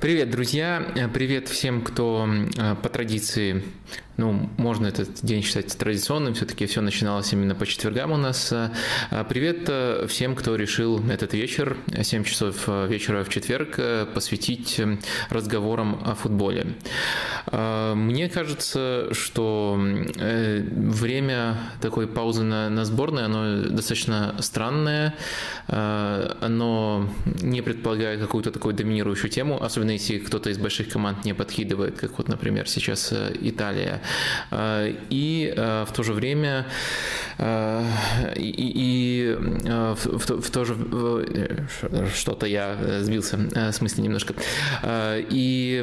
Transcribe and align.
Привет, 0.00 0.30
друзья! 0.30 0.82
Привет 1.12 1.48
всем, 1.48 1.82
кто 1.82 2.26
по 2.82 2.88
традиции 2.88 3.62
ну, 4.20 4.50
можно 4.56 4.86
этот 4.86 5.22
день 5.22 5.42
считать 5.42 5.76
традиционным, 5.76 6.34
все-таки 6.34 6.66
все 6.66 6.80
начиналось 6.80 7.32
именно 7.32 7.54
по 7.54 7.66
четвергам 7.66 8.12
у 8.12 8.16
нас. 8.16 8.52
А, 8.52 8.70
привет 9.28 9.64
э, 9.68 10.06
всем, 10.08 10.36
кто 10.36 10.56
решил 10.56 11.02
этот 11.10 11.32
вечер, 11.32 11.76
7 12.00 12.24
часов 12.24 12.64
э, 12.66 12.86
вечера 12.86 13.24
в 13.24 13.30
четверг, 13.30 13.74
э, 13.78 14.06
посвятить 14.06 14.80
разговорам 15.30 16.02
о 16.04 16.14
футболе. 16.14 16.66
А, 17.52 17.94
мне 17.94 18.28
кажется, 18.28 19.08
что 19.12 19.78
время 19.78 21.58
такой 21.80 22.06
паузы 22.06 22.42
на, 22.42 22.68
на 22.68 22.84
сборной, 22.84 23.24
оно 23.24 23.68
достаточно 23.68 24.36
странное, 24.40 25.14
а, 25.68 26.36
оно 26.40 27.08
не 27.42 27.62
предполагает 27.62 28.20
какую-то 28.20 28.50
такую 28.50 28.74
доминирующую 28.74 29.30
тему, 29.30 29.62
особенно 29.62 29.90
если 29.90 30.18
кто-то 30.18 30.50
из 30.50 30.58
больших 30.58 30.88
команд 30.88 31.24
не 31.24 31.34
подкидывает, 31.34 31.98
как 31.98 32.18
вот, 32.18 32.28
например, 32.28 32.68
сейчас 32.68 33.12
Италия. 33.40 34.00
Э, 34.50 34.94
и 35.10 35.52
э, 35.56 35.84
в 35.88 35.92
то 35.92 36.02
же 36.02 36.12
время 36.12 36.66
э, 37.38 37.84
и, 38.36 38.52
и 38.56 39.36
в, 39.38 40.40
в 40.40 40.50
то 40.50 40.64
же 40.64 40.76
что-то 42.14 42.46
я 42.46 42.76
сбился 43.00 43.38
с 43.72 43.80
мысли 43.80 44.02
немножко. 44.02 44.34
И 44.84 45.82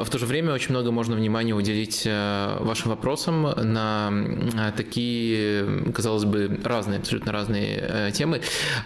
в 0.00 0.10
то 0.10 0.18
же 0.18 0.26
время 0.26 0.52
очень 0.52 0.70
много 0.70 0.77
можно 0.90 1.16
внимания 1.16 1.54
уделить 1.54 2.06
вашим 2.06 2.90
вопросам 2.90 3.42
на 3.42 4.72
такие, 4.76 5.84
казалось 5.94 6.24
бы, 6.24 6.60
разные, 6.64 6.98
абсолютно 6.98 7.32
разные 7.32 8.12
темы. 8.12 8.40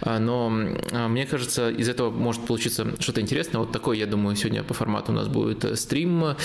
Но 0.05 0.49
мне 0.49 1.25
кажется, 1.25 1.69
из 1.69 1.89
этого 1.89 2.11
может 2.11 2.45
получиться 2.45 2.85
что-то 2.99 3.21
интересное. 3.21 3.59
Вот 3.59 3.71
такой, 3.71 3.97
я 3.99 4.05
думаю, 4.05 4.35
сегодня 4.35 4.63
по 4.63 4.73
формату 4.73 5.11
у 5.11 5.15
нас 5.15 5.27
будет 5.27 5.77
стрим. 5.79 6.35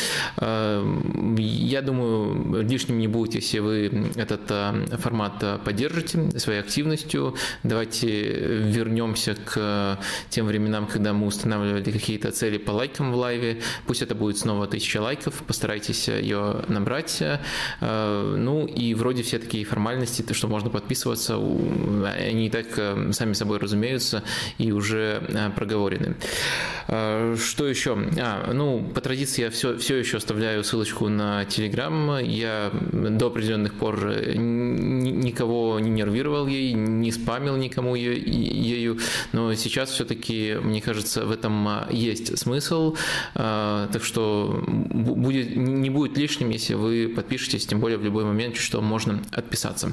Я 0.40 1.82
думаю, 1.82 2.62
лишним 2.62 2.98
не 2.98 3.08
будет, 3.08 3.34
если 3.34 3.58
вы 3.58 4.10
этот 4.16 4.42
э, 4.50 4.96
формат 4.98 5.42
э, 5.42 5.58
поддержите 5.64 6.38
своей 6.38 6.60
активностью. 6.60 7.34
Давайте 7.62 8.08
вернемся 8.08 9.34
к 9.34 9.98
тем 10.30 10.46
временам, 10.46 10.86
когда 10.86 11.12
мы 11.12 11.26
устанавливали 11.26 11.90
какие-то 11.90 12.30
цели 12.32 12.58
по 12.58 12.72
лайкам 12.72 13.12
в 13.12 13.16
лайве. 13.16 13.60
Пусть 13.86 14.02
это 14.02 14.14
будет 14.14 14.38
снова 14.38 14.66
тысяча 14.66 15.00
лайков, 15.00 15.37
постарайтесь 15.46 16.08
ее 16.08 16.64
набрать. 16.68 17.22
Э, 17.80 18.34
ну 18.36 18.66
и 18.66 18.94
вроде 18.94 19.22
все 19.22 19.38
такие 19.38 19.64
формальности, 19.64 20.22
то, 20.22 20.34
что 20.34 20.48
можно 20.48 20.70
подписываться, 20.70 21.36
они 21.36 22.46
и 22.46 22.50
так 22.50 22.66
сами 23.12 23.32
собой 23.32 23.58
разумеются 23.58 24.22
и 24.58 24.72
уже 24.72 25.22
проговорены. 25.56 26.16
Что 26.86 27.66
еще? 27.66 27.98
А, 28.18 28.52
ну, 28.52 28.82
по 28.94 29.00
традиции 29.00 29.42
я 29.42 29.50
все, 29.50 29.76
все 29.76 29.96
еще 29.96 30.16
оставляю 30.16 30.64
ссылочку 30.64 31.08
на 31.08 31.42
Telegram, 31.42 32.24
я 32.24 32.70
до 32.72 33.26
определенных 33.26 33.74
пор 33.74 34.14
никого 34.34 35.78
не 35.80 35.90
нервировал 35.90 36.46
ей, 36.46 36.72
не 36.72 37.12
спамил 37.12 37.56
никому 37.56 37.94
ею, 37.94 38.98
но 39.32 39.54
сейчас 39.54 39.90
все-таки, 39.90 40.56
мне 40.62 40.80
кажется, 40.80 41.26
в 41.26 41.30
этом 41.30 41.68
есть 41.90 42.38
смысл, 42.38 42.96
так 43.34 44.02
что 44.02 44.64
будет, 45.28 45.56
не 45.56 45.90
будет 45.90 46.16
лишним, 46.16 46.50
если 46.50 46.74
вы 46.74 47.12
подпишетесь, 47.14 47.66
тем 47.66 47.80
более 47.80 47.98
в 47.98 48.04
любой 48.04 48.24
момент, 48.24 48.56
что 48.56 48.80
можно 48.80 49.22
отписаться. 49.32 49.92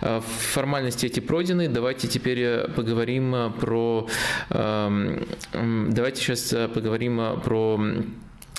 А, 0.00 0.20
формальности 0.20 1.06
эти 1.06 1.20
пройдены, 1.20 1.68
давайте 1.68 2.08
теперь 2.08 2.68
поговорим 2.76 3.52
про... 3.60 4.08
Давайте 4.50 6.20
сейчас 6.20 6.54
поговорим 6.74 7.40
про 7.44 7.76
Эм, 7.76 8.14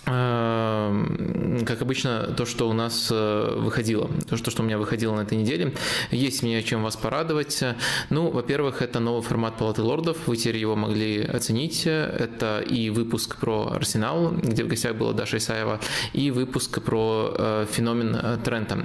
как 0.08 1.82
обычно, 1.82 2.34
то, 2.38 2.46
что 2.46 2.70
у 2.70 2.74
нас 2.74 3.10
э, 3.12 3.56
выходило, 3.58 4.10
то, 4.30 4.38
что, 4.38 4.52
что 4.52 4.64
у 4.64 4.66
меня 4.66 4.78
выходило 4.78 5.14
на 5.14 5.22
этой 5.22 5.38
неделе. 5.38 5.74
Есть 6.12 6.44
мне 6.44 6.64
чем 6.64 6.84
вас 6.84 6.96
порадовать. 6.96 7.62
Ну, 8.10 8.30
во-первых, 8.32 8.82
это 8.82 9.02
новый 9.02 9.22
формат 9.22 9.58
Палаты 9.58 9.82
лордов, 9.82 10.18
вы 10.28 10.38
теперь 10.38 10.58
его 10.58 10.78
могли 10.78 11.24
оценить. 11.24 11.86
Это 11.86 12.62
и 12.62 12.90
выпуск 12.90 13.36
про 13.38 13.74
Арсенал, 13.74 14.32
где 14.32 14.64
в 14.64 14.68
гостях 14.68 14.96
была 14.96 15.12
Даша 15.12 15.38
Исаева, 15.38 15.82
и 16.14 16.32
выпуск 16.32 16.82
про 16.82 17.34
э, 17.38 17.66
феномен 17.70 18.16
э, 18.16 18.38
Трента, 18.46 18.78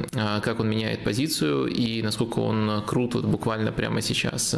как 0.43 0.59
он 0.59 0.69
меняет 0.69 1.05
позицию 1.05 1.66
и 1.66 2.03
насколько 2.03 2.41
он 2.41 2.82
крут 2.84 3.15
вот 3.15 3.25
буквально 3.25 3.71
прямо 3.71 4.00
сейчас. 4.00 4.56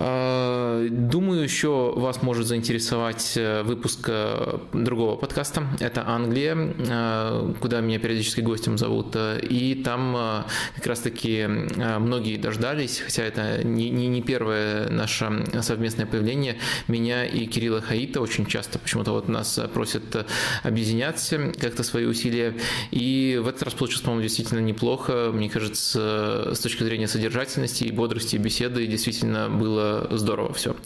А, 0.00 0.86
думаю, 0.88 1.42
еще 1.42 1.92
вас 1.96 2.22
может 2.22 2.46
заинтересовать 2.46 3.32
э, 3.36 3.62
выпуск 3.64 4.06
э, 4.08 4.58
другого 4.72 5.16
подкаста. 5.16 5.66
Это 5.80 6.06
Англия, 6.06 6.54
э, 6.56 7.54
куда 7.60 7.80
меня 7.80 7.98
периодически 7.98 8.40
гостем 8.40 8.78
зовут. 8.78 9.16
И 9.42 9.82
там 9.84 10.44
как 10.76 10.86
раз-таки 10.86 11.46
многие 11.46 12.36
дождались, 12.36 13.02
хотя 13.04 13.24
это 13.24 13.64
не, 13.64 13.90
не, 13.90 14.06
не 14.06 14.22
первое 14.22 14.88
наше 14.88 15.44
совместное 15.62 16.06
появление, 16.06 16.58
меня 16.86 17.24
и 17.24 17.46
Кирилла 17.46 17.80
Хаита 17.80 18.20
очень 18.20 18.46
часто 18.46 18.78
почему-то 18.78 19.12
вот 19.12 19.28
нас 19.28 19.58
просят 19.74 20.26
объединять 20.62 21.34
как-то 21.60 21.82
свои 21.82 22.04
усилия. 22.04 22.54
И 22.92 23.40
в 23.42 23.48
этот 23.48 23.64
раз 23.64 23.74
получилось, 23.74 24.02
по-моему, 24.02 24.22
действительно 24.22 24.60
неплохо. 24.60 25.30
Мне 25.32 25.50
кажется, 25.50 26.52
с 26.54 26.60
точки 26.60 26.84
зрения 26.84 27.08
содержательности 27.08 27.84
и 27.84 27.90
бодрости 27.90 28.36
беседы 28.36 28.86
действительно 28.86 29.48
было 29.48 29.87
здорово 30.10 30.52
все. 30.52 30.76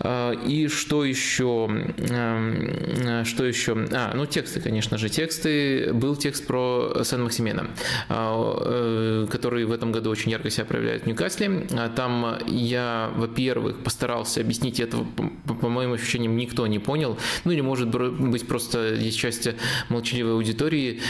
А, 0.00 0.32
и 0.32 0.68
что 0.68 1.04
еще? 1.04 1.68
Эм, 1.98 3.24
что 3.24 3.44
еще? 3.44 3.76
А, 3.92 4.12
ну 4.14 4.26
тексты, 4.26 4.60
конечно 4.60 4.98
же, 4.98 5.08
тексты. 5.08 5.92
Был 5.92 6.16
текст 6.16 6.46
про 6.46 7.02
Сен-Максимена, 7.04 7.68
а, 8.08 8.58
э, 8.64 9.26
который 9.30 9.64
в 9.64 9.72
этом 9.72 9.92
году 9.92 10.10
очень 10.10 10.30
ярко 10.30 10.50
себя 10.50 10.64
проявляет 10.64 11.02
в 11.02 11.06
Ньюкасле. 11.06 11.66
А 11.72 11.88
там 11.88 12.38
я, 12.46 13.10
во-первых, 13.16 13.82
постарался 13.82 14.40
объяснить 14.40 14.80
это, 14.80 14.98
по 15.60 15.68
моим 15.68 15.92
ощущениям, 15.92 16.36
никто 16.36 16.66
не 16.66 16.78
понял. 16.78 17.18
Ну 17.44 17.52
или, 17.52 17.60
может 17.60 17.88
быть, 17.88 18.46
просто 18.46 18.94
есть 18.94 19.18
часть 19.18 19.48
молчаливой 19.88 20.32
аудитории, 20.32 21.00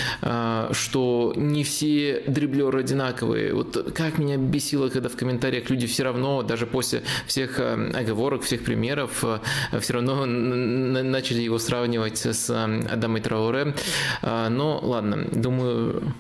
что 0.73 1.33
не 1.37 1.65
все 1.65 2.23
дриблеры 2.27 2.81
одинаковые. 2.81 3.55
Вот 3.55 3.93
как 3.95 4.19
меня 4.19 4.37
бесило, 4.37 4.89
когда 4.89 5.09
в 5.09 5.17
комментариях 5.17 5.71
люди 5.71 5.87
все 5.87 6.05
равно, 6.05 6.43
даже 6.43 6.67
после 6.67 7.03
всех 7.27 7.59
э, 7.59 7.91
оговорок, 7.95 8.43
всех 8.43 8.65
примеров, 8.65 9.25
э, 9.25 9.81
все 9.81 9.95
равно 9.95 10.27
начали 10.27 11.43
его 11.43 11.59
сравнивать 11.59 12.25
с 12.25 12.51
э, 12.51 12.87
Адамой 12.91 13.21
Трауре. 13.21 13.75
Но 14.23 14.79
ладно, 14.83 15.27
думаю, 15.33 16.15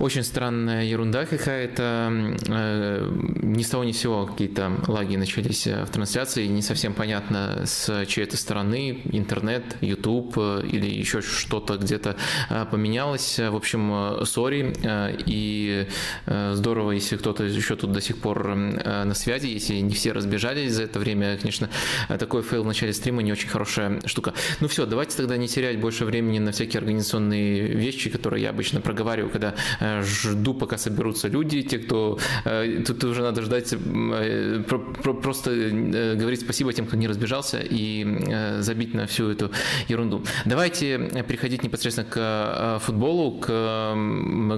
очень 0.00 0.22
странная 0.22 0.84
ерунда 0.84 1.26
какая-то. 1.26 2.36
Э, 2.48 3.10
ни 3.42 3.62
с 3.62 3.68
того 3.68 3.84
ни 3.84 3.92
с 3.92 3.98
сего 3.98 4.26
какие-то 4.26 4.72
лаги 4.86 5.16
начались 5.16 5.66
в 5.66 5.86
трансляции. 5.86 6.46
Не 6.46 6.62
совсем 6.62 6.94
понятно, 6.94 7.62
с 7.64 8.04
чьей-то 8.06 8.36
стороны. 8.36 9.02
Интернет, 9.12 9.76
YouTube 9.80 10.36
или 10.36 10.86
еще 10.86 11.20
что-то 11.22 11.76
где-то 11.76 12.16
поменялось. 12.70 13.38
В 13.38 13.56
общем, 13.56 14.24
сори. 14.24 14.74
И 15.26 15.86
здорово, 16.26 16.92
если 16.92 17.16
кто-то 17.16 17.44
еще 17.44 17.76
тут 17.76 17.92
до 17.92 18.00
сих 18.00 18.18
пор 18.18 18.54
на 18.54 19.14
связи, 19.14 19.46
если 19.46 19.74
не 19.74 19.94
все 19.94 20.12
разбежались 20.12 20.72
за 20.72 20.84
это 20.84 20.98
время. 20.98 21.38
Конечно, 21.38 21.68
такой 22.08 22.42
фейл 22.42 22.62
в 22.62 22.66
начале 22.66 22.92
стрима 22.92 23.22
не 23.22 23.32
очень 23.32 23.48
хорошая 23.48 24.00
штука. 24.06 24.34
Ну 24.60 24.68
все, 24.68 24.86
давайте 24.86 25.16
тогда 25.16 25.36
не 25.36 25.48
терять 25.48 25.78
больше 25.80 26.04
времени 26.04 26.38
на 26.38 26.52
всякие 26.52 26.78
организационные 26.78 27.68
вещи, 27.68 28.10
которые 28.10 28.42
я 28.42 28.50
обычно 28.50 28.80
проговариваю, 28.80 29.30
когда 29.30 29.54
э, 29.80 29.85
жду, 30.02 30.54
пока 30.54 30.78
соберутся 30.78 31.28
люди, 31.28 31.62
те, 31.62 31.78
кто... 31.78 32.18
Э, 32.44 32.82
тут 32.86 33.04
уже 33.04 33.22
надо 33.22 33.42
ждать, 33.42 33.72
э, 33.72 34.62
просто 35.22 35.50
говорить 36.16 36.40
спасибо 36.40 36.72
тем, 36.72 36.86
кто 36.86 36.96
не 36.96 37.08
разбежался, 37.08 37.60
и 37.60 38.06
забить 38.60 38.94
на 38.94 39.06
всю 39.06 39.30
эту 39.30 39.50
ерунду. 39.88 40.24
Давайте 40.44 40.98
переходить 41.28 41.62
непосредственно 41.62 42.08
к 42.08 42.80
футболу, 42.84 43.38
к 43.40 43.48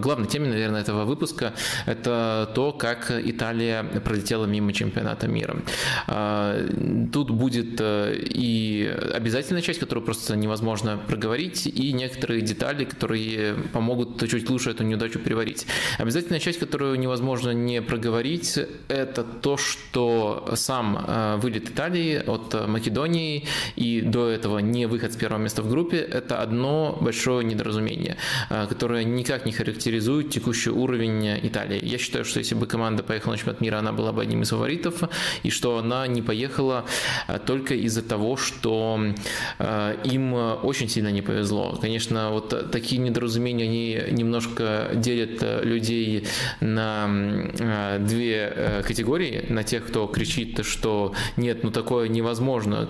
главной 0.00 0.26
теме, 0.28 0.48
наверное, 0.48 0.80
этого 0.80 1.04
выпуска. 1.04 1.52
Это 1.86 2.50
то, 2.54 2.72
как 2.72 3.10
Италия 3.10 3.82
пролетела 3.82 4.46
мимо 4.46 4.72
чемпионата 4.72 5.28
мира. 5.28 5.56
Тут 7.12 7.30
будет 7.30 7.80
и 7.80 8.94
обязательная 9.14 9.62
часть, 9.62 9.80
которую 9.80 10.04
просто 10.04 10.36
невозможно 10.36 10.98
проговорить, 11.06 11.66
и 11.66 11.92
некоторые 11.92 12.40
детали, 12.42 12.84
которые 12.84 13.54
помогут 13.72 14.28
чуть 14.28 14.48
лучше 14.50 14.70
эту 14.70 14.84
неудачу 14.84 15.17
переварить. 15.18 15.66
Обязательная 15.98 16.40
часть, 16.40 16.58
которую 16.58 16.98
невозможно 16.98 17.50
не 17.50 17.82
проговорить, 17.82 18.58
это 18.88 19.24
то, 19.24 19.56
что 19.56 20.50
сам 20.54 21.04
э, 21.06 21.36
вылет 21.36 21.70
Италии 21.70 22.22
от 22.26 22.68
Македонии 22.68 23.44
и 23.76 24.00
до 24.00 24.28
этого 24.28 24.58
не 24.58 24.86
выход 24.86 25.12
с 25.12 25.16
первого 25.16 25.40
места 25.42 25.62
в 25.62 25.68
группе, 25.68 25.98
это 25.98 26.42
одно 26.42 26.96
большое 27.00 27.44
недоразумение, 27.44 28.16
э, 28.50 28.66
которое 28.68 29.04
никак 29.04 29.46
не 29.46 29.52
характеризует 29.52 30.30
текущий 30.30 30.70
уровень 30.70 31.38
Италии. 31.42 31.80
Я 31.82 31.98
считаю, 31.98 32.24
что 32.24 32.38
если 32.38 32.54
бы 32.54 32.66
команда 32.66 33.02
поехала 33.02 33.32
на 33.32 33.38
чемпионат 33.38 33.60
мира, 33.60 33.78
она 33.78 33.92
была 33.92 34.12
бы 34.12 34.22
одним 34.22 34.42
из 34.42 34.50
фаворитов, 34.50 35.02
и 35.42 35.50
что 35.50 35.78
она 35.78 36.06
не 36.06 36.22
поехала 36.22 36.84
э, 37.28 37.38
только 37.38 37.74
из-за 37.74 38.02
того, 38.02 38.36
что 38.36 39.00
им 40.04 40.32
очень 40.34 40.88
сильно 40.88 41.08
не 41.08 41.22
повезло. 41.22 41.78
Конечно, 41.80 42.30
вот 42.30 42.70
такие 42.70 43.00
недоразумения, 43.00 43.64
они 43.64 44.12
немножко 44.12 44.90
делят 45.08 45.42
э, 45.42 45.64
людей 45.64 46.26
на 46.60 47.08
э, 47.08 47.98
две 48.00 48.52
э, 48.54 48.82
категории. 48.82 49.46
На 49.48 49.62
тех, 49.62 49.86
кто 49.86 50.06
кричит, 50.06 50.64
что 50.64 51.14
нет, 51.36 51.64
ну 51.64 51.70
такое 51.70 52.08
невозможно. 52.08 52.86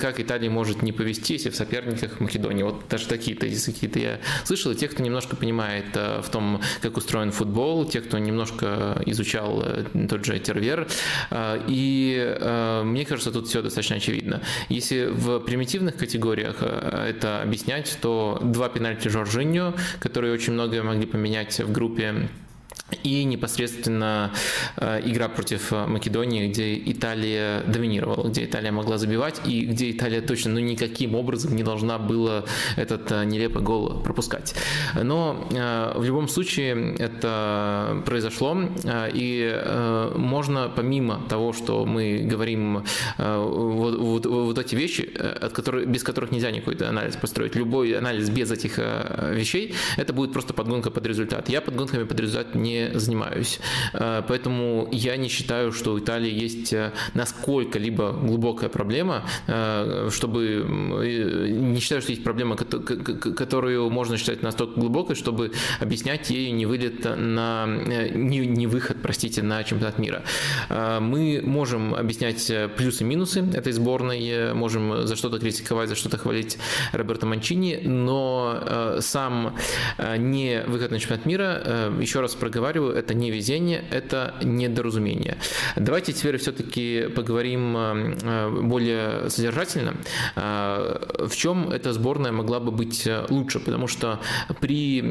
Как 0.00 0.20
Италия 0.20 0.50
может 0.50 0.82
не 0.82 0.92
повести, 0.92 1.34
если 1.34 1.50
в 1.50 1.56
соперниках 1.56 2.20
Македонии? 2.20 2.62
Вот 2.62 2.84
даже 2.88 3.06
такие-то 3.06 3.46
какие-то 3.46 3.98
я 3.98 4.20
слышал. 4.44 4.72
И 4.72 4.74
тех, 4.74 4.92
кто 4.92 5.02
немножко 5.02 5.36
понимает 5.36 5.94
в 5.94 6.28
том, 6.30 6.60
как 6.80 6.96
устроен 6.96 7.32
футбол, 7.32 7.84
тех, 7.84 8.04
кто 8.06 8.18
немножко 8.18 9.02
изучал 9.06 9.64
тот 10.08 10.24
же 10.24 10.38
Тервер. 10.38 10.88
И 11.68 12.36
мне 12.84 13.04
кажется, 13.04 13.30
тут 13.30 13.48
все 13.48 13.62
достаточно 13.62 13.96
очевидно. 13.96 14.40
Если 14.68 15.06
в 15.06 15.40
примитивных 15.40 15.96
категориях 15.96 16.62
это 16.62 17.42
объяснять, 17.42 17.98
то 18.00 18.38
два 18.42 18.68
пенальти 18.68 19.08
Жоржиньо, 19.08 19.74
которые 20.00 20.32
очень 20.32 20.52
многое 20.52 20.82
могли 20.82 21.06
поменять 21.06 21.41
в 21.50 21.72
группе 21.72 22.28
и 23.02 23.24
непосредственно 23.24 24.32
э, 24.76 25.00
игра 25.04 25.28
против 25.28 25.72
э, 25.72 25.86
Македонии, 25.86 26.48
где 26.48 26.76
Италия 26.76 27.62
доминировала, 27.62 28.28
где 28.28 28.44
Италия 28.44 28.72
могла 28.72 28.98
забивать 28.98 29.40
и 29.46 29.64
где 29.64 29.90
Италия 29.90 30.20
точно 30.20 30.52
ну, 30.52 30.60
никаким 30.60 31.14
образом 31.14 31.56
не 31.56 31.62
должна 31.62 31.98
была 31.98 32.44
этот 32.76 33.10
э, 33.12 33.24
нелепый 33.24 33.62
гол 33.62 34.00
пропускать. 34.02 34.54
Но 34.94 35.48
в 35.50 36.04
любом 36.04 36.28
случае 36.28 36.94
это 36.98 38.02
произошло, 38.04 38.56
и 39.12 39.62
можно 40.16 40.70
помимо 40.74 41.22
того, 41.28 41.52
что 41.52 41.84
мы 41.86 42.26
говорим 42.30 42.84
вот, 43.18 43.98
вот, 43.98 44.26
вот 44.26 44.58
эти 44.58 44.74
вещи, 44.74 45.10
от 45.16 45.52
которых, 45.52 45.86
без 45.86 46.02
которых 46.02 46.30
нельзя 46.32 46.50
никакой 46.50 46.76
анализ 46.76 47.16
построить, 47.16 47.54
любой 47.54 47.92
анализ 47.92 48.28
без 48.30 48.50
этих 48.50 48.78
вещей, 48.78 49.74
это 49.96 50.12
будет 50.12 50.32
просто 50.32 50.54
подгонка 50.54 50.90
под 50.90 51.06
результат. 51.06 51.48
Я 51.48 51.60
подгонками 51.60 52.04
под 52.04 52.20
результат 52.20 52.54
не 52.54 52.81
занимаюсь. 52.94 53.60
Э, 53.92 54.22
поэтому 54.26 54.88
я 54.92 55.16
не 55.16 55.28
считаю, 55.28 55.72
что 55.72 55.92
у 55.92 55.98
Италии 55.98 56.30
есть 56.30 56.72
э, 56.72 56.92
насколько-либо 57.14 58.12
глубокая 58.12 58.68
проблема, 58.68 59.24
э, 59.46 60.08
чтобы... 60.10 60.66
Не 60.68 61.80
считаю, 61.80 62.02
что 62.02 62.12
есть 62.12 62.24
проблема, 62.24 62.56
которую 62.56 63.90
можно 63.90 64.16
считать 64.16 64.42
настолько 64.42 64.80
глубокой, 64.80 65.16
чтобы 65.16 65.52
объяснять 65.80 66.30
ею 66.30 66.54
не 66.54 66.66
вылет 66.66 67.04
на... 67.04 67.66
Не, 67.66 68.66
выход, 68.66 68.98
простите, 69.02 69.42
на 69.42 69.62
чемпионат 69.64 69.98
мира. 69.98 70.22
Мы 71.00 71.42
можем 71.44 71.94
объяснять 71.94 72.52
плюсы 72.76 73.02
и 73.02 73.06
минусы 73.06 73.44
этой 73.54 73.72
сборной, 73.72 74.54
можем 74.54 75.06
за 75.06 75.16
что-то 75.16 75.38
критиковать, 75.38 75.88
за 75.88 75.94
что-то 75.94 76.18
хвалить 76.18 76.58
Роберто 76.92 77.26
Манчини, 77.26 77.80
но 77.84 78.98
сам 79.00 79.56
не 80.18 80.62
выход 80.66 80.90
на 80.90 80.98
чемпионат 80.98 81.26
мира, 81.26 81.92
еще 82.00 82.20
раз 82.20 82.34
проговорю, 82.34 82.61
проговариваю, 82.62 82.94
это 82.94 83.14
не 83.14 83.30
везение, 83.32 83.82
это 83.90 84.34
недоразумение. 84.42 85.36
Давайте 85.76 86.12
теперь 86.12 86.36
все-таки 86.36 87.08
поговорим 87.08 87.76
э, 87.76 88.50
более 88.62 89.30
содержательно. 89.30 89.94
Э, 90.36 91.26
в 91.28 91.34
чем 91.34 91.70
эта 91.70 91.92
сборная 91.92 92.30
могла 92.30 92.60
бы 92.60 92.70
быть 92.70 93.04
э, 93.06 93.26
лучше? 93.30 93.58
Потому 93.58 93.88
что 93.88 94.20
при 94.60 95.02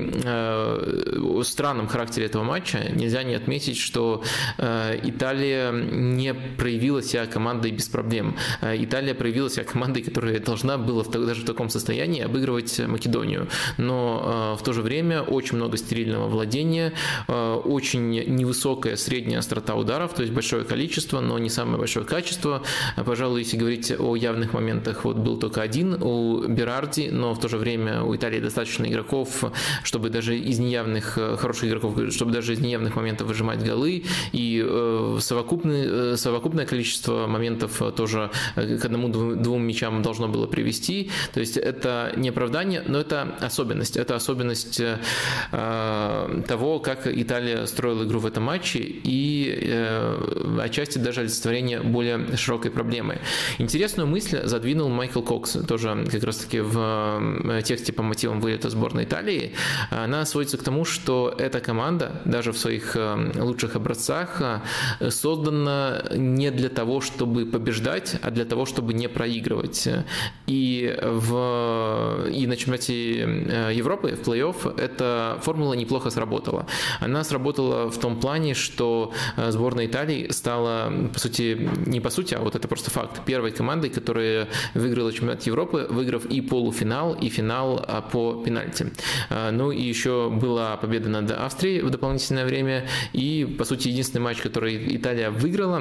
странном 1.44 1.88
характере 1.88 2.28
этого 2.28 2.44
матча 2.44 2.80
нельзя 2.94 3.24
не 3.24 3.36
отметить, 3.36 3.78
что 3.78 4.24
Италия 4.58 5.72
не 5.72 6.34
проявила 6.34 7.02
себя 7.02 7.26
командой 7.26 7.72
без 7.72 7.88
проблем. 7.88 8.36
Италия 8.62 9.14
проявила 9.14 9.50
себя 9.50 9.64
командой, 9.64 10.04
которая 10.04 10.40
должна 10.40 10.78
была 10.78 11.04
даже 11.04 11.42
в 11.42 11.46
таком 11.46 11.70
состоянии 11.70 12.22
обыгрывать 12.22 12.80
Македонию. 12.80 13.48
Но 13.78 14.56
в 14.60 14.64
то 14.64 14.74
же 14.74 14.82
время 14.82 15.22
очень 15.22 15.58
много 15.58 15.78
стерильного 15.78 16.28
владения, 16.28 16.94
очень 17.64 18.10
невысокая 18.10 18.96
средняя 18.96 19.40
острота 19.40 19.76
ударов, 19.76 20.14
то 20.14 20.22
есть 20.22 20.34
большое 20.34 20.64
количество, 20.64 21.20
но 21.20 21.38
не 21.40 21.50
самое 21.50 21.78
большое 21.78 22.06
качество. 22.06 22.64
Пожалуй, 23.06 23.42
если 23.42 23.58
говорить 23.58 23.94
о 23.98 24.16
явных 24.16 24.54
моментах, 24.54 25.06
вот 25.06 25.18
был 25.18 25.38
только 25.38 25.62
один 25.62 26.02
у 26.02 26.48
Берарди, 26.48 27.10
но 27.12 27.34
в 27.34 27.40
то 27.40 27.48
же 27.48 27.58
время 27.58 28.04
у 28.04 28.16
Италии 28.16 28.40
достаточно 28.40 28.86
игроков, 28.86 29.44
чтобы 29.84 30.10
даже 30.10 30.38
из 30.38 30.60
неявных 30.60 31.18
э, 31.18 31.38
хороших 31.38 31.70
игроков, 31.70 32.14
чтобы 32.14 32.32
даже 32.32 32.54
из 32.54 32.60
неявных 32.60 32.96
моментов 32.96 33.28
выжимать 33.28 33.64
голы, 33.64 34.04
и 34.32 34.64
э, 34.66 35.18
совокупный, 35.20 36.14
э, 36.14 36.18
совокупное 36.18 36.66
количество 36.66 37.28
моментов 37.28 37.82
тоже 37.96 38.32
к 38.56 38.86
одному-двум 38.86 39.64
мячам 39.64 40.02
должно 40.02 40.28
было 40.28 40.48
привести. 40.48 41.10
То 41.34 41.40
есть 41.40 41.58
это 41.58 42.14
не 42.16 42.30
оправдание, 42.30 42.84
но 42.88 43.00
это 43.00 43.36
особенность. 43.40 43.98
Это 43.98 44.16
особенность 44.16 44.82
того, 45.52 46.80
как 46.80 47.08
Италия 47.08 47.31
Италия 47.32 47.66
строила 47.66 48.04
игру 48.04 48.20
в 48.20 48.26
этом 48.26 48.44
матче 48.44 48.80
и 48.80 49.58
э, 49.62 50.60
отчасти 50.62 50.98
даже 50.98 51.22
олицетворение 51.22 51.80
более 51.80 52.36
широкой 52.36 52.72
проблемы. 52.72 53.20
Интересную 53.58 54.06
мысль 54.06 54.42
задвинул 54.44 54.90
Майкл 54.90 55.22
Кокс, 55.22 55.54
тоже 55.66 56.06
как 56.12 56.24
раз-таки 56.26 56.60
в 56.60 56.76
э, 56.78 57.62
тексте 57.64 57.94
по 57.94 58.04
мотивам 58.04 58.42
вылета 58.42 58.70
сборной 58.70 59.06
Италии. 59.06 59.54
Она 59.92 60.26
сводится 60.26 60.58
к 60.58 60.64
тому, 60.64 60.84
что 60.84 61.34
эта 61.38 61.62
команда, 61.62 62.22
даже 62.26 62.52
в 62.52 62.58
своих 62.58 62.98
э, 62.98 63.32
лучших 63.40 63.78
образцах, 63.78 64.42
э, 65.00 65.10
создана 65.10 66.04
не 66.14 66.52
для 66.52 66.68
того, 66.68 67.00
чтобы 67.00 67.46
побеждать, 67.46 68.18
а 68.22 68.32
для 68.32 68.44
того, 68.44 68.66
чтобы 68.66 68.94
не 68.94 69.08
проигрывать. 69.08 69.88
И, 70.48 71.00
в, 71.02 72.28
и 72.30 72.46
на 72.46 72.58
чемпионате 72.58 73.72
Европы 73.72 74.18
в 74.22 74.28
плей-офф 74.28 74.78
эта 74.78 75.40
формула 75.42 75.76
неплохо 75.76 76.10
сработала. 76.10 76.66
Она 77.00 77.21
она 77.22 77.24
сработала 77.24 77.92
в 77.92 78.00
том 78.00 78.20
плане, 78.20 78.56
что 78.56 79.14
сборная 79.38 79.86
Италии 79.86 80.32
стала, 80.32 80.92
по 81.14 81.20
сути, 81.20 81.70
не 81.86 82.00
по 82.00 82.10
сути, 82.10 82.34
а 82.34 82.40
вот 82.40 82.56
это 82.56 82.68
просто 82.68 82.90
факт, 82.90 83.24
первой 83.26 83.52
командой, 83.52 83.92
которая 83.92 84.48
выиграла 84.74 85.14
чемпионат 85.14 85.44
Европы, 85.44 85.86
выиграв 85.88 86.26
и 86.26 86.42
полуфинал, 86.42 87.14
и 87.14 87.30
финал 87.30 87.86
по 88.12 88.42
пенальти. 88.44 88.92
Ну 89.52 89.72
и 89.72 89.82
еще 89.82 90.32
была 90.32 90.78
победа 90.78 91.10
над 91.10 91.32
Австрией 91.32 91.82
в 91.82 91.92
дополнительное 91.92 92.46
время, 92.46 92.88
и, 93.14 93.56
по 93.60 93.66
сути, 93.66 93.90
единственный 93.90 94.22
матч, 94.22 94.42
который 94.42 94.96
Италия 94.96 95.30
выиграла 95.30 95.80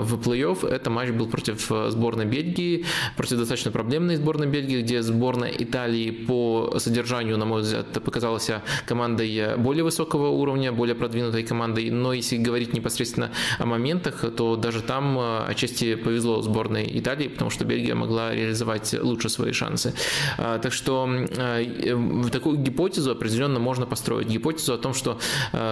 в 0.00 0.14
плей-офф, 0.14 0.66
это 0.66 0.88
матч 0.88 1.10
был 1.10 1.26
против 1.26 1.70
сборной 1.88 2.24
Бельгии, 2.24 2.86
против 3.16 3.36
достаточно 3.36 3.70
проблемной 3.70 4.16
сборной 4.16 4.46
Бельгии, 4.46 4.80
где 4.80 5.02
сборная 5.02 5.50
Италии 5.50 6.10
по 6.10 6.78
содержанию, 6.78 7.36
на 7.36 7.44
мой 7.44 7.60
взгляд, 7.60 7.86
показалась 8.02 8.50
командой 8.86 9.56
более 9.58 9.84
высокого 9.84 10.28
уровня, 10.28 10.72
более 10.78 10.94
продвинутой 10.94 11.42
командой, 11.42 11.90
но 11.90 12.12
если 12.14 12.38
говорить 12.38 12.72
непосредственно 12.72 13.30
о 13.58 13.66
моментах, 13.66 14.24
то 14.36 14.56
даже 14.56 14.80
там 14.80 15.18
отчасти 15.46 15.96
повезло 15.96 16.40
сборной 16.40 16.88
Италии, 16.98 17.28
потому 17.28 17.50
что 17.50 17.64
Бельгия 17.64 17.94
могла 17.94 18.34
реализовать 18.34 18.94
лучше 19.02 19.28
свои 19.28 19.52
шансы. 19.52 19.92
Так 20.36 20.72
что 20.72 21.08
такую 22.32 22.58
гипотезу 22.58 23.10
определенно 23.10 23.58
можно 23.58 23.86
построить. 23.86 24.28
Гипотезу 24.28 24.72
о 24.74 24.78
том, 24.78 24.94
что 24.94 25.18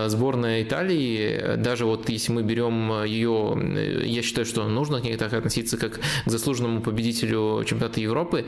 сборная 0.07 0.63
Италии, 0.63 1.57
даже 1.57 1.87
вот 1.87 2.09
если 2.11 2.33
мы 2.33 2.43
берем 2.43 3.05
ее, 3.05 4.03
я 4.05 4.23
считаю, 4.23 4.45
что 4.45 4.69
нужно 4.69 5.01
к 5.01 5.05
ней 5.05 5.17
так 5.17 5.33
относиться, 5.33 5.77
как 5.77 6.01
к 6.01 6.01
заслуженному 6.27 6.81
победителю 6.81 7.65
чемпионата 7.65 8.01
Европы, 8.01 8.45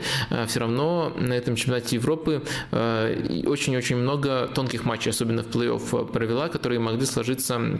все 0.47 0.59
равно 0.59 1.13
на 1.17 1.33
этом 1.33 1.55
чемпионате 1.55 1.95
Европы 1.95 2.41
очень-очень 2.71 3.95
много 3.95 4.49
тонких 4.53 4.83
матчей, 4.83 5.11
особенно 5.11 5.43
в 5.43 5.47
плей-офф 5.47 6.11
провела, 6.11 6.48
которые 6.49 6.79
могли 6.79 7.05
сложиться 7.05 7.79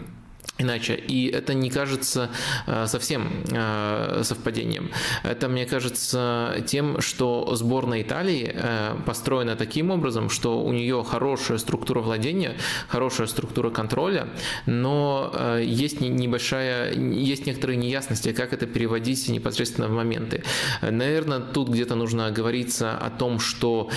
иначе. 0.60 0.96
И 0.96 1.28
это 1.28 1.54
не 1.54 1.70
кажется 1.70 2.30
э, 2.68 2.86
совсем 2.88 3.44
э, 3.52 4.22
совпадением. 4.24 4.92
Это, 5.24 5.48
мне 5.48 5.66
кажется, 5.66 6.64
тем, 6.68 7.02
что 7.02 7.56
сборная 7.56 8.02
Италии 8.02 8.52
э, 8.54 8.96
построена 9.06 9.56
таким 9.56 9.90
образом, 9.90 10.30
что 10.30 10.62
у 10.62 10.72
нее 10.74 11.04
хорошая 11.04 11.58
структура 11.58 12.02
владения, 12.02 12.58
хорошая 12.88 13.28
структура 13.28 13.70
контроля, 13.70 14.28
но 14.66 15.34
есть 15.62 16.02
небольшая, 16.02 16.94
есть 16.94 17.46
некоторые 17.46 17.78
неясности, 17.78 18.34
как 18.34 18.54
это 18.54 18.68
переводить 18.68 19.30
непосредственно 19.30 19.88
в 19.88 19.92
моменты. 19.92 20.44
Наверное, 20.82 21.40
тут 21.40 21.70
где-то 21.70 21.96
нужно 21.96 22.32
говориться 22.32 22.98
о 22.98 23.10
том, 23.10 23.40
что, 23.40 23.90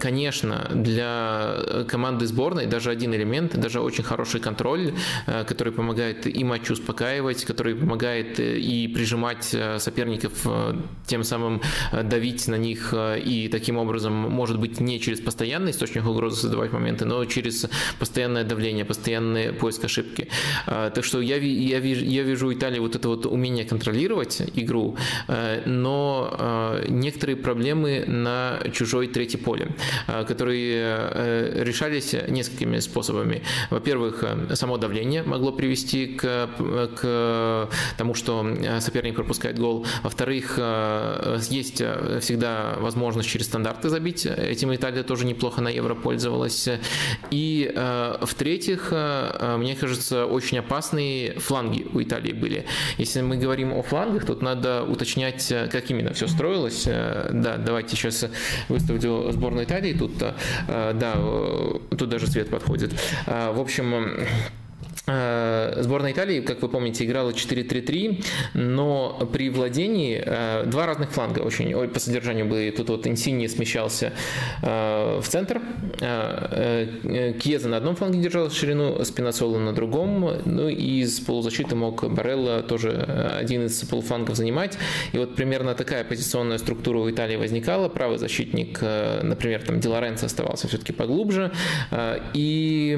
конечно, 0.00 0.68
для 0.74 1.84
команды 1.88 2.26
сборной 2.26 2.66
даже 2.66 2.90
один 2.90 3.14
элемент, 3.14 3.58
даже 3.58 3.80
очень 3.80 4.04
хороший 4.04 4.40
контроль, 4.40 4.92
который 5.46 5.72
помогает 5.78 6.26
и 6.26 6.44
матч 6.44 6.70
успокаивать, 6.70 7.44
который 7.44 7.76
помогает 7.76 8.40
э, 8.40 8.58
и 8.58 8.88
прижимать 8.88 9.54
э, 9.54 9.78
соперников, 9.78 10.32
э, 10.44 10.74
тем 11.06 11.22
самым 11.22 11.62
давить 11.92 12.48
на 12.48 12.56
них 12.56 12.92
и 13.26 13.48
таким 13.48 13.78
образом, 13.78 14.12
может 14.12 14.58
быть, 14.58 14.80
не 14.80 14.98
через 14.98 15.20
постоянный 15.20 15.70
источник 15.70 16.04
угрозы 16.06 16.40
создавать 16.40 16.72
моменты, 16.72 17.04
но 17.04 17.24
через 17.26 17.66
постоянное 18.00 18.44
давление, 18.44 18.84
постоянный 18.84 19.52
поиск 19.52 19.84
ошибки. 19.84 20.28
Так 20.66 21.04
что 21.04 21.20
я, 21.20 21.36
я, 21.36 21.78
вижу, 21.78 22.04
я 22.04 22.22
вижу 22.24 22.52
Италии 22.52 22.80
вот 22.80 22.96
это 22.96 23.08
вот 23.08 23.26
умение 23.26 23.64
контролировать 23.64 24.42
игру, 24.56 24.96
но 25.66 26.80
некоторые 26.88 27.36
проблемы 27.36 28.04
на 28.06 28.58
чужой 28.72 29.06
третьей 29.06 29.40
поле, 29.40 29.68
которые 30.06 31.64
решались 31.64 32.14
несколькими 32.28 32.80
способами. 32.80 33.42
Во-первых, 33.70 34.24
само 34.54 34.76
давление 34.76 35.22
могло 35.22 35.52
привести 35.52 35.67
привести 35.68 36.06
к, 36.06 36.48
к 36.96 37.68
тому, 37.98 38.14
что 38.14 38.56
соперник 38.80 39.16
пропускает 39.16 39.58
гол. 39.58 39.84
Во-вторых, 40.02 40.54
э, 40.56 41.40
есть 41.50 41.82
всегда 42.20 42.76
возможность 42.80 43.28
через 43.28 43.46
стандарты 43.46 43.90
забить. 43.90 44.24
Этим 44.24 44.74
Италия 44.74 45.02
тоже 45.02 45.26
неплохо 45.26 45.60
на 45.60 45.68
Евро 45.68 45.94
пользовалась. 45.94 46.70
И 47.30 47.70
э, 47.74 48.16
в-третьих, 48.22 48.88
э, 48.92 49.56
мне 49.58 49.74
кажется, 49.74 50.24
очень 50.24 50.58
опасные 50.58 51.38
фланги 51.38 51.86
у 51.92 52.00
Италии 52.00 52.32
были. 52.32 52.64
Если 52.96 53.20
мы 53.20 53.36
говорим 53.36 53.74
о 53.74 53.82
флангах, 53.82 54.24
тут 54.24 54.40
надо 54.40 54.84
уточнять, 54.84 55.52
как 55.70 55.90
именно 55.90 56.14
все 56.14 56.28
строилось. 56.28 56.84
Да, 56.84 57.58
давайте 57.58 57.94
сейчас 57.94 58.24
выставлю 58.70 59.30
сборную 59.32 59.66
Италии. 59.66 59.92
Тут, 59.92 60.16
да, 60.16 61.14
тут 61.90 62.08
даже 62.08 62.26
цвет 62.26 62.48
подходит. 62.48 62.92
В 63.26 63.60
общем, 63.60 63.88
Э, 63.88 64.26
сборная 65.08 66.12
Италии, 66.12 66.40
как 66.40 66.60
вы 66.60 66.68
помните, 66.68 67.04
играла 67.04 67.30
4-3-3, 67.30 68.24
но 68.54 69.28
при 69.32 69.48
владении 69.48 70.22
э, 70.24 70.64
два 70.66 70.86
разных 70.86 71.10
фланга 71.10 71.40
очень 71.40 71.72
по 71.88 71.98
содержанию 71.98 72.44
были. 72.44 72.70
Тут 72.70 72.90
вот 72.90 73.06
Инсини 73.06 73.46
смещался 73.46 74.12
э, 74.62 75.20
в 75.20 75.26
центр, 75.26 75.62
Кьеза 75.98 77.68
на 77.68 77.78
одном 77.78 77.96
фланге 77.96 78.20
держал 78.20 78.50
ширину, 78.50 79.02
Спинацоло 79.04 79.58
на 79.58 79.72
другом, 79.72 80.42
ну 80.44 80.68
и 80.68 81.00
из 81.00 81.20
полузащиты 81.20 81.74
мог 81.74 82.04
Барелла 82.12 82.62
тоже 82.62 82.90
один 83.38 83.66
из 83.66 83.80
полуфлангов 83.84 84.36
занимать. 84.36 84.76
И 85.12 85.18
вот 85.18 85.34
примерно 85.34 85.74
такая 85.74 86.04
позиционная 86.04 86.58
структура 86.58 86.98
у 86.98 87.10
Италии 87.10 87.36
возникала. 87.36 87.88
Правый 87.88 88.18
защитник, 88.18 88.80
например, 88.80 89.62
там 89.62 89.80
Дилоренцо 89.80 90.26
оставался 90.26 90.68
все-таки 90.68 90.92
поглубже. 90.92 91.52
И 92.34 92.96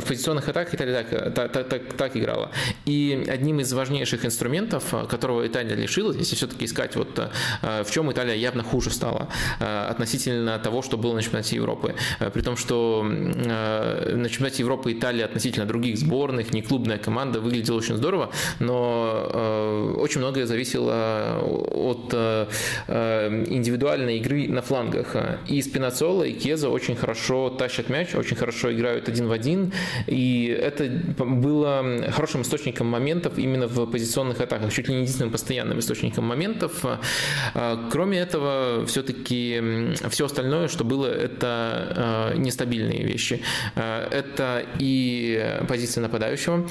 в 0.00 0.04
позиционных 0.06 0.48
атаках 0.48 0.74
Италия 0.74 0.97
так, 1.04 1.52
так, 1.52 1.68
так, 1.68 1.82
так 1.94 2.16
играла. 2.16 2.50
И 2.84 3.24
одним 3.28 3.60
из 3.60 3.72
важнейших 3.72 4.24
инструментов, 4.24 4.94
которого 5.08 5.46
Италия 5.46 5.74
лишилась, 5.74 6.16
если 6.16 6.36
все-таки 6.36 6.64
искать, 6.64 6.96
вот 6.96 7.18
э, 7.62 7.82
в 7.84 7.90
чем 7.90 8.10
Италия 8.10 8.34
явно 8.34 8.62
хуже 8.62 8.90
стала 8.90 9.28
э, 9.60 9.86
относительно 9.90 10.58
того, 10.58 10.82
что 10.82 10.96
было 10.96 11.14
на 11.14 11.22
чемпионате 11.22 11.56
Европы. 11.56 11.94
Э, 12.20 12.30
при 12.30 12.42
том, 12.42 12.56
что 12.56 13.02
на 13.04 14.28
чемпионате 14.28 14.62
Европы 14.62 14.92
Италия 14.92 15.24
относительно 15.24 15.66
других 15.66 15.98
сборных, 15.98 16.52
не 16.52 16.62
клубная 16.62 16.98
команда, 16.98 17.40
выглядела 17.40 17.76
очень 17.76 17.96
здорово, 17.96 18.30
но 18.58 19.94
очень 19.98 20.20
многое 20.20 20.46
зависело 20.46 21.40
от 21.42 22.14
индивидуальной 22.88 24.18
игры 24.18 24.48
на 24.48 24.62
флангах. 24.62 25.16
И 25.46 25.62
Спинацола, 25.62 26.24
и 26.24 26.32
Кеза 26.32 26.68
очень 26.68 26.96
хорошо 26.96 27.50
тащат 27.50 27.88
мяч, 27.88 28.14
очень 28.14 28.36
хорошо 28.36 28.72
играют 28.72 29.08
один 29.08 29.28
в 29.28 29.32
один, 29.32 29.72
и 30.06 30.46
это 30.46 30.87
было 30.88 32.10
хорошим 32.10 32.42
источником 32.42 32.86
моментов 32.86 33.38
именно 33.38 33.66
в 33.66 33.86
позиционных 33.86 34.40
атаках, 34.40 34.72
чуть 34.72 34.88
ли 34.88 34.94
не 34.94 35.00
единственным 35.02 35.32
постоянным 35.32 35.78
источником 35.78 36.24
моментов. 36.24 36.84
А, 37.54 37.88
кроме 37.90 38.18
этого, 38.18 38.84
все-таки 38.86 39.94
все 40.10 40.26
остальное, 40.26 40.68
что 40.68 40.84
было, 40.84 41.06
это 41.06 41.46
а, 41.46 42.34
нестабильные 42.34 43.04
вещи. 43.04 43.42
А, 43.76 44.08
это 44.10 44.64
и 44.78 45.58
позиция 45.68 46.02
нападающего. 46.02 46.68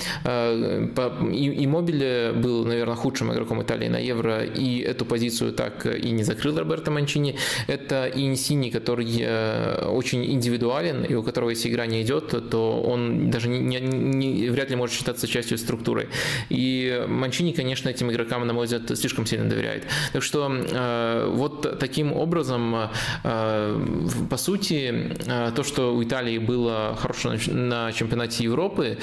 И 1.33 1.67
Мобиле 1.67 2.31
был, 2.35 2.65
наверное, 2.65 2.95
худшим 2.95 3.31
игроком 3.33 3.61
Италии 3.61 3.87
на 3.87 3.97
Евро, 3.97 4.43
и 4.43 4.79
эту 4.79 5.05
позицию 5.05 5.53
так 5.53 5.85
и 5.85 6.11
не 6.11 6.23
закрыл 6.23 6.57
Роберто 6.57 6.91
Манчини. 6.91 7.35
Это 7.67 8.05
и 8.05 8.25
Инсини, 8.25 8.69
который 8.69 9.07
очень 9.85 10.25
индивидуален, 10.25 11.03
и 11.03 11.13
у 11.13 11.23
которого, 11.23 11.51
если 11.51 11.69
игра 11.69 11.85
не 11.85 12.01
идет, 12.01 12.49
то 12.49 12.81
он 12.81 13.29
даже 13.29 13.49
не, 13.49 13.59
не, 13.59 13.79
вряд 14.49 14.69
ли 14.69 14.75
может 14.75 14.95
считаться 14.95 15.27
частью 15.27 15.57
структуры. 15.57 16.09
И 16.49 17.05
Манчини, 17.07 17.53
конечно, 17.53 17.89
этим 17.89 18.11
игрокам, 18.11 18.45
на 18.47 18.53
мой 18.53 18.65
взгляд, 18.65 18.97
слишком 18.97 19.25
сильно 19.25 19.49
доверяет. 19.49 19.83
Так 20.13 20.23
что 20.23 20.49
э, 20.51 21.29
вот 21.33 21.79
таким 21.79 22.13
образом, 22.13 22.89
э, 23.23 23.85
по 24.29 24.37
сути, 24.37 25.13
э, 25.25 25.51
то, 25.55 25.63
что 25.63 25.95
у 25.95 26.03
Италии 26.03 26.37
было 26.37 26.97
хорошо 26.99 27.33
на 27.47 27.91
чемпионате 27.91 28.43
Европы, 28.43 28.97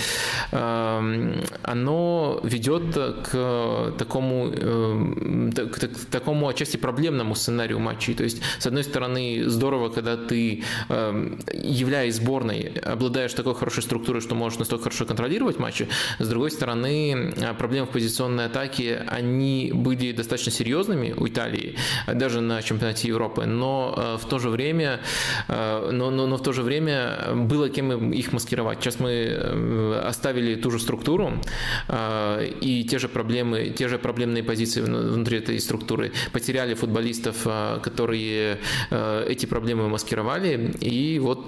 э, 0.53 1.43
оно 1.63 2.41
ведет 2.43 2.95
к 2.95 3.95
такому, 3.99 4.51
э, 4.53 5.51
к, 5.55 5.79
к 5.79 6.05
такому 6.11 6.49
отчасти 6.49 6.77
проблемному 6.77 7.35
сценарию 7.35 7.79
матчей. 7.79 8.15
То 8.15 8.25
есть, 8.25 8.41
с 8.59 8.67
одной 8.67 8.85
стороны, 8.85 9.45
здорово, 9.47 9.89
когда 9.89 10.17
ты, 10.17 10.63
э, 10.89 11.37
являясь 11.53 12.17
сборной, 12.17 12.73
обладаешь 12.85 13.33
такой 13.35 13.55
хорошей 13.55 13.83
структурой, 13.83 14.21
что 14.21 14.35
можешь 14.35 14.59
настолько 14.59 14.84
хорошо 14.85 15.07
контролировать 15.07 15.59
матчи. 15.59 15.89
С 16.19 16.29
другой 16.29 16.51
стороны, 16.51 17.35
проблемы 17.59 17.87
в 17.87 17.91
позиционной 17.91 18.47
атаке, 18.47 19.05
они 19.09 19.73
были 19.75 20.13
достаточно 20.13 20.53
серьезными 20.53 21.15
у 21.17 21.27
Италии, 21.27 21.77
даже 22.07 22.41
на 22.41 22.63
чемпионате 22.63 23.09
Европы, 23.09 23.47
но 23.47 24.19
в 24.21 24.29
то 24.29 24.39
же 24.39 24.51
время, 24.51 25.01
но, 25.49 26.11
но, 26.11 26.27
но 26.27 26.37
в 26.37 26.43
то 26.43 26.53
же 26.53 26.63
время 26.63 27.35
было 27.35 27.69
кем 27.69 28.13
их 28.13 28.33
маскировать. 28.33 28.81
Сейчас 28.81 29.01
мы 29.01 29.99
оставили 30.05 30.55
ту 30.55 30.71
же 30.71 30.79
структуру 30.79 31.33
и 32.61 32.87
те 32.89 32.99
же 32.99 33.09
проблемы, 33.09 33.71
те 33.71 33.89
же 33.89 33.99
проблемные 33.99 34.43
позиции 34.43 34.83
внутри 34.83 35.39
этой 35.39 35.59
структуры, 35.59 36.13
потеряли 36.33 36.75
футболистов, 36.75 37.47
которые 37.83 38.59
эти 39.27 39.47
проблемы 39.47 39.89
маскировали, 39.89 40.73
и 40.81 41.19
вот 41.19 41.47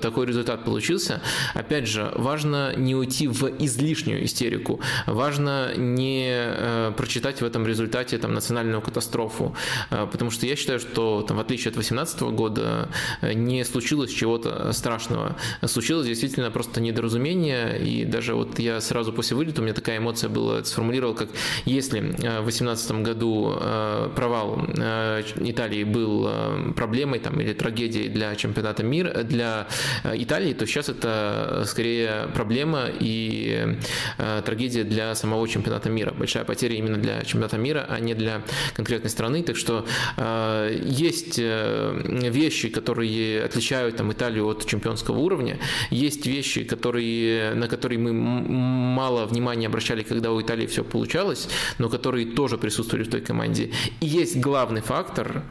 такой 0.00 0.26
результат 0.26 0.64
получился. 0.64 1.20
Опять 1.54 1.86
же, 1.86 2.10
важно 2.14 2.72
не 2.78 2.94
уйти 2.94 3.28
в 3.28 3.44
излишнюю 3.58 4.24
истерику, 4.24 4.80
важно 5.06 5.74
не 5.76 6.28
э, 6.30 6.92
прочитать 6.96 7.40
в 7.40 7.44
этом 7.44 7.66
результате 7.66 8.18
там, 8.18 8.34
национальную 8.34 8.80
катастрофу, 8.80 9.56
э, 9.90 10.06
потому 10.10 10.30
что 10.30 10.46
я 10.46 10.56
считаю, 10.56 10.80
что 10.80 11.22
там, 11.22 11.36
в 11.36 11.40
отличие 11.40 11.68
от 11.68 11.74
2018 11.74 12.20
года 12.22 12.88
э, 13.20 13.32
не 13.32 13.64
случилось 13.64 14.12
чего-то 14.12 14.72
страшного, 14.72 15.36
случилось 15.66 16.06
действительно 16.06 16.50
просто 16.50 16.80
недоразумение, 16.80 17.78
и 17.80 18.04
даже 18.04 18.34
вот 18.34 18.58
я 18.58 18.80
сразу 18.80 19.12
после 19.12 19.36
вылета, 19.36 19.60
у 19.60 19.64
меня 19.64 19.74
такая 19.74 19.98
эмоция 19.98 20.30
была, 20.30 20.64
сформулировал, 20.64 21.14
как 21.14 21.28
если 21.64 22.00
в 22.00 22.44
2018 22.44 22.92
году 23.02 23.54
провал 24.14 24.64
Италии 25.36 25.84
был 25.84 26.30
проблемой 26.74 27.18
там, 27.18 27.40
или 27.40 27.52
трагедией 27.52 28.08
для 28.08 28.34
чемпионата 28.36 28.82
мира, 28.82 29.22
для 29.22 29.66
Италии, 30.04 30.52
то 30.52 30.66
сейчас 30.66 30.88
это 30.88 31.64
скорее 31.66 32.28
проблема 32.34 32.67
и 32.76 33.76
э, 34.18 34.42
трагедия 34.44 34.84
для 34.84 35.14
самого 35.14 35.46
чемпионата 35.48 35.90
мира. 35.90 36.12
Большая 36.12 36.44
потеря 36.44 36.76
именно 36.76 36.98
для 36.98 37.22
чемпионата 37.22 37.58
мира, 37.58 37.86
а 37.88 38.00
не 38.00 38.14
для 38.14 38.42
конкретной 38.74 39.10
страны. 39.10 39.42
Так 39.42 39.56
что 39.56 39.86
э, 40.16 40.80
есть 40.84 41.38
э, 41.38 42.30
вещи, 42.30 42.68
которые 42.68 43.44
отличают 43.44 43.96
там, 43.96 44.12
Италию 44.12 44.46
от 44.46 44.66
чемпионского 44.66 45.18
уровня. 45.18 45.58
Есть 45.90 46.26
вещи, 46.26 46.64
которые, 46.64 47.54
на 47.54 47.68
которые 47.68 47.98
мы 47.98 48.12
мало 48.12 49.26
внимания 49.26 49.66
обращали, 49.66 50.02
когда 50.02 50.32
у 50.32 50.40
Италии 50.40 50.66
все 50.66 50.84
получалось, 50.84 51.48
но 51.78 51.88
которые 51.88 52.26
тоже 52.26 52.58
присутствовали 52.58 53.04
в 53.04 53.10
той 53.10 53.20
команде. 53.20 53.70
И 54.00 54.06
есть 54.06 54.36
главный 54.36 54.80
фактор, 54.80 55.42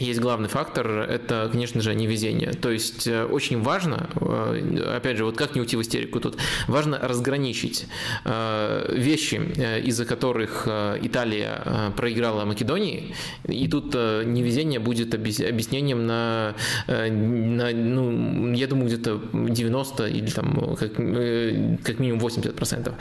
есть 0.00 0.20
главный 0.20 0.48
фактор, 0.48 0.88
это, 0.88 1.48
конечно 1.50 1.80
же, 1.80 1.94
невезение. 1.94 2.52
То 2.52 2.70
есть 2.70 3.06
э, 3.06 3.24
очень 3.24 3.62
важно, 3.62 4.08
э, 4.20 4.94
опять 4.96 5.16
же, 5.16 5.24
вот 5.24 5.36
как 5.36 5.54
не 5.54 5.60
уйти 5.60 5.76
в 5.76 5.82
истерику 5.82 6.20
тут, 6.20 6.36
важно 6.66 6.98
разграничить 6.98 7.86
э, 8.24 8.94
вещи, 8.94 9.36
из-за 9.84 10.04
которых 10.04 10.68
Италия 10.68 11.92
проиграла 11.96 12.44
Македонии, 12.44 13.14
и 13.46 13.68
тут 13.68 13.94
невезение 13.94 14.80
будет 14.80 15.14
объяснением 15.14 16.06
на, 16.06 16.54
на 16.86 17.70
ну, 17.72 18.52
я 18.52 18.66
думаю, 18.66 18.86
где-то 18.86 19.20
90 19.32 20.06
или 20.08 20.30
там 20.30 20.76
как, 20.76 20.94
как 20.94 21.98
минимум 21.98 22.20
80%. 22.20 22.94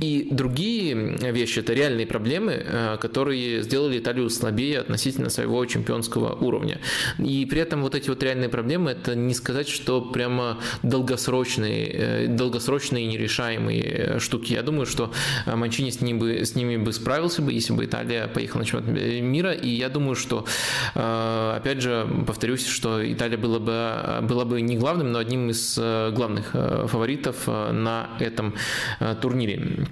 И 0.00 0.28
другие 0.30 0.94
вещи, 1.32 1.60
это 1.60 1.72
реальные 1.72 2.06
проблемы, 2.06 2.98
которые 3.00 3.62
сделали 3.62 3.98
Италию 3.98 4.30
слабее 4.30 4.80
относительно 4.80 5.30
своего 5.30 5.64
чемпионского 5.64 6.39
уровня. 6.42 6.80
И 7.18 7.46
при 7.46 7.60
этом 7.60 7.82
вот 7.82 7.94
эти 7.94 8.08
вот 8.08 8.22
реальные 8.22 8.48
проблемы, 8.48 8.92
это 8.92 9.14
не 9.14 9.34
сказать, 9.34 9.68
что 9.68 10.00
прямо 10.00 10.58
долгосрочные, 10.82 11.86
э, 11.88 12.26
долгосрочные 12.28 13.06
нерешаемые 13.06 13.82
э, 13.82 14.18
штуки. 14.18 14.52
Я 14.52 14.62
думаю, 14.62 14.86
что 14.86 15.12
э, 15.46 15.54
Манчини 15.54 15.90
с, 15.90 16.00
ним 16.00 16.18
бы, 16.18 16.44
с 16.44 16.54
ними 16.54 16.76
бы 16.76 16.92
справился 16.92 17.42
бы, 17.42 17.52
если 17.52 17.72
бы 17.72 17.84
Италия 17.84 18.28
поехала 18.28 18.60
на 18.60 18.66
чемпионат 18.66 19.22
мира. 19.22 19.52
И 19.52 19.68
я 19.68 19.88
думаю, 19.88 20.16
что, 20.16 20.44
опять 20.94 21.82
же, 21.82 22.06
повторюсь, 22.26 22.66
что 22.66 23.00
Италия 23.12 23.36
была 23.36 23.58
бы, 23.58 24.26
была 24.26 24.44
бы 24.44 24.60
не 24.60 24.76
главным, 24.76 25.12
но 25.12 25.18
одним 25.18 25.50
из 25.50 25.78
главных 25.78 26.50
фаворитов 26.52 27.46
на 27.46 28.10
этом 28.18 28.54
турнире. 29.20 29.86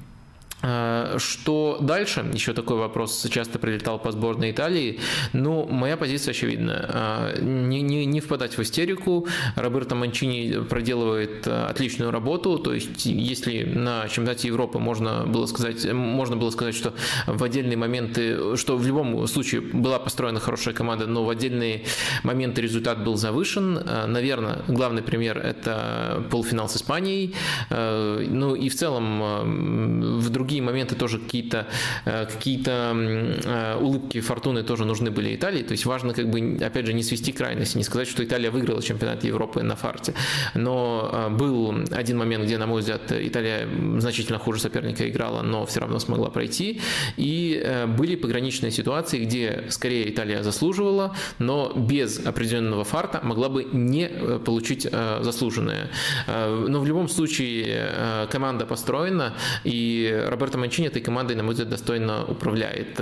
А, 0.61 1.17
что 1.19 1.79
дальше? 1.81 2.29
Еще 2.33 2.53
такой 2.53 2.79
вопрос 2.79 3.27
часто 3.31 3.59
прилетал 3.59 3.99
по 3.99 4.11
сборной 4.11 4.51
Италии. 4.51 5.01
Ну, 5.33 5.67
моя 5.67 5.97
позиция 5.97 6.33
очевидна. 6.33 6.91
А, 6.93 7.41
не, 7.41 7.81
не, 7.83 8.05
не 8.07 8.21
впадать 8.21 8.59
в 8.59 8.63
истерику. 8.63 9.27
Роберто 9.55 9.95
Манчини 9.95 10.65
проделывает 10.65 11.47
а, 11.47 11.69
отличную 11.69 12.11
работу. 12.11 12.59
То 12.59 12.75
есть, 12.75 13.07
если 13.07 13.65
на 13.65 14.09
чемпионате 14.09 14.49
Европы 14.49 14.79
можно 14.79 15.25
было 15.27 15.47
сказать, 15.47 15.85
можно 15.93 16.37
было 16.37 16.51
сказать, 16.51 16.75
что 16.75 16.93
в 17.27 17.43
отдельные 17.45 17.77
моменты, 17.77 18.57
что 18.57 18.77
в 18.77 18.87
любом 18.87 19.27
случае 19.29 19.61
была 19.61 19.99
построена 19.99 20.41
хорошая 20.41 20.75
команда, 20.75 21.07
но 21.07 21.25
в 21.25 21.31
отдельные 21.31 21.85
моменты 22.25 22.63
результат 22.63 23.05
был 23.05 23.17
завышен. 23.17 23.81
Наверное, 24.07 24.63
главный 24.67 25.03
пример– 25.03 25.39
это 25.39 26.25
полуфинал 26.31 26.69
с 26.69 26.77
Испанией. 26.77 27.35
Ну 27.71 28.55
и 28.55 28.69
в 28.69 28.75
целом 28.75 30.19
в 30.19 30.31
других 30.31 30.48
другие 30.49 30.63
моменты 30.63 30.95
тоже 30.95 31.19
какие-то 31.19 31.67
э, 32.07 32.25
какие 32.25 32.63
э, 32.67 33.77
улыбки 33.79 34.21
фортуны 34.21 34.63
тоже 34.63 34.87
нужны 34.87 35.11
были 35.11 35.35
Италии. 35.35 35.63
То 35.63 35.73
есть 35.73 35.85
важно, 35.85 36.15
как 36.15 36.31
бы, 36.31 36.57
опять 36.65 36.87
же, 36.87 36.95
не 36.95 37.03
свести 37.03 37.33
крайности, 37.33 37.77
не 37.77 37.85
сказать, 37.85 38.09
что 38.09 38.25
Италия 38.25 38.51
выиграла 38.51 38.83
чемпионат 38.83 39.25
Европы 39.25 39.63
на 39.63 39.77
фарте. 39.77 40.15
Но 40.55 41.11
э, 41.13 41.29
был 41.29 41.75
один 41.93 42.17
момент, 42.17 42.45
где, 42.45 42.57
на 42.57 42.67
мой 42.67 42.81
взгляд, 42.81 43.13
Италия 43.13 43.69
значительно 43.99 44.39
хуже 44.39 44.61
соперника 44.61 45.07
играла, 45.07 45.43
но 45.43 45.67
все 45.67 45.81
равно 45.81 45.99
смогла 45.99 46.31
пройти. 46.31 46.81
И 47.19 47.85
были 47.99 48.17
пограничные 48.17 48.71
ситуации, 48.71 49.25
где 49.25 49.65
скорее 49.69 50.09
Италия 50.09 50.43
заслуживала, 50.43 51.15
но 51.39 51.73
без 51.77 52.27
определенного 52.27 52.85
фарта 52.85 53.21
могла 53.23 53.49
бы 53.51 53.65
не 53.65 54.09
получить 54.45 54.89
заслуженное. 55.21 55.91
Но 56.27 56.81
в 56.81 56.87
любом 56.87 57.09
случае 57.09 58.29
команда 58.31 58.65
построена, 58.65 59.35
и 59.65 60.25
Роберто 60.39 60.57
Манчини 60.57 60.87
этой 60.87 61.03
командой, 61.03 61.35
на 61.35 61.43
мой 61.43 61.55
взгляд, 61.55 61.69
достойно 61.69 62.25
управляет. 62.25 63.01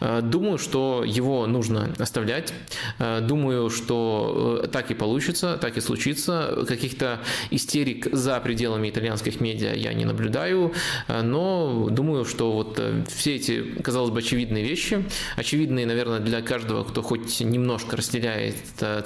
Э, 0.00 0.20
думаю, 0.20 0.58
что 0.58 1.02
его 1.02 1.46
нужно 1.46 1.94
оставлять. 1.98 2.52
Э, 2.98 3.20
думаю, 3.22 3.70
что 3.70 4.60
э, 4.62 4.66
так 4.68 4.90
и 4.90 4.94
получится, 4.94 5.56
так 5.58 5.78
и 5.78 5.80
случится. 5.80 6.66
Каких-то 6.68 7.20
истерик 7.50 8.08
за 8.12 8.38
пределами 8.40 8.90
итальянских 8.90 9.40
медиа 9.40 9.72
я 9.72 9.94
не 9.94 10.04
наблюдаю, 10.04 10.74
но 11.08 11.88
думаю, 11.90 12.26
что 12.26 12.52
вот 12.52 12.78
все 13.08 13.36
эти, 13.36 13.62
казалось 13.82 14.10
бы, 14.10 14.18
очевидные 14.18 14.62
вещи, 14.62 15.04
очевидные, 15.36 15.86
наверное, 15.86 16.20
для 16.20 16.42
каждого, 16.42 16.84
кто 16.84 17.02
хоть 17.02 17.40
немножко 17.40 17.96
разделяет 17.96 18.56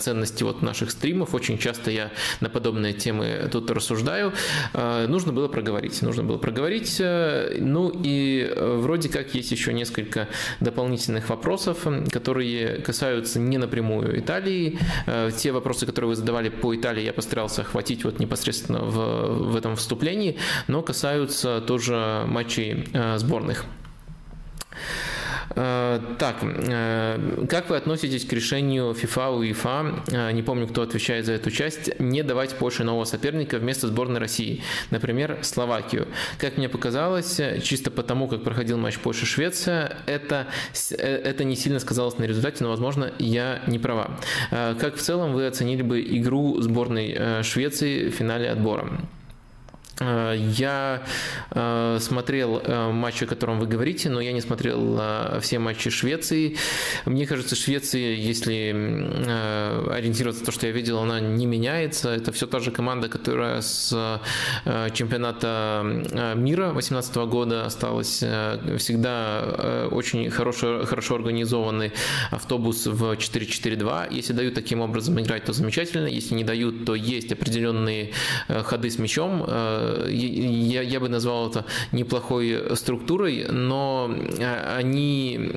ценности 0.00 0.42
вот 0.42 0.62
наших 0.62 0.90
стримов, 0.90 1.34
очень 1.34 1.58
часто 1.58 1.92
я 1.92 2.10
на 2.40 2.48
подобные 2.48 2.92
темы 2.92 3.48
тут 3.52 3.70
рассуждаю, 3.70 4.32
нужно 4.74 5.32
было 5.32 5.46
проговорить. 5.46 6.02
Нужно 6.02 6.24
было 6.24 6.38
проговорить, 6.38 7.00
ну 7.72 7.90
и 7.90 8.50
э, 8.50 8.76
вроде 8.76 9.08
как 9.08 9.34
есть 9.34 9.50
еще 9.52 9.72
несколько 9.72 10.28
дополнительных 10.60 11.28
вопросов, 11.28 11.86
которые 12.10 12.80
касаются 12.80 13.38
не 13.38 13.58
напрямую 13.58 14.18
Италии. 14.18 14.78
Э, 15.06 15.30
те 15.36 15.52
вопросы, 15.52 15.86
которые 15.86 16.10
вы 16.10 16.16
задавали 16.16 16.48
по 16.48 16.74
Италии, 16.74 17.02
я 17.02 17.12
постарался 17.12 17.62
охватить 17.62 18.04
вот 18.04 18.18
непосредственно 18.18 18.80
в, 18.80 19.52
в 19.52 19.56
этом 19.56 19.76
вступлении, 19.76 20.38
но 20.66 20.82
касаются 20.82 21.60
тоже 21.60 22.24
матчей 22.26 22.88
э, 22.92 23.18
сборных. 23.18 23.64
Так, 25.54 26.36
э, 26.42 27.46
как 27.48 27.70
вы 27.70 27.76
относитесь 27.76 28.24
к 28.24 28.32
решению 28.32 28.94
и 28.94 29.06
УЕФА, 29.18 30.04
э, 30.10 30.32
не 30.32 30.42
помню, 30.42 30.66
кто 30.66 30.82
отвечает 30.82 31.26
за 31.26 31.32
эту 31.32 31.50
часть, 31.50 31.98
не 31.98 32.22
давать 32.22 32.54
Польше 32.56 32.84
нового 32.84 33.04
соперника 33.04 33.58
вместо 33.58 33.88
сборной 33.88 34.20
России, 34.20 34.62
например, 34.90 35.38
Словакию? 35.42 36.08
Как 36.38 36.58
мне 36.58 36.68
показалось, 36.68 37.40
чисто 37.62 37.90
потому, 37.90 38.28
как 38.28 38.44
проходил 38.44 38.78
матч 38.78 38.98
Польша-Швеция, 38.98 39.98
это, 40.06 40.46
это 40.90 41.44
не 41.44 41.56
сильно 41.56 41.80
сказалось 41.80 42.18
на 42.18 42.24
результате, 42.24 42.64
но, 42.64 42.70
возможно, 42.70 43.12
я 43.18 43.62
не 43.66 43.78
права. 43.78 44.18
Как 44.50 44.96
в 44.96 45.00
целом 45.00 45.32
вы 45.32 45.46
оценили 45.46 45.82
бы 45.82 46.00
игру 46.00 46.60
сборной 46.60 47.42
Швеции 47.42 48.08
в 48.08 48.14
финале 48.14 48.50
отбора? 48.50 48.88
Э, 50.00 50.34
я 50.36 51.02
э, 51.50 51.98
смотрел 52.00 52.60
э, 52.64 52.90
матч, 52.92 53.22
о 53.22 53.26
котором 53.26 53.60
вы 53.60 53.66
говорите, 53.66 54.08
но 54.10 54.20
я 54.20 54.32
не 54.32 54.40
смотрел 54.40 55.00
все 55.40 55.58
матчи 55.58 55.90
Швеции. 55.90 56.56
Мне 57.04 57.26
кажется, 57.26 57.56
Швеция, 57.56 58.14
если 58.14 58.70
ориентироваться 59.90 60.42
на 60.42 60.46
то, 60.46 60.52
что 60.52 60.66
я 60.66 60.72
видел, 60.72 60.98
она 60.98 61.20
не 61.20 61.46
меняется. 61.46 62.10
Это 62.10 62.32
все 62.32 62.46
та 62.46 62.60
же 62.60 62.70
команда, 62.70 63.08
которая 63.08 63.60
с 63.60 64.20
чемпионата 64.92 65.82
мира 66.36 66.70
2018 66.72 67.16
года 67.16 67.66
осталась. 67.66 68.22
Всегда 68.78 69.88
очень 69.90 70.30
хорошо, 70.30 70.84
хорошо 70.84 71.16
организованный 71.16 71.92
автобус 72.30 72.86
в 72.86 73.12
4-4-2. 73.12 74.08
Если 74.10 74.32
дают 74.32 74.54
таким 74.54 74.80
образом 74.80 75.18
играть, 75.20 75.44
то 75.44 75.52
замечательно. 75.52 76.06
Если 76.06 76.34
не 76.34 76.44
дают, 76.44 76.84
то 76.84 76.94
есть 76.94 77.32
определенные 77.32 78.12
ходы 78.48 78.90
с 78.90 78.98
мячом 78.98 79.44
я, 80.08 80.82
я 80.82 81.00
бы 81.00 81.08
назвал 81.08 81.50
это 81.50 81.64
неплохой 81.92 82.76
структурой, 82.76 83.46
но 83.48 84.14
они, 84.76 85.50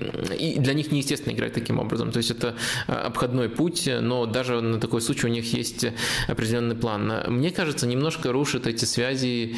для 0.57 0.73
них 0.73 0.91
неестественно 0.91 1.33
играть 1.33 1.53
таким 1.53 1.79
образом. 1.79 2.11
То 2.11 2.17
есть 2.17 2.31
это 2.31 2.55
обходной 2.87 3.49
путь, 3.49 3.89
но 4.01 4.25
даже 4.25 4.61
на 4.61 4.79
такой 4.79 5.01
случай 5.01 5.27
у 5.27 5.29
них 5.29 5.53
есть 5.53 5.85
определенный 6.27 6.75
план. 6.75 7.11
Мне 7.27 7.51
кажется, 7.51 7.87
немножко 7.87 8.31
рушит 8.31 8.67
эти 8.67 8.85
связи 8.85 9.55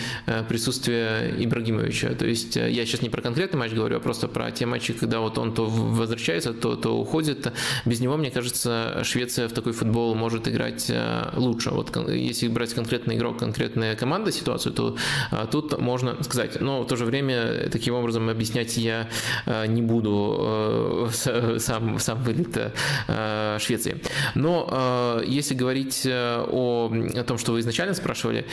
присутствие 0.48 1.34
Ибрагимовича. 1.38 2.16
То 2.16 2.26
есть 2.26 2.56
я 2.56 2.86
сейчас 2.86 3.02
не 3.02 3.10
про 3.10 3.22
конкретный 3.22 3.60
матч 3.60 3.74
говорю, 3.74 3.98
а 3.98 4.00
просто 4.00 4.28
про 4.28 4.52
те 4.52 4.66
матчи, 4.66 4.94
когда 4.94 5.20
вот 5.20 5.38
он 5.38 5.54
то 5.54 5.66
возвращается, 5.66 6.54
то, 6.54 6.76
то 6.76 6.98
уходит. 6.98 7.52
Без 7.86 8.00
него, 8.00 8.16
мне 8.18 8.32
кажется, 8.32 9.02
Швеция 9.04 9.48
в 9.48 9.52
такой 9.52 9.74
футбол 9.74 10.16
может 10.16 10.48
играть 10.48 10.92
лучше. 11.36 11.72
Вот 11.72 11.92
если 12.10 12.48
брать 12.48 12.74
конкретный 12.74 13.16
игрок, 13.16 13.40
конкретная 13.40 13.96
команда 13.96 14.32
ситуацию, 14.32 14.63
то 14.72 14.96
тут 15.52 15.80
можно 15.80 16.22
сказать. 16.24 16.62
Но 16.62 16.82
в 16.84 16.88
то 16.88 16.96
же 16.96 17.06
время 17.06 17.70
таким 17.72 17.96
образом 17.96 18.30
объяснять 18.30 18.78
я 18.78 19.08
не 19.68 19.82
буду 19.82 21.10
сам, 21.12 22.00
сам 22.00 22.24
вылет 22.24 22.74
Швеции. 23.60 24.02
Но 24.36 25.22
если 25.26 25.56
говорить 25.56 26.06
о, 26.06 26.92
о 26.92 27.24
том, 27.24 27.38
что 27.38 27.54
вы 27.54 27.60
изначально 27.60 27.94
спрашивали, 27.94 28.46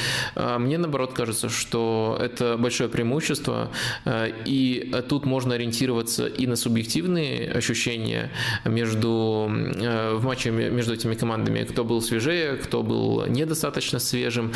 мне 0.59 0.79
наоборот 0.79 1.13
кажется, 1.13 1.49
что 1.49 2.19
это 2.21 2.57
большое 2.57 2.89
преимущество, 2.89 3.71
и 4.45 4.95
тут 5.09 5.27
можно 5.27 5.55
ориентироваться 5.55 6.27
и 6.27 6.47
на 6.47 6.57
субъективные 6.57 7.51
ощущения 7.51 8.31
между, 8.65 9.51
в 9.51 10.21
матче 10.23 10.51
между 10.51 10.95
этими 10.95 11.15
командами, 11.15 11.65
кто 11.65 11.85
был 11.85 12.01
свежее, 12.03 12.57
кто 12.57 12.83
был 12.83 13.27
недостаточно 13.27 13.99
свежим, 13.99 14.53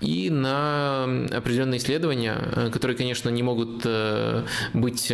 и 0.00 0.30
на 0.30 0.85
определенные 0.86 1.78
исследования, 1.78 2.70
которые, 2.72 2.96
конечно, 2.96 3.28
не 3.30 3.42
могут 3.42 3.86
быть 4.74 5.12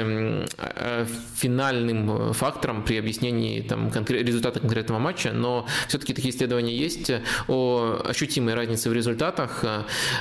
финальным 1.37 2.32
фактором 2.32 2.82
при 2.82 2.98
объяснении 2.98 3.61
там, 3.61 3.90
результата 4.08 4.61
конкретного 4.61 4.98
матча, 4.98 5.32
но 5.32 5.66
все-таки 5.88 6.14
такие 6.14 6.35
исследования 6.35 6.76
есть 6.76 7.11
о 7.48 8.00
ощутимой 8.04 8.54
разнице 8.54 8.90
в 8.90 8.92
результатах 8.92 9.64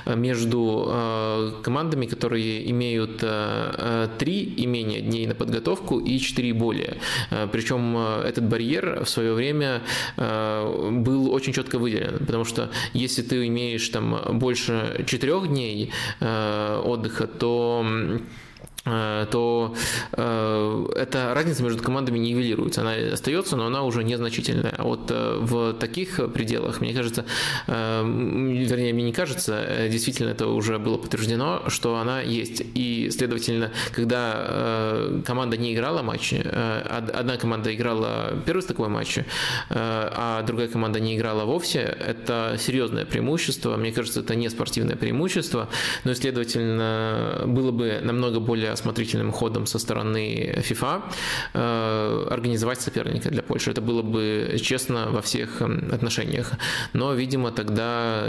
между 0.06 1.60
командами, 1.64 2.06
которые 2.06 2.70
имеют 2.72 3.24
три 4.18 4.44
и 4.44 4.66
менее 4.66 5.02
дней 5.02 5.28
на 5.28 5.36
подготовку 5.36 6.00
и 6.00 6.20
четыре 6.20 6.50
и 6.50 6.54
более. 6.54 6.98
Причем 7.52 7.98
этот 7.98 8.46
барьер 8.46 9.04
в 9.04 9.10
свое 9.10 9.34
время 9.34 9.82
был 10.18 11.32
очень 11.32 11.54
четко 11.54 11.78
выделен, 11.80 12.18
потому 12.20 12.46
что 12.46 12.70
если 12.94 13.22
ты 13.22 13.48
имеешь 13.48 13.88
там 13.90 14.20
больше 14.40 15.04
четырех 15.42 15.48
дней 15.48 15.92
отдыха, 16.20 17.28
то 17.28 17.86
Э, 17.86 18.20
то 18.84 19.76
э, 20.14 20.86
эта 20.96 21.34
разница 21.36 21.64
между 21.64 21.84
командами 21.84 22.18
нивелируется. 22.18 22.82
Она 22.82 22.94
остается, 23.14 23.56
но 23.56 23.68
она 23.68 23.84
уже 23.84 24.04
незначительная. 24.04 24.74
А 24.78 24.84
вот 24.84 25.12
э, 25.12 25.38
в 25.40 25.74
таких 25.74 26.20
пределах, 26.34 26.82
мне 26.82 26.94
кажется, 26.94 27.26
э, 27.68 28.04
вернее, 28.04 28.94
мне 28.94 29.04
не 29.04 29.14
кажется, 29.14 29.64
э, 29.68 29.90
действительно 29.90 30.30
это 30.30 30.48
уже 30.48 30.80
было 30.80 30.98
подтверждено, 30.98 31.64
что 31.68 31.98
она 31.98 32.22
есть. 32.22 32.64
И, 32.74 33.10
следовательно, 33.12 33.72
когда 33.92 34.34
э, 34.36 35.22
команда 35.26 35.58
не 35.58 35.76
играла 35.76 36.02
матчи, 36.02 36.42
э, 36.44 36.82
одна 37.14 37.38
команда 37.38 37.74
играла 37.76 38.34
первый 38.46 38.62
такой 38.62 38.90
матч, 38.90 39.18
э, 39.18 39.24
а 39.70 40.42
другая 40.44 40.68
команда 40.68 41.00
не 41.00 41.16
играла 41.18 41.46
вовсе, 41.46 41.80
это 41.80 42.56
серьезное 42.60 43.06
преимущество. 43.06 43.78
Мне 43.78 43.92
кажется, 43.92 44.22
это 44.22 44.36
не 44.36 44.50
спортивное 44.50 44.96
преимущество, 44.96 45.70
но, 46.04 46.14
следовательно, 46.14 47.44
было 47.46 47.72
бы 47.72 48.00
намного 48.02 48.40
более 48.40 48.71
осмотрительным 48.72 49.32
ходом 49.32 49.66
со 49.66 49.80
стороны 49.80 50.56
FIFA 50.58 51.02
э, 51.54 52.28
организовать 52.30 52.82
соперника 52.82 53.30
для 53.30 53.42
Польши. 53.42 53.72
Это 53.72 53.82
было 53.82 54.02
бы 54.02 54.58
честно 54.62 55.10
во 55.12 55.22
всех 55.22 55.62
эм, 55.62 55.90
отношениях. 55.92 56.54
Но, 56.94 57.14
видимо, 57.14 57.52
тогда 57.52 58.26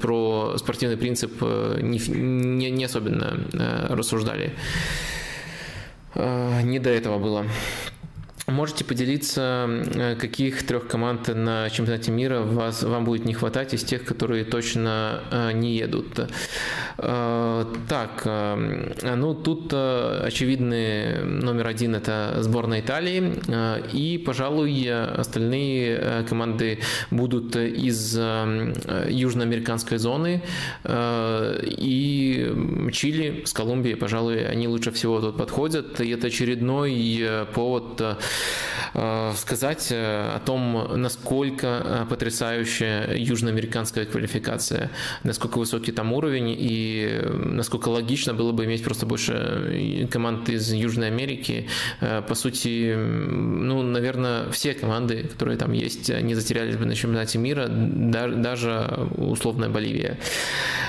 про 0.00 0.56
спортивный 0.58 0.96
принцип 0.96 1.32
э, 1.40 1.80
не, 1.82 2.70
не 2.70 2.84
особенно 2.84 3.38
э, 3.52 3.94
рассуждали. 3.94 4.52
Не 6.14 6.78
до 6.78 6.88
этого 6.88 7.18
было. 7.18 7.44
Можете 8.46 8.84
поделиться, 8.84 9.68
э, 9.68 10.14
каких 10.14 10.64
трех 10.64 10.86
команд 10.86 11.26
на 11.34 11.68
чемпионате 11.68 12.12
мира 12.12 12.42
вас, 12.42 12.84
вам 12.84 13.04
будет 13.04 13.24
не 13.24 13.34
хватать 13.34 13.74
из 13.74 13.82
тех, 13.82 14.04
которые 14.04 14.44
точно 14.44 15.24
э, 15.32 15.50
не 15.52 15.74
едут? 15.74 16.30
Э, 16.98 17.64
так, 17.88 18.24
ну 18.24 19.34
тут 19.34 19.74
очевидный 19.74 21.24
номер 21.24 21.66
один 21.66 21.96
это 21.96 22.36
сборная 22.40 22.80
Италии, 22.80 23.34
и, 23.92 24.18
пожалуй, 24.18 24.88
остальные 24.90 26.24
команды 26.28 26.78
будут 27.10 27.56
из 27.56 28.16
южноамериканской 28.16 29.98
зоны, 29.98 30.42
и 30.84 32.90
Чили 32.92 33.42
с 33.44 33.52
Колумбией, 33.52 33.96
пожалуй, 33.96 34.46
они 34.46 34.68
лучше 34.68 34.92
всего 34.92 35.20
тут 35.20 35.36
подходят, 35.36 36.00
и 36.00 36.10
это 36.10 36.28
очередной 36.28 37.46
повод 37.54 38.00
сказать 39.36 39.88
э, 39.90 40.34
о 40.34 40.40
том, 40.40 41.00
насколько 41.00 41.66
э, 41.66 42.06
потрясающая 42.08 43.14
южноамериканская 43.14 44.06
квалификация, 44.06 44.90
насколько 45.22 45.58
высокий 45.58 45.92
там 45.92 46.12
уровень 46.12 46.54
и 46.58 47.20
насколько 47.44 47.88
логично 47.88 48.32
было 48.34 48.52
бы 48.52 48.64
иметь 48.64 48.82
просто 48.84 49.06
больше 49.06 50.08
команд 50.10 50.48
из 50.48 50.72
Южной 50.72 51.08
Америки. 51.08 51.68
По 52.00 52.34
сути, 52.34 52.94
ну, 52.94 53.82
наверное, 53.82 54.50
все 54.50 54.74
команды, 54.74 55.24
которые 55.24 55.58
там 55.58 55.72
есть, 55.72 56.08
не 56.08 56.34
затерялись 56.34 56.76
бы 56.76 56.86
на 56.86 56.94
чемпионате 56.94 57.38
мира, 57.38 57.66
даже 57.68 59.08
условная 59.16 59.68
Боливия. 59.68 60.18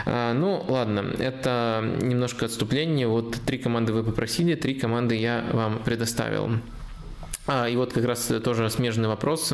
Ну, 0.06 0.64
ладно, 0.68 1.06
это 1.20 1.84
немножко 2.02 2.46
отступление. 2.46 3.08
Вот 3.08 3.38
три 3.46 3.58
команды 3.58 3.94
вы 3.94 4.04
попросили, 4.04 4.56
три 4.56 4.76
команды 4.76 5.16
я 5.16 5.44
вам 5.52 5.80
предоставил. 5.84 6.52
А, 7.48 7.70
и 7.70 7.76
вот 7.78 7.94
как 7.94 8.04
раз 8.06 8.30
тоже 8.44 8.70
смежный 8.70 9.08
вопрос. 9.08 9.54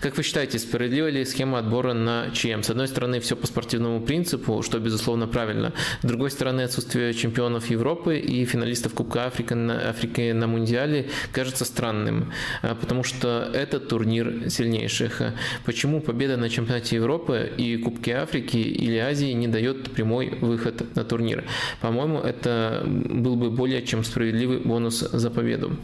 Как 0.00 0.16
вы 0.16 0.24
считаете, 0.24 0.58
справедлива 0.58 1.08
ли 1.08 1.24
схема 1.24 1.60
отбора 1.60 1.92
на 1.92 2.30
ЧМ? 2.32 2.62
С 2.62 2.70
одной 2.70 2.88
стороны, 2.88 3.20
все 3.20 3.36
по 3.36 3.46
спортивному 3.46 4.00
принципу, 4.00 4.62
что, 4.62 4.80
безусловно, 4.80 5.28
правильно. 5.28 5.72
С 6.02 6.04
другой 6.04 6.32
стороны, 6.32 6.62
отсутствие 6.62 7.14
чемпионов 7.14 7.70
Европы 7.70 8.18
и 8.18 8.44
финалистов 8.44 8.94
Кубка 8.94 9.26
Африки 9.26 9.54
на, 9.54 9.88
Африки 9.88 10.32
на 10.32 10.48
Мундиале 10.48 11.10
кажется 11.32 11.64
странным, 11.64 12.32
а, 12.62 12.74
потому 12.74 13.04
что 13.04 13.48
это 13.54 13.78
турнир 13.78 14.50
сильнейших. 14.50 15.22
Почему 15.64 16.00
победа 16.00 16.36
на 16.36 16.48
чемпионате 16.48 16.96
Европы 16.96 17.52
и 17.56 17.76
Кубке 17.76 18.16
Африки 18.16 18.56
или 18.56 18.96
Азии 18.96 19.32
не 19.32 19.46
дает 19.46 19.92
прямой 19.92 20.36
выход 20.40 20.96
на 20.96 21.04
турнир? 21.04 21.44
По-моему, 21.80 22.18
это 22.18 22.82
был 22.84 23.36
бы 23.36 23.50
более 23.50 23.86
чем 23.86 24.02
справедливый 24.02 24.58
бонус 24.58 24.98
за 24.98 25.30
победу. 25.30 25.76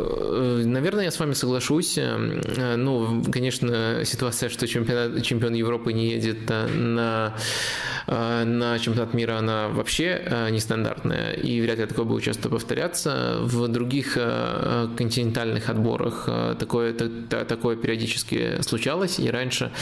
Э, 0.00 0.62
наверное, 0.64 1.04
я 1.04 1.10
с 1.10 1.18
вами 1.18 1.34
соглашусь. 1.34 1.98
Э, 1.98 2.76
ну, 2.76 3.22
конечно, 3.30 4.02
ситуация, 4.04 4.48
что 4.48 4.66
чемпион, 4.66 5.20
чемпион 5.22 5.54
Европы 5.54 5.92
не 5.92 6.10
едет 6.10 6.48
на, 6.48 7.34
э, 8.06 8.44
на 8.44 8.78
чемпионат 8.78 9.14
мира, 9.14 9.38
она 9.38 9.68
вообще 9.68 10.48
нестандартная, 10.50 11.32
и 11.32 11.60
вряд 11.60 11.78
ли 11.78 11.86
такое 11.86 12.04
будет 12.04 12.24
часто 12.24 12.48
повторяться. 12.48 13.38
В 13.40 13.68
других 13.68 14.14
континентальных 14.14 15.68
отборах 15.68 16.28
такое, 16.58 16.92
такое 16.92 17.76
периодически 17.76 18.62
случалось 18.62 19.18
и 19.18 19.30
раньше. 19.30 19.72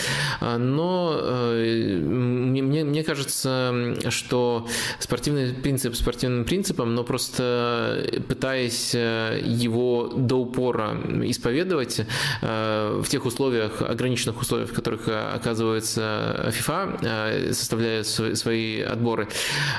Но 0.41 1.21
мне, 1.53 2.63
мне 2.63 3.05
кажется, 3.05 3.95
что 4.11 4.67
спортивный 4.99 5.53
принцип 5.55 5.95
спортивным 5.95 6.45
принципом, 6.45 6.95
но 6.95 7.05
просто 7.05 8.07
пытаясь 8.29 8.95
его 8.95 10.08
до 10.09 10.37
упора 10.37 10.97
исповедовать 11.25 12.01
э, 12.43 13.01
в 13.03 13.09
тех 13.09 13.25
условиях, 13.27 13.83
ограниченных 13.83 14.41
условиях, 14.41 14.71
в 14.71 14.75
которых 14.75 15.09
э, 15.09 15.31
оказывается 15.35 16.53
FIFA, 16.59 16.99
э, 17.03 17.53
составляя 17.53 18.03
свои 18.03 18.81
отборы, 18.81 19.29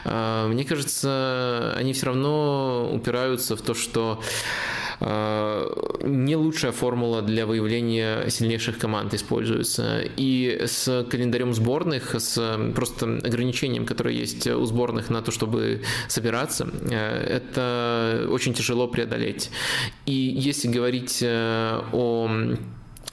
мне 0.05 0.63
кажется, 0.63 1.73
они 1.77 1.93
все 1.93 2.07
равно 2.07 2.89
упираются 2.93 3.55
в 3.55 3.61
то, 3.61 3.73
что 3.73 4.21
не 5.01 6.35
лучшая 6.35 6.73
формула 6.73 7.21
для 7.21 7.45
выявления 7.45 8.29
сильнейших 8.29 8.77
команд 8.77 9.13
используется. 9.13 10.01
И 10.17 10.63
с 10.65 11.05
календарем 11.09 11.53
сборных, 11.53 12.15
с 12.19 12.59
просто 12.75 13.05
ограничением, 13.23 13.85
которое 13.85 14.13
есть 14.13 14.45
у 14.47 14.65
сборных 14.65 15.09
на 15.09 15.21
то, 15.21 15.31
чтобы 15.31 15.83
собираться, 16.09 16.67
это 16.91 18.27
очень 18.29 18.53
тяжело 18.53 18.89
преодолеть. 18.89 19.51
И 20.05 20.11
если 20.19 20.67
говорить 20.67 21.23
о 21.23 22.21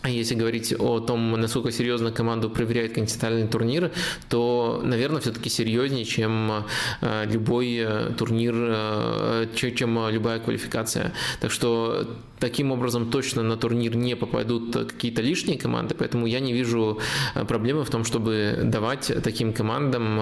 а 0.06 0.08
если 0.08 0.36
говорить 0.36 0.72
о 0.78 1.00
том, 1.00 1.32
насколько 1.32 1.72
серьезно 1.72 2.12
команду 2.12 2.48
проверяет 2.48 2.94
континентальный 2.94 3.48
турнир, 3.48 3.90
то, 4.28 4.80
наверное, 4.84 5.20
все-таки 5.20 5.48
серьезнее, 5.50 6.04
чем 6.04 6.64
э, 7.00 7.24
любой 7.26 7.78
э, 7.78 8.12
турнир, 8.16 8.54
э, 8.56 9.46
чем 9.56 10.08
любая 10.08 10.38
квалификация. 10.38 11.12
Так 11.40 11.50
что 11.50 12.06
таким 12.38 12.72
образом 12.72 13.10
точно 13.10 13.42
на 13.42 13.56
турнир 13.56 13.96
не 13.96 14.16
попадут 14.16 14.72
какие-то 14.74 15.22
лишние 15.22 15.58
команды, 15.58 15.94
поэтому 15.94 16.26
я 16.26 16.40
не 16.40 16.52
вижу 16.52 17.00
проблемы 17.48 17.84
в 17.84 17.90
том, 17.90 18.04
чтобы 18.04 18.60
давать 18.64 19.10
таким 19.22 19.52
командам 19.52 20.20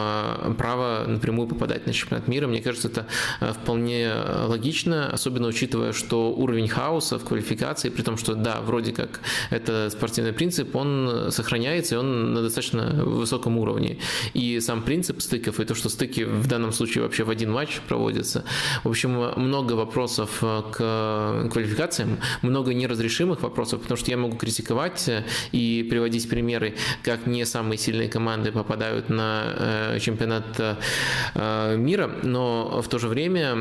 право 0.56 1.04
напрямую 1.06 1.48
попадать 1.48 1.86
на 1.86 1.92
чемпионат 1.92 2.28
мира. 2.28 2.46
Мне 2.46 2.60
кажется, 2.60 2.88
это 2.88 3.06
вполне 3.52 4.12
логично, 4.46 5.10
особенно 5.10 5.48
учитывая, 5.48 5.92
что 5.92 6.32
уровень 6.32 6.68
хаоса 6.68 7.18
в 7.18 7.24
квалификации, 7.24 7.88
при 7.88 8.02
том, 8.02 8.16
что 8.16 8.34
да, 8.34 8.60
вроде 8.60 8.92
как 8.92 9.20
это 9.50 9.88
спортивный 9.90 10.32
принцип, 10.32 10.74
он 10.76 11.30
сохраняется, 11.30 11.96
и 11.96 11.98
он 11.98 12.34
на 12.34 12.42
достаточно 12.42 13.04
высоком 13.04 13.58
уровне. 13.58 13.98
И 14.34 14.60
сам 14.60 14.82
принцип 14.82 15.20
стыков, 15.20 15.60
и 15.60 15.64
то, 15.64 15.74
что 15.74 15.88
стыки 15.88 16.22
в 16.22 16.46
данном 16.46 16.72
случае 16.72 17.02
вообще 17.02 17.24
в 17.24 17.30
один 17.30 17.50
матч 17.52 17.80
проводятся. 17.88 18.44
В 18.84 18.88
общем, 18.88 19.10
много 19.36 19.72
вопросов 19.72 20.38
к 20.40 21.48
квалификациям, 21.52 22.03
много 22.42 22.74
неразрешимых 22.74 23.42
вопросов, 23.42 23.82
потому 23.82 23.96
что 23.98 24.10
я 24.10 24.16
могу 24.16 24.36
критиковать 24.36 25.10
и 25.52 25.86
приводить 25.88 26.28
примеры, 26.28 26.74
как 27.02 27.26
не 27.26 27.44
самые 27.44 27.78
сильные 27.78 28.08
команды 28.08 28.52
попадают 28.52 29.08
на 29.08 29.42
э, 29.46 29.98
чемпионат 30.00 30.44
э, 30.58 31.76
мира, 31.76 32.10
но 32.22 32.80
в 32.82 32.88
то 32.88 32.98
же 32.98 33.08
время, 33.08 33.56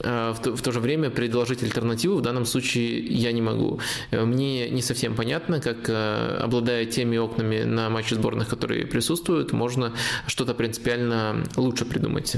э, 0.00 0.34
в 0.34 0.62
то 0.62 0.72
же 0.72 0.80
время 0.80 1.10
предложить 1.10 1.62
альтернативу 1.62 2.16
в 2.16 2.22
данном 2.22 2.46
случае 2.46 3.00
я 3.06 3.32
не 3.32 3.42
могу. 3.42 3.80
Мне 4.10 4.68
не 4.70 4.82
совсем 4.82 5.14
понятно, 5.14 5.60
как 5.60 5.88
э, 5.88 6.38
обладая 6.40 6.86
теми 6.86 7.16
окнами 7.16 7.62
на 7.62 7.90
матче 7.90 8.14
сборных, 8.14 8.48
которые 8.48 8.86
присутствуют, 8.86 9.52
можно 9.52 9.92
что-то 10.26 10.54
принципиально 10.54 11.44
лучше 11.56 11.84
придумать. 11.84 12.36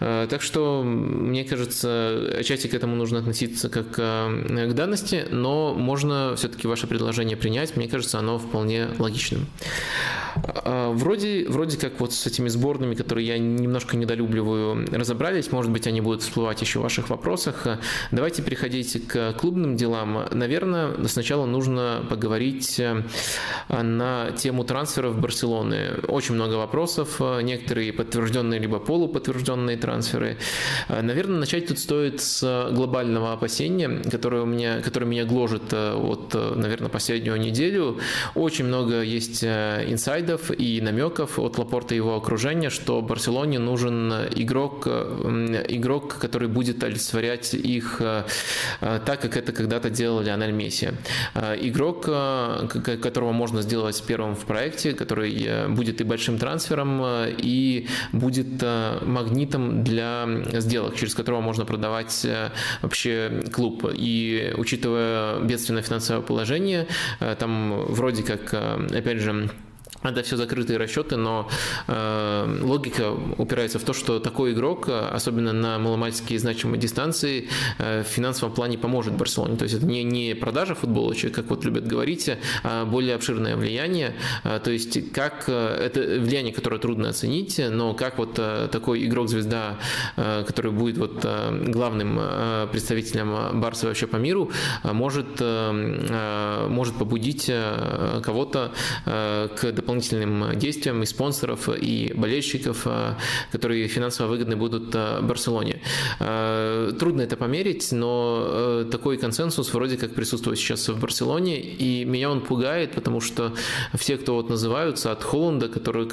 Э, 0.00 0.26
так 0.28 0.42
что, 0.42 0.82
мне 0.84 1.44
кажется, 1.44 2.36
отчасти 2.38 2.66
к 2.66 2.74
этому 2.74 2.96
нужно 2.96 3.18
относиться 3.18 3.68
как 3.68 3.98
э, 3.98 4.68
к 4.70 4.74
данности, 4.96 5.26
но 5.30 5.74
можно 5.74 6.34
все-таки 6.36 6.66
ваше 6.66 6.86
предложение 6.86 7.36
принять. 7.36 7.76
Мне 7.76 7.88
кажется, 7.88 8.18
оно 8.18 8.38
вполне 8.38 8.88
логичным. 8.98 9.46
Вроде, 10.64 11.46
вроде 11.48 11.78
как 11.78 11.98
вот 11.98 12.12
с 12.12 12.26
этими 12.26 12.48
сборными, 12.48 12.94
которые 12.94 13.26
я 13.26 13.38
немножко 13.38 13.96
недолюбливаю, 13.96 14.86
разобрались. 14.92 15.50
Может 15.50 15.72
быть, 15.72 15.86
они 15.86 16.00
будут 16.00 16.22
всплывать 16.22 16.60
еще 16.60 16.78
в 16.78 16.82
ваших 16.82 17.08
вопросах. 17.08 17.66
Давайте 18.10 18.42
переходить 18.42 19.08
к 19.08 19.32
клубным 19.34 19.76
делам. 19.76 20.26
Наверное, 20.32 21.06
сначала 21.06 21.46
нужно 21.46 22.04
поговорить 22.08 22.46
поговорить 22.46 22.80
э, 22.80 23.82
на 23.82 24.30
тему 24.32 24.64
трансферов 24.64 25.20
Барселоны. 25.20 26.00
Очень 26.08 26.34
много 26.34 26.54
вопросов, 26.54 27.16
э, 27.20 27.42
некоторые 27.42 27.92
подтвержденные 27.92 28.60
либо 28.60 28.78
полуподтвержденные 28.78 29.76
трансферы. 29.76 30.36
Э, 30.88 31.02
наверное, 31.02 31.40
начать 31.40 31.68
тут 31.68 31.78
стоит 31.78 32.20
с 32.20 32.70
глобального 32.72 33.32
опасения, 33.32 33.88
которое, 34.10 34.42
у 34.42 34.46
меня, 34.46 34.80
которое 34.86 35.06
меня 35.06 35.24
гложет 35.24 35.72
вот, 35.72 36.34
наверное, 36.34 36.88
последнюю 36.88 37.38
неделю. 37.38 37.98
Очень 38.34 38.66
много 38.66 39.02
есть 39.02 39.44
инсайдов 39.44 40.50
и 40.50 40.80
намеков 40.80 41.38
от 41.38 41.58
Лапорта 41.58 41.94
и 41.94 41.98
его 41.98 42.16
окружения, 42.16 42.70
что 42.70 43.02
Барселоне 43.02 43.58
нужен 43.58 44.12
игрок, 44.12 44.86
игрок, 44.86 46.18
который 46.18 46.48
будет 46.48 46.82
олицетворять 46.84 47.54
их 47.54 48.00
так, 48.80 49.20
как 49.20 49.36
это 49.36 49.52
когда-то 49.52 49.90
делал 49.90 50.20
Лионель 50.20 50.52
Месси. 50.52 50.90
Игрок, 51.34 52.04
которого 52.04 53.32
можно 53.32 53.62
сделать 53.62 54.02
первым 54.06 54.34
в 54.34 54.44
проекте, 54.46 54.92
который 54.92 55.44
э, 55.44 55.68
будет 55.68 56.00
и 56.00 56.04
большим 56.04 56.38
трансфером, 56.38 57.02
э, 57.04 57.34
и 57.38 57.88
будет 58.12 58.62
э, 58.62 58.98
магнитом 59.04 59.84
для 59.84 60.26
сделок, 60.54 60.96
через 60.96 61.14
которого 61.14 61.40
можно 61.40 61.64
продавать 61.64 62.26
вообще 62.82 63.42
клуб. 63.52 63.90
И 63.94 64.52
учитывая 64.56 64.75
бедственное 64.84 65.82
финансовое 65.82 66.22
положение, 66.22 66.86
там 67.38 67.84
вроде 67.86 68.22
как, 68.22 68.54
опять 68.54 69.18
же, 69.18 69.50
это 70.02 70.22
все 70.22 70.36
закрытые 70.36 70.78
расчеты, 70.78 71.16
но 71.16 71.48
э, 71.88 72.58
логика 72.62 73.12
упирается 73.38 73.78
в 73.78 73.84
то, 73.84 73.92
что 73.92 74.20
такой 74.20 74.52
игрок, 74.52 74.88
особенно 74.88 75.52
на 75.52 75.78
маломальские 75.78 76.38
значимые 76.38 76.80
дистанции, 76.80 77.48
э, 77.78 78.02
в 78.02 78.06
финансовом 78.06 78.54
плане 78.54 78.78
поможет 78.78 79.14
Барселоне. 79.14 79.56
То 79.56 79.64
есть 79.64 79.74
это 79.74 79.86
не, 79.86 80.04
не 80.04 80.34
продажа 80.34 80.74
футболочек, 80.74 81.34
как 81.34 81.46
вот 81.46 81.64
любят 81.64 81.86
говорить, 81.86 82.30
а 82.62 82.84
более 82.84 83.14
обширное 83.14 83.56
влияние. 83.56 84.14
Э, 84.44 84.60
то 84.62 84.70
есть 84.70 85.12
как 85.12 85.44
э, 85.48 85.52
это 85.86 86.00
влияние, 86.00 86.52
которое 86.52 86.78
трудно 86.78 87.08
оценить, 87.08 87.60
но 87.70 87.94
как 87.94 88.18
вот 88.18 88.38
э, 88.38 88.68
такой 88.70 89.04
игрок-звезда, 89.06 89.78
э, 90.16 90.44
который 90.46 90.72
будет 90.72 90.98
вот 90.98 91.24
э, 91.24 91.64
главным 91.68 92.18
э, 92.20 92.68
представителем 92.70 93.60
Барса 93.60 93.86
вообще 93.86 94.06
по 94.06 94.16
миру, 94.16 94.50
э, 94.84 94.92
может, 94.92 95.40
э, 95.40 95.96
э 96.08 96.68
может 96.68 96.96
побудить 96.96 97.46
э, 97.48 98.20
кого-то 98.22 98.72
э, 99.04 99.48
к 99.56 99.72
дополнительным 99.86 100.58
действиям 100.58 101.02
и 101.02 101.06
спонсоров, 101.06 101.68
и 101.68 102.12
болельщиков, 102.14 102.82
э, 102.86 103.14
которые 103.52 103.86
финансово 103.86 104.26
выгодны 104.26 104.56
будут 104.56 104.94
э, 104.94 105.20
Барселоне. 105.22 105.80
Э, 106.18 106.92
трудно 106.98 107.22
это 107.22 107.36
померить, 107.36 107.92
но 107.92 108.84
такой 108.90 109.16
консенсус 109.16 109.72
вроде 109.74 109.96
как 109.96 110.14
присутствует 110.14 110.58
сейчас 110.58 110.88
в 110.88 110.98
Барселоне, 110.98 111.60
и 111.60 112.04
меня 112.04 112.30
он 112.30 112.40
пугает, 112.40 112.92
потому 112.92 113.20
что 113.20 113.52
все, 113.94 114.16
кто 114.16 114.34
вот 114.34 114.50
называются 114.50 115.12
от 115.12 115.22
Холланда, 115.22 115.68
который, 115.68 116.08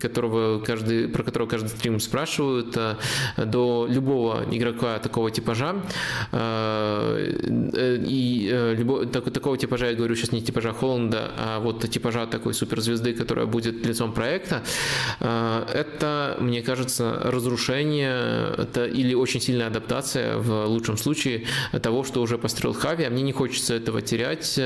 которого 0.00 0.60
каждый, 0.60 1.08
про 1.08 1.24
которого 1.24 1.48
каждый 1.48 1.68
стрим 1.68 2.00
спрашивают, 2.00 2.78
до 3.36 3.86
любого 3.90 4.44
игрока 4.52 4.98
такого 4.98 5.30
типажа, 5.30 5.74
и 8.08 8.74
любого, 8.78 9.06
такого 9.06 9.56
типажа, 9.58 9.86
я 9.86 9.94
говорю 9.94 10.14
сейчас 10.14 10.32
не 10.32 10.40
типажа 10.40 10.72
Холланда, 10.72 11.30
а 11.36 11.58
вот 11.60 11.88
типажа 11.90 12.26
такой 12.26 12.54
суперзвезды, 12.54 13.07
которая 13.12 13.46
будет 13.46 13.86
лицом 13.86 14.12
проекта, 14.12 14.62
э, 15.20 15.66
это, 15.74 16.36
мне 16.40 16.62
кажется, 16.62 17.20
разрушение 17.24 18.54
это 18.56 18.86
или 18.86 19.14
очень 19.14 19.40
сильная 19.40 19.68
адаптация 19.68 20.36
в 20.36 20.66
лучшем 20.66 20.96
случае 20.96 21.46
того, 21.82 22.04
что 22.04 22.20
уже 22.20 22.38
построил 22.38 22.74
Хави, 22.74 23.04
а 23.04 23.10
мне 23.10 23.22
не 23.22 23.32
хочется 23.32 23.74
этого 23.74 24.02
терять. 24.02 24.58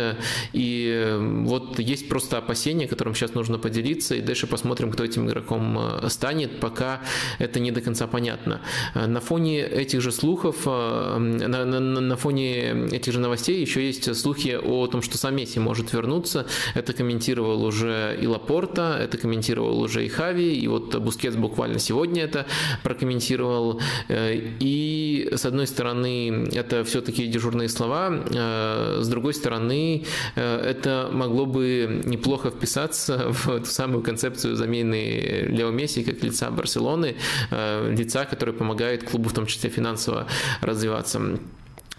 И 0.52 1.16
вот 1.46 1.78
есть 1.78 2.08
просто 2.08 2.38
опасения, 2.38 2.86
которым 2.88 3.14
сейчас 3.14 3.34
нужно 3.34 3.58
поделиться, 3.58 4.14
и 4.14 4.20
дальше 4.20 4.46
посмотрим, 4.46 4.90
кто 4.90 5.04
этим 5.04 5.28
игроком 5.28 5.78
э, 5.78 6.08
станет, 6.08 6.60
пока 6.60 7.00
это 7.38 7.60
не 7.60 7.70
до 7.70 7.80
конца 7.80 8.06
понятно. 8.06 8.60
На 8.94 9.20
фоне 9.20 9.60
этих 9.62 10.00
же 10.00 10.12
слухов, 10.12 10.56
э, 10.66 11.18
на, 11.18 11.64
на, 11.64 11.80
на 11.80 12.16
фоне 12.16 12.88
этих 12.92 13.12
же 13.12 13.20
новостей 13.20 13.60
еще 13.60 13.84
есть 13.84 14.14
слухи 14.14 14.58
о 14.62 14.86
том, 14.86 15.02
что 15.02 15.18
сам 15.18 15.36
Месси 15.36 15.58
может 15.60 15.92
вернуться. 15.92 16.46
Это 16.74 16.92
комментировал 16.92 17.64
уже 17.64 18.18
и 18.20 18.26
Лапорта, 18.32 18.98
это 19.00 19.18
комментировал 19.18 19.80
уже 19.80 20.04
и 20.04 20.08
Хави, 20.08 20.56
и 20.56 20.68
вот 20.68 20.96
Бускетс 20.96 21.36
буквально 21.36 21.78
сегодня 21.78 22.24
это 22.24 22.46
прокомментировал. 22.82 23.80
Э, 24.08 24.34
и 24.60 25.28
с 25.32 25.44
одной 25.44 25.66
стороны, 25.66 26.48
это 26.52 26.82
все-таки 26.84 27.26
дежурные 27.26 27.68
слова, 27.68 28.10
э, 28.10 28.98
с 29.02 29.08
другой 29.08 29.34
стороны, 29.34 30.04
э, 30.36 30.56
это 30.56 31.10
могло 31.12 31.46
бы 31.46 32.02
неплохо 32.04 32.50
вписаться 32.50 33.26
в 33.32 33.48
эту 33.48 33.66
самую 33.66 34.02
концепцию 34.02 34.56
замены 34.56 35.46
Лео 35.48 35.70
Месси 35.70 36.04
как 36.04 36.22
лица 36.22 36.50
Барселоны, 36.50 37.16
лица, 37.50 38.24
который 38.24 38.54
помогает 38.54 39.04
клубу 39.08 39.28
в 39.28 39.32
том 39.32 39.46
числе 39.46 39.70
финансово 39.70 40.26
развиваться. 40.60 41.20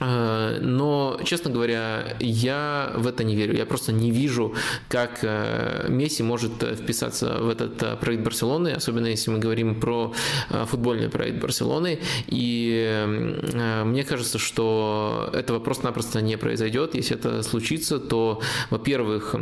Э, 0.04 0.60
но, 0.62 1.20
честно 1.24 1.52
говоря, 1.52 2.16
я 2.20 2.92
в 2.96 3.08
это 3.08 3.24
не 3.24 3.36
верю. 3.36 3.56
Я 3.56 3.66
просто 3.66 3.92
не 3.92 4.12
вижу, 4.12 4.54
как 4.90 5.20
э, 5.24 5.88
Месси 5.90 6.24
может 6.24 6.52
вписаться 6.52 7.38
в 7.40 7.50
этот 7.50 7.82
э, 7.84 7.96
проект 7.96 8.24
Барселоны, 8.24 8.70
особенно 8.70 9.08
если 9.08 9.32
мы 9.32 9.40
говорим 9.40 9.80
про 9.80 10.14
футбольный 10.50 11.10
проект 11.10 11.42
Барселоны. 11.42 12.00
И 12.28 13.04
мне 13.86 14.04
кажется, 14.04 14.38
что 14.40 15.30
этого 15.34 15.60
просто-напросто 15.60 16.22
не 16.22 16.38
произойдет. 16.38 16.96
Если 16.96 17.16
это 17.16 17.44
случится, 17.44 18.00
то, 18.00 18.42
во-первых, 18.70 19.36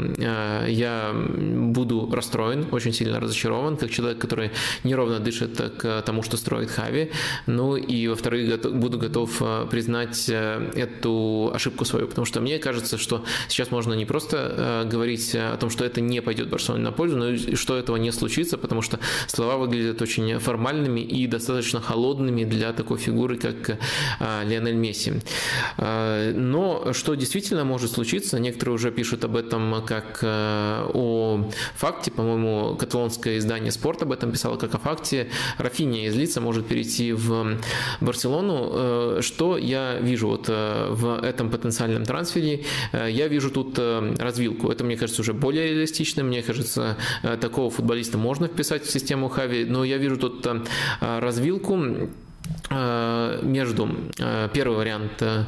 я 0.67 1.13
буду 1.13 2.09
расстроен, 2.11 2.65
очень 2.71 2.93
сильно 2.93 3.19
разочарован, 3.19 3.77
как 3.77 3.89
человек, 3.91 4.19
который 4.19 4.51
неровно 4.83 5.19
дышит 5.19 5.59
к 5.77 6.01
тому, 6.01 6.23
что 6.23 6.37
строит 6.37 6.71
Хави. 6.71 7.11
Ну 7.47 7.75
и, 7.75 8.07
во-вторых, 8.07 8.61
буду 8.71 8.97
готов 8.97 9.41
признать 9.69 10.29
эту 10.75 11.51
ошибку 11.53 11.85
свою, 11.85 12.07
потому 12.07 12.25
что 12.25 12.41
мне 12.41 12.59
кажется, 12.59 12.97
что 12.97 13.23
сейчас 13.47 13.71
можно 13.71 13.93
не 13.93 14.05
просто 14.05 14.87
говорить 14.89 15.35
о 15.35 15.57
том, 15.57 15.69
что 15.69 15.85
это 15.85 16.01
не 16.01 16.21
пойдет 16.21 16.49
Барселоне 16.49 16.83
на 16.83 16.91
пользу, 16.91 17.17
но 17.17 17.29
и 17.29 17.55
что 17.55 17.77
этого 17.77 17.97
не 17.97 18.11
случится, 18.11 18.57
потому 18.57 18.81
что 18.81 18.99
слова 19.27 19.57
выглядят 19.57 20.01
очень 20.01 20.39
формальными 20.39 21.01
и 21.01 21.27
достаточно 21.27 21.81
холодными 21.81 22.43
для 22.43 22.73
такой 22.73 22.97
фигуры, 22.97 23.37
как 23.37 23.77
Лионель 24.19 24.75
Месси. 24.75 25.13
Но 25.77 26.93
что 26.93 27.15
действительно 27.15 27.63
может 27.63 27.91
случиться, 27.91 28.39
некоторые 28.39 28.75
уже 28.75 28.91
пишут 28.91 29.23
об 29.23 29.35
этом 29.35 29.83
как 29.85 30.19
о 30.23 31.49
факте, 31.75 32.11
по-моему, 32.11 32.75
каталонское 32.75 33.37
издание 33.37 33.71
«Спорт» 33.71 34.01
об 34.01 34.11
этом 34.11 34.31
писало 34.31 34.57
как 34.57 34.75
о 34.75 34.79
факте, 34.79 35.29
Рафиния 35.57 36.07
из 36.07 36.15
Лица 36.15 36.41
может 36.41 36.67
перейти 36.67 37.13
в 37.13 37.57
Барселону. 37.99 38.71
Э, 38.73 39.19
что 39.21 39.57
я 39.57 39.99
вижу 39.99 40.27
вот 40.31 40.45
э, 40.49 40.87
в 40.89 41.23
этом 41.23 41.49
потенциальном 41.49 42.05
трансфере? 42.05 42.63
Э, 42.91 43.07
я 43.09 43.27
вижу 43.27 43.51
тут 43.51 43.79
развилку. 43.79 44.69
Это, 44.69 44.83
мне 44.83 44.97
кажется, 44.97 45.21
уже 45.21 45.33
более 45.33 45.73
реалистично. 45.73 46.23
Мне 46.23 46.41
кажется, 46.41 46.97
такого 47.39 47.69
футболиста 47.69 48.17
можно 48.17 48.47
вписать 48.47 48.83
в 48.85 48.91
систему 48.91 49.29
Хави, 49.29 49.65
но 49.65 49.83
я 49.83 49.97
вижу 49.97 50.17
тут 50.17 50.47
развилку 50.99 51.77
Э, 51.77 52.07
между 53.41 53.89
э, 54.17 54.49
первый 54.53 54.77
вариант 54.77 55.21
э, 55.21 55.45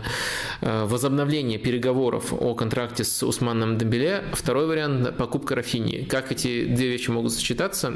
возобновление 0.62 1.58
переговоров 1.58 2.34
о 2.34 2.54
контракте 2.54 3.04
с 3.04 3.24
Усманом 3.24 3.78
Дембеле, 3.78 4.24
второй 4.34 4.68
вариант 4.68 5.16
покупка 5.18 5.56
Рафини. 5.56 6.04
Как 6.04 6.32
эти 6.32 6.66
две 6.66 6.90
вещи 6.90 7.10
могут 7.10 7.34
сочетаться, 7.34 7.94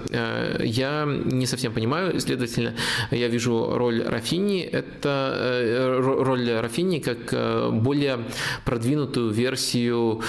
я 0.59 1.05
не 1.05 1.45
совсем 1.45 1.73
понимаю. 1.73 2.19
Следовательно, 2.19 2.73
я 3.11 3.27
вижу 3.27 3.75
роль 3.75 4.03
Рафини, 4.03 4.61
это 4.61 5.95
роль 5.99 6.51
Рафини 6.51 6.99
как 6.99 7.73
более 7.73 8.19
продвинутую 8.65 9.31
версию 9.31 10.21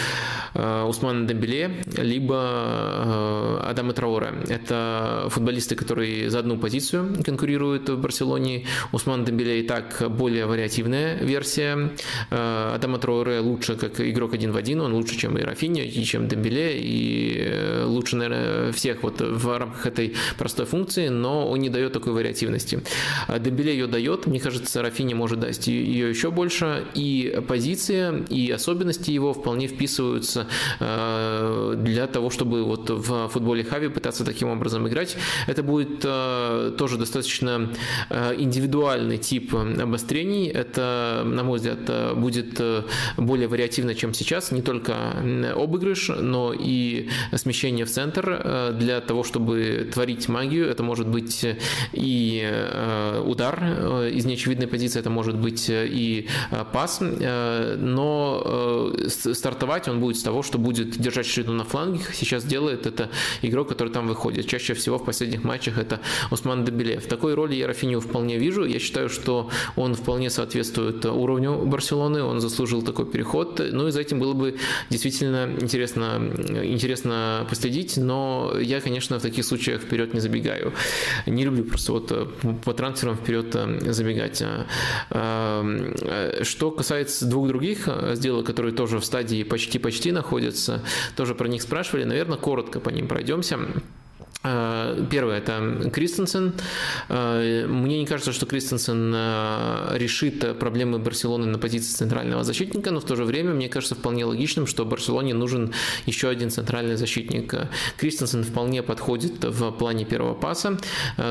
Усмана 0.54 1.26
Дембеле, 1.26 1.82
либо 1.96 3.60
Адама 3.64 3.92
Траура. 3.92 4.34
Это 4.48 5.26
футболисты, 5.30 5.74
которые 5.74 6.30
за 6.30 6.40
одну 6.40 6.56
позицию 6.58 7.16
конкурируют 7.24 7.88
в 7.88 8.00
Барселоне, 8.00 8.64
Усман 8.92 9.24
Дембеле 9.24 9.60
и 9.60 9.62
так 9.62 10.02
более 10.10 10.46
вариативная 10.46 11.16
версия. 11.16 11.90
Э, 12.30 12.72
Адама 12.74 12.98
Троуре 12.98 13.40
лучше 13.40 13.76
как 13.76 14.00
игрок 14.00 14.34
один 14.34 14.52
в 14.52 14.56
один, 14.56 14.80
он 14.80 14.94
лучше, 14.94 15.16
чем 15.16 15.36
и 15.38 15.42
Рафини, 15.42 15.84
и 15.84 16.04
чем 16.04 16.28
Дембеле, 16.28 16.78
и 16.78 17.36
э, 17.38 17.84
лучше, 17.84 18.16
наверное, 18.16 18.72
всех 18.72 19.02
вот 19.02 19.20
в 19.20 19.58
рамках 19.58 19.86
этой 19.86 20.14
простой 20.36 20.66
функции, 20.66 21.08
но 21.08 21.48
он 21.48 21.60
не 21.60 21.70
дает 21.70 21.92
такой 21.92 22.12
вариативности. 22.12 22.82
А 23.26 23.38
Дембеле 23.38 23.72
ее 23.72 23.86
дает, 23.86 24.26
мне 24.26 24.40
кажется, 24.40 24.82
Рафини 24.82 25.14
может 25.14 25.40
дать 25.40 25.66
ее 25.66 26.08
еще 26.08 26.30
больше, 26.30 26.84
и 26.94 27.42
позиция, 27.46 28.24
и 28.30 28.50
особенности 28.50 29.10
его 29.10 29.32
вполне 29.32 29.66
вписываются 29.66 30.46
э, 30.80 31.74
для 31.78 32.06
того, 32.06 32.30
чтобы 32.30 32.64
вот 32.64 32.90
в 32.90 33.28
футболе 33.28 33.64
Хави 33.64 33.88
пытаться 33.88 34.24
таким 34.24 34.48
образом 34.48 34.86
играть. 34.88 35.16
Это 35.46 35.62
будет 35.62 36.00
тоже 36.00 36.96
достаточно 36.98 37.70
индивидуально 38.10 38.47
индивидуальный 38.48 39.18
тип 39.18 39.54
обострений. 39.54 40.48
Это, 40.48 41.22
на 41.24 41.42
мой 41.42 41.58
взгляд, 41.58 42.16
будет 42.16 42.58
э, 42.58 42.82
более 43.16 43.48
вариативно, 43.48 43.94
чем 43.94 44.14
сейчас. 44.14 44.50
Не 44.52 44.62
только 44.62 44.94
обыгрыш, 45.54 46.08
но 46.08 46.54
и 46.58 47.08
смещение 47.34 47.84
в 47.84 47.90
центр 47.90 48.40
э, 48.42 48.72
для 48.78 49.00
того, 49.00 49.22
чтобы 49.22 49.88
творить 49.92 50.28
магию. 50.28 50.66
Это 50.68 50.82
может 50.82 51.08
быть 51.08 51.46
и 51.92 52.42
э, 52.42 53.22
удар 53.24 54.08
из 54.12 54.24
неочевидной 54.24 54.66
позиции, 54.66 55.00
это 55.00 55.10
может 55.10 55.36
быть 55.36 55.66
и 55.68 56.28
пас, 56.72 57.00
но 57.00 58.92
стартовать 59.06 59.88
он 59.88 60.00
будет 60.00 60.16
с 60.16 60.22
того, 60.22 60.42
что 60.42 60.58
будет 60.58 60.98
держать 60.98 61.26
ширину 61.26 61.52
на 61.52 61.64
фланге. 61.64 62.00
Сейчас 62.12 62.44
делает 62.44 62.86
это 62.86 63.10
игрок, 63.42 63.68
который 63.68 63.92
там 63.92 64.06
выходит. 64.06 64.46
Чаще 64.46 64.74
всего 64.74 64.98
в 64.98 65.04
последних 65.04 65.44
матчах 65.44 65.78
это 65.78 66.00
Усман 66.30 66.64
Дебеле. 66.64 66.98
В 66.98 67.06
такой 67.06 67.34
роли 67.34 67.54
я 67.54 67.66
Рафиню 67.66 68.00
вполне 68.00 68.37
вижу. 68.38 68.64
Я 68.64 68.78
считаю, 68.78 69.08
что 69.08 69.50
он 69.76 69.94
вполне 69.94 70.30
соответствует 70.30 71.04
уровню 71.04 71.64
Барселоны, 71.66 72.22
он 72.22 72.40
заслужил 72.40 72.82
такой 72.82 73.06
переход. 73.06 73.60
Ну 73.72 73.88
и 73.88 73.90
за 73.90 74.00
этим 74.00 74.18
было 74.20 74.34
бы 74.34 74.56
действительно 74.90 75.56
интересно, 75.60 76.32
интересно 76.64 77.46
последить, 77.48 77.96
но 77.96 78.54
я, 78.60 78.80
конечно, 78.80 79.18
в 79.18 79.22
таких 79.22 79.44
случаях 79.44 79.82
вперед 79.82 80.14
не 80.14 80.20
забегаю. 80.20 80.72
Не 81.26 81.44
люблю 81.44 81.64
просто 81.64 81.92
вот 81.92 82.12
э, 82.12 82.26
по 82.64 82.74
трансферам 82.74 83.16
вперед 83.16 83.54
э, 83.54 83.92
забегать. 83.92 84.42
А, 85.10 85.64
что 86.42 86.70
касается 86.70 87.26
двух 87.26 87.48
других 87.48 87.88
сделок, 88.12 88.46
которые 88.46 88.74
тоже 88.74 88.98
в 88.98 89.04
стадии 89.04 89.42
почти-почти 89.42 90.12
находятся, 90.12 90.82
тоже 91.16 91.34
про 91.34 91.48
них 91.48 91.62
спрашивали, 91.62 92.04
наверное, 92.04 92.38
коротко 92.38 92.80
по 92.80 92.90
ним 92.90 93.08
пройдемся. 93.08 93.58
Э, 94.44 95.04
первое– 95.10 95.38
это 95.38 95.90
Кристенсен. 95.92 96.52
Э, 97.08 97.66
мне 97.66 97.98
не 97.98 98.06
кажется, 98.06 98.32
что 98.32 98.46
Кристенсен 98.46 99.12
э, 99.14 99.98
решит 99.98 100.58
проблемы 100.58 100.98
Барселоны 100.98 101.46
на 101.46 101.58
позиции 101.58 101.92
центрального 101.92 102.44
защитника, 102.44 102.90
но 102.90 103.00
в 103.00 103.04
то 103.04 103.16
же 103.16 103.24
время 103.24 103.52
мне 103.52 103.68
кажется 103.68 103.94
вполне 103.94 104.24
логичным, 104.24 104.66
что 104.66 104.84
Барселоне 104.84 105.34
нужен 105.34 105.72
еще 106.06 106.28
один 106.28 106.50
центральный 106.50 106.96
защитник. 106.96 107.54
Кристенсен 107.96 108.44
вполне 108.44 108.82
подходит 108.82 109.44
в 109.44 109.72
плане 109.72 110.04
первого 110.04 110.34
паса. 110.34 110.78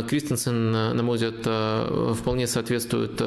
Кристенсен, 0.09 0.71
на 0.71 1.03
мой 1.03 1.17
взгляд, 1.17 2.17
вполне 2.17 2.47
соответствует 2.47 3.21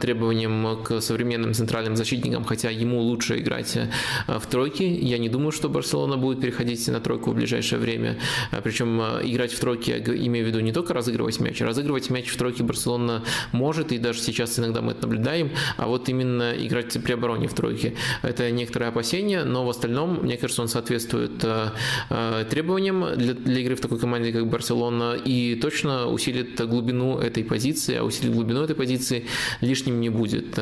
требованиям 0.00 0.82
к 0.82 1.00
современным 1.00 1.52
центральным 1.52 1.96
защитникам, 1.96 2.44
хотя 2.44 2.70
ему 2.70 3.00
лучше 3.00 3.38
играть 3.38 3.78
в 4.26 4.46
тройке. 4.46 4.88
Я 4.94 5.18
не 5.18 5.28
думаю, 5.28 5.52
что 5.52 5.68
Барселона 5.68 6.16
будет 6.16 6.40
переходить 6.40 6.88
на 6.88 7.00
тройку 7.00 7.32
в 7.32 7.34
ближайшее 7.34 7.78
время. 7.78 8.18
Причем 8.62 9.02
играть 9.26 9.52
в 9.52 9.60
тройке, 9.60 9.98
имею 9.98 10.44
в 10.44 10.48
виду 10.48 10.60
не 10.60 10.72
только 10.72 10.94
разыгрывать 10.94 11.40
мяч, 11.40 11.60
разыгрывать 11.60 12.10
мяч 12.10 12.28
в 12.28 12.36
тройке 12.36 12.62
Барселона 12.62 13.24
может, 13.52 13.92
и 13.92 13.98
даже 13.98 14.20
сейчас 14.20 14.58
иногда 14.58 14.80
мы 14.82 14.92
это 14.92 15.02
наблюдаем, 15.02 15.50
а 15.76 15.86
вот 15.86 16.08
именно 16.08 16.52
играть 16.56 16.96
при 17.02 17.12
обороне 17.12 17.48
в 17.48 17.54
тройке. 17.54 17.94
Это 18.22 18.50
некоторые 18.50 18.88
опасения, 18.88 19.44
но 19.44 19.64
в 19.64 19.70
остальном, 19.70 20.20
мне 20.22 20.36
кажется, 20.36 20.62
он 20.62 20.68
соответствует 20.68 21.44
э, 21.44 21.70
э, 22.10 22.44
требованиям 22.48 23.16
для, 23.16 23.34
для 23.34 23.60
игры 23.60 23.76
в 23.76 23.80
такой 23.80 23.98
команде, 23.98 24.32
как 24.32 24.48
Барселона, 24.48 25.14
и 25.14 25.56
точно 25.56 26.06
усилит 26.06 26.60
глубину 26.66 27.18
этой 27.18 27.44
позиции, 27.44 27.96
а 27.96 28.04
усилить 28.04 28.32
глубину 28.32 28.62
этой 28.62 28.76
позиции 28.76 29.26
лишним 29.60 30.00
не 30.00 30.10
будет. 30.10 30.58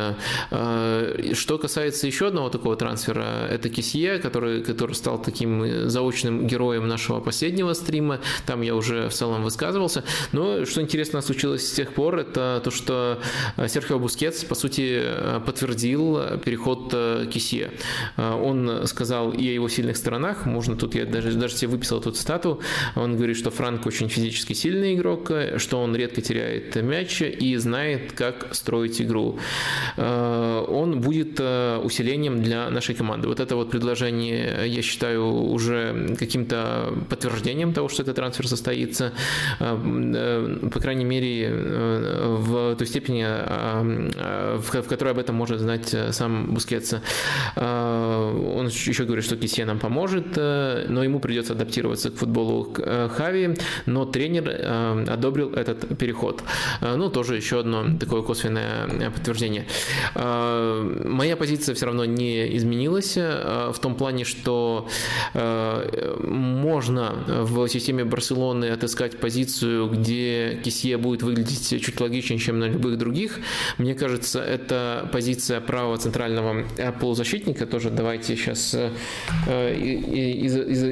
Э, 0.50 1.32
что 1.34 1.58
касается 1.58 2.06
еще 2.06 2.28
одного 2.28 2.48
такого 2.48 2.76
трансфера, 2.76 3.46
это 3.50 3.68
Кисье, 3.68 4.18
который, 4.18 4.62
который 4.62 4.94
стал 4.94 5.20
таким 5.20 5.88
заочным 5.88 6.46
героем 6.46 6.88
нашего 6.88 7.20
последнего 7.20 7.72
стрима. 7.74 8.20
Там 8.54 8.62
я 8.62 8.76
уже 8.76 9.08
в 9.08 9.12
целом 9.12 9.42
высказывался. 9.42 10.04
Но 10.30 10.64
что 10.64 10.80
интересно 10.80 11.20
случилось 11.22 11.68
с 11.68 11.72
тех 11.72 11.92
пор, 11.92 12.20
это 12.20 12.60
то, 12.62 12.70
что 12.70 13.20
э, 13.56 13.66
Серхио 13.66 13.98
Бускетс, 13.98 14.44
по 14.44 14.54
сути, 14.54 15.00
э, 15.02 15.40
подтвердил 15.44 16.38
переход 16.38 16.90
э, 16.92 17.26
Кисье. 17.28 17.72
Он 18.16 18.86
сказал 18.86 19.32
и 19.32 19.48
о 19.48 19.52
его 19.52 19.68
сильных 19.68 19.96
сторонах, 19.96 20.46
можно 20.46 20.76
тут, 20.76 20.94
я 20.94 21.04
даже, 21.04 21.32
даже 21.32 21.56
себе 21.56 21.72
выписал 21.72 21.98
эту 21.98 22.12
цитату, 22.12 22.60
он 22.94 23.16
говорит, 23.16 23.36
что 23.36 23.50
Франк 23.50 23.86
очень 23.86 24.08
физически 24.08 24.52
сильный 24.52 24.94
игрок, 24.94 25.32
что 25.56 25.82
он 25.82 25.96
редко 25.96 26.22
теряет 26.22 26.76
мяч 26.76 27.22
и 27.22 27.56
знает, 27.56 28.12
как 28.12 28.54
строить 28.54 29.02
игру. 29.02 29.40
Он 29.96 31.00
будет 31.00 31.40
усилением 31.40 32.40
для 32.40 32.70
нашей 32.70 32.94
команды. 32.94 33.26
Вот 33.26 33.40
это 33.40 33.56
вот 33.56 33.70
предложение, 33.70 34.68
я 34.68 34.82
считаю, 34.82 35.26
уже 35.26 36.14
каким-то 36.16 36.94
подтверждением 37.08 37.72
того, 37.72 37.88
что 37.88 38.02
это 38.02 38.14
трансфер 38.14 38.43
состоится, 38.48 39.12
э, 39.60 39.78
э, 40.14 40.68
по 40.70 40.80
крайней 40.80 41.04
мере, 41.04 41.48
э, 41.50 42.36
в 42.38 42.76
той 42.76 42.86
степени, 42.86 43.24
в 43.24 44.88
которой 44.88 45.10
об 45.10 45.18
этом 45.18 45.34
может 45.36 45.60
знать 45.60 45.94
сам 46.10 46.54
Бускетс. 46.54 46.94
Он 47.56 48.66
еще 48.66 49.04
говорит, 49.04 49.24
что 49.24 49.36
Кисье 49.36 49.64
нам 49.64 49.78
поможет, 49.78 50.36
но 50.36 51.04
ему 51.04 51.20
придется 51.20 51.52
адаптироваться 51.52 52.10
к 52.10 52.16
футболу 52.16 52.74
Хави, 53.16 53.56
но 53.86 54.04
тренер 54.04 55.10
одобрил 55.10 55.52
этот 55.54 55.98
переход. 55.98 56.42
Ну, 56.80 57.08
тоже 57.10 57.36
еще 57.36 57.60
одно 57.60 57.84
такое 57.98 58.22
косвенное 58.22 59.10
подтверждение. 59.10 59.66
Моя 60.14 61.36
позиция 61.36 61.74
все 61.74 61.86
равно 61.86 62.04
не 62.04 62.56
изменилась 62.56 63.16
в 63.16 63.76
том 63.80 63.94
плане, 63.94 64.24
что 64.24 64.88
можно 65.34 67.14
в 67.26 67.68
системе 67.68 68.04
Барселоны 68.04 68.33
Барселоны 68.34 68.66
отыскать 68.66 69.18
позицию, 69.18 69.88
где 69.88 70.58
Кисье 70.64 70.96
будет 70.98 71.22
выглядеть 71.22 71.80
чуть 71.80 72.00
логичнее, 72.00 72.40
чем 72.40 72.58
на 72.58 72.64
любых 72.64 72.98
других. 72.98 73.38
Мне 73.78 73.94
кажется, 73.94 74.40
это 74.40 75.08
позиция 75.12 75.60
правого 75.60 75.96
центрального 75.98 76.64
полузащитника. 77.00 77.66
Тоже 77.66 77.90
давайте 77.90 78.34
сейчас 78.36 78.74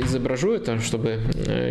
изображу 0.04 0.52
это, 0.52 0.78
чтобы 0.80 1.18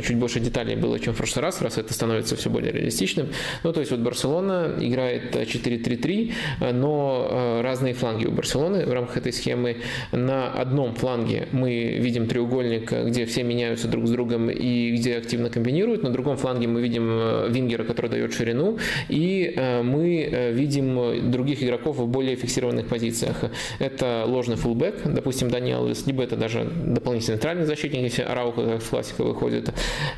чуть 0.06 0.18
больше 0.18 0.42
деталей 0.42 0.76
было, 0.76 1.00
чем 1.00 1.14
в 1.14 1.18
прошлый 1.18 1.44
раз, 1.44 1.62
раз 1.62 1.78
это 1.78 1.94
становится 1.94 2.36
все 2.36 2.50
более 2.50 2.74
реалистичным. 2.74 3.30
Ну, 3.64 3.72
то 3.72 3.80
есть 3.80 3.92
вот 3.92 4.02
Барселона 4.02 4.76
играет 4.80 5.36
4-3-3, 5.36 6.34
но 6.74 7.62
разные 7.64 7.94
фланги 7.94 8.26
у 8.26 8.32
Барселоны 8.32 8.86
в 8.86 8.92
рамках 8.92 9.18
этой 9.18 9.32
схемы. 9.32 9.78
На 10.12 10.52
одном 10.52 10.96
фланге 10.96 11.48
мы 11.54 11.98
видим 12.00 12.28
треугольник, 12.28 12.92
где 12.92 13.26
все 13.26 13.44
меняются 13.44 13.88
друг 13.88 14.08
с 14.08 14.10
другом 14.12 14.50
и 14.50 14.92
где 14.98 15.16
активно 15.16 15.50
комбинируют. 15.62 16.04
На 16.04 16.10
другом 16.10 16.38
фланге 16.38 16.68
мы 16.68 16.82
видим 16.82 17.08
э, 17.10 17.50
Вингера, 17.50 17.84
который 17.84 18.10
дает 18.10 18.34
ширину. 18.34 18.78
И 19.10 19.54
э, 19.56 19.84
мы 19.84 20.28
э, 20.32 20.52
видим 20.52 21.32
других 21.32 21.64
игроков 21.64 21.98
в 21.98 22.08
более 22.08 22.36
фиксированных 22.36 22.88
позициях. 22.88 23.44
Это 23.80 24.24
ложный 24.28 24.56
фулбэк, 24.56 25.02
допустим, 25.06 25.50
Даниэл 25.50 25.92
либо 26.06 26.24
это 26.24 26.36
даже 26.36 26.64
дополнительный 26.64 27.36
центральный 27.38 27.66
защитник, 27.66 28.02
если 28.02 28.24
Арауха 28.24 28.66
как 28.66 28.84
классика 28.84 29.24
выходит. 29.24 29.74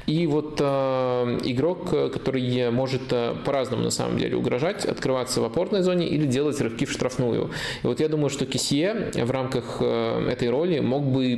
И 0.07 0.27
вот 0.27 0.61
игрок, 0.61 1.89
который 1.89 2.71
может 2.71 3.01
по-разному 3.45 3.83
на 3.83 3.91
самом 3.91 4.17
деле 4.17 4.37
угрожать, 4.37 4.85
открываться 4.85 5.41
в 5.41 5.43
опорной 5.43 5.81
зоне 5.81 6.07
или 6.07 6.25
делать 6.25 6.61
рывки 6.61 6.85
в 6.85 6.91
штрафную. 6.91 7.49
И 7.83 7.87
вот 7.87 7.99
я 7.99 8.07
думаю, 8.07 8.29
что 8.29 8.45
Кисье 8.45 9.11
в 9.15 9.31
рамках 9.31 9.81
этой 9.81 10.49
роли 10.49 10.79
мог 10.79 11.03
бы, 11.03 11.35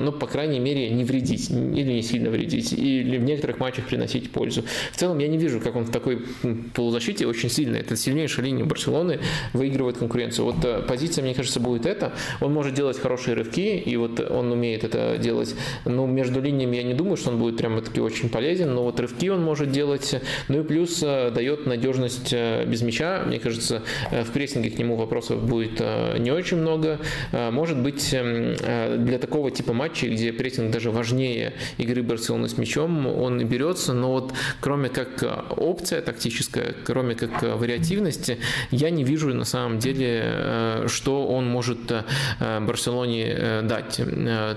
ну, 0.00 0.12
по 0.12 0.26
крайней 0.26 0.60
мере, 0.60 0.90
не 0.90 1.04
вредить 1.04 1.50
или 1.50 1.92
не 1.92 2.02
сильно 2.02 2.30
вредить, 2.30 2.72
или 2.72 3.18
в 3.22 3.24
некоторых 3.24 3.58
матчах 3.58 3.86
приносить 3.86 4.30
пользу. 4.30 4.64
В 4.92 4.96
целом 4.96 5.18
я 5.18 5.28
не 5.28 5.38
вижу, 5.38 5.60
как 5.60 5.76
он 5.76 5.84
в 5.84 5.90
такой 5.90 6.22
полузащите 6.74 7.26
очень 7.26 7.48
сильный. 7.48 7.80
Это 7.80 7.96
сильнейшая 7.96 8.46
линия 8.46 8.64
Барселоны 8.64 9.20
выигрывает 9.52 9.98
конкуренцию. 9.98 10.46
Вот 10.46 10.64
э, 10.64 10.82
позиция, 10.86 11.22
мне 11.22 11.34
кажется, 11.34 11.60
будет 11.60 11.86
это. 11.86 12.12
Он 12.40 12.52
может 12.52 12.74
делать 12.74 12.98
хорошие 12.98 13.34
рывки, 13.34 13.78
и 13.78 13.96
вот 13.96 14.20
он 14.20 14.52
умеет 14.52 14.84
это 14.84 15.16
делать. 15.18 15.54
Но 15.84 16.06
между 16.06 16.40
линиями 16.40 16.76
я 16.76 16.82
не 16.82 16.94
думаю, 16.94 17.16
что 17.16 17.30
он 17.30 17.38
будет 17.38 17.56
прямо 17.56 17.80
таки 17.80 18.00
очень 18.00 18.28
полезен, 18.28 18.74
но 18.74 18.82
вот 18.82 18.98
рывки 19.00 19.28
он 19.28 19.42
может 19.42 19.70
делать. 19.70 20.14
Ну 20.48 20.60
и 20.60 20.64
плюс 20.64 21.02
э, 21.02 21.30
дает 21.30 21.66
надежность 21.66 22.32
э, 22.32 22.64
без 22.66 22.82
мяча. 22.82 23.22
Мне 23.26 23.38
кажется, 23.38 23.82
в 24.10 24.30
прессинге 24.32 24.70
к 24.70 24.78
нему 24.78 24.96
вопросов 24.96 25.42
будет 25.42 25.80
не 26.18 26.30
очень 26.30 26.56
много. 26.58 26.98
Может 27.32 27.78
быть, 27.78 28.12
эм, 28.12 28.56
для 29.04 29.18
такого 29.18 29.50
типа 29.50 29.72
матчей, 29.72 30.10
где 30.10 30.32
прессинг 30.32 30.70
даже 30.72 30.90
важнее 30.90 31.52
игры 31.78 32.02
Барселоны 32.02 32.48
с 32.48 32.58
мячом, 32.58 33.06
он 33.12 33.40
и 33.40 33.44
берется, 33.44 33.92
но 33.92 34.12
вот 34.12 34.32
кроме 34.60 34.88
как 34.88 35.24
опция 35.56 36.02
тактическая, 36.02 36.74
кроме 36.84 37.14
как 37.14 37.42
вариативности, 37.42 38.38
я 38.70 38.90
не 38.90 39.04
вижу 39.04 39.34
на 39.34 39.44
самом 39.44 39.78
деле, 39.78 40.22
э, 40.24 40.86
что 40.88 41.26
он 41.26 41.46
может 41.46 41.90
э, 41.90 42.60
Барселоне 42.60 43.24
э, 43.26 43.62
дать. 43.62 44.00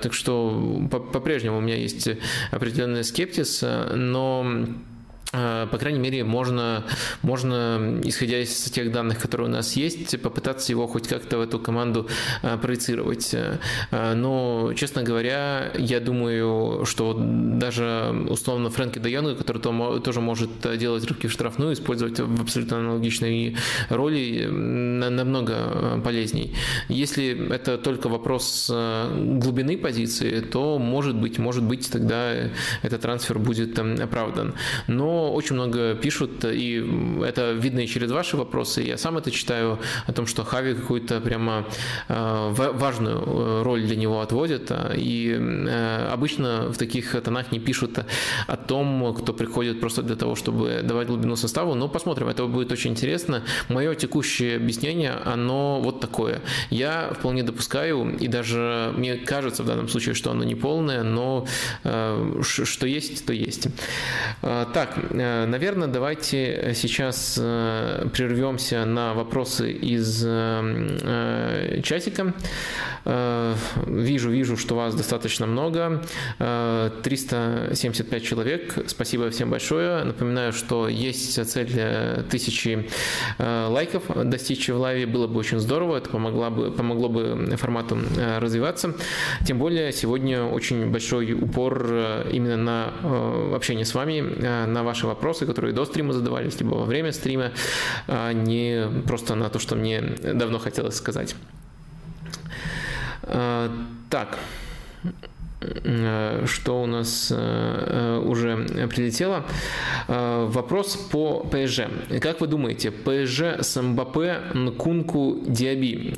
Так 0.01 0.13
что 0.13 0.87
по-прежнему 0.89 1.57
у 1.57 1.61
меня 1.61 1.75
есть 1.75 2.09
определенный 2.51 3.03
скептиз, 3.03 3.63
но 3.93 4.43
Э, 4.43 4.94
по 5.31 5.77
крайней 5.77 5.99
мере, 5.99 6.23
можно, 6.23 6.83
можно, 7.21 7.99
исходя 8.03 8.39
из 8.39 8.53
тех 8.71 8.91
данных, 8.91 9.19
которые 9.19 9.47
у 9.49 9.51
нас 9.51 9.73
есть, 9.73 10.19
попытаться 10.21 10.71
его 10.71 10.87
хоть 10.87 11.07
как-то 11.07 11.37
в 11.37 11.41
эту 11.41 11.59
команду 11.59 12.07
э, 12.41 12.57
проецировать. 12.57 13.33
Э, 13.33 14.13
но, 14.13 14.73
честно 14.75 15.03
говоря, 15.03 15.71
я 15.77 15.99
думаю, 15.99 16.85
что 16.85 17.15
даже 17.19 18.27
условно 18.29 18.69
Фрэнки 18.69 18.99
Де 18.99 19.11
Йонга, 19.11 19.35
который 19.35 19.61
тоже 20.01 20.21
может 20.21 20.49
делать 20.77 21.05
рыбки 21.05 21.27
в 21.27 21.31
штрафную, 21.31 21.73
использовать 21.73 22.19
в 22.19 22.41
абсолютно 22.41 22.77
аналогичной 22.77 23.57
роли, 23.89 24.45
намного 24.45 26.01
полезней. 26.03 26.55
Если 26.87 27.53
это 27.53 27.77
только 27.77 28.09
вопрос 28.09 28.69
глубины 28.69 29.77
позиции, 29.77 30.39
то, 30.39 30.77
может 30.79 31.15
быть, 31.15 31.39
может 31.39 31.63
быть, 31.63 31.89
тогда 31.91 32.33
этот 32.81 33.01
трансфер 33.01 33.39
будет 33.39 33.77
оправдан. 33.79 34.53
Но 34.87 35.14
очень 35.33 35.55
много 35.55 35.95
пишут, 35.95 36.45
и 36.45 36.83
это 37.23 37.51
видно 37.51 37.79
и 37.81 37.87
через 37.87 38.11
ваши 38.11 38.37
вопросы. 38.37 38.81
Я 38.81 38.97
сам 38.97 39.17
это 39.17 39.31
читаю 39.31 39.79
о 40.07 40.13
том, 40.13 40.27
что 40.27 40.43
Хави 40.43 40.73
какую-то 40.73 41.21
прямо 41.21 41.65
э, 42.07 42.53
важную 42.53 43.17
э, 43.17 43.63
роль 43.63 43.83
для 43.83 43.95
него 43.95 44.21
отводит. 44.21 44.71
И 44.95 45.35
э, 45.39 46.09
обычно 46.11 46.69
в 46.69 46.77
таких 46.77 47.11
тонах 47.21 47.51
не 47.51 47.59
пишут 47.59 47.99
о 48.47 48.57
том, 48.57 49.13
кто 49.15 49.33
приходит 49.33 49.79
просто 49.79 50.01
для 50.01 50.15
того, 50.15 50.35
чтобы 50.35 50.81
давать 50.83 51.07
глубину 51.07 51.35
составу. 51.35 51.75
Но 51.75 51.87
посмотрим, 51.87 52.27
это 52.27 52.45
будет 52.45 52.71
очень 52.71 52.91
интересно. 52.91 53.43
Мое 53.69 53.95
текущее 53.95 54.57
объяснение, 54.57 55.13
оно 55.25 55.81
вот 55.81 55.99
такое. 55.99 56.41
Я 56.69 57.13
вполне 57.13 57.43
допускаю, 57.43 58.17
и 58.17 58.27
даже 58.27 58.93
мне 58.95 59.15
кажется 59.15 59.63
в 59.63 59.65
данном 59.65 59.87
случае, 59.87 60.15
что 60.15 60.31
оно 60.31 60.43
не 60.43 60.55
полное, 60.55 61.03
но 61.03 61.45
что 62.41 62.87
есть, 62.87 63.25
то 63.25 63.33
есть. 63.33 63.67
Так, 64.41 64.97
наверное, 65.11 65.87
давайте 65.87 66.73
сейчас 66.75 67.37
э, 67.41 68.07
прервемся 68.13 68.85
на 68.85 69.13
вопросы 69.13 69.71
из 69.71 70.23
э, 70.25 71.81
чатика. 71.83 72.33
Вижу, 73.85 74.31
вижу, 74.31 74.57
что 74.57 74.75
вас 74.75 74.95
достаточно 74.95 75.45
много. 75.45 76.01
375 76.39 78.23
человек. 78.23 78.77
Спасибо 78.87 79.29
всем 79.29 79.51
большое. 79.51 80.03
Напоминаю, 80.03 80.53
что 80.53 80.87
есть 80.87 81.45
цель 81.47 82.23
тысячи 82.31 82.89
лайков 83.37 84.05
достичь 84.27 84.69
в 84.69 84.77
лайве. 84.77 85.05
Было 85.05 85.27
бы 85.27 85.39
очень 85.39 85.59
здорово. 85.59 85.97
Это 85.97 86.09
помогло 86.09 86.49
бы, 86.49 86.71
помогло 86.71 87.09
бы 87.09 87.55
формату 87.57 87.99
развиваться. 88.39 88.95
Тем 89.45 89.59
более 89.59 89.91
сегодня 89.91 90.43
очень 90.43 90.89
большой 90.89 91.33
упор 91.33 92.25
именно 92.31 92.57
на 92.57 93.55
общение 93.55 93.85
с 93.85 93.93
вами, 93.93 94.21
на 94.65 94.83
ваши 94.83 94.94
ваши 94.95 95.07
вопросы, 95.07 95.45
которые 95.45 95.73
до 95.73 95.85
стрима 95.85 96.13
задавались, 96.13 96.59
либо 96.59 96.75
во 96.75 96.85
время 96.85 97.11
стрима, 97.11 97.51
а 98.07 98.31
не 98.31 98.87
просто 99.05 99.35
на 99.35 99.49
то, 99.49 99.59
что 99.59 99.75
мне 99.75 100.01
давно 100.01 100.57
хотелось 100.57 100.95
сказать. 100.95 101.35
А, 103.23 103.69
так. 104.09 104.37
Э, 105.61 106.43
что 106.47 106.83
у 106.83 106.85
нас 106.85 107.31
э, 107.31 107.35
э, 107.37 108.19
уже 108.25 108.87
прилетело. 108.87 109.45
Вопрос 110.07 110.95
по 110.95 111.39
ПСЖ. 111.39 111.81
Как 112.21 112.41
вы 112.41 112.47
думаете, 112.47 112.91
ПСЖ 112.91 113.61
с 113.61 113.81
Мбаппе, 113.81 114.39
Нкунку, 114.53 115.41
Диаби? 115.47 116.13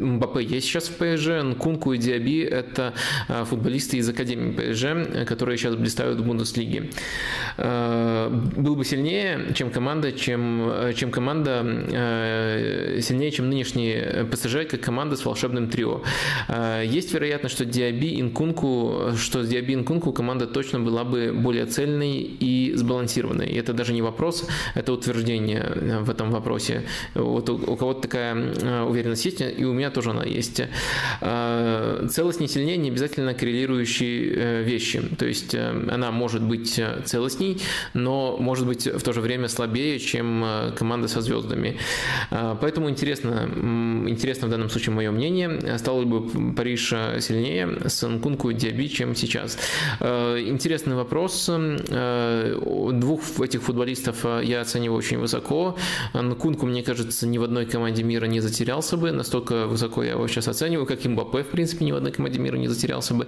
Мбаппе 0.00 0.42
есть 0.42 0.66
сейчас 0.66 0.88
в 0.88 0.96
ПСЖ, 0.96 1.42
Нкунку 1.42 1.92
и 1.92 1.98
Диаби– 1.98 2.42
это 2.50 2.94
футболисты 3.44 3.98
из 3.98 4.08
Академии 4.08 4.52
ПСЖ, 4.52 5.26
которые 5.26 5.56
сейчас 5.58 5.76
блистают 5.76 6.20
в 6.20 6.26
Бундеслиге. 6.26 6.90
Был 7.56 8.76
бы 8.76 8.84
сильнее, 8.84 9.52
чем 9.54 9.70
команда, 9.70 10.12
чем, 10.12 10.72
чем 10.96 11.10
команда 11.10 11.62
сильнее, 13.00 13.30
чем 13.30 13.48
нынешний 13.48 14.24
ПСЖ, 14.30 14.68
как 14.68 14.80
команда 14.80 15.16
с 15.16 15.24
волшебным 15.24 15.68
трио. 15.68 16.02
Есть 16.82 17.12
вероятность, 17.12 17.54
что 17.54 17.64
Диаби 17.64 18.08
и 18.08 18.29
Инкунку, 18.30 19.12
что 19.16 19.42
с 19.42 19.48
Диаби 19.48 19.74
Инкунку 19.74 20.12
команда 20.12 20.46
точно 20.46 20.78
была 20.80 21.04
бы 21.04 21.32
более 21.32 21.66
цельной 21.66 22.18
и 22.18 22.72
сбалансированной. 22.74 23.48
И 23.48 23.56
это 23.56 23.72
даже 23.72 23.92
не 23.92 24.02
вопрос, 24.02 24.46
это 24.74 24.92
утверждение 24.92 26.00
в 26.00 26.10
этом 26.10 26.30
вопросе. 26.30 26.84
Вот 27.14 27.50
у, 27.50 27.54
у 27.54 27.76
кого-то 27.76 28.02
такая 28.02 28.34
э, 28.34 28.82
уверенность 28.84 29.24
есть, 29.24 29.40
и 29.40 29.64
у 29.64 29.72
меня 29.72 29.90
тоже 29.90 30.10
она 30.10 30.24
есть. 30.24 30.62
Э, 31.20 32.06
целостнее 32.08 32.48
и 32.48 32.52
сильнее 32.52 32.76
не 32.76 32.90
обязательно 32.90 33.34
коррелирующие 33.34 34.34
э, 34.34 34.62
вещи. 34.62 35.02
То 35.18 35.26
есть 35.26 35.54
она 35.54 36.10
может 36.12 36.42
быть 36.42 36.80
целостней, 37.04 37.60
но 37.94 38.36
может 38.38 38.66
быть 38.66 38.86
в 38.86 39.02
то 39.02 39.12
же 39.12 39.20
время 39.20 39.48
слабее, 39.48 39.98
чем 39.98 40.44
команда 40.76 41.08
со 41.08 41.20
звездами. 41.20 41.76
Поэтому 42.30 42.88
интересно, 42.88 43.48
интересно 44.06 44.48
в 44.48 44.50
данном 44.50 44.70
случае 44.70 44.94
мое 44.94 45.10
мнение. 45.10 45.78
Стал 45.78 46.00
ли 46.00 46.06
бы 46.06 46.54
Париж 46.54 46.88
сильнее 47.18 47.88
с 47.88 48.02
Нкунку 48.20 48.50
и 48.50 48.54
Диаби, 48.54 48.86
чем 48.88 49.14
сейчас. 49.14 49.58
Э, 49.98 50.38
интересный 50.46 50.94
вопрос. 50.94 51.48
Э, 51.48 52.90
двух 52.92 53.40
этих 53.40 53.62
футболистов 53.62 54.26
э, 54.26 54.42
я 54.44 54.60
оцениваю 54.60 54.98
очень 54.98 55.18
высоко. 55.18 55.76
Нкунку, 56.12 56.66
мне 56.66 56.82
кажется, 56.82 57.26
ни 57.26 57.38
в 57.38 57.42
одной 57.42 57.64
команде 57.64 58.02
мира 58.02 58.26
не 58.26 58.40
затерялся 58.40 58.98
бы. 58.98 59.10
Настолько 59.10 59.66
высоко 59.66 60.02
я 60.02 60.10
его 60.10 60.28
сейчас 60.28 60.48
оцениваю, 60.48 60.84
как 60.86 61.02
и 61.06 61.08
Мбаппе, 61.08 61.42
в 61.42 61.46
принципе, 61.46 61.86
ни 61.86 61.92
в 61.92 61.96
одной 61.96 62.12
команде 62.12 62.38
мира 62.38 62.56
не 62.56 62.68
затерялся 62.68 63.14
бы. 63.14 63.26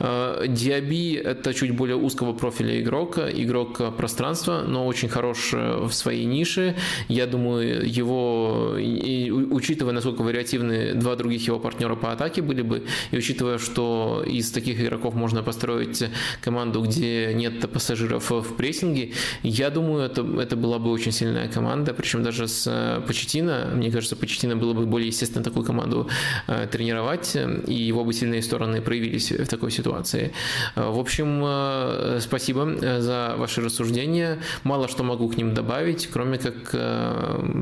Диаби– 0.00 1.14
это 1.24 1.54
чуть 1.54 1.70
более 1.76 1.96
узкого 1.96 2.32
профиля 2.32 2.80
игрок, 2.80 3.18
игрок 3.18 3.96
пространства, 3.96 4.64
но 4.66 4.86
очень 4.86 5.08
хорош 5.08 5.52
в 5.52 5.92
своей 5.92 6.24
нише. 6.24 6.74
Я 7.06 7.26
думаю, 7.26 7.88
его, 7.88 8.76
и, 8.76 9.30
учитывая, 9.30 9.92
насколько 9.92 10.22
вариативны 10.22 10.94
два 10.94 11.14
других 11.14 11.46
его 11.46 11.60
партнера 11.60 11.94
по 11.94 12.10
атаке 12.10 12.42
были 12.42 12.62
бы, 12.62 12.82
и 13.12 13.16
учитывая, 13.16 13.58
что 13.58 14.24
из 14.32 14.50
таких 14.50 14.80
игроков 14.80 15.14
можно 15.14 15.42
построить 15.42 16.04
команду, 16.40 16.82
где 16.82 17.32
нет 17.34 17.70
пассажиров 17.70 18.30
в 18.30 18.54
прессинге, 18.56 19.12
я 19.42 19.70
думаю, 19.70 20.04
это, 20.04 20.22
это 20.40 20.56
была 20.56 20.78
бы 20.78 20.90
очень 20.90 21.12
сильная 21.12 21.48
команда, 21.48 21.94
причем 21.94 22.22
даже 22.22 22.48
с 22.48 23.02
Почетина, 23.06 23.70
мне 23.74 23.90
кажется, 23.90 24.16
Почетина 24.16 24.56
было 24.56 24.72
бы 24.72 24.86
более 24.86 25.08
естественно 25.08 25.44
такую 25.44 25.64
команду 25.64 26.08
тренировать, 26.70 27.36
и 27.66 27.74
его 27.74 28.04
бы 28.04 28.12
сильные 28.12 28.42
стороны 28.42 28.80
проявились 28.80 29.30
в 29.30 29.46
такой 29.46 29.70
ситуации. 29.70 30.32
В 30.76 30.98
общем, 30.98 32.20
спасибо 32.20 33.00
за 33.00 33.34
ваши 33.36 33.60
рассуждения. 33.60 34.38
Мало 34.64 34.88
что 34.88 35.04
могу 35.04 35.28
к 35.28 35.36
ним 35.36 35.54
добавить, 35.54 36.08
кроме 36.12 36.38
как 36.38 36.74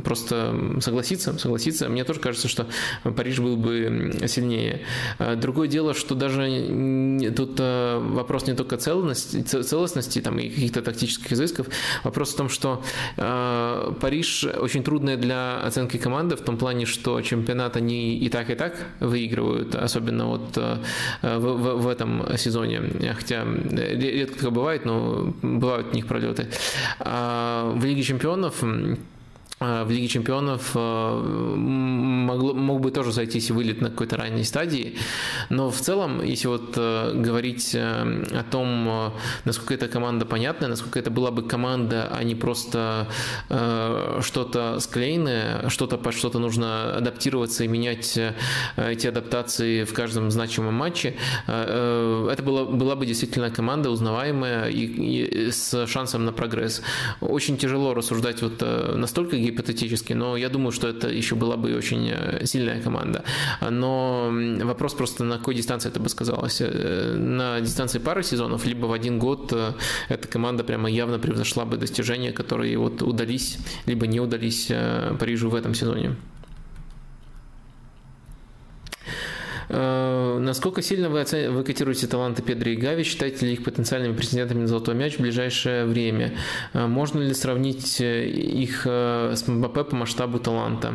просто 0.05 0.55
согласиться, 0.81 1.39
согласиться. 1.39 1.89
Мне 1.89 2.05
тоже 2.05 2.21
кажется, 2.21 2.49
что 2.49 2.66
Париж 3.03 3.39
был 3.41 3.57
бы 3.57 4.12
сильнее. 4.27 4.81
Другое 5.37 5.68
дело, 5.68 5.95
что 5.95 6.14
даже 6.14 6.49
тут 7.37 7.57
а, 7.61 7.99
вопрос 7.99 8.47
не 8.47 8.55
только 8.55 8.77
целостности, 8.77 9.43
целостности 9.43 10.21
там, 10.21 10.39
и 10.39 10.49
каких-то 10.49 10.83
тактических 10.83 11.33
изысков, 11.33 11.67
вопрос 12.05 12.35
в 12.35 12.37
том, 12.37 12.49
что 12.49 12.83
э, 13.17 13.93
Париж 14.01 14.45
очень 14.45 14.83
трудная 14.83 15.17
для 15.17 15.61
оценки 15.61 15.97
команды 15.97 16.37
в 16.37 16.41
том 16.41 16.57
плане, 16.57 16.87
что 16.87 17.21
чемпионат 17.21 17.77
они 17.77 18.17
и 18.17 18.29
так, 18.29 18.51
и 18.51 18.55
так 18.55 18.75
выигрывают, 19.01 19.75
особенно 19.75 20.27
вот 20.27 20.57
э, 20.57 20.79
в, 21.23 21.39
в, 21.39 21.83
в 21.83 21.89
этом 21.89 22.37
сезоне. 22.37 22.83
Хотя 23.15 23.45
редко 23.71 24.51
бывает, 24.51 24.85
но 24.85 25.35
бывают 25.43 25.89
у 25.93 25.95
них 25.95 26.07
пролеты. 26.07 26.49
А 26.99 27.73
в 27.75 27.85
Лиге 27.85 28.03
чемпионов 28.03 28.63
Э, 28.63 28.97
в 29.61 29.91
Лиге 29.91 30.09
Чемпионов 30.09 30.73
э, 30.75 31.15
могло, 31.15 32.55
мог 32.55 32.81
бы 32.81 32.91
тоже 32.91 33.13
зайтись 33.13 33.51
вылет 33.51 33.83
на 33.83 33.91
какой-то 33.91 34.17
ранней 34.17 34.45
стадии. 34.45 34.97
Но 35.51 35.71
в 35.71 35.77
целом, 35.77 36.25
если 36.25 36.49
вот 36.49 36.73
э, 36.79 37.13
говорить 37.15 37.75
о 37.75 38.43
том, 38.51 39.13
насколько 39.45 39.75
эта 39.75 39.89
команда 39.89 40.25
понятная, 40.25 40.71
насколько 40.71 40.99
это 40.99 41.11
была 41.11 41.31
бы 41.31 41.43
команда, 41.43 42.09
а 42.11 42.25
не 42.25 42.35
просто 42.35 43.09
что-то 43.49 44.79
склеенное, 44.81 45.69
что-то 45.69 45.99
под 45.99 46.15
что-то 46.15 46.39
нужно 46.39 46.97
адаптироваться 46.97 47.65
и 47.65 47.69
менять 47.69 48.19
эти 48.77 49.07
адаптации 49.07 49.85
в 49.85 49.93
каждом 49.93 50.31
значимом 50.31 50.75
матче, 50.75 51.17
это 51.47 52.43
была, 52.43 52.65
была 52.65 52.97
бы 52.97 53.05
действительно 53.07 53.51
команда 53.51 53.91
узнаваемая 53.91 54.69
и, 54.71 54.87
и 54.87 55.51
с 55.51 55.87
шансом 55.87 56.25
на 56.25 56.33
прогресс. 56.33 56.83
Очень 57.21 57.59
тяжело 57.59 57.95
рассуждать 57.95 58.43
вот 58.43 58.63
настолько 58.95 59.37
гипотетически, 59.51 60.15
но 60.15 60.37
я 60.37 60.49
думаю, 60.49 60.73
что 60.73 60.89
это 60.89 61.09
еще 61.09 61.35
была 61.35 61.57
бы 61.57 61.75
очень 61.77 62.11
э, 62.11 62.47
сильная 62.47 62.81
команда. 62.81 63.25
Но 63.61 64.31
вопрос 64.63 64.95
просто, 64.95 65.25
на 65.25 65.39
какой 65.39 65.55
дистанции 65.55 65.91
это 65.91 66.01
бы 66.01 66.09
сказалось. 66.09 66.61
Э, 66.61 67.15
на 67.17 67.61
дистанции 67.61 67.99
пары 67.99 68.23
сезонов, 68.23 68.67
либо 68.67 68.87
в 68.87 68.93
один 68.93 69.19
год 69.19 69.53
э, 69.53 69.73
эта 70.09 70.29
команда 70.29 70.65
прямо 70.65 70.89
явно 70.91 71.19
превзошла 71.19 71.65
бы 71.65 71.77
достижения, 71.77 72.33
которые 72.33 72.79
вот 72.79 73.03
удались, 73.03 73.59
либо 73.87 74.07
не 74.07 74.21
удались 74.21 74.71
Парижу 75.19 75.51
в 75.51 75.55
этом 75.55 75.75
сезоне. 75.75 76.11
Э, 76.11 76.15
насколько 79.71 80.83
сильно 80.83 81.09
вы, 81.09 81.21
оцен... 81.21 81.55
вы 81.55 81.62
котируете 81.62 82.07
таланты 82.07 82.43
Педро 82.43 82.71
и 82.71 82.77
Гави? 82.77 83.05
Считаете 83.05 83.47
ли 83.47 83.53
их 83.53 83.62
потенциальными 83.62 84.14
претендентами 84.14 84.61
на 84.61 84.66
золотой 84.66 84.95
мяч 84.95 85.16
в 85.16 85.21
ближайшее 85.21 85.85
время? 85.85 86.35
Э, 86.73 86.87
можно 86.87 87.21
ли 87.21 87.35
сравнить 87.35 88.01
э, 88.01 88.27
их 88.29 88.87
с 88.87 89.47
МБП 89.47 89.89
по 89.91 89.97
масштабу 89.97 90.39
таланта? 90.39 90.95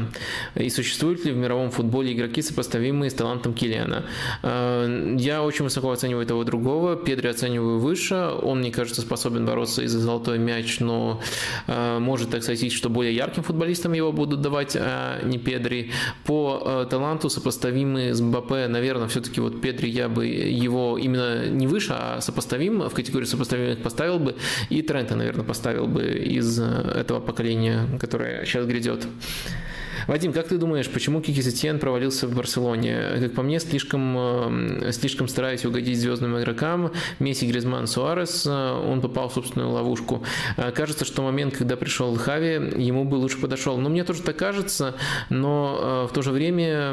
И 0.56 0.70
существуют 0.70 1.26
ли 1.26 1.32
в 1.32 1.38
мировом 1.38 1.72
футболе 1.72 2.14
игроки, 2.14 2.42
сопоставимые 2.42 3.10
с 3.10 3.14
талантом 3.14 3.54
Килиана? 3.54 4.06
Я 4.44 5.44
очень 5.44 5.64
высоко 5.64 5.92
оцениваю 5.92 6.26
того 6.26 6.44
другого. 6.44 6.96
Педро 6.96 7.30
оцениваю 7.30 7.80
выше. 7.80 8.16
Он, 8.42 8.60
мне 8.60 8.72
кажется, 8.72 9.02
способен 9.02 9.46
бороться 9.46 9.84
и 9.84 9.88
за 9.88 10.00
золотой 10.00 10.38
мяч, 10.38 10.80
но 10.80 11.22
может 11.68 12.32
так 12.32 12.44
сказать, 12.44 12.72
что 12.72 12.90
более 12.90 13.16
ярким 13.16 13.44
футболистам 13.44 13.94
его 13.94 14.12
будут 14.12 14.42
давать, 14.42 14.76
а 14.76 15.22
не 15.24 15.38
Педри. 15.38 15.92
По 16.26 16.86
таланту 16.90 17.30
сопоставимые 17.30 18.14
с 18.14 18.22
МБП 18.22 18.65
наверное, 18.68 19.08
все-таки 19.08 19.42
вот 19.42 19.62
Педри 19.62 19.90
я 19.90 20.10
бы 20.10 20.26
его 20.26 20.98
именно 20.98 21.48
не 21.48 21.68
выше, 21.68 21.94
а 21.98 22.22
сопоставим, 22.22 22.90
в 22.90 22.94
категорию 22.94 23.28
сопоставимых 23.28 23.82
поставил 23.82 24.20
бы, 24.20 24.36
и 24.70 24.82
Трента, 24.82 25.16
наверное, 25.16 25.46
поставил 25.46 25.88
бы 25.88 26.04
из 26.04 26.60
этого 26.60 27.20
поколения, 27.20 27.88
которое 28.00 28.46
сейчас 28.46 28.66
грядет. 28.66 29.08
Вадим, 30.08 30.34
как 30.34 30.48
ты 30.48 30.58
думаешь, 30.58 30.90
почему 30.90 31.20
Кики 31.22 31.42
Сетьен 31.42 31.80
провалился 31.80 32.28
в 32.28 32.36
Барселоне? 32.36 33.18
Как 33.20 33.34
по 33.34 33.42
мне, 33.42 33.60
слишком, 33.60 34.16
э, 34.18 34.92
слишком 34.92 35.28
стараясь 35.28 35.66
угодить 35.66 36.00
звездным 36.00 36.40
игрокам, 36.40 36.92
Месси, 37.20 37.48
Гризман, 37.48 37.88
Суарес, 37.88 38.46
э, 38.46 38.52
он 38.52 39.02
попал 39.02 39.30
в 39.30 39.34
собственную 39.34 39.72
ловушку. 39.72 40.24
Э, 40.58 40.72
кажется, 40.72 41.06
что 41.06 41.24
момент, 41.24 41.58
когда 41.58 41.76
пришел 41.76 42.16
Хави, 42.16 42.84
ему 42.84 43.04
бы 43.04 43.16
лучше 43.16 43.40
подошел. 43.40 43.78
Ну, 43.78 43.90
мне 43.90 44.04
тоже 44.04 44.22
так 44.22 44.38
кажется, 44.38 44.96
но 45.30 46.08
в 46.10 46.14
то 46.14 46.22
же 46.22 46.32
время 46.32 46.92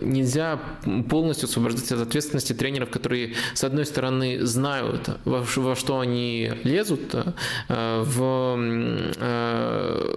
нельзя 0.00 0.60
полностью 1.08 1.46
освобождать 1.46 1.90
от 1.92 2.00
ответственности 2.00 2.52
тренеров, 2.52 2.90
которые, 2.90 3.34
с 3.54 3.64
одной 3.64 3.84
стороны, 3.84 4.46
знают, 4.46 5.10
во, 5.24 5.44
во 5.56 5.76
что 5.76 6.00
они 6.00 6.52
лезут, 6.62 7.14
в, 7.68 8.56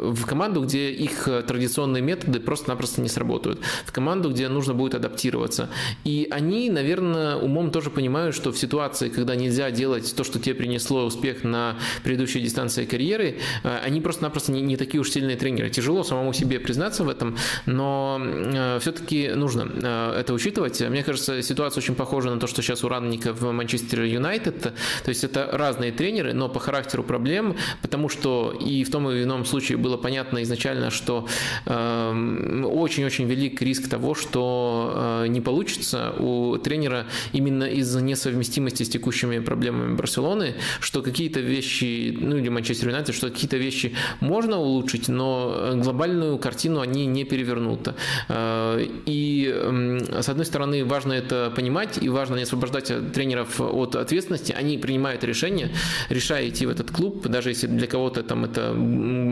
в 0.02 0.26
команду, 0.26 0.62
где 0.62 0.92
их 0.92 1.28
традиционно 1.48 1.65
традиционные 1.66 2.04
методы 2.04 2.40
просто-напросто 2.40 3.02
не 3.02 3.10
сработают. 3.10 3.60
В 3.86 3.92
команду, 3.92 4.30
где 4.30 4.48
нужно 4.50 4.74
будет 4.76 4.94
адаптироваться. 4.94 5.70
И 6.04 6.28
они, 6.30 6.70
наверное, 6.70 7.38
умом 7.38 7.72
тоже 7.72 7.90
понимают, 7.90 8.36
что 8.36 8.52
в 8.52 8.58
ситуации, 8.58 9.10
когда 9.10 9.36
нельзя 9.36 9.72
делать 9.72 10.14
то, 10.16 10.24
что 10.24 10.40
тебе 10.40 10.54
принесло 10.54 11.06
успех 11.06 11.44
на 11.44 11.78
предыдущей 12.04 12.42
дистанции 12.42 12.86
карьеры, 12.86 13.40
э, 13.64 13.80
они 13.84 14.00
просто-напросто 14.00 14.52
не, 14.52 14.62
не 14.62 14.78
такие 14.78 15.02
уж 15.02 15.10
сильные 15.10 15.38
тренеры. 15.38 15.70
Тяжело 15.70 16.04
самому 16.04 16.34
себе 16.34 16.60
признаться 16.60 17.04
в 17.04 17.10
этом, 17.10 17.36
но 17.66 18.22
э, 18.22 18.80
все-таки 18.80 19.30
нужно 19.30 19.68
э, 19.74 20.20
это 20.20 20.34
учитывать. 20.34 20.82
Мне 20.82 21.04
кажется, 21.04 21.42
ситуация 21.42 21.82
очень 21.82 21.96
похожа 21.96 22.30
на 22.30 22.40
то, 22.40 22.48
что 22.48 22.62
сейчас 22.62 22.84
у 22.84 22.90
Ранника 22.90 23.34
в 23.34 23.52
Манчестер 23.52 24.04
Юнайтед. 24.04 24.62
То 24.62 25.10
есть 25.10 25.24
это 25.24 25.50
разные 25.52 25.92
тренеры, 25.92 26.34
но 26.34 26.48
по 26.48 26.60
характеру 26.60 27.04
проблем, 27.04 27.56
потому 27.82 28.10
что 28.10 28.52
и 28.52 28.84
в 28.84 28.92
том 28.92 29.10
и 29.10 29.24
ином 29.24 29.46
случае 29.46 29.78
было 29.78 29.98
понятно 29.98 30.44
изначально, 30.44 30.92
что 30.92 31.28
очень-очень 31.66 33.26
велик 33.26 33.62
риск 33.62 33.90
того, 33.90 34.16
что 34.16 35.22
э, 35.24 35.28
не 35.28 35.42
получится 35.42 36.14
у 36.20 36.58
тренера 36.58 37.06
именно 37.34 37.66
из-за 37.66 38.02
несовместимости 38.02 38.84
с 38.84 38.90
текущими 38.90 39.40
проблемами 39.40 39.96
Барселоны, 39.96 40.56
что 40.80 41.02
какие-то 41.02 41.40
вещи, 41.40 42.16
ну 42.20 42.38
или 42.38 42.50
Манчестер 42.50 42.90
Юнайтед, 42.90 43.16
что 43.16 43.30
какие-то 43.30 43.58
вещи 43.58 43.94
можно 44.20 44.60
улучшить, 44.60 45.08
но 45.08 45.72
глобальную 45.76 46.38
картину 46.38 46.82
они 46.82 47.06
не 47.06 47.24
перевернут. 47.24 47.94
Э, 48.30 48.86
и 49.06 49.52
эм, 49.54 50.00
с 50.22 50.30
одной 50.30 50.46
стороны 50.46 50.86
важно 50.86 51.14
это 51.14 51.52
понимать 51.56 51.98
и 52.02 52.10
важно 52.10 52.36
не 52.36 52.44
освобождать 52.44 52.92
тренеров 53.14 53.60
от 53.60 53.96
ответственности, 53.96 54.54
они 54.58 54.78
принимают 54.78 55.24
решение, 55.24 55.70
решая 56.10 56.50
идти 56.50 56.66
в 56.66 56.70
этот 56.70 56.92
клуб, 56.92 57.28
даже 57.28 57.50
если 57.50 57.68
для 57.68 57.88
кого-то 57.88 58.24
там 58.24 58.46
это, 58.46 58.74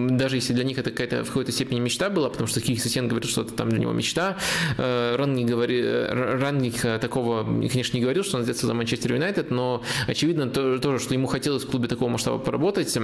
даже 0.10 0.38
если 0.38 0.54
для 0.54 0.64
них 0.64 0.78
это 0.78 0.92
какая-то 0.92 1.24
в 1.24 1.28
какой-то 1.28 1.52
степени 1.52 1.80
мечта 1.80 2.10
была, 2.14 2.30
потому 2.30 2.48
что 2.48 2.62
Кик 2.62 2.82
Сосен 2.82 3.08
говорит, 3.08 3.30
что 3.30 3.42
это 3.42 3.54
там 3.54 3.70
для 3.70 3.80
него 3.80 3.92
мечта. 3.92 4.38
Э, 4.78 5.16
Ранник, 5.16 5.48
говори, 5.48 5.82
э, 5.84 6.38
Ранник 6.40 6.86
э, 6.86 7.00
такого, 7.00 7.44
конечно, 7.44 7.98
не 7.98 8.02
говорил, 8.02 8.24
что 8.24 8.38
он 8.38 8.44
взялся 8.44 8.68
за 8.68 8.74
Манчестер 8.74 9.14
Юнайтед, 9.14 9.52
но 9.52 9.84
очевидно 10.08 10.48
тоже, 10.50 11.00
что 11.00 11.14
ему 11.14 11.28
хотелось 11.28 11.64
в 11.64 11.70
клубе 11.70 11.88
такого 11.88 12.10
масштаба 12.10 12.38
поработать. 12.38 12.98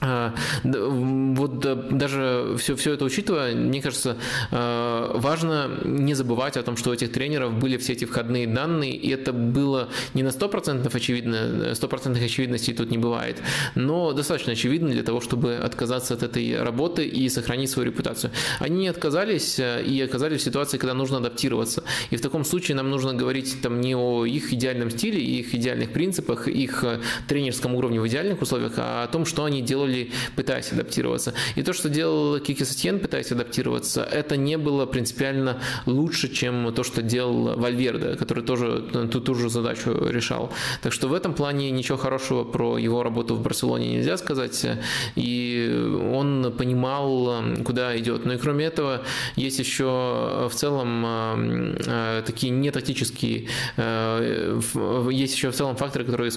А, 0.00 0.34
вот 0.64 1.60
даже 1.96 2.56
все, 2.58 2.76
все 2.76 2.92
это 2.92 3.04
учитывая, 3.04 3.54
мне 3.54 3.80
кажется, 3.80 4.16
а, 4.50 5.16
важно 5.16 5.70
не 5.84 6.14
забывать 6.14 6.56
о 6.56 6.62
том, 6.62 6.76
что 6.76 6.90
у 6.90 6.92
этих 6.92 7.12
тренеров 7.12 7.54
были 7.54 7.76
все 7.76 7.92
эти 7.92 8.04
входные 8.04 8.46
данные, 8.46 8.92
и 8.92 9.08
это 9.10 9.32
было 9.32 9.88
не 10.12 10.22
на 10.22 10.28
100% 10.28 10.94
очевидно, 10.94 11.72
100% 11.72 12.24
очевидности 12.24 12.72
тут 12.72 12.90
не 12.90 12.98
бывает, 12.98 13.40
но 13.74 14.12
достаточно 14.12 14.52
очевидно 14.52 14.90
для 14.90 15.02
того, 15.02 15.20
чтобы 15.20 15.54
отказаться 15.54 16.14
от 16.14 16.22
этой 16.22 16.62
работы 16.62 17.06
и 17.06 17.28
сохранить 17.28 17.70
свою 17.70 17.90
репутацию. 17.90 18.30
Они 18.58 18.80
не 18.80 18.88
отказались 18.88 19.58
э, 19.58 19.82
и 19.84 20.00
оказались 20.02 20.40
в 20.40 20.44
ситуации, 20.44 20.78
когда 20.78 20.94
нужно 20.94 21.18
адаптироваться. 21.18 21.84
И 22.10 22.16
в 22.16 22.20
таком 22.20 22.44
случае 22.44 22.76
нам 22.76 22.90
нужно 22.90 23.14
говорить 23.14 23.62
там 23.62 23.80
не 23.80 23.94
о 23.94 24.24
их 24.24 24.52
идеальном 24.52 24.90
стиле, 24.90 25.22
их 25.22 25.54
идеальных 25.54 25.92
принципах, 25.92 26.48
их 26.48 26.84
э, 26.84 27.00
тренерском 27.28 27.74
уровне 27.74 28.00
в 28.00 28.06
идеальных 28.06 28.42
условиях, 28.42 28.72
а 28.76 29.04
о 29.04 29.06
том, 29.06 29.24
что 29.24 29.44
они 29.44 29.62
делали 29.62 29.83
делали, 29.86 30.10
пытаясь 30.36 30.72
адаптироваться. 30.72 31.34
И 31.56 31.62
то, 31.62 31.72
что 31.72 31.88
делал 31.88 32.38
Кики 32.40 32.64
Сатьен, 32.64 32.98
пытаясь 32.98 33.32
адаптироваться, 33.32 34.02
это 34.02 34.36
не 34.36 34.58
было 34.58 34.86
принципиально 34.86 35.60
лучше, 35.86 36.32
чем 36.32 36.72
то, 36.74 36.82
что 36.84 37.02
делал 37.02 37.58
Вальверде, 37.58 38.14
который 38.14 38.44
тоже 38.44 38.82
ту, 39.10 39.20
ту 39.20 39.34
же 39.34 39.48
задачу 39.48 39.90
решал. 40.08 40.52
Так 40.82 40.92
что 40.92 41.08
в 41.08 41.14
этом 41.14 41.34
плане 41.34 41.70
ничего 41.70 41.98
хорошего 41.98 42.44
про 42.44 42.78
его 42.78 43.02
работу 43.02 43.34
в 43.34 43.42
Барселоне 43.42 43.96
нельзя 43.96 44.16
сказать. 44.16 44.66
И 45.16 46.00
он 46.12 46.54
понимал, 46.56 47.42
куда 47.64 47.96
идет. 47.98 48.24
Но 48.24 48.34
и 48.34 48.38
кроме 48.38 48.66
этого, 48.66 49.02
есть 49.36 49.58
еще 49.58 50.48
в 50.50 50.54
целом 50.54 51.04
э, 51.06 52.22
такие 52.26 52.50
не 52.50 52.70
тактические, 52.70 53.48
э, 53.76 54.60
есть 55.10 55.34
еще 55.34 55.50
в 55.50 55.54
целом 55.54 55.76
факторы, 55.76 56.04
которые 56.04 56.30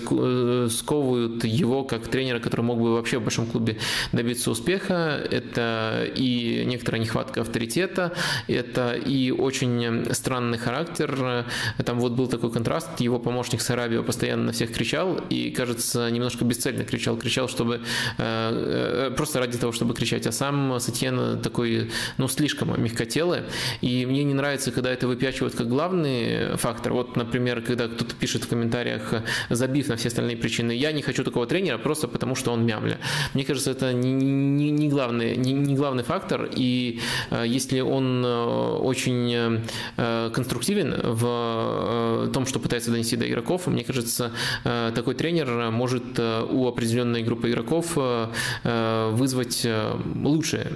сковывают 0.69 1.43
его 1.43 1.83
как 1.83 2.07
тренера, 2.07 2.39
который 2.39 2.61
мог 2.61 2.79
бы 2.79 2.93
вообще 2.93 3.19
в 3.19 3.23
большом 3.23 3.36
клубе 3.45 3.77
добиться 4.11 4.51
успеха. 4.51 5.21
Это 5.29 6.09
и 6.15 6.63
некоторая 6.65 7.01
нехватка 7.01 7.41
авторитета, 7.41 8.13
это 8.47 8.93
и 8.93 9.31
очень 9.31 10.07
странный 10.13 10.57
характер. 10.57 11.45
Там 11.85 11.99
вот 11.99 12.13
был 12.13 12.27
такой 12.27 12.51
контраст, 12.51 12.99
его 12.99 13.19
помощник 13.19 13.61
Сарабио 13.61 14.03
постоянно 14.03 14.45
на 14.45 14.51
всех 14.51 14.73
кричал 14.73 15.19
и, 15.29 15.51
кажется, 15.51 16.09
немножко 16.09 16.45
бесцельно 16.45 16.83
кричал, 16.83 17.17
кричал, 17.17 17.47
чтобы 17.47 17.81
э, 18.17 19.09
э, 19.09 19.11
просто 19.15 19.39
ради 19.39 19.57
того, 19.57 19.71
чтобы 19.71 19.93
кричать, 19.93 20.27
а 20.27 20.31
сам 20.31 20.79
Сатьен 20.79 21.41
такой, 21.41 21.91
ну, 22.17 22.27
слишком 22.27 22.81
мягкотелый, 22.81 23.43
и 23.81 24.05
мне 24.05 24.23
не 24.23 24.33
нравится, 24.33 24.71
когда 24.71 24.91
это 24.91 25.07
выпячивают 25.07 25.55
как 25.55 25.67
главный 25.67 26.57
фактор. 26.57 26.93
Вот, 26.93 27.15
например, 27.15 27.61
когда 27.61 27.87
кто-то 27.87 28.15
пишет 28.15 28.45
в 28.45 28.47
комментариях, 28.47 29.13
забив 29.49 29.87
на 29.87 29.95
все 29.95 30.07
остальные 30.07 30.37
причины, 30.37 30.71
я 30.71 30.91
не 30.91 31.01
хочу 31.01 31.23
такого 31.23 31.45
тренера 31.45 31.77
просто 31.77 32.07
потому, 32.07 32.35
что 32.35 32.51
он 32.51 32.65
мямля. 32.65 32.97
Мне 33.33 33.43
кажется, 33.43 33.71
это 33.71 33.93
не, 33.93 34.11
не, 34.11 34.71
не, 34.71 34.89
главный, 34.89 35.35
не, 35.35 35.53
не 35.53 35.75
главный 35.75 36.03
фактор, 36.03 36.49
и 36.51 36.99
э, 37.31 37.43
если 37.47 37.79
он 37.79 38.25
очень 38.25 39.61
конструктивен 39.97 40.95
в 41.03 42.29
том, 42.33 42.45
что 42.45 42.59
пытается 42.59 42.91
донести 42.91 43.15
до 43.15 43.27
игроков, 43.27 43.67
мне 43.67 43.83
кажется, 43.83 44.31
такой 44.63 45.15
тренер 45.15 45.71
может 45.71 46.19
у 46.19 46.67
определенной 46.67 47.23
группы 47.23 47.49
игроков 47.49 47.97
вызвать 48.63 49.67
лучше 50.15 50.71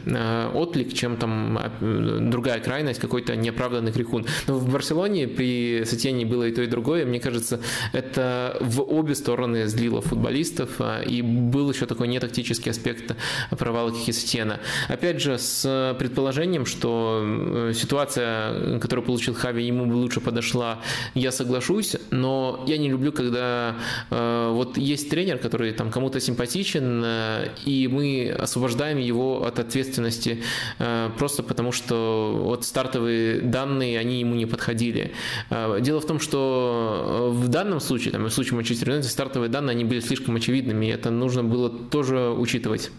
отклик, 0.54 0.94
чем 0.94 1.18
там 1.18 1.60
другая 1.80 2.60
крайность, 2.60 3.00
какой-то 3.00 3.36
неоправданный 3.36 3.92
крикун. 3.92 4.26
Но 4.48 4.56
в 4.56 4.72
Барселоне 4.72 5.28
при 5.28 5.84
Сатьяне 5.86 6.26
было 6.26 6.48
и 6.48 6.52
то, 6.52 6.62
и 6.62 6.68
другое. 6.68 7.06
Мне 7.06 7.20
кажется, 7.20 7.60
это 7.94 8.58
в 8.62 8.82
обе 8.82 9.16
стороны 9.16 9.68
злило 9.68 10.02
футболистов, 10.02 10.80
и 11.08 11.22
был 11.22 11.72
еще 11.72 11.86
такой 11.86 12.08
нетактический 12.42 12.72
аспект 12.72 13.16
провала 13.52 13.92
Кики 13.92 14.12
Сатьена. 14.12 14.60
Опять 14.90 15.22
же, 15.22 15.38
с 15.38 15.96
предположением, 16.00 16.66
что 16.66 17.22
э, 17.24 17.74
ситуация, 17.76 18.80
которую 18.80 19.06
получил 19.06 19.34
Хави, 19.34 19.66
ему 19.66 19.86
бы 19.86 19.94
лучше 19.94 20.20
подошла, 20.20 20.80
я 21.14 21.32
соглашусь, 21.32 21.96
но 22.10 22.64
я 22.68 22.78
не 22.78 22.90
люблю, 22.90 23.12
когда 23.12 23.76
э, 24.10 24.50
вот 24.52 24.78
есть 24.78 25.10
тренер, 25.10 25.38
который 25.38 25.72
там 25.72 25.92
кому-то 25.92 26.20
симпатичен, 26.20 27.04
э, 27.06 27.50
и 27.66 27.88
мы 27.88 28.36
освобождаем 28.38 28.98
его 28.98 29.46
от 29.46 29.60
ответственности 29.60 30.44
э, 30.80 31.10
просто 31.18 31.44
потому, 31.44 31.72
что 31.72 32.40
вот 32.44 32.66
стартовые 32.66 33.42
данные, 33.42 34.00
они 34.00 34.20
ему 34.20 34.36
не 34.36 34.46
подходили. 34.46 35.12
Э, 35.50 35.80
дело 35.82 36.00
в 36.00 36.06
том, 36.06 36.20
что 36.20 37.30
в 37.32 37.48
данном 37.48 37.80
случае, 37.80 38.12
там, 38.12 38.26
в 38.26 38.32
случае 38.32 38.56
Манчестер 38.56 38.90
Юнайтед, 38.90 39.12
стартовые 39.12 39.50
данные, 39.50 39.72
они 39.72 39.86
были 39.86 40.00
слишком 40.00 40.36
очевидными, 40.36 40.88
и 40.88 40.90
это 40.90 41.12
нужно 41.12 41.44
было 41.44 41.70
тоже 41.70 42.31
учитывать. 42.34 42.92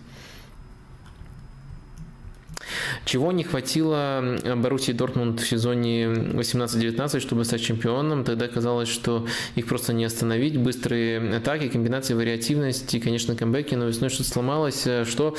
Чего 3.04 3.32
не 3.32 3.44
хватило 3.44 4.22
Боруссии 4.56 4.92
Дортмунд 4.92 5.40
в 5.40 5.48
сезоне 5.48 6.04
18-19, 6.04 7.20
чтобы 7.20 7.44
стать 7.44 7.62
чемпионом? 7.62 8.24
Тогда 8.24 8.48
казалось, 8.48 8.88
что 8.88 9.26
их 9.54 9.66
просто 9.66 9.92
не 9.92 10.04
остановить. 10.04 10.56
Быстрые 10.56 11.36
атаки, 11.36 11.68
комбинации, 11.68 12.14
вариативность 12.14 12.94
и, 12.94 13.00
конечно, 13.00 13.34
камбэки. 13.34 13.74
Но 13.74 13.86
весной 13.86 14.10
что-то 14.10 14.30
сломалось. 14.30 14.86
Что 15.04 15.36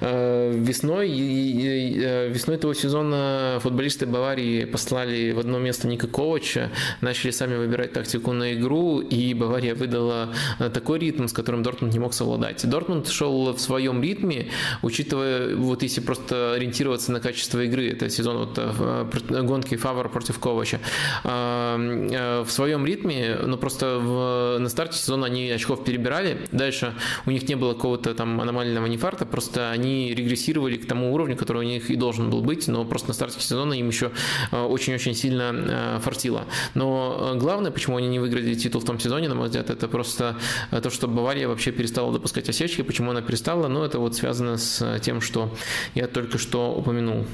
э, 0.00 0.52
весной, 0.54 1.10
э, 1.10 2.28
весной 2.28 2.56
того 2.58 2.74
сезона 2.74 3.58
футболисты 3.60 4.06
Баварии 4.06 4.64
послали 4.64 5.32
в 5.32 5.38
одно 5.38 5.58
место 5.58 5.88
Ника 5.88 6.06
Ковача, 6.06 6.70
начали 7.00 7.30
сами 7.30 7.56
выбирать 7.56 7.92
тактику 7.92 8.32
на 8.32 8.54
игру, 8.54 9.00
и 9.00 9.34
Бавария 9.34 9.74
выдала 9.74 10.34
э, 10.58 10.70
такой 10.70 10.98
ритм, 10.98 11.26
с 11.26 11.32
которым 11.32 11.62
Дортмунд 11.62 11.92
не 11.92 11.98
мог 11.98 12.14
совладать. 12.14 12.68
Дортмунд 12.68 13.08
шел 13.08 13.52
в 13.52 13.60
своем 13.60 14.02
ритме, 14.02 14.48
учитывая, 14.82 15.54
вот 15.56 15.82
если 15.82 16.00
просто 16.00 16.56
ориентироваться 16.64 17.12
на 17.12 17.20
качество 17.20 17.60
игры. 17.60 17.90
Это 17.90 18.08
сезон 18.08 18.38
вот 18.38 18.54
э, 18.56 19.42
гонки 19.42 19.76
Фавор 19.76 20.08
против 20.08 20.38
Ковача. 20.38 20.80
Э, 21.22 22.42
в 22.44 22.50
своем 22.50 22.86
ритме, 22.86 23.38
ну 23.44 23.56
просто 23.56 23.98
в, 23.98 24.58
на 24.58 24.68
старте 24.68 24.98
сезона 24.98 25.26
они 25.26 25.50
очков 25.50 25.84
перебирали. 25.84 26.38
Дальше 26.52 26.94
у 27.26 27.30
них 27.30 27.48
не 27.48 27.54
было 27.54 27.74
какого-то 27.74 28.14
там 28.14 28.40
аномального 28.40 28.86
нефарта, 28.86 29.26
просто 29.26 29.70
они 29.70 30.14
регрессировали 30.14 30.76
к 30.76 30.86
тому 30.86 31.12
уровню, 31.12 31.36
который 31.36 31.58
у 31.58 31.68
них 31.68 31.90
и 31.90 31.96
должен 31.96 32.30
был 32.30 32.40
быть, 32.40 32.66
но 32.68 32.84
просто 32.84 33.08
на 33.08 33.14
старте 33.14 33.40
сезона 33.40 33.74
им 33.74 33.88
еще 33.88 34.10
э, 34.50 34.60
очень-очень 34.60 35.14
сильно 35.14 36.00
фартило. 36.02 36.44
Но 36.74 37.34
главное, 37.36 37.70
почему 37.70 37.96
они 37.96 38.08
не 38.08 38.18
выиграли 38.18 38.54
титул 38.54 38.80
в 38.80 38.84
том 38.84 38.98
сезоне, 38.98 39.28
на 39.28 39.34
мой 39.34 39.46
взгляд, 39.46 39.70
это 39.70 39.88
просто 39.88 40.36
то, 40.70 40.90
что 40.90 41.08
Бавария 41.08 41.48
вообще 41.48 41.72
перестала 41.72 42.12
допускать 42.12 42.48
осечки. 42.48 42.82
Почему 42.82 43.10
она 43.10 43.22
перестала? 43.22 43.68
Ну, 43.68 43.82
это 43.84 43.98
вот 43.98 44.14
связано 44.14 44.56
с 44.56 44.98
тем, 45.00 45.20
что 45.20 45.54
я 45.94 46.06
только 46.06 46.38
что 46.38 46.53
упомянул. 46.58 47.24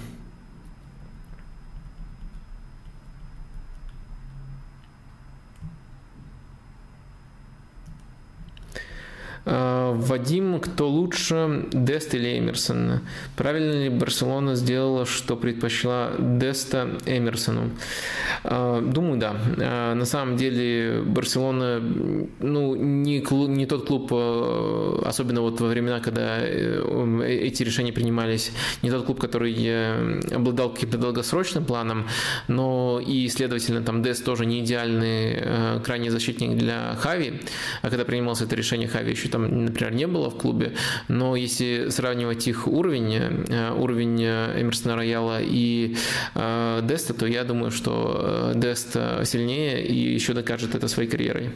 Вадим, 9.50 10.60
кто 10.60 10.88
лучше, 10.88 11.66
Дест 11.72 12.14
или 12.14 12.38
Эмерсон? 12.38 13.00
Правильно 13.36 13.84
ли 13.84 13.88
Барселона 13.88 14.54
сделала, 14.54 15.06
что 15.06 15.36
предпочла 15.36 16.12
Деста 16.18 16.98
Эмерсону? 17.06 17.70
А, 18.44 18.80
думаю, 18.80 19.18
да. 19.18 19.36
А, 19.58 19.94
на 19.94 20.04
самом 20.04 20.36
деле 20.36 21.02
Барселона 21.02 21.80
ну, 22.38 22.74
не, 22.76 23.20
клуб, 23.20 23.48
не 23.48 23.66
тот 23.66 23.86
клуб, 23.86 24.12
особенно 25.04 25.40
вот 25.40 25.60
во 25.60 25.68
времена, 25.68 26.00
когда 26.00 26.38
э, 26.40 27.40
эти 27.42 27.62
решения 27.62 27.92
принимались, 27.92 28.52
не 28.82 28.90
тот 28.90 29.04
клуб, 29.04 29.20
который 29.20 29.54
э, 29.58 30.20
обладал 30.34 30.70
каким-то 30.70 30.98
долгосрочным 30.98 31.64
планом, 31.64 32.06
но 32.48 33.00
и, 33.04 33.28
следовательно, 33.28 33.82
там 33.82 34.02
Дест 34.02 34.24
тоже 34.24 34.46
не 34.46 34.60
идеальный 34.60 35.34
э, 35.36 35.80
крайний 35.84 36.10
защитник 36.10 36.56
для 36.56 36.96
Хави, 37.00 37.40
а 37.82 37.90
когда 37.90 38.04
принималось 38.04 38.42
это 38.42 38.54
решение, 38.56 38.88
Хави 38.88 39.10
еще 39.10 39.28
там, 39.28 39.39
например, 39.40 39.94
не 39.94 40.06
было 40.06 40.30
в 40.30 40.38
клубе, 40.38 40.74
но 41.08 41.36
если 41.36 41.88
сравнивать 41.88 42.46
их 42.48 42.66
уровень, 42.66 43.14
э, 43.14 43.72
уровень 43.72 44.22
э, 44.22 44.60
Эмерсона 44.60 44.96
Рояла 44.96 45.40
и 45.40 45.96
э, 46.34 46.80
Деста, 46.82 47.14
то 47.14 47.26
я 47.26 47.44
думаю, 47.44 47.70
что 47.70 48.52
Дест 48.54 48.92
сильнее 49.24 49.84
и 49.84 50.14
еще 50.14 50.32
докажет 50.32 50.74
это 50.74 50.88
своей 50.88 51.08
карьерой. 51.08 51.50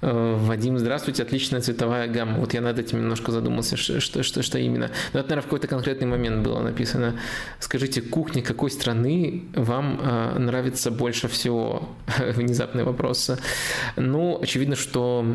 Вадим, 0.00 0.78
здравствуйте, 0.78 1.24
отличная 1.24 1.60
цветовая 1.60 2.06
гамма. 2.06 2.38
Вот 2.38 2.54
я 2.54 2.60
над 2.60 2.78
этим 2.78 3.00
немножко 3.00 3.32
задумался, 3.32 3.76
что, 3.76 4.00
что, 4.00 4.42
что, 4.42 4.58
именно. 4.58 4.90
Но 5.12 5.20
это, 5.20 5.30
наверное, 5.30 5.42
в 5.42 5.44
какой-то 5.44 5.66
конкретный 5.66 6.06
момент 6.06 6.44
было 6.44 6.60
написано. 6.60 7.18
Скажите, 7.58 8.00
кухня 8.00 8.42
какой 8.42 8.70
страны 8.70 9.44
вам 9.54 10.00
э, 10.00 10.38
нравится 10.38 10.92
больше 10.92 11.26
всего? 11.26 11.88
Внезапный 12.18 12.84
вопрос. 12.84 13.30
Ну, 13.96 14.38
очевидно, 14.40 14.76
что 14.76 15.26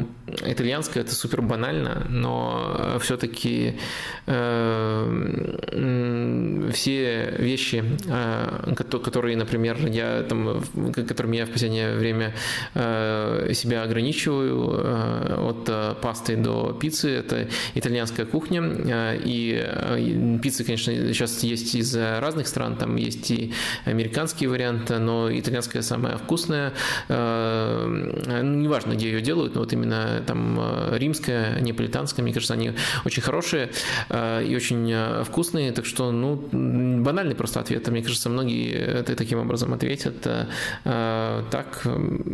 итальянская 0.45 1.03
это 1.03 1.13
супер 1.13 1.41
банально, 1.41 2.05
но 2.09 2.97
все-таки 3.01 3.79
э, 4.27 5.59
все 6.73 7.35
вещи, 7.37 7.83
э, 8.07 8.75
которые, 8.75 9.35
например, 9.35 9.85
я 9.87 10.23
там, 10.23 10.63
которыми 10.93 11.37
я 11.37 11.45
в 11.45 11.49
последнее 11.49 11.95
время 11.95 12.33
э, 12.75 13.51
себя 13.53 13.83
ограничиваю, 13.83 14.52
делаю 14.53 15.49
от 15.49 16.01
пасты 16.01 16.35
до 16.35 16.77
пиццы. 16.79 17.09
Это 17.11 17.47
итальянская 17.73 18.25
кухня. 18.25 18.63
И 19.23 20.39
пиццы, 20.41 20.63
конечно, 20.63 20.93
сейчас 20.93 21.43
есть 21.43 21.75
из 21.75 21.95
разных 21.95 22.47
стран. 22.47 22.75
Там 22.75 22.95
есть 22.95 23.31
и 23.31 23.53
американский 23.85 24.47
вариант, 24.47 24.89
но 24.89 25.29
итальянская 25.31 25.81
самая 25.81 26.17
вкусная. 26.17 26.73
Ну, 27.09 27.15
неважно, 28.43 28.93
где 28.93 29.07
ее 29.11 29.21
делают, 29.21 29.55
но 29.55 29.61
вот 29.61 29.73
именно 29.73 30.21
там 30.25 30.59
римская, 30.93 31.59
неаполитанская, 31.59 32.23
мне 32.23 32.33
кажется, 32.33 32.53
они 32.53 32.71
очень 33.05 33.21
хорошие 33.21 33.69
и 34.09 34.53
очень 34.55 35.23
вкусные. 35.23 35.71
Так 35.71 35.85
что, 35.85 36.11
ну, 36.11 36.35
банальный 37.01 37.35
просто 37.35 37.59
ответ. 37.59 37.87
Мне 37.87 38.01
кажется, 38.01 38.29
многие 38.29 39.03
таким 39.03 39.39
образом 39.39 39.73
ответят. 39.73 40.27
Так, 40.83 41.87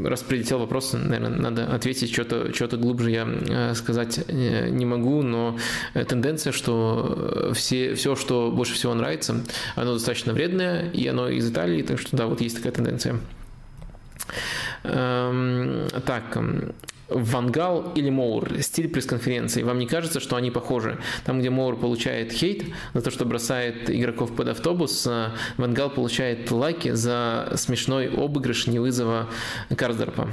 раз 0.05 0.21
прилетел 0.23 0.59
вопрос, 0.59 0.93
наверное, 0.93 1.29
надо 1.29 1.65
ответить, 1.73 2.08
что-то 2.11 2.53
что 2.53 2.77
глубже 2.77 3.11
я 3.11 3.73
сказать 3.75 4.27
не 4.29 4.85
могу, 4.85 5.21
но 5.21 5.57
тенденция, 5.93 6.51
что 6.53 7.51
все, 7.53 7.95
все, 7.95 8.15
что 8.15 8.51
больше 8.51 8.73
всего 8.73 8.93
нравится, 8.93 9.43
оно 9.75 9.93
достаточно 9.93 10.33
вредное, 10.33 10.89
и 10.91 11.07
оно 11.07 11.29
из 11.29 11.49
Италии, 11.49 11.81
так 11.81 11.99
что 11.99 12.15
да, 12.15 12.27
вот 12.27 12.41
есть 12.41 12.57
такая 12.57 12.73
тенденция. 12.73 13.19
Эм, 14.83 15.87
так, 16.05 16.37
Вангал 17.09 17.91
или 17.95 18.09
Моур, 18.09 18.61
стиль 18.61 18.87
пресс-конференции. 18.87 19.63
Вам 19.63 19.79
не 19.79 19.87
кажется, 19.87 20.19
что 20.19 20.35
они 20.35 20.51
похожи? 20.51 20.99
Там, 21.25 21.39
где 21.39 21.49
Моур 21.49 21.75
получает 21.75 22.31
хейт 22.31 22.65
за 22.93 23.01
то, 23.01 23.09
что 23.09 23.25
бросает 23.25 23.89
игроков 23.89 24.35
под 24.35 24.49
автобус, 24.49 25.07
э, 25.07 25.29
Вангал 25.57 25.89
получает 25.89 26.51
лайки 26.51 26.91
за 26.91 27.51
смешной 27.55 28.07
обыгрыш 28.09 28.67
невызова 28.67 29.27
Карсдорпа. 29.75 30.29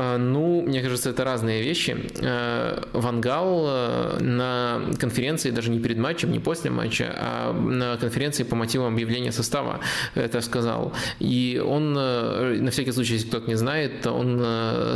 А, 0.00 0.16
ну, 0.16 0.62
мне 0.62 0.80
кажется, 0.80 1.10
это 1.10 1.24
разные 1.24 1.62
вещи. 1.62 1.94
А, 2.22 2.82
Вангал 2.92 3.66
э, 3.68 4.18
на 4.20 4.80
конференции, 4.98 5.50
даже 5.50 5.70
не 5.70 5.78
перед 5.78 5.98
матчем, 5.98 6.32
не 6.32 6.38
после 6.38 6.70
матча, 6.70 7.14
а 7.18 7.52
на 7.52 7.98
конференции 7.98 8.44
по 8.44 8.56
мотивам 8.56 8.94
объявления 8.94 9.30
состава 9.30 9.80
это 10.14 10.40
сказал. 10.40 10.92
И 11.18 11.62
он, 11.64 11.92
на 11.92 12.70
всякий 12.70 12.92
случай, 12.92 13.14
если 13.14 13.28
кто-то 13.28 13.48
не 13.48 13.56
знает, 13.56 14.06
он 14.06 14.42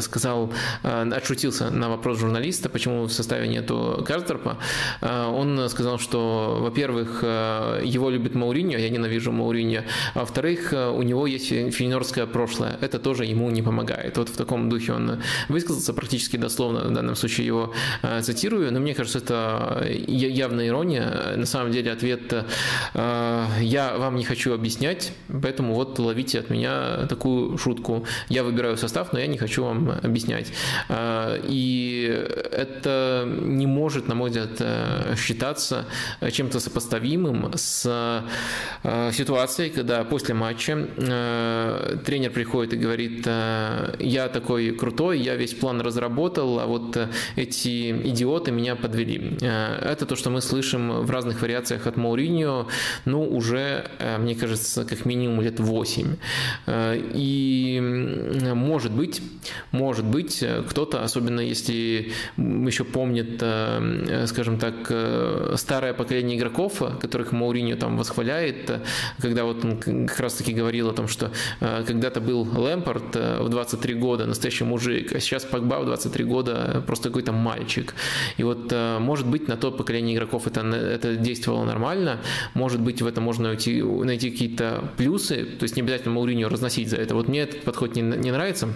сказал, 0.01 0.53
отшутился 0.83 1.71
на 1.71 1.89
вопрос 1.89 2.19
журналиста, 2.19 2.69
почему 2.69 3.05
в 3.05 3.13
составе 3.13 3.49
нету 3.49 4.05
Картерпа. 4.07 4.59
Он 5.03 5.69
сказал, 5.69 5.99
что, 5.99 6.59
во-первых, 6.61 7.23
его 7.23 8.11
любит 8.11 8.35
Мауриньо, 8.35 8.79
я 8.79 8.89
ненавижу 8.89 9.33
Мауриньо, 9.33 9.83
а 10.15 10.21
во-вторых, 10.21 10.73
у 10.73 11.03
него 11.03 11.27
есть 11.27 11.49
финорское 11.49 12.27
прошлое, 12.27 12.79
это 12.81 12.99
тоже 12.99 13.25
ему 13.25 13.51
не 13.51 13.63
помогает. 13.63 14.17
Вот 14.17 14.29
в 14.29 14.37
таком 14.37 14.69
духе 14.69 14.94
он 14.95 15.23
высказался 15.49 15.93
практически 15.93 16.37
дословно, 16.37 16.81
в 16.81 16.93
данном 16.93 17.17
случае 17.17 17.47
его 17.47 17.73
э, 18.03 18.23
цитирую, 18.23 18.73
но 18.73 18.81
мне 18.81 18.95
кажется, 18.95 19.19
это 19.19 19.87
явная 19.89 20.69
ирония. 20.69 21.35
На 21.37 21.47
самом 21.47 21.73
деле 21.73 21.93
ответ 21.93 22.33
э, 22.95 23.47
«я 23.61 23.97
вам 23.97 24.17
не 24.17 24.25
хочу 24.25 24.53
объяснять, 24.55 25.13
поэтому 25.43 25.75
вот 25.75 25.99
ловите 25.99 26.41
от 26.41 26.51
меня 26.51 27.07
такую 27.09 27.59
шутку. 27.59 28.07
Я 28.29 28.45
выбираю 28.45 28.77
состав, 28.77 29.13
но 29.13 29.19
я 29.19 29.27
не 29.27 29.39
хочу 29.39 29.65
вам 29.65 29.91
объяснять». 30.03 30.53
Э, 30.89 31.41
и 31.43 32.27
это 32.53 33.25
не 33.27 33.67
может, 33.67 34.09
на 34.09 34.15
мой 34.15 34.31
взгляд, 34.31 34.61
считаться 35.19 35.87
чем-то 36.31 36.61
сопоставимым 36.61 37.53
с 37.55 38.25
ситуацией, 39.13 39.71
когда 39.71 40.05
после 40.05 40.35
матча 40.35 40.89
тренер 42.05 42.31
приходит 42.31 42.75
и 42.75 42.77
говорит 42.77 43.27
«я 43.27 44.29
такой 44.33 44.73
крутой, 44.85 45.19
я 45.21 45.37
весь 45.37 45.55
план 45.55 45.81
разработал, 45.81 46.61
а 46.61 46.67
вот 46.67 46.97
э, 46.97 47.09
эти 47.37 47.91
идиоты 47.91 48.53
меня 48.53 48.77
подвели. 48.77 49.39
Э, 49.41 49.93
это 49.93 50.05
то, 50.05 50.15
что 50.15 50.29
мы 50.29 50.43
слышим 50.43 51.01
в 51.07 51.11
разных 51.11 51.41
вариациях 51.41 51.87
от 51.87 51.97
Мауриньо, 51.97 52.67
ну, 53.07 53.25
уже, 53.25 53.87
э, 53.99 54.19
мне 54.19 54.35
кажется, 54.35 54.85
как 54.85 55.07
минимум 55.07 55.41
лет 55.41 55.59
8. 55.59 56.17
И 57.15 57.81
может 58.55 58.93
быть, 58.93 59.23
может 59.73 60.05
быть, 60.05 60.45
кто-то, 60.69 61.03
особенно 61.03 61.41
если 61.41 62.13
еще 62.37 62.85
помнит, 62.85 63.43
скажем 64.29 64.59
так, 64.59 64.75
старое 65.59 65.95
поколение 65.95 66.37
игроков, 66.37 66.83
которых 67.01 67.33
Мауриньо 67.33 67.77
там 67.77 67.97
восхваляет, 67.97 68.71
когда 69.19 69.45
вот 69.45 69.65
он 69.65 69.79
как 70.07 70.21
раз-таки 70.21 70.53
говорил 70.53 70.89
о 70.91 70.93
том, 70.93 71.09
что 71.09 71.31
когда-то 71.61 72.21
был 72.21 72.43
Лэмпорт 72.43 73.17
в 73.17 73.49
23 73.49 73.95
года, 73.95 74.27
настоящий 74.65 74.75
мужик, 74.75 75.15
а 75.15 75.21
сейчас 75.21 75.45
Погба 75.45 75.81
в 75.81 75.85
23 75.87 76.25
года 76.25 76.83
просто 76.87 77.09
какой-то 77.09 77.33
мальчик. 77.33 77.95
И 78.39 78.45
вот, 78.45 78.73
э, 78.73 78.99
может 78.99 79.27
быть, 79.27 79.49
на 79.49 79.57
то 79.57 79.71
поколение 79.71 80.17
игроков 80.17 80.47
это, 80.47 80.61
это 80.61 81.17
действовало 81.17 81.65
нормально, 81.65 82.19
может 82.55 82.81
быть, 82.81 83.03
в 83.03 83.07
этом 83.07 83.25
можно 83.25 83.49
найти, 83.49 83.83
найти 83.83 84.31
какие-то 84.31 84.83
плюсы, 84.97 85.45
то 85.59 85.65
есть 85.65 85.77
не 85.77 85.83
обязательно 85.83 86.15
Мауриньо 86.15 86.49
разносить 86.49 86.89
за 86.89 86.97
это. 86.97 87.15
Вот 87.15 87.29
мне 87.29 87.41
этот 87.41 87.63
подход 87.65 87.97
не, 87.97 88.03
не 88.03 88.33
нравится, 88.33 88.69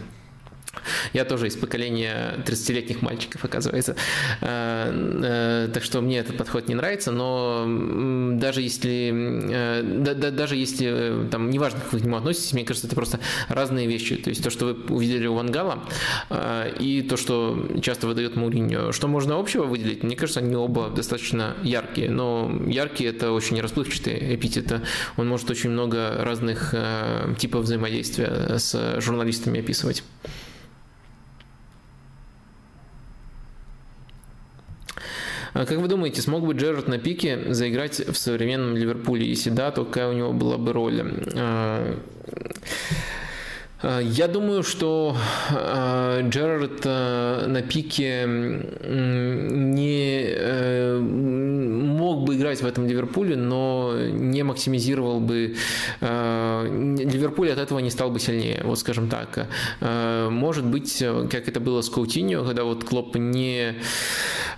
я 1.12 1.24
тоже 1.24 1.46
из 1.48 1.56
поколения 1.56 2.34
30-летних 2.46 3.02
мальчиков, 3.02 3.44
оказывается. 3.44 3.96
Э, 4.40 5.66
э, 5.66 5.68
так 5.72 5.82
что 5.82 6.00
мне 6.00 6.18
этот 6.18 6.36
подход 6.36 6.68
не 6.68 6.74
нравится, 6.74 7.12
но 7.12 7.64
даже 8.38 8.62
если, 8.62 9.12
э, 9.50 9.82
даже 10.14 10.56
если 10.56 11.28
там, 11.30 11.50
неважно, 11.50 11.80
как 11.80 11.92
вы 11.92 12.00
к 12.00 12.04
нему 12.04 12.16
относитесь, 12.16 12.52
мне 12.52 12.64
кажется, 12.64 12.86
это 12.86 12.96
просто 12.96 13.20
разные 13.48 13.86
вещи. 13.86 14.16
То 14.16 14.30
есть 14.30 14.42
то, 14.42 14.50
что 14.50 14.66
вы 14.66 14.94
увидели 14.94 15.26
у 15.26 15.34
Вангала, 15.34 15.84
и 16.78 17.06
то, 17.08 17.16
что 17.16 17.68
часто 17.82 18.06
выдает 18.06 18.36
Мауриньо. 18.36 18.92
Что 18.92 19.08
можно 19.08 19.38
общего 19.38 19.64
выделить? 19.64 20.02
Мне 20.02 20.16
кажется, 20.16 20.40
они 20.40 20.54
оба 20.56 20.90
достаточно 20.90 21.56
яркие, 21.62 22.10
но 22.10 22.50
яркие– 22.66 23.10
это 23.10 23.32
очень 23.32 23.60
расплывчатые 23.60 24.34
эпитеты. 24.34 24.80
Он 25.16 25.28
может 25.28 25.50
очень 25.50 25.70
много 25.70 26.16
разных 26.18 26.74
типов 27.38 27.64
взаимодействия 27.64 28.58
с 28.58 29.00
журналистами 29.00 29.60
описывать. 29.60 30.02
Как 35.66 35.78
вы 35.78 35.88
думаете, 35.88 36.22
смог 36.22 36.46
бы 36.46 36.54
Джерард 36.54 36.88
на 36.88 36.98
пике 36.98 37.52
заиграть 37.52 38.00
в 38.00 38.16
современном 38.16 38.76
Ливерпуле? 38.76 39.26
Если 39.26 39.50
да, 39.50 39.70
то 39.70 39.84
какая 39.84 40.09
у 40.09 40.12
него 40.12 40.32
была 40.32 40.59
бы 40.59 40.72
роль? 40.72 41.02
А, 43.81 44.01
я 44.01 44.29
думаю, 44.29 44.62
что 44.62 45.16
Джерард 45.51 46.85
на 46.85 47.62
пике 47.62 48.24
не 48.26 50.24
э, 50.26 50.99
мог 50.99 52.24
бы 52.24 52.37
играть 52.37 52.61
в 52.61 52.66
этом 52.66 52.87
Ливерпуле, 52.87 53.37
но 53.37 53.95
не 53.97 54.43
максимизировал 54.43 55.20
бы... 55.20 55.55
Ливерпуль 56.01 57.51
от 57.51 57.59
этого 57.59 57.79
не 57.79 57.91
стал 57.91 58.11
бы 58.11 58.18
сильнее, 58.20 58.62
вот 58.64 58.79
скажем 58.79 59.09
так. 59.09 59.49
Может 59.81 60.64
быть, 60.64 61.03
как 61.31 61.49
это 61.49 61.61
было 61.61 61.83
с 61.83 61.91
Каутиньо, 61.91 62.45
когда 62.45 62.64
вот 62.64 62.85
Клоп 62.85 63.16
не 63.16 63.76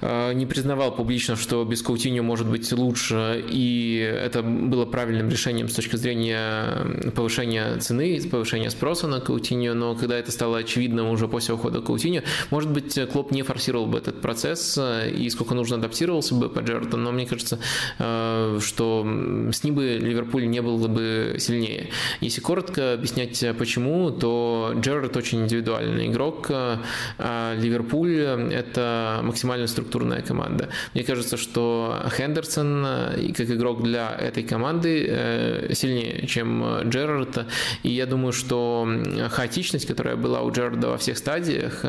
Э, 0.01 0.33
не 0.33 0.47
признавал 0.47 0.95
публично, 0.95 1.37
что 1.37 1.65
без 1.65 1.83
Каутиньо 1.83 2.23
может 2.23 2.49
быть 2.49 2.73
лучше, 2.73 3.45
и 3.49 3.99
это 3.99 4.43
было 4.43 4.87
правильным 4.87 5.29
решением 5.29 5.69
с 5.69 5.75
точки 5.75 5.97
зрения 5.97 7.11
повышения 7.15 7.77
цены, 7.79 8.21
повышения 8.31 8.71
спроса 8.71 9.07
на 9.11 9.21
Каутиньо, 9.21 9.75
но 9.75 9.95
когда 9.95 10.19
это 10.19 10.33
стало 10.33 10.59
очевидным 10.59 11.09
уже 11.11 11.29
после 11.29 11.55
ухода 11.55 11.81
Каутиньо, 11.81 12.23
может 12.51 12.71
быть, 12.71 12.99
Клоп 13.13 13.33
не 13.33 13.43
форсировал 13.43 13.87
бы 13.87 13.99
этот 13.99 14.21
процесс, 14.21 14.79
э, 14.79 15.11
и 15.11 15.29
сколько 15.31 15.55
нужно 15.55 15.77
адаптировался 15.77 16.35
бы 16.35 16.49
по 16.49 16.61
Джерарду, 16.61 16.97
но 16.97 17.13
мне 17.13 17.27
кажется, 17.27 17.59
э, 17.99 18.59
что 18.63 19.07
с 19.53 19.65
ним 19.65 19.75
бы 19.75 19.99
Ливерпуль 20.01 20.49
не 20.49 20.63
был 20.63 20.79
бы 20.89 21.37
сильнее. 21.39 21.91
Если 22.21 22.41
коротко 22.41 22.95
объяснять 22.95 23.45
почему, 23.59 24.11
то 24.11 24.73
Джерард 24.77 25.17
очень 25.17 25.43
индивидуальный 25.43 26.07
игрок, 26.07 26.47
а 26.51 27.55
Ливерпуль– 27.57 28.21
это 28.53 29.21
максимально 29.23 29.67
структурная 29.67 30.23
команда. 30.23 30.69
Мне 30.95 31.05
кажется, 31.05 31.37
что 31.37 32.03
Хендерсон 32.17 32.85
э, 32.87 33.33
как 33.37 33.51
игрок 33.51 33.83
для 33.83 34.11
этой 34.11 34.43
команды 34.43 35.07
э, 35.09 35.75
сильнее, 35.75 36.27
чем 36.27 36.81
Джерард. 36.89 37.47
И 37.83 37.91
я 37.91 38.07
думаю, 38.07 38.33
что 38.33 38.87
хаотичность, 39.31 39.87
которая 39.87 40.17
была 40.17 40.43
у 40.43 40.51
Джерарда 40.51 40.89
во 40.89 40.99
всех 40.99 41.19
стадиях, 41.19 41.85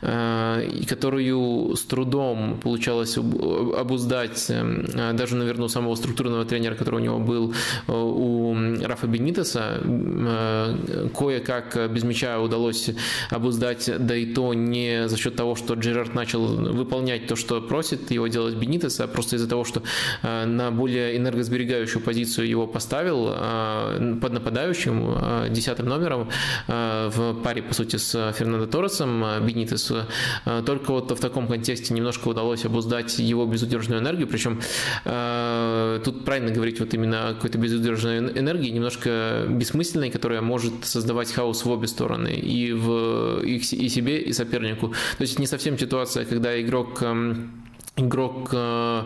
э, 0.00 0.64
и 0.66 0.84
которую 0.84 1.76
с 1.76 1.82
трудом 1.82 2.58
получалось 2.62 3.16
обуздать 3.16 4.50
даже, 5.12 5.36
наверное, 5.36 5.66
у 5.66 5.68
самого 5.68 5.94
структурного 5.94 6.44
тренера, 6.44 6.74
который 6.74 6.96
у 6.96 6.98
него 6.98 7.18
был 7.18 7.54
у 7.88 8.54
Рафа 8.82 9.06
Бенитеса, 9.06 9.80
кое-как 11.16 11.90
без 11.90 12.02
мяча 12.04 12.40
удалось 12.40 12.90
обуздать, 13.30 13.90
да 13.98 14.16
и 14.16 14.26
то 14.26 14.54
не 14.54 15.08
за 15.08 15.16
счет 15.16 15.36
того, 15.36 15.54
что 15.54 15.74
Джерард 15.74 16.14
начал 16.14 16.44
выполнять 16.46 17.26
то, 17.26 17.36
что 17.36 17.60
просит 17.60 18.10
его 18.10 18.26
делать 18.26 18.54
Бенитес, 18.54 19.00
а 19.00 19.06
просто 19.06 19.36
из-за 19.36 19.48
того, 19.48 19.64
что 19.64 19.82
на 20.22 20.70
более 20.70 21.16
энергосберегающую 21.16 22.02
позицию 22.02 22.48
его 22.48 22.66
поставил 22.66 23.26
под 24.20 24.32
нападающим, 24.32 25.52
десятым 25.52 25.86
номером 25.86 26.28
в 26.66 27.34
паре, 27.42 27.62
по 27.62 27.74
сути, 27.74 27.96
с 27.96 28.32
Фернандо 28.32 28.66
Торресом 28.66 29.24
Бенитес. 29.44 29.92
Только 30.66 30.92
вот 30.92 31.10
в 31.10 31.20
таком 31.20 31.48
контексте 31.48 31.94
немножко 31.94 32.28
удалось 32.28 32.64
обуздать 32.64 33.18
его 33.18 33.46
безудержную 33.46 34.00
энергию, 34.00 34.26
причем 34.26 34.60
тут 36.04 36.24
правильно 36.24 36.52
говорить 36.52 36.80
вот 36.80 36.94
именно 36.94 37.28
о 37.28 37.34
какой-то 37.34 37.58
безудержной 37.58 38.18
энергии, 38.18 38.70
немножко 38.70 39.44
бессмысленной, 39.48 40.10
которая 40.10 40.40
может 40.40 40.84
создавать 40.84 41.32
хаос 41.32 41.64
в 41.64 41.70
обе 41.70 41.86
стороны, 41.86 42.28
и, 42.28 42.72
в, 42.72 43.42
и, 43.42 43.56
и 43.56 43.88
себе, 43.88 44.20
и 44.20 44.32
сопернику. 44.32 44.88
То 44.88 45.22
есть 45.22 45.38
не 45.38 45.46
совсем 45.46 45.78
ситуация, 45.78 46.24
когда 46.24 46.60
игрок 46.60 47.02
игрок 47.96 48.52
Э, 48.52 49.02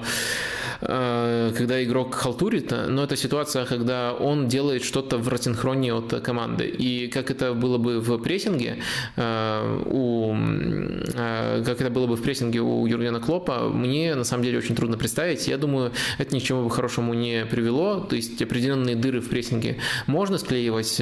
когда 0.80 1.82
игрок 1.82 2.14
халтурит, 2.14 2.72
но 2.88 3.04
это 3.04 3.16
ситуация, 3.16 3.64
когда 3.64 4.12
он 4.12 4.48
делает 4.48 4.84
что-то 4.84 5.18
в 5.18 5.28
рассинхроне 5.28 5.94
от 5.94 6.20
команды. 6.20 6.66
И 6.66 7.08
как 7.08 7.30
это 7.30 7.54
было 7.54 7.78
бы 7.78 8.00
в 8.00 8.18
прессинге, 8.18 8.78
э, 9.16 9.82
у, 9.86 10.34
э, 10.34 11.62
как 11.64 11.80
это 11.80 11.90
было 11.90 12.06
бы 12.06 12.16
в 12.16 12.22
прессинге 12.22 12.60
у 12.60 12.86
Юргена 12.86 13.20
Клопа, 13.20 13.68
мне 13.68 14.14
на 14.14 14.24
самом 14.24 14.44
деле 14.44 14.58
очень 14.58 14.74
трудно 14.74 14.96
представить. 14.98 15.48
Я 15.48 15.58
думаю, 15.58 15.92
это 16.18 16.34
ни 16.34 16.40
к 16.40 16.42
чему 16.42 16.68
хорошему 16.68 17.14
не 17.14 17.44
привело. 17.46 18.00
То 18.00 18.16
есть 18.16 18.40
определенные 18.42 18.96
дыры 18.96 19.20
в 19.20 19.28
прессинге 19.28 19.78
можно 20.06 20.38
склеивать, 20.38 21.00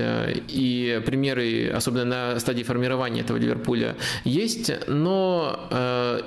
и 0.48 1.02
примеры, 1.06 1.70
особенно 1.70 2.04
на 2.04 2.40
стадии 2.40 2.62
формирования 2.62 3.20
этого 3.20 3.36
Ливерпуля, 3.36 3.96
есть, 4.24 4.72
но 4.86 5.68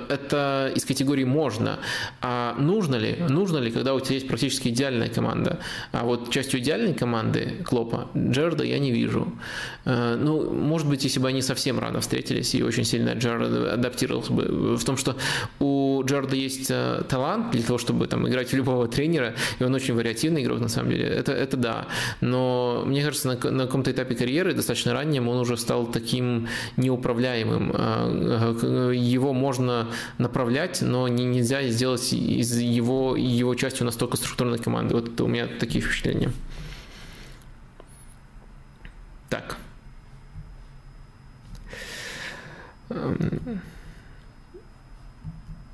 это 0.08 0.72
из 0.74 0.84
категории 0.84 1.24
«можно». 1.24 1.78
А 2.20 2.54
нужно 2.58 2.96
ли? 2.96 3.16
Нужно 3.38 3.58
ли, 3.58 3.70
когда 3.70 3.94
у 3.94 4.00
тебя 4.00 4.14
есть 4.14 4.28
практически 4.28 4.68
идеальная 4.68 5.08
команда. 5.08 5.60
А 5.92 6.04
вот 6.04 6.30
частью 6.30 6.60
идеальной 6.60 6.94
команды 6.94 7.64
Клопа 7.64 8.08
Джерда 8.16 8.64
я 8.64 8.78
не 8.78 8.90
вижу. 8.90 9.32
Э, 9.84 10.16
ну, 10.16 10.50
может 10.50 10.88
быть, 10.88 11.04
если 11.04 11.20
бы 11.20 11.28
они 11.28 11.42
совсем 11.42 11.78
рано 11.78 12.00
встретились 12.00 12.54
и 12.54 12.62
очень 12.62 12.84
сильно 12.84 13.14
Джерд 13.14 13.72
адаптировался 13.72 14.32
бы 14.32 14.76
в 14.76 14.84
том, 14.84 14.96
что 14.96 15.16
у 15.60 16.02
Джерда 16.04 16.36
есть 16.36 16.70
э, 16.70 17.02
талант 17.08 17.52
для 17.52 17.62
того, 17.62 17.78
чтобы 17.78 18.06
там 18.06 18.28
играть 18.28 18.50
в 18.50 18.56
любого 18.56 18.88
тренера, 18.88 19.34
и 19.58 19.64
он 19.64 19.74
очень 19.74 19.94
вариативный 19.94 20.42
игрок 20.42 20.60
на 20.60 20.68
самом 20.68 20.90
деле. 20.90 21.06
Это, 21.06 21.32
это 21.32 21.56
да. 21.56 21.86
Но 22.20 22.82
мне 22.86 23.02
кажется, 23.04 23.28
на, 23.28 23.50
на 23.50 23.66
каком-то 23.66 23.90
этапе 23.90 24.14
карьеры, 24.14 24.54
достаточно 24.54 24.92
раннем, 24.92 25.28
он 25.28 25.38
уже 25.38 25.56
стал 25.56 25.86
таким 25.86 26.48
неуправляемым. 26.76 27.72
Э, 27.74 28.92
его 28.94 29.32
можно 29.32 29.86
направлять, 30.18 30.82
но 30.82 31.08
нельзя 31.08 31.62
сделать 31.68 32.12
из 32.12 32.58
его 32.58 33.16
его 33.28 33.54
частью 33.54 33.86
настолько 33.86 34.16
структурной 34.16 34.58
команды. 34.58 34.94
Вот 34.94 35.20
у 35.20 35.26
меня 35.26 35.46
такие 35.46 35.82
впечатления. 35.84 36.32
Так. 39.28 39.56
Эм, 42.90 43.60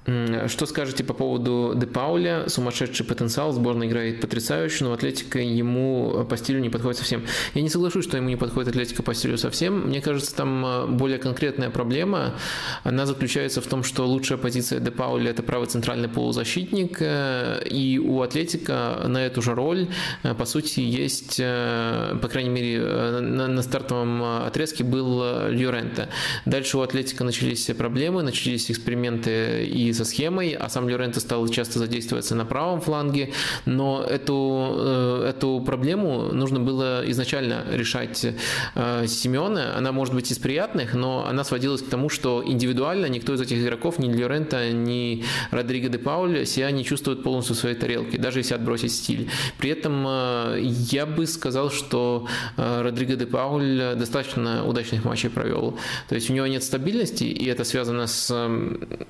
что 0.07 0.67
скажете 0.67 1.03
по 1.03 1.15
поводу 1.15 1.73
Де 1.75 1.87
Пауля? 1.87 2.45
Сумасшедший 2.49 3.07
потенциал, 3.07 3.53
сборная 3.53 3.89
играет 3.89 4.21
потрясающе, 4.21 4.85
но 4.85 4.93
Атлетика 4.93 5.39
ему 5.39 6.27
по 6.29 6.37
стилю 6.37 6.61
не 6.61 6.69
подходит 6.69 6.99
совсем. 6.99 7.25
Я 7.55 7.63
не 7.63 7.71
соглашусь, 7.71 8.05
что 8.05 8.19
ему 8.19 8.29
не 8.29 8.37
подходит 8.37 8.69
Атлетика 8.69 9.03
по 9.03 9.15
стилю 9.15 9.39
совсем. 9.39 9.89
Мне 9.89 10.03
кажется, 10.03 10.37
там 10.37 10.67
э, 10.67 10.87
более 10.89 11.19
конкретная 11.19 11.71
проблема. 11.71 12.35
Она 12.83 13.07
заключается 13.07 13.63
в 13.63 13.67
том, 13.67 13.83
что 13.83 14.07
лучшая 14.07 14.37
позиция 14.37 14.79
Де 14.79 14.91
Пауля– 14.91 15.31
это 15.33 15.43
правый 15.43 15.69
центральный 15.69 16.09
полузащитник, 16.09 16.99
э, 17.01 17.63
и 17.67 17.99
у 17.99 18.21
Атлетика 18.21 19.05
на 19.07 19.25
эту 19.25 19.41
же 19.41 19.55
роль, 19.55 19.89
э, 20.23 20.35
по 20.35 20.45
сути, 20.45 20.81
есть, 20.81 21.39
по 21.39 22.29
крайней 22.31 22.51
мере, 22.51 22.81
на 22.81 23.63
стартовом 23.63 24.23
отрезке 24.23 24.85
был 24.85 25.49
Льюрента. 25.49 26.11
Дальше 26.45 26.77
у 26.77 26.83
Атлетика 26.83 27.25
начались 27.25 27.65
проблемы, 27.67 28.23
начались 28.23 28.71
эксперименты 28.71 29.65
и 29.65 29.94
со 29.95 30.05
схемой, 30.05 30.53
а 30.53 30.69
сам 30.69 30.85
Лоренто 30.85 31.21
стал 31.21 31.47
часто 31.49 31.79
задействоваться 31.79 32.35
на 32.35 32.45
правом 32.45 32.81
фланге, 32.81 33.33
но 33.67 34.03
эту, 34.03 34.75
э, 34.77 35.31
эту 35.31 35.63
проблему 35.65 36.33
нужно 36.33 36.61
было 36.61 37.03
изначально 37.11 37.65
решать 37.71 38.27
э, 38.75 39.07
Симеона. 39.07 39.77
Она 39.77 39.93
может 39.93 40.15
быть 40.15 40.31
из 40.31 40.39
приятных, 40.39 40.95
но 40.95 41.27
она 41.27 41.45
сводилась 41.45 41.83
к 41.83 41.89
тому, 41.89 42.09
что 42.09 42.43
индивидуально 42.45 43.07
никто 43.07 43.35
из 43.35 43.41
этих 43.41 43.59
игроков, 43.59 43.99
ни 43.99 44.13
Лоренто, 44.13 44.73
ни 44.73 45.25
Родриго 45.51 45.89
де 45.89 45.99
Пауль 45.99 46.47
себя 46.47 46.71
не 46.71 46.85
чувствует 46.85 47.23
полностью 47.23 47.55
в 47.55 47.59
своей 47.59 47.77
тарелке, 47.77 48.19
даже 48.19 48.41
если 48.41 48.55
отбросить 48.55 48.93
стиль. 48.93 49.29
При 49.59 49.71
этом 49.71 50.05
э, 50.07 50.61
я 50.63 51.07
бы 51.07 51.27
сказал, 51.27 51.71
что 51.71 52.27
Родриго 52.57 53.17
де 53.17 53.27
Пауль 53.27 53.95
достаточно 53.97 54.65
удачных 54.67 55.05
матчей 55.05 55.31
провел. 55.31 55.79
То 56.09 56.15
есть 56.15 56.31
у 56.31 56.33
него 56.33 56.47
нет 56.47 56.63
стабильности, 56.63 57.25
и 57.25 57.47
это 57.47 57.65
связано 57.65 58.07
с 58.07 58.49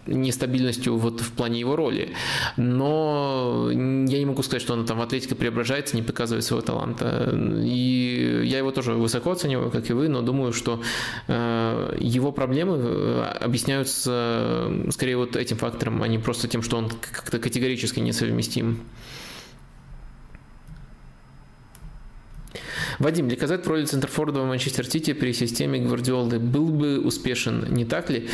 нестабильностью 0.07 0.74
полностью 0.75 0.97
вот 0.97 1.21
в 1.21 1.33
плане 1.33 1.61
его 1.61 1.77
роли. 1.77 2.09
Но 2.57 3.69
я 3.71 4.19
не 4.19 4.27
могу 4.27 4.43
сказать, 4.43 4.63
что 4.63 4.75
он 4.75 4.87
там 4.87 4.99
в 4.99 5.03
Атлетике 5.03 5.35
преображается, 5.35 5.97
не 5.97 6.03
показывает 6.03 6.45
своего 6.45 6.67
таланта. 6.67 7.33
И 7.65 8.43
я 8.45 8.59
его 8.59 8.71
тоже 8.71 8.93
высоко 8.93 9.31
оцениваю, 9.31 9.71
как 9.71 9.91
и 9.91 9.93
вы, 9.93 10.09
но 10.09 10.23
думаю, 10.23 10.53
что 10.53 10.81
э, 11.29 11.97
его 12.01 12.33
проблемы 12.33 12.77
э, 12.79 13.23
объясняются 13.41 14.11
э, 14.11 14.91
скорее 14.91 15.17
вот 15.17 15.37
этим 15.37 15.57
фактором, 15.57 16.03
а 16.03 16.09
не 16.09 16.19
просто 16.19 16.49
тем, 16.49 16.63
что 16.63 16.77
он 16.77 16.89
как-то 16.89 17.39
категорически 17.39 18.01
несовместим. 18.01 18.79
Вадим, 22.99 23.29
Ликазет 23.29 23.67
в 23.67 23.69
роли 23.69 23.85
Центрфорда 23.85 24.41
в 24.41 24.47
Манчестер 24.47 24.87
Сити 24.87 25.13
при 25.13 25.33
системе 25.33 25.81
Гвардиолы 25.81 26.39
был 26.39 26.69
бы 26.69 27.01
успешен, 27.01 27.67
не 27.71 27.85
так 27.85 28.11
ли? 28.11 28.29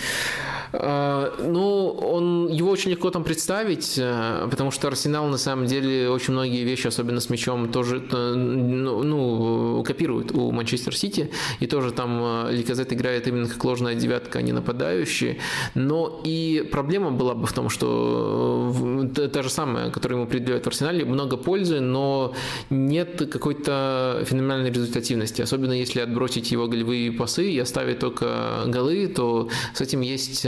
А, 0.72 1.34
ну, 1.38 1.88
он, 1.88 2.48
его 2.48 2.70
очень 2.70 2.90
легко 2.90 3.10
там 3.10 3.24
представить, 3.24 3.98
э, 3.98 4.46
потому 4.50 4.70
что 4.70 4.88
Арсенал 4.88 5.26
на 5.26 5.38
самом 5.38 5.66
деле 5.66 6.08
очень 6.10 6.32
многие 6.32 6.64
вещи, 6.64 6.86
особенно 6.86 7.20
с 7.20 7.28
мячом, 7.28 7.70
тоже 7.72 8.02
э, 8.10 8.34
ну, 8.34 9.02
ну, 9.02 9.82
копирует 9.84 10.32
у 10.32 10.52
Манчестер 10.52 10.96
Сити, 10.96 11.30
и 11.58 11.66
тоже 11.66 11.90
там 11.90 12.20
э, 12.46 12.52
Ликазет 12.52 12.92
играет 12.92 13.26
именно 13.26 13.48
как 13.48 13.64
ложная 13.64 13.94
девятка, 13.94 14.38
а 14.38 14.42
не 14.42 14.52
нападающий. 14.52 15.38
Но 15.74 16.20
и 16.24 16.68
проблема 16.70 17.10
была 17.10 17.34
бы 17.34 17.46
в 17.46 17.52
том, 17.52 17.68
что 17.68 18.72
та 19.14 19.42
же 19.42 19.50
самая, 19.50 19.90
которую 19.90 20.18
ему 20.18 20.28
определяют 20.28 20.64
в 20.64 20.68
Арсенале, 20.68 21.04
много 21.04 21.36
пользы, 21.36 21.80
но 21.80 22.34
нет 22.70 23.28
какой-то 23.30 24.22
феноменальной 24.24 24.49
результативности, 24.50 25.42
особенно 25.42 25.72
если 25.72 26.00
отбросить 26.00 26.52
его 26.52 26.68
голевые 26.68 27.12
пасы 27.12 27.50
и 27.50 27.58
оставить 27.58 27.98
только 27.98 28.64
голы, 28.66 29.08
то 29.08 29.48
с 29.74 29.80
этим 29.80 30.00
есть 30.00 30.46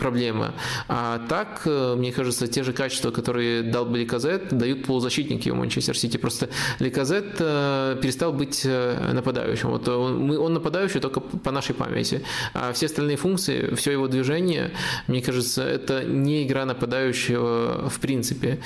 проблема. 0.00 0.54
А 0.88 1.18
так, 1.28 1.62
э, 1.64 1.94
мне 1.96 2.12
кажется, 2.12 2.46
те 2.46 2.62
же 2.62 2.72
качества, 2.72 3.10
которые 3.10 3.62
дал 3.62 3.84
бы 3.84 3.98
Ликазет, 3.98 4.48
дают 4.56 4.84
полузащитники 4.84 5.50
у 5.50 5.54
Манчестер 5.54 5.96
Сити. 5.96 6.16
Просто 6.16 6.48
Ликазет 6.78 7.36
э, 7.38 7.98
перестал 8.00 8.32
быть 8.32 8.62
э, 8.64 9.12
нападающим. 9.12 9.70
Вот 9.70 9.88
он, 9.88 10.30
он 10.30 10.54
нападающий 10.54 11.00
только 11.00 11.20
по 11.20 11.50
нашей 11.50 11.74
памяти. 11.74 12.22
А 12.54 12.72
все 12.72 12.86
остальные 12.86 13.16
функции, 13.16 13.74
все 13.74 13.92
его 13.92 14.08
движение, 14.08 14.72
мне 15.06 15.22
кажется, 15.22 15.62
это 15.62 16.04
не 16.04 16.46
игра 16.46 16.64
нападающего 16.64 17.88
в 17.88 18.00
принципе. 18.00 18.60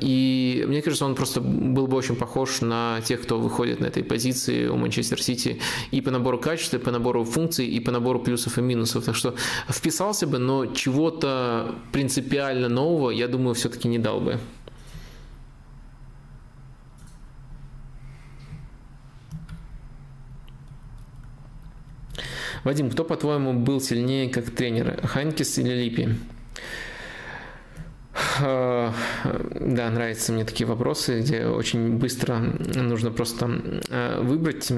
И 0.00 0.64
мне 0.66 0.82
кажется, 0.82 1.04
он 1.04 1.14
просто 1.14 1.40
был 1.40 1.86
бы 1.86 1.96
очень 1.96 2.16
похож 2.16 2.60
на 2.60 3.00
тех, 3.04 3.22
кто 3.22 3.38
выходит 3.38 3.80
на 3.84 3.88
этой 3.88 4.04
позиции 4.04 4.66
у 4.66 4.76
Манчестер 4.76 5.22
Сити 5.22 5.60
и 5.92 6.00
по 6.00 6.10
набору 6.10 6.38
качеств, 6.38 6.74
и 6.74 6.78
по 6.78 6.90
набору 6.90 7.24
функций, 7.24 7.66
и 7.66 7.80
по 7.80 7.92
набору 7.92 8.20
плюсов 8.20 8.58
и 8.58 8.62
минусов. 8.62 9.04
Так 9.04 9.14
что 9.14 9.34
вписал 9.68 10.04
вписался 10.04 10.26
бы, 10.26 10.38
но 10.38 10.66
чего-то 10.66 11.74
принципиально 11.92 12.68
нового, 12.68 13.10
я 13.10 13.28
думаю, 13.28 13.54
все-таки 13.54 13.88
не 13.88 13.98
дал 13.98 14.20
бы. 14.20 14.38
Вадим, 22.64 22.90
кто, 22.90 23.04
по-твоему, 23.04 23.52
был 23.52 23.80
сильнее 23.80 24.28
как 24.28 24.50
тренер, 24.50 25.06
Ханкис 25.06 25.58
или 25.58 25.74
Липи? 25.74 26.08
Да, 28.40 28.92
нравятся 29.90 30.32
мне 30.32 30.44
такие 30.44 30.66
вопросы, 30.66 31.20
где 31.20 31.46
очень 31.46 31.98
быстро 31.98 32.38
нужно 32.74 33.10
просто 33.10 33.48
выбрать, 34.20 34.72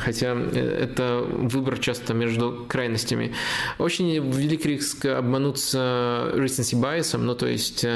хотя 0.00 0.34
это 0.34 1.22
выбор 1.28 1.78
часто 1.78 2.14
между 2.14 2.64
крайностями. 2.68 3.34
Очень 3.78 4.14
велик 4.32 4.64
риск 4.64 5.04
обмануться 5.04 6.32
recency 6.34 6.74
bias, 6.80 7.16
ну 7.18 7.34
то 7.34 7.46
есть 7.46 7.86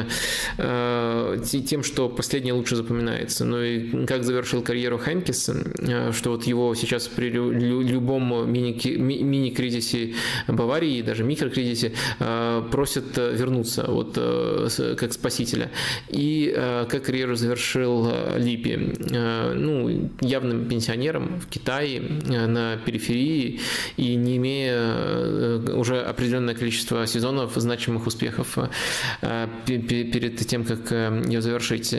тем, 1.66 1.82
что 1.82 2.08
последнее 2.08 2.54
лучше 2.54 2.76
запоминается. 2.76 3.44
Ну 3.44 3.62
и 3.62 4.06
как 4.06 4.24
завершил 4.24 4.62
карьеру 4.62 4.98
Хэнкис, 4.98 5.50
что 6.12 6.30
вот 6.30 6.44
его 6.44 6.74
сейчас 6.74 7.08
при 7.08 7.30
любом 7.30 8.52
мини-кризисе 8.52 10.14
Баварии, 10.48 11.02
даже 11.02 11.24
микрокризисе, 11.24 11.92
просят 12.70 13.16
вернуться. 13.16 13.84
Вот 13.88 14.18
как 14.76 15.12
спасителя. 15.12 15.70
И 16.08 16.52
э, 16.54 16.86
как 16.88 17.04
карьеру 17.04 17.36
завершил 17.36 18.08
э, 18.10 18.38
Липи. 18.38 18.94
Э, 19.10 19.52
ну, 19.54 20.10
явным 20.20 20.66
пенсионером 20.66 21.40
в 21.40 21.46
Китае, 21.46 22.00
на 22.00 22.76
периферии 22.76 23.60
и 23.96 24.14
не 24.14 24.36
имея 24.36 25.58
уже 25.74 26.00
определенное 26.00 26.54
количество 26.54 27.06
сезонов 27.06 27.52
значимых 27.54 28.06
успехов 28.06 28.58
перед 29.66 30.46
тем, 30.46 30.64
как 30.64 30.90
ее 30.90 31.40
завершить. 31.40 31.94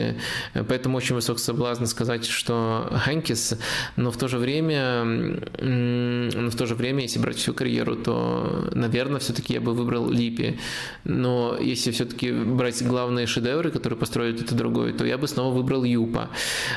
Поэтому 0.68 0.96
очень 0.96 1.14
высок 1.14 1.38
соблазн 1.38 1.84
сказать, 1.84 2.26
что 2.26 2.90
Хэнкис, 3.04 3.58
но 3.96 4.10
в 4.10 4.16
то 4.16 4.28
же 4.28 4.38
время, 4.38 5.04
но 5.04 6.50
в 6.50 6.56
то 6.56 6.66
же 6.66 6.74
время, 6.74 7.02
если 7.02 7.18
брать 7.18 7.36
всю 7.36 7.54
карьеру, 7.54 7.96
то, 7.96 8.68
наверное, 8.72 9.20
все-таки 9.20 9.54
я 9.54 9.60
бы 9.60 9.74
выбрал 9.74 10.10
Липи. 10.10 10.58
Но 11.04 11.56
если 11.60 11.90
все-таки 11.90 12.32
брать 12.32 12.65
главные 12.82 13.26
шедевры, 13.26 13.70
которые 13.70 13.98
построят 13.98 14.40
это 14.40 14.54
другое, 14.54 14.92
то 14.92 15.04
я 15.04 15.18
бы 15.18 15.28
снова 15.28 15.54
выбрал 15.54 15.84
Юпа. 15.84 16.30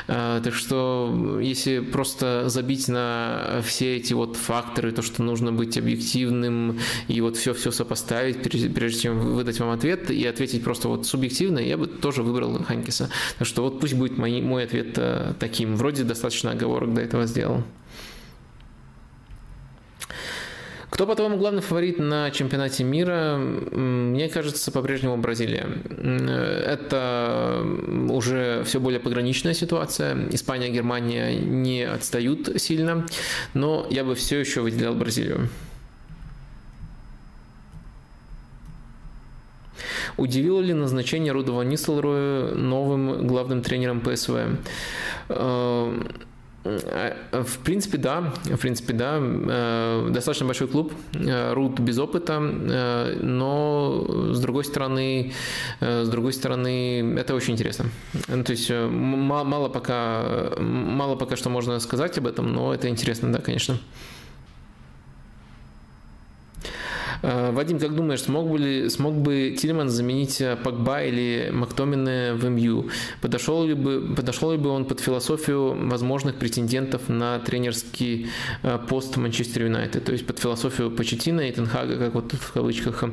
А, 0.08 0.40
так 0.40 0.54
что 0.54 1.38
если 1.40 1.80
просто 1.80 2.48
забить 2.48 2.88
на 2.88 3.60
все 3.64 3.96
эти 3.96 4.14
вот 4.14 4.36
факторы, 4.36 4.92
то, 4.92 5.02
что 5.02 5.22
нужно 5.22 5.52
быть 5.52 5.78
объективным 5.78 6.78
и 7.08 7.20
вот 7.20 7.36
все-все 7.36 7.70
сопоставить, 7.70 8.42
прежде 8.42 9.00
чем 9.00 9.18
выдать 9.18 9.60
вам 9.60 9.70
ответ 9.70 10.10
и 10.10 10.26
ответить 10.26 10.64
просто 10.64 10.88
вот 10.88 11.06
субъективно, 11.06 11.58
я 11.58 11.76
бы 11.76 11.86
тоже 11.86 12.22
выбрал 12.22 12.62
Ханкиса. 12.62 13.10
Так 13.38 13.46
что 13.46 13.62
вот 13.62 13.80
пусть 13.80 13.94
будет 13.94 14.18
мой, 14.18 14.40
мой 14.40 14.64
ответ 14.64 14.94
э, 14.96 15.34
таким. 15.38 15.76
Вроде 15.76 16.04
достаточно 16.04 16.52
оговорок 16.52 16.94
до 16.94 17.00
этого 17.00 17.26
сделал. 17.26 17.62
Кто, 20.90 21.06
по-твоему, 21.06 21.38
главный 21.38 21.62
фаворит 21.62 21.98
на 21.98 22.30
чемпионате 22.30 22.84
мира? 22.84 23.36
Мне 23.38 24.28
кажется, 24.28 24.72
по-прежнему 24.72 25.16
Бразилия. 25.16 25.68
Это 25.86 27.64
уже 28.10 28.64
все 28.64 28.80
более 28.80 29.00
пограничная 29.00 29.54
ситуация. 29.54 30.28
Испания 30.30 30.68
Германия 30.68 31.36
не 31.36 31.84
отстают 31.84 32.60
сильно, 32.60 33.06
но 33.54 33.86
я 33.88 34.04
бы 34.04 34.14
все 34.14 34.40
еще 34.40 34.60
выделял 34.62 34.94
Бразилию. 34.94 35.48
Удивило 40.16 40.60
ли 40.60 40.74
назначение 40.74 41.32
Рудова 41.32 41.62
Нистелроя 41.62 42.52
новым 42.54 43.26
главным 43.26 43.62
тренером 43.62 44.00
ПСВ? 44.00 44.58
Э, 46.64 47.14
в 47.32 47.58
принципе, 47.58 47.98
да. 47.98 48.32
В 48.44 48.58
принципе, 48.58 48.92
да. 48.92 49.18
Э, 49.20 50.08
достаточно 50.10 50.46
большой 50.46 50.68
клуб. 50.68 50.92
Э, 51.14 51.52
Рут 51.54 51.80
без 51.80 51.98
опыта, 51.98 52.38
но 52.38 54.32
с 54.32 54.40
другой 54.40 54.64
стороны, 54.64 55.32
с 55.80 56.08
другой 56.08 56.32
стороны, 56.32 57.16
это 57.18 57.34
очень 57.34 57.54
интересно. 57.54 57.86
Ну, 58.28 58.44
то 58.44 58.52
есть 58.52 58.70
мало 58.70 59.68
пока, 59.68 60.52
мало 60.58 61.16
пока 61.16 61.36
что 61.36 61.50
можно 61.50 61.80
сказать 61.80 62.18
об 62.18 62.26
этом, 62.26 62.52
но 62.52 62.74
это 62.74 62.88
интересно, 62.88 63.32
да, 63.32 63.40
конечно. 63.40 63.74
Э, 63.74 63.78
Вадим, 67.22 67.78
как 67.78 67.94
думаешь, 67.94 68.22
смог 68.22 68.48
бы, 68.48 68.58
ли, 68.58 68.88
смог 68.88 69.14
бы 69.14 69.54
Тильман 69.58 69.88
заменить 69.88 70.40
э, 70.40 70.56
Пакба 70.56 71.02
или 71.02 71.50
Мактомина 71.52 72.34
в 72.34 72.48
МЮ? 72.48 72.88
Подошел 73.20 73.64
ли, 73.64 73.74
бы, 73.74 74.14
подошел 74.14 74.52
ли 74.52 74.58
бы 74.58 74.70
он 74.70 74.84
под 74.84 75.00
философию 75.00 75.88
возможных 75.88 76.36
претендентов 76.36 77.08
на 77.08 77.38
тренерский 77.38 78.28
э, 78.62 78.78
пост 78.88 79.16
Манчестер 79.16 79.64
Юнайтед? 79.64 80.04
То 80.04 80.12
есть 80.12 80.26
под 80.26 80.38
философию 80.38 80.90
Почетина 80.90 81.42
и 81.42 81.52
Тенхага, 81.52 81.96
как 81.98 82.14
вот 82.14 82.32
в 82.32 82.52
кавычках 82.52 83.04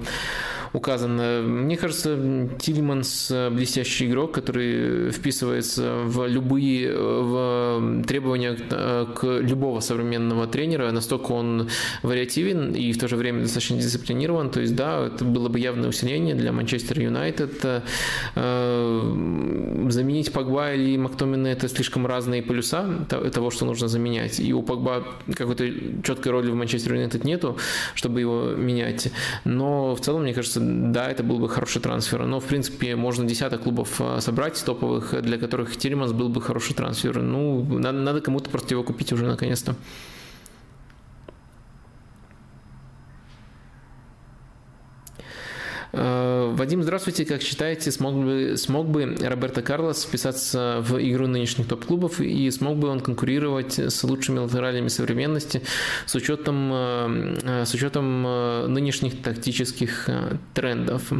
указано. 0.77 1.41
Мне 1.41 1.75
кажется, 1.77 2.17
Тильманс 2.59 3.31
блестящий 3.51 4.07
игрок, 4.07 4.31
который 4.31 5.11
вписывается 5.11 5.97
в 6.03 6.27
любые 6.27 6.95
в 6.97 8.03
требования 8.07 8.55
к 8.55 9.23
любого 9.23 9.79
современного 9.79 10.47
тренера. 10.47 10.91
Настолько 10.91 11.31
он 11.31 11.69
вариативен 12.03 12.73
и 12.73 12.91
в 12.91 12.99
то 12.99 13.07
же 13.07 13.15
время 13.15 13.41
достаточно 13.41 13.77
дисциплинирован. 13.77 14.49
То 14.49 14.61
есть, 14.61 14.75
да, 14.75 15.07
это 15.07 15.25
было 15.25 15.49
бы 15.49 15.59
явное 15.59 15.89
усиление 15.89 16.35
для 16.35 16.51
Манчестер 16.51 16.99
Юнайтед. 16.99 17.83
Э, 18.35 18.99
заменить 19.89 20.31
Погба 20.31 20.73
или 20.73 20.97
Мактомина 20.97 21.47
это 21.47 21.67
слишком 21.67 22.05
разные 22.05 22.41
полюса 22.41 22.85
того, 23.07 23.49
что 23.49 23.65
нужно 23.65 23.87
заменять. 23.87 24.39
И 24.39 24.53
у 24.53 24.61
Погба 24.61 25.03
какой-то 25.33 25.67
четкой 26.03 26.31
роли 26.31 26.51
в 26.51 26.55
Манчестер 26.55 26.93
Юнайтед 26.93 27.23
нету, 27.23 27.57
чтобы 27.95 28.21
его 28.21 28.51
менять. 28.51 29.11
Но 29.43 29.95
в 29.95 30.01
целом, 30.01 30.23
мне 30.23 30.33
кажется, 30.33 30.59
да, 30.67 31.09
это 31.09 31.23
был 31.23 31.39
бы 31.39 31.49
хороший 31.49 31.81
трансфер. 31.81 32.25
Но, 32.25 32.39
в 32.39 32.45
принципе, 32.45 32.95
можно 32.95 33.25
десяток 33.25 33.63
клубов 33.63 33.99
э, 33.99 34.19
собрать 34.21 34.61
топовых, 34.65 35.21
для 35.21 35.37
которых 35.37 35.77
Тельманс 35.77 36.11
был 36.11 36.29
бы 36.29 36.41
хороший 36.41 36.75
трансфер. 36.75 37.21
Ну, 37.21 37.63
надо, 37.63 37.99
надо 37.99 38.21
кому-то 38.21 38.49
просто 38.49 38.73
его 38.73 38.83
купить 38.83 39.13
уже 39.13 39.25
наконец-то. 39.25 39.75
Вадим, 45.93 46.83
здравствуйте. 46.83 47.25
Как 47.25 47.41
считаете, 47.41 47.91
смог 47.91 48.15
бы, 48.15 48.55
смог 48.57 48.87
бы 48.87 49.15
Роберто 49.21 49.61
Карлос 49.61 50.03
вписаться 50.03 50.79
в 50.81 50.97
игру 50.99 51.27
нынешних 51.27 51.67
топ-клубов 51.67 52.19
и 52.19 52.49
смог 52.51 52.77
бы 52.77 52.89
он 52.89 52.99
конкурировать 52.99 53.79
с 53.79 54.03
лучшими 54.03 54.39
латералями 54.39 54.89
современности 54.89 55.61
с 56.05 56.15
учетом, 56.15 56.71
э, 56.73 57.63
с 57.65 57.73
учетом 57.73 58.25
э, 58.27 58.67
нынешних 58.67 59.21
тактических 59.21 60.09
трендов? 60.53 61.11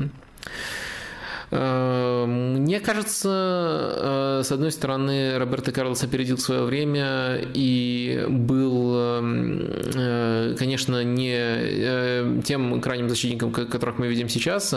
Эм, 1.50 2.56
мне 2.64 2.80
кажется, 2.82 3.30
э, 3.30 4.41
с 4.43 4.52
одной 4.52 4.72
стороны, 4.72 5.38
Роберто 5.38 5.72
Карлос 5.72 6.04
опередил 6.04 6.38
свое 6.38 6.64
время 6.64 7.39
и 7.54 8.26
был, 8.28 8.95
эм, 8.95 9.62
э, 9.95 10.56
конечно, 10.60 11.04
не 11.04 11.36
э, 11.38 12.41
тем 12.43 12.82
крайним 12.82 13.08
защитником, 13.08 13.52
которых 13.52 13.98
мы 13.98 14.08
видим 14.08 14.28
сейчас. 14.28 14.76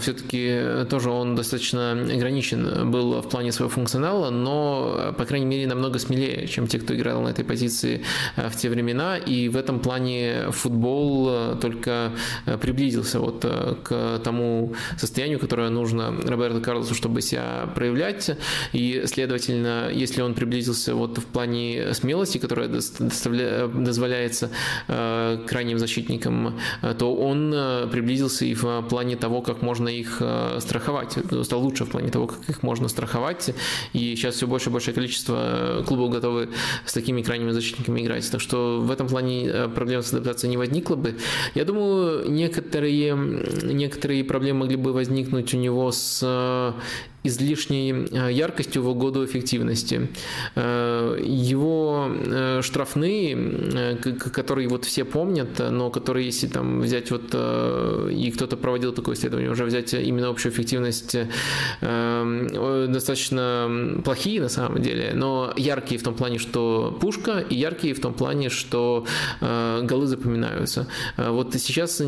Все-таки 0.00 0.84
тоже 0.90 1.10
он 1.10 1.36
достаточно 1.36 1.92
ограничен 1.92 2.90
был 2.90 3.22
в 3.22 3.28
плане 3.28 3.52
своего 3.52 3.70
функционала, 3.70 4.30
но, 4.30 5.14
по 5.16 5.24
крайней 5.24 5.46
мере, 5.46 5.66
намного 5.66 5.98
смелее, 5.98 6.48
чем 6.48 6.66
те, 6.66 6.78
кто 6.78 6.94
играл 6.94 7.22
на 7.22 7.28
этой 7.28 7.44
позиции 7.44 8.02
в 8.36 8.56
те 8.56 8.68
времена. 8.68 9.16
И 9.16 9.48
в 9.48 9.56
этом 9.56 9.78
плане 9.78 10.50
футбол 10.50 11.56
только 11.60 12.12
приблизился 12.60 13.20
вот 13.20 13.44
к 13.84 14.20
тому 14.24 14.74
состоянию, 14.98 15.38
которое 15.38 15.68
нужно 15.70 15.83
нужно 15.84 16.14
Роберту 16.26 16.62
Карлосу, 16.62 16.94
чтобы 16.94 17.20
себя 17.20 17.68
проявлять. 17.74 18.30
И, 18.72 19.02
следовательно, 19.04 19.90
если 19.92 20.22
он 20.22 20.34
приблизился 20.34 20.94
вот 20.94 21.18
в 21.18 21.24
плане 21.26 21.92
смелости, 21.92 22.38
которая 22.38 22.68
дозволяется 22.68 24.50
э, 24.88 25.44
крайним 25.46 25.78
защитникам, 25.78 26.58
э, 26.82 26.94
то 26.98 27.14
он 27.14 27.52
э, 27.54 27.86
приблизился 27.92 28.46
и 28.46 28.54
в 28.54 28.82
плане 28.88 29.16
того, 29.16 29.42
как 29.42 29.62
можно 29.62 29.88
их 29.88 30.22
страховать. 30.58 31.18
Стал 31.42 31.60
лучше 31.60 31.84
в 31.84 31.90
плане 31.90 32.10
того, 32.10 32.26
как 32.26 32.48
их 32.48 32.62
можно 32.62 32.88
страховать. 32.88 33.50
И 33.92 34.16
сейчас 34.16 34.36
все 34.36 34.46
больше 34.46 34.70
и 34.70 34.72
большее 34.72 34.94
количество 34.94 35.84
клубов 35.86 36.10
готовы 36.10 36.48
с 36.86 36.92
такими 36.92 37.22
крайними 37.22 37.50
защитниками 37.50 38.00
играть. 38.00 38.30
Так 38.30 38.40
что 38.40 38.80
в 38.80 38.90
этом 38.90 39.08
плане 39.08 39.68
проблем 39.74 40.02
с 40.02 40.12
адаптацией 40.12 40.50
не 40.50 40.56
возникло 40.56 40.96
бы. 40.96 41.16
Я 41.54 41.64
думаю, 41.64 42.30
некоторые, 42.30 43.14
некоторые 43.62 44.24
проблемы 44.24 44.60
могли 44.60 44.76
бы 44.76 44.92
возникнуть 44.92 45.52
у 45.52 45.58
него 45.58 45.73
него 45.74 45.92
с 45.92 46.20
э, 46.22 46.72
излишней 47.24 48.06
э, 48.10 48.32
яркостью 48.32 48.82
в 48.82 48.88
угоду 48.88 49.24
эффективности. 49.24 50.08
Э, 50.54 51.18
его 51.24 52.10
штрафные, 52.62 53.96
которые 54.18 54.68
вот 54.68 54.84
все 54.84 55.04
помнят, 55.04 55.58
но 55.58 55.90
которые, 55.90 56.26
если 56.26 56.46
там 56.46 56.80
взять 56.80 57.10
вот, 57.10 57.34
и 57.34 58.32
кто-то 58.34 58.56
проводил 58.56 58.92
такое 58.92 59.14
исследование, 59.14 59.50
уже 59.50 59.64
взять 59.64 59.94
именно 59.94 60.28
общую 60.28 60.52
эффективность, 60.52 61.16
достаточно 61.80 64.00
плохие 64.04 64.40
на 64.40 64.48
самом 64.48 64.82
деле, 64.82 65.12
но 65.14 65.52
яркие 65.56 65.98
в 65.98 66.02
том 66.02 66.14
плане, 66.14 66.38
что 66.38 66.96
пушка, 67.00 67.44
и 67.48 67.54
яркие 67.54 67.94
в 67.94 68.00
том 68.00 68.12
плане, 68.12 68.50
что 68.50 69.06
голы 69.40 70.06
запоминаются. 70.06 70.88
Вот 71.16 71.54
сейчас 71.54 72.02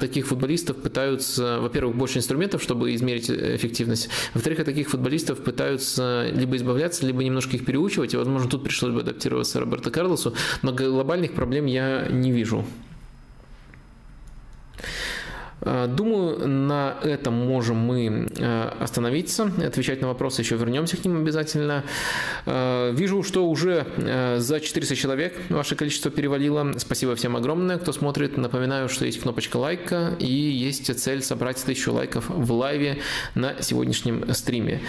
таких 0.00 0.26
футболистов 0.26 0.78
пытаются, 0.78 1.58
во-первых, 1.60 1.96
больше 1.96 2.18
инструментов, 2.18 2.62
чтобы 2.62 2.94
измерить 2.94 3.30
эффективность, 3.30 4.08
во-вторых, 4.48 4.60
от 4.60 4.66
таких 4.66 4.88
футболистов 4.88 5.44
пытаются 5.44 6.26
либо 6.32 6.56
избавляться, 6.56 7.06
либо 7.06 7.22
немножко 7.22 7.56
их 7.56 7.66
переучивать, 7.66 8.14
и, 8.14 8.16
возможно, 8.16 8.48
тут 8.48 8.64
пришлось 8.64 8.94
бы 8.94 9.00
адаптироваться 9.00 9.60
Роберто 9.60 9.90
Карлосу, 9.90 10.34
но 10.62 10.72
глобальных 10.72 11.34
проблем 11.34 11.66
я 11.66 12.06
не 12.08 12.32
вижу. 12.32 12.64
Э, 15.60 15.86
думаю, 15.88 16.48
на 16.48 16.96
этом 17.02 17.34
можем 17.34 17.76
мы 17.76 18.28
э, 18.36 18.70
остановиться, 18.80 19.50
отвечать 19.64 20.00
на 20.00 20.08
вопросы, 20.08 20.42
еще 20.42 20.56
вернемся 20.56 20.96
к 20.96 21.04
ним 21.04 21.18
обязательно. 21.18 21.84
Э, 22.46 22.92
вижу, 22.92 23.22
что 23.22 23.48
уже 23.48 23.86
за 24.38 24.60
400 24.60 24.96
человек 24.96 25.36
ваше 25.48 25.74
количество 25.74 26.10
перевалило. 26.10 26.74
Спасибо 26.78 27.14
всем 27.16 27.36
огромное, 27.36 27.78
кто 27.78 27.92
смотрит. 27.92 28.36
Напоминаю, 28.36 28.88
что 28.88 29.04
есть 29.04 29.20
кнопочка 29.20 29.56
лайка 29.56 30.14
и 30.18 30.26
есть 30.26 30.98
цель 30.98 31.22
собрать 31.22 31.62
тысячу 31.64 31.92
лайков 31.92 32.28
в 32.28 32.52
лайве 32.52 32.98
на 33.34 33.60
сегодняшнем 33.60 34.32
стриме. 34.34 34.80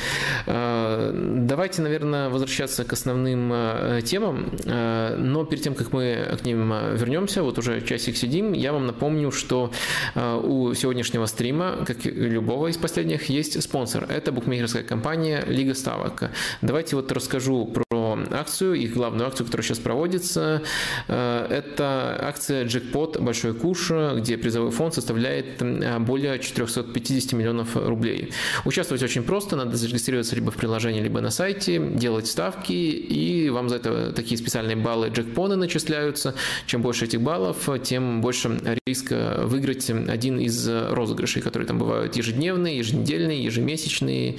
Давайте, 0.45 1.81
наверное, 1.81 2.29
возвращаться 2.29 2.83
к 2.83 2.93
основным 2.93 4.01
темам, 4.03 4.51
но 4.65 5.45
перед 5.45 5.63
тем, 5.63 5.75
как 5.75 5.91
мы 5.93 6.37
к 6.41 6.45
ним 6.45 6.69
вернемся, 6.95 7.43
вот 7.43 7.57
уже 7.57 7.81
часик 7.81 8.17
сидим, 8.17 8.53
я 8.53 8.73
вам 8.73 8.87
напомню, 8.87 9.31
что 9.31 9.71
у 10.15 10.58
сегодняшнего 10.75 11.25
стрима, 11.25 11.83
как 11.85 12.05
и 12.05 12.09
любого 12.09 12.67
из 12.67 12.77
последних, 12.77 13.29
есть 13.29 13.61
спонсор. 13.61 14.05
Это 14.09 14.31
букмекерская 14.31 14.83
компания 14.83 15.43
Лига 15.47 15.73
Ставок. 15.73 16.31
Давайте 16.61 16.95
вот 16.95 17.11
расскажу 17.11 17.65
про 17.65 17.88
акцию, 18.31 18.75
их 18.75 18.93
главную 18.93 19.27
акцию, 19.27 19.45
которая 19.45 19.65
сейчас 19.65 19.79
проводится. 19.79 20.61
Э, 21.07 21.47
это 21.49 22.17
акция 22.21 22.65
«Джекпот. 22.65 23.19
Большой 23.19 23.53
куш», 23.53 23.91
где 24.17 24.37
призовой 24.37 24.71
фонд 24.71 24.93
составляет 24.93 25.61
более 25.99 26.39
450 26.39 27.33
миллионов 27.33 27.75
рублей. 27.75 28.31
Участвовать 28.65 29.03
очень 29.03 29.23
просто, 29.23 29.55
надо 29.55 29.75
зарегистрироваться 29.77 30.35
либо 30.35 30.51
в 30.51 30.55
приложении, 30.55 31.01
либо 31.01 31.21
на 31.21 31.31
сайте, 31.31 31.79
делать 31.79 32.27
ставки, 32.27 32.73
и 32.73 33.49
вам 33.49 33.69
за 33.69 33.77
это 33.77 34.11
такие 34.13 34.37
специальные 34.37 34.75
баллы 34.75 35.09
джекпоны 35.09 35.55
начисляются. 35.55 36.35
Чем 36.65 36.81
больше 36.81 37.05
этих 37.05 37.21
баллов, 37.21 37.69
тем 37.83 38.21
больше 38.21 38.59
риска 38.85 39.41
выиграть 39.43 39.89
один 39.89 40.39
из 40.39 40.67
розыгрышей, 40.67 41.41
которые 41.41 41.67
там 41.67 41.77
бывают 41.77 42.15
ежедневные, 42.15 42.77
еженедельные, 42.77 43.43
ежемесячные. 43.43 44.37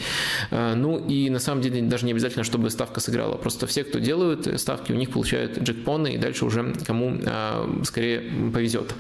А, 0.51 0.75
ну 0.75 0.99
и 0.99 1.31
на 1.31 1.39
самом 1.39 1.63
деле 1.63 1.83
даже 1.83 2.07
не 2.07 2.13
обязательно, 2.13 2.45
чтобы 2.45 2.71
ставка 2.71 3.01
сыграла. 3.01 3.37
Просто 3.37 3.60
все, 3.67 3.85
кто 3.85 3.99
делают 3.99 4.61
ставки, 4.61 4.93
у 4.93 4.97
них 4.97 5.11
получают 5.11 5.59
джекпоны, 5.59 6.15
и 6.15 6.19
дальше 6.19 6.45
уже 6.45 6.75
кому 6.87 7.19
а, 7.27 7.69
скорее 7.85 8.23
повезет. 8.53 8.95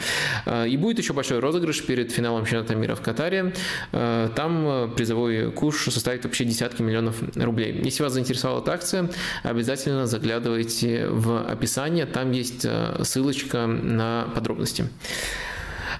А, 0.47 0.65
и 0.65 0.77
будет 0.77 0.99
еще 0.99 1.13
большой 1.13 1.39
розыгрыш 1.39 1.85
перед 1.85 2.13
финалом 2.13 2.45
чемпионата 2.45 2.75
мира 2.75 2.95
в 2.95 3.01
Катаре. 3.01 3.53
Там 3.91 4.93
призовой 4.97 5.51
куш 5.53 5.85
составит 5.85 6.25
вообще 6.25 6.45
десятки 6.45 6.83
миллионов 6.83 7.23
рублей. 7.37 7.81
Если 7.85 8.03
вас 8.03 8.13
заинтересовала 8.13 8.61
эта 8.61 8.73
акция, 8.73 9.11
обязательно 9.43 10.07
заглядывайте 10.07 11.07
в 11.09 11.45
описание, 11.47 12.07
там 12.07 12.33
есть 12.33 12.67
ссылочка 13.03 13.67
на 13.67 14.29
подробности. 14.35 14.87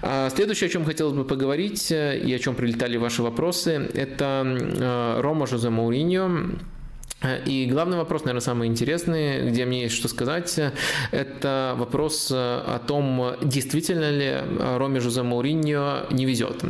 А 0.01 0.29
следующее, 0.29 0.67
о 0.67 0.71
чем 0.71 0.85
хотелось 0.85 1.13
бы 1.13 1.23
поговорить 1.23 1.91
э, 1.91 2.17
и 2.17 2.33
о 2.33 2.39
чем 2.39 2.55
прилетали 2.55 2.97
ваши 2.97 3.21
вопросы, 3.21 3.89
это 3.93 4.43
э, 4.45 5.21
Рома 5.21 5.45
Жозе 5.45 5.69
Мауриньо, 5.69 6.55
и 7.45 7.65
главный 7.65 7.97
вопрос, 7.97 8.23
наверное, 8.23 8.41
самый 8.41 8.67
интересный, 8.67 9.49
где 9.49 9.65
мне 9.65 9.83
есть 9.83 9.95
что 9.95 10.07
сказать, 10.07 10.59
это 11.11 11.75
вопрос 11.77 12.31
о 12.31 12.81
том, 12.85 13.35
действительно 13.41 14.09
ли 14.09 14.37
Роме 14.77 14.99
Жозе 14.99 15.23
Мауриньо 15.23 16.07
не 16.11 16.25
везет. 16.25 16.63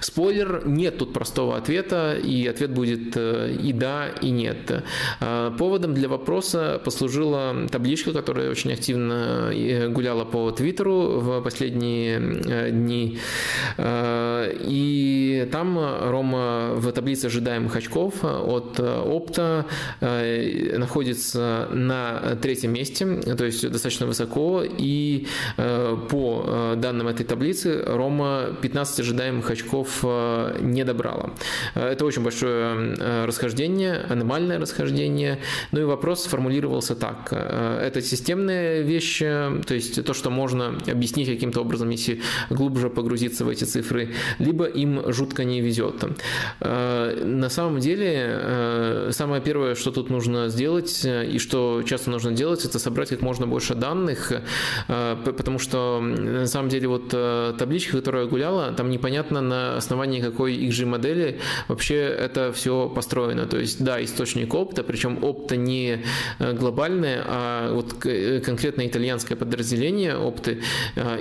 Спойлер, 0.00 0.62
нет 0.66 0.98
тут 0.98 1.12
простого 1.12 1.56
ответа, 1.56 2.16
и 2.16 2.46
ответ 2.46 2.72
будет 2.72 3.16
э, 3.16 3.54
и 3.62 3.72
да, 3.72 4.08
и 4.08 4.30
нет. 4.30 4.84
Э, 5.20 5.50
поводом 5.56 5.94
для 5.94 6.08
вопроса 6.08 6.80
послужила 6.84 7.68
табличка, 7.70 8.12
которая 8.12 8.50
очень 8.50 8.72
активно 8.72 9.50
э, 9.52 9.88
гуляла 9.88 10.24
по 10.24 10.50
Твиттеру 10.50 11.20
в 11.20 11.42
последние 11.42 12.70
дни. 12.70 13.18
И 13.78 15.48
там 15.52 15.78
Рома 16.10 16.74
в 16.74 16.90
таблице 16.92 17.26
ожидаемых 17.26 17.76
очков 17.76 18.24
от 18.24 18.80
опта 18.80 19.66
находится 20.00 21.68
на 21.72 22.36
третьем 22.40 22.72
месте, 22.72 23.06
то 23.36 23.44
есть 23.44 23.68
достаточно 23.70 24.06
высоко, 24.06 24.62
и 24.64 25.26
э, 25.56 25.96
по 26.10 26.44
э, 26.46 26.74
данным 26.76 27.08
этой 27.08 27.24
таблицы 27.24 27.82
Рома 27.86 28.56
15 28.60 29.00
ожидаемых 29.00 29.50
очков 29.50 30.04
не 30.60 30.84
добрала. 30.84 31.30
Это 31.74 32.04
очень 32.04 32.22
большое 32.22 32.94
расхождение, 33.24 34.04
аномальное 34.08 34.58
расхождение. 34.58 35.38
Ну 35.72 35.80
и 35.80 35.84
вопрос 35.84 36.24
сформулировался 36.24 36.94
так. 36.94 37.32
Это 37.32 38.00
системная 38.02 38.82
вещь, 38.82 39.18
то 39.18 39.74
есть 39.74 40.04
то, 40.04 40.14
что 40.14 40.30
можно 40.30 40.78
объяснить 40.86 41.28
каким-то 41.28 41.60
образом, 41.60 41.90
если 41.90 42.20
глубже 42.50 42.90
погрузиться 42.90 43.44
в 43.44 43.48
эти 43.48 43.64
цифры, 43.64 44.10
либо 44.38 44.64
им 44.64 45.12
жутко 45.12 45.44
не 45.44 45.60
везет. 45.60 46.04
На 46.60 47.48
самом 47.48 47.80
деле, 47.80 49.08
самое 49.10 49.42
первое, 49.42 49.74
что 49.82 49.90
тут 49.90 50.10
нужно 50.10 50.48
сделать 50.48 51.04
э, 51.04 51.26
и 51.26 51.38
что 51.38 51.82
часто 51.84 52.10
нужно 52.10 52.30
делать, 52.30 52.64
это 52.64 52.78
собрать 52.78 53.08
как 53.08 53.20
можно 53.20 53.46
больше 53.46 53.74
данных, 53.74 54.32
э, 54.88 55.16
потому 55.24 55.58
что 55.58 56.00
на 56.00 56.46
самом 56.46 56.68
деле 56.68 56.86
вот 56.86 57.10
э, 57.12 57.54
табличка, 57.58 57.96
которая 57.96 58.26
гуляла, 58.26 58.72
там 58.72 58.90
непонятно 58.90 59.40
на 59.40 59.76
основании 59.76 60.20
какой 60.20 60.54
XG 60.54 60.86
модели 60.86 61.40
вообще 61.68 61.96
это 61.96 62.52
все 62.52 62.88
построено. 62.88 63.46
То 63.46 63.58
есть 63.58 63.82
да, 63.82 64.02
источник 64.02 64.54
опта, 64.54 64.84
причем 64.84 65.18
опта 65.22 65.56
не 65.56 66.04
глобальное, 66.38 67.24
а 67.26 67.74
вот 67.74 67.94
конкретно 68.44 68.86
итальянское 68.86 69.34
подразделение 69.34 70.16
опты, 70.16 70.62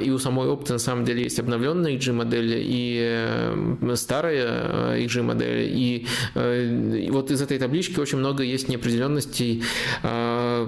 и 0.03 0.11
у 0.11 0.19
самой 0.19 0.47
опты 0.47 0.73
на 0.73 0.79
самом 0.79 1.05
деле 1.05 1.23
есть 1.23 1.39
обновленная 1.39 1.93
XG 1.97 2.13
модель 2.13 2.53
и 2.55 3.95
старая 3.95 4.97
XG 4.99 5.21
модель, 5.23 5.71
и, 5.73 6.05
и 6.35 7.09
вот 7.09 7.31
из 7.31 7.41
этой 7.41 7.57
таблички 7.57 7.99
очень 7.99 8.19
много 8.19 8.43
есть 8.51 8.69
неопределенностей, 8.69 9.63
а, 10.03 10.67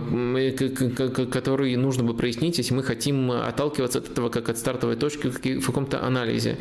которые 1.31 1.77
нужно 1.77 2.03
бы 2.03 2.13
прояснить, 2.13 2.57
если 2.57 2.73
мы 2.73 2.83
хотим 2.83 3.31
отталкиваться 3.31 3.99
от 3.99 4.09
этого 4.09 4.29
как 4.29 4.49
от 4.49 4.57
стартовой 4.57 4.95
точки 4.95 5.27
в 5.59 5.65
каком-то 5.65 6.03
анализе. 6.03 6.57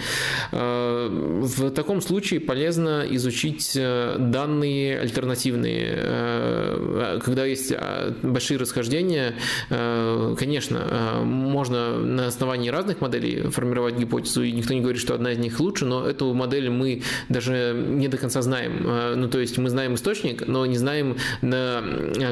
А, 0.53 1.09
в 1.09 1.71
таком 1.71 2.01
случае 2.01 2.41
полезно 2.41 3.05
изучить 3.11 3.73
э, 3.77 4.17
данные 4.19 5.01
альтернативные. 5.01 5.95
Э, 5.95 7.21
когда 7.25 7.45
есть 7.45 7.73
большие 8.23 8.59
расхождения, 8.59 9.35
э, 9.71 10.35
конечно, 10.39 11.23
можно 11.25 11.99
на 11.99 12.27
основании 12.27 12.69
разных 12.71 13.01
моделей 13.01 13.51
формировать 13.51 13.97
гипотезу, 13.97 14.43
и 14.43 14.53
никто 14.53 14.75
не 14.75 14.81
говорит, 14.81 15.01
что 15.01 15.15
одна 15.15 15.33
из 15.33 15.39
них 15.39 15.61
лучше, 15.61 15.85
но 15.85 16.07
эту 16.07 16.33
модель 16.35 16.71
мы 16.71 17.03
даже 17.29 17.75
не 17.75 18.09
до 18.09 18.17
конца 18.17 18.43
знаем. 18.43 18.87
Ну, 19.17 19.29
то 19.29 19.39
есть 19.39 19.59
мы 19.59 19.71
знаем 19.71 19.95
источник, 19.95 20.47
но 20.47 20.67
не 20.67 20.77
знаем 20.77 21.12
на 21.41 21.83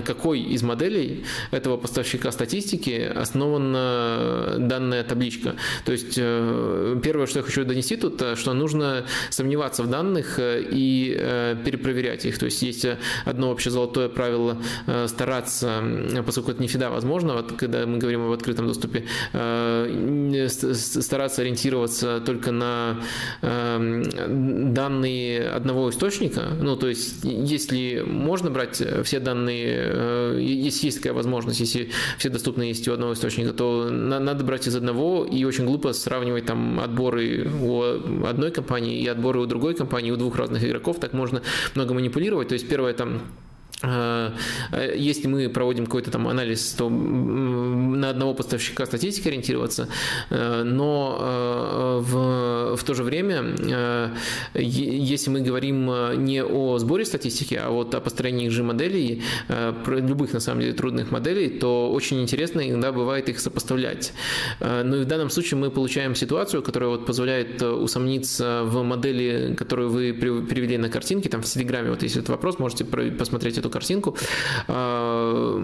какой 0.04 0.40
из 0.40 0.62
моделей 0.62 1.24
этого 1.50 1.76
поставщика 1.76 2.32
статистики 2.32 3.10
основана 3.14 4.56
данная 4.58 5.04
табличка. 5.04 5.56
То 5.84 5.92
есть 5.92 6.14
э, 6.16 7.00
первое, 7.02 7.26
что 7.26 7.40
я 7.40 7.44
хочу 7.44 7.64
донести 7.64 7.96
тут, 7.96 8.20
э, 8.22 8.36
что 8.36 8.52
нужно 8.52 9.04
сомневаться 9.30 9.82
в 9.82 9.90
данных 9.90 10.38
э, 10.38 10.62
и 10.70 11.10
перепроверять 11.64 12.24
их. 12.24 12.38
То 12.38 12.46
есть 12.46 12.62
есть 12.62 12.86
одно 13.24 13.50
общее 13.50 13.72
золотое 13.72 14.08
правило 14.08 14.58
стараться, 15.06 15.82
поскольку 16.24 16.52
это 16.52 16.62
не 16.62 16.68
всегда 16.68 16.90
возможно, 16.90 17.34
вот 17.34 17.52
когда 17.52 17.86
мы 17.86 17.98
говорим 17.98 18.26
об 18.26 18.32
открытом 18.32 18.66
доступе, 18.66 19.04
стараться 20.74 21.42
ориентироваться 21.42 22.20
только 22.20 22.52
на 22.52 23.00
данные 23.40 25.48
одного 25.48 25.90
источника. 25.90 26.42
Ну, 26.60 26.76
то 26.76 26.88
есть, 26.88 27.24
если 27.24 28.04
можно 28.06 28.50
брать 28.50 28.69
все 28.76 29.20
данные, 29.20 29.76
э, 29.78 30.38
если 30.40 30.86
есть 30.86 30.98
такая 30.98 31.12
возможность, 31.12 31.60
если 31.60 31.90
все 32.18 32.28
доступны 32.28 32.64
есть 32.64 32.86
у 32.88 32.92
одного 32.92 33.12
источника, 33.12 33.52
то 33.52 33.90
надо 33.90 34.44
брать 34.44 34.66
из 34.66 34.76
одного, 34.76 35.24
и 35.24 35.44
очень 35.44 35.66
глупо 35.66 35.92
сравнивать 35.92 36.46
там 36.46 36.80
отборы 36.80 37.48
у 37.62 37.82
одной 38.26 38.50
компании 38.50 39.00
и 39.00 39.06
отборы 39.06 39.40
у 39.40 39.46
другой 39.46 39.74
компании, 39.74 40.10
у 40.10 40.16
двух 40.16 40.36
разных 40.36 40.64
игроков, 40.64 40.98
так 41.00 41.12
можно 41.12 41.42
много 41.74 41.94
манипулировать. 41.94 42.48
То 42.48 42.54
есть 42.54 42.68
первое 42.68 42.92
там 42.94 43.22
Э, 43.22 43.49
если 43.82 45.26
мы 45.26 45.48
проводим 45.48 45.86
какой-то 45.86 46.10
там 46.10 46.28
анализ, 46.28 46.72
то 46.72 46.88
на 46.88 48.10
одного 48.10 48.34
поставщика 48.34 48.86
статистики 48.86 49.28
ориентироваться, 49.28 49.88
э, 50.30 50.62
но 50.64 51.18
э, 51.20 51.98
в, 52.02 52.76
в 52.76 52.84
то 52.84 52.94
же 52.94 53.02
время, 53.02 53.54
если 54.54 55.30
мы 55.30 55.40
говорим 55.40 56.24
не 56.24 56.42
о 56.42 56.78
сборе 56.78 57.04
статистики, 57.04 57.54
а 57.54 57.70
вот 57.70 57.94
о 57.94 58.00
построении 58.00 58.48
G-моделей, 58.48 59.22
любых 59.86 60.32
на 60.32 60.40
самом 60.40 60.60
деле 60.60 60.72
трудных 60.72 61.10
моделей, 61.10 61.48
то 61.48 61.90
очень 61.90 62.20
интересно 62.20 62.68
иногда 62.68 62.92
бывает 62.92 63.28
их 63.28 63.40
сопоставлять. 63.40 64.12
Но 64.60 64.96
и 64.96 65.00
в 65.00 65.06
данном 65.06 65.30
случае 65.30 65.58
мы 65.58 65.70
получаем 65.70 66.14
ситуацию, 66.14 66.62
которая 66.62 66.90
вот 66.90 67.06
позволяет 67.06 67.62
усомниться 67.62 68.62
в 68.64 68.82
модели, 68.82 69.54
которую 69.56 69.90
вы 69.90 70.12
привели 70.12 70.78
на 70.78 70.88
картинке, 70.88 71.28
там 71.28 71.42
в 71.42 71.46
Телеграме, 71.46 71.90
вот 71.90 72.02
если 72.02 72.20
этот 72.20 72.30
вопрос, 72.30 72.58
можете 72.58 72.84
посмотреть 72.84 73.58
эту 73.58 73.69
картинку, 73.70 74.16
а, 74.68 75.56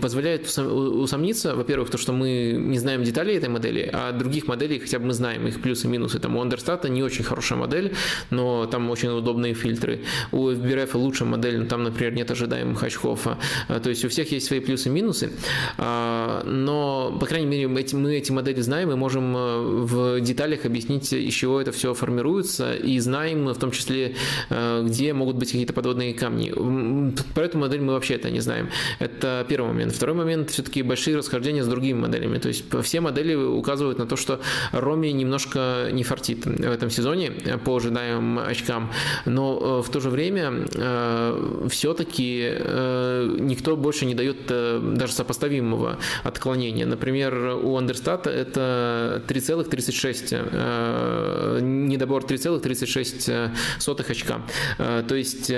позволяет 0.00 0.46
усомниться, 0.58 1.54
во-первых, 1.54 1.90
то, 1.90 1.98
что 1.98 2.12
мы 2.12 2.52
не 2.52 2.78
знаем 2.78 3.02
деталей 3.04 3.36
этой 3.36 3.48
модели, 3.48 3.88
а 3.92 4.12
других 4.12 4.46
моделей 4.46 4.78
хотя 4.78 4.98
бы 4.98 5.06
мы 5.06 5.12
знаем 5.12 5.46
их 5.46 5.60
плюсы 5.60 5.86
и 5.86 5.90
минусы. 5.90 6.18
Там 6.18 6.36
у 6.36 6.44
Understat 6.44 6.88
не 6.88 7.02
очень 7.02 7.24
хорошая 7.24 7.58
модель, 7.58 7.94
но 8.30 8.66
там 8.66 8.90
очень 8.90 9.10
удобные 9.10 9.54
фильтры. 9.54 10.02
У 10.32 10.50
FBRF 10.50 10.96
лучшая 10.96 11.28
модель, 11.28 11.58
но 11.58 11.66
там, 11.66 11.82
например, 11.82 12.14
нет 12.14 12.30
ожидаемых 12.30 12.82
очков. 12.82 13.26
А, 13.68 13.80
то 13.80 13.90
есть 13.90 14.04
у 14.04 14.08
всех 14.08 14.32
есть 14.32 14.46
свои 14.46 14.60
плюсы 14.60 14.88
и 14.88 14.92
минусы, 14.92 15.32
а, 15.76 16.42
но, 16.44 17.16
по 17.20 17.26
крайней 17.26 17.46
мере, 17.46 17.68
мы 17.68 17.80
эти 17.80 18.32
модели 18.32 18.60
знаем 18.60 18.90
и 18.90 18.94
можем 18.94 19.34
в 19.84 20.20
деталях 20.20 20.64
объяснить, 20.64 21.12
из 21.12 21.34
чего 21.34 21.60
это 21.60 21.72
все 21.72 21.94
формируется, 21.94 22.74
и 22.74 22.98
знаем 22.98 23.46
в 23.48 23.58
том 23.58 23.70
числе, 23.70 24.14
где 24.50 25.12
могут 25.12 25.36
быть 25.36 25.50
какие-то 25.50 25.72
подводные 25.72 26.14
камни 26.14 26.52
про 27.34 27.44
эту 27.44 27.58
модель 27.58 27.80
мы 27.80 27.92
вообще 27.92 28.14
это 28.14 28.30
не 28.30 28.40
знаем. 28.40 28.70
Это 28.98 29.44
первый 29.48 29.68
момент. 29.68 29.92
Второй 29.92 30.16
момент, 30.16 30.50
все-таки 30.50 30.82
большие 30.82 31.16
расхождения 31.16 31.62
с 31.62 31.68
другими 31.68 31.98
моделями. 31.98 32.38
То 32.38 32.48
есть 32.48 32.64
все 32.82 33.00
модели 33.00 33.34
указывают 33.34 33.98
на 33.98 34.06
то, 34.06 34.16
что 34.16 34.40
Роми 34.72 35.12
немножко 35.12 35.88
не 35.92 36.04
фартит 36.04 36.46
в 36.46 36.70
этом 36.70 36.90
сезоне 36.90 37.32
по 37.64 37.76
ожидаемым 37.76 38.38
очкам. 38.38 38.90
Но 39.24 39.80
э, 39.80 39.82
в 39.86 39.90
то 39.90 40.00
же 40.00 40.10
время 40.10 40.66
э, 40.74 41.68
все-таки 41.70 42.48
э, 42.50 43.36
никто 43.38 43.76
больше 43.76 44.06
не 44.06 44.14
дает 44.14 44.46
даже 44.46 45.12
сопоставимого 45.12 45.98
отклонения. 46.24 46.86
Например, 46.86 47.34
у 47.62 47.78
Understat 47.78 48.28
это 48.28 49.22
3,36, 49.28 51.60
недобор 51.60 52.24
3,36 52.24 54.10
очка. 54.10 54.40
То 54.76 55.14
есть 55.14 55.52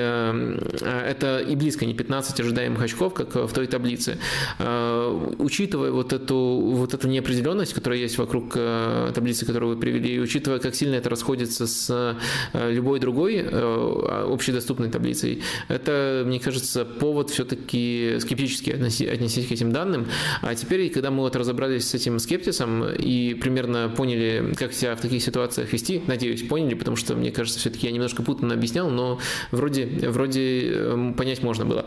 это 1.11 1.41
и 1.41 1.57
близко 1.57 1.87
не 1.87 1.95
15 1.95 2.41
ожидаемых 2.41 2.83
очков, 2.83 3.15
как 3.15 3.35
в 3.35 3.53
той 3.53 3.67
таблице. 3.67 4.19
Э, 4.59 5.35
учитывая 5.39 5.91
вот 5.91 6.13
эту, 6.13 6.37
вот 6.37 6.95
эту 6.95 7.09
неопределенность, 7.09 7.75
которая 7.75 7.99
есть 7.99 8.19
вокруг 8.19 8.53
э, 8.55 9.11
таблицы, 9.15 9.45
которую 9.45 9.75
вы 9.75 9.81
привели, 9.81 10.15
и 10.15 10.19
учитывая, 10.21 10.59
как 10.61 10.75
сильно 10.75 10.95
это 10.95 11.11
расходится 11.11 11.67
с 11.67 12.19
э, 12.55 12.71
любой 12.71 13.01
другой 13.01 13.41
общедоступной 13.41 14.91
таблицей, 14.91 15.43
это, 15.69 16.23
мне 16.27 16.39
кажется, 16.39 16.85
повод 16.85 17.31
все-таки 17.31 18.17
скептически 18.21 18.71
отнестись 18.71 19.47
к 19.47 19.53
этим 19.53 19.73
данным. 19.73 20.07
А 20.43 20.55
теперь, 20.55 20.91
когда 20.91 21.11
мы 21.11 21.21
вот 21.21 21.37
разобрались 21.37 21.89
с 21.89 21.95
этим 21.95 22.19
скептисом 22.19 22.85
и 22.85 23.35
примерно 23.35 23.89
поняли, 23.89 24.53
как 24.57 24.73
себя 24.73 24.95
в 24.95 25.01
таких 25.01 25.23
ситуациях 25.23 25.73
вести, 25.73 26.03
надеюсь, 26.07 26.43
поняли, 26.43 26.75
потому 26.75 26.97
что, 26.97 27.15
мне 27.15 27.31
кажется, 27.33 27.59
все-таки 27.59 27.87
я 27.87 27.93
немножко 27.93 28.23
путанно 28.23 28.55
объяснял, 28.55 28.91
но 28.91 29.19
вроде, 29.51 29.87
вроде 30.09 30.95
понять 31.17 31.43
можно 31.43 31.65
было. 31.65 31.85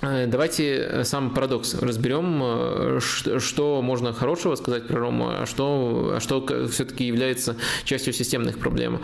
Э, 0.00 0.26
давайте 0.26 0.76
э, 0.76 1.04
сам 1.04 1.30
парадокс 1.34 1.74
разберем, 1.74 2.40
э, 2.42 3.00
что 3.00 3.82
можно 3.82 4.12
хорошего 4.12 4.54
сказать 4.54 4.86
про 4.86 5.00
Рому, 5.00 5.30
а 5.30 5.46
что, 5.46 6.14
а 6.16 6.20
что 6.20 6.46
все-таки 6.68 7.04
является 7.04 7.56
частью 7.84 8.12
системных 8.12 8.58
проблем. 8.58 9.00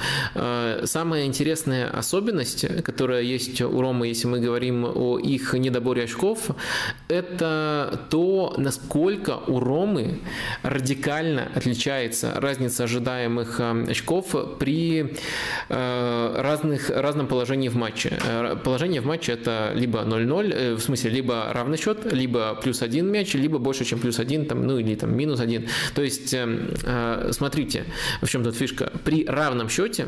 Самая 0.84 1.24
интересная 1.24 1.90
особенность, 1.90 2.66
которая 2.82 3.22
есть 3.22 3.60
у 3.60 3.80
Ромы, 3.80 4.08
если 4.08 4.26
мы 4.28 4.40
говорим 4.40 4.84
о 4.84 5.18
их 5.18 5.54
недоборе 5.54 6.04
очков, 6.04 6.50
это 7.08 8.00
то, 8.10 8.54
насколько 8.58 9.38
у 9.46 9.60
Ромы 9.60 10.20
радикально 10.62 11.48
отличается 11.54 12.32
разница 12.36 12.84
ожидаемых 12.84 13.60
очков 13.60 14.34
при 14.58 15.16
разных, 15.68 16.90
разном 16.90 17.26
положении 17.26 17.68
в 17.68 17.76
матче. 17.76 18.18
Положение 18.64 19.00
в 19.00 19.06
матче 19.06 19.32
это 19.32 19.72
либо 19.74 20.00
0-0, 20.00 20.76
в 20.76 20.83
смысле, 20.84 21.10
либо 21.10 21.52
равный 21.52 21.78
счет, 21.78 22.12
либо 22.12 22.54
плюс 22.62 22.82
один 22.82 23.10
мяч, 23.10 23.34
либо 23.34 23.58
больше, 23.58 23.84
чем 23.84 23.98
плюс 23.98 24.18
один, 24.18 24.46
там, 24.46 24.66
ну 24.66 24.78
или 24.78 24.94
там 24.94 25.16
минус 25.16 25.40
один. 25.40 25.68
То 25.94 26.02
есть, 26.02 26.34
э, 26.34 26.46
э, 26.82 27.30
смотрите, 27.32 27.84
в 28.22 28.28
чем 28.28 28.44
тут 28.44 28.56
фишка. 28.56 28.92
При 29.04 29.24
равном 29.26 29.68
счете 29.68 30.06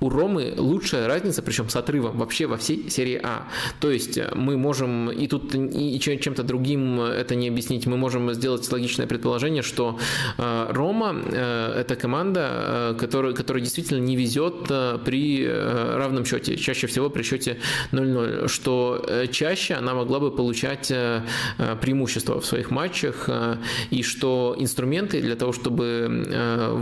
у 0.00 0.08
Ромы 0.08 0.54
лучшая 0.56 1.06
разница, 1.06 1.42
причем 1.42 1.68
с 1.68 1.76
отрывом 1.76 2.18
вообще 2.18 2.46
во 2.46 2.56
всей 2.56 2.90
серии 2.90 3.20
А. 3.22 3.48
То 3.80 3.90
есть 3.90 4.18
э, 4.18 4.30
мы 4.34 4.56
можем, 4.56 5.10
и 5.10 5.26
тут 5.26 5.54
и 5.54 5.98
чем-то 6.00 6.42
другим 6.42 7.00
это 7.00 7.34
не 7.34 7.48
объяснить, 7.48 7.86
мы 7.86 7.96
можем 7.96 8.32
сделать 8.32 8.70
логичное 8.72 9.06
предположение, 9.06 9.62
что 9.62 9.98
э, 10.38 10.66
Рома 10.70 11.16
это 11.26 11.96
команда, 11.96 12.96
которая, 12.98 13.32
которая 13.32 13.62
действительно 13.62 13.98
не 13.98 14.16
везет 14.16 14.68
при 15.04 15.46
равном 15.46 16.24
счете, 16.24 16.56
чаще 16.56 16.86
всего 16.86 17.10
при 17.10 17.22
счете 17.22 17.58
0-0, 17.92 18.48
что 18.48 19.04
чаще 19.30 19.74
она 19.74 19.94
могла 19.94 20.15
могла 20.16 20.30
бы 20.30 20.36
получать 20.36 20.90
э, 20.90 21.22
э, 21.58 21.76
преимущество 21.80 22.40
в 22.40 22.46
своих 22.46 22.70
матчах, 22.70 23.28
э, 23.28 23.56
и 23.90 24.02
что 24.02 24.56
инструменты 24.58 25.20
для 25.20 25.36
того, 25.36 25.52
чтобы 25.52 26.08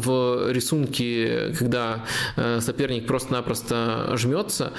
в 0.05 0.53
рисунке, 0.53 1.55
когда 1.59 2.05
соперник 2.61 3.07
просто-напросто 3.07 4.17
жмется 4.17 4.73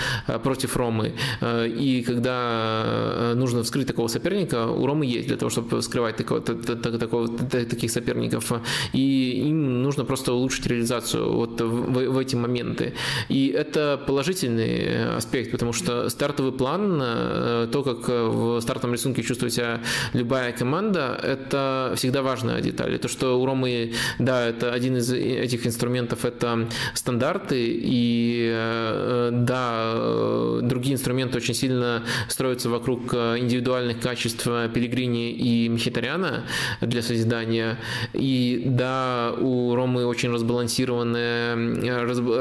против 0.43 0.77
Ромы, 0.77 1.13
и 1.41 2.03
когда 2.07 3.33
нужно 3.35 3.63
вскрыть 3.63 3.87
такого 3.87 4.07
соперника, 4.07 4.67
у 4.67 4.85
Ромы 4.85 5.05
есть 5.05 5.27
для 5.27 5.37
того, 5.37 5.49
чтобы 5.49 5.81
вскрывать 5.81 6.15
такого, 6.17 6.41
такого, 6.41 7.27
таких 7.49 7.91
соперников, 7.91 8.51
и 8.93 9.47
им 9.47 9.83
нужно 9.83 10.05
просто 10.05 10.33
улучшить 10.33 10.67
реализацию 10.67 11.31
вот 11.31 11.61
в, 11.61 12.09
в 12.09 12.17
эти 12.17 12.35
моменты. 12.35 12.93
И 13.29 13.47
это 13.47 13.99
положительный 14.07 15.15
аспект, 15.17 15.51
потому 15.51 15.73
что 15.73 16.09
стартовый 16.09 16.51
план, 16.51 16.99
то, 16.99 17.83
как 17.83 18.07
в 18.07 18.44
стартовом 18.61 18.93
рисунке 18.93 19.23
чувствует 19.23 19.53
себя 19.53 19.81
любая 20.13 20.51
команда, 20.51 21.19
это 21.21 21.93
всегда 21.95 22.21
важная 22.21 22.61
деталь. 22.61 22.97
то, 22.99 23.07
что 23.07 23.39
у 23.39 23.45
Ромы, 23.45 23.93
да, 24.19 24.47
это 24.47 24.73
один 24.73 24.97
из 24.97 25.11
этих 25.11 25.65
инструментов, 25.67 26.25
это 26.25 26.67
стандарты, 26.93 27.79
и 27.81 28.49
э, 28.53 29.29
да, 29.31 30.61
другие 30.61 30.95
инструменты 30.95 31.37
очень 31.37 31.53
сильно 31.53 32.03
строятся 32.29 32.69
вокруг 32.69 33.13
индивидуальных 33.13 33.99
качеств 33.99 34.45
Пелигрини 34.73 35.31
и 35.31 35.69
Мхитаряна 35.69 36.45
для 36.81 37.01
созидания. 37.01 37.77
И 38.13 38.63
да, 38.65 39.33
у 39.39 39.75
Ромы 39.75 40.05
очень 40.05 40.31
разбалансированный, 40.31 41.89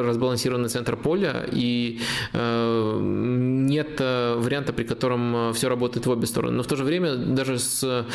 разбалансированный 0.03 0.69
центр 0.69 0.97
поля, 0.97 1.47
и 1.53 2.01
э, 2.33 2.99
нет 3.01 4.01
варианта, 4.01 4.73
при 4.73 4.85
котором 4.85 5.53
все 5.53 5.69
работает 5.69 5.94
работает 5.95 6.07
в 6.07 6.11
обе 6.11 6.27
стороны. 6.27 6.57
Но 6.57 6.63
в 6.63 6.67
то 6.67 6.77
же 6.77 6.85
время 6.85 7.15
даже 7.17 7.59
с 7.59 8.07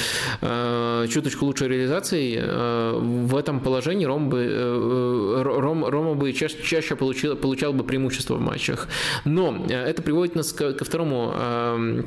э, 0.42 1.08
чуточку 1.10 1.46
лучшей 1.46 1.68
реализацией 1.68 2.40
э, 2.42 3.00
в 3.00 3.36
этом 3.36 3.60
положении 3.60 4.06
Ром 4.06 4.30
бы, 4.30 4.40
э, 4.40 5.42
Ром, 5.44 5.86
Рома 5.86 6.14
бы 6.16 6.34
чаще, 6.34 6.58
чаще 6.64 6.96
получил, 6.96 7.36
получал 7.36 7.74
бы 7.74 7.84
преимущество 7.84 8.36
в 8.36 8.42
матчах. 8.42 8.88
Но 9.26 9.66
э, 9.70 9.74
это 9.74 10.02
приводит 10.02 10.36
нас 10.36 10.52
ко, 10.54 10.74
ко 10.74 10.86
второму 10.86 11.34
э, 11.36 12.04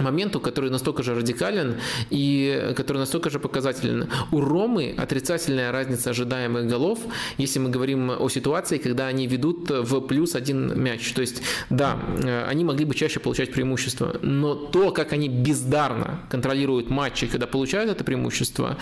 моменту, 0.00 0.40
который 0.40 0.70
настолько 0.70 1.02
же 1.02 1.14
радикален 1.14 1.76
и 2.10 2.72
который 2.76 2.98
настолько 2.98 3.30
же 3.30 3.38
показателен. 3.38 4.08
У 4.32 4.40
Ромы 4.40 4.94
отрицательная 4.96 5.72
разница 5.72 6.10
ожидаемых 6.10 6.66
голов, 6.66 6.98
если 7.38 7.58
мы 7.58 7.70
говорим 7.70 8.10
о 8.10 8.28
ситуации, 8.28 8.78
когда 8.78 9.06
они 9.06 9.26
ведут 9.26 9.70
в 9.70 10.00
плюс 10.00 10.34
один 10.34 10.80
мяч. 10.80 11.12
То 11.12 11.20
есть, 11.20 11.42
да, 11.70 11.98
э, 12.22 12.44
они 12.48 12.64
могли 12.64 12.84
бы 12.84 12.94
чаще 12.94 13.20
получать 13.20 13.52
преимущество, 13.52 14.16
но 14.22 14.54
то, 14.54 14.90
как 14.90 15.12
они 15.12 15.28
бездарно 15.28 16.20
контролируют 16.30 16.90
матчи, 16.90 17.26
когда 17.26 17.46
получают 17.46 17.90
это 17.90 18.04
преимущество, 18.04 18.76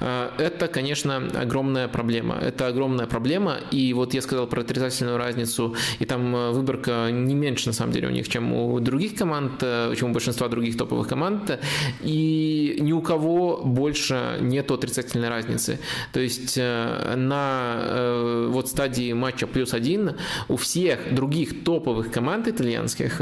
э, 0.00 0.30
это, 0.38 0.68
конечно, 0.68 1.16
огромная 1.34 1.88
проблема. 1.88 2.36
Это 2.40 2.66
огромная 2.66 3.06
проблема, 3.06 3.56
и 3.70 3.92
вот 3.92 4.14
я 4.14 4.22
сказал 4.22 4.46
про 4.46 4.60
отрицательную 4.60 5.16
разницу, 5.16 5.74
и 5.98 6.04
там 6.04 6.34
э, 6.34 6.50
выборка 6.52 7.10
не 7.10 7.34
меньше, 7.34 7.68
на 7.68 7.72
самом 7.72 7.92
деле, 7.92 8.08
у 8.08 8.10
них, 8.10 8.28
чем 8.28 8.52
у 8.52 8.80
других 8.80 9.14
команд, 9.14 9.60
чем 9.96 10.10
у 10.10 10.12
большинства 10.12 10.48
других 10.48 10.57
других 10.58 10.76
топовых 10.76 11.08
команд, 11.08 11.58
и 12.02 12.76
ни 12.80 12.92
у 12.92 13.00
кого 13.00 13.62
больше 13.64 14.38
нет 14.40 14.70
отрицательной 14.70 15.28
разницы. 15.28 15.78
То 16.12 16.20
есть 16.20 16.56
на 16.56 18.46
вот 18.48 18.68
стадии 18.68 19.12
матча 19.12 19.46
плюс 19.46 19.72
один 19.72 20.16
у 20.48 20.56
всех 20.56 21.14
других 21.14 21.64
топовых 21.64 22.10
команд 22.10 22.48
итальянских 22.48 23.20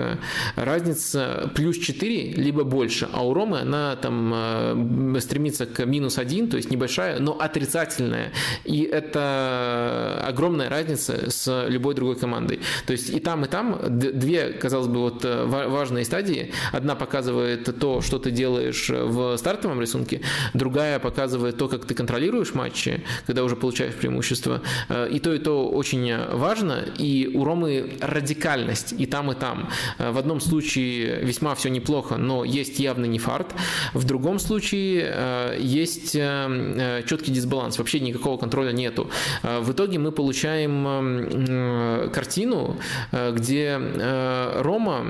разница 0.56 1.50
плюс 1.54 1.78
4, 1.78 2.32
либо 2.32 2.64
больше, 2.64 3.08
а 3.12 3.26
у 3.26 3.34
Ромы 3.34 3.60
она 3.60 3.96
там 3.96 5.16
стремится 5.20 5.66
к 5.66 5.84
минус 5.84 6.18
1, 6.18 6.48
то 6.48 6.56
есть 6.56 6.70
небольшая, 6.70 7.18
но 7.20 7.38
отрицательная. 7.38 8.32
И 8.64 8.82
это 8.82 10.22
огромная 10.26 10.68
разница 10.68 11.30
с 11.30 11.66
любой 11.68 11.94
другой 11.94 12.16
командой. 12.16 12.60
То 12.86 12.92
есть 12.92 13.10
и 13.10 13.20
там, 13.20 13.44
и 13.44 13.48
там 13.48 13.78
две, 13.88 14.52
казалось 14.52 14.88
бы, 14.88 15.00
вот 15.00 15.24
э, 15.24 15.44
важные 15.44 16.04
стадии. 16.04 16.52
Одна 16.72 16.94
показывает 16.94 17.25
то, 17.26 18.00
что 18.00 18.18
ты 18.18 18.30
делаешь 18.30 18.88
в 18.88 19.36
стартовом 19.36 19.80
рисунке, 19.80 20.20
другая 20.54 20.98
показывает 20.98 21.56
то, 21.56 21.68
как 21.68 21.84
ты 21.84 21.94
контролируешь 21.94 22.54
матчи, 22.54 23.02
когда 23.26 23.44
уже 23.44 23.56
получаешь 23.56 23.94
преимущество. 23.94 24.62
Э, 24.88 25.08
и 25.10 25.18
то, 25.18 25.32
и 25.32 25.38
то 25.38 25.68
очень 25.68 26.16
важно. 26.32 26.84
И 26.98 27.30
у 27.34 27.44
Ромы 27.44 27.96
радикальность 28.00 28.94
и 28.98 29.06
там, 29.06 29.32
и 29.32 29.34
там. 29.34 29.68
Э, 29.98 30.10
в 30.10 30.18
одном 30.18 30.40
случае 30.40 31.20
весьма 31.22 31.54
все 31.54 31.68
неплохо, 31.68 32.16
но 32.16 32.44
есть 32.44 32.78
явный 32.78 33.08
нефарт. 33.08 33.54
В 33.94 34.04
другом 34.04 34.38
случае 34.38 35.56
есть 35.58 36.12
четкий 36.12 37.32
дисбаланс. 37.32 37.78
Вообще 37.78 38.00
никакого 38.00 38.36
контроля 38.36 38.72
нету. 38.72 39.10
В 39.42 39.72
итоге 39.72 39.98
мы 39.98 40.12
получаем 40.12 42.10
картину, 42.12 42.76
где 43.12 43.80
Рома, 44.56 45.06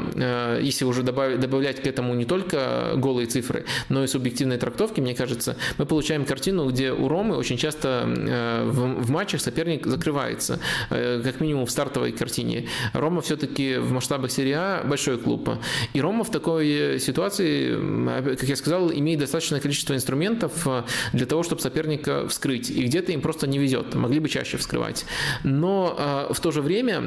если 0.60 0.84
уже 0.84 1.02
добавлять 1.02 1.80
к 1.80 1.86
этому 1.96 2.14
не 2.14 2.26
только 2.26 2.92
голые 2.96 3.26
цифры, 3.26 3.64
но 3.88 4.04
и 4.04 4.06
субъективные 4.06 4.58
трактовки, 4.58 5.00
мне 5.00 5.14
кажется, 5.14 5.56
мы 5.78 5.86
получаем 5.86 6.26
картину, 6.26 6.68
где 6.68 6.92
у 6.92 7.08
Ромы 7.08 7.36
очень 7.36 7.56
часто 7.56 8.04
в 8.06 9.10
матчах 9.10 9.40
соперник 9.40 9.86
закрывается, 9.86 10.60
как 10.90 11.40
минимум 11.40 11.64
в 11.64 11.70
стартовой 11.70 12.12
картине. 12.12 12.68
Рома 12.92 13.22
все-таки 13.22 13.76
в 13.76 13.92
масштабах 13.92 14.30
серии 14.30 14.52
А 14.52 14.84
большой 14.84 15.16
клуб. 15.16 15.48
И 15.94 16.00
Рома 16.00 16.24
в 16.24 16.30
такой 16.30 16.98
ситуации, 17.00 18.36
как 18.36 18.48
я 18.48 18.56
сказал, 18.56 18.92
имеет 18.92 19.20
достаточное 19.20 19.60
количество 19.60 19.94
инструментов 19.94 20.66
для 21.12 21.26
того, 21.26 21.42
чтобы 21.42 21.62
соперника 21.62 22.28
вскрыть. 22.28 22.68
И 22.70 22.82
где-то 22.82 23.12
им 23.12 23.22
просто 23.22 23.46
не 23.46 23.58
везет, 23.58 23.94
могли 23.94 24.20
бы 24.20 24.28
чаще 24.28 24.58
вскрывать. 24.58 25.06
Но 25.44 26.28
в 26.30 26.40
то 26.40 26.50
же 26.50 26.60
время 26.60 27.02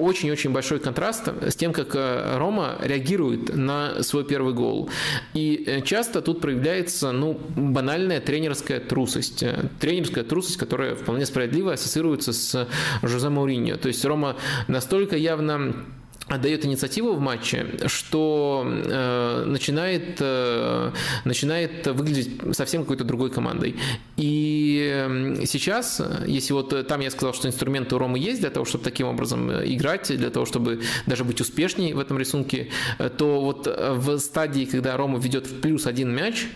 очень-очень 0.00 0.50
большой 0.50 0.78
контраст 0.78 1.28
с 1.42 1.54
тем, 1.54 1.72
как 1.72 1.94
Рома 2.38 2.78
реагирует 2.80 3.09
на 3.16 4.02
свой 4.02 4.24
первый 4.24 4.54
гол. 4.54 4.90
И 5.34 5.82
часто 5.84 6.22
тут 6.22 6.40
проявляется 6.40 7.12
ну, 7.12 7.40
банальная 7.56 8.20
тренерская 8.20 8.80
трусость. 8.80 9.44
Тренерская 9.80 10.24
трусость, 10.24 10.56
которая 10.56 10.94
вполне 10.94 11.26
справедливо 11.26 11.72
ассоциируется 11.72 12.32
с 12.32 12.68
Жозе 13.02 13.28
Мауриньо. 13.28 13.76
То 13.76 13.88
есть 13.88 14.04
Рома 14.04 14.36
настолько 14.68 15.16
явно 15.16 15.74
отдает 16.26 16.64
инициативу 16.64 17.14
в 17.14 17.20
матче, 17.20 17.66
что 17.86 18.64
э, 18.64 19.44
начинает, 19.46 20.18
э, 20.20 20.92
начинает 21.24 21.86
выглядеть 21.88 22.56
совсем 22.56 22.82
какой-то 22.82 23.04
другой 23.04 23.30
командой. 23.30 23.76
И 24.16 25.38
сейчас, 25.44 26.00
если 26.26 26.52
вот 26.52 26.86
там 26.86 27.00
я 27.00 27.10
сказал, 27.10 27.34
что 27.34 27.48
инструменты 27.48 27.96
у 27.96 27.98
Ромы 27.98 28.18
есть 28.18 28.40
для 28.40 28.50
того, 28.50 28.64
чтобы 28.64 28.84
таким 28.84 29.08
образом 29.08 29.50
играть, 29.50 30.16
для 30.16 30.30
того, 30.30 30.46
чтобы 30.46 30.82
даже 31.06 31.24
быть 31.24 31.40
успешнее 31.40 31.94
в 31.94 31.98
этом 31.98 32.18
рисунке, 32.18 32.68
то 33.18 33.40
вот 33.40 33.66
в 33.66 34.18
стадии, 34.18 34.64
когда 34.64 34.96
Рома 34.96 35.18
ведет 35.18 35.46
в 35.46 35.60
плюс 35.60 35.86
один 35.86 36.14
мяч, 36.14 36.46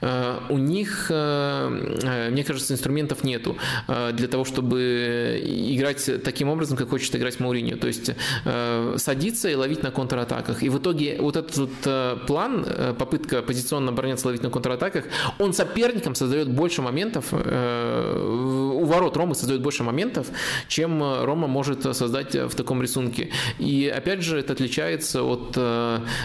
э, 0.00 0.38
у 0.48 0.58
них, 0.58 1.06
э, 1.10 2.28
мне 2.30 2.44
кажется, 2.44 2.74
инструментов 2.74 3.24
нету 3.24 3.56
э, 3.88 4.12
для 4.12 4.28
того, 4.28 4.44
чтобы 4.44 5.40
играть 5.44 6.22
таким 6.22 6.48
образом, 6.48 6.76
как 6.76 6.90
хочет 6.90 7.14
играть 7.16 7.40
Мауриньо. 7.40 7.76
То 7.76 7.86
есть 7.86 8.10
э, 8.44 8.94
садиться 9.04 9.50
и 9.50 9.54
ловить 9.54 9.82
на 9.82 9.90
контратаках. 9.90 10.62
И 10.62 10.70
в 10.70 10.78
итоге 10.78 11.18
вот 11.20 11.36
этот 11.36 11.56
вот 11.56 11.70
э, 11.84 12.16
план, 12.26 12.64
э, 12.66 12.94
попытка 12.98 13.42
позиционно 13.42 13.90
обороняться, 13.90 14.26
ловить 14.26 14.42
на 14.42 14.50
контратаках, 14.50 15.04
он 15.38 15.52
соперникам 15.52 16.14
создает 16.14 16.48
больше 16.48 16.80
моментов, 16.80 17.26
э, 17.32 18.80
у 18.80 18.84
ворот 18.84 19.16
Ромы 19.16 19.34
создает 19.34 19.62
больше 19.62 19.82
моментов, 19.82 20.26
чем 20.68 21.02
Рома 21.24 21.46
может 21.46 21.82
создать 21.96 22.34
в 22.34 22.54
таком 22.54 22.82
рисунке. 22.82 23.28
И 23.58 23.92
опять 23.94 24.22
же, 24.22 24.38
это 24.38 24.52
отличается 24.52 25.22
от 25.22 25.56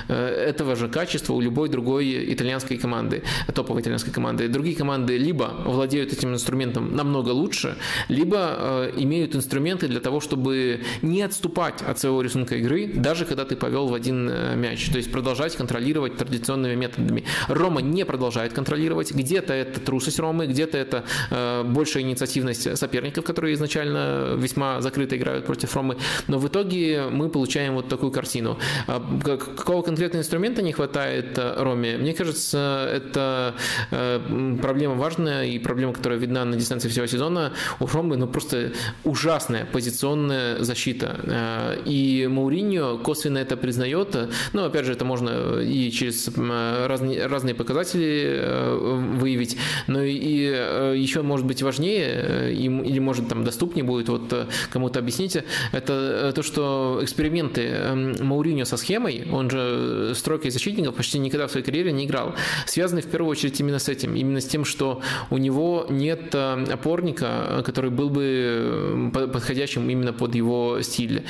этого 0.08 0.76
же 0.76 0.88
качества 0.88 1.34
у 1.34 1.42
любой 1.42 1.70
другой 1.70 2.34
итальянской 2.34 2.78
команды, 2.78 3.24
топовой 3.54 3.82
итальянской 3.82 4.14
команды. 4.14 4.48
Другие 4.48 4.76
команды 4.76 5.18
либо 5.18 5.54
владеют 5.66 6.14
этим 6.14 6.34
инструментом 6.34 6.96
намного 6.96 7.30
лучше, 7.30 7.76
либо 8.10 8.92
имеют 8.98 9.36
инструменты 9.36 9.88
для 9.88 10.00
того, 10.00 10.20
чтобы 10.20 10.82
не 11.02 11.22
отступать 11.22 11.82
от 11.82 12.00
своего 12.00 12.22
рисунка 12.22 12.56
игры, 12.56 12.69
игры, 12.70 12.94
даже 12.94 13.26
когда 13.26 13.46
ты 13.46 13.56
повел 13.56 13.88
в 13.88 13.94
один 13.94 14.30
э, 14.30 14.56
мяч. 14.56 14.90
То 14.90 14.98
есть 14.98 15.12
продолжать 15.12 15.56
контролировать 15.56 16.18
традиционными 16.18 16.76
методами. 16.76 17.24
Рома 17.48 17.82
не 17.82 18.06
продолжает 18.06 18.54
контролировать. 18.54 19.12
Где-то 19.12 19.54
это 19.54 19.80
трусость 19.80 20.20
Ромы, 20.20 20.48
где-то 20.48 20.78
это 20.78 21.04
э, 21.32 21.64
большая 21.64 22.04
инициативность 22.04 22.78
соперников, 22.78 23.26
которые 23.26 23.54
изначально 23.56 24.36
весьма 24.38 24.82
закрыто 24.82 25.18
играют 25.18 25.46
против 25.46 25.76
Ромы. 25.76 25.98
Но 26.28 26.40
в 26.40 26.48
итоге 26.48 27.04
мы 27.12 27.30
получаем 27.30 27.76
вот 27.76 27.90
такую 27.90 28.12
картину. 28.12 28.58
А 28.88 29.00
какого 29.24 29.82
конкретного 29.82 30.22
инструмента 30.22 30.62
не 30.62 30.72
хватает 30.72 31.38
э, 31.38 31.64
Роме? 31.64 31.98
Мне 31.98 32.14
кажется, 32.14 32.90
это 32.94 33.56
э, 33.92 34.58
проблема 34.62 34.96
важная 34.96 35.46
и 35.46 35.60
проблема, 35.60 35.94
которая 35.94 36.20
видна 36.20 36.46
на 36.46 36.56
дистанции 36.56 36.90
всего 36.90 37.08
сезона. 37.08 37.54
У 37.80 37.88
Ромы 37.88 38.18
ну, 38.18 38.28
просто 38.28 38.72
ужасная 39.04 39.66
позиционная 39.66 40.64
защита. 40.64 41.80
И 41.86 42.28
Мауриньо 42.30 42.59
Мауриньо 42.60 42.98
косвенно 42.98 43.38
это 43.38 43.58
признает. 43.58 44.16
Но, 44.54 44.66
опять 44.66 44.86
же, 44.86 44.94
это 44.94 45.06
можно 45.06 45.60
и 45.60 45.92
через 45.92 46.30
разные, 46.38 47.28
разные 47.28 47.56
показатели 47.56 48.40
э, 48.40 49.16
выявить. 49.18 49.58
Но 49.88 50.04
и 50.04 50.52
э, 50.54 50.94
еще, 50.98 51.22
может 51.22 51.46
быть, 51.46 51.64
важнее, 51.64 52.08
э, 52.08 52.54
или, 52.54 53.00
может, 53.00 53.30
там 53.30 53.44
доступнее 53.44 53.84
будет 53.84 54.10
вот 54.10 54.34
кому-то 54.72 55.00
объяснить, 55.00 55.38
это 55.72 56.32
то, 56.36 56.44
что 56.44 57.00
эксперименты 57.02 57.62
эм, 57.62 58.16
Мауриньо 58.20 58.66
со 58.66 58.78
схемой, 58.78 59.28
он 59.32 59.50
же 59.50 60.14
стройкой 60.16 60.52
защитников 60.52 60.96
почти 60.96 61.20
никогда 61.20 61.48
в 61.48 61.52
своей 61.52 61.66
карьере 61.66 61.92
не 61.92 62.06
играл, 62.06 62.36
связаны 62.66 63.02
в 63.02 63.06
первую 63.06 63.32
очередь 63.32 63.60
именно 63.60 63.80
с 63.80 63.90
этим, 63.90 64.16
именно 64.16 64.42
с 64.42 64.46
тем, 64.46 64.66
что 64.66 65.02
у 65.30 65.38
него 65.38 65.86
нет 65.90 66.34
опорника, 66.36 67.64
который 67.66 67.92
был 67.92 68.10
бы 68.10 69.12
подходящим 69.14 69.90
именно 69.90 70.14
под 70.14 70.36
его 70.36 70.82
стиль. 70.82 71.24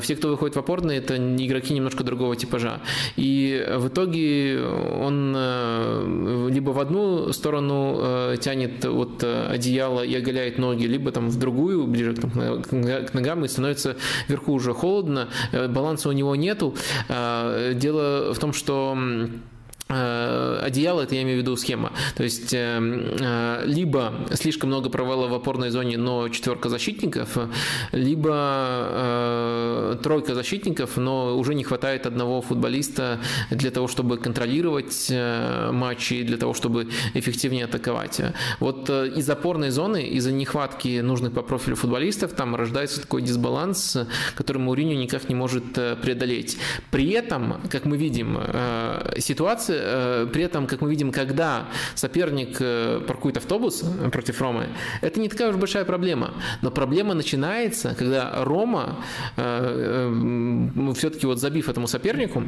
Все, 0.00 0.16
кто 0.16 0.28
выходит 0.28 0.56
в 0.56 0.58
Хорны 0.66 0.92
это 0.92 1.16
игроки 1.16 1.74
немножко 1.74 2.02
другого 2.02 2.34
типажа. 2.36 2.80
И 3.16 3.64
в 3.76 3.88
итоге 3.88 4.60
он 4.60 5.32
э, 5.36 6.48
либо 6.50 6.70
в 6.70 6.80
одну 6.80 7.32
сторону 7.32 7.98
э, 8.00 8.36
тянет 8.40 8.84
вот 8.84 9.22
э, 9.22 9.46
одеяло 9.46 10.02
и 10.02 10.14
оголяет 10.14 10.58
ноги, 10.58 10.86
либо 10.86 11.12
там 11.12 11.28
в 11.28 11.38
другую, 11.38 11.86
ближе 11.86 12.14
к 12.14 13.14
ногам, 13.14 13.44
и 13.44 13.48
становится 13.48 13.96
вверху 14.28 14.52
уже 14.52 14.72
холодно, 14.72 15.28
баланса 15.52 16.08
у 16.08 16.12
него 16.12 16.34
нету. 16.36 16.74
Дело 17.08 18.34
в 18.34 18.38
том, 18.38 18.52
что 18.52 18.98
одеяло, 19.88 21.02
это 21.02 21.14
я 21.14 21.22
имею 21.22 21.38
в 21.38 21.42
виду 21.42 21.56
схема. 21.56 21.92
То 22.16 22.24
есть 22.24 22.52
э, 22.52 22.58
э, 22.80 23.62
либо 23.66 24.14
слишком 24.32 24.70
много 24.70 24.90
провала 24.90 25.28
в 25.28 25.34
опорной 25.34 25.70
зоне, 25.70 25.96
но 25.96 26.28
четверка 26.28 26.68
защитников, 26.68 27.38
либо 27.92 28.26
тройка 30.02 30.34
защитников, 30.34 30.96
но 30.96 31.38
уже 31.38 31.54
не 31.54 31.62
хватает 31.62 32.06
одного 32.06 32.42
футболиста 32.42 33.20
для 33.50 33.70
того, 33.70 33.86
чтобы 33.86 34.18
контролировать 34.18 35.12
матчи, 35.72 36.22
для 36.22 36.36
того, 36.36 36.52
чтобы 36.54 36.88
эффективнее 37.14 37.66
атаковать. 37.66 38.20
Вот 38.60 38.90
из 38.90 39.30
опорной 39.30 39.70
зоны, 39.70 40.02
из-за 40.08 40.32
нехватки 40.32 41.00
нужных 41.00 41.32
по 41.32 41.42
профилю 41.42 41.76
футболистов, 41.76 42.32
там 42.32 42.56
рождается 42.56 43.02
такой 43.02 43.22
дисбаланс, 43.22 43.98
который 44.34 44.58
Мауриньо 44.58 44.96
никак 44.96 45.28
не 45.28 45.34
может 45.34 45.72
преодолеть. 45.72 46.58
При 46.90 47.10
этом, 47.10 47.60
как 47.70 47.84
мы 47.84 47.96
видим, 47.96 48.38
ситуация 49.18 49.75
Э, 49.75 49.75
при 50.32 50.42
этом, 50.44 50.66
как 50.66 50.80
мы 50.80 50.90
видим, 50.90 51.12
когда 51.12 51.66
соперник 51.94 52.56
э, 52.60 53.00
паркует 53.06 53.36
автобус 53.36 53.84
против 54.12 54.40
Ромы, 54.40 54.68
это 55.00 55.20
не 55.20 55.28
такая 55.28 55.50
уж 55.50 55.56
большая 55.56 55.84
проблема. 55.84 56.34
Но 56.62 56.70
проблема 56.70 57.14
начинается, 57.14 57.94
когда 57.94 58.44
Рома, 58.44 59.04
э, 59.36 60.92
все-таки 60.94 61.26
вот 61.26 61.38
забив 61.40 61.68
этому 61.68 61.86
сопернику, 61.86 62.44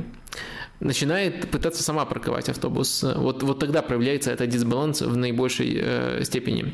начинает 0.81 1.51
пытаться 1.51 1.83
сама 1.83 2.05
парковать 2.05 2.49
автобус. 2.49 3.03
Вот, 3.03 3.43
вот 3.43 3.59
тогда 3.59 3.83
проявляется 3.83 4.31
этот 4.31 4.49
дисбаланс 4.49 5.03
в 5.03 5.17
наибольшей 5.17 5.79
э, 5.81 6.21
степени. 6.25 6.73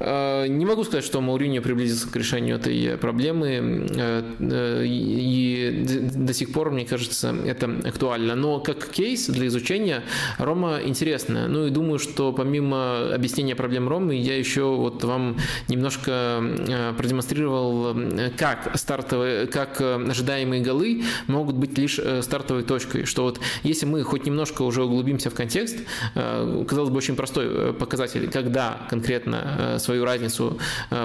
Э, 0.00 0.46
не 0.46 0.64
могу 0.64 0.84
сказать, 0.84 1.04
что 1.04 1.20
Мауриньо 1.20 1.60
приблизился 1.60 2.08
к 2.08 2.16
решению 2.16 2.56
этой 2.56 2.96
проблемы, 2.96 3.88
э, 3.94 4.22
э, 4.40 4.84
и 4.86 5.84
до 6.14 6.32
сих 6.32 6.52
пор, 6.52 6.70
мне 6.70 6.86
кажется, 6.86 7.34
это 7.44 7.70
актуально. 7.84 8.34
Но 8.36 8.60
как 8.60 8.88
кейс 8.88 9.26
для 9.26 9.48
изучения 9.48 10.02
Рома 10.38 10.80
интересная. 10.84 11.46
Ну 11.46 11.66
и 11.66 11.70
думаю, 11.70 11.98
что 11.98 12.32
помимо 12.32 13.14
объяснения 13.14 13.54
проблем 13.54 13.88
Ромы, 13.88 14.14
я 14.14 14.36
еще 14.36 14.62
вот 14.62 15.04
вам 15.04 15.36
немножко 15.68 16.40
э, 16.40 16.94
продемонстрировал, 16.96 17.94
как 18.38 18.70
стартовые, 18.76 19.46
как 19.46 19.80
ожидаемые 19.80 20.62
голы 20.62 21.02
могут 21.26 21.56
быть 21.56 21.76
лишь 21.76 22.00
стартовой 22.22 22.62
точкой, 22.62 23.04
что 23.04 23.25
вот 23.26 23.40
если 23.64 23.86
мы 23.86 24.02
хоть 24.04 24.26
немножко 24.26 24.62
уже 24.62 24.82
углубимся 24.82 25.30
в 25.30 25.34
контекст, 25.34 25.76
э, 26.14 26.64
казалось 26.68 26.90
бы, 26.90 26.96
очень 26.96 27.16
простой 27.16 27.46
э, 27.48 27.72
показатель, 27.72 28.30
когда 28.30 28.86
конкретно 28.88 29.36
э, 29.36 29.78
свою 29.78 30.04
разницу 30.04 30.58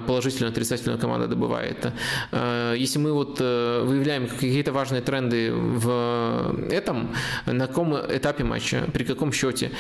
положительную 0.08 0.52
отрицательную 0.52 1.00
команда 1.00 1.28
добывает. 1.28 1.92
Если 2.78 3.00
мы 3.00 3.14
вот 3.14 3.40
выявляем 3.40 4.28
какие-то 4.28 4.72
важные 4.72 5.02
тренды 5.02 5.52
в 5.54 6.56
этом, 6.70 7.16
на 7.46 7.68
каком 7.68 7.96
этапе 7.96 8.44
матча, 8.44 8.84
при 8.94 9.04
каком 9.04 9.32
счете, 9.32 9.72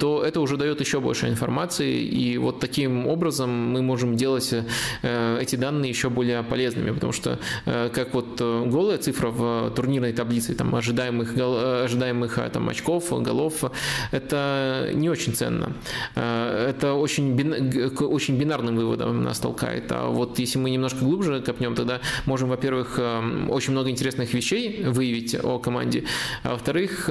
то 0.00 0.22
это 0.24 0.40
уже 0.40 0.56
дает 0.56 0.80
еще 0.80 1.00
больше 1.00 1.28
информации, 1.28 2.02
и 2.02 2.38
вот 2.38 2.60
таким 2.60 3.06
образом 3.06 3.50
мы 3.50 3.82
можем 3.82 4.16
делать 4.16 4.54
эти 5.02 5.56
данные 5.56 5.90
еще 5.90 6.10
более 6.10 6.42
полезными, 6.42 6.90
потому 6.90 7.12
что 7.12 7.38
как 7.64 8.14
вот 8.14 8.40
голая 8.40 8.98
цифра 8.98 9.28
в 9.30 9.70
турнирной 9.70 10.12
таблице, 10.12 10.54
там 10.54 10.74
ожидаемых, 10.74 11.34
ожидаемых 11.84 12.38
а, 12.38 12.48
там, 12.48 12.68
очков, 12.68 13.10
голов, 13.22 13.64
это 14.10 14.90
не 14.94 15.08
очень 15.08 15.34
ценно. 15.34 15.72
А, 16.14 16.68
это 16.68 16.94
очень, 16.94 17.34
бин, 17.34 17.92
очень 18.00 18.36
бинарным 18.36 18.76
выводом 18.76 19.22
нас 19.22 19.38
толкает. 19.38 19.90
А 19.90 20.08
вот 20.08 20.38
если 20.38 20.58
мы 20.58 20.70
немножко 20.70 21.04
глубже 21.04 21.40
копнем, 21.40 21.74
тогда 21.74 22.00
можем, 22.26 22.48
во-первых, 22.48 22.96
а, 22.98 23.46
очень 23.48 23.72
много 23.72 23.90
интересных 23.90 24.34
вещей 24.34 24.84
выявить 24.84 25.36
о 25.42 25.58
команде, 25.58 26.04
а 26.42 26.52
во-вторых, 26.52 27.10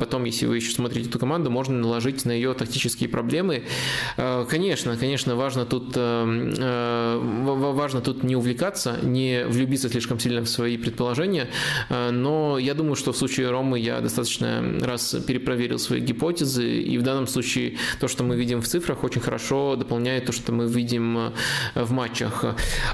потом, 0.00 0.24
если 0.24 0.46
вы 0.46 0.56
еще 0.56 0.72
смотрите 0.72 1.08
эту 1.08 1.18
команду, 1.18 1.50
можно 1.50 1.76
наложить 1.76 2.24
на 2.24 2.32
ее 2.32 2.54
тактические 2.54 3.08
проблемы. 3.08 3.64
Конечно, 4.16 4.96
конечно, 4.96 5.36
важно 5.36 5.66
тут, 5.66 5.96
важно 5.96 8.00
тут 8.00 8.22
не 8.22 8.36
увлекаться, 8.36 8.98
не 9.02 9.44
влюбиться 9.46 9.88
слишком 9.88 10.18
сильно 10.18 10.42
в 10.42 10.48
свои 10.48 10.76
предположения, 10.76 11.48
но 11.90 12.58
я 12.58 12.74
думаю, 12.74 12.96
что 12.96 13.12
в 13.12 13.16
случае 13.16 13.50
Ромы 13.50 13.78
я 13.78 14.00
достаточно 14.06 14.62
раз 14.82 15.16
перепроверил 15.26 15.78
свои 15.78 16.00
гипотезы, 16.00 16.80
и 16.80 16.98
в 16.98 17.02
данном 17.02 17.26
случае 17.26 17.76
то, 18.00 18.08
что 18.08 18.24
мы 18.24 18.36
видим 18.36 18.60
в 18.60 18.66
цифрах, 18.66 19.04
очень 19.04 19.20
хорошо 19.20 19.76
дополняет 19.76 20.26
то, 20.26 20.32
что 20.32 20.52
мы 20.52 20.66
видим 20.66 21.18
э, 21.18 21.30
в 21.74 21.92
матчах. 21.92 22.44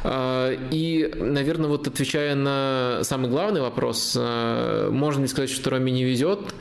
Э, 0.04 0.56
и, 0.70 1.12
наверное, 1.16 1.68
вот 1.68 1.86
отвечая 1.86 2.34
на 2.34 3.00
самый 3.02 3.30
главный 3.30 3.60
вопрос, 3.60 4.16
э, 4.18 4.88
можно 4.90 5.22
ли 5.22 5.28
сказать, 5.28 5.50
что 5.50 5.70
Роме 5.70 5.92
не 5.92 6.04
везет? 6.04 6.54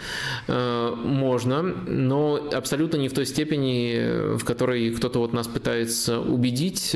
Можно, 0.47 1.61
но 1.61 2.49
абсолютно 2.53 2.97
не 2.97 3.09
в 3.09 3.13
той 3.13 3.25
степени, 3.25 4.35
в 4.37 4.43
которой 4.43 4.91
кто-то 4.91 5.19
вот 5.19 5.33
нас 5.33 5.47
пытается 5.47 6.19
убедить, 6.19 6.95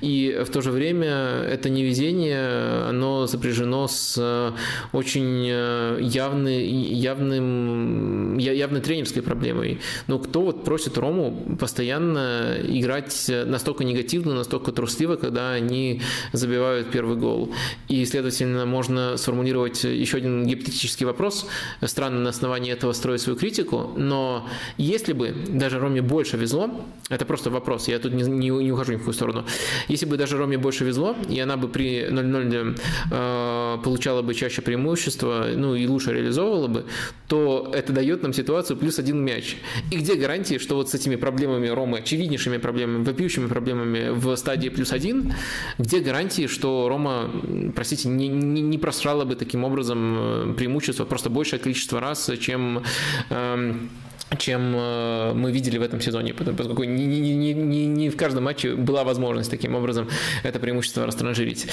и 0.00 0.42
в 0.46 0.50
то 0.50 0.60
же 0.62 0.70
время 0.70 1.08
это 1.50 1.68
невезение, 1.68 2.88
оно 2.88 3.26
сопряжено 3.26 3.88
с 3.88 4.54
очень 4.92 5.46
явной, 5.46 6.66
явным, 6.86 8.38
явной 8.38 8.80
тренерской 8.80 9.22
проблемой. 9.22 9.80
Но 10.06 10.18
кто 10.18 10.42
вот 10.42 10.64
просит 10.64 10.98
Рому 10.98 11.56
постоянно 11.58 12.56
играть 12.62 13.30
настолько 13.46 13.84
негативно, 13.84 14.34
настолько 14.34 14.72
трусливо, 14.72 15.16
когда 15.16 15.52
они 15.52 16.02
забивают 16.32 16.90
первый 16.90 17.16
гол? 17.16 17.52
И, 17.88 18.04
следовательно, 18.04 18.66
можно 18.66 19.16
сформулировать 19.16 19.84
еще 19.84 20.18
один 20.18 20.46
гипотетический 20.46 21.06
вопрос. 21.06 21.46
Странно 21.82 22.20
на 22.20 22.30
основании 22.30 22.72
этого 22.72 22.92
строить 22.92 23.20
свою 23.20 23.38
критику, 23.38 23.92
но 23.96 24.48
если 24.76 25.12
бы 25.12 25.34
даже 25.48 25.78
Роме 25.78 26.02
больше 26.02 26.36
везло, 26.36 26.70
это 27.08 27.24
просто 27.24 27.50
вопрос, 27.50 27.88
я 27.88 27.98
тут 27.98 28.12
не, 28.12 28.22
не, 28.22 28.50
не 28.50 28.72
ухожу 28.72 28.92
ни 28.92 28.96
в 28.96 28.98
какую 29.00 29.14
сторону, 29.14 29.44
если 29.88 30.06
бы 30.06 30.16
даже 30.16 30.36
Роме 30.36 30.58
больше 30.58 30.84
везло, 30.84 31.16
и 31.28 31.38
она 31.38 31.56
бы 31.56 31.68
при 31.68 32.08
0-0 32.08 32.78
э, 33.10 33.78
получала 33.82 34.22
бы 34.22 34.34
чаще 34.34 34.62
преимущество, 34.62 35.46
ну 35.54 35.74
и 35.74 35.86
лучше 35.86 36.12
реализовывала 36.12 36.65
бы, 36.68 36.86
то 37.28 37.70
это 37.74 37.92
дает 37.92 38.22
нам 38.22 38.32
ситуацию 38.32 38.76
плюс 38.76 38.98
один 38.98 39.24
мяч. 39.24 39.56
И 39.90 39.96
где 39.96 40.14
гарантии, 40.14 40.58
что 40.58 40.76
вот 40.76 40.90
с 40.90 40.94
этими 40.94 41.16
проблемами 41.16 41.68
Ромы, 41.68 41.98
очевиднейшими 41.98 42.58
проблемами, 42.58 43.04
вопиющими 43.04 43.46
проблемами 43.46 44.10
в 44.10 44.36
стадии 44.36 44.68
плюс 44.68 44.92
один, 44.92 45.34
где 45.78 46.00
гарантии, 46.00 46.46
что 46.46 46.88
Рома, 46.88 47.30
простите, 47.74 48.08
не, 48.08 48.28
не, 48.28 48.62
не 48.62 48.78
просрала 48.78 49.24
бы 49.24 49.34
таким 49.34 49.64
образом 49.64 50.16
э, 50.18 50.54
преимущество 50.54 51.04
просто 51.04 51.30
большее 51.30 51.60
количество 51.60 52.00
раз, 52.00 52.30
чем 52.40 52.82
эм, 53.30 53.90
чем 54.38 54.74
э, 54.74 55.32
мы 55.34 55.52
видели 55.52 55.78
в 55.78 55.82
этом 55.82 56.00
сезоне, 56.00 56.34
поскольку 56.34 56.82
не, 56.84 57.06
не, 57.06 57.20
не, 57.20 57.54
не, 57.54 57.86
не 57.86 58.10
в 58.10 58.16
каждом 58.16 58.44
матче 58.44 58.74
была 58.74 59.04
возможность 59.04 59.50
таким 59.50 59.74
образом 59.74 60.08
это 60.42 60.58
преимущество 60.58 61.06
растранжирить. 61.06 61.68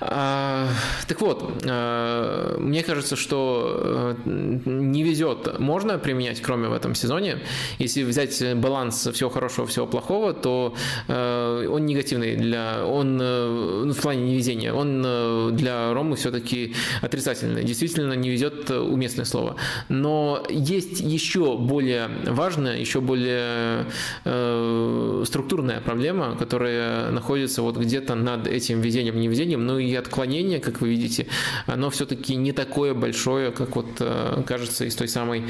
А, 0.00 0.68
так 1.06 1.20
вот, 1.20 1.62
а, 1.66 2.56
мне 2.58 2.82
кажется, 2.82 3.14
что 3.16 4.16
э, 4.24 4.60
не 4.64 5.02
везет 5.02 5.58
можно 5.58 5.98
применять, 5.98 6.40
кроме 6.40 6.68
в 6.68 6.72
этом 6.72 6.94
сезоне. 6.94 7.40
Если 7.78 8.02
взять 8.02 8.56
баланс 8.56 9.08
всего 9.12 9.28
хорошего, 9.28 9.66
всего 9.66 9.86
плохого, 9.86 10.32
то 10.32 10.74
он 11.08 11.86
негативный 11.86 12.36
для, 12.36 12.84
он 12.84 13.16
ну, 13.16 13.92
в 13.92 14.00
плане 14.00 14.32
невезения, 14.32 14.72
он 14.72 15.56
для 15.56 15.92
Ромы 15.92 16.16
все-таки 16.16 16.74
отрицательный. 17.02 17.64
Действительно, 17.64 18.14
не 18.14 18.30
везет 18.30 18.70
уместное 18.70 19.24
слово. 19.24 19.56
Но 19.88 20.42
есть 20.48 21.00
еще 21.00 21.56
более 21.56 21.97
важная, 22.26 22.78
еще 22.78 23.00
более 23.00 23.86
э, 24.24 25.24
структурная 25.26 25.80
проблема, 25.80 26.36
которая 26.36 27.10
находится 27.10 27.62
вот 27.62 27.76
где-то 27.76 28.14
над 28.14 28.46
этим 28.46 28.80
везением, 28.80 29.20
невезением, 29.20 29.66
ну 29.66 29.78
и 29.78 29.94
отклонение, 29.94 30.60
как 30.60 30.80
вы 30.80 30.90
видите, 30.90 31.26
оно 31.66 31.90
все-таки 31.90 32.36
не 32.36 32.52
такое 32.52 32.94
большое, 32.94 33.50
как 33.50 33.76
вот 33.76 33.88
э, 34.00 34.42
кажется 34.46 34.84
из 34.84 34.94
той 34.94 35.08
самой 35.08 35.44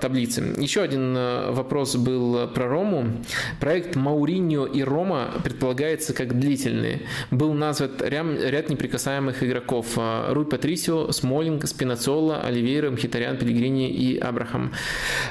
таблицы. 0.00 0.54
Еще 0.58 0.82
один 0.82 1.14
э, 1.16 1.50
вопрос 1.52 1.96
был 1.96 2.48
про 2.48 2.68
Рому. 2.68 3.22
Проект 3.60 3.96
Мауриньо 3.96 4.66
и 4.66 4.82
Рома 4.82 5.30
предполагается 5.42 6.14
как 6.14 6.38
длительный. 6.38 7.02
Был 7.30 7.52
назван 7.52 7.90
ряд, 8.00 8.68
неприкасаемых 8.68 9.42
игроков. 9.42 9.86
Э, 9.96 10.32
Руй 10.32 10.46
Патрисио, 10.46 11.12
Смолинг, 11.12 11.66
Спинацола, 11.66 12.40
Оливейра, 12.40 12.90
Мхитарян, 12.90 13.36
Пелигрини 13.36 13.90
и 13.90 14.18
Абрахам. 14.18 14.72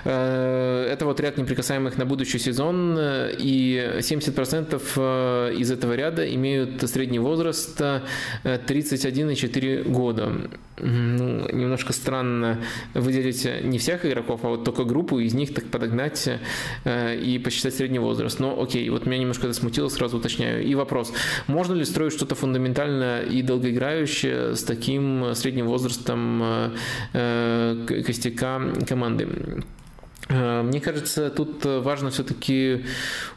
Э, 0.05 0.52
это 0.53 1.05
вот 1.05 1.19
ряд 1.19 1.37
неприкасаемых 1.37 1.97
на 1.97 2.05
будущий 2.05 2.39
сезон, 2.39 2.95
э, 2.97 3.35
и 3.37 3.97
70% 3.99 4.81
э, 4.95 5.53
из 5.57 5.71
этого 5.71 5.93
ряда 5.93 6.31
имеют 6.33 6.87
средний 6.89 7.19
возраст 7.19 7.79
31,4 7.79 9.89
года. 9.89 10.49
Ну, 10.79 11.47
немножко 11.51 11.93
странно 11.93 12.59
выделить 12.93 13.47
не 13.63 13.77
всех 13.77 14.05
игроков, 14.05 14.41
а 14.43 14.49
вот 14.49 14.63
только 14.63 14.83
группу 14.83 15.19
из 15.19 15.33
них 15.33 15.53
так 15.53 15.65
подогнать 15.65 16.27
и 16.85 17.41
посчитать 17.43 17.75
средний 17.75 17.99
возраст. 17.99 18.39
Но 18.39 18.59
окей, 18.59 18.89
вот 18.89 19.05
меня 19.05 19.19
немножко 19.19 19.45
это 19.45 19.53
смутило, 19.53 19.87
сразу 19.89 20.17
уточняю. 20.17 20.63
И 20.63 20.73
вопрос, 20.73 21.13
можно 21.45 21.73
ли 21.73 21.85
строить 21.85 22.13
что-то 22.13 22.33
фундаментальное 22.33 23.21
и 23.21 23.43
долгоиграющее 23.43 24.55
с 24.55 24.63
таким 24.63 25.35
средним 25.35 25.67
возрастом 25.67 26.73
костяка 27.13 28.59
команды? 28.87 29.27
Э, 30.33 30.61
мне 30.63 30.79
кажется, 30.79 31.29
тут 31.29 31.65
э, 31.65 31.79
важно 31.79 32.09
все-таки 32.09 32.85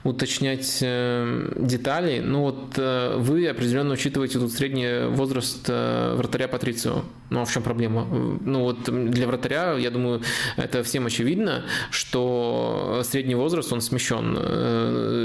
уточнять 0.04 0.78
э, 0.80 1.52
детали. 1.56 2.20
Ну 2.24 2.42
вот 2.42 2.78
вы 2.78 3.48
определенно 3.48 3.94
учитываете 3.94 4.38
тут 4.38 4.52
средний 4.52 5.08
возраст 5.08 5.68
вратаря 5.68 6.48
Патрицио. 6.48 7.02
Ну 7.30 7.40
а 7.40 7.44
в 7.44 7.52
чем 7.52 7.62
проблема? 7.62 8.04
Ну 8.04 8.62
вот 8.62 8.84
для 8.84 9.26
вратаря, 9.26 9.74
я 9.74 9.90
думаю, 9.90 10.22
это 10.56 10.82
всем 10.84 11.06
очевидно, 11.06 11.64
что 11.90 13.02
средний 13.04 13.34
возраст, 13.34 13.72
он 13.72 13.80
смещен. 13.80 14.36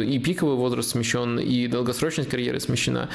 И 0.04 0.20
пиковый 0.20 0.56
возраст 0.56 0.90
смещен, 0.90 1.40
и 1.40 1.68
долгосрочность 1.68 2.30
карьеры 2.30 2.60
смещена. 2.60 3.10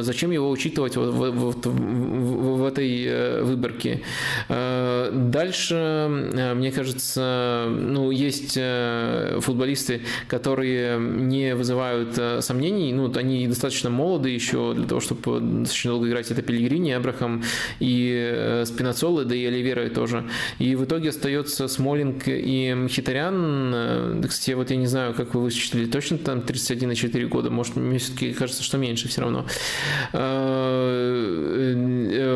Зачем 0.00 0.30
его 0.30 0.50
учитывать 0.50 0.96
вот 0.96 1.14
в, 1.14 1.30
в, 1.30 1.52
в, 1.64 2.58
в 2.58 2.64
этой 2.66 3.42
выборке? 3.42 4.02
Дальше, 4.48 6.06
мне 6.54 6.70
кажется, 6.70 7.66
ну, 7.88 8.10
есть 8.10 8.54
э, 8.56 9.38
футболисты, 9.40 10.02
которые 10.26 10.98
не 10.98 11.54
вызывают 11.54 12.44
сомнений. 12.44 12.92
Ну, 12.92 13.12
они 13.16 13.46
достаточно 13.46 13.90
молоды 13.90 14.30
еще 14.30 14.74
для 14.74 14.86
того, 14.86 15.00
чтобы 15.00 15.40
достаточно 15.40 15.92
долго 15.92 16.08
играть. 16.08 16.30
Это 16.30 16.42
Пелигрини, 16.42 16.90
Абрахам 16.92 17.42
и 17.80 18.62
Спинацолы, 18.64 19.24
да 19.24 19.34
и 19.34 19.44
Оливера 19.44 19.88
тоже. 19.88 20.28
И 20.58 20.74
в 20.74 20.84
итоге 20.84 21.10
остается 21.10 21.68
Смолинг 21.68 22.24
и 22.26 22.74
Мхитарян. 22.74 24.22
Кстати, 24.28 24.52
вот 24.52 24.70
я 24.70 24.76
не 24.76 24.86
знаю, 24.86 25.14
как 25.14 25.34
вы 25.34 25.42
вычислили, 25.42 25.86
точно 25.86 26.18
там 26.18 26.42
31 26.42 26.92
и 26.92 26.96
4 26.96 27.26
года, 27.26 27.50
может, 27.50 27.76
мне 27.76 27.98
все-таки 27.98 28.32
кажется, 28.32 28.62
что 28.62 28.78
меньше 28.78 29.08
все 29.08 29.22
равно. 29.22 29.46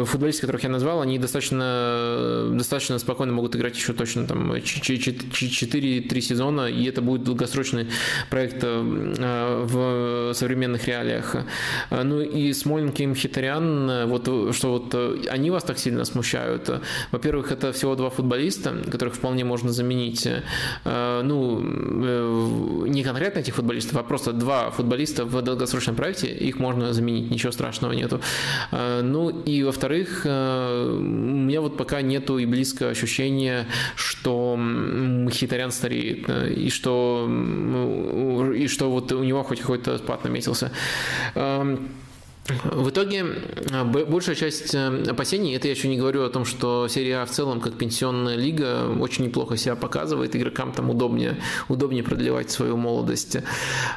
Футболисты, 0.07 0.43
которых 0.43 0.63
я 0.65 0.69
назвал, 0.69 1.01
они 1.01 1.19
достаточно, 1.19 2.49
достаточно 2.53 2.99
спокойно 2.99 3.33
могут 3.33 3.57
играть 3.57 3.77
еще 3.77 3.93
точно 3.93 4.27
там 4.27 4.53
4-3 5.47 6.21
сезона, 6.21 6.67
и 6.67 6.85
это 6.85 7.03
будет 7.03 7.25
долгосрочный 7.25 7.87
проект 8.31 8.63
в 8.63 10.33
современных 10.35 10.87
реалиях. 10.89 11.37
Ну 11.91 12.21
и 12.21 12.53
Смолинг 12.53 13.01
и 13.01 13.07
Мхитарян, 13.07 14.09
вот 14.09 14.55
что 14.55 14.73
вот 14.73 14.95
они 15.29 15.51
вас 15.51 15.65
так 15.65 15.79
сильно 15.79 16.05
смущают. 16.05 16.71
Во-первых, 17.11 17.53
это 17.53 17.73
всего 17.73 17.95
два 17.95 18.11
футболиста, 18.11 18.75
которых 18.91 19.15
вполне 19.15 19.45
можно 19.45 19.71
заменить. 19.73 20.29
Ну, 20.85 21.61
не 22.87 23.03
конкретно 23.03 23.41
этих 23.41 23.55
футболистов, 23.55 23.97
а 23.97 24.03
просто 24.03 24.33
два 24.33 24.71
футболиста 24.71 25.25
в 25.25 25.43
долгосрочном 25.43 25.97
проекте, 25.97 26.29
их 26.29 26.59
можно 26.59 26.93
заменить, 26.93 27.31
ничего 27.31 27.53
страшного 27.53 27.93
нету. 27.93 28.21
Ну 28.71 29.31
и 29.31 29.63
во-вторых, 29.63 30.23
у 30.25 30.29
меня 30.29 31.61
вот 31.61 31.77
пока 31.77 32.03
нету 32.03 32.39
и 32.39 32.47
близко 32.47 32.89
ощущения, 32.89 33.67
что 33.97 34.57
Хитарян 35.31 35.71
стареет, 35.71 36.29
и 36.29 36.71
что, 36.71 37.29
и 38.55 38.67
что 38.67 38.91
вот 38.91 39.13
у 39.13 39.25
него 39.25 39.43
хоть 39.43 39.61
какой-то 39.61 39.99
спад 39.99 40.25
наметился. 40.25 40.73
В 42.45 42.91
итоге 42.91 43.25
большая 43.85 44.35
часть 44.35 44.75
э, 44.75 45.05
опасений, 45.09 45.55
это 45.55 45.69
я 45.69 45.75
еще 45.75 45.87
не 45.87 45.97
говорю 45.97 46.25
о 46.25 46.29
том, 46.29 46.45
что 46.45 46.89
серия 46.89 47.19
А 47.19 47.25
в 47.25 47.31
целом, 47.31 47.61
как 47.61 47.75
пенсионная 47.75 48.35
лига, 48.35 48.89
очень 48.99 49.27
неплохо 49.27 49.57
себя 49.57 49.77
показывает, 49.77 50.35
игрокам 50.35 50.73
там 50.73 50.91
удобнее, 50.91 51.37
удобнее 51.69 52.03
продлевать 52.03 52.51
свою 52.51 52.77
молодость. 52.77 53.37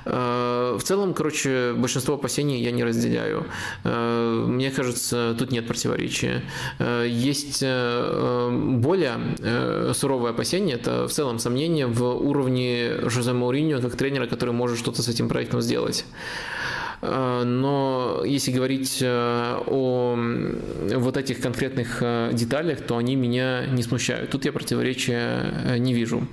Э, 0.06 0.78
в 0.80 0.84
целом, 0.84 1.16
короче, 1.16 1.74
большинство 1.74 2.16
опасений 2.16 2.62
я 2.62 2.70
не 2.70 2.84
разделяю. 2.84 3.48
Э, 3.84 4.46
мне 4.48 4.70
кажется, 4.70 5.36
тут 5.40 5.52
нет 5.52 5.66
противоречия. 5.66 6.44
Есть 6.80 7.64
более 7.64 9.94
суровое 9.94 10.32
опасение, 10.32 10.76
это 10.76 11.08
в 11.08 11.12
целом 11.12 11.40
сомнение 11.40 11.88
в 11.88 12.04
уровне 12.04 13.10
Жозе 13.10 13.34
Мауриньо 13.34 13.82
как 13.82 13.96
тренера, 13.96 14.28
который 14.28 14.52
может 14.52 14.78
что-то 14.78 15.02
с 15.02 15.08
этим 15.08 15.30
проектом 15.30 15.62
сделать. 15.62 16.06
Э, 17.02 17.44
но 17.46 18.24
если 18.26 18.52
говорить 18.52 19.00
э, 19.02 19.58
о 19.68 20.18
вот 20.96 21.18
этих 21.18 21.42
конкретных 21.42 21.98
э, 22.02 22.32
деталях, 22.34 22.82
то 22.82 22.98
они 22.98 23.16
меня 23.16 23.66
не 23.68 23.84
смущают. 23.84 24.30
Тут 24.32 24.46
я 24.46 24.52
противоречия 24.52 25.78
не 25.78 25.94
вижу. 25.94 26.28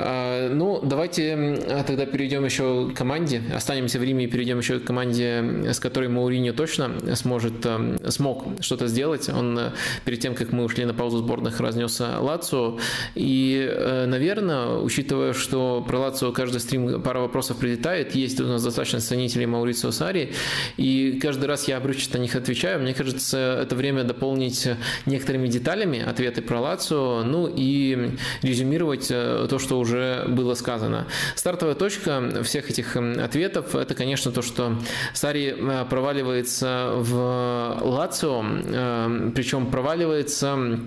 А, 0.00 0.48
ну, 0.48 0.80
давайте 0.80 1.82
тогда 1.84 2.06
перейдем 2.06 2.44
еще 2.44 2.90
к 2.90 2.96
команде. 2.96 3.42
Останемся 3.52 3.98
в 3.98 4.04
Риме 4.04 4.26
и 4.26 4.28
перейдем 4.28 4.58
еще 4.58 4.78
к 4.78 4.84
команде, 4.84 5.72
с 5.72 5.80
которой 5.80 6.08
Мауриньо 6.08 6.52
точно 6.52 6.92
сможет, 7.16 7.66
смог 8.08 8.44
что-то 8.60 8.86
сделать. 8.86 9.28
Он 9.28 9.58
перед 10.04 10.20
тем, 10.20 10.36
как 10.36 10.52
мы 10.52 10.62
ушли 10.62 10.84
на 10.84 10.94
паузу 10.94 11.18
сборных, 11.18 11.58
разнес 11.58 12.00
Лацо. 12.00 12.78
И, 13.16 13.68
наверное, 14.06 14.78
учитывая, 14.78 15.32
что 15.32 15.84
про 15.86 15.98
Лацо 15.98 16.30
каждый 16.30 16.60
стрим 16.60 17.02
пара 17.02 17.18
вопросов 17.18 17.56
прилетает, 17.56 18.14
есть 18.14 18.40
у 18.40 18.46
нас 18.46 18.62
достаточно 18.62 19.00
ценителей 19.00 19.46
Маурицио 19.46 19.90
Сари, 19.90 20.32
и 20.76 21.18
каждый 21.20 21.46
раз 21.46 21.66
я 21.66 21.76
обрывчато 21.76 22.18
на 22.18 22.22
них 22.22 22.36
отвечаю. 22.36 22.80
Мне 22.80 22.94
кажется, 22.94 23.58
это 23.62 23.74
время 23.74 24.04
дополнить 24.04 24.68
некоторыми 25.06 25.48
деталями 25.48 26.00
ответы 26.08 26.40
про 26.40 26.60
Лацо, 26.60 27.24
ну 27.24 27.52
и 27.52 28.10
резюмировать 28.42 29.08
то, 29.08 29.58
что 29.58 29.78
уже 29.80 29.87
уже 29.88 30.24
было 30.28 30.54
сказано. 30.54 31.06
Стартовая 31.34 31.74
точка 31.74 32.42
всех 32.42 32.70
этих 32.70 32.96
ответов– 32.96 33.74
это, 33.74 33.94
конечно, 33.94 34.30
то, 34.30 34.42
что 34.42 34.76
Сари 35.14 35.54
э, 35.56 35.84
проваливается 35.88 36.92
в 36.94 37.78
Лацио, 37.80 38.44
э, 38.44 39.30
причем 39.34 39.70
проваливается 39.70 40.78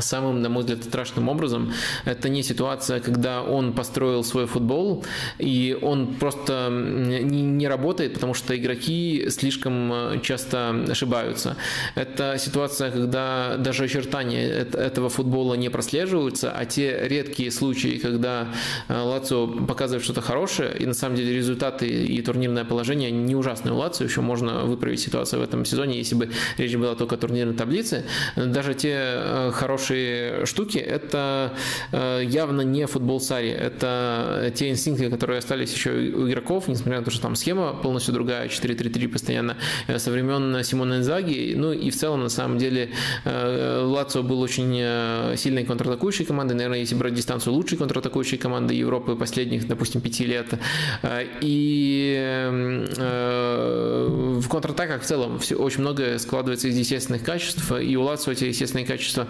самым, 0.00 0.42
на 0.42 0.48
мой 0.48 0.62
взгляд, 0.62 0.84
страшным 0.84 1.28
образом. 1.28 1.72
Это 2.04 2.28
не 2.28 2.42
ситуация, 2.42 3.00
когда 3.00 3.42
он 3.42 3.72
построил 3.72 4.24
свой 4.24 4.46
футбол, 4.46 5.04
и 5.38 5.76
он 5.80 6.14
просто 6.14 6.68
не, 6.70 7.42
не 7.42 7.68
работает, 7.68 8.14
потому 8.14 8.34
что 8.34 8.56
игроки 8.56 9.28
слишком 9.30 9.92
э, 9.92 10.20
часто 10.22 10.84
ошибаются. 10.88 11.56
Это 11.94 12.36
ситуация, 12.38 12.90
когда 12.90 13.56
даже 13.58 13.84
очертания 13.84 14.48
этого 14.48 15.08
футбола 15.08 15.54
не 15.54 15.70
прослеживаются, 15.70 16.52
а 16.52 16.64
те 16.64 17.08
редкие 17.08 17.50
случаи, 17.50 17.98
когда 17.98 18.48
э, 18.88 19.00
Лацио 19.00 19.46
показывает 19.46 20.04
что-то 20.04 20.20
хорошее, 20.20 20.76
и 20.78 20.86
на 20.86 20.94
самом 20.94 21.16
деле 21.16 21.34
результаты 21.34 21.88
и 21.88 22.22
турнирное 22.22 22.64
положение 22.64 23.10
не 23.10 23.34
ужасные 23.34 23.72
у 23.72 23.76
Лацио, 23.76 24.06
еще 24.06 24.20
можно 24.20 24.64
выправить 24.64 25.00
ситуацию 25.00 25.40
в 25.40 25.44
этом 25.44 25.64
сезоне, 25.64 25.98
если 25.98 26.14
бы 26.14 26.30
речь 26.58 26.74
была 26.76 26.94
только 26.94 27.14
о 27.14 27.18
турнирной 27.18 27.54
таблице. 27.54 28.04
Даже 28.36 28.74
те 28.74 28.94
э, 28.94 29.50
хорошие 29.52 29.85
хорошие 29.86 30.46
штуки, 30.46 30.78
это 30.78 31.52
э, 31.92 32.22
явно 32.24 32.62
не 32.62 32.86
футбол 32.86 33.20
Сари, 33.20 33.50
это 33.50 34.52
те 34.54 34.70
инстинкты, 34.70 35.10
которые 35.10 35.38
остались 35.38 35.72
еще 35.72 35.90
у 35.90 36.28
игроков, 36.28 36.68
несмотря 36.68 36.98
на 36.98 37.04
то, 37.04 37.10
что 37.10 37.22
там 37.22 37.36
схема 37.36 37.72
полностью 37.72 38.14
другая, 38.14 38.48
4-3-3 38.48 39.08
постоянно, 39.08 39.56
э, 39.86 39.98
со 39.98 40.10
времен 40.10 40.64
Симона 40.64 40.96
Инзаги, 40.96 41.54
ну 41.56 41.72
и 41.72 41.90
в 41.90 41.96
целом, 41.96 42.22
на 42.22 42.28
самом 42.28 42.58
деле, 42.58 42.90
э, 43.24 43.82
Лацио 43.84 44.22
был 44.22 44.40
очень 44.40 45.36
сильной 45.36 45.64
контратакующей 45.64 46.24
командой, 46.24 46.54
наверное, 46.54 46.78
если 46.78 46.94
брать 46.94 47.14
дистанцию, 47.14 47.54
лучшей 47.54 47.78
контратакующей 47.78 48.38
команды 48.38 48.74
Европы 48.74 49.16
последних, 49.16 49.66
допустим, 49.66 50.00
пяти 50.00 50.26
лет, 50.26 50.46
и 51.40 52.46
в 52.96 54.48
контратаках 54.48 55.02
в 55.02 55.04
целом 55.04 55.38
все, 55.38 55.56
очень 55.56 55.80
многое 55.80 56.18
складывается 56.18 56.68
из 56.68 56.76
естественных 56.76 57.22
качеств, 57.22 57.72
и 57.72 57.96
у 57.96 58.02
Лацио 58.02 58.32
эти 58.32 58.44
естественные 58.44 58.86
качества 58.86 59.28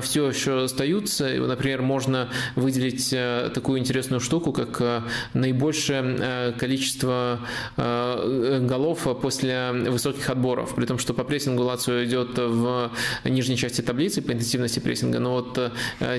все 0.00 0.28
еще 0.28 0.64
остаются. 0.64 1.28
Например, 1.28 1.82
можно 1.82 2.28
выделить 2.56 3.12
э, 3.12 3.50
такую 3.54 3.80
интересную 3.80 4.20
штуку, 4.20 4.52
как 4.52 4.80
э, 4.80 5.02
наибольшее 5.34 6.54
количество 6.58 7.40
голов 7.76 9.06
после 9.20 9.72
высоких 9.72 10.28
отборов, 10.30 10.74
при 10.74 10.86
том, 10.86 10.98
что 10.98 11.14
по 11.14 11.24
прессингу 11.24 11.62
Лацио 11.62 12.04
идет 12.04 12.36
в 12.36 12.90
нижней 13.24 13.56
части 13.56 13.80
таблицы 13.80 14.22
по 14.22 14.32
интенсивности 14.32 14.80
прессинга, 14.80 15.18
но 15.18 15.32
вот 15.32 15.72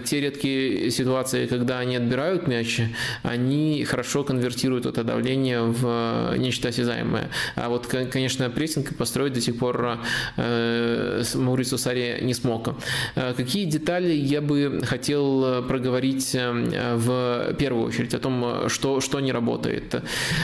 те 0.06 0.22
редкие 0.22 0.92
ситуации, 0.92 1.48
когда 1.48 1.80
они 1.80 1.96
отбирают 1.96 2.48
мяч, 2.48 2.82
они 3.24 3.84
хорошо 3.86 4.24
конвертируют 4.24 4.86
это 4.86 5.04
давление 5.04 5.62
в 5.62 6.36
нечто 6.38 6.70
осязаемое. 6.70 7.30
А 7.56 7.70
вот, 7.70 7.88
конечно, 7.88 8.50
прессинг 8.50 8.96
построить 8.96 9.34
до 9.34 9.42
сих 9.42 9.58
пор 9.58 10.00
Маурицо 10.38 11.78
Сари 11.78 12.20
не 12.22 12.34
смог. 12.34 12.70
Какие 13.16 13.59
детали 13.66 14.14
я 14.14 14.42
бы 14.42 14.82
хотел 14.84 15.46
э, 15.46 15.62
проговорить 15.62 16.36
э, 16.36 16.96
в 16.96 17.54
первую 17.58 17.88
очередь 17.88 18.14
о 18.14 18.20
том, 18.20 18.70
что, 18.70 19.02
что 19.02 19.20
не 19.20 19.32
работает. 19.32 20.04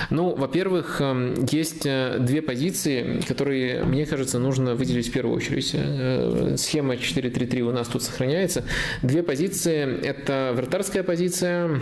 Ну, 0.09 0.35
во-первых, 0.35 0.97
э, 0.99 1.45
есть 1.51 1.83
две 1.83 2.41
позиции, 2.41 3.21
которые, 3.27 3.83
мне 3.83 4.05
кажется, 4.05 4.39
нужно 4.39 4.75
выделить 4.75 5.09
в 5.09 5.11
первую 5.11 5.35
очередь. 5.35 5.75
Схема 6.59 6.95
4.3.3 6.95 7.61
у 7.61 7.71
нас 7.71 7.87
тут 7.87 8.03
сохраняется. 8.03 8.63
Две 9.01 9.23
позиции– 9.23 9.99
это 10.03 10.53
вратарская 10.55 11.03
позиция, 11.03 11.55
Э, 11.55 11.79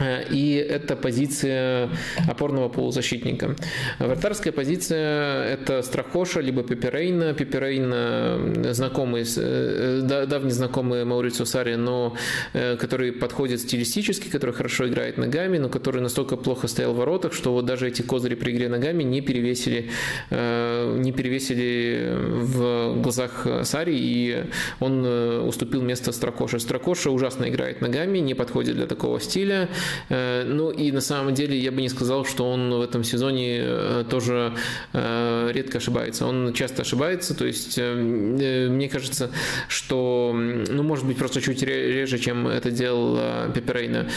и 0.00 0.66
это 0.68 0.96
позиция 0.96 1.88
опорного 2.26 2.68
полузащитника. 2.68 3.54
Вратарская 4.00 4.52
позиция– 4.52 5.44
это 5.54 5.82
Страхоша, 5.82 6.40
либо 6.40 6.64
Пеперейна. 6.64 7.32
Пеперейна– 7.32 8.72
знакомый, 8.74 9.24
э, 9.36 10.26
давний 10.26 10.50
знакомый 10.50 11.04
Маурицио 11.04 11.44
Сари, 11.44 11.76
но 11.76 12.16
э, 12.54 12.76
который 12.76 13.12
подходит 13.12 13.60
стилистически, 13.60 14.28
который 14.28 14.52
хорошо 14.52 14.88
играет 14.88 15.16
ногами, 15.16 15.58
но 15.58 15.68
который 15.68 16.02
настолько 16.02 16.36
плохо 16.36 16.66
стоял 16.66 16.92
в 16.92 16.96
воротах, 16.96 17.32
что 17.32 17.52
вот 17.52 17.64
даже 17.64 17.86
эти 17.86 18.02
козыри 18.02 18.34
при 18.34 18.50
игре 18.50 18.68
ногами 18.68 19.04
не 19.04 19.20
перевесили, 19.20 19.90
не 20.30 21.12
перевесили 21.12 22.12
в 22.16 23.00
глазах 23.00 23.46
Сари, 23.62 23.94
и 23.96 24.44
он 24.80 25.04
уступил 25.46 25.82
место 25.82 26.10
Страхоше. 26.10 26.58
Страхоша 26.58 27.10
ужасно 27.10 27.48
играет 27.48 27.80
ногами, 27.80 28.18
не 28.18 28.34
подходит 28.34 28.74
для 28.74 28.86
такого 28.86 29.20
стиля– 29.20 29.68
Ну 30.08 30.70
и 30.70 30.92
на 30.92 31.00
самом 31.00 31.34
деле 31.34 31.58
я 31.58 31.72
бы 31.72 31.80
не 31.80 31.88
сказал, 31.88 32.24
что 32.24 32.50
он 32.50 32.70
в 32.74 32.80
этом 32.80 33.04
сезоне 33.04 34.04
тоже 34.10 34.52
редко 34.92 35.78
ошибается. 35.78 36.26
Он 36.26 36.52
часто 36.52 36.82
ошибается, 36.82 37.34
то 37.34 37.46
есть 37.46 37.78
мне 37.78 38.88
кажется, 38.88 39.30
что, 39.68 40.32
ну, 40.34 40.82
может 40.82 41.06
быть, 41.06 41.16
просто 41.16 41.40
чуть 41.40 41.62
реже, 41.62 42.18
чем 42.18 42.46
это 42.46 42.70
делал 42.70 43.18
Пеперейна. 43.52 44.08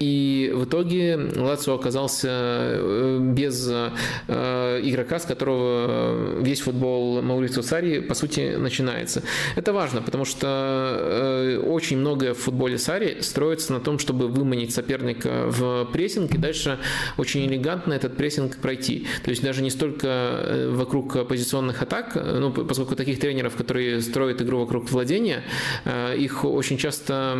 И 0.00 0.52
в 0.54 0.64
итоге 0.64 1.16
Лацио 1.36 1.74
оказался 1.74 2.78
без 3.20 3.68
игрока, 4.28 5.18
с 5.18 5.24
которого 5.24 6.40
весь 6.40 6.60
футбол 6.60 7.22
Маурицио 7.22 7.62
Сари, 7.62 8.00
по 8.00 8.14
сути, 8.14 8.56
начинается. 8.56 9.22
Это 9.56 9.72
важно, 9.72 10.02
потому 10.02 10.24
что 10.24 10.96
э, 10.98 11.58
очень 11.58 11.98
многое 11.98 12.34
в 12.34 12.38
футболе 12.38 12.78
Сари 12.78 13.20
строится 13.20 13.72
на 13.72 13.80
том, 13.80 13.98
чтобы 13.98 14.28
выманить 14.28 14.74
соперника 14.82 15.46
в 15.46 15.84
прессинг 15.92 16.34
и 16.34 16.38
дальше 16.38 16.78
очень 17.16 17.46
элегантно 17.46 17.92
этот 17.92 18.16
прессинг 18.16 18.56
пройти. 18.56 19.06
То 19.24 19.30
есть 19.30 19.42
даже 19.42 19.62
не 19.62 19.70
столько 19.70 20.08
э, 20.08 20.70
вокруг 20.70 21.28
позиционных 21.28 21.82
атак, 21.82 22.14
ну, 22.14 22.52
поскольку 22.52 22.96
таких 22.96 23.20
тренеров, 23.20 23.54
которые 23.54 24.00
строят 24.00 24.42
игру 24.42 24.58
вокруг 24.60 24.90
владения, 24.90 25.44
э, 25.84 26.16
их 26.16 26.44
очень 26.44 26.78
часто 26.78 27.34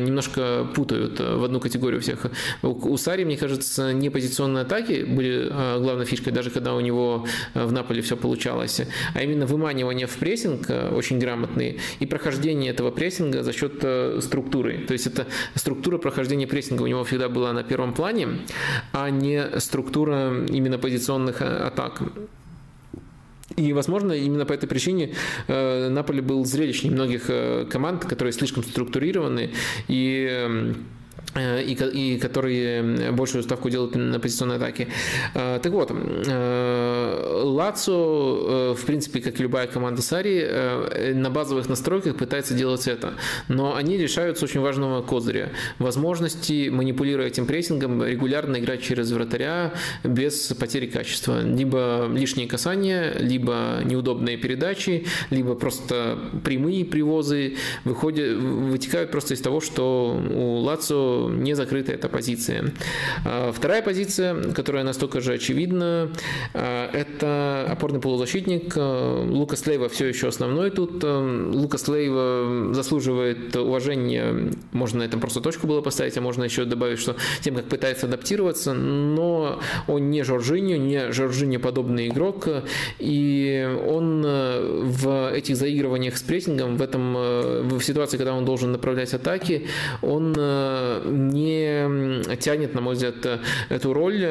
немножко 0.00 0.66
путают 0.74 1.18
в 1.20 1.44
одну 1.44 1.60
категорию 1.60 2.00
всех. 2.00 2.26
У 2.62 2.96
Сари, 2.96 3.24
мне 3.24 3.36
кажется, 3.36 3.92
не 3.92 4.10
позиционные 4.10 4.62
атаки 4.62 5.04
были 5.04 5.48
главной 5.78 6.04
фишкой, 6.04 6.32
даже 6.32 6.50
когда 6.50 6.74
у 6.74 6.80
него 6.80 7.26
в 7.54 7.72
Наполе 7.72 8.02
все 8.02 8.16
получалось, 8.16 8.80
а 9.14 9.22
именно 9.22 9.46
выманивание 9.46 10.06
в 10.06 10.16
прессинг 10.16 10.68
очень 10.92 11.18
грамотный 11.18 11.80
и 11.98 12.06
прохождение 12.06 12.70
этого 12.70 12.90
прессинга 12.90 13.42
за 13.42 13.52
счет 13.52 13.80
э, 13.82 14.20
структуры. 14.22 14.84
То 14.86 14.92
есть 14.92 15.06
это 15.06 15.26
структура 15.54 15.98
прохождения 15.98 16.46
прессинга 16.46 16.67
у 16.70 16.86
него 16.86 17.04
всегда 17.04 17.28
была 17.28 17.52
на 17.52 17.62
первом 17.62 17.92
плане, 17.94 18.28
а 18.92 19.10
не 19.10 19.60
структура 19.60 20.44
именно 20.46 20.78
позиционных 20.78 21.42
э, 21.42 21.44
атак. 21.44 22.02
И, 23.56 23.72
возможно, 23.72 24.12
именно 24.12 24.44
по 24.44 24.52
этой 24.52 24.68
причине 24.68 25.14
э, 25.48 25.88
Наполе 25.88 26.22
был 26.22 26.44
зрелищнее 26.44 26.92
многих 26.92 27.24
э, 27.28 27.66
команд, 27.70 28.04
которые 28.04 28.32
слишком 28.32 28.62
структурированы 28.62 29.50
и 29.88 30.28
э, 30.30 30.74
Э, 30.78 30.97
и, 31.36 31.72
и 31.72 32.18
которые 32.18 33.12
большую 33.12 33.42
ставку 33.42 33.70
делают 33.70 33.94
на 33.94 34.18
позиционной 34.20 34.56
атаке. 34.56 34.88
Э, 35.34 35.58
так 35.62 35.72
вот, 35.72 35.90
э, 35.90 37.42
Лацо, 37.44 38.74
в 38.74 38.84
принципе, 38.86 39.20
как 39.20 39.38
и 39.38 39.42
любая 39.42 39.66
команда 39.66 40.02
Сари, 40.02 41.12
на 41.14 41.30
базовых 41.30 41.68
настройках 41.68 42.16
пытается 42.16 42.54
делать 42.54 42.86
это. 42.88 43.14
Но 43.48 43.74
они 43.74 43.96
лишаются 43.96 44.44
очень 44.44 44.60
важного 44.60 45.02
козыря. 45.02 45.50
Возможности, 45.78 46.68
манипулируя 46.68 47.28
этим 47.28 47.46
прессингом, 47.46 48.02
регулярно 48.04 48.58
играть 48.58 48.82
через 48.82 49.10
вратаря 49.12 49.72
без 50.04 50.52
потери 50.58 50.86
качества. 50.86 51.40
Либо 51.42 52.08
лишние 52.12 52.48
касания, 52.48 53.14
либо 53.18 53.80
неудобные 53.84 54.36
передачи, 54.36 55.06
либо 55.30 55.54
просто 55.54 56.18
прямые 56.44 56.84
привозы 56.84 57.56
выходят, 57.84 58.36
вытекают 58.36 59.10
просто 59.10 59.34
из 59.34 59.40
того, 59.40 59.60
что 59.60 60.20
у 60.30 60.58
Лацо 60.58 61.17
не 61.28 61.54
закрыта 61.54 61.92
эта 61.92 62.08
позиция. 62.08 62.72
А, 63.24 63.52
вторая 63.52 63.82
позиция, 63.82 64.52
которая 64.52 64.84
настолько 64.84 65.20
же 65.20 65.34
очевидна, 65.34 66.10
а, 66.54 66.90
это 66.92 67.66
опорный 67.70 68.00
полузащитник. 68.00 68.74
А, 68.76 69.24
Лукас 69.24 69.66
Лейва 69.66 69.88
все 69.88 70.06
еще 70.06 70.28
основной 70.28 70.70
тут. 70.70 71.02
Лукас 71.04 71.88
Лейва 71.88 72.74
заслуживает 72.74 73.56
уважения. 73.56 74.52
Можно 74.72 74.98
на 74.98 75.02
этом 75.04 75.20
просто 75.20 75.40
точку 75.40 75.66
было 75.66 75.80
поставить, 75.80 76.16
а 76.16 76.20
можно 76.20 76.44
еще 76.44 76.64
добавить, 76.64 76.98
что 76.98 77.16
тем, 77.40 77.54
как 77.54 77.66
пытается 77.66 78.06
адаптироваться, 78.06 78.74
но 78.74 79.60
он 79.86 80.10
не 80.10 80.22
Жоржиньо, 80.22 80.76
не 80.76 81.12
Жоржиньо 81.12 81.60
подобный 81.60 82.08
игрок, 82.08 82.48
и 82.98 83.68
он 83.86 84.22
в 84.22 85.32
этих 85.32 85.56
заигрываниях 85.56 86.16
с 86.16 86.22
прессингом, 86.22 86.76
в 86.76 86.82
этом 86.82 87.14
в 87.14 87.80
ситуации, 87.82 88.16
когда 88.16 88.34
он 88.34 88.44
должен 88.44 88.72
направлять 88.72 89.14
атаки, 89.14 89.66
он 90.02 90.34
не 91.04 92.36
тянет, 92.36 92.74
на 92.74 92.80
мой 92.80 92.94
взгляд, 92.94 93.14
эту 93.68 93.92
роль, 93.92 94.24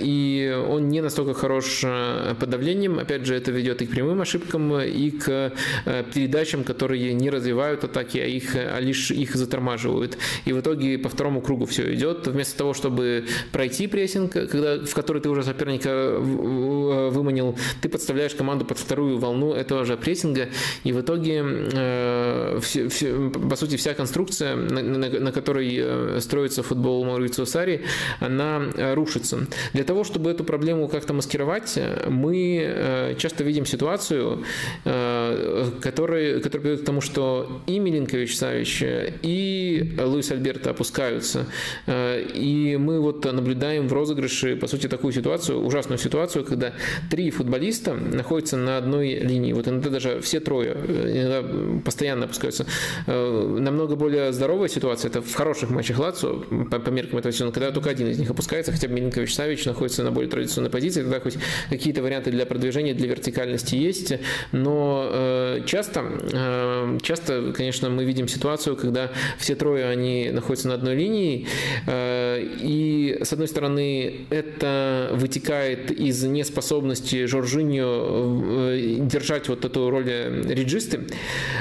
и 0.00 0.64
он 0.68 0.88
не 0.88 1.00
настолько 1.00 1.34
хорош 1.34 1.82
э, 1.84 2.34
под 2.38 2.50
давлением. 2.50 2.98
Опять 2.98 3.26
же, 3.26 3.34
это 3.34 3.52
ведет 3.52 3.82
и 3.82 3.86
к 3.86 3.90
прямым 3.90 4.20
ошибкам, 4.20 4.80
и 4.80 5.10
к 5.10 5.52
э, 5.84 6.04
передачам, 6.14 6.64
которые 6.64 7.14
не 7.14 7.30
развивают 7.30 7.84
атаки, 7.84 8.18
а, 8.18 8.26
их, 8.26 8.54
а 8.56 8.80
лишь 8.80 9.10
их 9.10 9.34
затормаживают. 9.34 10.18
И 10.44 10.52
в 10.52 10.60
итоге 10.60 10.98
по 10.98 11.08
второму 11.08 11.40
кругу 11.40 11.66
все 11.66 11.94
идет. 11.94 12.26
Вместо 12.26 12.58
того, 12.58 12.74
чтобы 12.74 13.26
пройти 13.52 13.86
прессинг, 13.86 14.32
когда, 14.32 14.78
в 14.78 14.94
который 14.94 15.22
ты 15.22 15.28
уже 15.28 15.42
соперника 15.42 16.18
выманил, 16.18 17.56
ты 17.80 17.88
подставляешь 17.88 18.34
команду 18.34 18.64
под 18.64 18.78
вторую 18.78 19.18
волну 19.18 19.52
этого 19.52 19.84
же 19.84 19.96
прессинга, 19.96 20.48
и 20.84 20.92
в 20.92 21.00
итоге, 21.00 21.42
э, 21.44 22.58
все, 22.62 22.88
все, 22.88 23.30
по 23.30 23.56
сути, 23.56 23.76
вся 23.76 23.94
конструкция, 23.94 24.56
на, 24.56 24.82
на, 24.82 25.08
на 25.08 25.32
которой 25.32 25.76
э, 25.76 25.95
строится 26.20 26.62
футбол 26.62 27.04
Маурицио 27.04 27.44
Сари, 27.44 27.82
она 28.20 28.62
э, 28.74 28.94
рушится. 28.94 29.46
Для 29.72 29.84
того, 29.84 30.04
чтобы 30.04 30.30
эту 30.30 30.44
проблему 30.44 30.88
как-то 30.88 31.14
маскировать, 31.14 31.78
мы 32.08 32.60
э, 32.64 33.14
часто 33.18 33.44
видим 33.44 33.66
ситуацию, 33.66 34.44
э, 34.84 35.66
которая, 35.80 36.40
которая 36.40 36.62
приводит 36.62 36.82
к 36.82 36.86
тому, 36.86 37.00
что 37.00 37.62
и 37.66 37.78
Милинкович 37.78 38.36
Савич, 38.36 38.82
и 39.22 39.94
Луис 39.98 40.30
Альберто 40.30 40.70
опускаются. 40.70 41.46
И 41.86 42.76
мы 42.80 43.00
вот 43.00 43.24
наблюдаем 43.24 43.88
в 43.88 43.92
розыгрыше, 43.92 44.56
по 44.56 44.66
сути, 44.66 44.88
такую 44.88 45.12
ситуацию, 45.12 45.64
ужасную 45.64 45.98
ситуацию, 45.98 46.44
когда 46.44 46.72
три 47.10 47.30
футболиста 47.30 47.94
находятся 47.94 48.56
на 48.56 48.78
одной 48.78 49.14
линии. 49.14 49.52
Вот 49.52 49.68
иногда 49.68 49.90
даже 49.90 50.20
все 50.20 50.40
трое 50.40 50.72
иногда 50.72 51.80
постоянно 51.84 52.24
опускаются. 52.24 52.66
Намного 53.06 53.96
более 53.96 54.32
здоровая 54.32 54.68
ситуация, 54.68 55.08
это 55.08 55.22
в 55.22 55.34
хороших 55.34 55.70
матчах 55.70 55.85
Лацо, 55.94 56.44
по, 56.70 56.78
по 56.78 56.90
меркам 56.90 57.18
этого 57.18 57.32
сезона, 57.32 57.52
когда 57.52 57.70
только 57.70 57.90
один 57.90 58.08
из 58.08 58.18
них 58.18 58.30
опускается, 58.30 58.72
хотя 58.72 58.88
бы 58.88 58.94
Милинкович 58.94 59.34
Савич 59.34 59.64
находится 59.64 60.02
на 60.02 60.10
более 60.10 60.30
традиционной 60.30 60.70
позиции, 60.70 61.02
тогда 61.02 61.20
хоть 61.20 61.36
какие-то 61.68 62.02
варианты 62.02 62.30
для 62.30 62.46
продвижения, 62.46 62.94
для 62.94 63.08
вертикальности 63.08 63.76
есть, 63.76 64.14
но 64.52 65.08
э, 65.10 65.60
часто, 65.66 66.04
э, 66.32 66.98
часто, 67.02 67.52
конечно, 67.52 67.90
мы 67.90 68.04
видим 68.04 68.28
ситуацию, 68.28 68.76
когда 68.76 69.10
все 69.38 69.54
трое, 69.54 69.86
они 69.86 70.30
находятся 70.32 70.68
на 70.68 70.74
одной 70.74 70.94
линии, 70.94 71.46
э, 71.86 72.42
и, 72.60 73.18
с 73.22 73.32
одной 73.32 73.48
стороны, 73.48 74.26
это 74.30 75.10
вытекает 75.12 75.90
из 75.90 76.22
неспособности 76.24 77.26
Жоржиньо 77.26 78.72
э, 78.72 78.96
держать 79.00 79.48
вот 79.48 79.64
эту 79.64 79.90
роль 79.90 80.06
реджисты, 80.06 81.00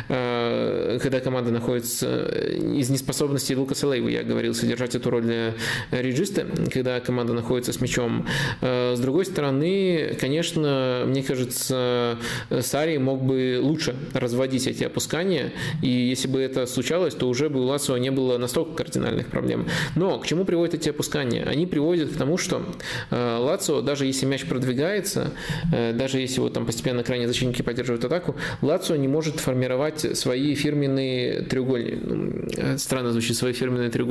э, 0.10 1.00
когда 1.02 1.20
команда 1.20 1.52
находится 1.52 2.08
э, 2.08 2.58
из 2.78 2.90
неспособности 2.90 3.54
Лукаса 3.54 3.88
Лейва, 3.88 4.10
я 4.16 4.24
говорил, 4.24 4.54
содержать 4.54 4.96
эту 4.96 5.10
роль 5.10 5.24
для 5.24 5.54
реджиста, 5.92 6.46
когда 6.74 7.00
команда 7.00 7.34
находится 7.34 7.74
с 7.74 7.82
мячом. 7.82 8.26
Э, 8.62 8.96
с 8.96 9.00
другой 9.00 9.26
стороны, 9.26 10.16
конечно, 10.20 11.04
мне 11.06 11.24
кажется, 11.24 12.18
Сари 12.62 12.98
мог 12.98 13.24
бы 13.24 13.60
лучше 13.62 13.96
разводить 14.14 14.68
эти 14.68 14.84
опускания, 14.84 15.52
и 15.82 15.90
если 15.90 16.28
бы 16.28 16.40
это 16.40 16.66
случалось, 16.66 17.14
то 17.14 17.28
уже 17.28 17.50
бы 17.50 17.62
у 17.62 17.64
Лацио 17.64 17.98
не 17.98 18.12
было 18.12 18.38
настолько 18.38 18.84
кардинальных 18.84 19.28
проблем. 19.28 19.68
Но 19.96 20.20
к 20.20 20.28
чему 20.28 20.46
приводят 20.46 20.76
эти 20.76 20.90
опускания? 20.90 21.44
Они 21.44 21.66
приводят 21.66 22.12
к 22.12 22.18
тому, 22.18 22.38
что 22.38 22.66
э, 23.12 23.38
Лацио, 23.38 23.82
даже 23.82 24.06
если 24.06 24.26
мяч 24.26 24.46
продвигается, 24.46 25.32
э, 25.74 25.94
даже 25.94 26.20
если 26.20 26.40
вот 26.40 26.54
там 26.54 26.66
постепенно 26.66 27.04
крайние 27.04 27.28
защитники 27.28 27.62
поддерживают 27.62 28.06
атаку, 28.06 28.36
Лацио 28.62 28.96
не 28.96 29.08
может 29.08 29.40
формировать 29.40 30.18
свои 30.18 30.56
фирменные 30.56 31.42
треугольники. 31.42 32.00
Ну, 32.04 32.78
странно 32.78 33.12
звучит, 33.12 33.36
свои 33.36 33.54
фирменные 33.54 33.90
треугольники. 33.90 34.05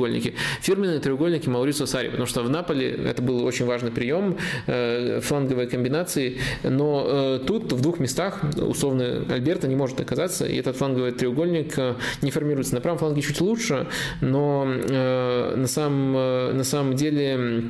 Фирменные 0.61 0.99
треугольники 0.99 1.49
Маурицио 1.49 1.85
Сари, 1.85 2.09
потому 2.09 2.27
что 2.27 2.43
в 2.43 2.49
Наполе 2.49 2.91
это 2.91 3.21
был 3.21 3.45
очень 3.45 3.65
важный 3.65 3.91
прием, 3.91 4.37
э, 4.67 5.19
фланговые 5.21 5.67
комбинации, 5.67 6.37
но 6.63 7.05
э, 7.07 7.39
тут 7.45 7.73
в 7.73 7.81
двух 7.81 7.99
местах 7.99 8.41
условно 8.57 9.25
Альберта 9.29 9.67
не 9.67 9.75
может 9.75 9.99
оказаться, 9.99 10.45
и 10.45 10.55
этот 10.57 10.77
фланговый 10.77 11.11
треугольник 11.11 11.77
э, 11.77 11.95
не 12.21 12.31
формируется. 12.31 12.75
На 12.75 12.81
правом 12.81 12.99
фланге 12.99 13.21
чуть 13.21 13.41
лучше, 13.41 13.87
но 14.21 14.65
на 14.65 15.67
самом, 15.67 16.13
на 16.57 16.63
самом 16.63 16.95
деле 16.95 17.63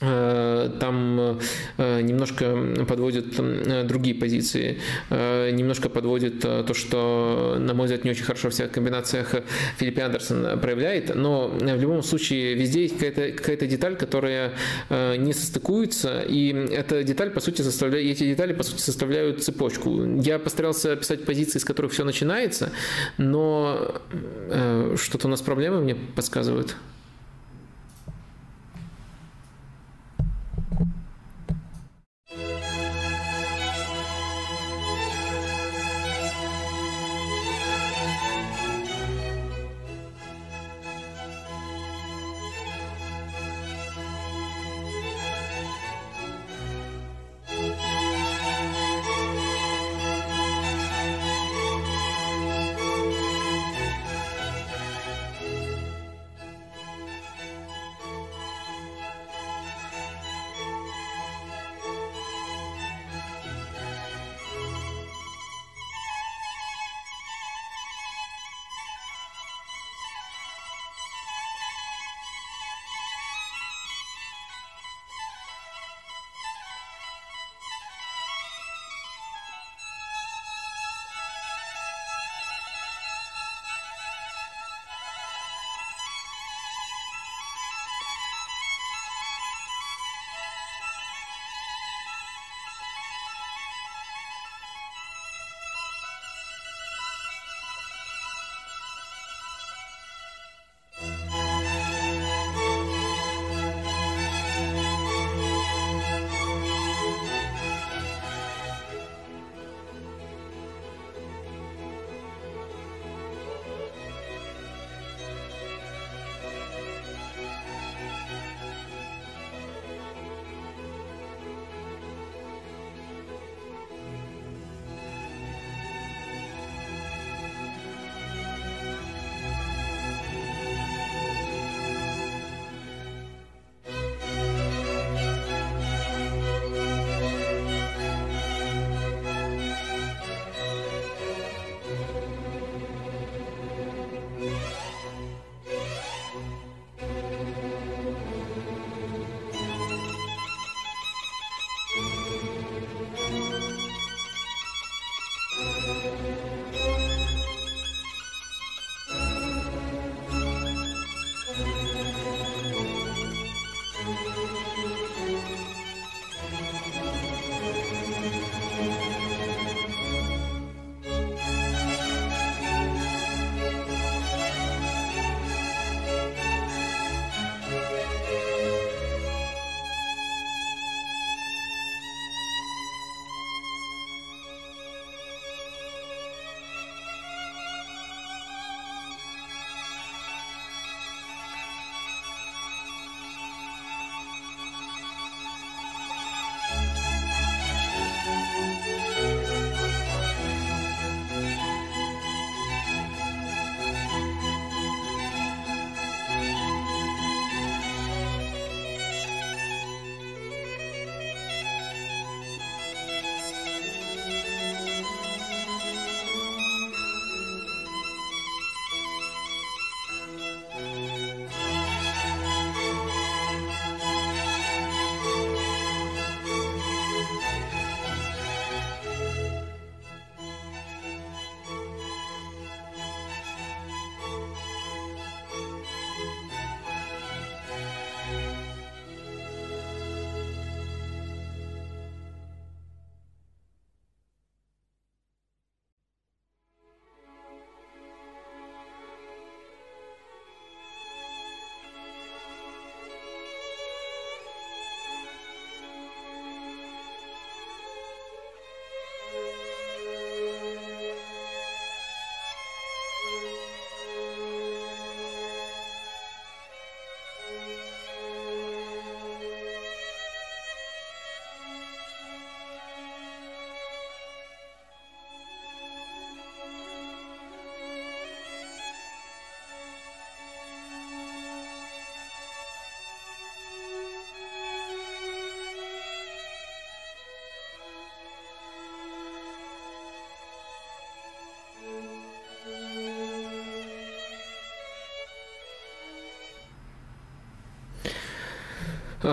там 0.00 1.38
э, 1.76 2.00
немножко 2.00 2.56
подводят 2.88 3.38
э, 3.38 3.84
другие 3.84 4.14
позиции, 4.14 4.78
немножко 5.10 5.90
подводит 5.90 6.40
то, 6.40 6.72
что, 6.72 7.56
на 7.58 7.74
мой 7.74 7.84
взгляд, 7.84 8.04
не 8.04 8.10
очень 8.10 8.24
хорошо 8.24 8.48
в 8.48 8.52
всех 8.52 8.70
комбинациях 8.70 9.34
Филиппе 9.76 10.02
Андерсон 10.02 10.58
проявляет, 10.58 11.14
но 11.14 11.48
в 11.48 11.80
любом 11.80 12.02
случае 12.02 12.54
везде 12.54 12.82
есть 12.82 12.94
какая-то 12.94 13.32
какая 13.32 13.56
деталь, 13.68 13.96
которая 13.96 14.52
не 14.88 15.34
состыкуется, 15.34 16.22
и 16.22 16.48
эта 16.72 17.02
деталь, 17.02 17.30
по 17.30 17.40
сути, 17.40 17.60
составляет, 17.60 18.06
эти 18.06 18.24
детали, 18.24 18.54
по 18.54 18.62
сути, 18.62 18.80
составляют 18.80 19.42
цепочку. 19.42 20.02
Я 20.20 20.38
постарался 20.38 20.96
писать 20.96 21.26
позиции, 21.26 21.58
с 21.58 21.64
которых 21.64 21.92
все 21.92 22.04
начинается, 22.04 22.72
но 23.18 24.00
что-то 24.96 25.26
у 25.26 25.30
нас 25.30 25.42
проблемы 25.42 25.80
мне 25.80 25.94
подсказывают. 25.94 26.76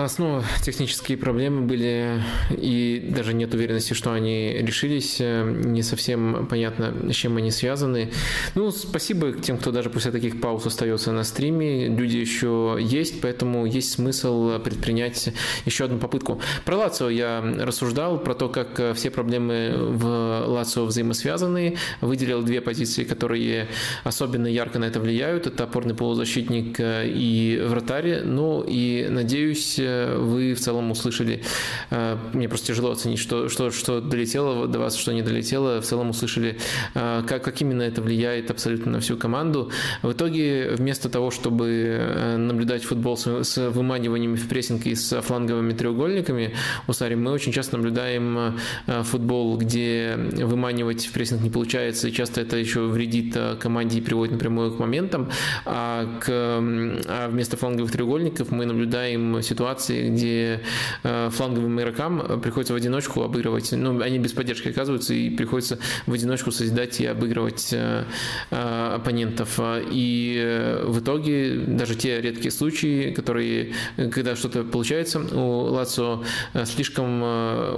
Снова 0.06 0.44
технические 0.62 1.18
проблемы 1.18 1.62
были, 1.62 2.22
и 2.50 3.08
даже 3.10 3.32
нет 3.32 3.54
уверенности, 3.54 3.94
что 3.94 4.12
они 4.12 4.52
решились. 4.58 5.16
Э, 5.20 5.42
не 5.64 5.82
совсем 5.82 6.46
понятно, 6.46 6.94
с 7.10 7.16
чем 7.16 7.36
они 7.36 7.50
связаны. 7.50 8.10
Ну, 8.54 8.70
спасибо 8.70 9.32
тем, 9.32 9.58
кто 9.58 9.72
даже 9.72 9.90
после 9.90 10.12
таких 10.12 10.40
пауз 10.40 10.66
остается 10.66 11.10
на 11.10 11.24
стриме. 11.24 11.88
Люди 11.88 12.18
еще 12.18 12.76
есть, 12.80 13.20
поэтому 13.20 13.66
есть 13.66 13.92
смысл 13.92 14.58
предпринять 14.60 15.30
еще 15.64 15.86
одну 15.86 15.98
попытку. 15.98 16.40
Про 16.64 16.76
Лацио 16.76 17.08
я 17.08 17.40
рассуждал, 17.40 18.18
про 18.18 18.34
то, 18.34 18.48
как 18.48 18.94
все 18.94 19.10
проблемы 19.10 19.74
в 19.74 20.44
Лацио 20.46 20.84
взаимосвязаны. 20.84 21.76
Выделил 22.00 22.42
две 22.42 22.60
позиции, 22.60 23.04
которые 23.04 23.68
особенно 24.04 24.46
ярко 24.46 24.78
на 24.78 24.84
это 24.84 25.00
влияют. 25.00 25.46
Это 25.46 25.64
опорный 25.64 25.94
полузащитник 25.94 26.76
и 26.78 27.62
вратарь. 27.66 28.22
Ну 28.24 28.62
и 28.66 29.06
надеюсь, 29.08 29.80
вы 30.16 30.54
в 30.54 30.60
целом 30.60 30.90
услышали, 30.90 31.42
э, 31.90 32.16
мне 32.32 32.48
просто 32.48 32.68
тяжело 32.68 32.90
оценить, 32.90 33.18
что, 33.18 33.48
что, 33.48 33.70
что 33.70 34.00
долетело 34.00 34.66
до 34.66 34.78
вас, 34.78 34.96
что 34.96 35.12
не 35.12 35.22
долетело, 35.22 35.80
в 35.80 35.84
целом 35.84 36.10
услышали, 36.10 36.58
э, 36.94 37.22
как, 37.26 37.44
как 37.44 37.60
именно 37.60 37.82
это 37.82 38.02
влияет 38.02 38.50
абсолютно 38.50 38.92
на 38.92 39.00
всю 39.00 39.16
команду. 39.16 39.70
В 40.02 40.12
итоге, 40.12 40.70
вместо 40.76 41.08
того, 41.08 41.30
чтобы 41.30 41.66
э, 41.68 42.36
наблюдать 42.36 42.84
футбол 42.84 43.16
с, 43.16 43.26
с 43.44 43.70
выманиваниями 43.70 44.36
в 44.36 44.48
прессинг 44.48 44.86
и 44.86 44.94
с 44.94 45.20
фланговыми 45.20 45.72
треугольниками 45.72 46.54
у 46.86 46.92
Сари, 46.92 47.14
мы 47.14 47.32
очень 47.32 47.52
часто 47.52 47.76
наблюдаем 47.76 48.58
футбол, 48.86 49.56
где 49.56 50.16
выманивать 50.16 51.06
в 51.06 51.12
прессинг 51.12 51.42
не 51.42 51.50
получается, 51.50 52.08
и 52.08 52.12
часто 52.12 52.40
это 52.40 52.56
еще 52.56 52.86
вредит 52.86 53.36
команде 53.60 53.98
и 53.98 54.00
приводит 54.00 54.32
напрямую 54.32 54.72
к 54.72 54.78
моментам, 54.78 55.30
а, 55.64 56.06
к, 56.20 56.28
а 56.28 57.28
вместо 57.28 57.56
фланговых 57.56 57.90
треугольников 57.92 58.50
мы 58.50 58.66
наблюдаем 58.66 59.42
ситуацию, 59.42 59.67
ситуации, 59.68 60.08
где 60.08 60.60
э, 61.02 61.30
фланговым 61.30 61.80
игрокам 61.80 62.40
приходится 62.40 62.72
в 62.72 62.76
одиночку 62.76 63.22
обыгрывать, 63.22 63.72
ну, 63.72 64.00
они 64.00 64.18
без 64.18 64.32
поддержки 64.32 64.68
оказываются, 64.68 65.14
и 65.14 65.30
приходится 65.30 65.78
в 66.06 66.12
одиночку 66.12 66.50
созидать 66.50 67.00
и 67.00 67.06
обыгрывать 67.06 67.68
э, 67.72 68.04
э, 68.50 68.92
оппонентов. 68.94 69.58
И 69.90 70.80
в 70.84 71.00
итоге 71.00 71.54
даже 71.66 71.94
те 71.94 72.20
редкие 72.20 72.50
случаи, 72.50 73.12
которые, 73.12 73.74
когда 73.96 74.36
что-то 74.36 74.64
получается, 74.64 75.20
у 75.20 75.72
Лацо 75.72 76.22
слишком 76.64 77.22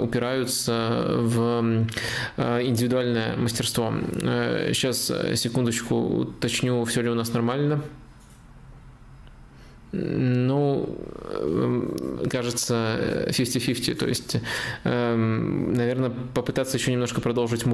упираются 0.01 1.05
в 1.19 1.87
индивидуальное 2.37 3.37
мастерство. 3.37 3.93
Сейчас, 4.73 5.13
секундочку, 5.35 5.97
уточню, 5.97 6.85
все 6.85 7.03
ли 7.03 7.11
у 7.11 7.15
нас 7.15 7.33
нормально. 7.33 7.83
Ну, 9.93 10.99
эм, 11.33 12.29
кажется, 12.31 13.27
50-50. 13.29 13.95
То 13.95 14.07
есть, 14.07 14.37
эм, 14.85 15.73
наверное, 15.73 16.13
попытаться 16.35 16.77
еще 16.77 16.93
немножко 16.93 17.21
продолжить 17.21 17.65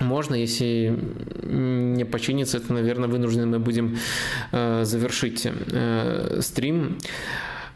можно, 0.00 0.34
если 0.34 0.98
не 1.42 2.04
починится, 2.04 2.56
это, 2.56 2.72
наверное, 2.72 3.08
вынуждены 3.08 3.46
мы 3.46 3.58
будем 3.58 3.98
э, 4.50 4.84
завершить 4.84 5.46
э, 5.46 6.38
стрим. 6.40 6.98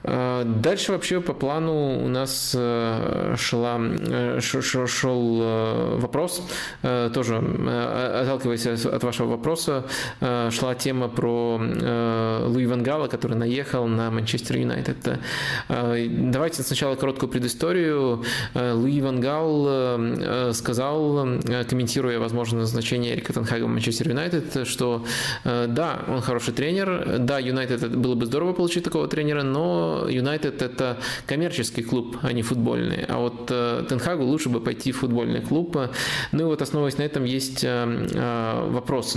А, 0.06 0.44
дальше 0.44 0.92
вообще 0.92 1.20
по 1.20 1.32
плану 1.32 2.04
у 2.04 2.08
нас 2.08 2.54
э, 2.56 3.34
шла, 3.36 3.78
э, 3.80 4.40
шел 4.40 5.38
э, 5.42 5.98
вопрос, 5.98 6.42
тоже 6.82 7.36
отталкиваясь 7.36 8.66
от 8.66 9.02
вашего 9.02 9.28
вопроса, 9.30 9.84
шла 10.50 10.74
тема 10.74 11.08
про 11.08 11.58
Луи 12.46 12.66
Вангала, 12.66 13.08
который 13.08 13.36
наехал 13.36 13.86
на 13.86 14.10
Манчестер 14.10 14.58
Юнайтед. 14.58 15.18
Давайте 15.68 16.62
сначала 16.62 16.94
короткую 16.94 17.30
предысторию. 17.30 18.24
Луи 18.54 19.00
Вангал 19.00 20.52
сказал, 20.52 21.26
комментируя 21.68 22.18
возможное 22.18 22.60
назначение 22.60 23.14
Эрика 23.14 23.32
Тенхага 23.32 23.64
в 23.64 23.68
Манчестер 23.68 24.08
Юнайтед, 24.08 24.66
что 24.66 25.04
да, 25.44 26.00
он 26.08 26.20
хороший 26.20 26.54
тренер, 26.54 27.18
да, 27.18 27.38
Юнайтед 27.38 27.96
было 27.96 28.14
бы 28.14 28.26
здорово 28.26 28.52
получить 28.52 28.84
такого 28.84 29.08
тренера, 29.08 29.42
но 29.42 29.95
Юнайтед 30.08 30.62
это 30.62 30.98
коммерческий 31.26 31.82
клуб, 31.82 32.18
а 32.22 32.32
не 32.32 32.42
футбольный. 32.42 33.04
А 33.08 33.18
вот 33.18 33.48
э, 33.50 33.84
Тенхагу 33.88 34.24
лучше 34.24 34.48
бы 34.48 34.60
пойти 34.60 34.92
в 34.92 34.98
футбольный 34.98 35.40
клуб. 35.40 35.76
Ну 36.32 36.40
и 36.40 36.44
вот 36.44 36.62
основываясь 36.62 36.98
на 36.98 37.02
этом 37.02 37.24
есть 37.24 37.64
э, 37.64 37.68
э, 37.68 38.68
вопрос. 38.70 39.16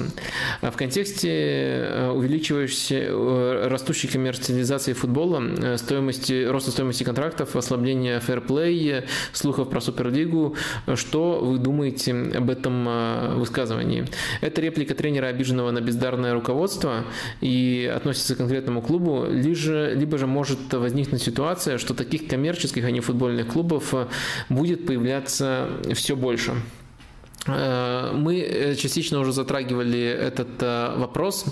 В 0.61 0.71
контексте 0.71 2.09
увеличивающейся, 2.13 3.69
растущей 3.69 4.07
коммерциализации 4.07 4.93
футбола, 4.93 5.77
стоимости, 5.77 6.45
роста 6.45 6.71
стоимости 6.71 7.03
контрактов, 7.03 7.55
ослабления 7.55 8.19
фэрплей, 8.19 9.03
слухов 9.33 9.69
про 9.69 9.81
Суперлигу, 9.81 10.55
что 10.95 11.39
вы 11.39 11.57
думаете 11.57 12.13
об 12.35 12.49
этом 12.49 13.39
высказывании? 13.39 14.05
Это 14.41 14.61
реплика 14.61 14.95
тренера, 14.95 15.27
обиженного 15.27 15.71
на 15.71 15.81
бездарное 15.81 16.33
руководство 16.33 17.05
и 17.41 17.91
относится 17.93 18.35
к 18.35 18.37
конкретному 18.37 18.81
клубу, 18.81 19.25
либо, 19.29 19.93
либо 19.93 20.17
же 20.17 20.27
может 20.27 20.58
возникнуть 20.71 21.21
ситуация, 21.21 21.77
что 21.77 21.93
таких 21.93 22.27
коммерческих, 22.27 22.85
а 22.85 22.91
не 22.91 22.99
футбольных 22.99 23.47
клубов 23.47 23.93
э, 23.93 24.07
будет 24.49 24.85
появляться 24.85 25.69
все 25.93 26.15
больше. 26.15 26.53
Э, 27.47 28.11
мы 28.13 28.39
э, 28.39 28.75
частично 28.75 29.19
уже 29.19 29.31
затрагивали 29.31 30.01
этот 30.01 30.61
э, 30.61 30.95
вопрос, 30.97 31.45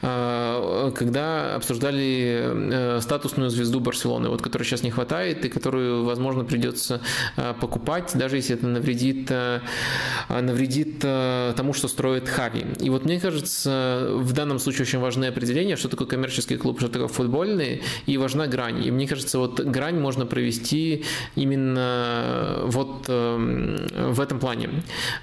когда 0.00 1.54
обсуждали 1.56 3.00
статусную 3.00 3.50
звезду 3.50 3.80
Барселоны, 3.80 4.28
вот, 4.28 4.42
которой 4.42 4.64
сейчас 4.64 4.82
не 4.82 4.90
хватает 4.90 5.44
и 5.44 5.48
которую, 5.48 6.04
возможно, 6.04 6.44
придется 6.44 7.00
покупать, 7.60 8.12
даже 8.14 8.36
если 8.36 8.56
это 8.56 8.66
навредит, 8.66 9.30
навредит 10.28 10.98
тому, 10.98 11.72
что 11.72 11.88
строит 11.88 12.28
Хави. 12.28 12.66
И 12.80 12.90
вот 12.90 13.04
мне 13.04 13.20
кажется, 13.20 14.08
в 14.10 14.32
данном 14.32 14.58
случае 14.58 14.82
очень 14.82 14.98
важное 14.98 15.30
определение, 15.30 15.76
что 15.76 15.88
такое 15.88 16.06
коммерческий 16.06 16.56
клуб, 16.56 16.80
что 16.80 16.88
такое 16.88 17.08
футбольный, 17.08 17.82
и 18.06 18.16
важна 18.18 18.46
грань. 18.46 18.84
И 18.84 18.90
мне 18.90 19.06
кажется, 19.06 19.38
вот 19.38 19.60
грань 19.60 19.98
можно 19.98 20.26
провести 20.26 21.04
именно 21.36 22.60
вот 22.64 23.08
в 23.08 24.20
этом 24.20 24.38
плане. 24.38 24.70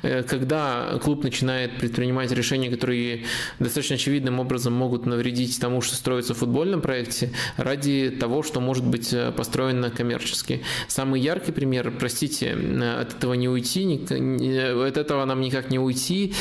Э, 0.03 0.23
когда 0.23 0.99
клуб 1.01 1.23
начинает 1.23 1.77
предпринимать 1.77 2.31
решения, 2.31 2.69
которые 2.69 3.25
достаточно 3.59 3.95
очевидным 3.95 4.39
образом 4.39 4.73
могут 4.73 5.05
навредить 5.05 5.59
тому, 5.59 5.81
что 5.81 5.95
строится 5.95 6.33
в 6.33 6.37
футбольном 6.37 6.81
проекте, 6.81 7.31
ради 7.57 8.09
того, 8.09 8.43
что 8.43 8.59
может 8.59 8.85
быть 8.85 9.13
э, 9.13 9.31
построено 9.31 9.89
коммерчески. 9.89 10.61
Самый 10.87 11.21
яркий 11.21 11.51
пример, 11.51 11.91
простите, 11.97 12.55
э, 12.57 13.01
от 13.01 13.13
этого 13.13 13.33
не 13.33 13.49
уйти, 13.49 14.01
от 14.01 14.97
этого 14.97 15.25
нам 15.25 15.41
никак 15.41 15.69
не 15.69 15.79
уйти, 15.79 16.33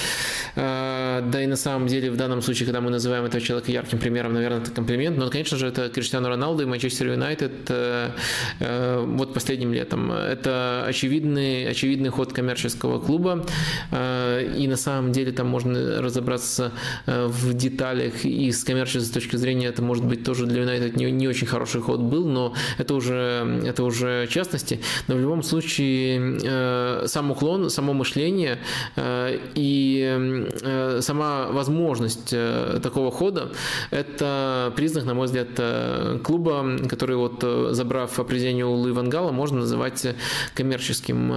да 0.56 1.42
и 1.42 1.46
на 1.46 1.56
самом 1.56 1.86
деле 1.86 2.10
в 2.10 2.16
данном 2.16 2.42
случае, 2.42 2.66
когда 2.66 2.80
мы 2.80 2.90
называем 2.90 3.24
этого 3.24 3.42
человека 3.42 3.70
ярким 3.70 3.98
примером, 3.98 4.34
наверное, 4.34 4.60
это 4.60 4.70
комплимент, 4.70 5.16
но, 5.16 5.28
конечно 5.30 5.56
же, 5.56 5.66
это 5.66 5.88
Криштиану 5.88 6.28
Роналду 6.28 6.62
и 6.62 6.66
Манчестер 6.66 7.08
Юнайтед 7.08 7.70
вот 8.60 9.34
последним 9.34 9.72
летом. 9.72 10.12
Это 10.12 10.84
очевидный, 10.86 11.68
очевидный 11.68 12.10
ход 12.10 12.32
коммерческого 12.32 13.00
клуба, 13.00 13.46
и 14.56 14.66
на 14.68 14.76
самом 14.76 15.12
деле 15.12 15.32
там 15.32 15.48
можно 15.48 16.02
разобраться 16.02 16.72
э, 17.06 17.26
в 17.26 17.54
деталях 17.54 18.24
и 18.24 18.50
с 18.52 18.64
коммерческой 18.64 19.12
точки 19.12 19.36
зрения 19.36 19.66
это 19.66 19.82
может 19.82 20.04
быть 20.04 20.24
тоже 20.24 20.46
для 20.46 20.62
Юнайтед 20.62 20.96
не, 20.96 21.10
не 21.10 21.28
очень 21.28 21.46
хороший 21.46 21.80
ход 21.80 22.00
был, 22.00 22.26
но 22.26 22.54
это 22.78 22.94
уже, 22.94 23.62
это 23.66 23.84
уже 23.84 24.26
частности. 24.28 24.80
Но 25.08 25.14
в 25.16 25.20
любом 25.20 25.42
случае 25.42 26.38
э, 26.42 27.04
сам 27.06 27.30
уклон, 27.30 27.70
само 27.70 27.92
мышление 27.92 28.58
и 29.54 30.46
сама 31.00 31.48
возможность 31.48 32.30
такого 32.82 33.10
хода– 33.10 33.52
это 33.90 34.72
признак, 34.76 35.04
на 35.04 35.14
мой 35.14 35.26
взгляд, 35.26 35.48
клуба, 36.22 36.78
который 36.88 37.16
вот 37.16 37.44
забрав 37.70 38.18
определение 38.18 38.64
у 38.64 38.74
Луи 38.74 38.92
Вангала, 38.92 39.32
можно 39.32 39.60
называть 39.60 40.06
коммерческим. 40.54 41.32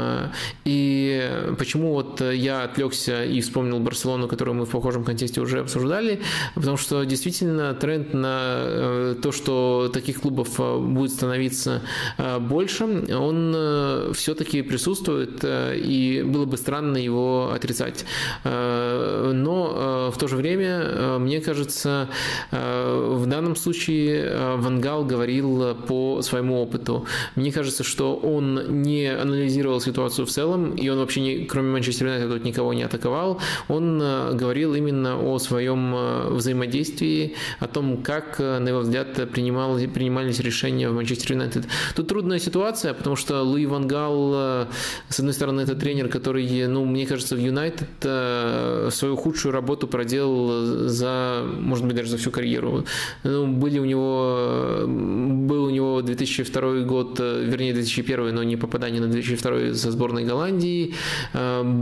И 0.66 1.54
почему 1.58 1.94
вот 2.04 2.22
я 2.22 2.64
отвлекся 2.64 3.24
и 3.24 3.42
вспомнил 3.42 3.80
Барселону, 3.80 4.28
которую 4.28 4.56
мы 4.56 4.66
в 4.66 4.70
похожем 4.70 5.04
контексте 5.04 5.42
уже 5.42 5.60
обсуждали, 5.60 6.22
потому 6.56 6.78
что 6.78 7.04
действительно 7.04 7.74
тренд 7.74 8.14
на 8.14 8.40
э, 8.56 9.16
то, 9.22 9.32
что 9.32 9.90
таких 9.94 10.22
клубов 10.22 10.60
э, 10.60 10.78
будет 10.80 11.12
становиться 11.12 11.82
э, 12.18 12.40
больше, 12.40 12.84
он 12.84 14.14
все-таки 14.14 14.62
присутствует, 14.62 15.44
и 15.44 16.24
было 16.26 16.46
бы 16.46 16.58
странно 16.58 16.98
его 16.98 17.52
отрицать. 17.54 18.06
но 18.44 20.12
в 20.14 20.18
то 20.18 20.28
же 20.28 20.36
время, 20.36 21.20
мне 21.20 21.40
кажется, 21.42 22.10
в 22.52 23.26
данном 23.26 23.56
случае 23.56 24.56
Вангал 24.58 25.06
говорил 25.06 25.76
по 25.76 26.22
своему 26.22 26.62
опыту. 26.62 27.06
Мне 27.36 27.52
кажется, 27.52 27.84
что 27.84 28.16
он 28.16 28.82
не 28.82 29.06
анализировал 29.06 29.80
ситуацию 29.82 30.26
в 30.26 30.30
целом, 30.30 30.76
и 30.76 30.90
он 30.90 31.00
вообще, 31.00 31.22
не, 31.22 31.46
кроме 31.46 31.72
Манчестер 31.72 31.93
Юнайтед, 32.02 32.30
тут 32.30 32.44
никого 32.44 32.74
не 32.74 32.84
атаковал. 32.84 33.40
Он 33.68 34.00
говорил 34.00 34.76
именно 34.76 35.20
о 35.20 35.40
своем 35.40 36.36
взаимодействии, 36.36 37.36
о 37.60 37.68
том, 37.68 37.98
как, 37.98 38.40
на 38.40 38.68
его 38.68 38.80
взгляд, 38.80 39.30
принимал, 39.32 39.78
принимались 39.94 40.40
решения 40.40 40.90
в 40.90 40.94
Манчестер 40.94 41.34
Юнайтед. 41.34 41.66
Тут 41.96 42.08
трудная 42.08 42.40
ситуация, 42.40 42.94
потому 42.94 43.16
что 43.16 43.42
Луи 43.42 43.66
Вангал, 43.66 44.68
с 45.10 45.20
одной 45.20 45.34
стороны, 45.34 45.62
это 45.62 45.76
тренер, 45.76 46.10
который, 46.10 46.68
ну, 46.68 46.86
мне 46.86 47.06
кажется, 47.06 47.36
в 47.36 47.40
Юнайтед 47.40 47.90
э, 48.04 48.90
свою 48.92 49.16
худшую 49.16 49.52
работу 49.52 49.88
проделал 49.88 50.88
за, 50.88 51.44
может 51.60 51.86
быть, 51.86 51.96
даже 51.96 52.10
за 52.10 52.18
всю 52.18 52.32
карьеру. 52.32 52.86
Ну, 53.24 53.48
были 53.48 53.80
у 53.80 53.86
него, 53.86 54.84
был 54.88 55.66
у 55.66 55.70
него 55.70 56.02
2002 56.02 56.82
год, 56.82 57.20
э, 57.20 57.44
вернее, 57.46 57.74
2001, 57.74 58.36
но 58.36 58.44
не 58.44 58.58
попадание 58.58 59.02
на 59.02 59.08
2002 59.08 59.74
со 59.74 59.92
сборной 59.92 60.26
Голландии. 60.26 60.94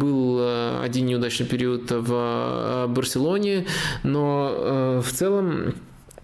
Э, 0.02 0.04
был 0.04 0.82
один 0.84 1.06
неудачный 1.06 1.46
период 1.46 1.92
в 1.92 2.88
Барселоне, 2.88 3.66
но 4.04 5.02
в 5.04 5.12
целом 5.12 5.76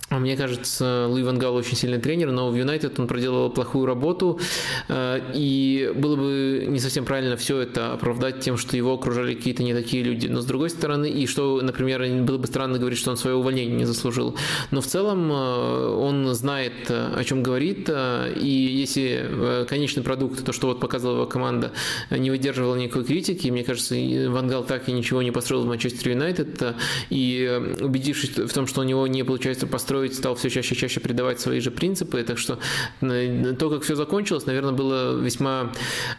мне 0.09 0.37
кажется, 0.37 1.07
Луи 1.09 1.21
Ван 1.23 1.37
Гал 1.37 1.53
очень 1.55 1.75
сильный 1.75 1.99
тренер, 1.99 2.31
но 2.31 2.49
в 2.49 2.55
Юнайтед 2.55 2.97
он 2.97 3.07
проделал 3.07 3.49
плохую 3.49 3.85
работу, 3.85 4.39
э, 4.87 5.19
и 5.33 5.91
было 5.95 6.15
бы 6.15 6.65
не 6.65 6.79
совсем 6.79 7.03
правильно 7.03 7.35
все 7.35 7.59
это 7.59 7.91
оправдать 7.91 8.39
тем, 8.39 8.57
что 8.57 8.77
его 8.77 8.93
окружали 8.93 9.35
какие-то 9.35 9.63
не 9.63 9.73
такие 9.73 10.03
люди. 10.03 10.27
Но 10.27 10.39
с 10.39 10.45
другой 10.45 10.69
стороны, 10.69 11.09
и 11.09 11.27
что, 11.27 11.59
например, 11.61 12.23
было 12.23 12.37
бы 12.37 12.47
странно 12.47 12.79
говорить, 12.79 12.99
что 12.99 13.11
он 13.11 13.17
свое 13.17 13.35
увольнение 13.35 13.75
не 13.75 13.83
заслужил. 13.83 14.37
Но 14.71 14.79
в 14.79 14.85
целом 14.85 15.29
э, 15.29 15.35
он 15.35 16.33
знает, 16.33 16.89
о 16.89 17.21
чем 17.25 17.43
говорит, 17.43 17.89
э, 17.89 18.33
и 18.39 18.47
если 18.47 19.65
конечный 19.67 20.03
продукт, 20.03 20.45
то, 20.45 20.53
что 20.53 20.67
вот 20.67 20.79
показывала 20.79 21.17
его 21.17 21.25
команда, 21.25 21.73
не 22.11 22.29
выдерживал 22.29 22.75
никакой 22.75 23.03
критики, 23.03 23.49
мне 23.49 23.65
кажется, 23.65 23.95
Ван 24.29 24.47
Гал 24.47 24.63
так 24.63 24.87
и 24.87 24.93
ничего 24.93 25.21
не 25.21 25.31
построил 25.31 25.63
в 25.63 25.67
Манчестер 25.67 26.11
Юнайтед, 26.11 26.75
и 27.09 27.61
убедившись 27.81 28.37
в 28.37 28.53
том, 28.53 28.67
что 28.67 28.81
у 28.81 28.83
него 28.85 29.05
не 29.07 29.23
получается 29.23 29.67
построить 29.67 29.96
строить, 29.97 30.15
стал 30.15 30.35
все 30.35 30.49
чаще 30.49 30.75
и 30.75 30.77
чаще 30.77 30.99
придавать 30.99 31.39
свои 31.39 31.59
же 31.59 31.71
принципы. 31.71 32.23
Так 32.23 32.37
что 32.37 32.59
э, 33.01 33.55
то, 33.57 33.69
как 33.69 33.81
все 33.83 33.95
закончилось, 33.95 34.45
наверное, 34.45 34.73
было 34.73 35.19
весьма, 35.19 35.71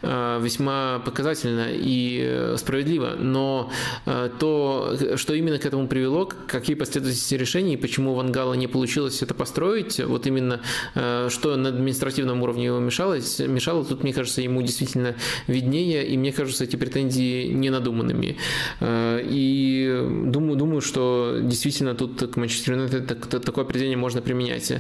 э, 0.03 0.41
весьма 0.43 1.01
показательно 1.05 1.69
и 1.71 2.21
э, 2.23 2.57
справедливо. 2.59 3.15
Но 3.19 3.71
то, 4.39 4.97
что 5.17 5.35
именно 5.35 5.59
к 5.59 5.67
этому 5.67 5.87
привело, 5.87 6.27
какие 6.27 6.75
последовательности 6.75 7.35
решений, 7.35 7.75
и 7.75 7.77
почему 7.77 8.15
Вангала 8.15 8.55
не 8.55 8.67
получилось 8.67 9.23
это 9.23 9.35
построить, 9.35 10.01
вот 10.01 10.27
именно 10.27 10.61
что 10.95 11.57
на 11.57 11.69
административном 11.69 12.43
уровне 12.43 12.67
его 12.67 12.79
мешалось, 12.79 13.39
мешало, 13.41 13.85
тут, 13.85 14.03
мне 14.03 14.13
кажется, 14.13 14.43
ему 14.43 14.63
действительно 14.63 15.15
виднее, 15.47 16.07
и 16.07 16.17
мне 16.17 16.33
кажется, 16.33 16.65
эти 16.65 16.77
претензии 16.77 17.49
не 17.49 17.71
надуманными. 17.71 18.37
И 18.83 20.07
думаю, 20.27 20.57
думаю, 20.57 20.81
что 20.81 21.39
действительно 21.43 21.95
тут 21.95 22.33
к 22.33 22.37
Манчестер 22.37 22.75
Юнайтед 22.75 23.45
такое 23.45 23.65
определение 23.69 23.97
можно 23.97 24.21
применять. 24.21 24.73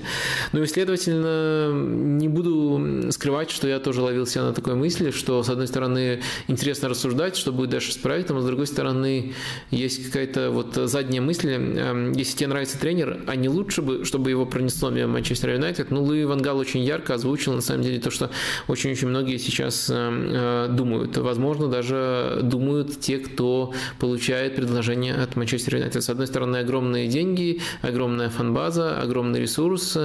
Ну 0.52 0.62
и, 0.62 0.66
следовательно, 0.66 1.73
не 1.73 2.28
буду 2.28 3.10
скрывать, 3.12 3.51
что 3.51 3.69
я 3.69 3.78
тоже 3.78 4.02
ловил 4.02 4.27
себя 4.27 4.44
на 4.44 4.52
такой 4.52 4.74
мысли, 4.74 5.10
что, 5.10 5.43
с 5.43 5.48
одной 5.48 5.66
стороны, 5.66 6.23
интересно 6.48 6.89
рассуждать, 6.89 7.36
что 7.36 7.52
будет 7.52 7.70
дальше 7.70 7.93
с 7.93 7.97
проектом, 7.97 8.39
а 8.39 8.40
с 8.40 8.44
другой 8.44 8.66
стороны, 8.66 9.35
есть 9.70 10.06
какая-то 10.06 10.51
вот 10.51 10.74
задняя 10.74 11.20
мысль, 11.20 11.51
эм, 11.51 12.12
если 12.12 12.36
тебе 12.39 12.48
нравится 12.48 12.78
тренер, 12.78 13.20
а 13.27 13.36
не 13.36 13.48
лучше 13.48 13.82
бы, 13.82 14.05
чтобы 14.05 14.31
его 14.31 14.47
пронесло 14.47 14.90
мимо 14.90 15.12
Манчестер 15.12 15.51
Юнайтед. 15.51 15.90
Ну, 15.90 16.02
Луи 16.02 16.24
Ван 16.24 16.43
Гал 16.43 16.59
очень 16.59 16.82
ярко 16.82 17.15
озвучил, 17.15 17.52
на 17.52 17.60
самом 17.60 17.82
деле, 17.82 18.01
то, 18.01 18.10
что 18.10 18.31
очень-очень 18.69 19.09
многие 19.09 19.39
сейчас 19.39 19.90
эм, 19.90 20.31
э, 20.31 20.69
думают. 20.70 21.16
Возможно, 21.16 21.69
даже 21.69 22.40
думают 22.43 23.01
те, 23.01 23.19
кто 23.19 23.73
получает 23.98 24.56
предложение 24.56 25.15
от 25.15 25.36
Манчестер 25.36 25.77
Юнайтед. 25.77 26.02
С 26.02 26.10
одной 26.10 26.27
стороны, 26.27 26.59
огромные 26.59 27.09
деньги, 27.09 27.60
огромная 27.82 28.31
фанбаза, 28.31 28.77
база, 28.78 29.00
огромный 29.00 29.40
ресурс, 29.40 29.98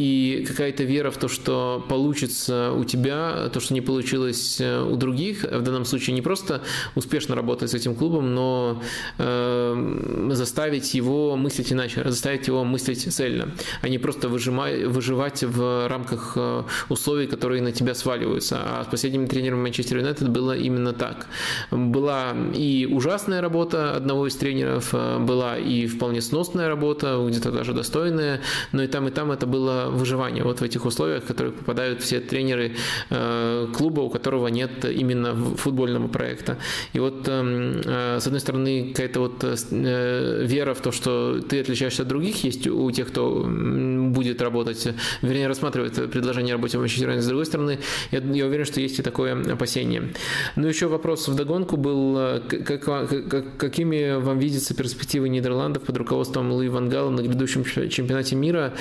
и 0.00 0.46
какая-то 0.48 0.84
вера 0.84 1.10
в 1.10 1.18
то, 1.18 1.28
что 1.28 1.84
получится 1.86 2.72
у 2.72 2.84
тебя, 2.84 3.50
то, 3.52 3.60
что 3.60 3.74
не 3.74 3.82
получилось 3.82 4.58
э, 4.58 4.80
у 4.80 4.96
других, 4.96 5.42
в 5.42 5.60
данном 5.60 5.84
случае 5.84 6.14
не 6.14 6.22
просто 6.22 6.62
успешно 6.94 7.34
работать 7.36 7.70
с 7.70 7.74
этим 7.74 7.94
клубом, 7.94 8.34
но 8.34 8.82
э, 9.18 10.28
заставить 10.30 10.94
его 10.94 11.36
мыслить 11.36 11.70
иначе, 11.70 12.02
заставить 12.06 12.46
его 12.46 12.64
мыслить 12.64 13.12
цельно, 13.12 13.54
а 13.82 13.88
не 13.90 13.98
просто 13.98 14.30
выжимать, 14.30 14.84
выживать 14.84 15.44
в 15.44 15.86
рамках 15.86 16.32
э, 16.36 16.62
условий, 16.88 17.26
которые 17.26 17.60
на 17.60 17.72
тебя 17.72 17.94
сваливаются. 17.94 18.58
А 18.58 18.84
с 18.84 18.86
последним 18.86 19.26
тренером 19.26 19.62
Манчестер 19.62 19.98
Юнайтед 19.98 20.30
было 20.30 20.56
именно 20.56 20.94
так. 20.94 21.26
Была 21.70 22.34
и 22.54 22.88
ужасная 22.90 23.42
работа 23.42 23.96
одного 23.96 24.28
из 24.28 24.36
тренеров, 24.36 24.94
э, 24.94 25.18
была 25.18 25.58
и 25.58 25.86
вполне 25.86 26.22
сносная 26.22 26.68
работа, 26.68 27.22
где-то 27.28 27.52
даже 27.52 27.74
достойная, 27.74 28.40
но 28.72 28.82
и 28.82 28.86
там, 28.86 29.06
и 29.06 29.10
там 29.10 29.30
это 29.30 29.46
было 29.46 29.89
выживания 29.90 30.42
вот 30.42 30.60
в 30.60 30.62
этих 30.62 30.84
условиях, 30.84 31.24
в 31.24 31.26
которых 31.26 31.54
попадают 31.54 32.02
все 32.02 32.20
тренеры 32.20 32.72
э, 33.10 33.66
клуба, 33.76 34.00
у 34.00 34.10
которого 34.10 34.48
нет 34.48 34.84
именно 34.84 35.34
футбольного 35.34 36.08
проекта. 36.08 36.58
И 36.92 36.98
вот 36.98 37.28
эм, 37.28 37.80
э, 37.84 38.18
с 38.20 38.26
одной 38.26 38.40
стороны 38.40 38.90
какая-то 38.90 39.20
вот 39.20 39.44
э, 39.44 40.44
вера 40.44 40.74
в 40.74 40.80
то, 40.80 40.92
что 40.92 41.40
ты 41.40 41.60
отличаешься 41.60 42.02
от 42.02 42.08
других, 42.08 42.44
есть 42.44 42.66
у 42.66 42.90
тех, 42.90 43.08
кто 43.08 43.46
будет 43.46 44.42
работать, 44.42 44.88
вернее, 45.22 45.48
рассматривает 45.48 46.10
предложение 46.10 46.54
о 46.54 46.56
работе 46.56 46.78
в 46.78 46.80
Манчестер 46.80 47.20
С 47.20 47.26
другой 47.26 47.46
стороны, 47.46 47.78
я, 48.10 48.20
уверен, 48.46 48.64
что 48.64 48.80
есть 48.80 48.98
и 48.98 49.02
такое 49.02 49.40
опасение. 49.52 50.12
Но 50.56 50.68
еще 50.68 50.86
вопрос 50.86 51.28
в 51.28 51.34
догонку 51.34 51.76
был, 51.76 52.40
как, 52.48 52.82
как, 52.82 53.56
какими 53.56 54.18
вам 54.18 54.38
видятся 54.38 54.74
перспективы 54.74 55.28
Нидерландов 55.28 55.82
под 55.82 55.96
руководством 55.96 56.50
Луи 56.52 56.68
Вангала 56.68 57.10
на 57.10 57.20
грядущем 57.22 57.64
чемпионате 57.64 58.36
мира? 58.36 58.74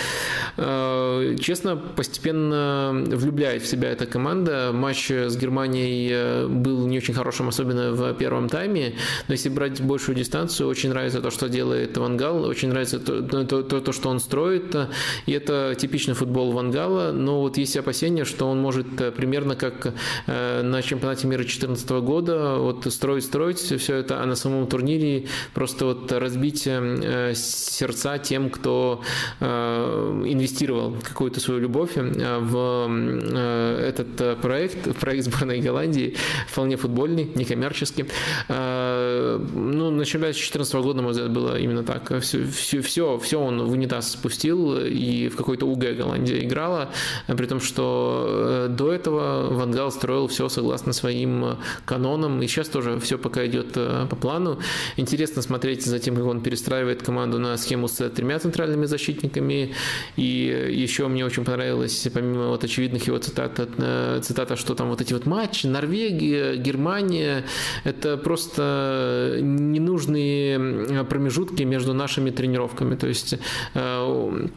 Честно, 1.39 1.75
постепенно 1.75 3.03
влюбляет 3.07 3.63
в 3.63 3.67
себя 3.67 3.89
эта 3.89 4.05
команда. 4.05 4.71
Матч 4.73 5.11
с 5.11 5.37
Германией 5.37 6.09
э, 6.11 6.47
был 6.47 6.87
не 6.87 6.97
очень 6.97 7.13
хорошим, 7.13 7.49
особенно 7.49 7.91
в 7.91 8.13
первом 8.13 8.49
тайме. 8.49 8.95
Но 9.27 9.33
если 9.33 9.49
брать 9.49 9.81
большую 9.81 10.15
дистанцию, 10.15 10.69
очень 10.69 10.89
нравится 10.89 11.21
то, 11.21 11.31
что 11.31 11.49
делает 11.49 11.97
Вангал, 11.97 12.43
очень 12.43 12.69
нравится 12.69 12.99
то, 12.99 13.21
то, 13.21 13.63
то, 13.63 13.81
то 13.81 13.91
что 13.91 14.09
он 14.09 14.19
строит. 14.19 14.75
И 15.25 15.31
это 15.31 15.75
типичный 15.77 16.13
футбол 16.13 16.51
Вангала. 16.51 17.11
Но 17.11 17.41
вот 17.41 17.57
есть 17.57 17.75
опасения, 17.77 18.25
что 18.25 18.47
он 18.47 18.59
может 18.59 18.99
э, 19.01 19.11
примерно 19.11 19.55
как 19.55 19.93
э, 20.27 20.61
на 20.61 20.81
чемпионате 20.81 21.27
мира 21.27 21.39
2014 21.39 21.89
года 21.89 22.55
вот 22.57 22.85
строить, 22.91 23.25
строить 23.25 23.59
все 23.59 23.95
это, 23.95 24.21
а 24.21 24.25
на 24.25 24.35
самом 24.35 24.67
турнире 24.67 25.27
просто 25.53 25.85
вот 25.85 26.11
разбить 26.11 26.61
сердца 26.61 28.17
тем, 28.17 28.49
кто 28.49 29.01
инвестировал 29.39 30.78
какую-то 31.03 31.39
свою 31.39 31.59
любовь 31.61 31.91
э, 31.95 32.39
в 32.39 32.87
э, 32.89 33.89
этот 33.89 34.21
э, 34.21 34.35
проект, 34.35 34.95
проект 34.99 35.25
сборной 35.25 35.59
Голландии, 35.59 36.15
вполне 36.47 36.77
футбольный, 36.77 37.29
некоммерческий. 37.35 38.05
Ну, 38.49 39.91
начиная 39.91 40.33
с 40.33 40.35
2014 40.35 40.73
года, 40.75 40.97
на 40.97 41.03
мой 41.03 41.11
взгляд, 41.11 41.31
было 41.31 41.57
именно 41.57 41.83
так. 41.83 42.21
Все, 42.21 42.45
все, 42.45 42.81
все, 42.81 43.17
все 43.17 43.39
он 43.39 43.63
в 43.63 43.71
унитаз 43.71 44.11
спустил, 44.11 44.77
и 44.77 45.29
в 45.29 45.35
какой-то 45.35 45.65
УГ 45.65 45.95
Голландия 45.97 46.43
играла, 46.43 46.89
при 47.27 47.45
том, 47.45 47.59
что 47.59 48.67
до 48.69 48.91
этого 48.91 49.53
Ван 49.53 49.71
Гал 49.71 49.91
строил 49.91 50.27
все 50.27 50.49
согласно 50.49 50.93
своим 50.93 51.57
канонам, 51.85 52.41
и 52.41 52.47
сейчас 52.47 52.69
тоже 52.69 52.99
все 52.99 53.17
пока 53.17 53.45
идет 53.45 53.73
по 53.73 54.15
плану. 54.15 54.59
Интересно 54.97 55.41
смотреть 55.41 55.85
за 55.85 55.99
тем, 55.99 56.15
как 56.15 56.25
он 56.25 56.41
перестраивает 56.41 57.03
команду 57.03 57.39
на 57.39 57.57
схему 57.57 57.87
с 57.87 58.09
тремя 58.09 58.39
центральными 58.39 58.85
защитниками, 58.85 59.73
и 60.15 60.68
еще 60.71 61.07
мне 61.07 61.25
очень 61.25 61.43
понравилось, 61.43 62.07
помимо 62.13 62.47
вот 62.49 62.63
очевидных 62.63 63.07
его 63.07 63.17
цитат, 63.17 63.59
э, 63.59 64.21
цитата, 64.23 64.55
что 64.55 64.75
там 64.75 64.89
вот 64.89 65.01
эти 65.01 65.13
вот 65.13 65.25
матчи, 65.25 65.67
Норвегия, 65.67 66.55
Германия, 66.57 67.45
это 67.83 68.17
просто 68.17 69.37
ненужные 69.41 71.03
промежутки 71.05 71.63
между 71.63 71.93
нашими 71.93 72.29
тренировками. 72.29 72.95
То 72.95 73.07
есть 73.07 73.35
э, 73.73 74.47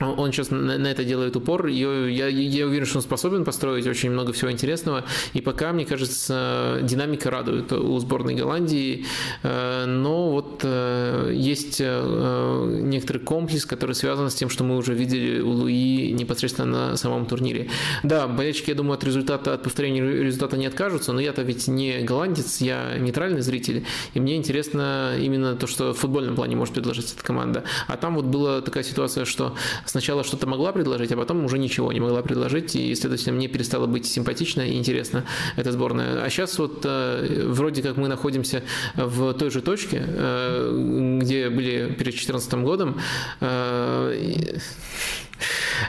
он 0.00 0.32
сейчас 0.32 0.50
на, 0.50 0.86
это 0.86 1.04
делает 1.04 1.36
упор. 1.36 1.66
Я, 1.66 2.06
я, 2.06 2.28
я 2.28 2.66
уверен, 2.66 2.86
что 2.86 2.98
он 2.98 3.02
способен 3.02 3.44
построить 3.44 3.86
очень 3.86 4.10
много 4.10 4.32
всего 4.32 4.50
интересного. 4.50 5.04
И 5.34 5.40
пока, 5.40 5.72
мне 5.72 5.84
кажется, 5.84 6.78
динамика 6.82 7.30
радует 7.30 7.72
у 7.72 7.98
сборной 7.98 8.34
Голландии. 8.34 9.04
Э, 9.42 9.84
но 9.86 10.30
вот 10.30 10.60
э, 10.62 11.32
есть 11.34 11.80
э, 11.80 12.80
некоторый 12.82 13.18
комплекс, 13.18 13.66
который 13.66 13.94
связан 13.94 14.30
с 14.30 14.34
тем, 14.34 14.48
что 14.48 14.64
мы 14.64 14.76
уже 14.76 14.94
видели 14.94 15.40
у 15.40 15.50
Луи 15.50 16.12
непосредственно 16.12 16.90
на 16.90 16.96
самом 16.96 17.26
турнире. 17.26 17.68
Да, 18.02 18.26
болельщики, 18.26 18.70
я 18.70 18.76
думаю, 18.76 18.94
от 18.94 19.04
результата, 19.04 19.54
от 19.54 19.62
повторения 19.62 20.00
результата 20.00 20.56
не 20.56 20.66
откажутся, 20.66 21.12
но 21.12 21.20
я-то 21.20 21.42
ведь 21.42 21.68
не 21.68 22.00
голландец, 22.00 22.60
я 22.60 22.96
нейтральный 22.98 23.42
зритель. 23.42 23.84
И 24.14 24.20
мне 24.20 24.36
интересно 24.36 25.14
именно 25.18 25.56
то, 25.56 25.66
что 25.66 25.92
в 25.92 25.98
футбольном 25.98 26.36
плане 26.36 26.56
может 26.56 26.74
предложить 26.74 27.12
эта 27.12 27.22
команда. 27.22 27.64
А 27.86 27.96
там 27.96 28.14
вот 28.14 28.24
была 28.24 28.62
такая 28.62 28.82
ситуация, 28.82 29.24
что 29.24 29.54
сначала 29.90 30.24
что-то 30.24 30.46
могла 30.46 30.72
предложить, 30.72 31.12
а 31.12 31.16
потом 31.16 31.44
уже 31.44 31.58
ничего 31.58 31.92
не 31.92 32.00
могла 32.00 32.22
предложить, 32.22 32.76
и, 32.76 32.94
следовательно, 32.94 33.36
мне 33.36 33.48
перестало 33.48 33.86
быть 33.86 34.06
симпатично 34.06 34.62
и 34.62 34.76
интересно 34.76 35.24
эта 35.56 35.72
сборная. 35.72 36.22
А 36.22 36.30
сейчас 36.30 36.58
вот 36.58 36.84
э, 36.84 37.44
вроде 37.46 37.82
как 37.82 37.96
мы 37.96 38.08
находимся 38.08 38.62
в 38.94 39.34
той 39.34 39.50
же 39.50 39.60
точке, 39.60 40.02
э, 40.06 41.18
где 41.20 41.50
были 41.50 41.86
перед 41.86 42.14
2014 42.14 42.54
годом, 42.54 43.00
э, 43.40 44.58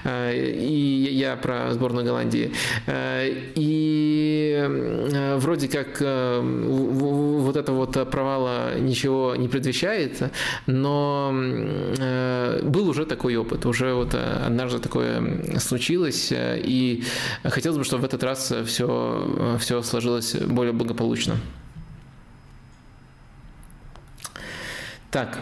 и 0.05 1.09
я 1.11 1.35
про 1.35 1.71
сборную 1.73 2.05
Голландии. 2.05 2.51
Э, 2.87 3.27
и 3.55 4.55
э, 4.57 5.37
вроде 5.37 5.67
как 5.67 6.01
вот 6.01 7.55
это 7.55 7.71
вот 7.71 8.09
провала 8.09 8.77
ничего 8.77 9.35
не 9.35 9.47
предвещает, 9.47 10.31
но 10.65 11.33
был 12.63 12.89
уже 12.89 13.05
такой 13.05 13.35
опыт, 13.35 13.65
уже 13.65 13.93
вот 13.93 14.15
однажды 14.15 14.79
такое 14.79 15.59
случилось, 15.59 16.31
и 16.31 17.03
хотелось 17.43 17.77
бы, 17.77 17.83
чтобы 17.83 18.03
в 18.03 18.05
этот 18.05 18.23
раз 18.23 18.53
все, 18.65 19.57
все 19.59 19.81
сложилось 19.81 20.35
более 20.35 20.73
благополучно. 20.73 21.37
Так, 25.11 25.37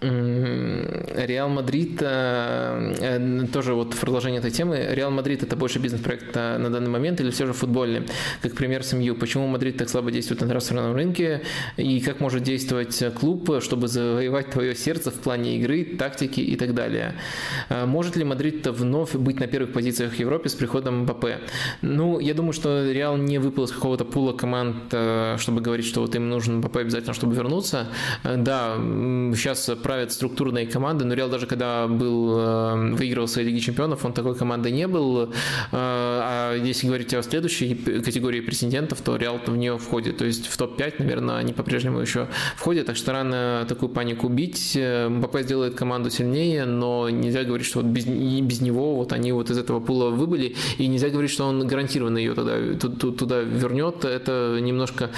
Реал 0.00 1.48
Мадрид, 1.48 2.02
э, 2.02 2.94
э, 3.00 3.46
тоже 3.52 3.74
вот 3.74 3.94
продолжение 3.94 4.40
этой 4.40 4.50
темы. 4.50 4.84
Реал 4.90 5.12
Мадрид 5.12 5.44
это 5.44 5.54
больше 5.54 5.78
бизнес-проект 5.78 6.34
на 6.34 6.70
данный 6.70 6.90
момент 6.90 7.20
или 7.20 7.30
все 7.30 7.46
же 7.46 7.52
футбольный? 7.52 8.02
Как 8.42 8.54
пример 8.54 8.82
с 8.82 8.88
МЮ. 8.88 9.14
Почему 9.14 9.46
Мадрид 9.46 9.76
так 9.76 9.88
слабо 9.88 10.10
действует 10.10 10.40
на 10.40 10.48
трансферном 10.48 10.94
рынке 10.96 11.42
и 11.76 12.00
как 12.00 12.18
может 12.18 12.42
действовать 12.42 13.00
клуб, 13.14 13.62
чтобы 13.62 13.86
завоевать 13.86 14.50
твое 14.50 14.74
сердце 14.74 15.12
в 15.12 15.14
плане 15.14 15.56
игры, 15.58 15.84
тактики 15.84 16.40
и 16.40 16.56
так 16.56 16.74
далее? 16.74 17.14
Э, 17.68 17.86
может 17.86 18.16
ли 18.16 18.24
Мадрид 18.24 18.66
вновь 18.66 19.14
быть 19.14 19.38
на 19.38 19.46
первых 19.46 19.72
позициях 19.72 20.14
в 20.14 20.18
Европе 20.18 20.48
с 20.48 20.54
приходом 20.54 21.02
Мбаппе? 21.02 21.26
Ну, 21.80 22.18
я 22.18 22.34
думаю, 22.34 22.52
что 22.52 22.90
Реал 22.90 23.16
не 23.16 23.38
выпал 23.38 23.64
из 23.64 23.70
какого-то 23.70 24.04
пула 24.04 24.32
команд, 24.32 24.92
чтобы 25.38 25.60
говорить, 25.60 25.86
что 25.86 26.00
вот 26.00 26.14
им 26.16 26.28
нужен 26.28 26.56
Мбаппе 26.56 26.78
обязательно, 26.78 27.14
чтобы 27.14 27.36
вернуться. 27.36 27.86
Да, 28.24 28.76
сейчас 29.34 29.70
правят 29.82 30.12
структурные 30.12 30.66
команды, 30.66 31.04
но 31.04 31.14
Реал 31.14 31.28
даже 31.28 31.46
когда 31.46 31.86
был, 31.86 32.38
э, 32.38 32.94
выигрывал 32.94 33.28
свои 33.28 33.44
Лиги 33.44 33.58
Чемпионов, 33.58 34.04
он 34.04 34.12
такой 34.12 34.34
командой 34.34 34.72
не 34.72 34.86
был. 34.86 35.24
Э, 35.24 35.28
а 35.72 36.54
если 36.54 36.86
говорить 36.86 37.12
о 37.14 37.22
следующей 37.22 37.74
категории 37.74 38.40
претендентов, 38.40 39.00
то 39.02 39.16
Реал 39.16 39.40
в 39.46 39.56
нее 39.56 39.78
входит. 39.78 40.18
То 40.18 40.24
есть 40.24 40.46
в 40.46 40.56
топ-5, 40.56 40.94
наверное, 40.98 41.36
они 41.36 41.52
по-прежнему 41.52 42.00
еще 42.00 42.28
входят. 42.56 42.86
Так 42.86 42.96
что 42.96 43.12
рано 43.12 43.64
такую 43.68 43.90
панику 43.90 44.28
бить. 44.28 44.72
Э, 44.76 45.08
Мбаппе 45.08 45.40
сделает 45.40 45.74
команду 45.74 46.10
сильнее, 46.10 46.64
но 46.64 47.08
нельзя 47.10 47.44
говорить, 47.44 47.66
что 47.66 47.80
вот 47.80 47.88
без, 47.88 48.06
без 48.06 48.60
него 48.60 48.96
вот 48.96 49.12
они 49.12 49.32
вот 49.32 49.50
из 49.50 49.58
этого 49.58 49.80
пула 49.80 50.10
выбыли. 50.10 50.56
И 50.78 50.86
нельзя 50.86 51.10
говорить, 51.10 51.30
что 51.30 51.44
он 51.46 51.66
гарантированно 51.66 52.18
ее 52.18 52.34
туда, 52.34 52.56
туда 52.78 53.40
вернет. 53.40 54.04
Это 54.04 54.58
немножко 54.60 55.10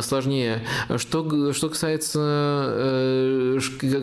сложнее. 0.00 0.62
Что, 0.96 1.52
что 1.52 1.68
касается 1.68 3.25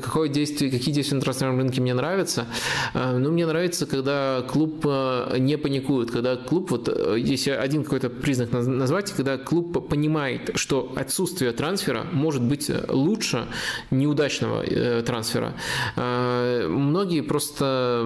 какое 0.02 0.30
действие, 0.30 0.72
какие 0.72 0.94
действия 0.94 1.16
на 1.16 1.22
трансферном 1.22 1.60
рынке 1.60 1.82
мне 1.82 1.94
нравятся. 1.94 2.48
Э, 2.94 3.18
ну, 3.18 3.32
мне 3.32 3.46
нравится, 3.46 3.86
когда 3.86 4.44
клуб 4.48 4.86
э, 4.86 5.38
не 5.40 5.58
паникует, 5.58 6.12
когда 6.12 6.36
клуб, 6.36 6.72
вот 6.72 6.90
э, 6.90 7.16
если 7.20 7.52
один 7.52 7.84
какой-то 7.84 8.10
признак 8.10 8.52
назвать, 8.52 9.12
когда 9.12 9.38
клуб 9.38 9.88
понимает, 9.88 10.52
что 10.56 10.94
отсутствие 10.96 11.52
трансфера 11.52 12.06
может 12.12 12.42
быть 12.42 12.72
лучше 12.90 13.46
неудачного 13.92 14.64
трансфера. 15.04 15.54
Многие 15.96 17.22
просто 17.22 18.04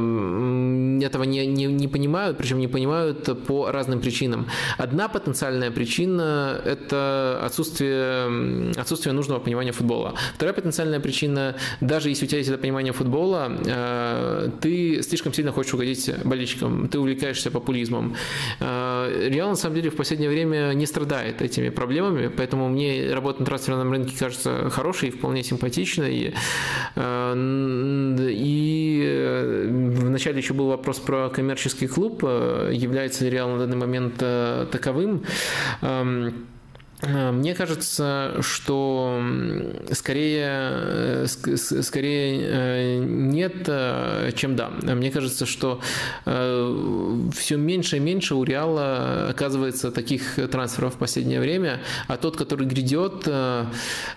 этого 1.03 1.23
не, 1.23 1.45
не, 1.45 1.65
не 1.65 1.87
понимают, 1.87 2.37
причем 2.37 2.59
не 2.59 2.67
понимают 2.67 3.45
по 3.45 3.71
разным 3.71 3.99
причинам. 3.99 4.47
Одна 4.77 5.07
потенциальная 5.07 5.71
причина– 5.71 6.61
это 6.65 7.39
отсутствие, 7.43 8.71
отсутствие 8.79 9.13
нужного 9.13 9.39
понимания 9.39 9.71
футбола. 9.71 10.13
Вторая 10.35 10.53
потенциальная 10.53 10.99
причина 11.07 11.55
даже 11.79 12.09
если 12.09 12.25
у 12.25 12.27
тебя 12.27 12.39
есть 12.39 12.49
это 12.49 12.59
понимание 12.59 12.91
футбола, 12.91 13.49
э, 13.65 14.49
ты 14.59 15.01
слишком 15.03 15.33
сильно 15.33 15.53
хочешь 15.53 15.73
угодить 15.73 16.11
болельщикам, 16.25 16.89
ты 16.89 16.99
увлекаешься 16.99 17.49
популизмом. 17.49 18.15
Э, 18.59 19.29
Реал, 19.29 19.49
на 19.49 19.55
самом 19.55 19.75
деле, 19.75 19.89
в 19.89 19.95
последнее 19.95 20.29
время 20.29 20.73
не 20.73 20.85
страдает 20.85 21.41
этими 21.41 21.69
проблемами, 21.69 22.27
поэтому 22.27 22.67
мне 22.67 23.13
работа 23.13 23.39
на 23.39 23.45
трансферном 23.45 23.89
рынке 23.91 24.17
кажется 24.19 24.69
хорошей 24.69 25.09
и 25.09 25.11
вполне 25.11 25.43
симпатичной. 25.43 26.33
Э, 26.95 27.33
и 28.29 29.65
вначале 29.69 30.37
еще 30.37 30.53
был 30.53 30.67
вопрос 30.67 30.99
про 30.99 31.29
коммерческий 31.29 31.87
клуб, 31.87 32.23
является 32.23 33.23
ли 33.23 33.29
Реал 33.29 33.49
на 33.51 33.59
данный 33.59 33.77
момент 33.77 34.17
таковым. 34.17 35.23
Э, 37.01 37.31
мне 37.31 37.53
кажется, 37.53 38.37
что 38.41 39.21
скорее, 39.91 40.47
э, 40.49 41.25
скорее 41.27 42.41
э, 42.41 42.97
нет, 42.99 43.69
чем 44.35 44.55
да. 44.55 44.69
Мне 44.69 45.11
кажется, 45.11 45.45
что 45.45 45.81
все 46.25 47.57
меньше 47.57 47.97
и 47.97 47.99
меньше 47.99 48.35
у 48.35 48.43
Реала 48.43 49.27
оказывается 49.29 49.91
таких 49.91 50.35
трансферов 50.51 50.95
в 50.95 50.97
последнее 50.97 51.39
время, 51.39 51.81
а 52.07 52.17
тот, 52.17 52.35
который 52.37 52.67
грядет, 52.67 53.25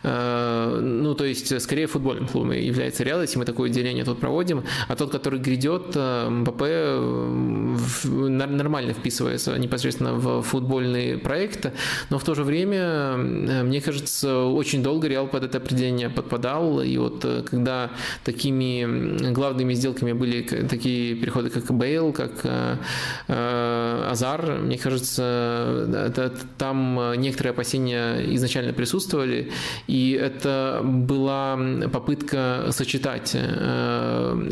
ну, 0.02 1.14
то 1.14 1.24
есть, 1.24 1.60
скорее 1.60 1.86
футбольным 1.86 2.26
клубом 2.26 2.52
является 2.52 3.04
Реал, 3.04 3.22
если 3.22 3.38
мы 3.38 3.44
такое 3.44 3.70
деление 3.70 4.04
тут 4.04 4.20
проводим, 4.20 4.64
а 4.88 4.96
тот, 4.96 5.10
который 5.10 5.40
грядет, 5.40 5.94
МПП 5.94 6.62
нормально 8.04 8.92
вписывается 8.92 9.56
непосредственно 9.58 10.14
в 10.14 10.42
футбольный 10.42 11.18
проект, 11.18 11.72
но 12.10 12.18
в 12.18 12.24
то 12.24 12.34
же 12.34 12.44
время 12.44 12.69
время, 12.70 13.60
э, 13.60 13.62
мне 13.62 13.80
кажется, 13.80 14.44
очень 14.44 14.82
долго 14.82 15.08
Реал 15.08 15.26
под 15.26 15.44
это 15.44 15.58
определение 15.58 16.08
подпадал. 16.08 16.80
И 16.82 16.96
вот 16.98 17.24
э, 17.24 17.42
когда 17.42 17.90
такими 18.24 19.32
главными 19.32 19.74
сделками 19.74 20.12
были 20.12 20.42
такие 20.42 21.14
переходы, 21.14 21.50
как 21.50 21.70
Бейл, 21.70 22.12
как 22.12 22.32
э, 22.44 22.76
Азар, 24.10 24.60
мне 24.60 24.78
кажется, 24.78 25.86
это, 25.92 26.32
там 26.58 27.12
некоторые 27.16 27.50
опасения 27.50 28.34
изначально 28.34 28.72
присутствовали. 28.72 29.50
И 29.86 30.12
это 30.12 30.80
была 30.84 31.58
попытка 31.92 32.68
сочетать, 32.70 33.36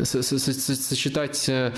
сочетать 0.03 1.49
Э, 1.59 1.71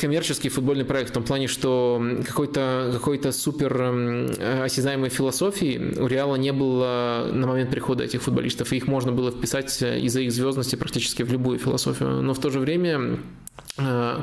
коммерческий 0.00 0.48
футбольный 0.48 0.84
проект 0.84 1.10
в 1.10 1.12
том 1.12 1.24
плане, 1.24 1.48
что 1.48 2.02
какой-то 2.26 2.90
какой 2.92 3.20
супер 3.32 3.80
э, 3.80 4.62
осязаемой 4.64 5.10
философии 5.10 5.98
у 5.98 6.06
Реала 6.06 6.36
не 6.36 6.52
было 6.52 7.28
на 7.32 7.46
момент 7.46 7.70
прихода 7.70 8.04
этих 8.04 8.22
футболистов, 8.22 8.72
и 8.72 8.76
их 8.76 8.86
можно 8.86 9.12
было 9.12 9.30
вписать 9.30 9.82
из-за 9.82 10.20
их 10.20 10.32
звездности 10.32 10.76
практически 10.76 11.22
в 11.22 11.32
любую 11.32 11.58
философию. 11.58 12.22
Но 12.22 12.34
в 12.34 12.38
то 12.38 12.50
же 12.50 12.60
время 12.60 13.18
Э, 13.49 13.49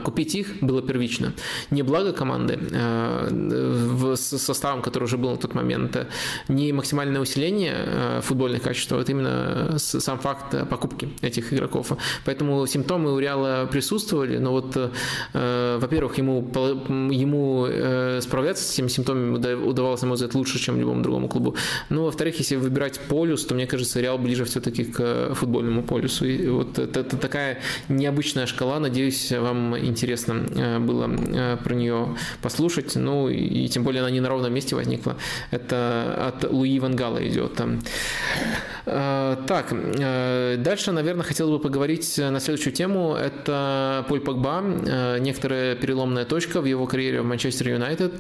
купить 0.03 0.35
их 0.35 0.59
было 0.61 0.81
первично. 0.81 1.33
Не 1.71 1.83
благо 1.83 2.13
команды 2.13 2.59
э, 2.71 4.15
с 4.15 4.37
составом, 4.37 4.81
который 4.81 5.05
уже 5.05 5.17
был 5.17 5.31
на 5.31 5.37
тот 5.37 5.53
момент, 5.53 5.95
э, 5.95 6.07
не 6.47 6.73
максимальное 6.73 7.21
усиление 7.21 8.21
футбольных 8.21 8.61
качеств, 8.61 8.91
а 8.91 8.97
вот 8.97 9.09
именно 9.09 9.75
сам 9.77 10.19
факт 10.19 10.67
покупки 10.69 11.09
этих 11.21 11.53
игроков. 11.53 11.91
Поэтому 12.25 12.65
симптомы 12.67 13.13
у 13.13 13.19
Реала 13.19 13.67
присутствовали, 13.71 14.37
но 14.37 14.51
вот, 14.51 14.75
во-первых, 15.33 16.17
ему, 16.17 16.41
ему 17.11 17.67
справляться 18.21 18.63
с 18.63 18.73
этими 18.73 18.87
симптомами 18.87 19.53
удавалось, 19.53 20.01
на 20.01 20.07
мой 20.07 20.15
взгляд, 20.15 20.35
лучше, 20.35 20.59
чем 20.59 20.79
любому 20.79 21.01
другому 21.01 21.27
клубу. 21.27 21.55
Ну, 21.89 22.03
во-вторых, 22.03 22.37
если 22.39 22.55
выбирать 22.55 22.99
полюс, 22.99 23.45
то, 23.45 23.55
мне 23.55 23.67
кажется, 23.67 23.99
Реал 24.01 24.17
ближе 24.17 24.45
все-таки 24.45 24.83
к 24.85 25.33
футбольному 25.33 25.83
полюсу. 25.83 26.25
И 26.25 26.47
вот 26.47 26.79
это, 26.79 26.99
это 27.01 27.17
такая 27.17 27.59
необычная 27.89 28.45
шкала, 28.45 28.79
надеюсь, 28.79 29.31
вам 29.47 29.77
интересно 29.77 30.45
э, 30.55 30.79
было 30.79 31.09
э, 31.09 31.57
про 31.63 31.73
нее 31.73 32.15
послушать. 32.41 32.95
Ну 32.95 33.29
и 33.29 33.67
тем 33.67 33.83
более 33.83 34.01
она 34.01 34.11
не 34.11 34.19
на 34.19 34.29
ровном 34.29 34.53
месте 34.53 34.75
возникла. 34.75 35.15
Это 35.51 36.27
от 36.27 36.51
Луи 36.51 36.79
Вангала 36.79 37.25
идет. 37.27 37.61
Так, 38.85 39.73
дальше, 40.63 40.91
наверное, 40.93 41.23
хотел 41.23 41.49
бы 41.49 41.59
поговорить 41.59 42.17
на 42.17 42.39
следующую 42.39 42.73
тему. 42.73 43.15
Это 43.15 44.05
Поль 44.07 44.21
Погба, 44.21 44.61
некоторая 45.19 45.75
переломная 45.75 46.23
точка 46.23 46.61
в 46.61 46.65
его 46.65 46.87
карьере 46.87 47.21
в 47.21 47.25
Манчестер 47.25 47.69
Юнайтед, 47.69 48.19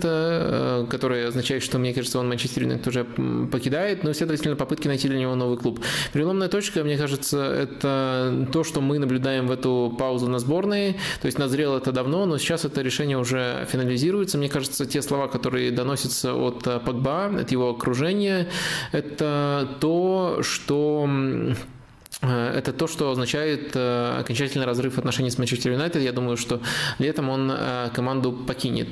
которая 0.89 1.29
означает, 1.29 1.63
что, 1.63 1.79
мне 1.79 1.93
кажется, 1.93 2.19
он 2.19 2.27
Манчестер 2.27 2.63
Юнайтед 2.63 2.87
уже 2.87 3.05
покидает, 3.49 4.03
но, 4.03 4.11
следовательно, 4.11 4.57
попытки 4.57 4.89
найти 4.89 5.07
для 5.07 5.19
него 5.19 5.35
новый 5.35 5.57
клуб. 5.57 5.79
Переломная 6.11 6.49
точка, 6.49 6.83
мне 6.83 6.97
кажется, 6.97 7.37
это 7.37 8.47
то, 8.51 8.63
что 8.65 8.81
мы 8.81 8.99
наблюдаем 8.99 9.47
в 9.47 9.51
эту 9.51 9.95
паузу 9.97 10.27
на 10.27 10.39
сборной, 10.39 10.97
то 11.21 11.25
есть 11.25 11.39
назрело 11.39 11.77
это 11.77 11.91
давно, 11.91 12.25
но 12.25 12.37
сейчас 12.37 12.65
это 12.65 12.81
решение 12.81 13.17
уже 13.17 13.67
финализируется. 13.71 14.37
Мне 14.37 14.49
кажется, 14.49 14.85
те 14.85 15.01
слова, 15.01 15.27
которые 15.27 15.71
доносятся 15.71 16.33
от 16.33 16.63
Погба, 16.83 17.25
от 17.25 17.51
его 17.51 17.69
окружения, 17.69 18.47
это 18.91 19.67
то, 19.79 20.39
что 20.41 21.07
Э, 21.07 21.76
это 22.21 22.73
то, 22.73 22.87
что 22.87 23.11
означает 23.11 23.71
э, 23.75 24.17
окончательный 24.19 24.65
разрыв 24.65 24.97
отношений 24.97 25.29
с 25.29 25.37
Манчестер 25.37 25.73
Юнайтед. 25.73 26.01
Я 26.01 26.11
думаю, 26.11 26.35
что 26.35 26.61
летом 26.97 27.29
он 27.29 27.51
э, 27.51 27.89
команду 27.93 28.31
покинет. 28.31 28.87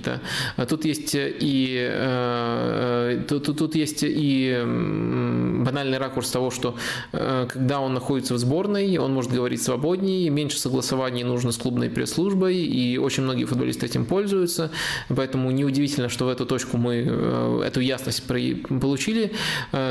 Тут 0.69 0.85
есть 0.85 1.15
и 1.15 1.91
тут, 3.27 3.57
тут 3.57 3.76
есть 3.76 4.03
и 4.03 4.61
банальный 4.64 5.97
ракурс 5.97 6.30
того, 6.30 6.52
что 6.52 6.77
когда 7.11 7.80
он 7.80 7.93
находится 7.93 8.35
в 8.35 8.38
сборной, 8.38 8.97
он 8.97 9.14
может 9.14 9.31
говорить 9.31 9.64
свободнее, 9.64 10.30
меньше 10.30 10.60
согласований 10.60 11.23
нужно 11.23 11.52
с 11.52 11.57
клубной 11.57 11.89
пресс-службой, 11.89 12.57
и 12.57 12.97
очень 12.97 13.23
многие 13.23 13.45
футболисты 13.45 13.88
этим 13.88 14.06
пользуются. 14.06 14.72
Поэтому 15.10 15.49
неудивительно, 15.52 16.10
что 16.10 16.26
в 16.26 16.30
эту 16.30 16.45
точку 16.45 16.77
мы 16.77 16.97
эту 17.65 17.80
ясность 17.80 18.23
получили. 18.23 19.31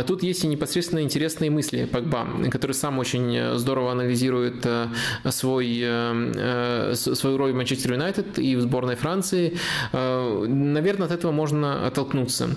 Тут 0.07 0.23
есть 0.23 0.45
и 0.45 0.47
непосредственно 0.47 1.01
интересные 1.01 1.51
мысли 1.51 1.89
Погба, 1.91 2.27
который 2.51 2.73
сам 2.73 2.99
очень 2.99 3.24
очень 3.25 3.59
здорово 3.59 3.93
анализирует 3.93 4.65
э, 4.67 4.89
свой, 5.31 5.81
э, 5.83 6.93
э, 6.93 6.95
свою 6.95 7.37
роль 7.37 7.53
в 7.53 7.55
Манчестер 7.55 7.93
Юнайтед 7.93 8.39
и 8.39 8.57
в 8.57 8.61
сборной 8.61 8.97
Франции. 8.97 9.57
Наверное, 9.93 11.07
от 11.07 11.13
этого 11.13 11.33
можно 11.33 11.87
оттолкнуться. 11.87 12.51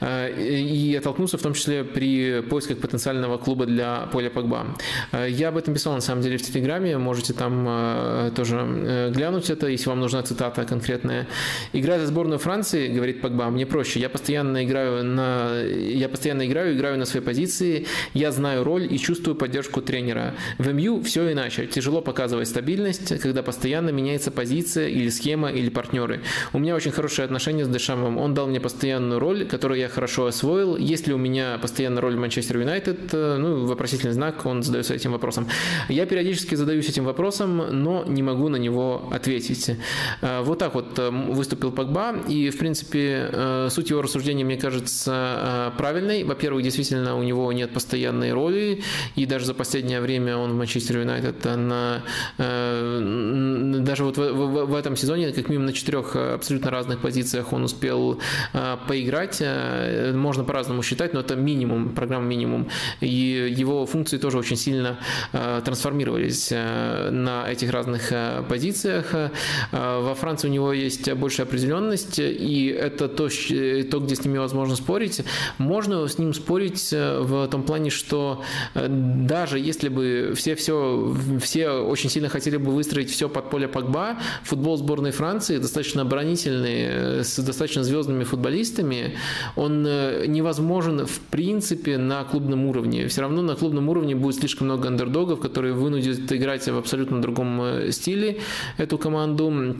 И 0.00 0.96
оттолкнуться 0.98 1.38
в 1.38 1.42
том 1.42 1.54
числе 1.54 1.84
при 1.84 2.42
поисках 2.42 2.78
потенциального 2.78 3.38
клуба 3.38 3.66
для 3.66 4.08
Поля 4.12 4.30
Погба. 4.30 4.66
Я 5.28 5.48
об 5.48 5.56
этом 5.56 5.74
писал 5.74 5.94
на 5.94 6.00
самом 6.00 6.22
деле 6.22 6.38
в 6.38 6.42
Телеграме, 6.42 6.98
можете 6.98 7.32
там 7.32 8.30
тоже 8.34 9.10
глянуть 9.14 9.50
это, 9.50 9.66
если 9.68 9.88
вам 9.88 10.00
нужна 10.00 10.22
цитата 10.22 10.64
конкретная. 10.64 11.26
Играя 11.72 12.00
за 12.00 12.06
сборную 12.06 12.38
Франции, 12.38 12.88
говорит 12.88 13.20
Погба, 13.20 13.50
мне 13.50 13.66
проще. 13.66 14.00
Я 14.00 14.08
постоянно 14.08 14.64
играю 14.64 15.04
на, 15.04 15.62
я 15.62 16.08
постоянно 16.08 16.46
играю, 16.46 16.76
играю 16.76 16.98
на 16.98 17.04
своей 17.04 17.24
позиции, 17.24 17.86
я 18.14 18.32
знаю 18.32 18.64
роль 18.64 18.86
и 18.90 18.98
чувствую 18.98 19.36
поддержку 19.36 19.80
тренера 19.80 20.09
тренера. 20.10 20.34
В 20.58 20.72
МЮ 20.72 21.02
все 21.02 21.32
иначе. 21.32 21.66
Тяжело 21.66 22.00
показывать 22.00 22.48
стабильность, 22.48 23.18
когда 23.20 23.42
постоянно 23.42 23.90
меняется 23.90 24.30
позиция 24.30 24.88
или 24.88 25.08
схема 25.08 25.50
или 25.50 25.70
партнеры. 25.70 26.22
У 26.52 26.58
меня 26.58 26.74
очень 26.74 26.90
хорошие 26.90 27.24
отношения 27.24 27.64
с 27.64 27.68
Дешамом. 27.68 28.18
Он 28.18 28.34
дал 28.34 28.46
мне 28.46 28.60
постоянную 28.60 29.20
роль, 29.20 29.46
которую 29.46 29.78
я 29.78 29.88
хорошо 29.88 30.26
освоил. 30.26 30.76
Есть 30.76 31.06
ли 31.06 31.14
у 31.14 31.18
меня 31.18 31.58
постоянная 31.60 32.00
роль 32.00 32.16
в 32.16 32.18
Манчестер 32.18 32.58
Юнайтед? 32.58 33.12
Ну, 33.12 33.66
вопросительный 33.66 34.12
знак, 34.12 34.46
он 34.46 34.62
задается 34.62 34.94
этим 34.94 35.12
вопросом. 35.12 35.48
Я 35.88 36.06
периодически 36.06 36.54
задаюсь 36.54 36.88
этим 36.88 37.04
вопросом, 37.04 37.82
но 37.82 38.04
не 38.06 38.22
могу 38.22 38.48
на 38.48 38.56
него 38.56 39.08
ответить. 39.12 39.76
А, 40.22 40.42
вот 40.42 40.58
так 40.58 40.74
вот 40.74 40.98
э, 40.98 41.10
выступил 41.10 41.72
Погба, 41.72 42.16
и, 42.28 42.50
в 42.50 42.58
принципе, 42.58 43.28
э, 43.32 43.68
суть 43.70 43.90
его 43.90 44.02
рассуждения, 44.02 44.44
мне 44.44 44.56
кажется, 44.56 45.70
э, 45.74 45.78
правильной. 45.78 46.24
Во-первых, 46.24 46.62
действительно, 46.62 47.16
у 47.16 47.22
него 47.22 47.52
нет 47.52 47.72
постоянной 47.72 48.32
роли, 48.32 48.82
и 49.16 49.26
даже 49.26 49.46
за 49.46 49.54
последнее 49.54 49.99
последнее 50.00 50.20
время 50.20 50.36
он 50.36 50.52
в 50.52 50.56
Манчестер 50.56 50.98
Юнайтед 50.98 51.44
на, 51.44 52.02
э, 52.38 53.78
даже 53.80 54.04
вот 54.04 54.16
в, 54.16 54.32
в, 54.32 54.66
в 54.66 54.74
этом 54.74 54.96
сезоне, 54.96 55.32
как 55.32 55.48
минимум 55.48 55.66
на 55.66 55.72
четырех 55.72 56.16
абсолютно 56.16 56.70
разных 56.70 57.00
позициях 57.00 57.52
он 57.52 57.64
успел 57.64 58.20
э, 58.52 58.76
поиграть. 58.88 59.38
Э, 59.40 60.12
можно 60.14 60.44
по-разному 60.44 60.82
считать, 60.82 61.14
но 61.14 61.20
это 61.20 61.36
минимум, 61.36 61.90
программа 61.90 62.26
минимум. 62.26 62.68
И 63.00 63.54
его 63.58 63.86
функции 63.86 64.18
тоже 64.18 64.38
очень 64.38 64.56
сильно 64.56 64.98
трансформировались 65.32 66.50
на 66.50 67.44
этих 67.48 67.70
разных 67.70 68.12
позициях. 68.48 69.14
Во 69.72 70.14
Франции 70.14 70.48
у 70.48 70.50
него 70.50 70.72
есть 70.72 71.12
большая 71.12 71.46
определенность, 71.46 72.18
и 72.18 72.66
это 72.66 73.08
то, 73.08 73.28
то 73.28 74.00
где 74.00 74.14
с 74.14 74.24
ним 74.24 74.34
невозможно 74.34 74.76
спорить. 74.76 75.22
Можно 75.58 76.06
с 76.06 76.18
ним 76.18 76.34
спорить 76.34 76.92
в 76.92 77.48
том 77.48 77.62
плане, 77.62 77.90
что 77.90 78.42
даже 78.74 79.58
если 79.58 79.89
бы 79.90 80.32
все, 80.34 80.54
все, 80.54 81.14
все 81.40 81.70
очень 81.70 82.08
сильно 82.10 82.28
хотели 82.28 82.56
бы 82.56 82.72
выстроить 82.72 83.10
все 83.10 83.28
под 83.28 83.50
поле 83.50 83.68
Погба, 83.68 84.16
футбол 84.44 84.76
сборной 84.76 85.10
Франции 85.10 85.58
достаточно 85.58 86.02
оборонительный, 86.02 87.20
э, 87.20 87.24
с 87.24 87.38
достаточно 87.38 87.84
звездными 87.84 88.24
футболистами, 88.24 89.16
он 89.56 89.84
э, 89.86 90.24
невозможен 90.26 91.06
в 91.06 91.20
принципе 91.30 91.98
на 91.98 92.24
клубном 92.24 92.66
уровне. 92.66 93.06
Все 93.08 93.20
равно 93.20 93.42
на 93.42 93.56
клубном 93.56 93.88
уровне 93.88 94.14
будет 94.14 94.36
слишком 94.36 94.66
много 94.66 94.88
андердогов, 94.88 95.40
которые 95.40 95.74
вынудят 95.74 96.32
играть 96.32 96.66
в 96.68 96.78
абсолютно 96.78 97.20
другом 97.20 97.60
э, 97.62 97.92
стиле 97.92 98.40
эту 98.78 98.98
команду. 98.98 99.76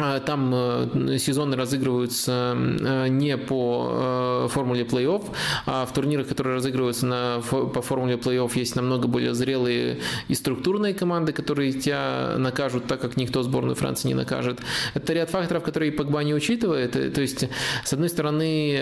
А, 0.00 0.20
там 0.20 0.52
э, 0.54 1.18
сезоны 1.18 1.56
разыгрываются 1.56 2.56
э, 2.56 3.08
не 3.08 3.36
по 3.36 4.44
э, 4.44 4.48
формуле 4.48 4.84
плей-офф, 4.84 5.24
а 5.66 5.86
в 5.86 5.92
турнирах, 5.92 6.28
которые 6.28 6.54
разыгрываются 6.54 7.04
на, 7.04 7.40
по 7.40 7.82
формуле 7.82 8.14
плей-офф, 8.14 8.52
есть 8.54 8.76
намного 8.76 9.08
более 9.08 9.34
зрелые 9.34 9.98
и 10.28 10.34
структурные 10.34 10.94
команды, 10.94 11.32
которые 11.32 11.72
тебя 11.72 12.36
накажут 12.38 12.86
так, 12.86 13.00
как 13.00 13.16
никто 13.16 13.42
сборную 13.42 13.74
Франции 13.74 14.06
не 14.06 14.14
накажет. 14.14 14.60
Это 14.94 15.12
ряд 15.14 15.30
факторов, 15.30 15.64
которые 15.64 15.90
Погба 15.90 16.22
не 16.22 16.32
учитывает. 16.32 16.92
То 16.92 17.20
есть, 17.20 17.48
с 17.84 17.92
одной 17.92 18.08
стороны, 18.08 18.78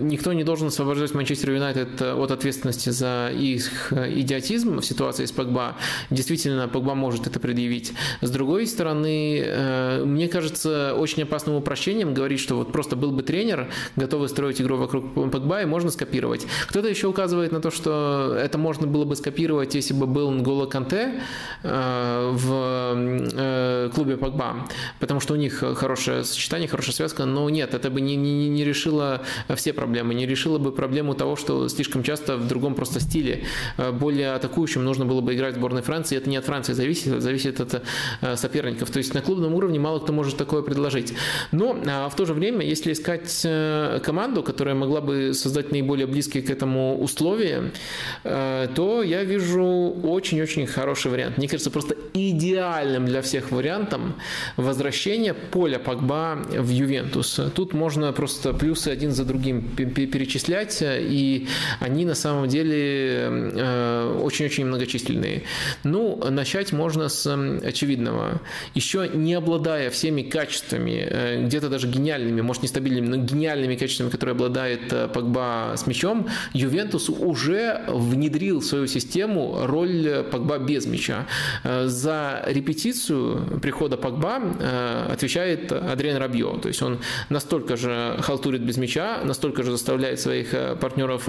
никто 0.00 0.32
не 0.32 0.44
должен 0.44 0.68
освобождать 0.68 1.12
Манчестер 1.12 1.52
Юнайтед 1.52 2.00
от 2.00 2.30
ответственности 2.30 2.88
за 2.88 3.30
их 3.30 3.92
идиотизм 3.92 4.80
в 4.80 4.84
ситуации 4.84 5.26
с 5.26 5.32
Погба. 5.32 5.76
Действительно, 6.08 6.66
Погба 6.68 6.94
может 6.94 7.26
это 7.26 7.38
предъявить. 7.40 7.92
С 8.22 8.30
другой 8.30 8.66
стороны, 8.66 10.13
мне 10.14 10.28
кажется 10.28 10.94
очень 10.94 11.24
опасным 11.24 11.56
упрощением 11.56 12.14
говорить, 12.14 12.38
что 12.38 12.54
вот 12.54 12.72
просто 12.72 12.94
был 12.94 13.10
бы 13.10 13.22
тренер, 13.22 13.68
готовый 13.96 14.28
строить 14.28 14.60
игру 14.60 14.76
вокруг 14.76 15.12
Погба, 15.14 15.62
и 15.62 15.64
можно 15.66 15.90
скопировать. 15.90 16.46
Кто-то 16.68 16.88
еще 16.88 17.08
указывает 17.08 17.50
на 17.50 17.60
то, 17.60 17.70
что 17.70 18.36
это 18.40 18.56
можно 18.56 18.86
было 18.86 19.04
бы 19.04 19.16
скопировать, 19.16 19.74
если 19.74 19.92
бы 19.92 20.06
был 20.06 20.30
Нголо 20.30 20.66
Канте 20.66 21.20
э, 21.62 22.30
в 22.32 22.94
э, 22.96 23.90
клубе 23.94 24.16
Погба, 24.16 24.68
потому 25.00 25.20
что 25.20 25.34
у 25.34 25.36
них 25.36 25.64
хорошее 25.76 26.24
сочетание, 26.24 26.68
хорошая 26.68 26.94
связка, 26.94 27.24
но 27.24 27.50
нет, 27.50 27.74
это 27.74 27.90
бы 27.90 28.00
не, 28.00 28.14
не, 28.14 28.48
не 28.48 28.64
решило 28.64 29.22
все 29.56 29.72
проблемы, 29.72 30.14
не 30.14 30.26
решило 30.26 30.58
бы 30.58 30.70
проблему 30.70 31.14
того, 31.14 31.34
что 31.34 31.68
слишком 31.68 32.04
часто 32.04 32.36
в 32.36 32.46
другом 32.46 32.74
просто 32.74 33.00
стиле, 33.00 33.44
э, 33.78 33.90
более 33.90 34.34
атакующим 34.34 34.84
нужно 34.84 35.04
было 35.06 35.20
бы 35.20 35.34
играть 35.34 35.54
в 35.54 35.58
сборной 35.58 35.82
Франции, 35.82 36.16
это 36.16 36.30
не 36.30 36.36
от 36.36 36.44
Франции 36.44 36.72
зависит, 36.72 37.08
это 37.08 37.20
зависит 37.20 37.60
от 37.60 37.82
соперников. 38.38 38.90
То 38.90 38.98
есть 38.98 39.12
на 39.14 39.20
клубном 39.20 39.54
уровне 39.54 39.80
мало 39.80 40.03
кто 40.04 40.12
может 40.12 40.36
такое 40.36 40.62
предложить. 40.62 41.14
Но 41.52 41.76
а, 41.86 42.08
в 42.08 42.14
то 42.14 42.26
же 42.26 42.34
время, 42.34 42.64
если 42.64 42.92
искать 42.92 43.40
э, 43.44 44.00
команду, 44.04 44.42
которая 44.42 44.74
могла 44.74 45.00
бы 45.00 45.34
создать 45.34 45.72
наиболее 45.72 46.06
близкие 46.06 46.42
к 46.42 46.50
этому 46.50 47.00
условия, 47.00 47.72
э, 48.22 48.68
то 48.74 49.02
я 49.02 49.24
вижу 49.24 49.64
очень-очень 50.02 50.66
хороший 50.66 51.10
вариант. 51.10 51.38
Мне 51.38 51.48
кажется, 51.48 51.70
просто 51.70 51.96
идеальным 52.12 53.06
для 53.06 53.22
всех 53.22 53.50
вариантом 53.50 54.14
возвращение 54.56 55.34
Поля 55.34 55.78
Погба 55.78 56.38
в 56.50 56.68
Ювентус. 56.68 57.40
Тут 57.54 57.72
можно 57.72 58.12
просто 58.12 58.52
плюсы 58.52 58.88
один 58.88 59.10
за 59.12 59.24
другим 59.24 59.62
перечислять, 59.62 60.78
и 60.82 61.48
они 61.80 62.04
на 62.04 62.14
самом 62.14 62.48
деле 62.48 62.76
э, 62.76 64.20
очень-очень 64.22 64.66
многочисленные. 64.66 65.42
Ну, 65.82 66.22
начать 66.30 66.72
можно 66.72 67.08
с 67.08 67.26
очевидного. 67.64 68.40
Еще 68.74 69.10
не 69.14 69.34
обладая 69.34 69.90
всеми 69.94 70.22
качествами, 70.22 71.08
э, 71.10 71.44
где-то 71.44 71.68
даже 71.68 71.88
гениальными, 71.88 72.42
может 72.42 72.62
не 72.62 72.68
стабильными, 72.68 73.06
но 73.06 73.16
гениальными 73.16 73.76
качествами, 73.76 74.10
которые 74.10 74.34
обладает 74.34 74.92
э, 74.92 75.08
Погба 75.08 75.74
с 75.76 75.86
мячом, 75.86 76.28
Ювентус 76.52 77.08
уже 77.08 77.84
внедрил 77.88 78.60
в 78.60 78.64
свою 78.64 78.86
систему 78.86 79.66
роль 79.66 80.24
Погба 80.30 80.58
без 80.58 80.86
мяча. 80.86 81.26
Э, 81.64 81.86
за 81.86 82.44
репетицию 82.46 83.60
прихода 83.60 83.96
Погба 83.96 84.34
отвечает 85.10 85.72
Адриан 85.72 86.16
Рабьо. 86.18 86.58
То 86.58 86.68
есть 86.68 86.82
он 86.82 86.98
настолько 87.30 87.76
же 87.76 88.16
халтурит 88.20 88.62
без 88.62 88.76
мяча, 88.76 89.20
настолько 89.24 89.62
же 89.62 89.70
заставляет 89.70 90.20
своих 90.20 90.54
партнеров 90.80 91.28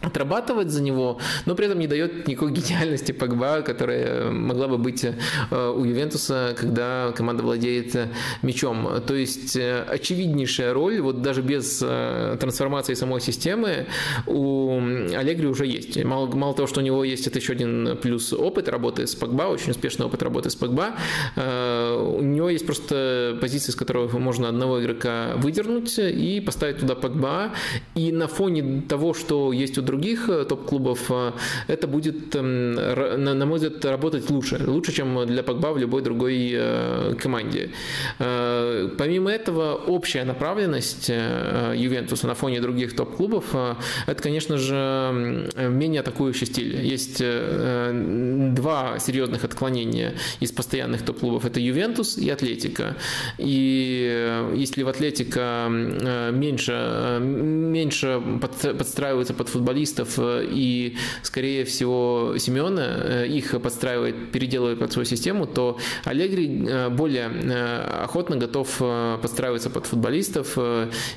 отрабатывать 0.00 0.70
за 0.70 0.80
него, 0.80 1.18
но 1.44 1.54
при 1.56 1.66
этом 1.66 1.78
не 1.80 1.88
дает 1.88 2.28
никакой 2.28 2.52
гениальности 2.52 3.10
Погба, 3.12 3.62
которая 3.62 4.30
могла 4.30 4.68
бы 4.68 4.78
быть 4.78 5.04
э, 5.04 5.72
у 5.76 5.84
Ювентуса, 5.84 6.54
когда 6.56 7.12
команда 7.16 7.42
владеет 7.42 7.96
э, 7.96 8.08
мячом. 8.42 8.88
То 9.06 9.14
есть 9.14 9.56
э, 9.56 9.82
очевиднейшая 9.82 10.72
роль, 10.72 11.00
вот 11.00 11.20
даже 11.22 11.42
без 11.42 11.78
трансформации 11.78 12.94
самой 12.94 13.20
системы, 13.20 13.86
у 14.26 14.78
Аллегри 14.78 15.46
уже 15.46 15.66
есть. 15.66 16.02
Мало, 16.04 16.26
мало 16.26 16.54
того, 16.54 16.68
что 16.68 16.80
у 16.80 16.82
него 16.84 17.02
есть 17.02 17.26
это 17.26 17.38
еще 17.38 17.54
один 17.54 17.96
плюс 18.00 18.32
опыт 18.32 18.68
работы 18.68 19.06
с 19.06 19.14
Погба, 19.16 19.44
очень 19.44 19.72
успешный 19.72 20.06
опыт 20.06 20.22
работы 20.22 20.50
с 20.50 20.54
Погба, 20.54 20.94
у 21.36 22.22
него 22.22 22.50
есть 22.50 22.66
просто 22.66 23.36
позиция, 23.40 23.72
с 23.72 23.76
которой 23.76 24.08
можно 24.08 24.48
одного 24.48 24.80
игрока 24.80 25.32
выдернуть 25.36 25.98
и 25.98 26.40
поставить 26.40 26.78
туда 26.78 26.94
Погба, 26.94 27.52
и 27.94 28.12
на 28.12 28.28
фоне 28.28 28.82
того, 28.82 29.14
что 29.14 29.52
есть 29.52 29.76
у 29.78 29.82
других 29.88 30.28
э, 30.28 30.44
топ-клубов, 30.44 31.10
э, 31.10 31.32
это 31.66 31.86
будет, 31.86 32.36
эм, 32.36 32.74
на 32.74 33.46
мой 33.46 33.58
взгляд, 33.58 33.84
работать 33.84 34.30
лучше. 34.30 34.60
Лучше, 34.66 34.92
чем 34.92 35.26
для 35.26 35.42
Погба 35.42 35.72
в 35.72 35.78
любой 35.78 36.02
другой 36.02 36.50
э, 36.52 37.14
команде. 37.18 37.70
Помимо 38.98 39.30
этого, 39.30 39.74
общая 39.86 40.24
направленность 40.24 41.08
Ювентуса 41.08 42.26
на 42.26 42.34
фоне 42.34 42.60
других 42.60 42.94
топ-клубов, 42.96 43.54
это, 44.06 44.22
конечно 44.22 44.58
же, 44.58 45.48
менее 45.56 46.00
атакующий 46.00 46.46
стиль. 46.46 46.76
Есть 46.94 47.18
два 47.18 48.98
серьезных 48.98 49.44
отклонения 49.44 50.14
из 50.40 50.52
постоянных 50.52 51.02
топ-клубов. 51.02 51.44
Это 51.44 51.60
Ювентус 51.60 52.18
и 52.18 52.28
Атлетика. 52.30 52.96
И 53.38 54.52
если 54.54 54.82
в 54.82 54.88
Атлетика 54.88 55.68
меньше, 56.32 57.18
меньше 57.20 58.20
подстраивается 58.40 59.34
под 59.34 59.48
футболистов, 59.48 59.77
футболистов, 59.78 60.18
э, 60.18 60.46
и, 60.50 60.96
скорее 61.22 61.64
всего, 61.64 62.34
Симеона 62.38 62.80
э, 62.80 63.26
их 63.26 63.60
подстраивает, 63.60 64.30
переделывает 64.32 64.78
под 64.78 64.92
свою 64.92 65.06
систему, 65.06 65.46
то 65.46 65.78
Аллегри 66.04 66.66
э, 66.66 66.88
более 66.88 67.28
охотно 68.04 68.36
готов 68.36 68.82
подстраиваться 69.22 69.70
под 69.70 69.86
футболистов, 69.86 70.58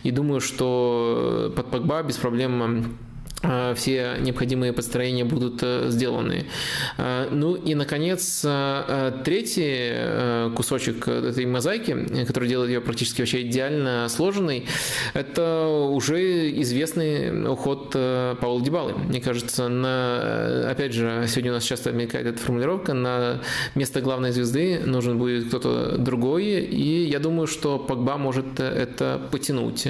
и 0.03 0.11
думаю, 0.11 0.41
что 0.41 1.51
под 1.55 1.71
Погба 1.71 2.03
без 2.03 2.17
проблем 2.17 2.97
все 3.75 4.17
необходимые 4.19 4.73
построения 4.73 5.25
будут 5.25 5.59
э, 5.63 5.87
сделаны. 5.89 6.45
Э, 6.97 7.27
ну 7.31 7.55
и, 7.55 7.75
наконец, 7.75 8.45
третий 9.23 10.51
кусочек 10.55 11.07
этой 11.07 11.45
мозаики, 11.45 12.25
который 12.25 12.49
делает 12.49 12.69
ее 12.69 12.81
практически 12.81 13.21
вообще 13.21 13.41
идеально 13.41 14.07
сложенной, 14.09 14.67
это 15.13 15.67
уже 15.67 16.51
известный 16.61 17.47
уход 17.47 17.91
Паула 17.91 18.61
Дебалы. 18.61 18.93
Мне 18.93 19.21
кажется, 19.21 19.67
на, 19.67 20.69
опять 20.69 20.93
же, 20.93 21.25
сегодня 21.27 21.51
у 21.51 21.55
нас 21.55 21.63
часто 21.63 21.91
мелькает 21.91 22.27
эта 22.27 22.39
формулировка, 22.39 22.93
на 22.93 23.41
место 23.75 24.01
главной 24.01 24.31
звезды 24.31 24.81
нужен 24.85 25.17
будет 25.17 25.47
кто-то 25.47 25.97
другой, 25.97 26.43
и 26.45 27.05
я 27.05 27.19
думаю, 27.19 27.47
что 27.47 27.79
Погба 27.79 28.17
может 28.17 28.59
это 28.59 29.21
потянуть. 29.31 29.87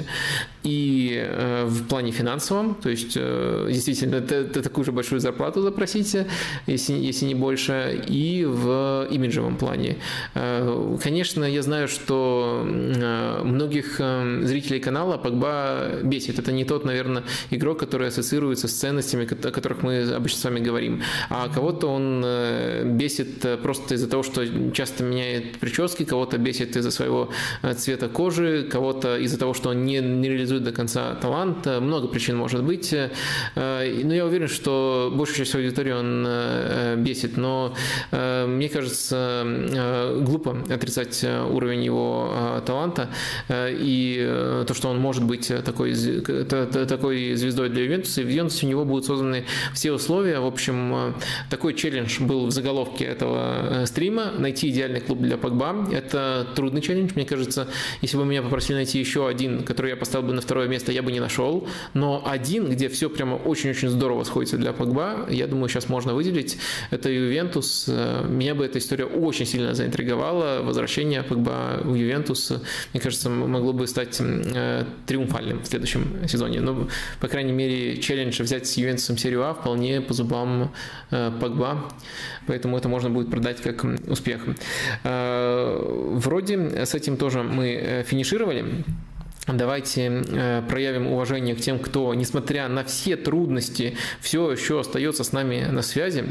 И 0.62 1.28
в 1.66 1.84
плане 1.88 2.12
финансовом, 2.12 2.74
то 2.74 2.88
есть 2.88 3.14
действительно 3.14 4.20
ты, 4.20 4.44
ты 4.44 4.62
такую 4.62 4.84
же 4.84 4.92
большую 4.92 5.20
зарплату 5.20 5.62
запросите, 5.62 6.28
если, 6.66 6.94
если 6.94 7.26
не 7.26 7.34
больше, 7.34 8.04
и 8.06 8.44
в 8.44 9.08
имиджевом 9.10 9.56
плане. 9.56 9.96
Э, 10.34 10.96
конечно, 11.02 11.44
я 11.44 11.62
знаю, 11.62 11.88
что 11.88 12.62
э, 12.64 13.42
многих 13.44 13.96
э, 13.98 14.40
зрителей 14.44 14.80
канала 14.80 15.16
Погба 15.16 16.00
бесит. 16.02 16.38
Это 16.38 16.52
не 16.52 16.64
тот, 16.64 16.84
наверное, 16.84 17.24
игрок, 17.50 17.78
который 17.78 18.08
ассоциируется 18.08 18.68
с 18.68 18.72
ценностями, 18.72 19.24
о 19.24 19.50
которых 19.50 19.82
мы 19.82 20.02
обычно 20.14 20.38
с 20.38 20.44
вами 20.44 20.60
говорим. 20.60 21.02
А 21.30 21.48
кого-то 21.48 21.88
он 21.88 22.22
бесит 22.96 23.60
просто 23.62 23.94
из-за 23.94 24.08
того, 24.08 24.22
что 24.22 24.42
часто 24.72 25.04
меняет 25.04 25.58
прически, 25.58 26.04
кого-то 26.04 26.38
бесит 26.38 26.76
из-за 26.76 26.90
своего 26.90 27.30
цвета 27.76 28.08
кожи, 28.08 28.68
кого-то 28.70 29.18
из-за 29.18 29.38
того, 29.38 29.54
что 29.54 29.70
он 29.70 29.84
не, 29.84 30.00
не 30.00 30.28
реализует 30.28 30.51
до 30.60 30.72
конца 30.72 31.14
талант. 31.14 31.66
Много 31.66 32.08
причин 32.08 32.36
может 32.36 32.62
быть. 32.62 32.92
Э, 32.92 34.02
ну, 34.04 34.12
я 34.12 34.26
уверен, 34.26 34.48
что 34.48 35.12
большую 35.14 35.38
часть 35.38 35.54
аудитории 35.54 35.92
он 35.92 36.24
э, 36.26 36.96
бесит, 36.96 37.36
но 37.36 37.74
э, 38.10 38.46
мне 38.46 38.68
кажется, 38.68 39.44
глупо 40.20 40.56
отрицать 40.68 41.24
уровень 41.24 41.84
его 41.84 42.62
таланта 42.66 43.08
и 43.48 44.62
то, 44.66 44.74
что 44.74 44.88
он 44.88 44.98
может 44.98 45.24
быть 45.24 45.52
такой, 45.64 45.94
такой 45.94 47.34
звездой 47.34 47.68
для 47.70 47.84
Ювентуса. 47.84 48.20
И 48.20 48.24
в 48.24 48.28
Ювентусе 48.28 48.66
у 48.66 48.68
него 48.68 48.84
будут 48.84 49.06
созданы 49.06 49.44
все 49.74 49.92
условия. 49.92 50.40
В 50.40 50.46
общем, 50.46 51.14
такой 51.50 51.74
челлендж 51.74 52.20
был 52.20 52.46
в 52.46 52.50
заголовке 52.50 53.04
этого 53.04 53.84
стрима. 53.86 54.32
Найти 54.38 54.70
идеальный 54.70 55.00
клуб 55.00 55.20
для 55.20 55.36
Погба. 55.36 55.88
Это 55.92 56.46
трудный 56.54 56.80
челлендж. 56.80 57.12
Мне 57.14 57.24
кажется, 57.24 57.68
если 58.00 58.16
бы 58.16 58.24
меня 58.24 58.42
попросили 58.42 58.76
найти 58.76 58.98
еще 58.98 59.28
один, 59.28 59.62
который 59.62 59.90
я 59.90 59.96
поставил 59.96 60.26
бы 60.26 60.34
на 60.34 60.41
второе 60.42 60.68
место, 60.68 60.92
я 60.92 61.02
бы 61.02 61.12
не 61.12 61.20
нашел. 61.20 61.66
Но 61.94 62.22
один, 62.26 62.68
где 62.68 62.88
все 62.88 63.08
прямо 63.08 63.36
очень-очень 63.36 63.88
здорово 63.88 64.24
сходится 64.24 64.56
для 64.56 64.72
Погба. 64.72 65.26
Я 65.30 65.46
думаю, 65.46 65.68
сейчас 65.68 65.88
можно 65.88 66.14
выделить. 66.14 66.58
Это 66.90 67.10
Ювентус. 67.10 67.88
Меня 68.28 68.54
бы 68.54 68.64
эта 68.64 68.78
история 68.78 69.04
очень 69.04 69.46
сильно 69.46 69.74
заинтриговала. 69.74 70.62
Возвращение 70.62 71.22
Погба 71.22 71.80
в 71.82 71.94
Ювентус, 71.94 72.52
мне 72.92 73.00
кажется, 73.00 73.30
могло 73.30 73.72
бы 73.72 73.86
стать 73.86 74.20
э, 74.20 74.84
триумфальным 75.06 75.62
в 75.62 75.66
следующем 75.66 76.26
сезоне. 76.28 76.60
Ну, 76.60 76.88
по 77.20 77.28
крайней 77.28 77.52
мере, 77.52 77.98
челлендж 77.98 78.42
взять 78.42 78.66
с 78.66 78.76
Ювентусом 78.76 79.16
серию 79.16 79.44
А 79.44 79.54
вполне 79.54 80.00
по 80.00 80.14
зубам 80.14 80.72
э, 81.10 81.30
Погба. 81.40 81.88
Поэтому 82.46 82.76
это 82.76 82.88
можно 82.88 83.10
будет 83.10 83.30
продать 83.30 83.60
как 83.60 83.84
успех. 84.08 84.42
Э, 85.04 85.78
вроде 86.14 86.84
с 86.86 86.94
этим 86.94 87.16
тоже 87.16 87.42
мы 87.42 88.04
финишировали. 88.06 88.84
Давайте 89.48 90.22
э, 90.28 90.62
проявим 90.68 91.08
уважение 91.08 91.56
к 91.56 91.60
тем, 91.60 91.80
кто, 91.80 92.14
несмотря 92.14 92.68
на 92.68 92.84
все 92.84 93.16
трудности, 93.16 93.96
все 94.20 94.52
еще 94.52 94.78
остается 94.78 95.24
с 95.24 95.32
нами 95.32 95.66
на 95.68 95.82
связи 95.82 96.24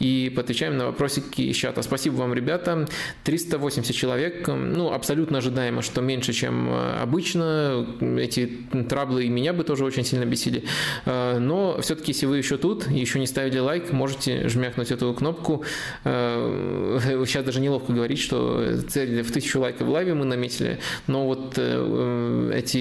и 0.00 0.30
поотвечаем 0.36 0.76
на 0.76 0.86
вопросики 0.86 1.40
из 1.40 1.56
чата. 1.56 1.80
Спасибо 1.80 2.16
вам, 2.16 2.34
ребята. 2.34 2.86
380 3.24 3.96
человек. 3.96 4.46
Ну, 4.48 4.92
абсолютно 4.92 5.38
ожидаемо, 5.38 5.80
что 5.80 6.02
меньше, 6.02 6.34
чем 6.34 6.68
э, 6.68 6.98
обычно. 7.00 7.86
Эти 8.18 8.66
траблы 8.90 9.24
и 9.24 9.28
меня 9.30 9.54
бы 9.54 9.64
тоже 9.64 9.86
очень 9.86 10.04
сильно 10.04 10.26
бесили. 10.26 10.64
Э, 11.06 11.38
но 11.38 11.80
все-таки, 11.80 12.12
если 12.12 12.26
вы 12.26 12.36
еще 12.36 12.58
тут, 12.58 12.90
еще 12.90 13.18
не 13.18 13.26
ставили 13.26 13.60
лайк, 13.60 13.92
можете 13.92 14.46
жмякнуть 14.46 14.90
эту 14.90 15.14
кнопку. 15.14 15.64
Сейчас 16.04 17.44
даже 17.44 17.60
неловко 17.60 17.94
говорить, 17.94 18.18
что 18.18 18.78
цель 18.88 19.22
в 19.22 19.32
тысячу 19.32 19.60
лайков 19.60 19.86
в 19.86 19.90
лайве 19.90 20.12
мы 20.12 20.26
наметили, 20.26 20.80
но 21.06 21.26
вот 21.26 21.58
эти, 22.58 22.78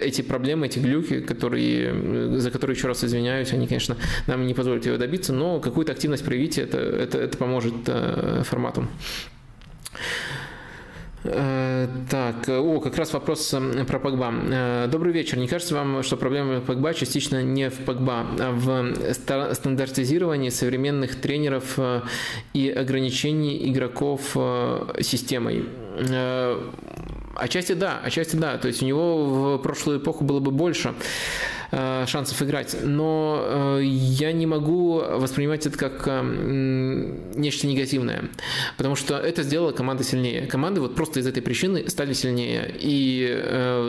эти 0.00 0.22
проблемы, 0.22 0.66
эти 0.66 0.78
глюки, 0.78 1.20
которые, 1.20 2.38
за 2.38 2.50
которые 2.50 2.76
еще 2.76 2.88
раз 2.88 3.04
извиняюсь, 3.04 3.52
они, 3.52 3.66
конечно, 3.66 3.96
нам 4.26 4.46
не 4.46 4.54
позволят 4.54 4.86
его 4.86 4.96
добиться, 4.96 5.32
но 5.32 5.60
какую-то 5.60 5.92
активность 5.92 6.24
проявите, 6.24 6.62
это, 6.62 6.78
это, 6.78 7.18
это 7.18 7.38
поможет 7.38 7.74
э, 7.86 8.42
формату. 8.44 8.86
Э, 11.24 11.88
так, 12.08 12.48
о, 12.48 12.80
как 12.80 12.96
раз 12.96 13.12
вопрос 13.12 13.52
э, 13.54 13.84
про 13.84 13.98
Погба. 13.98 14.86
Добрый 14.88 15.12
вечер. 15.12 15.38
Не 15.38 15.48
кажется 15.48 15.74
вам, 15.74 16.02
что 16.02 16.16
проблема 16.16 16.60
Погба 16.60 16.94
частично 16.94 17.42
не 17.42 17.70
в 17.70 17.78
Погба, 17.84 18.26
а 18.38 18.52
в 18.52 19.54
стандартизировании 19.54 20.50
современных 20.50 21.16
тренеров 21.16 21.78
и 22.52 22.68
ограничений 22.70 23.68
игроков 23.70 24.36
системой? 25.00 25.64
Отчасти 27.36 27.72
да, 27.72 28.00
отчасти 28.02 28.36
да. 28.36 28.58
То 28.58 28.68
есть 28.68 28.82
у 28.82 28.86
него 28.86 29.56
в 29.56 29.58
прошлую 29.58 29.98
эпоху 29.98 30.24
было 30.24 30.40
бы 30.40 30.50
больше 30.50 30.94
шансов 31.70 32.40
играть. 32.42 32.76
Но 32.82 33.42
э, 33.78 33.80
я 33.84 34.32
не 34.32 34.46
могу 34.46 35.00
воспринимать 35.00 35.66
это 35.66 35.76
как 35.76 36.04
э, 36.06 36.22
нечто 37.34 37.66
негативное, 37.66 38.30
потому 38.76 38.96
что 38.96 39.16
это 39.16 39.42
сделала 39.42 39.72
команда 39.72 40.04
сильнее. 40.04 40.46
Команды 40.46 40.80
вот 40.80 40.94
просто 40.94 41.20
из 41.20 41.26
этой 41.26 41.42
причины 41.42 41.88
стали 41.88 42.12
сильнее. 42.12 42.74
И 42.78 43.26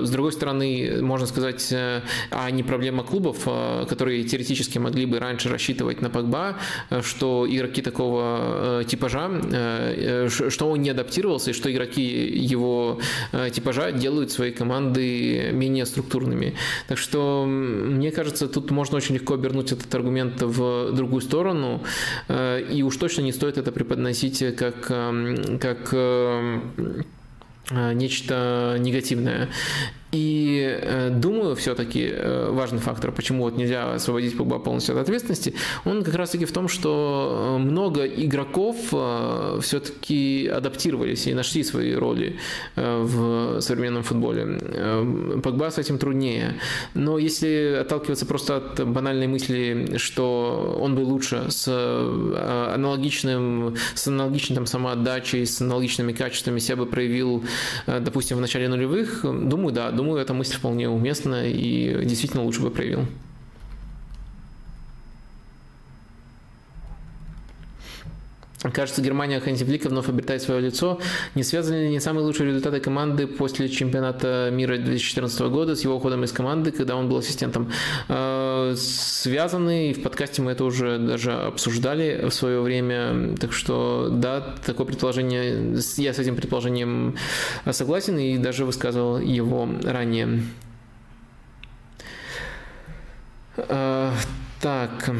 с 0.03 0.09
другой 0.09 0.31
стороны, 0.31 1.01
можно 1.01 1.27
сказать, 1.27 1.73
а 1.73 2.51
не 2.51 2.63
проблема 2.63 3.03
клубов, 3.03 3.47
которые 3.87 4.23
теоретически 4.23 4.77
могли 4.77 5.05
бы 5.05 5.19
раньше 5.19 5.49
рассчитывать 5.49 6.01
на 6.01 6.09
Погба, 6.09 6.57
что 7.01 7.47
игроки 7.49 7.81
такого 7.81 8.83
типажа, 8.87 9.29
что 10.29 10.69
он 10.69 10.81
не 10.81 10.89
адаптировался, 10.89 11.51
и 11.51 11.53
что 11.53 11.71
игроки 11.71 12.01
его 12.01 12.99
типажа 13.51 13.91
делают 13.91 14.31
свои 14.31 14.51
команды 14.51 15.51
менее 15.51 15.85
структурными. 15.85 16.55
Так 16.87 16.97
что 16.97 17.45
мне 17.67 18.11
кажется, 18.11 18.47
тут 18.47 18.71
можно 18.71 18.97
очень 18.97 19.15
легко 19.15 19.33
обернуть 19.33 19.71
этот 19.71 19.93
аргумент 19.93 20.41
в 20.41 20.91
другую 20.93 21.21
сторону, 21.21 21.83
э, 22.27 22.61
и 22.71 22.83
уж 22.83 22.97
точно 22.97 23.21
не 23.21 23.31
стоит 23.31 23.57
это 23.57 23.71
преподносить 23.71 24.43
как, 24.55 24.89
эм, 24.89 25.59
как 25.59 25.89
эм, 25.93 27.05
э, 27.71 27.93
нечто 27.93 28.77
негативное. 28.79 29.49
И 30.11 30.79
э, 30.81 31.09
думаю, 31.09 31.55
все-таки 31.55 32.09
э, 32.09 32.49
важный 32.51 32.79
фактор, 32.79 33.11
почему 33.11 33.43
вот 33.43 33.57
нельзя 33.57 33.93
освободить 33.93 34.37
Погба 34.37 34.59
полностью 34.59 34.95
от 34.95 35.01
ответственности, 35.01 35.53
он 35.83 36.03
как 36.03 36.15
раз-таки 36.15 36.45
в 36.45 36.51
том, 36.51 36.69
что 36.69 37.57
э, 37.57 37.57
много 37.57 38.05
игроков 38.05 38.77
э, 38.93 39.59
все-таки 39.61 40.47
адаптировались 40.47 41.27
и 41.27 41.33
нашли 41.33 41.63
свои 41.63 41.93
роли 41.93 42.37
э, 42.77 43.01
в 43.03 43.59
современном 43.59 44.03
футболе. 44.03 44.59
Э, 44.61 45.39
Погба 45.43 45.71
с 45.71 45.77
этим 45.77 45.97
труднее. 45.97 46.55
Но 46.93 47.17
если 47.17 47.79
отталкиваться 47.81 48.25
просто 48.25 48.57
от 48.57 48.87
банальной 48.87 49.27
мысли, 49.27 49.97
что 49.97 50.77
он 50.79 50.95
бы 50.95 51.01
лучше 51.01 51.47
с 51.49 51.65
э, 51.67 52.73
аналогичным, 52.73 53.75
с 53.93 54.07
аналогичной 54.07 54.55
там 54.55 54.65
самоотдачей, 54.65 55.45
с 55.45 55.59
аналогичными 55.59 56.13
качествами 56.13 56.59
себя 56.59 56.77
бы 56.77 56.85
проявил, 56.85 57.43
э, 57.87 57.99
допустим, 57.99 58.37
в 58.37 58.41
начале 58.41 58.69
нулевых, 58.69 59.21
думаю, 59.23 59.73
да, 59.73 59.91
думаю, 59.97 60.06
эта 60.15 60.33
мысль 60.33 60.55
вполне 60.55 60.87
уместна 60.87 61.45
и 61.45 62.05
действительно 62.05 62.43
лучше 62.43 62.61
бы 62.61 62.71
проявил. 62.71 63.05
Кажется, 68.61 69.01
Германия 69.01 69.39
Ханси 69.39 69.63
Флика 69.63 69.87
вновь 69.87 70.09
обретает 70.09 70.41
свое 70.41 70.61
лицо. 70.61 70.99
Не 71.35 71.43
связаны 71.43 71.83
ли 71.83 71.89
не 71.89 71.99
самые 71.99 72.25
лучшие 72.25 72.47
результаты 72.47 72.79
команды 72.79 73.27
после 73.27 73.69
чемпионата 73.69 74.49
мира 74.51 74.77
2014 74.77 75.39
года 75.41 75.75
с 75.75 75.83
его 75.83 75.95
уходом 75.95 76.23
из 76.23 76.31
команды, 76.31 76.71
когда 76.71 76.95
он 76.95 77.07
был 77.07 77.17
ассистентом? 77.17 77.71
Э, 78.09 78.73
связаны, 78.75 79.91
и 79.91 79.93
в 79.93 80.01
подкасте 80.01 80.41
мы 80.41 80.53
это 80.53 80.63
уже 80.63 80.97
даже 80.97 81.33
обсуждали 81.33 82.27
в 82.29 82.33
свое 82.33 82.61
время. 82.61 83.35
Так 83.39 83.53
что, 83.53 84.09
да, 84.11 84.55
такое 84.65 84.87
предположение, 84.87 85.77
я 85.97 86.13
с 86.13 86.19
этим 86.19 86.35
предположением 86.35 87.15
согласен 87.69 88.17
и 88.17 88.39
даже 88.39 88.65
высказывал 88.65 89.19
его 89.19 89.69
ранее. 89.83 90.41
Так, 94.59 95.11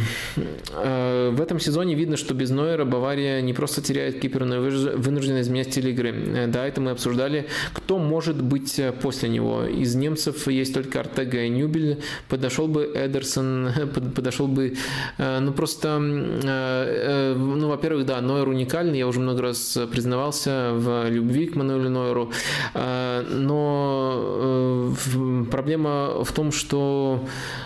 э, 0.74 1.30
в 1.32 1.42
этом 1.42 1.60
сезоне 1.60 1.94
видно, 1.94 2.18
что 2.18 2.34
без 2.34 2.50
Нойера 2.50 2.86
Бавария 2.86 3.40
не 3.42 3.54
просто 3.54 3.84
теряет 3.84 4.20
кипера, 4.20 4.46
но 4.46 4.56
и 4.56 4.60
вынуждена 4.96 5.42
изменять 5.42 5.72
стиль 5.72 5.90
игры. 5.90 6.10
Э, 6.10 6.48
да, 6.48 6.66
это 6.66 6.82
мы 6.82 6.90
обсуждали. 6.92 7.48
Кто 7.74 8.00
может 8.00 8.42
быть 8.42 8.80
э, 8.80 8.92
после 8.92 9.30
него? 9.30 9.66
Из 9.66 9.94
немцев 9.94 10.48
есть 10.48 10.74
только 10.74 11.02
Артега 11.02 11.44
и 11.44 11.50
Нюбель. 11.50 12.02
Подошел 12.30 12.68
бы 12.68 12.92
Эдерсон, 12.96 13.70
подошел 14.16 14.48
бы... 14.48 14.76
Ну, 15.18 15.54
просто, 15.54 16.00
ну, 16.00 17.68
во-первых, 17.68 18.06
да, 18.06 18.22
Нойер 18.22 18.50
уникальный. 18.50 18.98
Я 18.98 19.08
уже 19.08 19.20
много 19.20 19.44
раз 19.44 19.78
признавался 19.92 20.72
в 20.74 21.10
любви 21.10 21.48
к 21.48 21.56
Мануэлю 21.56 21.90
Нойеру. 21.90 22.32
Но 22.74 24.94
проблема 25.52 26.24
в 26.24 26.32
том, 26.32 26.52
что 26.52 27.26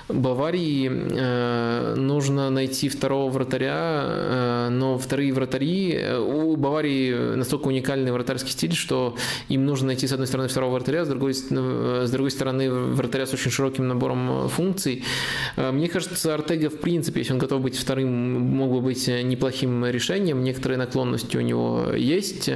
Баварии 0.10 1.61
нужно 1.96 2.50
найти 2.50 2.90
второго 2.90 3.30
вратаря, 3.30 4.04
э, 4.04 4.70
но 4.72 4.98
вторые 4.98 5.34
вратари, 5.34 5.94
э, 5.94 6.18
у 6.18 6.56
Баварии 6.56 7.36
настолько 7.36 7.68
уникальный 7.68 8.12
вратарский 8.12 8.52
стиль, 8.52 8.74
что 8.74 9.16
им 9.50 9.66
нужно 9.66 9.88
найти 9.88 10.08
с 10.08 10.12
одной 10.12 10.28
стороны 10.28 10.50
второго 10.50 10.74
вратаря, 10.74 11.06
с 11.06 11.08
другой, 11.08 11.34
с 11.34 12.12
другой 12.12 12.32
стороны 12.32 12.70
вратаря 12.72 13.26
с 13.26 13.34
очень 13.34 13.52
широким 13.52 13.88
набором 13.88 14.50
функций. 14.50 15.04
Мне 15.58 15.88
кажется, 15.88 16.34
Артега 16.34 16.70
в 16.70 16.80
принципе, 16.80 17.20
если 17.22 17.34
он 17.34 17.40
готов 17.40 17.62
быть 17.62 17.78
вторым, 17.78 18.10
мог 18.42 18.72
бы 18.72 18.82
быть 18.82 19.08
неплохим 19.08 19.86
решением, 19.86 20.44
некоторые 20.44 20.78
наклонности 20.78 21.38
у 21.38 21.42
него 21.42 21.94
есть, 21.96 22.50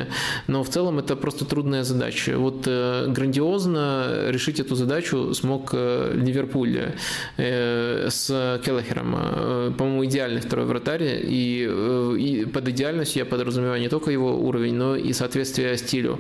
но 0.48 0.64
в 0.64 0.69
целом 0.69 0.99
это 0.99 1.15
просто 1.15 1.45
трудная 1.45 1.84
задача. 1.84 2.38
Вот 2.38 2.65
грандиозно 2.65 4.30
решить 4.30 4.60
эту 4.60 4.76
задачу 4.76 5.34
смог 5.34 5.73
Ливерпуль 5.73 6.94
с 7.38 8.61
Келлахером 8.64 8.94
Шумахером. 8.95 9.15
Э, 9.17 9.72
по-моему, 9.77 10.05
идеальный 10.05 10.41
второй 10.41 10.65
вратарь. 10.65 11.22
И, 11.23 11.67
э, 11.69 12.45
под 12.51 12.67
идеальностью 12.69 13.19
я 13.19 13.26
подразумеваю 13.26 13.80
не 13.81 13.89
только 13.89 14.11
его 14.11 14.38
уровень, 14.38 14.76
но 14.76 14.95
и 14.95 15.13
соответствие 15.13 15.77
стилю. 15.77 16.19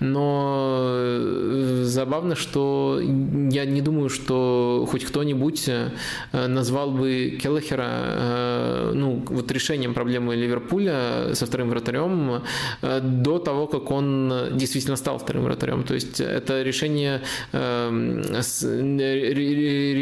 Но 0.00 0.86
э, 0.88 1.82
забавно, 1.84 2.34
что 2.34 3.00
я 3.00 3.64
не 3.64 3.80
думаю, 3.80 4.08
что 4.08 4.86
хоть 4.90 5.04
кто-нибудь 5.04 5.70
назвал 6.32 6.90
бы 6.90 7.38
Келлахера 7.42 8.92
ну, 8.94 9.22
вот 9.26 9.50
решением 9.52 9.94
проблемы 9.94 10.34
Ливерпуля 10.36 11.34
со 11.34 11.46
вторым 11.46 11.70
вратарем 11.70 12.42
до 12.82 13.38
того, 13.38 13.66
как 13.66 13.90
он 13.90 14.32
действительно 14.52 14.96
стал 14.96 15.18
вторым 15.18 15.44
вратарем. 15.44 15.82
То 15.84 15.94
есть 15.94 16.20
это 16.20 16.62
решение, 16.62 17.20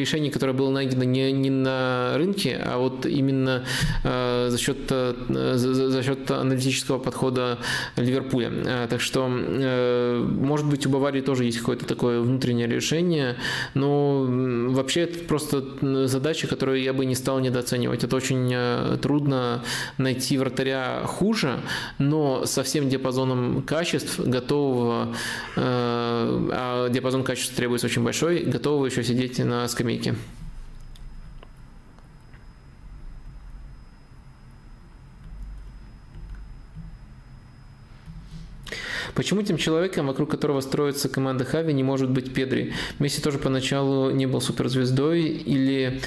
решение, 0.00 0.30
которое 0.30 0.52
было 0.52 0.70
найдено 0.70 1.04
не, 1.04 1.32
не 1.32 1.50
на 1.50 2.13
рынке, 2.16 2.60
а 2.64 2.78
вот 2.78 3.06
именно 3.06 3.64
э, 4.02 4.48
за 4.50 4.58
счет, 4.58 4.78
э, 4.90 5.54
за, 5.56 6.02
счет 6.02 6.30
аналитического 6.30 6.98
подхода 6.98 7.58
Ливерпуля. 7.96 8.50
Э, 8.50 8.86
так 8.88 9.00
что, 9.00 9.28
может 9.28 10.66
быть, 10.66 10.86
у 10.86 10.90
Баварии 10.90 11.20
тоже 11.20 11.44
есть 11.44 11.58
какое-то 11.58 11.86
такое 11.86 12.20
внутреннее 12.20 12.66
решение, 12.66 13.36
но 13.74 14.26
вообще 14.70 15.02
это 15.02 15.24
просто 15.24 15.62
задача, 16.06 16.46
которую 16.46 16.82
я 16.82 16.92
бы 16.92 17.04
не 17.06 17.14
стал 17.14 17.40
недооценивать. 17.40 18.04
Это 18.04 18.16
очень 18.16 18.98
трудно 18.98 19.64
найти 19.98 20.38
вратаря 20.38 21.02
хуже, 21.06 21.60
но 21.98 22.46
со 22.46 22.62
всем 22.62 22.88
диапазоном 22.88 23.62
качеств 23.62 24.20
готового, 24.20 25.14
а 25.56 26.88
диапазон 26.88 27.24
качеств 27.24 27.54
требуется 27.54 27.86
очень 27.86 28.02
большой, 28.02 28.40
готового 28.40 28.86
еще 28.86 29.02
сидеть 29.02 29.38
на 29.38 29.66
скамейке. 29.68 30.14
Почему 39.14 39.42
тем 39.42 39.56
человеком, 39.56 40.06
вокруг 40.06 40.30
которого 40.30 40.60
строится 40.60 41.08
команда 41.08 41.44
Хави, 41.44 41.72
не 41.72 41.82
может 41.82 42.10
быть 42.10 42.34
Педри? 42.34 42.72
Месси 42.98 43.20
тоже 43.20 43.38
поначалу 43.38 44.10
не 44.10 44.26
был 44.26 44.40
суперзвездой, 44.40 45.22
или 45.22 46.00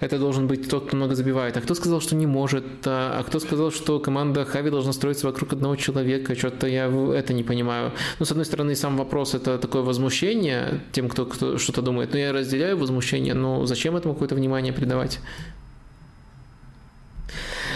это 0.00 0.18
должен 0.18 0.48
быть 0.48 0.68
тот, 0.68 0.86
кто 0.86 0.96
много 0.96 1.14
забивает? 1.14 1.56
А 1.56 1.60
кто 1.60 1.74
сказал, 1.74 2.00
что 2.00 2.16
не 2.16 2.26
может? 2.26 2.64
А, 2.84 3.18
а 3.20 3.22
кто 3.22 3.38
сказал, 3.38 3.70
что 3.70 4.00
команда 4.00 4.44
Хави 4.44 4.70
должна 4.70 4.92
строиться 4.92 5.26
вокруг 5.26 5.52
одного 5.52 5.76
человека? 5.76 6.34
Что-то 6.34 6.66
я 6.66 6.86
это 7.14 7.32
не 7.32 7.44
понимаю. 7.44 7.92
Ну, 8.18 8.26
с 8.26 8.30
одной 8.30 8.44
стороны, 8.44 8.74
сам 8.74 8.96
вопрос 8.96 9.34
это 9.34 9.58
такое 9.58 9.82
возмущение 9.82 10.80
тем, 10.92 11.08
кто, 11.08 11.26
кто 11.26 11.58
что-то 11.58 11.82
думает. 11.82 12.12
Но 12.12 12.18
я 12.18 12.32
разделяю 12.32 12.76
возмущение, 12.76 13.34
но 13.34 13.66
зачем 13.66 13.96
этому 13.96 14.14
какое-то 14.14 14.34
внимание 14.34 14.72
придавать? 14.72 15.20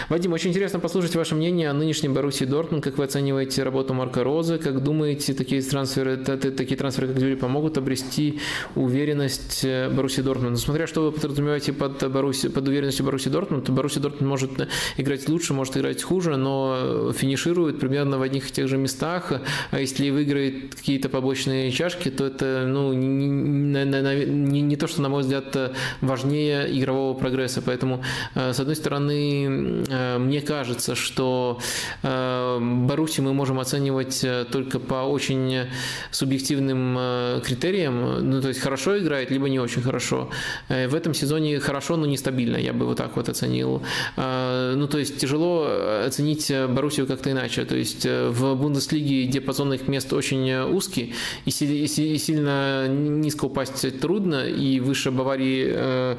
Вадим, 0.09 0.33
очень 0.33 0.49
интересно 0.49 0.79
послушать 0.79 1.15
ваше 1.15 1.35
мнение 1.35 1.69
о 1.69 1.73
нынешнем 1.73 2.13
Боруссии 2.13 2.45
Дортмунд. 2.45 2.83
Как 2.83 2.97
вы 2.97 3.05
оцениваете 3.05 3.63
работу 3.63 3.93
Марка 3.93 4.23
Розы? 4.23 4.57
Как 4.57 4.83
думаете, 4.83 5.33
такие 5.33 5.61
трансферы, 5.61 6.17
такие 6.17 6.77
трансферы, 6.77 7.07
как 7.07 7.17
Дюри, 7.17 7.35
помогут 7.35 7.77
обрести 7.77 8.39
уверенность 8.75 9.63
э, 9.63 9.89
Боруссии 9.89 10.21
Дортмунд? 10.21 10.51
Ну, 10.51 10.57
смотря 10.57 10.87
что 10.87 11.03
вы 11.03 11.11
подразумеваете 11.11 11.73
под, 11.73 12.11
Баруси, 12.11 12.49
под 12.49 12.67
уверенностью 12.67 13.05
Боруссии 13.05 13.29
Дортмунд, 13.29 13.69
Боруссия 13.69 14.01
Дортмунд 14.01 14.29
может 14.29 14.67
играть 14.97 15.29
лучше, 15.29 15.53
может 15.53 15.77
играть 15.77 16.01
хуже, 16.03 16.35
но 16.35 17.13
финиширует 17.13 17.79
примерно 17.79 18.17
в 18.17 18.21
одних 18.21 18.49
и 18.49 18.51
тех 18.51 18.67
же 18.67 18.77
местах. 18.77 19.31
А 19.71 19.79
если 19.79 20.09
выиграет 20.09 20.75
какие-то 20.75 21.09
побочные 21.09 21.71
чашки, 21.71 22.09
то 22.09 22.25
это 22.25 22.65
ну, 22.67 22.93
не, 22.93 23.27
не, 23.27 24.25
не, 24.25 24.61
не 24.61 24.75
то, 24.75 24.87
что, 24.87 25.01
на 25.01 25.09
мой 25.09 25.21
взгляд, 25.21 25.73
важнее 26.01 26.77
игрового 26.77 27.17
прогресса. 27.17 27.61
Поэтому, 27.61 28.03
э, 28.35 28.53
с 28.53 28.59
одной 28.59 28.75
стороны, 28.75 29.83
Э, 29.92 29.92
мне 30.19 30.41
кажется, 30.41 30.95
что 30.95 31.59
э, 32.01 32.59
Баруси 32.61 33.21
мы 33.21 33.33
можем 33.33 33.59
оценивать 33.59 34.23
э, 34.23 34.45
только 34.51 34.79
по 34.79 35.03
очень 35.05 35.67
субъективным 36.11 37.41
критериям. 37.41 38.29
Ну, 38.29 38.41
то 38.41 38.49
есть 38.49 38.59
хорошо 38.59 38.97
играет, 38.97 39.31
либо 39.31 39.49
не 39.49 39.59
очень 39.59 39.81
хорошо. 39.81 40.29
В 40.69 40.95
этом 40.95 41.13
сезоне 41.13 41.59
хорошо, 41.59 41.97
но 41.97 42.05
нестабильно, 42.05 42.57
я 42.57 42.73
бы 42.73 42.85
вот 42.85 42.97
так 42.97 43.15
вот 43.15 43.29
оценил. 43.29 43.83
Ну, 44.17 44.87
то 44.87 44.97
есть 44.97 45.17
тяжело 45.17 45.67
оценить 46.05 46.51
Боруссию 46.69 47.07
как-то 47.07 47.31
иначе. 47.31 47.65
То 47.65 47.75
есть 47.75 48.05
в 48.05 48.55
Бундеслиге 48.55 49.25
диапазон 49.25 49.73
их 49.73 49.87
мест 49.87 50.13
очень 50.13 50.53
узкий, 50.53 51.13
и 51.45 51.51
сильно 51.51 52.87
низко 52.87 53.45
упасть 53.45 53.99
трудно, 53.99 54.47
и 54.47 54.79
выше 54.79 55.11
Баварии 55.11 56.17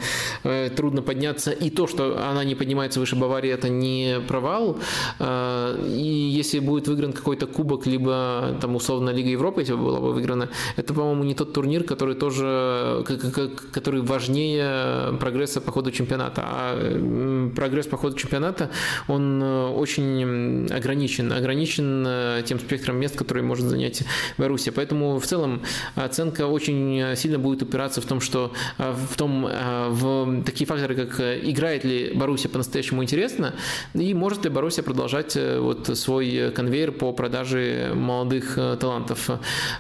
трудно 0.71 1.03
подняться. 1.03 1.51
И 1.51 1.71
то, 1.71 1.87
что 1.87 2.19
она 2.29 2.45
не 2.45 2.55
поднимается 2.55 3.01
выше 3.01 3.17
Баварии, 3.17 3.51
это 3.51 3.64
это 3.65 3.73
не 3.73 4.21
провал. 4.21 4.79
И 5.21 6.33
если 6.37 6.59
будет 6.59 6.89
выигран 6.89 7.13
какой-то 7.13 7.47
кубок, 7.47 7.87
либо 7.87 8.57
там 8.61 8.77
условно 8.77 9.11
Лига 9.11 9.31
Европы, 9.31 9.63
если 9.63 9.75
была 9.75 10.01
бы 10.01 10.13
выиграна, 10.13 10.49
это, 10.77 10.95
по-моему, 10.95 11.25
не 11.25 11.35
тот 11.35 11.53
турнир, 11.53 11.85
который 11.85 12.15
тоже, 12.15 13.05
который 13.73 14.03
важнее 14.03 15.17
прогресса 15.19 15.61
по 15.61 15.73
ходу 15.73 15.91
чемпионата. 15.91 16.43
А 16.45 17.51
прогресс 17.55 17.87
по 17.87 17.97
ходу 17.97 18.17
чемпионата, 18.17 18.71
он 19.09 19.43
очень 19.43 20.67
ограничен, 20.71 21.33
ограничен 21.33 22.45
тем 22.45 22.59
спектром 22.59 22.97
мест, 22.97 23.17
которые 23.17 23.45
может 23.45 23.67
занять 23.67 24.03
Боруссия. 24.39 24.73
Поэтому 24.73 25.19
в 25.19 25.27
целом 25.27 25.63
оценка 25.95 26.47
очень 26.47 27.17
сильно 27.17 27.39
будет 27.39 27.63
упираться 27.63 28.01
в 28.01 28.05
том, 28.05 28.21
что 28.21 28.53
в 28.79 29.17
том, 29.17 29.49
в 29.91 30.43
такие 30.45 30.67
факторы, 30.67 30.95
как 30.95 31.21
играет 31.21 31.85
ли 31.85 32.13
Боруссия 32.15 32.51
по-настоящему 32.51 33.03
интересно, 33.03 33.54
и 33.95 34.15
может 34.15 34.45
ли 34.45 34.51
Боруссия 34.51 34.83
продолжать 34.83 35.37
вот 35.37 35.91
свой 35.97 36.53
конвейер 36.55 36.93
по 36.93 37.13
продаже 37.13 37.93
молодых 37.95 38.55
талантов. 38.55 39.31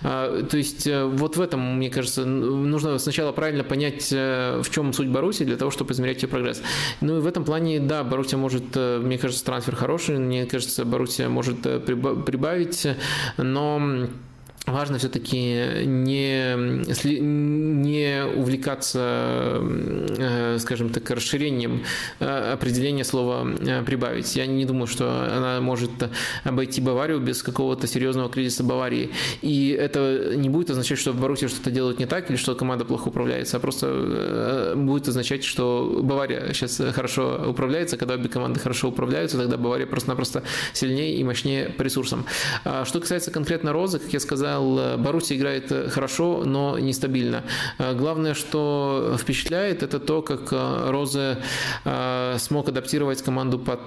То 0.02 0.48
есть 0.52 0.88
вот 0.90 1.36
в 1.36 1.40
этом, 1.40 1.76
мне 1.76 1.90
кажется, 1.90 2.24
нужно 2.24 2.98
сначала 2.98 3.32
правильно 3.32 3.64
понять, 3.64 4.10
в 4.10 4.64
чем 4.70 4.92
суть 4.92 5.08
Боруссии 5.08 5.44
для 5.44 5.56
того, 5.56 5.70
чтобы 5.70 5.92
измерять 5.92 6.22
ее 6.22 6.28
прогресс. 6.28 6.62
Ну 7.00 7.18
и 7.18 7.20
в 7.20 7.26
этом 7.26 7.44
плане, 7.44 7.80
да, 7.80 8.04
Боруссия 8.04 8.38
может, 8.38 8.76
мне 8.76 9.18
кажется, 9.18 9.44
трансфер 9.44 9.76
хороший, 9.76 10.18
мне 10.18 10.46
кажется, 10.46 10.84
Боруссия 10.84 11.28
может 11.28 11.62
прибавить, 11.62 12.86
но 13.36 14.08
важно 14.66 14.98
все-таки 14.98 15.84
не, 15.84 16.54
не 17.20 18.24
увлекаться, 18.24 19.60
э, 19.60 20.58
скажем 20.58 20.90
так, 20.90 21.08
расширением 21.10 21.84
э, 22.18 22.52
определения 22.52 23.04
слова 23.04 23.46
э, 23.46 23.82
«прибавить». 23.82 24.34
Я 24.36 24.46
не 24.46 24.64
думаю, 24.64 24.86
что 24.86 25.28
она 25.36 25.60
может 25.60 25.90
обойти 26.44 26.80
Баварию 26.80 27.20
без 27.20 27.42
какого-то 27.42 27.86
серьезного 27.86 28.30
кризиса 28.30 28.64
Баварии. 28.64 29.10
И 29.42 29.70
это 29.70 30.32
не 30.34 30.48
будет 30.48 30.70
означать, 30.70 30.98
что 30.98 31.12
в 31.12 31.20
Баруси 31.20 31.48
что-то 31.48 31.70
делают 31.70 31.98
не 31.98 32.06
так 32.06 32.30
или 32.30 32.36
что 32.36 32.54
команда 32.54 32.84
плохо 32.84 33.08
управляется, 33.08 33.58
а 33.58 33.60
просто 33.60 34.74
будет 34.76 35.08
означать, 35.08 35.44
что 35.44 36.00
Бавария 36.02 36.52
сейчас 36.52 36.80
хорошо 36.92 37.50
управляется. 37.50 37.96
Когда 37.96 38.14
обе 38.14 38.28
команды 38.28 38.60
хорошо 38.60 38.88
управляются, 38.88 39.36
тогда 39.36 39.58
Бавария 39.58 39.86
просто-напросто 39.86 40.42
сильнее 40.72 41.16
и 41.16 41.24
мощнее 41.24 41.68
по 41.68 41.82
ресурсам. 41.82 42.24
А 42.64 42.84
что 42.84 43.00
касается 43.00 43.30
конкретно 43.30 43.72
Розы, 43.72 43.98
как 43.98 44.12
я 44.12 44.20
сказал, 44.20 44.53
Боруссия 44.60 45.36
играет 45.36 45.72
хорошо, 45.90 46.42
но 46.44 46.78
нестабильно. 46.78 47.44
Э, 47.78 47.94
главное, 47.94 48.34
что 48.34 49.16
впечатляет, 49.18 49.82
это 49.82 49.98
то, 49.98 50.22
как 50.22 50.52
э, 50.52 50.90
Розе 50.90 51.38
э, 51.84 52.36
смог 52.38 52.68
адаптировать 52.68 53.22
команду 53.22 53.58
под 53.58 53.80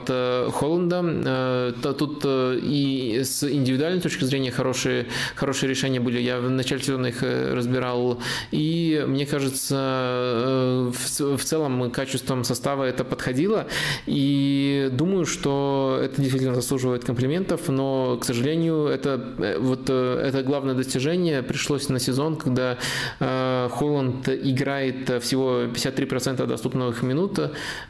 Холланда. 0.53 1.73
Тут 1.97 2.25
и 2.25 3.21
с 3.23 3.43
индивидуальной 3.43 4.01
точки 4.01 4.23
зрения 4.23 4.51
хорошие, 4.51 5.07
хорошие 5.35 5.69
решения 5.69 5.99
были. 5.99 6.19
Я 6.19 6.39
в 6.39 6.49
начале 6.49 6.81
сезона 6.81 7.07
их 7.07 7.21
разбирал. 7.21 8.19
И 8.51 9.03
мне 9.07 9.25
кажется, 9.25 10.91
в 10.91 11.43
целом 11.43 11.91
качеством 11.91 12.43
состава 12.43 12.83
это 12.83 13.03
подходило. 13.03 13.67
И 14.05 14.89
думаю, 14.91 15.25
что 15.25 15.99
это 16.03 16.21
действительно 16.21 16.55
заслуживает 16.55 17.03
комплиментов, 17.03 17.67
но, 17.67 18.17
к 18.17 18.25
сожалению, 18.25 18.85
это, 18.87 19.57
вот, 19.59 19.89
это 19.89 20.43
главное 20.43 20.56
главное 20.57 20.73
достижение 20.73 21.43
пришлось 21.43 21.87
на 21.89 21.99
сезон, 21.99 22.35
когда 22.35 22.79
э, 23.19 23.69
Холланд 23.71 24.27
играет 24.27 25.21
всего 25.21 25.65
53% 25.65 26.47
доступных 26.47 27.03
минут. 27.03 27.37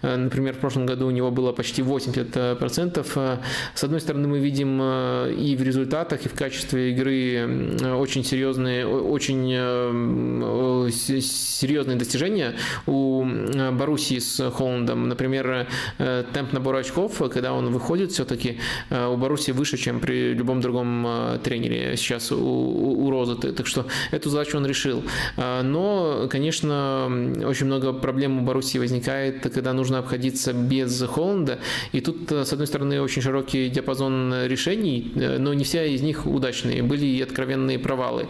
Э, 0.02 0.18
например, 0.18 0.54
в 0.54 0.58
прошлом 0.58 0.86
году 0.86 1.08
у 1.08 1.12
него 1.12 1.32
было 1.32 1.54
почти 1.54 1.82
80%. 1.82 3.08
Э, 3.16 3.38
с 3.74 3.84
одной 3.86 4.02
стороны, 4.02 4.28
мы 4.28 4.40
видим 4.40 4.82
и 4.82 5.56
в 5.56 5.64
результатах, 5.64 6.26
и 6.26 6.30
в 6.30 6.34
качестве 6.34 6.92
игры 6.92 7.88
очень 7.96 8.26
серьезные, 8.26 8.86
очень 8.86 9.48
серьезные 11.22 11.96
достижения 11.98 12.56
у 12.86 13.26
Боруссии 13.72 14.20
с 14.20 14.52
Холландом. 14.52 15.08
Например, 15.08 15.68
темп 16.34 16.52
набора 16.52 16.80
очков, 16.80 17.22
когда 17.32 17.54
он 17.54 17.72
выходит, 17.72 18.12
все-таки 18.12 18.60
у 18.90 19.16
Боруссии 19.16 19.54
выше, 19.54 19.78
чем 19.78 20.02
при 20.02 20.34
любом 20.34 20.60
другом 20.60 21.08
тренере 21.44 21.96
сейчас 21.96 22.32
у 22.32 22.57
у, 22.58 23.10
Розы, 23.10 23.36
так 23.36 23.68
что 23.68 23.86
эту 24.12 24.30
задачу 24.30 24.58
он 24.58 24.66
решил. 24.66 25.04
А, 25.38 25.64
но, 25.64 26.28
конечно, 26.30 27.06
очень 27.46 27.66
много 27.66 27.94
проблем 27.94 28.40
у 28.40 28.42
Боруссии 28.42 28.78
возникает, 28.78 29.42
когда 29.54 29.74
нужно 29.74 30.00
обходиться 30.00 30.54
без 30.54 31.02
Холланда, 31.02 31.60
и 31.92 32.02
тут, 32.02 32.32
с 32.32 32.52
одной 32.52 32.68
стороны, 32.68 33.02
очень 33.02 33.22
широкий 33.22 33.70
диапазон 33.70 34.34
решений, 34.46 35.12
но 35.16 35.54
не 35.54 35.64
все 35.64 35.94
из 35.94 36.02
них 36.02 36.26
удачные, 36.26 36.84
были 36.84 37.06
и 37.06 37.22
откровенные 37.22 37.80
провалы. 37.80 38.28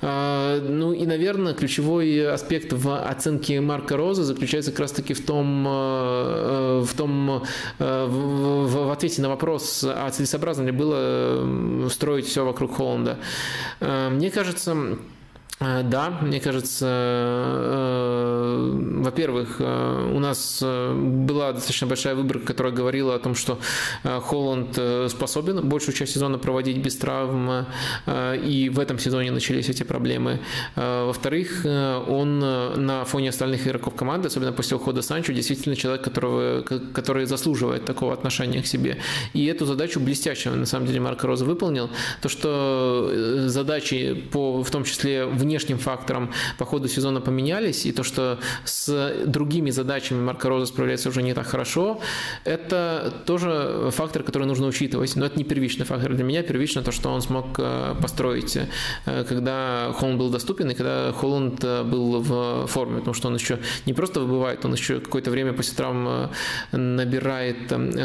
А, 0.00 0.60
ну 0.60 0.92
и, 0.92 1.06
наверное, 1.06 1.54
ключевой 1.54 2.28
аспект 2.32 2.72
в 2.72 2.96
оценке 2.96 3.60
Марка 3.60 3.96
Роза 3.96 4.24
заключается 4.24 4.70
как 4.70 4.80
раз-таки 4.80 5.14
в 5.14 5.24
том, 5.24 5.66
э, 5.66 6.84
в 6.84 6.94
том, 6.96 7.42
э, 7.78 8.06
в, 8.06 8.86
в 8.86 8.92
ответе 8.92 9.22
на 9.22 9.28
вопрос, 9.28 9.84
а 9.86 10.08
целесообразно 10.10 10.64
ли 10.64 10.72
было 10.72 11.88
строить 11.88 12.26
все 12.26 12.44
вокруг 12.44 12.76
Холланда. 12.76 13.18
Э, 13.80 14.08
мне 14.10 14.30
кажется, 14.30 14.98
да, 15.60 16.10
мне 16.22 16.38
кажется, 16.40 16.86
э, 16.88 18.70
во-первых, 19.02 19.56
э, 19.58 20.12
у 20.14 20.20
нас 20.20 20.62
была 20.62 21.52
достаточно 21.52 21.88
большая 21.88 22.14
выборка, 22.14 22.46
которая 22.46 22.72
говорила 22.72 23.14
о 23.16 23.18
том, 23.18 23.34
что 23.34 23.58
Холланд 24.04 24.78
способен 25.10 25.68
большую 25.68 25.94
часть 25.94 26.12
сезона 26.12 26.38
проводить 26.38 26.78
без 26.78 26.96
травм, 26.96 27.66
и 28.08 28.70
в 28.72 28.78
этом 28.78 28.98
сезоне 28.98 29.30
начались 29.32 29.68
эти 29.68 29.82
проблемы. 29.82 30.40
Во-вторых, 30.76 31.64
он 31.64 32.38
на 32.38 33.04
фоне 33.04 33.30
остальных 33.30 33.66
игроков 33.66 33.94
команды, 33.94 34.28
особенно 34.28 34.52
после 34.52 34.76
ухода 34.76 35.02
Санчо, 35.02 35.32
действительно 35.32 35.74
человек, 35.76 36.02
которого, 36.04 36.62
который 36.62 37.26
заслуживает 37.26 37.84
такого 37.84 38.12
отношения 38.12 38.62
к 38.62 38.66
себе. 38.66 38.98
И 39.32 39.46
эту 39.46 39.66
задачу 39.66 40.00
блестяще, 40.00 40.50
на 40.50 40.66
самом 40.66 40.86
деле, 40.86 41.00
Марко 41.00 41.26
Роза 41.26 41.44
выполнил. 41.44 41.90
То, 42.22 42.28
что 42.28 43.10
задачи, 43.46 44.14
по, 44.32 44.62
в 44.62 44.70
том 44.70 44.84
числе 44.84 45.26
в 45.26 45.44
внешним 45.48 45.78
факторам 45.78 46.30
по 46.58 46.64
ходу 46.66 46.88
сезона 46.88 47.20
поменялись, 47.20 47.86
и 47.86 47.92
то, 47.92 48.02
что 48.02 48.38
с 48.64 49.14
другими 49.26 49.70
задачами 49.70 50.20
Марко 50.20 50.48
Роза 50.48 50.66
справляется 50.66 51.08
уже 51.08 51.22
не 51.22 51.34
так 51.34 51.46
хорошо, 51.46 52.00
это 52.44 53.12
тоже 53.24 53.90
фактор, 53.90 54.22
который 54.22 54.46
нужно 54.46 54.66
учитывать. 54.66 55.16
Но 55.16 55.24
это 55.24 55.38
не 55.38 55.44
первичный 55.44 55.86
фактор 55.86 56.14
для 56.14 56.24
меня. 56.24 56.42
Первично 56.42 56.82
то, 56.82 56.92
что 56.92 57.08
он 57.08 57.22
смог 57.22 57.46
э, 57.58 57.94
построить, 58.02 58.58
э, 59.06 59.24
когда 59.28 59.92
Холланд 59.98 60.18
был 60.18 60.30
доступен 60.30 60.70
и 60.70 60.74
когда 60.74 61.12
Холланд 61.12 61.64
э, 61.64 61.82
был 61.82 62.20
в 62.20 62.66
форме, 62.66 62.98
потому 62.98 63.14
что 63.14 63.28
он 63.28 63.34
еще 63.34 63.58
не 63.86 63.94
просто 63.94 64.20
выбывает, 64.20 64.64
он 64.64 64.74
еще 64.74 65.00
какое-то 65.00 65.30
время 65.30 65.52
после 65.52 65.74
травм 65.76 66.30
набирает 66.72 67.56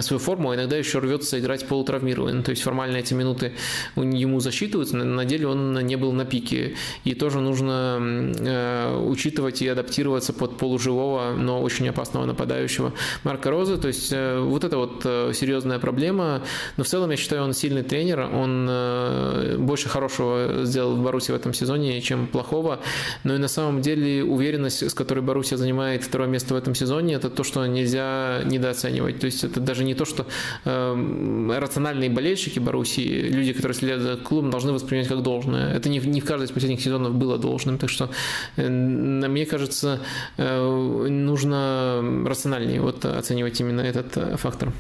свою 0.01 0.19
форму, 0.19 0.51
а 0.51 0.55
иногда 0.55 0.77
еще 0.77 0.99
рвется 0.99 1.39
играть 1.39 1.67
полутравмированный. 1.67 2.43
То 2.43 2.51
есть 2.51 2.63
формально 2.63 2.97
эти 2.97 3.13
минуты 3.13 3.51
ему 3.95 4.39
засчитываются, 4.39 4.95
на 4.97 5.25
деле 5.25 5.47
он 5.47 5.73
не 5.85 5.95
был 5.97 6.13
на 6.13 6.25
пике. 6.25 6.75
И 7.03 7.13
тоже 7.13 7.32
тоже 7.33 7.43
нужно 7.43 7.99
э, 7.99 9.05
учитывать 9.07 9.61
и 9.61 9.67
адаптироваться 9.67 10.33
под 10.33 10.57
полуживого, 10.57 11.33
но 11.35 11.61
очень 11.61 11.89
опасного 11.89 12.25
нападающего 12.25 12.93
Марка 13.23 13.49
Розы. 13.49 13.77
То 13.77 13.87
есть 13.87 14.11
э, 14.11 14.39
вот 14.39 14.63
это 14.63 14.77
вот 14.77 15.01
э, 15.03 15.31
серьезная 15.33 15.79
проблема. 15.79 16.43
Но 16.77 16.83
в 16.83 16.87
целом 16.87 17.09
я 17.09 17.17
считаю, 17.17 17.43
он 17.43 17.53
сильный 17.53 17.83
тренер. 17.83 18.19
Он 18.19 19.65
больше 19.65 19.89
хорошего 19.89 20.63
сделал 20.63 20.95
в 20.95 21.03
Баруси 21.03 21.31
в 21.31 21.35
этом 21.35 21.53
сезоне, 21.53 22.01
чем 22.01 22.27
плохого. 22.27 22.79
Но 23.23 23.35
и 23.35 23.37
на 23.37 23.47
самом 23.47 23.81
деле 23.81 24.23
уверенность, 24.23 24.89
с 24.89 24.93
которой 24.93 25.21
Боруссия 25.21 25.57
занимает 25.57 26.03
второе 26.03 26.27
место 26.29 26.53
в 26.53 26.57
этом 26.57 26.75
сезоне, 26.75 27.15
это 27.15 27.29
то, 27.29 27.43
что 27.43 27.65
нельзя 27.65 28.41
недооценивать. 28.45 29.19
То 29.19 29.25
есть 29.25 29.43
это 29.43 29.59
даже 29.59 29.83
не 29.83 29.95
то, 29.95 30.05
что 30.05 30.27
рациональные 30.63 32.09
болельщики 32.09 32.59
Боруссии, 32.59 33.29
люди, 33.29 33.53
которые 33.53 33.75
следят 33.75 34.01
за 34.01 34.17
клубом, 34.17 34.51
должны 34.51 34.71
воспринимать 34.71 35.07
как 35.07 35.23
должное. 35.23 35.73
Это 35.73 35.89
не, 35.89 35.99
не 35.99 36.21
в 36.21 36.25
каждой 36.25 36.43
из 36.45 36.51
последних 36.51 36.81
сезонов 36.81 37.13
было 37.23 37.37
должным. 37.37 37.77
Так 37.77 37.89
что, 37.89 38.09
э, 38.57 38.69
мне 38.69 39.45
кажется, 39.45 39.99
э, 40.37 41.07
нужно 41.09 42.03
рациональнее 42.25 42.81
вот 42.81 43.05
оценивать 43.05 43.61
именно 43.61 43.81
этот 43.81 44.17
э, 44.17 44.37
фактор. 44.37 44.71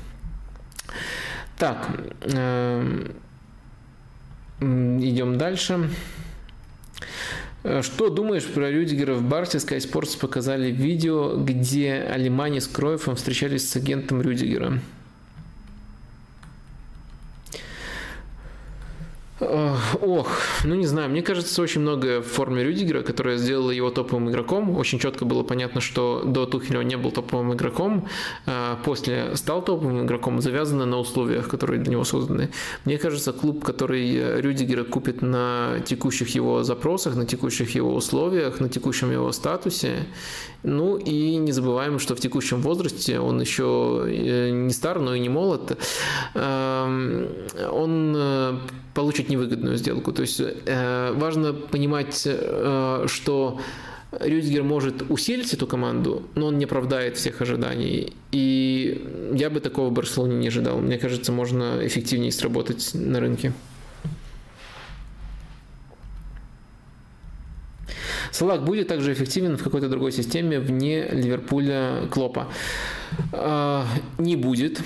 Так, 1.57 1.87
идем 4.59 5.37
дальше. 5.37 5.89
Что 7.81 8.09
думаешь 8.09 8.45
про 8.45 8.69
Рюдигера 8.71 9.13
в 9.13 9.23
Барсе? 9.23 9.59
Sky 9.59 9.77
Sports 9.77 10.19
показали 10.19 10.71
видео, 10.71 11.37
где 11.37 11.93
Алимани 11.93 12.59
с 12.59 12.67
Кроевым 12.67 13.15
встречались 13.15 13.69
с 13.69 13.75
агентом 13.77 14.21
Рюдигера. 14.21 14.79
Ох, 20.01 20.27
ну 20.63 20.75
не 20.75 20.85
знаю, 20.85 21.09
мне 21.09 21.21
кажется, 21.21 21.61
очень 21.61 21.81
много 21.81 22.21
в 22.21 22.27
форме 22.27 22.63
Рюдигера, 22.63 23.01
которая 23.01 23.37
сделала 23.37 23.71
его 23.71 23.89
топовым 23.89 24.29
игроком. 24.29 24.77
Очень 24.77 24.99
четко 24.99 25.25
было 25.25 25.43
понятно, 25.43 25.81
что 25.81 26.23
до 26.25 26.45
Тухеля 26.45 26.79
он 26.79 26.87
не 26.87 26.97
был 26.97 27.11
топовым 27.11 27.53
игроком, 27.53 28.07
а 28.45 28.79
после 28.83 29.35
стал 29.35 29.63
топовым 29.63 30.05
игроком, 30.05 30.41
завязано 30.41 30.85
на 30.85 30.97
условиях, 30.97 31.47
которые 31.47 31.81
для 31.81 31.91
него 31.91 32.03
созданы. 32.03 32.49
Мне 32.85 32.97
кажется, 32.97 33.33
клуб, 33.33 33.63
который 33.63 34.41
Рюдигера 34.41 34.83
купит 34.83 35.21
на 35.21 35.79
текущих 35.85 36.29
его 36.29 36.63
запросах, 36.63 37.15
на 37.15 37.25
текущих 37.25 37.75
его 37.75 37.93
условиях, 37.93 38.59
на 38.59 38.69
текущем 38.69 39.11
его 39.11 39.31
статусе, 39.31 40.05
ну 40.63 40.97
и 40.97 41.35
не 41.35 41.51
забываем, 41.51 41.99
что 41.99 42.15
в 42.15 42.19
текущем 42.19 42.61
возрасте 42.61 43.19
он 43.19 43.41
еще 43.41 44.05
э, 44.07 44.49
не 44.49 44.71
стар, 44.71 44.99
но 44.99 45.13
и 45.13 45.19
не 45.19 45.29
молод, 45.29 45.77
эм, 46.35 47.27
он 47.71 48.13
э, 48.15 48.57
получит 48.93 49.29
невыгодную 49.29 49.77
сделку. 49.77 50.11
То 50.11 50.21
есть 50.21 50.39
э, 50.39 51.13
важно 51.13 51.53
понимать, 51.53 52.27
что 53.07 53.59
Рюдигер 54.19 54.63
может 54.63 55.03
усилить 55.09 55.53
эту 55.53 55.65
команду, 55.65 56.23
но 56.35 56.47
он 56.47 56.57
не 56.57 56.65
оправдает 56.65 57.17
всех 57.17 57.41
ожиданий. 57.41 58.13
И 58.31 59.33
я 59.33 59.49
бы 59.49 59.59
такого 59.59 59.89
в 59.89 59.93
Барселоне 59.93 60.35
не 60.35 60.47
ожидал. 60.47 60.79
Мне 60.79 60.97
кажется, 60.97 61.31
можно 61.31 61.79
эффективнее 61.81 62.31
сработать 62.31 62.91
на 62.93 63.19
рынке. 63.19 63.53
Салах 68.31 68.63
будет 68.63 68.87
также 68.87 69.13
эффективен 69.13 69.57
в 69.57 69.63
какой-то 69.63 69.89
другой 69.89 70.11
системе 70.11 70.59
вне 70.59 71.07
Ливерпуля 71.07 72.07
Клопа. 72.09 72.47
А, 73.31 73.85
не 74.17 74.35
будет, 74.35 74.81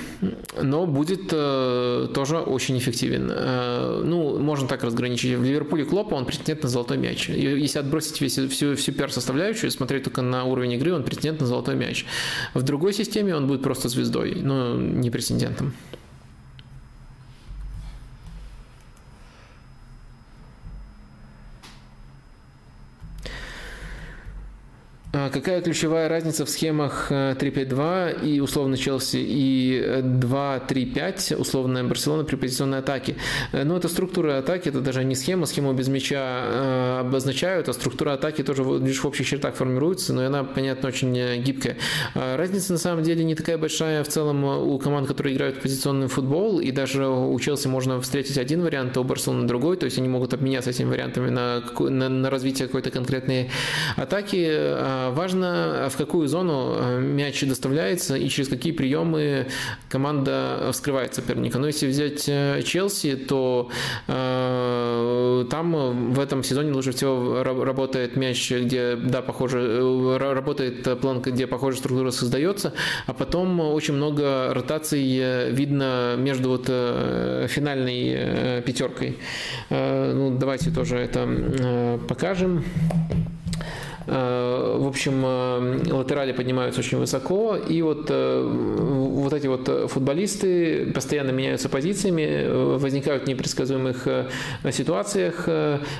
но 0.62 0.86
будет 0.86 1.30
э, 1.32 2.08
тоже 2.14 2.38
очень 2.38 2.78
эффективен. 2.78 3.30
Э, 3.32 4.02
ну, 4.04 4.40
можно 4.40 4.68
так 4.68 4.84
разграничить. 4.84 5.38
В 5.38 5.44
Ливерпуле 5.44 5.86
Клопа 5.86 6.16
он 6.16 6.26
претендент 6.26 6.64
на 6.64 6.70
золотой 6.70 6.98
мяч. 6.98 7.30
Если 7.30 7.80
отбросить 7.80 8.20
весь, 8.22 8.38
всю, 8.38 8.76
всю 8.76 8.92
пиар-составляющую, 8.92 9.72
смотреть 9.72 10.04
только 10.04 10.22
на 10.22 10.44
уровень 10.46 10.74
игры, 10.74 10.94
он 10.94 11.04
претендент 11.04 11.42
на 11.42 11.48
золотой 11.48 11.76
мяч. 11.76 12.06
В 12.54 12.64
другой 12.64 12.94
системе 12.94 13.36
он 13.36 13.48
будет 13.48 13.62
просто 13.64 13.90
звездой, 13.90 14.36
но 14.36 14.76
не 14.76 15.12
претендентом. 15.12 15.74
Какая 25.12 25.62
ключевая 25.62 26.10
разница 26.10 26.46
в 26.46 26.50
схемах 26.50 27.12
3-5-2 27.12 28.22
э, 28.24 28.26
и 28.26 28.40
условно 28.40 28.78
Челси 28.78 29.18
и 29.18 29.82
2-3-5, 30.02 31.36
условная 31.36 31.84
Барселона 31.84 32.24
при 32.24 32.36
позиционной 32.36 32.80
атаке? 32.80 33.16
Э, 33.52 33.64
ну, 33.64 33.78
это 33.78 33.88
структура 33.88 34.38
атаки, 34.40 34.70
это 34.70 34.82
даже 34.82 35.04
не 35.04 35.16
схема, 35.16 35.46
схему 35.46 35.74
без 35.74 35.88
мяча 35.88 36.18
э, 36.18 37.00
обозначают, 37.02 37.70
а 37.70 37.74
структура 37.74 38.14
атаки 38.14 38.44
тоже 38.44 38.64
лишь 38.64 39.00
в 39.00 39.06
общих 39.06 39.28
чертах 39.28 39.56
формируется, 39.56 40.14
но 40.14 40.26
она, 40.26 40.44
понятно, 40.44 40.90
очень 40.90 41.42
гибкая. 41.42 41.78
А 42.14 42.38
разница 42.38 42.74
на 42.74 42.80
самом 42.80 43.04
деле 43.04 43.24
не 43.24 43.36
такая 43.36 43.58
большая 43.58 44.04
в 44.04 44.10
целом 44.10 44.44
у 44.44 44.78
команд, 44.78 45.08
которые 45.08 45.36
играют 45.36 45.58
в 45.58 45.62
позиционный 45.62 46.08
футбол, 46.08 46.60
и 46.60 46.72
даже 46.72 47.08
у 47.08 47.40
Челси 47.40 47.68
можно 47.68 48.02
встретить 48.02 48.38
один 48.38 48.62
вариант, 48.62 48.98
а 48.98 49.02
у 49.02 49.04
Барселоны 49.04 49.48
другой, 49.48 49.78
то 49.78 49.86
есть 49.86 49.98
они 49.98 50.10
могут 50.10 50.34
обменяться 50.34 50.70
этими 50.70 50.90
вариантами 50.90 51.30
на, 51.30 51.64
на, 51.80 52.10
на 52.10 52.30
развитие 52.30 52.68
какой-то 52.68 52.92
конкретной 52.92 53.50
атаки 53.96 54.46
а 54.50 54.97
важно, 55.12 55.88
в 55.90 55.98
какую 55.98 56.28
зону 56.28 56.76
э, 56.78 57.00
мяч 57.00 57.42
доставляется 57.44 58.16
и 58.16 58.28
через 58.30 58.50
какие 58.50 58.74
приемы 58.74 59.48
команда 59.90 60.70
вскрывает 60.72 61.14
соперника. 61.14 61.60
Но 61.60 61.68
если 61.68 61.88
взять 61.88 62.28
э, 62.28 62.62
Челси, 62.64 63.16
то 63.16 63.70
э, 64.08 65.46
там 65.50 66.14
в 66.14 66.20
этом 66.20 66.44
сезоне 66.44 66.72
лучше 66.72 66.92
всего 66.92 67.44
работает 67.44 68.16
мяч, 68.16 68.52
где, 68.52 68.96
да, 68.96 69.22
похоже, 69.22 70.18
работает 70.18 71.00
план, 71.00 71.22
где 71.22 71.48
похожая 71.48 71.80
структура 71.80 72.12
создается, 72.12 72.74
а 73.06 73.14
потом 73.14 73.60
очень 73.60 73.94
много 73.94 74.54
ротаций 74.54 75.52
видно 75.52 76.16
между 76.18 76.50
вот 76.50 76.68
финальной 76.68 78.62
пятеркой. 78.62 79.18
Ну, 79.70 80.38
давайте 80.38 80.72
тоже 80.72 80.98
это 80.98 82.00
покажем. 82.08 82.64
Э, 84.08 84.78
в 84.80 84.88
общем, 84.88 85.22
э, 85.26 85.92
латерали 85.92 86.32
поднимаются 86.32 86.80
очень 86.80 86.98
высоко, 86.98 87.58
и 87.58 87.82
вот, 87.82 88.06
э, 88.10 88.42
вот 88.42 89.34
эти 89.34 89.48
вот 89.48 89.92
футболисты 89.92 90.92
постоянно 90.94 91.32
меняются 91.32 91.68
позициями, 91.68 92.78
возникают 92.78 93.24
в 93.24 93.28
непредсказуемых 93.28 94.08
ситуациях 94.72 95.50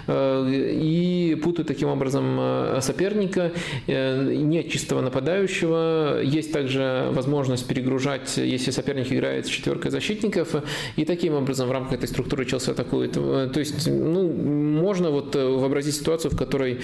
и 0.08 1.40
путают 1.44 1.68
таким 1.68 1.90
образом 1.90 2.82
соперника. 2.82 3.52
Нет 3.88 4.70
чистого 4.70 5.02
нападающего, 5.02 6.22
есть 6.22 6.54
также 6.54 7.10
возможность 7.12 7.68
перегружать, 7.68 8.38
если 8.38 8.72
соперник 8.72 9.12
играет 9.12 9.48
с 9.48 9.50
четверкой 9.50 9.92
защитников, 9.92 10.56
и 10.96 11.06
таким 11.06 11.34
образом 11.34 11.68
в 11.68 11.72
рамках 11.72 11.94
этой 11.94 12.08
структуры 12.08 12.46
Челси 12.46 12.72
атакует. 12.72 13.14
То 13.14 13.60
есть, 13.60 13.88
ну, 13.88 14.30
можно 14.32 15.10
вот 15.10 15.36
вообразить 15.36 15.96
ситуацию, 15.96 16.32
в 16.32 16.38
которой 16.38 16.80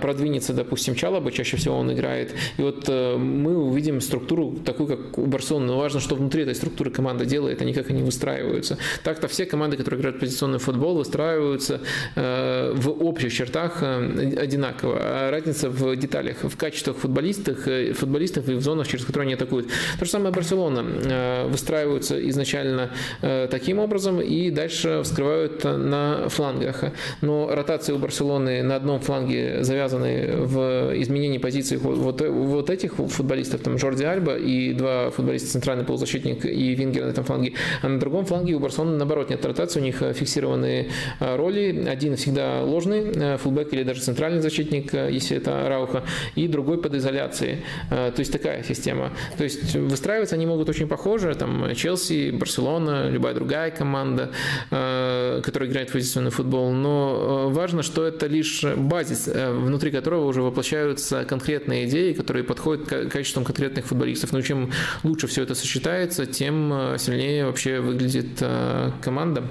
продвинется 0.00 0.52
допустим, 0.60 0.94
Чалаба, 0.94 1.32
чаще 1.32 1.56
всего 1.56 1.76
он 1.76 1.92
играет. 1.92 2.34
И 2.58 2.62
вот 2.62 2.84
э, 2.88 3.16
мы 3.16 3.56
увидим 3.56 4.00
структуру 4.00 4.56
такую, 4.64 4.88
как 4.88 5.18
у 5.18 5.26
Барселоны. 5.26 5.66
Но 5.66 5.78
важно, 5.78 6.00
что 6.00 6.14
внутри 6.14 6.42
этой 6.42 6.54
структуры 6.54 6.90
команда 6.90 7.24
делает, 7.24 7.60
не 7.60 7.72
как 7.72 7.90
они 7.90 8.02
выстраиваются. 8.02 8.76
Так-то 9.04 9.26
все 9.28 9.46
команды, 9.46 9.76
которые 9.76 10.00
играют 10.00 10.20
позиционный 10.20 10.58
футбол, 10.58 10.96
выстраиваются 10.96 11.80
э, 12.14 12.72
в 12.74 12.90
общих 12.90 13.32
чертах 13.32 13.82
э, 13.82 14.36
одинаково. 14.36 14.98
А 15.00 15.30
разница 15.30 15.70
в 15.70 15.96
деталях, 15.96 16.36
в 16.42 16.56
качествах 16.56 16.96
футболистов, 16.96 17.58
футболистов 17.94 18.48
и 18.48 18.54
в 18.54 18.60
зонах, 18.60 18.86
через 18.86 19.04
которые 19.04 19.26
они 19.26 19.34
атакуют. 19.34 19.68
То 19.98 20.04
же 20.04 20.10
самое 20.10 20.34
Барселона. 20.34 21.46
Выстраиваются 21.48 22.28
изначально 22.28 22.90
таким 23.20 23.78
образом 23.78 24.20
и 24.20 24.50
дальше 24.50 25.00
вскрывают 25.02 25.64
на 25.64 26.28
флангах. 26.28 26.84
Но 27.20 27.48
ротации 27.54 27.92
у 27.92 27.98
Барселоны 27.98 28.62
на 28.62 28.76
одном 28.76 29.00
фланге 29.00 29.62
завязаны 29.62 30.46
в 30.50 30.92
изменении 31.00 31.38
позиции 31.38 31.76
вот, 31.76 32.20
вот 32.20 32.70
этих 32.70 32.94
футболистов, 32.94 33.60
там 33.62 33.78
Жорди 33.78 34.04
Альба 34.04 34.36
и 34.36 34.72
два 34.72 35.10
футболиста, 35.10 35.50
центральный 35.50 35.84
полузащитник 35.84 36.44
и 36.44 36.74
Вингер 36.74 37.04
на 37.04 37.10
этом 37.10 37.24
фланге, 37.24 37.54
а 37.82 37.88
на 37.88 37.98
другом 37.98 38.24
фланге 38.26 38.54
у 38.54 38.60
Барселоны 38.60 38.96
наоборот 38.96 39.30
нет 39.30 39.44
ротации, 39.44 39.80
у 39.80 39.82
них 39.82 40.02
э, 40.02 40.12
фиксированные 40.12 40.90
э, 41.20 41.36
роли, 41.36 41.86
один 41.88 42.16
всегда 42.16 42.62
ложный 42.62 43.12
э, 43.14 43.36
фулбэк 43.38 43.72
или 43.72 43.82
даже 43.82 44.00
центральный 44.00 44.40
защитник, 44.40 44.92
если 44.92 45.36
это 45.36 45.68
Рауха, 45.68 46.04
и 46.34 46.48
другой 46.48 46.80
под 46.80 46.94
изоляцией. 46.94 47.58
То 47.88 48.14
есть 48.16 48.32
такая 48.32 48.62
система. 48.62 49.12
То 49.36 49.44
есть 49.44 49.74
выстраиваться 49.74 50.34
они 50.34 50.46
могут 50.46 50.68
очень 50.68 50.88
похоже, 50.88 51.34
там 51.34 51.74
Челси, 51.74 52.30
Барселона, 52.30 53.08
любая 53.08 53.34
другая 53.34 53.70
команда, 53.70 54.30
которая 54.70 55.68
играет 55.68 55.90
в 55.90 55.92
позиционный 55.92 56.30
футбол, 56.30 56.72
но 56.72 57.50
важно, 57.50 57.82
что 57.82 58.04
это 58.06 58.26
лишь 58.26 58.64
базис, 58.64 59.28
внутри 59.28 59.90
которого 59.90 60.26
уже 60.26 60.39
уже 60.40 60.48
воплощаются 60.48 61.24
конкретные 61.24 61.88
идеи, 61.88 62.12
которые 62.12 62.44
подходят 62.44 62.88
к 62.88 63.08
качествам 63.08 63.44
конкретных 63.44 63.86
футболистов. 63.86 64.32
Но 64.32 64.40
чем 64.40 64.72
лучше 65.02 65.26
все 65.26 65.42
это 65.42 65.54
сочетается, 65.54 66.26
тем 66.26 66.72
э, 66.72 66.98
сильнее 66.98 67.46
вообще 67.46 67.80
выглядит 67.80 68.38
э, 68.40 68.90
команда. 69.02 69.44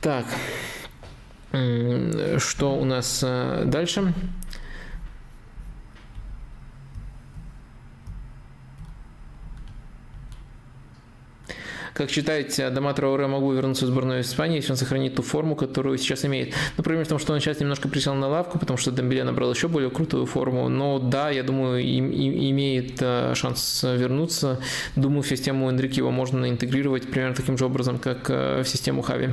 Так, 0.00 0.24
что 1.50 2.76
у 2.78 2.84
нас 2.84 3.22
э, 3.22 3.64
дальше? 3.66 4.14
Как 11.94 12.10
считаете, 12.10 12.66
Адама 12.66 12.94
Трауре 12.94 13.26
могу 13.26 13.52
вернуться 13.52 13.84
в 13.84 13.88
сборную 13.88 14.20
Испании, 14.20 14.56
если 14.56 14.72
он 14.72 14.76
сохранит 14.76 15.16
ту 15.16 15.22
форму, 15.22 15.56
которую 15.56 15.98
сейчас 15.98 16.24
имеет? 16.24 16.54
Например, 16.76 17.04
в 17.04 17.08
том, 17.08 17.18
что 17.18 17.32
он 17.32 17.40
сейчас 17.40 17.58
немножко 17.60 17.88
присел 17.88 18.14
на 18.14 18.28
лавку, 18.28 18.58
потому 18.58 18.76
что 18.76 18.92
Дембеле 18.92 19.24
набрал 19.24 19.52
еще 19.52 19.68
более 19.68 19.90
крутую 19.90 20.26
форму. 20.26 20.68
Но 20.68 20.98
да, 20.98 21.30
я 21.30 21.42
думаю, 21.42 21.82
им, 21.82 22.10
им, 22.10 22.32
имеет 22.50 22.98
э, 23.00 23.34
шанс 23.34 23.82
вернуться. 23.82 24.60
Думаю, 24.94 25.22
в 25.22 25.28
систему 25.28 25.68
Энрике 25.68 25.96
его 25.98 26.10
можно 26.10 26.48
интегрировать 26.48 27.10
примерно 27.10 27.34
таким 27.34 27.58
же 27.58 27.64
образом, 27.64 27.98
как 27.98 28.30
э, 28.30 28.62
в 28.62 28.68
систему 28.68 29.02
Хави. 29.02 29.30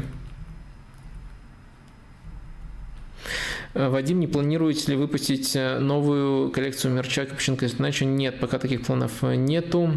Э, 3.76 3.90
Вадим, 3.90 4.20
не 4.20 4.28
планируете 4.28 4.92
ли 4.92 4.98
выпустить 4.98 5.56
новую 5.56 6.50
коллекцию 6.50 6.94
мерча 6.94 7.26
Капченко 7.26 7.68
Иначе 7.68 8.06
нет, 8.06 8.40
пока 8.40 8.58
таких 8.58 8.82
планов 8.82 9.22
нету. 9.22 9.92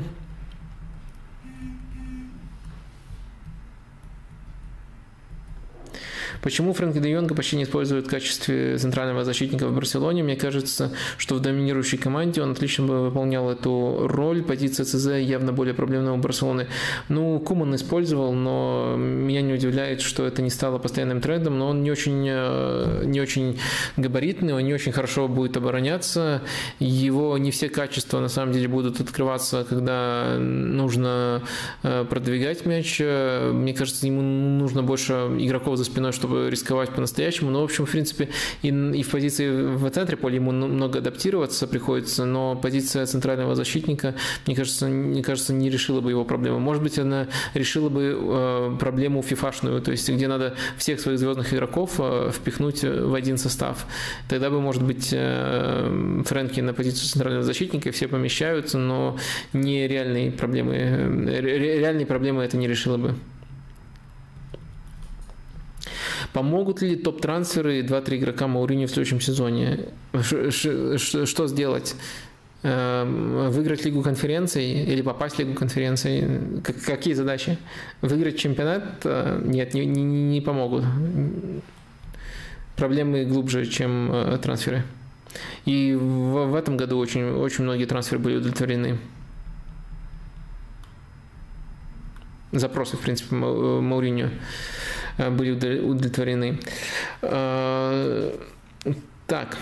Почему 6.43 6.73
Фрэнки 6.73 6.99
де 6.99 7.11
Йонга 7.11 7.35
почти 7.35 7.57
не 7.57 7.65
используют 7.65 8.07
в 8.07 8.11
качестве 8.11 8.79
центрального 8.79 9.25
защитника 9.25 9.69
в 9.69 9.75
Барселоне? 9.75 10.23
Мне 10.23 10.37
кажется, 10.37 10.93
что 11.19 11.35
в 11.35 11.41
доминирующей 11.41 11.99
команде 11.99 12.43
он 12.43 12.53
отлично 12.53 12.87
бы 12.87 13.03
выполнял 13.03 13.51
эту 13.51 14.07
роль. 14.09 14.43
Позиция 14.43 14.85
ЦЗ 14.85 15.19
явно 15.19 15.53
более 15.53 15.75
проблемная 15.75 16.13
у 16.13 16.17
Барселоны. 16.17 16.69
Ну, 17.09 17.39
Куман 17.41 17.75
использовал, 17.75 18.33
но 18.33 18.95
меня 18.97 19.43
не 19.43 19.53
удивляет, 19.53 20.01
что 20.01 20.25
это 20.25 20.41
не 20.41 20.51
стало 20.51 20.79
постоянным 20.79 21.21
трендом, 21.21 21.59
но 21.59 21.69
он 21.69 21.83
не 21.83 21.91
очень, 21.91 22.27
э, 22.27 23.03
не 23.05 23.21
очень 23.21 23.59
габаритный, 23.97 24.55
он 24.55 24.63
не 24.63 24.73
очень 24.73 24.93
хорошо 24.93 25.29
будет 25.29 25.57
обороняться. 25.57 26.43
Его 26.79 27.37
не 27.37 27.51
все 27.51 27.69
качества 27.69 28.19
на 28.21 28.29
самом 28.29 28.53
деле 28.53 28.69
будут 28.69 29.01
открываться, 29.01 29.67
когда 29.69 30.37
нужно 30.39 31.43
э, 31.83 32.05
продвигать 32.09 32.65
мяч. 32.65 33.01
Мне 33.01 33.75
кажется, 33.75 34.07
ему 34.07 34.23
нужно 34.23 34.83
больше 34.83 35.13
игроков 35.39 35.77
за 35.77 35.85
спиной, 35.85 36.13
чтобы 36.13 36.30
рисковать 36.49 36.91
по-настоящему. 36.91 37.51
Но, 37.51 37.61
в 37.61 37.65
общем, 37.65 37.87
в 37.87 37.91
принципе, 37.91 38.29
и, 38.63 38.69
и 38.69 39.03
в 39.03 39.11
позиции 39.11 39.51
в 39.75 39.91
центре 39.91 40.17
поля 40.17 40.37
ему 40.37 40.53
много 40.53 40.99
адаптироваться 40.99 41.67
приходится, 41.67 42.25
но 42.25 42.57
позиция 42.57 43.07
центрального 43.07 43.55
защитника, 43.55 44.15
мне 44.47 44.57
кажется, 44.57 44.87
мне 44.87 45.23
кажется, 45.23 45.53
не 45.53 45.71
решила 45.71 46.01
бы 46.01 46.11
его 46.11 46.25
проблему. 46.25 46.59
Может 46.59 46.83
быть, 46.83 46.99
она 46.99 47.29
решила 47.55 47.89
бы 47.89 48.17
э, 48.21 48.77
проблему 48.79 49.23
фифашную, 49.23 49.81
то 49.81 49.91
есть 49.91 50.09
где 50.09 50.29
надо 50.29 50.55
всех 50.77 51.01
своих 51.01 51.19
звездных 51.19 51.53
игроков 51.53 51.93
э, 51.99 52.31
впихнуть 52.33 52.83
в 52.83 53.15
один 53.15 53.39
состав. 53.39 53.87
Тогда 54.29 54.51
бы, 54.51 54.61
может 54.61 54.83
быть, 54.83 55.11
э, 55.13 56.23
Фрэнки 56.27 56.61
на 56.61 56.75
позицию 56.75 57.09
центрального 57.09 57.43
защитника 57.45 57.91
все 57.93 58.09
помещаются, 58.09 58.79
но 58.79 59.17
не 59.53 59.87
реальные 59.89 60.33
проблемы. 60.33 60.75
Реальные 61.41 62.07
проблемы 62.07 62.43
это 62.43 62.57
не 62.57 62.69
решило 62.69 62.97
бы. 62.97 63.15
Помогут 66.33 66.81
ли 66.81 66.97
топ-трансферы 66.97 67.81
2-3 67.81 68.17
игрока 68.19 68.47
Маурини 68.47 68.87
в 68.87 68.91
следующем 68.91 69.21
сезоне? 69.21 69.89
Что 70.23 71.47
сделать? 71.49 71.97
Эм, 72.63 73.51
выиграть 73.51 73.87
Лигу 73.87 74.03
конференций 74.03 74.85
или 74.85 75.01
попасть 75.01 75.37
в 75.37 75.39
Лигу 75.39 75.55
конференций? 75.55 76.25
Какие 76.87 77.15
задачи? 77.15 77.57
Выиграть 78.03 78.37
чемпионат? 78.37 78.85
Э, 79.05 79.41
нет, 79.43 79.73
не, 79.73 79.87
не, 79.87 80.03
не 80.03 80.41
помогут. 80.43 80.85
Проблемы 82.77 83.25
глубже, 83.25 83.65
чем 83.65 84.13
э, 84.13 84.39
трансферы. 84.39 84.85
И 85.65 85.97
в, 85.99 86.51
в 86.51 86.55
этом 86.55 86.77
году 86.77 86.99
очень, 86.99 87.31
очень 87.31 87.65
многие 87.65 87.87
трансферы 87.87 88.21
были 88.21 88.37
удовлетворены. 88.37 88.99
Запросы, 92.53 92.97
в 92.97 93.01
принципе, 93.01 93.35
Мауриньо. 93.35 94.31
Э, 95.19 95.31
были 95.31 95.53
удовлетворены. 95.81 96.59
Э, 97.23 98.33
так. 99.27 99.57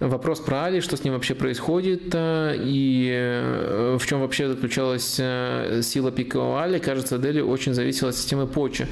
Вопрос 0.00 0.38
про 0.38 0.66
Али, 0.66 0.80
что 0.80 0.96
с 0.96 1.02
ним 1.02 1.14
вообще 1.14 1.34
происходит 1.34 2.14
э, 2.14 2.54
и 2.56 3.96
в 3.98 4.06
чем 4.06 4.20
вообще 4.20 4.48
заключалась 4.48 5.14
сила 5.14 6.12
пика 6.12 6.62
Али. 6.62 6.78
Кажется, 6.78 7.18
Дели 7.18 7.40
очень 7.40 7.74
зависела 7.74 8.10
от 8.10 8.16
системы 8.16 8.46
Почи. 8.46 8.86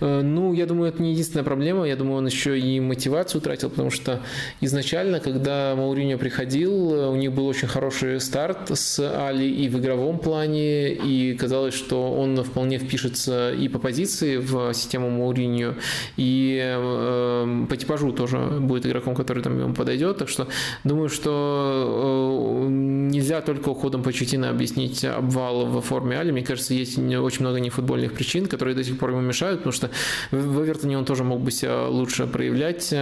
Э, 0.00 0.20
ну, 0.22 0.52
я 0.52 0.66
думаю, 0.66 0.90
это 0.90 1.02
не 1.02 1.12
единственная 1.12 1.44
проблема. 1.44 1.86
Я 1.86 1.96
думаю, 1.96 2.18
он 2.18 2.26
еще 2.26 2.58
и 2.58 2.80
мотивацию 2.80 3.40
тратил, 3.40 3.70
потому 3.70 3.90
что 3.90 4.20
изначально, 4.60 5.20
когда 5.20 5.74
Мауриньо 5.76 6.18
приходил, 6.18 6.94
э, 6.94 7.08
у 7.08 7.16
них 7.16 7.32
был 7.32 7.46
очень 7.46 7.68
хороший 7.68 8.20
старт 8.20 8.70
с 8.70 8.98
Али 8.98 9.48
и 9.48 9.68
в 9.68 9.78
игровом 9.78 10.18
плане, 10.18 10.92
и 10.92 11.34
казалось, 11.34 11.74
что 11.74 12.12
он 12.12 12.42
вполне 12.42 12.78
впишется 12.78 13.52
и 13.52 13.68
по 13.68 13.78
позиции 13.78 14.36
в 14.36 14.72
систему 14.74 15.10
Мауриньо, 15.10 15.74
и 16.16 16.60
э, 16.62 17.66
по 17.68 17.76
типажу 17.76 18.12
тоже 18.12 18.38
будет 18.38 18.86
игроком, 18.86 19.14
который 19.14 19.42
там 19.42 19.58
ему 19.58 19.74
подойдет. 19.74 20.18
Так 20.18 20.28
что 20.28 20.48
думаю, 20.84 21.08
что 21.08 22.66
э, 22.66 22.70
нельзя 22.70 23.40
только 23.40 23.70
уходом 23.70 24.02
Почетина 24.02 24.50
объяснить 24.50 25.04
обвал 25.04 25.66
в 25.66 25.80
форме 25.80 26.18
Али. 26.18 26.32
Мне 26.32 26.42
кажется, 26.42 26.74
есть 26.74 26.98
очень 26.98 27.40
много 27.40 27.60
нефутбольных 27.60 28.12
причин, 28.12 28.46
которые 28.46 28.74
до 28.74 28.84
сих 28.84 28.98
пор 28.98 29.10
ему 29.10 29.20
мешают, 29.20 29.60
потому 29.60 29.72
что 29.72 29.85
что 29.86 30.36
в 30.36 30.64
Эвертоне 30.64 30.98
он 30.98 31.04
тоже 31.04 31.24
мог 31.24 31.40
бы 31.40 31.50
себя 31.50 31.86
лучше 31.86 32.26
проявлять, 32.26 32.94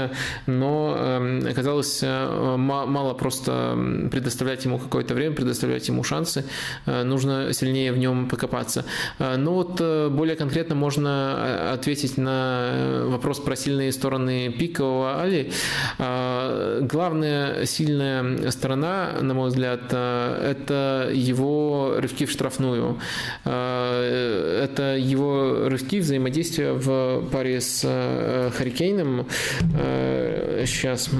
но 0.46 0.96
эм, 0.98 1.46
оказалось 1.46 2.00
э, 2.02 2.56
мало 2.56 3.14
просто 3.14 3.76
предоставлять 4.10 4.64
ему 4.64 4.78
какое-то 4.78 5.14
время, 5.14 5.34
предоставлять 5.34 5.88
ему 5.88 6.04
шансы, 6.04 6.44
э, 6.86 7.02
нужно 7.02 7.52
сильнее 7.52 7.92
в 7.92 7.98
нем 7.98 8.28
покопаться. 8.28 8.84
Э, 9.18 9.36
но 9.36 9.54
вот 9.54 9.80
более 10.12 10.36
конкретно 10.36 10.74
можно 10.74 11.72
ответить 11.72 12.16
на 12.18 13.04
вопрос 13.06 13.40
про 13.40 13.56
сильные 13.56 13.92
стороны 13.92 14.52
Пикового 14.52 15.22
Али. 15.22 15.52
Главная 15.98 17.66
сильная 17.66 18.50
сторона, 18.50 19.10
на 19.20 19.34
мой 19.34 19.48
взгляд, 19.48 19.92
это 19.92 21.10
его 21.12 21.94
рывки 21.98 22.26
в 22.26 22.30
штрафную. 22.30 22.98
Это 23.44 24.96
его 24.98 25.68
рывки 25.68 26.00
взаимодействия 26.00 26.73
в 26.74 27.22
паре 27.30 27.60
с 27.60 27.82
э, 27.84 28.50
Харикейном. 28.54 29.26
Сейчас 30.66 31.10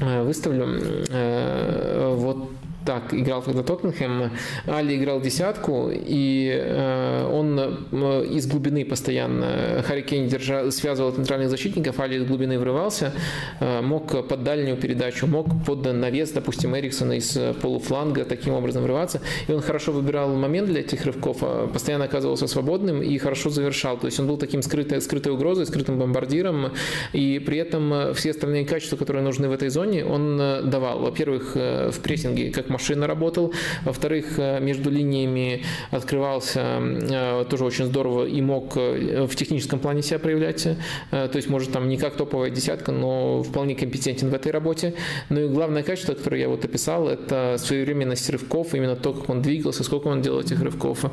э, 0.00 0.22
выставлю. 0.22 0.66
Э, 1.10 2.14
вот 2.16 2.50
так 2.84 3.14
играл 3.14 3.42
тогда 3.42 3.62
Тоттенхэм. 3.62 4.30
Али 4.66 4.96
играл 4.96 5.20
десятку, 5.20 5.90
и 5.92 6.50
э, 6.54 7.28
он 7.32 7.58
э, 7.58 8.26
из 8.26 8.46
глубины 8.46 8.84
постоянно. 8.84 9.82
Харри 9.86 10.02
Кейн 10.02 10.28
держал, 10.28 10.70
связывал 10.70 11.12
центральных 11.12 11.50
защитников, 11.50 11.98
Али 12.00 12.16
из 12.16 12.24
глубины 12.24 12.58
врывался, 12.58 13.12
э, 13.60 13.80
мог 13.80 14.28
под 14.28 14.44
дальнюю 14.44 14.76
передачу, 14.76 15.26
мог 15.26 15.46
под 15.64 15.92
навес, 15.92 16.30
допустим, 16.32 16.76
Эриксона 16.76 17.14
из 17.14 17.38
полуфланга 17.60 18.24
таким 18.24 18.54
образом 18.54 18.82
врываться. 18.82 19.20
И 19.48 19.52
он 19.52 19.62
хорошо 19.62 19.92
выбирал 19.92 20.34
момент 20.34 20.68
для 20.68 20.80
этих 20.80 21.04
рывков, 21.04 21.42
постоянно 21.72 22.04
оказывался 22.04 22.46
свободным 22.46 23.02
и 23.02 23.16
хорошо 23.18 23.50
завершал. 23.50 23.98
То 23.98 24.06
есть 24.06 24.20
он 24.20 24.26
был 24.26 24.36
таким 24.36 24.62
скрытой, 24.62 25.00
скрытой 25.00 25.32
угрозой, 25.32 25.66
скрытым 25.66 25.98
бомбардиром, 25.98 26.72
и 27.12 27.38
при 27.38 27.58
этом 27.58 28.14
все 28.14 28.30
остальные 28.30 28.66
качества, 28.66 28.96
которые 28.96 29.22
нужны 29.22 29.48
в 29.48 29.52
этой 29.52 29.68
зоне, 29.68 30.04
он 30.04 30.36
давал. 30.64 31.00
Во-первых, 31.00 31.54
в 31.54 32.00
прессинге, 32.02 32.50
как 32.50 32.68
машина 32.74 33.06
работал. 33.06 33.52
Во-вторых, 33.84 34.38
э, 34.38 34.60
между 34.60 34.90
линиями 34.90 35.62
открывался 35.92 36.60
э, 36.60 37.44
тоже 37.48 37.64
очень 37.64 37.84
здорово 37.86 38.26
и 38.26 38.42
мог 38.42 38.76
э, 38.76 39.26
в 39.26 39.36
техническом 39.36 39.78
плане 39.78 40.02
себя 40.02 40.18
проявлять. 40.18 40.68
То 41.10 41.36
есть, 41.36 41.48
может, 41.48 41.72
там 41.72 41.88
не 41.88 41.96
как 41.96 42.16
топовая 42.16 42.50
десятка, 42.50 42.92
но 42.92 43.42
вполне 43.42 43.74
компетентен 43.74 44.30
в 44.30 44.34
этой 44.34 44.52
работе. 44.52 44.94
Ну 45.30 45.40
и 45.40 45.48
главное 45.48 45.82
качество, 45.82 46.14
которое 46.14 46.40
я 46.40 46.48
вот 46.48 46.64
описал, 46.64 47.08
это 47.08 47.56
своевременность 47.58 48.28
рывков, 48.30 48.74
именно 48.74 48.96
то, 48.96 49.12
как 49.12 49.30
он 49.30 49.42
двигался, 49.42 49.84
сколько 49.84 50.08
он 50.08 50.22
делал 50.22 50.40
этих 50.40 50.60
рывков. 50.60 51.04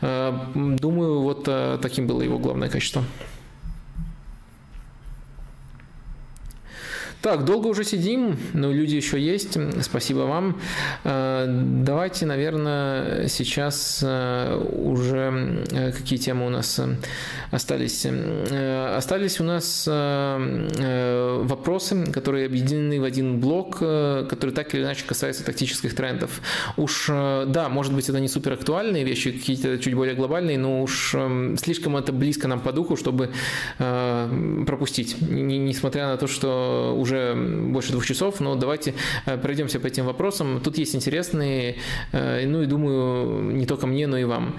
Думаю, 0.00 1.20
вот 1.20 1.48
таким 1.82 2.06
было 2.06 2.22
его 2.22 2.38
главное 2.38 2.68
качество. 2.68 3.04
Так, 7.22 7.44
долго 7.44 7.68
уже 7.68 7.84
сидим, 7.84 8.36
но 8.52 8.72
люди 8.72 8.96
еще 8.96 9.20
есть. 9.20 9.56
Спасибо 9.80 10.22
вам. 10.22 10.60
Э, 11.04 11.46
давайте, 11.46 12.26
наверное, 12.26 13.28
сейчас 13.28 14.02
э, 14.04 14.56
уже 14.56 15.62
э, 15.70 15.92
какие 15.92 16.18
темы 16.18 16.46
у 16.46 16.48
нас 16.48 16.80
остались. 17.52 18.04
Остались 18.04 19.40
у 19.40 19.44
нас 19.44 19.86
вопросы, 19.86 22.06
которые 22.06 22.46
объединены 22.46 23.00
в 23.00 23.04
один 23.04 23.38
блок, 23.38 23.78
который 23.78 24.50
так 24.50 24.74
или 24.74 24.82
иначе 24.82 25.04
касается 25.06 25.44
тактических 25.44 25.94
трендов. 25.94 26.40
Уж, 26.76 27.06
да, 27.08 27.68
может 27.68 27.94
быть, 27.94 28.08
это 28.08 28.18
не 28.18 28.28
супер 28.28 28.54
актуальные 28.54 29.04
вещи, 29.04 29.30
какие-то 29.30 29.78
чуть 29.78 29.94
более 29.94 30.16
глобальные, 30.16 30.58
но 30.58 30.82
уж 30.82 31.14
слишком 31.58 31.96
это 31.96 32.12
близко 32.12 32.48
нам 32.48 32.60
по 32.60 32.72
духу, 32.72 32.96
чтобы 32.96 33.30
пропустить. 33.78 35.20
Несмотря 35.20 36.08
на 36.08 36.16
то, 36.16 36.26
что 36.26 36.96
уже 36.98 37.11
уже 37.12 37.34
больше 37.34 37.92
двух 37.92 38.06
часов, 38.06 38.40
но 38.40 38.54
давайте 38.54 38.94
э, 39.26 39.36
пройдемся 39.36 39.80
по 39.80 39.86
этим 39.86 40.06
вопросам. 40.06 40.60
Тут 40.60 40.78
есть 40.78 40.94
интересные, 40.94 41.76
э, 42.12 42.46
ну 42.46 42.62
и 42.62 42.66
думаю, 42.66 43.42
не 43.52 43.66
только 43.66 43.86
мне, 43.86 44.06
но 44.06 44.18
и 44.18 44.24
вам. 44.24 44.58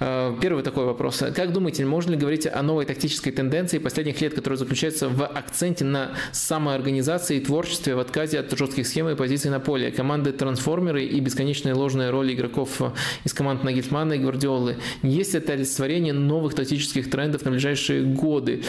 Э, 0.00 0.34
первый 0.40 0.62
такой 0.62 0.84
вопрос. 0.84 1.22
Как 1.34 1.52
думаете, 1.52 1.84
можно 1.84 2.12
ли 2.12 2.16
говорить 2.16 2.46
о 2.46 2.62
новой 2.62 2.84
тактической 2.84 3.32
тенденции 3.32 3.78
последних 3.78 4.20
лет, 4.20 4.34
которая 4.34 4.58
заключается 4.58 5.08
в 5.08 5.24
акценте 5.24 5.84
на 5.84 6.10
самоорганизации 6.32 7.38
и 7.38 7.40
творчестве 7.40 7.94
в 7.94 7.98
отказе 8.00 8.40
от 8.40 8.56
жестких 8.56 8.86
схем 8.86 9.08
и 9.08 9.14
позиций 9.14 9.50
на 9.50 9.60
поле? 9.60 9.90
Команды 9.90 10.32
трансформеры 10.32 11.04
и 11.04 11.20
бесконечные 11.20 11.74
ложные 11.74 12.10
роли 12.10 12.34
игроков 12.34 12.80
из 13.24 13.32
команд 13.32 13.64
Нагельсмана 13.64 14.14
и 14.14 14.18
Гвардиолы. 14.18 14.76
Есть 15.02 15.34
это 15.34 15.52
олицетворение 15.52 16.12
новых 16.12 16.54
тактических 16.54 17.10
трендов 17.10 17.44
на 17.44 17.50
ближайшие 17.50 18.02
годы? 18.02 18.62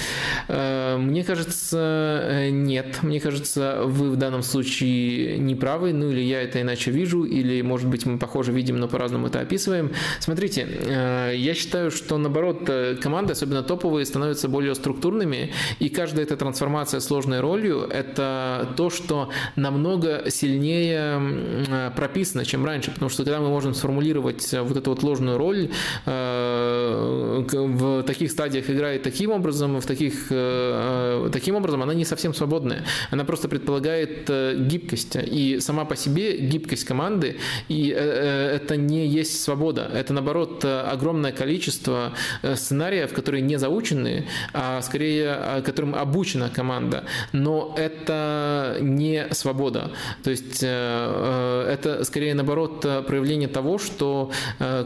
Мне 0.48 1.24
кажется, 1.24 2.48
нет. 2.52 3.00
Мне 3.02 3.17
кажется, 3.20 3.82
вы 3.86 4.12
в 4.12 4.16
данном 4.16 4.44
случае 4.44 5.38
не 5.38 5.56
правы, 5.56 5.94
ну 5.94 6.10
или 6.12 6.22
я 6.22 6.42
это 6.42 6.62
иначе 6.62 6.92
вижу, 6.92 7.24
или, 7.24 7.62
может 7.62 7.88
быть, 7.88 8.06
мы 8.06 8.18
похоже 8.18 8.52
видим, 8.52 8.78
но 8.80 8.88
по-разному 8.88 9.28
это 9.28 9.40
описываем. 9.40 9.92
Смотрите, 10.20 10.68
Я 11.38 11.54
считаю, 11.54 11.92
что 11.92 12.18
наоборот, 12.18 12.70
команды, 13.02 13.34
особенно 13.34 13.64
топовые, 13.64 14.06
становятся 14.06 14.48
более 14.48 14.76
структурными, 14.76 15.52
и 15.80 15.90
каждая 15.90 16.26
эта 16.26 16.38
трансформация 16.38 17.00
сложной 17.00 17.40
ролью– 17.40 17.82
это 17.90 18.70
то, 18.76 18.90
что 18.90 19.30
намного 19.56 20.30
сильнее 20.30 21.92
прописано, 21.96 22.46
чем 22.46 22.66
раньше, 22.66 22.92
потому 22.92 23.10
что 23.10 23.24
когда 23.24 23.40
мы 23.40 23.50
можем 23.50 23.74
сформулировать 23.74 24.54
вот 24.54 24.78
эту 24.78 24.90
вот 24.92 25.04
ложную 25.04 25.38
роль, 25.38 25.70
в 26.06 28.04
таких 28.04 28.32
стадиях 28.32 28.70
играет 28.70 29.04
таким 29.04 29.32
образом, 29.32 29.80
в 29.80 29.86
таких, 29.86 30.28
таким 31.32 31.56
образом 31.56 31.82
она 31.84 31.94
не 31.94 32.06
совсем 32.06 32.34
свободная. 32.34 32.86
Она 33.12 33.24
просто 33.26 33.48
предполагает 33.48 34.30
гибкость. 34.68 35.16
И 35.16 35.60
сама 35.60 35.86
по 35.86 35.96
себе 35.96 36.38
гибкость 36.38 36.86
команды, 36.86 37.38
и 37.68 37.90
это 37.90 38.76
не 38.78 39.08
есть 39.08 39.42
свобода. 39.42 39.90
Это, 39.94 40.14
наоборот, 40.14 40.64
огромное 40.66 41.32
количество 41.32 42.14
сценариев, 42.56 43.14
которые 43.14 43.42
не 43.42 43.58
заучены, 43.58 44.26
а 44.54 44.82
скорее 44.82 45.62
которым 45.66 45.96
обучена 45.96 46.50
команда. 46.50 47.06
Но 47.34 47.76
это 47.78 48.78
не 48.82 49.28
свобода. 49.32 49.92
То 50.24 50.30
есть 50.30 50.64
это 50.64 52.02
скорее, 52.04 52.34
наоборот, 52.34 52.82
проявление 53.08 53.48
того, 53.48 53.78
что 53.78 54.32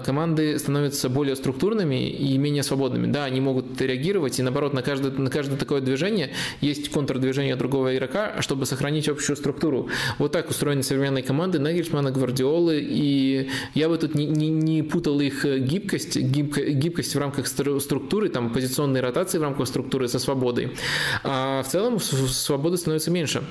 команды 0.06 0.58
становятся 0.59 1.09
более 1.09 1.35
структурными 1.35 2.09
и 2.09 2.38
менее 2.38 2.64
свободными. 2.64 3.08
Да, 3.11 3.25
они 3.25 3.41
могут 3.41 3.82
реагировать, 3.82 4.40
и 4.40 4.43
наоборот, 4.43 4.74
на 4.74 4.82
каждое, 4.82 5.11
на 5.11 5.30
каждое 5.30 5.58
такое 5.58 5.82
движение 5.82 6.32
есть 6.61 6.90
контрдвижение 6.90 7.56
другого 7.56 7.93
игрока, 8.01 8.41
чтобы 8.41 8.65
сохранить 8.65 9.07
общую 9.07 9.35
структуру. 9.35 9.89
Вот 10.17 10.31
так 10.31 10.49
устроены 10.49 10.83
современные 10.83 11.23
команды 11.23 11.59
Нагельсмана, 11.59 12.11
Гвардиолы, 12.11 12.80
и 12.81 13.49
я 13.73 13.89
бы 13.89 13.97
тут 13.97 14.15
не, 14.15 14.25
не, 14.25 14.49
не 14.49 14.81
путал 14.81 15.19
их 15.19 15.45
гибкость, 15.45 16.17
гиб, 16.17 16.57
гибкость 16.57 17.15
в 17.15 17.19
рамках 17.19 17.47
структуры, 17.47 18.30
там, 18.30 18.51
позиционной 18.51 19.01
ротации 19.01 19.38
в 19.38 19.43
рамках 19.43 19.67
структуры 19.67 20.07
со 20.07 20.19
свободой. 20.19 20.75
А 21.23 21.63
в 21.63 21.67
целом 21.67 21.99
свободы 21.99 22.77
становится 22.77 23.11
меньше. 23.11 23.43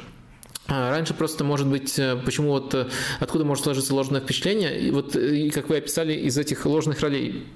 А 0.67 0.91
раньше 0.91 1.15
просто, 1.15 1.43
может 1.43 1.67
быть, 1.67 1.99
э, 1.99 2.17
почему 2.25 2.51
вот 2.51 2.75
э, 2.75 2.87
откуда 3.19 3.45
может 3.45 3.65
сложиться 3.65 3.95
ложное 3.95 4.21
впечатление, 4.21 4.81
и 4.81 4.91
вот, 4.93 5.17
э, 5.17 5.37
и 5.37 5.51
как 5.51 5.69
вы 5.69 5.79
описали, 5.79 6.13
из 6.13 6.39
этих 6.39 6.65
ложных 6.67 7.01
ролей 7.01 7.47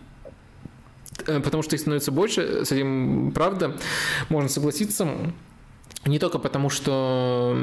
потому 1.26 1.62
что 1.62 1.76
их 1.76 1.80
становится 1.80 2.10
больше, 2.10 2.64
с 2.64 2.72
этим 2.72 3.30
правда, 3.32 3.76
можно 4.28 4.48
согласиться. 4.48 5.08
Не 6.06 6.18
только 6.18 6.38
потому, 6.38 6.68
что 6.68 7.56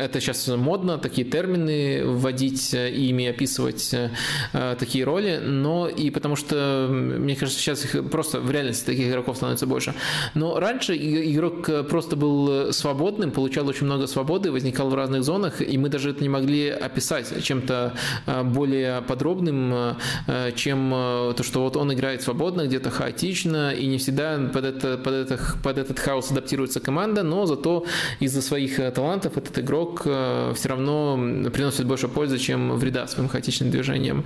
это 0.00 0.20
сейчас 0.20 0.48
модно, 0.48 0.98
такие 0.98 1.26
термины 1.26 2.02
вводить 2.04 2.74
и 2.74 3.08
ими 3.08 3.26
описывать 3.28 3.94
э, 3.94 4.76
такие 4.78 5.04
роли, 5.04 5.40
но 5.42 5.86
и 5.88 6.10
потому 6.10 6.34
что, 6.34 6.88
мне 6.90 7.36
кажется, 7.36 7.60
сейчас 7.60 7.84
их 7.84 8.10
просто 8.10 8.40
в 8.40 8.50
реальности 8.50 8.86
таких 8.86 9.08
игроков 9.08 9.36
становится 9.36 9.66
больше. 9.66 9.94
Но 10.34 10.58
раньше 10.58 10.96
игрок 10.96 11.88
просто 11.88 12.16
был 12.16 12.72
свободным, 12.72 13.30
получал 13.30 13.68
очень 13.68 13.86
много 13.86 14.08
свободы, 14.08 14.50
возникал 14.50 14.90
в 14.90 14.94
разных 14.94 15.22
зонах, 15.22 15.60
и 15.60 15.78
мы 15.78 15.88
даже 15.88 16.10
это 16.10 16.22
не 16.22 16.28
могли 16.28 16.70
описать 16.70 17.44
чем-то 17.44 17.94
э, 18.26 18.42
более 18.42 19.02
подробным, 19.02 19.96
э, 20.26 20.52
чем 20.56 20.90
то, 20.90 21.42
что 21.42 21.62
вот 21.62 21.76
он 21.76 21.92
играет 21.92 22.22
свободно, 22.22 22.66
где-то 22.66 22.90
хаотично, 22.90 23.72
и 23.72 23.86
не 23.86 23.98
всегда 23.98 24.38
под, 24.52 24.64
это, 24.64 24.98
под, 24.98 25.14
это, 25.14 25.38
под 25.62 25.78
этот 25.78 25.98
хаос 26.00 26.32
адаптируется 26.32 26.80
команда, 26.80 27.22
но 27.22 27.46
зато 27.46 27.83
из-за 28.20 28.42
своих 28.42 28.78
э, 28.78 28.90
талантов 28.90 29.36
этот 29.36 29.58
игрок 29.58 30.02
э, 30.04 30.52
все 30.54 30.68
равно 30.68 31.16
приносит 31.50 31.86
больше 31.86 32.08
пользы, 32.08 32.38
чем 32.38 32.76
вреда 32.76 33.06
своим 33.06 33.28
хаотичным 33.28 33.70
движением. 33.70 34.24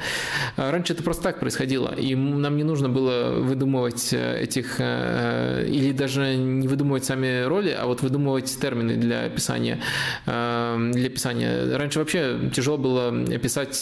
Э, 0.57 0.71
раньше 0.71 0.93
это 0.93 1.03
просто 1.03 1.23
так 1.23 1.41
происходило, 1.41 1.95
и 1.95 2.15
нам 2.15 2.57
не 2.57 2.65
нужно 2.65 2.89
было 2.89 3.31
выдумывать 3.41 4.13
этих, 4.13 4.81
или 4.81 5.93
даже 5.93 6.37
не 6.37 6.69
выдумывать 6.69 7.05
сами 7.05 7.45
роли, 7.45 7.71
а 7.71 7.87
вот 7.87 8.03
выдумывать 8.03 8.59
термины 8.61 8.97
для 8.97 9.25
описания. 9.25 9.81
Для 10.25 11.07
описания. 11.07 11.77
Раньше 11.77 11.99
вообще 11.99 12.51
тяжело 12.55 12.79
было 12.79 13.39
писать 13.39 13.75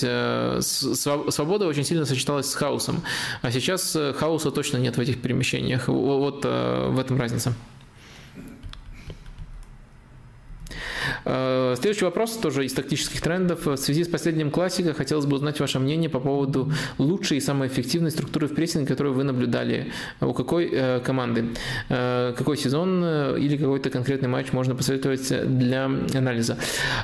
свобода 0.61 1.67
очень 1.67 1.85
сильно 1.85 2.05
сочеталась 2.05 2.51
с 2.51 2.55
хаосом, 2.55 3.03
а 3.43 3.51
сейчас 3.51 3.97
хаоса 4.17 4.51
точно 4.51 4.79
нет 4.79 4.97
в 4.97 5.01
этих 5.01 5.21
перемещениях. 5.21 5.89
Вот 5.89 6.45
в 6.45 6.99
этом 6.99 7.19
разница. 7.21 7.55
Следующий 11.27 12.05
вопрос 12.05 12.37
тоже 12.37 12.65
из 12.65 12.73
тактических 12.73 13.21
трендов. 13.21 13.67
В 13.67 13.77
связи 13.77 14.05
с 14.05 14.09
последним 14.09 14.51
классика 14.51 14.95
хотелось 14.95 15.27
бы 15.27 15.37
узнать 15.37 15.59
ваше 15.59 15.81
мнение 15.81 16.09
по 16.09 16.21
поводу 16.21 16.71
лучшей 16.99 17.39
и 17.39 17.41
самой 17.41 17.69
эффективной 17.69 18.11
структуры 18.11 18.47
в 18.47 18.55
прессинге, 18.55 18.87
которую 18.87 19.15
вы 19.15 19.25
наблюдали. 19.25 19.93
У 20.21 20.33
какой 20.33 20.69
э, 20.73 21.01
команды? 21.01 21.47
Э, 21.89 22.33
какой 22.37 22.57
сезон 22.57 23.05
или 23.37 23.57
какой-то 23.57 23.91
конкретный 23.91 24.29
матч 24.29 24.53
можно 24.53 24.77
посоветовать 24.77 25.29
для 25.59 25.87
анализа? 26.15 26.59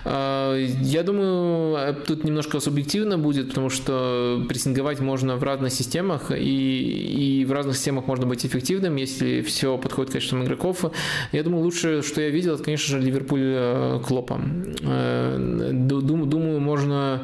Я 0.05 1.02
думаю, 1.05 1.97
тут 2.07 2.25
немножко 2.25 2.60
субъективно 2.60 3.18
будет, 3.18 3.49
потому 3.49 3.70
что 3.70 4.44
прессинговать 4.49 5.01
можно 5.01 5.36
в 5.36 5.42
разных 5.42 5.73
системах, 5.73 6.31
и, 6.31 7.41
и 7.41 7.44
в 7.44 7.52
разных 7.52 7.76
системах 7.76 8.07
можно 8.07 8.26
быть 8.26 8.47
эффективным, 8.47 8.97
если 8.97 9.42
все 9.42 9.76
подходит 9.78 10.10
к 10.10 10.12
качествам 10.15 10.44
игроков. 10.44 10.84
Я 11.33 11.42
думаю, 11.42 11.65
лучше, 11.65 12.02
что 12.02 12.20
я 12.20 12.31
видел, 12.31 12.55
это, 12.55 12.65
конечно 12.65 12.99
же, 12.99 13.05
Ливерпуль 13.05 14.01
Клопа. 14.12 14.39
Э, 14.82 15.39
думаю, 15.73 16.60
можно 16.60 17.23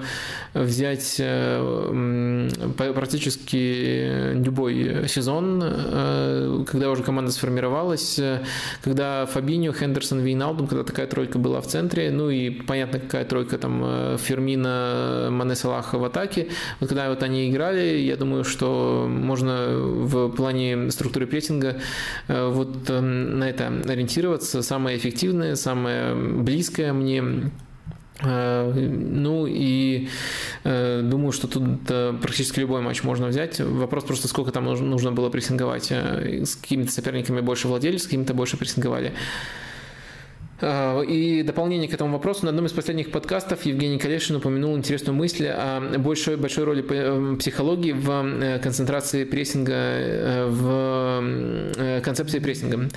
взять 0.55 1.17
э, 1.19 2.49
практически 2.95 4.33
любой 4.33 5.07
сезон, 5.07 5.63
э, 5.63 6.65
когда 6.67 6.91
уже 6.91 7.03
команда 7.03 7.31
сформировалась, 7.31 8.19
когда 8.83 9.27
Фабиньо, 9.27 9.75
Хендерсон, 9.75 10.21
Вейналдум, 10.21 10.67
когда 10.67 10.83
такая 10.83 11.07
тройка 11.07 11.39
была 11.39 11.61
в 11.61 11.67
центре, 11.67 12.11
ну 12.11 12.31
и 12.31 12.49
понятно, 12.49 13.01
какая 13.01 13.27
тройка 13.27 13.59
там 13.59 14.17
Фермина, 14.17 15.29
Мане 15.31 15.57
Салах 15.57 15.93
в 15.93 16.03
атаке. 16.03 16.49
Вот 16.81 16.89
когда 16.89 17.11
вот 17.11 17.23
они 17.23 17.51
играли, 17.51 17.99
я 17.99 18.17
думаю, 18.17 18.45
что 18.45 19.07
можно 19.11 19.77
в 19.79 20.31
плане 20.31 20.91
структуры 20.91 21.27
прессинга 21.27 21.77
вот 22.29 22.89
на 22.89 23.45
это 23.45 23.67
ориентироваться. 23.87 24.63
Самое 24.63 24.97
эффективное, 24.97 25.55
самое 25.55 26.15
близкое 26.15 26.78
близкое 26.79 26.93
мне. 26.93 27.51
Э, 28.21 28.73
ну 28.73 29.47
и 29.47 30.09
э, 30.65 31.03
думаю, 31.03 31.33
что 31.33 31.47
тут 31.49 31.85
практически 32.21 32.61
любой 32.61 32.81
матч 32.81 33.03
можно 33.03 33.29
взять. 33.29 33.61
Вопрос 33.61 34.05
просто, 34.05 34.29
сколько 34.29 34.51
там 34.51 34.65
нужно 34.65 35.13
было 35.13 35.31
прессинговать. 35.31 35.89
Э, 35.91 36.45
с 36.45 36.57
какими-то 36.57 36.93
соперниками 36.93 37.41
больше 37.41 37.69
владели, 37.69 37.97
с 37.97 38.05
какими-то 38.05 38.35
больше 38.35 38.57
прессинговали. 38.57 39.13
А, 40.61 41.01
и 41.03 41.43
дополнение 41.43 41.89
к 41.89 41.95
этому 41.95 42.13
вопросу. 42.13 42.45
На 42.45 42.51
одном 42.51 42.67
из 42.67 42.73
последних 42.73 43.13
подкастов 43.13 43.65
Евгений 43.65 43.99
Калешин 43.99 44.37
упомянул 44.37 44.77
интересную 44.77 45.17
мысль 45.17 45.47
о 45.47 45.99
большой, 45.99 46.37
большой 46.37 46.65
роли 46.65 46.85
э, 46.89 47.37
психологии 47.37 47.93
в 47.93 48.11
э, 48.11 48.59
концентрации 48.59 49.25
прессинга, 49.25 49.73
э, 49.73 50.47
в 50.49 52.03
концепции 52.03 52.39
прессинга. 52.41 52.89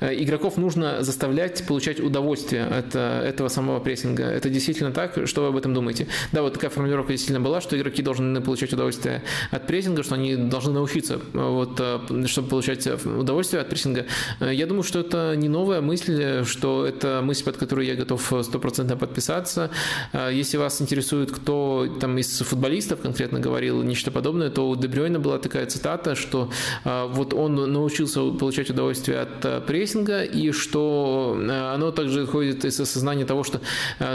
Игроков 0.00 0.56
нужно 0.56 1.02
заставлять 1.02 1.66
получать 1.66 2.00
удовольствие 2.00 2.64
от 2.64 2.94
этого 2.94 3.48
самого 3.48 3.80
прессинга. 3.80 4.24
Это 4.24 4.50
действительно 4.50 4.92
так? 4.92 5.26
Что 5.26 5.42
вы 5.42 5.48
об 5.48 5.56
этом 5.56 5.74
думаете? 5.74 6.06
Да, 6.32 6.42
вот 6.42 6.54
такая 6.54 6.70
формулировка 6.70 7.12
действительно 7.12 7.40
была, 7.40 7.60
что 7.60 7.78
игроки 7.78 8.02
должны 8.02 8.40
получать 8.40 8.72
удовольствие 8.72 9.22
от 9.50 9.66
прессинга, 9.66 10.02
что 10.02 10.14
они 10.16 10.36
должны 10.36 10.72
научиться, 10.72 11.20
вот, 11.32 11.80
чтобы 12.26 12.48
получать 12.48 12.86
удовольствие 12.86 13.62
от 13.62 13.68
прессинга. 13.68 14.06
Я 14.40 14.66
думаю, 14.66 14.82
что 14.82 15.00
это 15.00 15.34
не 15.36 15.48
новая 15.48 15.80
мысль, 15.80 16.44
что 16.44 16.86
это 16.86 17.05
это 17.06 17.22
мысль, 17.22 17.44
под 17.44 17.56
которую 17.56 17.86
я 17.86 17.94
готов 17.94 18.32
стопроцентно 18.42 18.96
подписаться. 18.96 19.70
А, 20.12 20.30
если 20.30 20.56
вас 20.58 20.80
интересует, 20.82 21.30
кто 21.30 21.86
там 22.00 22.18
из 22.18 22.38
футболистов 22.40 23.00
конкретно 23.00 23.40
говорил 23.40 23.82
нечто 23.82 24.10
подобное, 24.10 24.50
то 24.50 24.68
у 24.68 24.76
Дебрёйна 24.76 25.18
была 25.18 25.38
такая 25.38 25.66
цитата, 25.66 26.14
что 26.14 26.50
а, 26.84 27.06
вот 27.06 27.34
он 27.34 27.54
научился 27.72 28.20
получать 28.30 28.70
удовольствие 28.70 29.20
от 29.20 29.66
прессинга, 29.66 30.22
и 30.22 30.52
что 30.52 31.38
оно 31.74 31.90
также 31.90 32.26
ходит 32.26 32.64
из 32.64 32.80
осознания 32.80 33.24
того, 33.24 33.44
что 33.44 33.60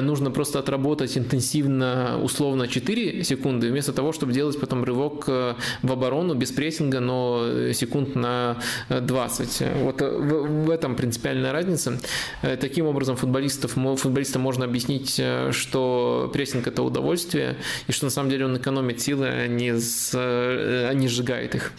нужно 0.01 0.31
просто 0.31 0.59
отработать 0.59 1.17
интенсивно, 1.17 2.19
условно, 2.21 2.67
4 2.67 3.23
секунды, 3.23 3.69
вместо 3.69 3.93
того, 3.93 4.11
чтобы 4.11 4.33
делать 4.33 4.59
потом 4.59 4.83
рывок 4.83 5.27
в 5.27 5.91
оборону 5.91 6.35
без 6.35 6.51
прессинга, 6.51 6.99
но 6.99 7.71
секунд 7.73 8.15
на 8.15 8.57
20. 8.89 9.63
Вот 9.83 10.01
в 10.01 10.69
этом 10.69 10.95
принципиальная 10.95 11.51
разница. 11.51 11.99
Таким 12.41 12.80
таким 12.81 12.89
образом 12.89 13.15
футболистов, 13.15 13.73
футболистам 13.73 14.41
можно 14.41 14.65
объяснить, 14.65 15.19
э, 15.19 15.51
что 15.51 16.31
прессинг– 16.33 16.65
это 16.67 16.81
удовольствие, 16.81 17.57
и 17.87 17.91
что 17.91 18.05
на 18.05 18.09
самом 18.09 18.31
деле 18.31 18.45
он 18.45 18.57
экономит 18.57 18.99
силы, 18.99 19.27
а 19.27 19.47
не, 19.47 19.79
с, 19.79 20.11
э, 20.15 20.87
а 20.89 20.93
не 20.95 21.07
сжигает 21.07 21.53
их. 21.53 21.73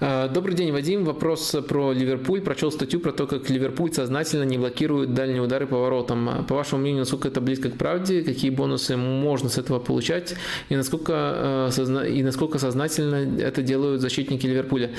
Добрый 0.00 0.54
день, 0.54 0.72
Вадим. 0.72 1.04
Вопрос 1.04 1.54
про 1.68 1.92
Ливерпуль. 1.92 2.40
Прочел 2.40 2.72
статью 2.72 3.00
про 3.00 3.12
то, 3.12 3.26
как 3.26 3.50
Ливерпуль 3.50 3.92
сознательно 3.92 4.44
не 4.44 4.58
блокирует 4.58 5.14
дальние 5.14 5.42
удары 5.42 5.66
по 5.66 5.76
воротам. 5.76 6.46
По 6.48 6.54
вашему 6.54 6.82
мнению, 6.82 7.00
насколько 7.00 7.28
это 7.28 7.40
близко 7.40 7.70
к 7.70 7.76
правде? 7.76 8.22
Какие 8.22 8.50
бонусы 8.50 8.96
можно 8.96 9.48
с 9.48 9.58
этого 9.58 9.78
получать? 9.78 10.34
И 10.68 10.76
насколько, 10.76 11.70
и 12.08 12.22
насколько 12.22 12.58
сознательно 12.58 13.40
это 13.40 13.62
делают 13.62 14.00
защитники 14.00 14.46
Ливерпуля? 14.46 14.92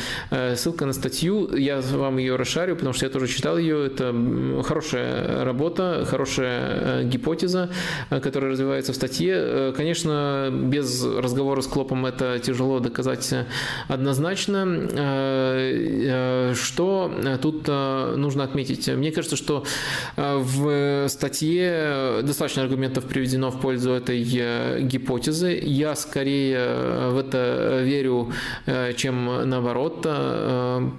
Ссылка 0.56 0.86
на 0.86 0.94
статью, 0.94 1.56
я 1.56 1.82
вам 1.82 2.18
ее 2.18 2.36
расшарю, 2.36 2.76
потому 2.76 2.94
что 2.94 3.06
я 3.06 3.12
тоже 3.12 3.28
читал 3.28 3.58
ее. 3.58 3.88
Это 3.88 4.14
хорошая 4.64 5.44
работа, 5.44 6.06
хорошая 6.08 7.04
гипотеза, 7.04 7.70
которая 8.10 8.52
развивается 8.52 8.94
в 8.94 8.96
статье. 8.96 9.74
Конечно, 9.76 10.50
без 10.52 11.04
разговора 11.04 11.62
с 11.62 11.68
Клопом 11.68 12.06
это 12.06 12.40
тяжело 12.40 12.80
доказать 12.80 13.34
однозначно. 13.88 14.83
Э, 14.92 16.52
э, 16.52 16.54
что 16.56 17.12
тут 17.42 17.64
э, 17.68 18.16
нужно 18.18 18.44
отметить? 18.44 18.88
Мне 18.88 19.12
кажется, 19.12 19.36
что 19.36 19.64
в 20.16 21.08
статье 21.08 22.20
достаточно 22.24 22.64
аргументов 22.64 23.06
приведено 23.06 23.52
в 23.52 23.60
пользу 23.60 23.92
этой 23.92 24.22
гипотезы. 24.82 25.60
Я 25.62 25.96
скорее 25.96 27.10
в 27.10 27.18
это 27.18 27.82
верю, 27.84 28.32
чем 28.96 29.50
наоборот. 29.50 30.02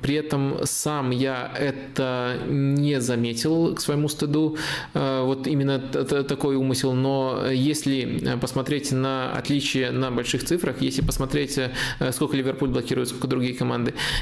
При 0.02 0.14
этом 0.14 0.58
сам 0.64 1.10
я 1.10 1.52
это 1.58 2.36
не 2.48 3.00
заметил 3.00 3.74
к 3.74 3.80
своему 3.80 4.08
стыду. 4.08 4.56
Вот 4.92 5.46
именно 5.46 5.78
такой 5.78 6.56
умысел. 6.56 6.92
Но 6.92 7.46
если 7.50 8.36
посмотреть 8.40 8.92
на 8.92 9.32
отличие 9.32 9.90
на 9.90 10.10
больших 10.10 10.44
цифрах, 10.44 10.80
если 10.80 11.02
посмотреть, 11.02 11.58
сколько 12.12 12.36
Ливерпуль 12.36 12.70
блокирует, 12.70 13.08
сколько 13.08 13.28
другие 13.28 13.54
команды, 13.54 13.73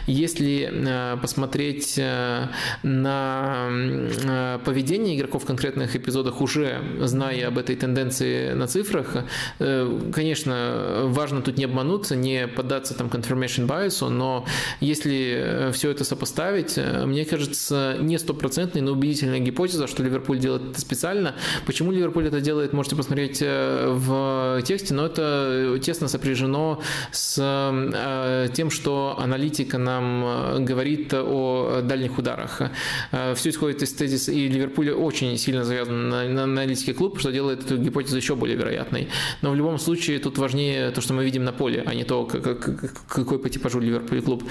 если 0.07 0.71
э, 0.73 1.17
посмотреть 1.21 1.95
э, 1.99 2.49
на 2.83 3.69
э, 3.71 4.59
поведение 4.65 5.17
игроков 5.17 5.45
в 5.45 5.47
конкретных 5.47 5.97
эпизодах, 5.97 6.41
уже 6.41 6.81
зная 7.01 7.49
об 7.49 7.59
этой 7.59 7.77
тенденции 7.77 8.53
на 8.53 8.67
цифрах, 8.67 9.17
конечно, 9.59 11.03
важно 11.07 11.43
тут 11.43 11.59
не 11.59 11.65
обмануться, 11.65 12.17
не 12.17 12.47
поддаться 12.47 12.95
там 12.95 13.09
confirmation 13.09 13.67
bias, 13.67 14.09
но 14.09 14.47
если 14.81 15.71
все 15.73 15.91
это 15.91 16.05
сопоставить, 16.05 16.77
мне 16.77 17.25
кажется, 17.25 17.97
не 18.01 18.19
стопроцентной, 18.19 18.81
но 18.81 18.93
убедительная 18.93 19.39
гипотеза, 19.39 19.87
что 19.87 20.03
Ливерпуль 20.03 20.39
делает 20.39 20.71
это 20.71 20.81
специально. 20.81 21.35
Почему 21.67 21.93
Ливерпуль 21.93 22.29
это 22.29 22.41
делает, 22.41 22.73
можете 22.73 22.97
посмотреть 22.97 23.41
в 23.41 24.63
тексте, 24.65 24.95
но 24.95 25.07
это 25.07 25.79
тесно 25.83 26.09
сопряжено 26.09 26.83
с 27.11 28.51
тем, 28.55 28.71
что 28.71 29.17
аналитика 29.19 29.42
нам 29.79 30.25
э, 30.25 30.59
говорит 30.61 31.13
о 31.15 31.81
дальних 31.83 32.19
ударах. 32.19 32.63
Э, 33.11 33.35
Все 33.35 33.51
исходит 33.51 33.83
из 33.83 33.93
тезиса, 33.93 34.33
и 34.33 34.49
Ливерпуль 34.49 34.91
очень 34.91 35.37
сильно 35.37 35.65
завязан 35.65 36.09
на, 36.09 36.29
на 36.29 36.45
аналитике 36.45 36.95
клуб, 36.95 37.19
что 37.19 37.33
делает 37.33 37.65
эту 37.65 37.79
гипотезу 37.79 38.17
еще 38.17 38.35
более 38.35 38.57
вероятной. 38.57 39.09
Но 39.43 39.51
в 39.51 39.57
любом 39.57 39.79
случае 39.79 40.19
тут 40.19 40.39
важнее 40.39 40.91
то, 40.91 41.01
что 41.01 41.15
мы 41.15 41.25
видим 41.25 41.45
на 41.45 41.53
поле, 41.53 41.83
а 41.87 41.95
не 41.95 42.05
то, 42.05 42.25
как, 42.25 42.43
как, 42.43 42.93
какой 43.09 43.39
по 43.39 43.49
типажу 43.49 43.81
Ливерпуль 43.81 44.23
клуб. 44.23 44.45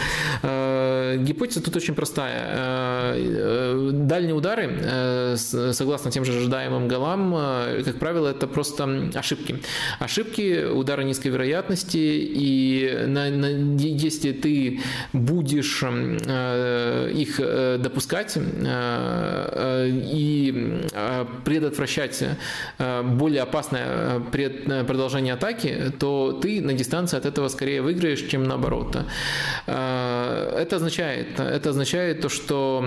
Э, 0.43 1.17
гипотеза 1.19 1.63
тут 1.63 1.75
очень 1.75 1.93
простая. 1.95 3.11
Дальние 3.91 4.35
удары, 4.35 5.35
согласно 5.37 6.11
тем 6.11 6.25
же 6.25 6.33
ожидаемым 6.33 6.87
голам, 6.87 7.31
как 7.83 7.99
правило, 7.99 8.29
это 8.29 8.47
просто 8.47 9.11
ошибки. 9.15 9.61
Ошибки, 9.99 10.65
удары 10.65 11.03
низкой 11.03 11.29
вероятности, 11.29 11.97
и 11.97 13.05
на, 13.07 13.29
на, 13.29 13.47
если 13.77 14.31
ты 14.31 14.80
будешь 15.13 15.83
э, 15.83 17.11
их 17.13 17.39
э, 17.39 17.77
допускать 17.77 18.37
э, 18.37 19.87
и 19.89 20.87
предотвращать 21.43 22.23
более 23.03 23.41
опасное 23.41 24.19
продолжение 24.19 25.33
атаки, 25.33 25.91
то 25.99 26.39
ты 26.41 26.61
на 26.61 26.73
дистанции 26.73 27.17
от 27.17 27.25
этого 27.25 27.47
скорее 27.47 27.81
выиграешь, 27.81 28.21
чем 28.21 28.43
наоборот. 28.43 28.97
Это 29.65 30.69
означает, 30.71 31.39
это 31.39 31.69
означает 31.69 32.21
то, 32.21 32.29
что 32.29 32.85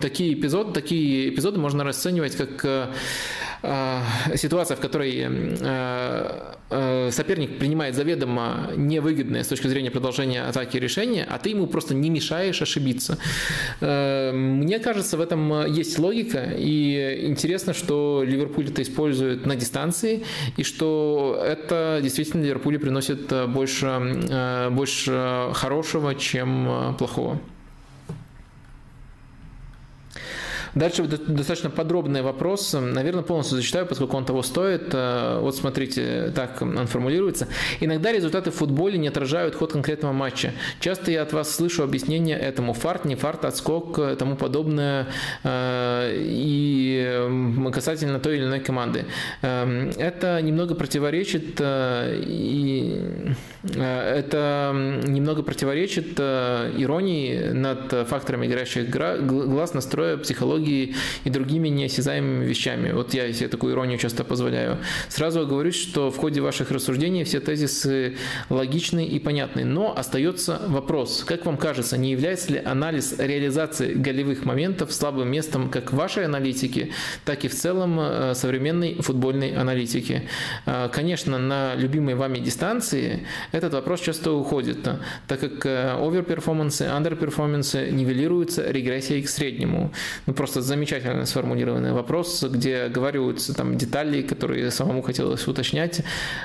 такие 0.00 0.34
эпизоды, 0.34 0.72
такие 0.72 1.30
эпизоды 1.30 1.58
можно 1.58 1.84
расценивать 1.84 2.36
как 2.36 2.90
ситуация, 4.36 4.76
в 4.76 4.80
которой 4.80 5.26
соперник 7.10 7.58
принимает 7.58 7.94
заведомо 7.94 8.70
невыгодное 8.76 9.42
с 9.42 9.48
точки 9.48 9.66
зрения 9.66 9.90
продолжения 9.90 10.42
атаки 10.42 10.76
решение, 10.80 11.24
а 11.28 11.38
ты 11.38 11.50
ему 11.50 11.66
просто 11.66 11.94
не 11.94 12.10
мешаешь 12.10 12.62
ошибиться. 12.62 13.18
Э, 13.80 14.32
мне 14.32 14.78
кажется, 14.78 15.16
в 15.16 15.20
этом 15.20 15.66
есть 15.66 15.98
логика, 15.98 16.52
и 16.56 17.26
интересно, 17.26 17.74
что 17.74 18.22
Ливерпуль 18.26 18.68
это 18.68 18.82
использует 18.82 19.46
на 19.46 19.56
дистанции, 19.56 20.24
и 20.56 20.64
что 20.64 21.40
это 21.44 22.00
действительно 22.02 22.42
Ливерпулю 22.42 22.80
приносит 22.80 23.32
больше, 23.48 23.86
э, 23.86 24.70
больше 24.70 25.50
хорошего, 25.54 26.14
чем 26.14 26.96
плохого. 26.98 27.40
Дальше 30.74 31.02
достаточно 31.04 31.70
подробный 31.70 32.22
вопрос. 32.22 32.76
Наверное, 32.78 33.22
полностью 33.22 33.56
зачитаю, 33.56 33.86
поскольку 33.86 34.16
он 34.16 34.24
того 34.24 34.42
стоит. 34.42 34.90
Э, 34.92 35.38
вот 35.40 35.56
смотрите, 35.56 36.32
так 36.34 36.62
он 36.62 36.86
формулируется. 36.86 37.48
Иногда 37.80 38.12
результаты 38.12 38.50
в 38.50 38.54
футболе 38.54 38.98
не 38.98 39.08
отражают 39.08 39.54
ход 39.54 39.72
конкретного 39.72 40.12
матча. 40.12 40.52
Часто 40.80 41.10
я 41.10 41.22
от 41.22 41.32
вас 41.32 41.54
слышу 41.54 41.82
объяснение 41.82 42.38
этому. 42.38 42.72
Фарт, 42.72 43.04
не 43.04 43.16
фарт, 43.16 43.44
отскок, 43.44 43.98
и 43.98 44.14
тому 44.16 44.36
подобное. 44.36 45.08
Э, 45.42 46.12
и 46.16 47.70
касательно 47.72 48.20
той 48.20 48.36
или 48.36 48.44
иной 48.44 48.60
команды. 48.60 49.06
Эм, 49.42 49.90
это 49.98 50.40
немного 50.42 50.74
противоречит 50.74 51.56
э, 51.58 52.20
и 52.24 53.34
это 53.62 54.72
немного 55.06 55.42
противоречит 55.42 56.18
иронии 56.18 57.50
над 57.52 58.08
факторами 58.08 58.46
играющих 58.46 58.88
глаз, 58.90 59.74
настроя, 59.74 60.16
психологии 60.16 60.59
психологией 60.60 60.94
и 61.24 61.30
другими 61.30 61.68
неосязаемыми 61.68 62.44
вещами. 62.44 62.92
Вот 62.92 63.14
я 63.14 63.32
себе 63.32 63.48
такую 63.48 63.74
иронию 63.74 63.98
часто 63.98 64.24
позволяю. 64.24 64.78
Сразу 65.08 65.40
оговорюсь, 65.40 65.76
что 65.76 66.10
в 66.10 66.16
ходе 66.16 66.40
ваших 66.40 66.70
рассуждений 66.70 67.24
все 67.24 67.40
тезисы 67.40 68.16
логичны 68.50 69.06
и 69.06 69.18
понятны, 69.18 69.64
но 69.64 69.96
остается 69.96 70.60
вопрос. 70.68 71.24
Как 71.26 71.46
вам 71.46 71.56
кажется, 71.56 71.96
не 71.96 72.10
является 72.10 72.52
ли 72.52 72.62
анализ 72.64 73.14
реализации 73.18 73.94
голевых 73.94 74.44
моментов 74.44 74.92
слабым 74.92 75.28
местом 75.30 75.70
как 75.70 75.92
вашей 75.92 76.24
аналитики, 76.24 76.92
так 77.24 77.44
и 77.44 77.48
в 77.48 77.54
целом 77.54 77.98
э, 78.00 78.34
современной 78.34 78.94
футбольной 79.00 79.56
аналитики? 79.56 80.28
Э, 80.66 80.88
конечно, 80.92 81.38
на 81.38 81.74
любимой 81.74 82.14
вами 82.14 82.38
дистанции 82.38 83.26
этот 83.52 83.74
вопрос 83.74 84.00
часто 84.00 84.32
уходит, 84.32 84.88
так 85.26 85.40
как 85.40 85.66
э, 85.66 85.94
оверперформансы, 85.98 86.82
андерперформансы 86.82 87.90
нивелируются 87.90 88.70
регрессией 88.70 89.22
к 89.22 89.28
среднему. 89.28 89.92
Ну, 90.26 90.34
просто 90.34 90.49
просто 90.50 90.62
замечательно 90.62 91.26
сформулированный 91.26 91.92
вопрос, 91.92 92.42
где 92.42 92.88
говорятся 92.88 93.54
там 93.54 93.76
детали, 93.76 94.22
которые 94.22 94.72
самому 94.72 95.02
хотелось 95.02 95.46
уточнять, 95.46 96.02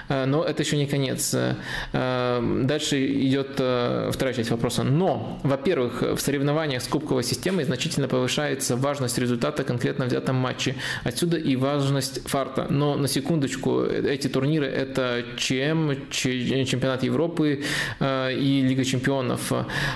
э, 0.10 0.26
но 0.26 0.44
это 0.44 0.62
еще 0.62 0.78
не 0.78 0.86
конец. 0.86 1.34
Э, 1.34 2.40
дальше 2.64 3.04
идет 3.04 3.56
э, 3.58 4.12
вторая 4.14 4.36
часть 4.36 4.52
вопроса. 4.52 4.84
Но, 4.84 5.40
во-первых, 5.42 6.04
в 6.04 6.20
соревнованиях 6.20 6.84
с 6.84 6.88
кубковой 6.88 7.24
системой 7.24 7.66
значительно 7.66 8.08
повышается 8.08 8.76
важность 8.76 9.18
результата 9.18 9.64
конкретно 9.64 10.06
взятом 10.06 10.36
матче. 10.36 10.76
Отсюда 11.04 11.38
и 11.38 11.56
важность 11.56 12.28
фарта. 12.28 12.68
Но 12.70 12.98
на 12.98 13.08
секундочку, 13.08 13.86
эти 13.86 14.28
турниры 14.28 14.68
это 14.68 15.24
ЧМ, 15.38 15.94
чемпионат 16.12 17.02
Европы 17.04 17.64
и 18.02 18.66
Лига 18.70 18.86
чемпионов. 18.86 19.52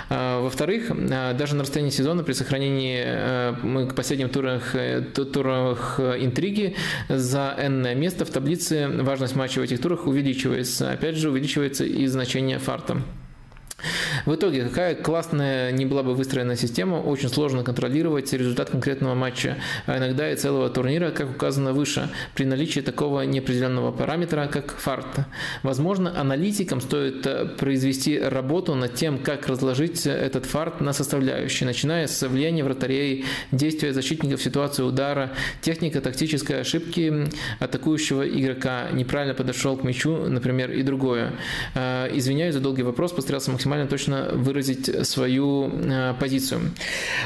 Во-вторых, 0.09 0.91
даже 1.38 1.55
на 1.55 1.61
расстоянии 1.61 1.91
сезона 1.91 2.23
при 2.23 2.33
сохранении 2.33 3.99
мы 4.00 4.03
последним 4.03 4.30
турах, 4.30 4.76
э, 4.76 5.02
турах 5.02 6.00
э, 6.00 6.24
интриги 6.24 6.74
за 7.10 7.53
n 7.58 8.00
место 8.00 8.24
в 8.24 8.30
таблице 8.30 8.88
важность 8.88 9.36
матча 9.36 9.60
в 9.60 9.64
этих 9.64 9.82
турах 9.82 10.08
увеличивается. 10.08 10.92
Опять 10.92 11.18
же, 11.18 11.30
увеличивается 11.30 11.84
и 11.84 12.08
значение 12.08 12.60
фарта. 12.60 13.02
В 14.25 14.35
итоге, 14.35 14.64
какая 14.66 14.95
классная 14.95 15.72
не 15.72 15.85
была 15.85 16.03
бы 16.03 16.14
выстроена 16.14 16.56
система, 16.56 16.95
очень 16.95 17.30
сложно 17.30 17.64
контролировать 17.64 18.32
результат 18.33 18.69
конкретного 18.69 19.16
матча, 19.16 19.58
а 19.85 19.98
иногда 19.98 20.32
и 20.32 20.35
целого 20.35 20.69
турнира, 20.69 21.11
как 21.11 21.30
указано 21.32 21.74
выше, 21.74 22.09
при 22.35 22.45
наличии 22.45 22.82
такого 22.82 23.22
неопределенного 23.22 23.91
параметра, 23.91 24.48
как 24.51 24.77
фарт. 24.77 25.06
Возможно, 25.64 26.19
аналитикам 26.19 26.82
стоит 26.82 27.25
э, 27.25 27.45
произвести 27.45 28.19
работу 28.19 28.75
над 28.75 28.95
тем, 28.95 29.19
как 29.19 29.48
разложить 29.48 30.06
этот 30.06 30.45
фарт 30.45 30.82
на 30.82 30.93
составляющие, 30.93 31.66
начиная 31.67 32.08
с 32.08 32.27
влияния 32.27 32.64
вратарей, 32.64 33.25
действия 33.51 33.93
защитников 33.93 34.40
в 34.40 34.43
ситуации 34.43 34.83
удара, 34.83 35.32
техника 35.61 36.01
тактической 36.01 36.61
ошибки 36.61 37.30
атакующего 37.59 38.27
игрока, 38.27 38.90
неправильно 38.91 39.33
подошел 39.33 39.77
к 39.77 39.83
мячу, 39.83 40.16
например, 40.27 40.72
и 40.72 40.83
другое. 40.83 41.33
Э, 41.75 42.09
извиняюсь 42.14 42.53
за 42.53 42.59
долгий 42.59 42.83
вопрос, 42.83 43.11
постарался 43.11 43.51
максимально 43.51 43.68
максимально 43.69 43.88
точно 43.88 44.30
выразить 44.33 45.07
свою 45.07 45.72
позицию. 46.19 46.61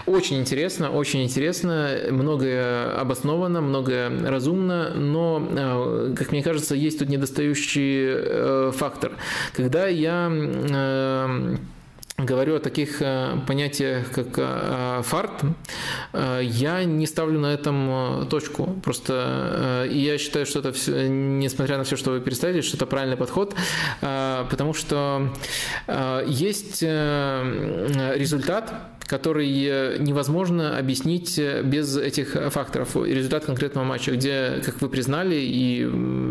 Очень 0.05 0.39
интересно, 0.39 0.91
очень 0.91 1.23
интересно, 1.23 1.89
многое 2.11 2.99
обосновано, 2.99 3.61
многое 3.61 4.09
разумно, 4.29 4.89
но, 4.93 6.13
как 6.17 6.31
мне 6.31 6.43
кажется, 6.43 6.75
есть 6.75 6.99
тут 6.99 7.07
недостающий 7.09 8.71
фактор. 8.71 9.13
Когда 9.53 9.87
я 9.87 10.29
говорю 12.17 12.55
о 12.55 12.59
таких 12.59 13.01
э, 13.01 13.39
понятиях, 13.47 14.11
как 14.11 14.27
э, 14.37 15.01
фарт, 15.03 15.43
э, 16.13 16.41
я 16.43 16.83
не 16.83 17.07
ставлю 17.07 17.39
на 17.39 17.47
этом 17.47 18.27
точку. 18.29 18.75
Просто 18.83 19.87
я 19.89 20.17
считаю, 20.17 20.45
что 20.45 20.59
это 20.59 20.71
все, 20.71 21.07
несмотря 21.07 21.77
на 21.77 21.83
все, 21.83 21.95
что 21.95 22.11
вы 22.11 22.21
представили, 22.21 22.61
что 22.61 22.77
это 22.77 22.85
правильный 22.85 23.17
подход, 23.17 23.55
потому 23.99 24.73
что 24.73 25.33
есть 26.27 26.81
результат, 26.83 28.73
который 29.05 29.99
невозможно 29.99 30.77
объяснить 30.77 31.39
без 31.63 31.97
этих 31.97 32.37
факторов. 32.51 32.95
Результат 32.95 33.45
конкретного 33.45 33.85
матча, 33.85 34.11
где, 34.11 34.61
как 34.65 34.81
вы 34.81 34.89
признали, 34.89 35.35
и 35.35 35.87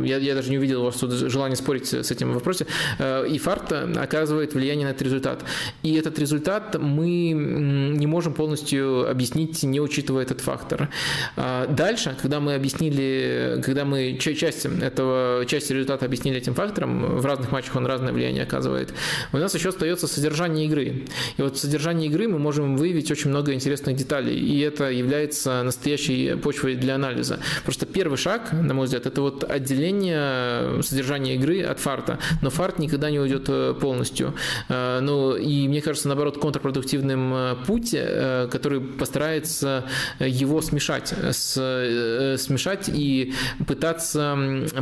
я, 0.07 0.19
я 0.19 0.35
даже 0.35 0.51
не 0.51 0.59
увидел 0.59 0.83
у 0.83 0.85
вас 0.87 0.97
тут 0.97 1.13
желания 1.13 1.57
спорить 1.57 1.93
с 1.93 2.11
этим 2.11 2.33
вопросом, 2.33 2.67
и 3.01 3.39
фарт 3.39 3.73
оказывает 3.73 4.55
влияние 4.55 4.87
на 4.87 4.91
этот 4.91 5.03
результат. 5.03 5.45
И 5.83 5.95
этот 5.95 6.19
результат 6.19 6.77
мы 6.81 7.33
не 7.33 8.07
можем 8.07 8.35
полностью 8.35 9.09
объяснить, 9.09 9.63
не 9.63 9.81
учитывая 9.81 10.23
этот 10.23 10.41
фактор. 10.41 10.89
А 11.37 11.67
дальше, 11.67 12.17
когда 12.21 12.41
мы 12.41 12.55
объяснили, 12.55 13.63
когда 13.65 13.85
мы 13.85 14.19
часть 14.19 14.67
этого, 14.67 15.45
часть 15.47 15.71
результата 15.71 16.05
объяснили 16.05 16.39
этим 16.39 16.55
фактором, 16.55 17.19
в 17.19 17.27
разных 17.27 17.53
матчах 17.53 17.77
он 17.77 17.87
разное 17.87 18.13
влияние 18.13 18.45
оказывает, 18.45 18.93
у 19.33 19.39
нас 19.39 19.55
еще 19.55 19.71
остается 19.71 20.07
содержание 20.07 20.67
игры. 20.67 21.05
И 21.37 21.43
вот 21.43 21.57
в 21.57 21.59
содержании 21.59 22.09
игры 22.09 22.29
мы 22.29 22.39
можем 22.39 22.62
выявить 22.77 23.11
очень 23.11 23.31
много 23.31 23.53
интересных 23.53 23.97
деталей, 23.97 24.39
и 24.39 24.61
это 24.61 24.91
является 24.91 25.63
настоящей 25.63 26.35
почвой 26.37 26.75
для 26.77 26.95
анализа. 26.95 27.41
Просто 27.65 27.87
первый 27.87 28.17
шаг, 28.17 28.53
на 28.53 28.75
мой 28.75 28.87
взгляд, 28.87 29.07
это 29.07 29.21
вот 29.21 29.45
отделение 29.45 30.83
содержания 30.83 31.35
игры 31.35 31.63
от 31.63 31.79
фарта. 31.81 32.19
Но 32.43 32.51
фарт 32.51 32.79
никогда 32.79 33.11
не 33.11 33.19
уйдет 33.19 33.47
э, 33.49 33.75
полностью. 33.81 34.35
А, 34.69 35.01
ну, 35.01 35.37
и 35.37 35.69
мне 35.69 35.83
кажется, 35.83 36.09
наоборот, 36.09 36.39
контрпродуктивным 36.39 37.35
э, 37.35 37.57
путь, 37.67 37.91
э, 37.93 38.49
который 38.51 38.81
постарается 38.81 39.85
его 40.19 40.61
смешать, 40.63 41.13
с, 41.13 41.57
э, 41.57 42.37
смешать 42.39 42.89
и 42.93 43.35
пытаться 43.67 44.37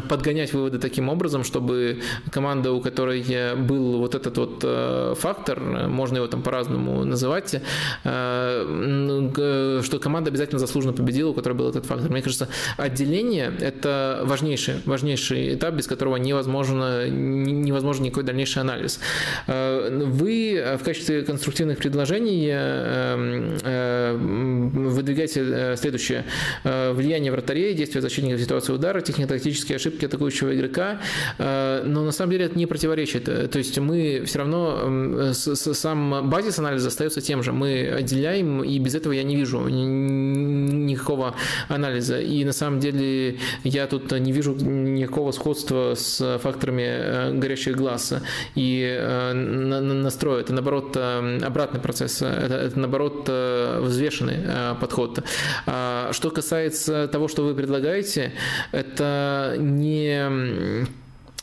подгонять 0.09 0.53
выводы 0.53 0.79
таким 0.79 1.09
образом, 1.09 1.45
чтобы 1.45 2.03
команда, 2.31 2.73
у 2.73 2.81
которой 2.81 3.25
был 3.57 3.99
вот 3.99 4.15
этот 4.15 4.37
вот 4.39 5.19
фактор, 5.19 5.61
можно 5.61 6.17
его 6.17 6.27
там 6.27 6.43
по-разному 6.43 7.05
называть, 7.05 7.63
что 8.03 9.99
команда 10.01 10.31
обязательно 10.31 10.59
заслуженно 10.59 10.93
победила, 10.93 11.31
у 11.31 11.35
которой 11.35 11.55
был 11.55 11.69
этот 11.69 11.87
фактор. 11.87 12.11
Мне 12.11 12.23
кажется, 12.23 12.49
отделение– 12.77 13.53
это 13.61 14.23
важнейший, 14.25 14.75
важнейший 14.85 15.55
этап, 15.55 15.75
без 15.75 15.87
которого 15.87 16.17
невозможно, 16.17 17.09
невозможен 17.09 18.05
никакой 18.05 18.25
дальнейший 18.25 18.63
анализ. 18.63 19.01
Вы 19.47 20.77
в 20.81 20.85
качестве 20.85 21.23
конструктивных 21.23 21.79
предложений 21.79 22.49
э, 22.53 23.59
э, 23.63 24.17
выдвигаете 24.17 25.41
э, 25.43 25.77
следующее. 25.77 26.25
Влияние 26.65 27.33
вратарей, 27.33 27.75
действия 27.75 28.01
защитника 28.01 28.37
в 28.37 28.41
ситуации 28.41 28.73
удара, 28.73 29.01
технико-тактические 29.01 29.77
ошибки 29.77 30.05
атакующего 30.05 30.55
игрока. 30.55 31.01
Но 31.39 32.05
на 32.05 32.13
самом 32.13 32.33
деле 32.33 32.47
это 32.47 32.59
не 32.59 32.67
противоречит. 32.67 33.25
То 33.25 33.59
есть 33.59 33.79
мы 33.79 34.23
все 34.27 34.39
равно, 34.39 35.33
сам 35.33 36.29
базис 36.29 36.59
анализа 36.59 36.89
остается 36.89 37.21
тем 37.21 37.43
же. 37.43 37.53
Мы 37.61 37.89
отделяем, 37.99 38.63
и 38.63 38.79
без 38.79 38.95
этого 38.95 39.13
я 39.13 39.23
не 39.23 39.37
вижу 39.37 39.61
никакого 39.69 41.35
анализа. 41.69 42.21
И 42.21 42.45
на 42.45 42.53
самом 42.53 42.81
деле 42.81 43.39
я 43.65 43.87
тут 43.87 44.13
не 44.13 44.33
вижу 44.33 44.55
никакого 44.55 45.33
сходства 45.33 45.95
с 45.95 46.39
факторами 46.43 47.39
горящих 47.39 47.77
глаз 47.77 48.15
и 48.55 48.99
настроя. 49.33 50.41
Это, 50.41 50.53
наоборот, 50.53 50.97
э, 50.97 51.39
обратный 51.43 51.81
процесс, 51.81 52.23
это, 52.23 52.55
это 52.55 52.79
наоборот, 52.79 53.25
э, 53.29 53.81
взвешенный 53.81 54.39
э, 54.39 54.75
подход. 54.81 55.23
А 55.67 56.11
что 56.13 56.31
касается 56.31 57.09
того, 57.09 57.29
что 57.29 57.43
вы 57.43 57.55
предлагаете, 57.55 58.33
это 58.73 59.57
не 59.59 60.87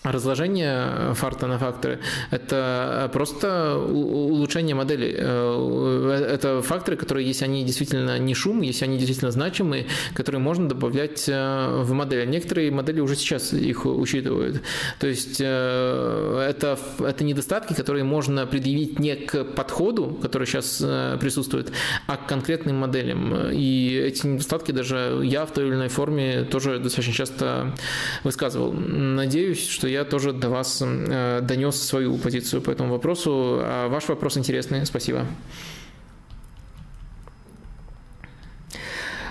разложение 0.04 1.14
фарта 1.16 1.48
на 1.48 1.58
факторы– 1.58 2.00
это 2.32 3.10
просто 3.14 3.78
улучшение 3.78 4.76
модели. 4.76 5.16
Э, 5.18 6.30
это 6.34 6.62
факторы, 6.62 6.98
которые, 6.98 7.28
если 7.28 7.46
они 7.46 7.64
действительно 7.64 8.18
не 8.20 8.34
шум, 8.34 8.62
если 8.62 8.86
они 8.86 8.98
действительно 8.98 9.32
значимые, 9.32 9.88
которые 10.14 10.42
можно 10.42 10.70
добавлять 10.70 11.26
э, 11.28 11.82
в 11.84 11.92
модель. 11.94 12.30
Некоторые 12.30 12.72
модели 12.72 13.00
уже 13.00 13.16
сейчас 13.16 13.54
их 13.54 13.86
учитывают. 13.86 14.62
То 15.00 15.08
есть 15.08 15.38
э, 15.40 16.48
это, 16.50 16.80
это 17.00 17.24
недостатки, 17.24 17.74
которые 17.74 18.04
можно 18.04 18.46
предъявить 18.46 19.00
не 19.00 19.16
к 19.16 19.44
подходу, 19.44 20.18
который 20.22 20.48
сейчас 20.48 20.78
присутствует, 21.20 21.72
а 22.08 22.18
к 22.18 22.28
конкретным 22.28 22.78
моделям. 22.78 23.52
И 23.52 23.94
эти 23.94 24.26
недостатки 24.28 24.72
даже 24.72 25.22
я 25.24 25.46
в 25.46 25.52
той 25.52 25.68
или 25.68 25.74
иной 25.76 25.88
форме 25.90 26.44
тоже 26.44 26.80
достаточно 26.80 27.14
часто 27.14 27.76
высказывал. 28.24 28.74
Надеюсь, 28.74 29.68
что 29.68 29.87
я 29.88 30.04
тоже 30.04 30.34
до 30.34 30.50
вас 30.50 30.82
э, 30.86 31.40
донес 31.42 31.82
свою 31.82 32.18
позицию 32.18 32.62
по 32.62 32.72
этому 32.72 32.92
вопросу. 32.92 33.60
А 33.62 33.88
ваш 33.88 34.10
вопрос 34.10 34.38
интересный. 34.38 34.86
Спасибо. 34.86 35.26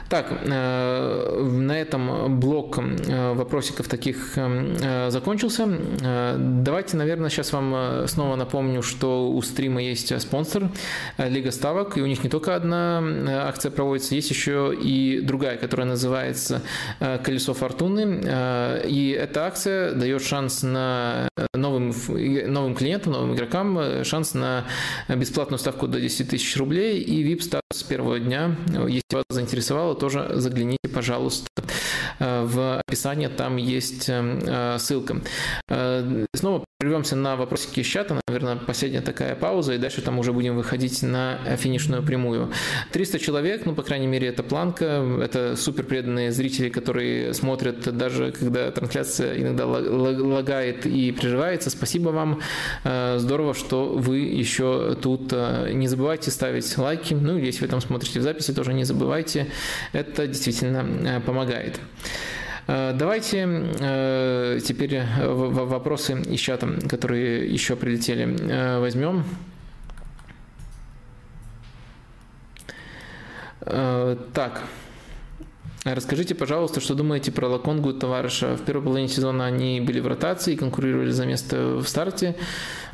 Так, 0.09 0.27
э, 0.31 1.43
на 1.43 1.73
этом 1.73 2.39
блок 2.39 2.79
э, 2.79 3.33
вопросиков 3.33 3.89
таких 3.89 4.35
э, 4.37 5.11
закончился. 5.11 5.67
Давайте, 6.39 6.97
наверное, 6.97 7.29
сейчас 7.29 7.53
вам 7.53 8.07
снова 8.07 8.37
напомню, 8.37 8.83
что 8.83 9.29
у 9.31 9.43
стрима 9.43 9.83
есть 9.83 10.19
спонсор 10.21 10.71
Лига 11.19 11.51
Ставок, 11.51 11.99
и 11.99 12.03
у 12.03 12.07
них 12.07 12.23
не 12.23 12.31
только 12.31 12.55
одна 12.55 13.03
акция 13.47 13.71
проводится, 13.71 14.15
есть 14.15 14.31
еще 14.31 14.75
и 14.81 15.21
другая, 15.21 15.57
которая 15.57 15.87
называется 15.87 16.63
«Колесо 17.25 17.55
Фортуны». 17.55 18.83
И 18.87 19.17
эта 19.19 19.47
акция 19.47 19.93
дает 19.93 20.23
шанс 20.23 20.63
на 20.63 21.29
новым, 21.55 21.93
новым 22.09 22.75
клиентам, 22.75 23.13
новым 23.13 23.35
игрокам, 23.35 24.05
шанс 24.05 24.35
на 24.35 24.65
бесплатную 25.09 25.59
ставку 25.59 25.89
до 25.89 26.01
10 26.01 26.31
тысяч 26.31 26.57
рублей 26.57 27.01
и 27.01 27.25
VIP-статус 27.25 27.66
с 27.73 27.83
первого 27.83 28.21
дня. 28.21 28.57
Если 28.69 29.03
вас 29.13 29.25
заинтересовало, 29.29 29.97
тоже 29.97 30.31
загляните, 30.35 30.89
пожалуйста, 30.95 31.49
э, 32.21 32.45
в 32.45 32.81
описание, 32.87 33.29
там 33.29 33.57
есть 33.57 34.09
э, 34.09 34.77
ссылка. 34.79 35.21
Э, 35.69 36.27
снова 36.33 36.65
прервемся 36.79 37.17
на 37.17 37.37
вопросики 37.37 37.81
из 37.81 37.87
чата, 37.87 38.21
наверное, 38.29 38.57
последняя 38.57 39.01
такая 39.01 39.35
пауза, 39.35 39.75
и 39.75 39.79
дальше 39.79 40.01
там 40.01 40.19
уже 40.19 40.33
будем 40.33 40.55
выходить 40.57 41.03
на 41.03 41.39
финишную 41.57 42.05
прямую. 42.05 42.53
300 42.93 43.19
человек, 43.19 43.67
ну, 43.67 43.75
по 43.75 43.83
крайней 43.83 44.07
мере, 44.07 44.29
это 44.29 44.43
планка, 44.45 45.05
это 45.21 45.57
супер 45.57 45.85
преданные 45.85 46.31
зрители, 46.31 46.69
которые 46.69 47.35
смотрят, 47.35 47.97
даже 47.97 48.31
когда 48.31 48.71
трансляция 48.71 49.41
иногда 49.41 49.67
лагает 49.67 50.87
и 50.87 51.11
прерывается. 51.13 51.71
Спасибо 51.71 52.11
вам, 52.11 52.43
здорово, 52.85 53.55
что 53.55 53.89
вы 53.89 54.19
еще 54.19 54.97
тут. 55.01 55.33
Не 55.33 55.89
забывайте 55.89 56.31
ставить 56.31 56.77
лайки, 56.77 57.15
ну, 57.15 57.39
если 57.39 57.66
вы 57.67 57.71
там 57.71 57.81
смотрите 57.81 58.21
в 58.21 58.23
записи, 58.23 58.55
тоже 58.55 58.73
не 58.73 58.85
забывайте 58.85 59.47
это 59.93 60.27
действительно 60.27 60.87
э, 61.09 61.21
помогает. 61.21 61.81
Э, 62.67 62.93
давайте 62.95 63.47
э, 63.81 64.59
теперь 64.65 65.03
вопросы 65.21 66.21
из 66.23 66.41
чата, 66.41 66.69
которые 66.89 67.53
еще 67.53 67.77
прилетели, 67.77 68.79
возьмем. 68.81 69.25
Так. 74.33 74.63
Расскажите, 75.83 76.37
пожалуйста, 76.37 76.81
что 76.81 76.95
думаете 76.95 77.33
про 77.33 77.49
Лаконгу 77.49 77.91
и 77.91 77.99
товарища. 77.99 78.57
В 78.57 78.65
первой 78.65 78.85
половине 78.85 79.09
сезона 79.09 79.47
они 79.47 79.81
были 79.81 79.99
в 79.99 80.07
ротации, 80.07 80.55
конкурировали 80.55 81.11
за 81.11 81.27
место 81.27 81.77
в 81.77 81.87
старте, 81.87 82.37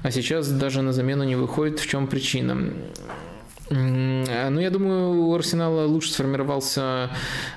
а 0.02 0.10
сейчас 0.10 0.51
даже 0.51 0.81
на 0.81 0.92
замену 0.92 1.25
не 1.25 1.36
выходит. 1.36 1.78
В 1.78 1.86
чем 1.86 2.07
причина? 2.07 2.73
Ну, 3.75 4.60
я 4.60 4.70
думаю, 4.70 5.28
у 5.28 5.34
Арсенала 5.34 5.86
лучше 5.86 6.12
сформировался 6.12 7.10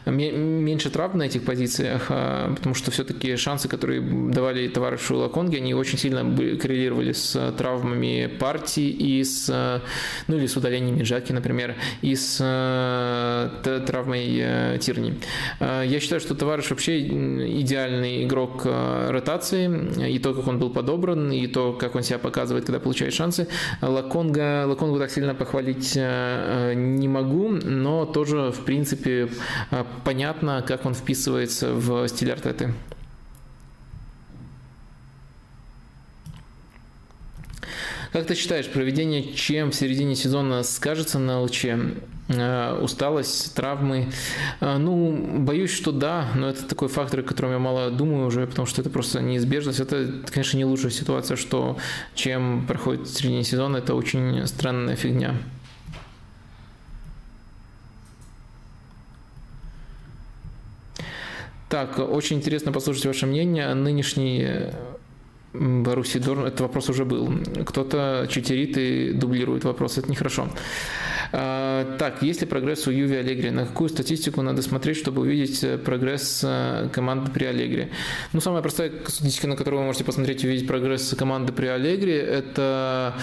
меньше 0.06 0.90
травм 0.90 1.18
на 1.18 1.24
этих 1.24 1.44
позициях, 1.44 2.08
а, 2.10 2.53
потому 2.53 2.74
что 2.74 2.92
все-таки 2.92 3.35
шансы, 3.35 3.68
которые 3.68 4.02
давали 4.02 4.68
товарищу 4.69 5.18
Лаконге, 5.18 5.58
они 5.58 5.74
очень 5.74 5.98
сильно 5.98 6.22
коррелировали 6.58 7.11
с 7.11 7.53
травмами 7.58 8.27
партии 8.27 8.90
и 8.90 9.24
с, 9.24 9.82
ну 10.27 10.38
или 10.38 10.48
с 10.48 10.56
удалениями 10.56 11.03
Джаки, 11.03 11.34
например, 11.34 11.76
и 12.02 12.16
с 12.16 12.38
травмой 13.85 14.38
э, 14.40 14.77
Тирни. 14.80 15.19
Я 15.60 16.00
считаю, 16.00 16.22
что 16.22 16.35
товарищ 16.35 16.69
вообще 16.69 17.02
идеальный 17.02 18.24
игрок 18.24 18.61
э, 18.66 19.10
ротации, 19.10 20.10
и 20.10 20.19
то, 20.19 20.34
как 20.34 20.48
он 20.48 20.60
был 20.60 20.69
подобран, 20.69 21.32
и 21.32 21.48
то, 21.48 21.74
как 21.74 21.95
он 21.95 22.03
себя 22.03 22.19
показывает, 22.19 22.66
когда 22.66 22.80
получает 22.80 23.14
шансы. 23.14 23.48
Лаконга, 23.82 24.66
Лаконгу 24.68 25.00
так 25.00 25.11
сильно 25.11 25.35
похвалить 25.35 25.98
Э, 26.05 26.05
не 26.75 27.08
могу, 27.08 27.50
но 27.50 28.06
тоже, 28.06 28.51
в 28.51 28.64
принципе, 28.66 29.30
э, 29.72 29.84
понятно, 30.03 30.64
как 30.66 30.85
он 30.85 30.93
вписывается 30.93 31.74
в 31.74 32.08
стиль 32.08 32.32
Артеты. 32.32 32.74
Как 38.11 38.27
ты 38.27 38.35
считаешь, 38.35 38.67
проведение 38.69 39.34
чем 39.34 39.72
в 39.72 39.75
середине 39.75 40.16
сезона 40.16 40.64
скажется 40.64 41.19
на 41.19 41.42
ЛЧ? 41.42 41.66
Э, 42.30 42.80
усталость, 42.82 43.53
травмы? 43.56 44.09
Ну, 44.61 45.40
боюсь, 45.40 45.72
что 45.72 45.92
да, 45.92 46.30
но 46.34 46.50
это 46.50 46.66
такой 46.66 46.88
фактор, 46.88 47.19
о 47.19 47.24
котором 47.24 47.51
я 47.51 47.59
мало 47.59 47.92
думаю 47.92 48.27
уже, 48.27 48.48
потому 48.48 48.66
что 48.67 48.80
это 48.80 48.90
просто 48.90 49.22
неизбежность. 49.22 49.82
Это, 49.82 50.09
конечно, 50.32 50.58
не 50.58 50.64
лучшая 50.64 50.92
ситуация, 50.92 51.35
что 51.35 51.77
чем 52.14 52.66
проходит 52.66 53.08
в 53.08 53.17
середине 53.17 53.43
сезона, 53.43 53.77
это 53.77 53.93
очень 53.93 54.48
странная 54.48 54.95
фигня. 54.95 55.35
Так, 61.69 61.98
очень 62.00 62.38
интересно 62.38 62.72
послушать 62.72 63.06
ваше 63.06 63.26
мнение. 63.26 63.74
Нынешний 63.74 64.48
Баруси 65.60 66.19
Дорн, 66.19 66.45
этот 66.45 66.61
вопрос 66.61 66.90
уже 66.90 67.06
был. 67.06 67.32
Кто-то 67.66 68.27
читерит 68.30 68.77
и 68.77 69.14
дублирует 69.14 69.64
вопрос, 69.64 69.98
это 69.98 70.10
нехорошо. 70.10 70.50
А, 71.32 71.98
так, 71.98 72.22
есть 72.22 72.42
ли 72.42 72.48
прогресс 72.48 72.88
у 72.88 72.92
Юви 72.92 73.18
Аллегри? 73.18 73.50
На 73.50 73.66
какую 73.66 73.90
статистику 73.90 74.42
надо 74.42 74.61
смотреть, 74.61 74.98
чтобы 74.98 75.22
увидеть 75.22 75.64
э, 75.64 75.77
прогресс 75.77 76.42
э, 76.44 76.90
команды 76.94 77.32
при 77.32 77.45
Аллегри? 77.45 77.90
Ну, 78.34 78.42
самая 78.42 78.61
простая 78.61 78.92
статистика, 79.08 79.48
на 79.48 79.56
которую 79.56 79.82
вы 79.82 79.85
можете 79.88 80.03
посмотреть 80.03 80.44
и 80.44 80.48
увидеть 80.48 80.68
прогресс 80.68 81.14
команды 81.18 81.52
при 81.52 81.68
Аллегри, 81.68 82.14
это 82.14 83.16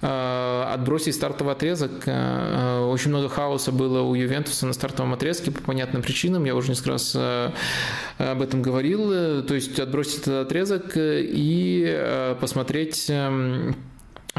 отбросить 0.00 1.14
стартовый 1.14 1.54
отрезок. 1.54 2.06
Очень 2.06 3.10
много 3.10 3.28
хаоса 3.28 3.72
было 3.72 4.02
у 4.02 4.14
Ювентуса 4.14 4.66
на 4.66 4.72
стартовом 4.72 5.14
отрезке 5.14 5.50
по 5.50 5.62
понятным 5.62 6.02
причинам. 6.02 6.44
Я 6.44 6.54
уже 6.54 6.70
несколько 6.70 6.90
раз 6.90 7.16
об 7.16 8.42
этом 8.42 8.62
говорил. 8.62 9.42
То 9.42 9.54
есть 9.54 9.78
отбросить 9.80 10.22
этот 10.22 10.46
отрезок 10.46 10.92
и 10.96 12.36
посмотреть 12.40 13.06
эм, 13.08 13.74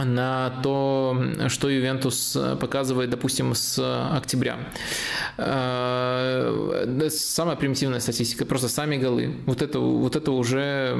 на 0.04 0.62
то, 0.64 1.18
что 1.48 1.70
Ювентус 1.70 2.38
показывает, 2.60 3.10
допустим, 3.10 3.54
с 3.56 3.80
октября. 4.16 4.58
Э, 5.38 7.10
самая 7.10 7.56
примитивная 7.56 8.00
статистика, 8.00 8.46
просто 8.46 8.68
сами 8.70 8.98
голы. 8.98 9.36
Вот 9.46 9.62
это, 9.62 9.80
вот 9.80 10.16
это 10.16 10.32
уже 10.32 10.96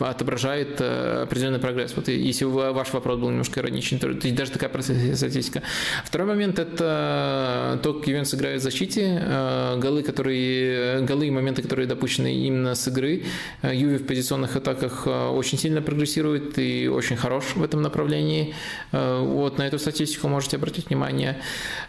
отображает 0.00 0.80
э, 0.80 1.22
определенный 1.22 1.58
прогресс. 1.58 1.94
Вот 1.96 2.08
если 2.08 2.44
ваш 2.44 2.92
вопрос 2.92 3.18
был 3.18 3.30
немножко 3.30 3.60
ироничный, 3.60 3.98
то 3.98 4.12
даже 4.32 4.52
такая 4.52 4.70
простая 4.70 5.16
статистика. 5.16 5.62
Второй 6.04 6.28
момент– 6.28 6.58
это 6.60 7.80
то, 7.82 7.94
как 7.94 8.06
Ювентус 8.06 8.34
играет 8.34 8.60
в 8.60 8.64
защите. 8.64 9.20
Э, 9.22 9.78
голы, 9.78 10.02
которые, 10.02 11.00
голы 11.02 11.26
и 11.26 11.30
моменты, 11.30 11.62
которые 11.62 11.86
допущены 11.86 12.34
именно 12.34 12.74
с 12.74 12.86
игры. 12.88 13.24
Юви 13.62 13.96
в 13.96 14.06
позиционных 14.06 14.56
атаках 14.56 15.06
очень 15.06 15.58
сильно 15.58 15.82
прогрессирует 15.82 16.58
и 16.58 16.88
очень 16.88 17.16
хорош 17.16 17.44
в 17.54 17.62
этом 17.62 17.82
направлении. 17.84 18.54
Э, 18.92 19.20
вот 19.20 19.58
на 19.58 19.62
эту 19.66 19.78
статистику 19.78 20.28
можете 20.28 20.56
обратить 20.56 20.88
внимание. 20.88 21.36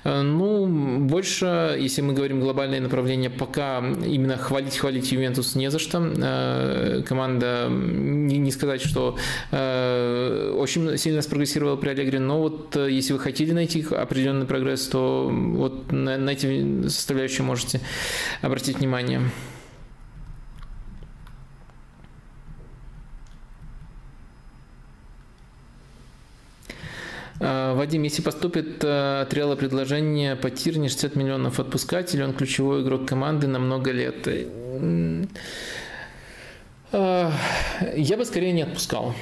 Э, 0.04 0.22
ну, 0.22 0.68
больше, 1.00 1.78
если 1.80 2.02
мы 2.02 2.14
говорим 2.14 2.40
глобальное 2.40 2.80
направление, 2.80 3.30
пока 3.30 3.80
именно 3.80 4.38
хвалить-хвалить 4.38 5.12
Ювентус 5.12 5.56
не 5.56 5.72
за 5.72 5.80
что. 5.80 6.00
Э, 6.00 7.02
команда, 7.08 7.68
не 7.70 8.52
сказать, 8.52 8.82
что 8.82 9.18
очень 9.52 10.98
сильно 10.98 11.22
спрогрессировала 11.22 11.76
при 11.76 11.90
Аллегри, 11.90 12.20
но 12.20 12.40
вот 12.40 12.76
если 12.76 13.14
вы 13.14 13.20
хотели 13.20 13.52
найти 13.52 13.86
определенный 13.90 14.46
прогресс, 14.46 14.88
то 14.88 15.30
вот 15.32 15.92
на 15.92 16.30
эти 16.30 16.88
составляющие 16.88 17.44
можете 17.44 17.80
обратить 18.42 18.80
внимание. 18.80 19.22
Вадим, 27.40 28.04
если 28.04 28.22
поступит 28.22 28.84
э, 28.84 29.22
от 29.22 29.34
Реала 29.34 29.56
предложение 29.56 30.36
по 30.36 30.50
Тирне 30.50 30.88
60 30.88 31.16
миллионов 31.16 31.60
отпускать, 31.60 32.16
или 32.16 32.22
он 32.22 32.34
ключевой 32.34 32.82
игрок 32.82 33.06
команды 33.08 33.48
на 33.48 33.60
много 33.60 33.92
лет? 33.92 34.28
А, 36.92 37.32
я 37.96 38.18
бы 38.18 38.24
скорее 38.24 38.54
не 38.54 38.62
отпускал. 38.62 39.14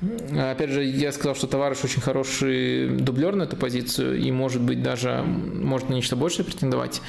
Опять 0.00 0.70
же, 0.70 0.84
я 0.84 1.10
сказал, 1.10 1.34
что 1.34 1.46
товарищ 1.48 1.78
очень 1.82 2.00
хороший 2.00 2.88
дублер 2.88 3.34
на 3.34 3.44
эту 3.44 3.56
позицию 3.56 4.18
и, 4.18 4.30
может 4.30 4.62
быть, 4.62 4.82
даже 4.82 5.22
может 5.22 5.88
на 5.88 5.94
нечто 5.94 6.14
большее 6.14 6.44
претендовать. 6.44 7.02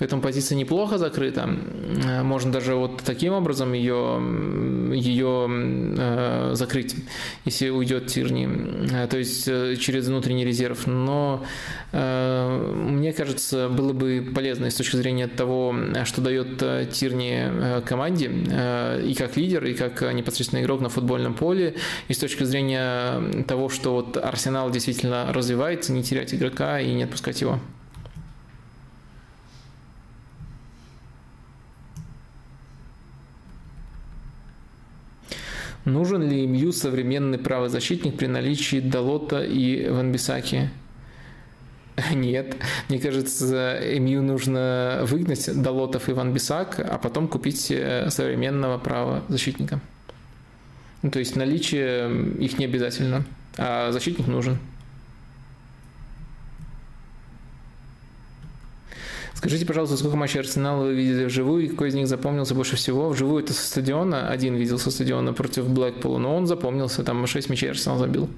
Поэтому 0.00 0.22
позиция 0.22 0.56
неплохо 0.56 0.96
закрыта. 0.96 1.46
Э, 2.06 2.22
можно 2.22 2.50
даже 2.50 2.74
вот 2.74 3.02
таким 3.04 3.34
образом 3.34 3.74
ее, 3.74 4.18
ее 4.94 5.46
э, 5.48 6.50
закрыть, 6.54 6.96
если 7.44 7.68
уйдет 7.68 8.06
Тирни, 8.06 8.48
э, 8.90 9.06
то 9.08 9.18
есть 9.18 9.44
через 9.78 10.08
внутренний 10.08 10.44
резерв. 10.44 10.86
Но 10.86 11.44
мне 11.92 13.12
кажется, 13.12 13.68
было 13.68 13.92
бы 13.92 14.30
полезно 14.32 14.70
с 14.70 14.74
точки 14.74 14.94
зрения 14.94 15.26
того, 15.26 15.74
что 16.04 16.20
дает 16.20 16.58
Тирни 16.92 17.82
команде 17.84 18.26
и 18.28 19.14
как 19.18 19.36
лидер, 19.36 19.64
и 19.64 19.74
как 19.74 20.00
непосредственно 20.14 20.62
игрок 20.62 20.80
на 20.82 20.88
футбольном 20.88 21.34
поле, 21.34 21.74
и 22.06 22.12
с 22.14 22.18
точки 22.18 22.44
зрения 22.44 23.42
того, 23.42 23.68
что 23.68 23.94
вот 23.94 24.16
Арсенал 24.16 24.70
действительно 24.70 25.32
развивается, 25.32 25.92
не 25.92 26.04
терять 26.04 26.32
игрока 26.32 26.78
и 26.78 26.92
не 26.92 27.02
отпускать 27.02 27.40
его. 27.40 27.58
Нужен 35.90 36.22
ли 36.22 36.46
МЮ 36.46 36.72
современный 36.72 37.38
правозащитник 37.38 38.16
при 38.16 38.26
наличии 38.26 38.78
Далота 38.80 39.42
и 39.42 39.88
Ванбисаки? 39.88 40.70
Нет. 42.14 42.56
Мне 42.88 43.00
кажется, 43.00 43.80
МЮ 43.98 44.22
нужно 44.22 45.00
выгнать 45.02 45.50
Далотов 45.60 46.08
и 46.08 46.12
Ванбисак, 46.12 46.78
а 46.78 46.98
потом 46.98 47.26
купить 47.26 47.70
э, 47.70 48.08
современного 48.10 48.78
правозащитника. 48.78 49.80
Ну, 51.02 51.10
то 51.10 51.18
есть 51.18 51.34
наличие 51.34 52.34
их 52.38 52.58
не 52.58 52.66
обязательно, 52.66 53.24
а 53.56 53.90
защитник 53.90 54.28
нужен. 54.28 54.58
Скажите, 59.40 59.64
пожалуйста, 59.64 59.96
сколько 59.96 60.18
матчей 60.18 60.40
Арсенала 60.40 60.84
вы 60.84 60.92
видели 60.92 61.24
вживую 61.24 61.64
и 61.64 61.68
какой 61.68 61.88
из 61.88 61.94
них 61.94 62.08
запомнился 62.08 62.54
больше 62.54 62.76
всего? 62.76 63.08
Вживую 63.08 63.42
это 63.42 63.54
со 63.54 63.66
стадиона, 63.66 64.28
один 64.28 64.54
видел 64.54 64.78
со 64.78 64.90
стадиона 64.90 65.32
против 65.32 65.66
Блэкпула, 65.66 66.18
но 66.18 66.36
он 66.36 66.46
запомнился, 66.46 67.02
там 67.04 67.26
6 67.26 67.48
мячей 67.48 67.70
Арсенал 67.70 67.96
забил. 67.96 68.28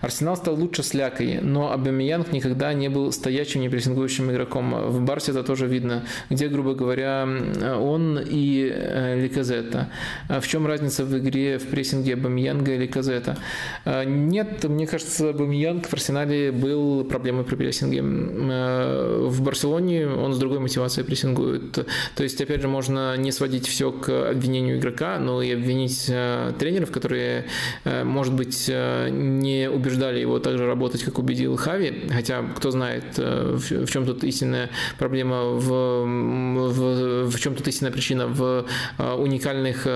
Арсенал 0.00 0.36
стал 0.36 0.54
лучше 0.54 0.82
с 0.82 0.94
Лякой, 0.94 1.40
но 1.40 1.72
Абамиянг 1.72 2.32
никогда 2.32 2.72
не 2.72 2.88
был 2.88 3.12
стоячим, 3.12 3.60
непрессингующим 3.60 4.30
игроком. 4.30 4.88
В 4.88 5.02
Барсе 5.02 5.32
это 5.32 5.42
тоже 5.42 5.66
видно, 5.66 6.04
где, 6.30 6.48
грубо 6.48 6.74
говоря, 6.74 7.28
он 7.78 8.18
и 8.18 8.70
э, 8.72 9.20
Ликазета. 9.20 9.90
В 10.28 10.46
чем 10.46 10.66
разница 10.66 11.04
в 11.04 11.18
игре 11.18 11.58
в 11.58 11.66
прессинге 11.66 12.14
Абамиянга 12.14 12.72
и 12.74 12.78
Ликазета? 12.78 13.36
Э, 13.84 14.04
нет, 14.04 14.64
мне 14.64 14.86
кажется, 14.86 15.30
Абамиянг 15.30 15.86
в 15.86 15.92
Арсенале 15.92 16.50
был 16.50 17.04
проблемой 17.04 17.44
при 17.44 17.56
прессинге. 17.56 18.00
Э, 18.02 19.26
в 19.26 19.42
Барселоне 19.42 20.08
он 20.08 20.32
с 20.32 20.38
другой 20.38 20.60
мотивацией 20.60 21.06
прессингует. 21.06 21.86
То 22.14 22.22
есть, 22.22 22.40
опять 22.40 22.62
же, 22.62 22.68
можно 22.68 23.16
не 23.16 23.32
сводить 23.32 23.66
все 23.66 23.92
к 23.92 24.30
обвинению 24.30 24.78
игрока, 24.78 25.18
но 25.18 25.42
и 25.42 25.52
обвинить 25.52 26.06
тренеров, 26.58 26.90
которые, 26.90 27.46
может 27.84 28.34
быть, 28.34 28.68
не 28.68 29.68
убеждены 29.68 29.89
убеждали 29.90 30.20
его 30.20 30.38
также 30.38 30.66
работать, 30.66 31.02
как 31.02 31.18
убедил 31.18 31.56
Хави, 31.56 32.08
хотя 32.10 32.42
кто 32.56 32.70
знает, 32.70 33.18
в 33.18 33.86
чем 33.86 34.06
тут 34.06 34.24
истинная 34.24 34.70
проблема, 34.98 35.44
в, 35.44 36.04
в, 36.04 37.30
в 37.30 37.40
чем 37.40 37.54
тут 37.54 37.66
истинная 37.68 37.92
причина 37.92 38.26
в 38.26 38.66
уникальных 38.98 39.86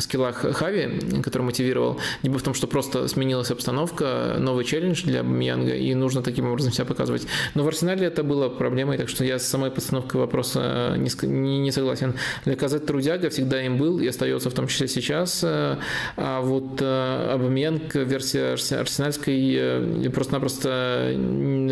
скиллах 0.00 0.44
Хави, 0.56 1.22
который 1.22 1.42
мотивировал, 1.42 1.98
либо 2.22 2.38
в 2.38 2.42
том, 2.42 2.54
что 2.54 2.66
просто 2.66 3.08
сменилась 3.08 3.50
обстановка, 3.50 4.36
новый 4.38 4.64
челлендж 4.64 5.02
для 5.04 5.22
Бамиянга, 5.22 5.74
и 5.74 5.94
нужно 5.94 6.22
таким 6.22 6.46
образом 6.46 6.72
себя 6.72 6.84
показывать. 6.84 7.26
Но 7.54 7.64
в 7.64 7.68
Арсенале 7.68 8.06
это 8.06 8.22
было 8.22 8.48
проблемой, 8.48 8.98
так 8.98 9.08
что 9.08 9.24
я 9.24 9.38
с 9.38 9.46
самой 9.46 9.70
постановкой 9.70 10.20
вопроса 10.20 10.94
не, 10.96 11.10
не, 11.26 11.58
не 11.58 11.72
согласен. 11.72 12.14
Доказать 12.44 12.86
трудяга 12.86 13.30
всегда 13.30 13.62
им 13.62 13.78
был 13.78 13.98
и 13.98 14.06
остается 14.06 14.50
в 14.50 14.54
том 14.54 14.66
числе 14.66 14.88
сейчас. 14.88 15.42
Э, 15.42 15.76
а 16.16 16.40
вот 16.40 16.80
э, 16.80 17.30
Абамьянг 17.32 17.94
версия 17.94 18.52
арсенальской 18.52 19.29
э, 19.30 20.10
просто-напросто 20.10 21.16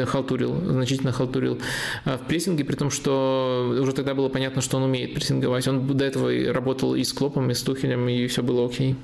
халтурил, 0.07 0.55
значительно 0.55 1.12
халтурил 1.12 1.59
в 2.05 2.20
прессинге, 2.28 2.65
при 2.65 2.77
том, 2.77 2.91
что 2.91 3.77
уже 3.81 3.93
тогда 3.93 4.15
было 4.15 4.28
понятно, 4.28 4.62
что 4.62 4.77
он 4.77 4.85
умеет 4.85 5.15
прессинговать. 5.15 5.67
Он 5.69 5.87
до 5.87 6.05
этого 6.05 6.31
работал 6.53 6.95
и 6.95 7.05
с 7.05 7.12
Клопом, 7.12 7.51
и 7.51 7.55
с 7.55 7.62
Тухелем, 7.62 8.09
и 8.09 8.27
все 8.27 8.43
было 8.43 8.67
окей. 8.67 8.97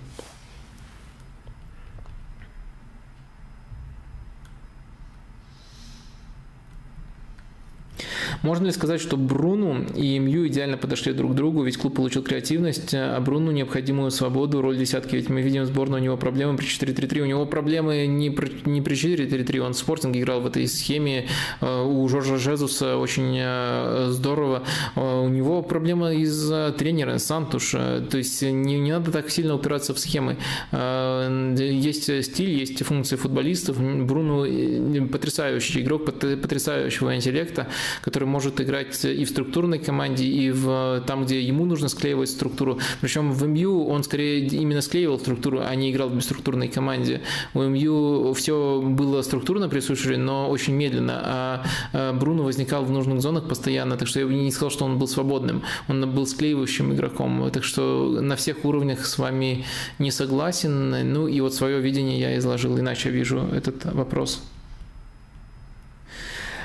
Можно 8.45 8.67
ли 8.67 8.73
сказать, 8.73 9.01
что 9.01 9.17
Бруну 9.17 9.87
и 9.97 10.19
Мью 10.19 10.47
идеально 10.49 10.77
подошли 10.77 11.15
друг 11.15 11.33
к 11.33 11.35
другу, 11.35 11.63
ведь 11.63 11.79
клуб 11.79 11.97
получил 11.97 12.23
креативность, 12.23 12.93
а 12.93 13.19
Бруну 13.19 13.53
необходимую 13.53 14.11
свободу, 14.11 14.61
роль 14.61 14.77
десятки, 14.77 15.17
ведь 15.17 15.31
мы 15.31 15.41
видим 15.41 15.65
сборную, 15.65 16.03
у 16.03 16.05
него 16.05 16.19
проблемы 16.19 16.59
при 16.59 16.67
4-3-3, 16.67 17.21
у 17.21 17.25
него 17.25 17.47
проблемы 17.47 18.07
не 18.07 18.29
при, 18.29 18.53
не 18.67 18.83
при 18.83 18.97
4-3-3, 18.97 19.61
он 19.61 19.73
в 19.73 19.79
спортинге 19.79 20.21
играл 20.21 20.43
в 20.43 20.47
этой 20.47 20.69
схеме, 20.69 21.27
э, 21.63 21.85
у 21.85 22.07
Жоржа 22.07 22.37
Жезуса 22.37 22.99
очень 22.99 23.35
э, 23.41 24.09
здорово, 24.11 24.65
э, 24.95 25.01
у 25.01 25.29
него 25.31 25.63
проблема 25.63 26.13
из 26.13 26.53
тренера 26.77 27.17
Сантуш, 27.17 27.71
то 27.71 28.19
есть 28.19 28.43
не, 28.43 28.79
не 28.79 28.93
надо 28.93 29.11
так 29.11 29.31
сильно 29.31 29.55
упираться 29.55 29.95
в 29.95 29.99
схемы, 29.99 30.37
есть 30.71 32.25
стиль, 32.25 32.51
есть 32.51 32.85
функции 32.85 33.17
футболистов, 33.17 33.81
Бруну 33.81 35.09
потрясающий 35.09 35.81
игрок, 35.81 36.05
потрясающего 36.05 37.17
интеллекта, 37.17 37.69
который 38.03 38.34
может 38.35 38.61
играть 38.61 39.05
и 39.05 39.25
в 39.25 39.29
структурной 39.29 39.79
команде, 39.79 40.25
и 40.25 40.51
в, 40.51 41.05
там, 41.07 41.25
где 41.25 41.41
ему 41.41 41.67
нужно 41.67 41.89
склеивать 41.89 42.31
структуру. 42.31 42.81
Причем 43.01 43.31
в 43.31 43.47
МЮ 43.47 43.87
он 43.87 44.03
скорее 44.03 44.45
именно 44.47 44.81
склеивал 44.81 45.21
структуру, 45.21 45.61
а 45.65 45.73
не 45.77 45.93
играл 45.93 46.09
в 46.09 46.17
бесструктурной 46.17 46.67
команде. 46.67 47.21
У 47.55 47.63
МЮ 47.63 48.33
все 48.35 48.83
было 48.83 49.23
структурно 49.23 49.69
присутствие, 49.69 50.19
но 50.19 50.51
очень 50.51 50.75
медленно, 50.75 51.21
а 51.93 52.13
Бруно 52.13 52.43
возникал 52.43 52.85
в 52.85 52.91
нужных 52.91 53.21
зонах 53.21 53.49
постоянно, 53.49 53.97
так 53.97 54.09
что 54.09 54.19
я 54.19 54.27
бы 54.27 54.35
не 54.35 54.51
сказал, 54.51 54.71
что 54.71 54.85
он 54.85 54.99
был 54.99 55.07
свободным. 55.07 55.63
Он 55.89 56.11
был 56.13 56.27
склеивающим 56.27 56.93
игроком, 56.93 57.51
так 57.53 57.63
что 57.63 58.19
на 58.21 58.35
всех 58.35 58.65
уровнях 58.65 59.07
с 59.07 59.17
вами 59.17 59.65
не 60.01 60.11
согласен. 60.11 61.13
Ну 61.13 61.29
и 61.29 61.41
вот 61.41 61.55
свое 61.55 61.81
видение 61.81 62.19
я 62.19 62.37
изложил, 62.39 62.77
иначе 62.79 63.11
вижу 63.11 63.39
этот 63.39 63.85
вопрос. 63.95 64.43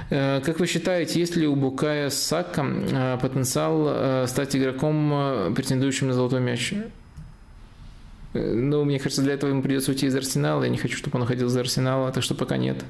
Э, 0.10 0.42
как 0.44 0.60
вы 0.60 0.68
считаете, 0.68 1.20
есть 1.20 1.36
ли 1.36 1.48
у 1.48 1.56
Букая 1.56 2.10
Сака 2.10 2.66
э, 2.66 3.18
потенциал 3.22 3.86
э, 3.88 4.26
стать 4.28 4.56
игроком, 4.56 5.54
претендующим 5.56 6.08
на 6.08 6.14
золотой 6.14 6.40
мяч? 6.40 6.74
Ну, 8.34 8.84
мне 8.86 9.00
кажется, 9.00 9.24
для 9.24 9.34
этого 9.34 9.50
ему 9.50 9.62
придется 9.62 9.92
уйти 9.92 10.06
из 10.06 10.16
Арсенала. 10.16 10.64
Я 10.64 10.70
не 10.70 10.78
хочу, 10.78 10.98
чтобы 10.98 11.18
он 11.18 11.24
уходил 11.24 11.48
из 11.48 11.58
Арсенала, 11.58 12.12
так 12.12 12.24
что 12.24 12.36
пока 12.36 12.58
нет. 12.58 12.84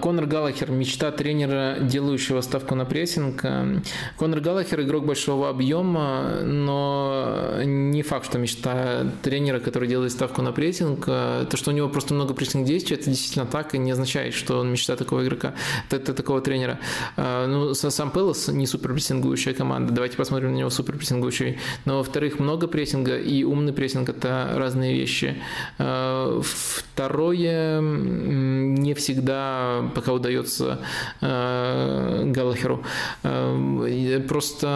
Конор 0.00 0.26
Галлахер– 0.26 0.70
мечта 0.72 1.10
тренера, 1.10 1.78
делающего 1.80 2.40
ставку 2.40 2.74
на 2.74 2.84
прессинг. 2.84 3.40
А, 3.44 3.80
Конор 4.16 4.40
Галлахер– 4.40 4.80
игрок 4.82 5.06
большого 5.06 5.50
объема, 5.50 6.40
но 6.42 7.60
не 7.64 8.02
факт, 8.02 8.26
что 8.26 8.38
мечта 8.38 9.06
тренера, 9.22 9.60
который 9.60 9.88
делает 9.88 10.12
ставку 10.12 10.42
на 10.42 10.52
прессинг. 10.52 11.04
А, 11.06 11.44
то, 11.46 11.56
что 11.56 11.70
у 11.70 11.74
него 11.74 11.88
просто 11.88 12.14
много 12.14 12.34
прессинг 12.34 12.66
действий, 12.66 12.96
это 12.96 13.10
действительно 13.10 13.46
так 13.46 13.74
и 13.74 13.78
не 13.78 13.90
означает, 13.90 14.34
что 14.34 14.60
он 14.60 14.70
мечта 14.70 14.96
такого 14.96 15.24
игрока, 15.24 15.54
это, 15.90 16.14
такого 16.14 16.40
тренера. 16.40 16.78
Ну, 17.16 17.74
сам 17.74 18.10
Пелос 18.10 18.48
не 18.48 18.66
супер 18.66 18.92
прессингующая 18.92 19.54
команда. 19.54 19.92
Давайте 19.92 20.16
посмотрим 20.16 20.52
на 20.52 20.56
него 20.56 20.70
супер 20.70 20.96
прессингующий. 20.96 21.58
Но, 21.84 21.98
во-вторых, 21.98 22.38
много 22.38 22.68
прессинга 22.68 23.18
и 23.18 23.44
умный 23.44 23.72
прессинг– 23.72 24.08
это 24.10 24.52
разные 24.54 24.94
вещи. 24.94 25.36
Второе, 25.78 27.80
не 27.80 28.94
всегда 28.94 29.63
пока 29.94 30.12
удается 30.12 30.78
э, 31.20 32.24
Галлахеру. 32.26 32.82
Э, 33.22 34.20
просто 34.28 34.66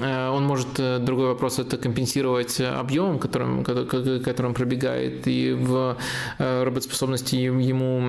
э, 0.00 0.28
он 0.30 0.44
может, 0.44 1.04
другой 1.04 1.28
вопрос, 1.28 1.58
это 1.58 1.76
компенсировать 1.76 2.60
объемом, 2.60 3.18
которым, 3.18 3.64
которым 3.64 4.54
пробегает, 4.54 5.26
и 5.26 5.52
в 5.52 5.96
работоспособности 6.38 7.36
ему, 7.36 8.00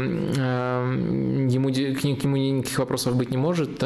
ему, 1.51 1.69
к 1.69 2.03
нему 2.03 2.37
никаких 2.37 2.79
вопросов 2.79 3.15
быть 3.15 3.31
не 3.31 3.37
может. 3.37 3.83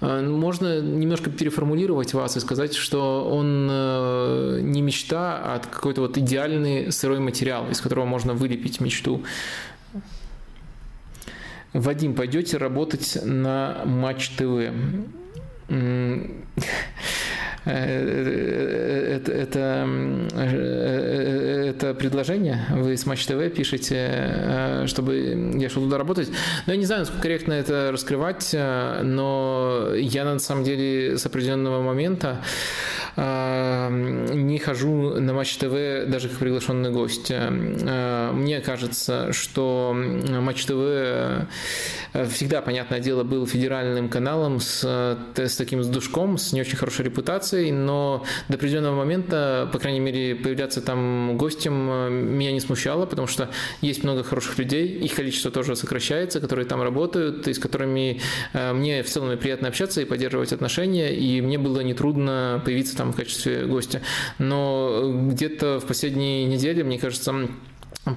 Можно 0.00 0.80
немножко 0.80 1.30
переформулировать 1.30 2.14
вас 2.14 2.36
и 2.36 2.40
сказать, 2.40 2.74
что 2.74 3.28
он 3.30 3.66
не 4.72 4.82
мечта, 4.82 5.40
а 5.42 5.58
какой-то 5.58 6.02
вот 6.02 6.18
идеальный 6.18 6.92
сырой 6.92 7.20
материал, 7.20 7.68
из 7.70 7.80
которого 7.80 8.04
можно 8.04 8.34
вылепить 8.34 8.80
мечту. 8.80 9.22
Вадим, 11.72 12.14
пойдете 12.14 12.58
работать 12.58 13.18
на 13.22 13.82
Матч 13.84 14.30
ТВ? 14.30 14.72
Э, 17.64 19.16
это, 19.16 19.32
это, 19.32 19.88
э, 20.34 21.66
это 21.70 21.94
предложение, 21.94 22.66
вы 22.70 22.96
с 22.96 23.06
Матч 23.06 23.26
ТВ 23.26 23.54
пишете, 23.54 24.08
э, 24.10 24.84
чтобы 24.86 25.54
я 25.58 25.68
шел 25.68 25.82
туда 25.84 25.98
работать. 25.98 26.30
Но 26.66 26.72
я 26.72 26.78
не 26.78 26.86
знаю, 26.86 27.02
насколько 27.02 27.22
корректно 27.22 27.52
это 27.52 27.90
раскрывать, 27.92 28.50
но 28.52 29.90
я 29.94 30.24
на 30.24 30.38
самом 30.38 30.64
деле 30.64 31.18
с 31.18 31.26
определенного 31.26 31.82
момента 31.82 32.42
не 33.14 34.58
хожу 34.58 35.20
на 35.20 35.34
Матч 35.34 35.56
ТВ 35.56 36.08
даже 36.08 36.28
как 36.28 36.38
приглашенный 36.38 36.90
гость. 36.90 37.30
Мне 37.30 38.60
кажется, 38.60 39.32
что 39.32 39.94
Матч 39.94 40.64
ТВ 40.64 41.46
всегда, 42.30 42.62
понятное 42.62 43.00
дело, 43.00 43.22
был 43.22 43.46
федеральным 43.46 44.08
каналом 44.08 44.60
с, 44.60 44.82
с 45.36 45.56
таким 45.56 45.82
с 45.82 45.88
душком, 45.88 46.38
с 46.38 46.52
не 46.52 46.62
очень 46.62 46.76
хорошей 46.76 47.04
репутацией, 47.04 47.51
информацией, 47.52 47.72
но 47.72 48.24
до 48.48 48.54
определенного 48.54 48.96
момента, 48.96 49.68
по 49.72 49.78
крайней 49.78 50.00
мере, 50.00 50.34
появляться 50.34 50.80
там 50.80 51.36
гостем 51.36 51.88
э, 51.90 52.10
меня 52.10 52.52
не 52.52 52.60
смущало, 52.60 53.06
потому 53.06 53.26
что 53.26 53.50
есть 53.80 54.04
много 54.04 54.22
хороших 54.22 54.58
людей, 54.58 54.86
их 54.86 55.14
количество 55.14 55.50
тоже 55.50 55.76
сокращается, 55.76 56.40
которые 56.40 56.66
там 56.66 56.82
работают, 56.82 57.48
и 57.48 57.54
с 57.54 57.58
которыми 57.58 58.20
э, 58.52 58.72
мне 58.72 59.02
в 59.02 59.08
целом 59.08 59.36
приятно 59.38 59.68
общаться 59.68 60.00
и 60.00 60.04
поддерживать 60.04 60.52
отношения, 60.52 61.14
и 61.14 61.40
мне 61.40 61.58
было 61.58 61.80
нетрудно 61.80 62.60
появиться 62.64 62.96
там 62.96 63.12
в 63.12 63.16
качестве 63.16 63.66
гостя. 63.66 64.00
Но 64.38 65.12
где-то 65.30 65.80
в 65.80 65.86
последние 65.86 66.44
недели, 66.44 66.82
мне 66.82 66.98
кажется, 66.98 67.48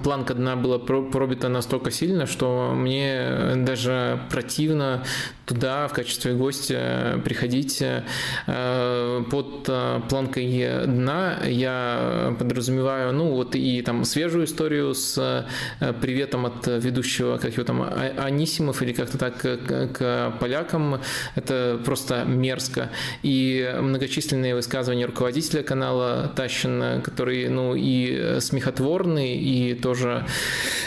планка 0.02 0.34
дна 0.34 0.56
была 0.56 0.78
пробита 0.78 1.48
настолько 1.48 1.90
сильно, 1.90 2.26
что 2.26 2.72
мне 2.74 3.54
даже 3.56 4.20
противно 4.30 5.04
туда 5.46 5.86
в 5.86 5.92
качестве 5.92 6.34
гостя 6.34 7.20
приходить 7.24 7.80
э, 7.80 9.24
под 9.30 9.68
э, 9.68 10.00
планкой 10.08 10.86
дна. 10.86 11.38
Я 11.46 12.34
подразумеваю, 12.38 13.12
ну 13.12 13.30
вот 13.30 13.54
и 13.54 13.80
там 13.82 14.04
свежую 14.04 14.46
историю 14.46 14.92
с 14.92 15.46
э, 15.80 15.92
приветом 15.92 16.46
от 16.46 16.66
ведущего, 16.66 17.38
как 17.38 17.52
его 17.52 17.64
там, 17.64 17.82
а, 17.82 18.12
Анисимов 18.18 18.82
или 18.82 18.92
как-то 18.92 19.18
так 19.18 19.40
к 19.40 20.32
полякам. 20.40 21.00
Это 21.36 21.80
просто 21.84 22.24
мерзко. 22.24 22.90
И 23.22 23.72
многочисленные 23.80 24.56
высказывания 24.56 25.06
руководителя 25.06 25.62
канала 25.62 26.32
Тащина, 26.34 27.00
который, 27.04 27.48
ну, 27.48 27.74
и 27.76 28.40
смехотворный, 28.40 29.36
и 29.36 29.75
тоже 29.76 30.26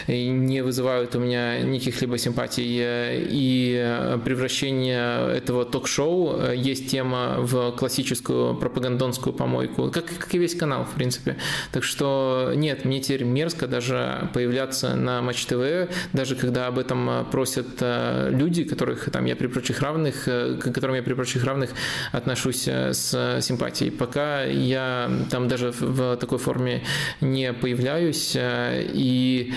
не 0.07 0.61
вызывают 0.61 1.15
у 1.15 1.19
меня 1.19 1.59
никаких 1.59 2.01
либо 2.01 2.17
симпатий. 2.17 2.65
И 2.67 4.17
превращение 4.25 5.35
этого 5.35 5.65
ток-шоу 5.65 6.51
есть 6.51 6.89
тема 6.89 7.35
в 7.37 7.71
классическую 7.71 8.55
пропагандонскую 8.55 9.33
помойку, 9.33 9.91
как, 9.91 10.05
как 10.05 10.33
и 10.35 10.37
весь 10.37 10.55
канал, 10.55 10.85
в 10.85 10.95
принципе. 10.95 11.37
Так 11.71 11.83
что 11.83 12.51
нет, 12.55 12.85
мне 12.85 12.99
теперь 12.99 13.23
мерзко 13.23 13.67
даже 13.67 14.29
появляться 14.33 14.95
на 14.95 15.21
Матч 15.21 15.45
ТВ, 15.45 15.89
даже 16.13 16.35
когда 16.35 16.67
об 16.67 16.79
этом 16.79 17.27
просят 17.31 17.67
люди, 17.81 18.63
которых 18.63 19.09
там 19.11 19.25
я 19.25 19.35
при 19.35 19.47
прочих 19.47 19.81
равных, 19.81 20.23
к 20.25 20.59
которым 20.59 20.95
я 20.95 21.03
при 21.03 21.13
прочих 21.13 21.43
равных 21.43 21.71
отношусь 22.11 22.67
с 22.67 23.39
симпатией. 23.41 23.91
Пока 23.91 24.43
я 24.43 25.09
там 25.29 25.47
даже 25.47 25.71
в 25.71 26.17
такой 26.17 26.39
форме 26.39 26.83
не 27.21 27.53
появляюсь, 27.53 28.35
и 28.81 29.53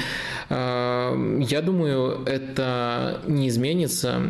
я 0.51 1.62
думаю, 1.65 2.25
это 2.26 3.23
не 3.26 3.49
изменится. 3.49 4.20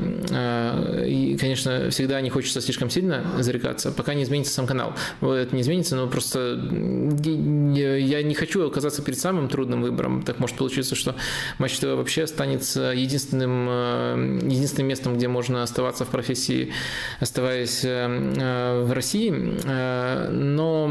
И, 1.05 1.37
конечно, 1.41 1.91
всегда 1.91 2.21
не 2.21 2.31
хочется 2.31 2.61
слишком 2.61 2.91
сильно 2.91 3.25
зарекаться, 3.41 3.91
пока 3.91 4.15
не 4.15 4.23
изменится 4.23 4.53
сам 4.53 4.67
канал. 4.69 4.95
Это 5.21 5.55
не 5.57 5.63
изменится, 5.63 5.97
но 5.97 6.07
просто 6.07 6.61
я 7.75 8.23
не 8.23 8.35
хочу 8.35 8.65
оказаться 8.67 9.03
перед 9.03 9.19
самым 9.19 9.49
трудным 9.49 9.83
выбором. 9.83 10.23
Так 10.23 10.39
может 10.39 10.57
получиться, 10.57 10.95
что 10.95 11.17
Матч 11.59 11.79
ТВ 11.79 11.87
вообще 11.87 12.23
останется 12.23 12.93
единственным, 12.95 14.39
единственным 14.39 14.89
местом, 14.89 15.17
где 15.17 15.27
можно 15.27 15.65
оставаться 15.65 16.05
в 16.05 16.09
профессии, 16.11 16.73
оставаясь 17.19 17.83
в 17.83 18.93
России. 18.93 19.31
Но 20.31 20.89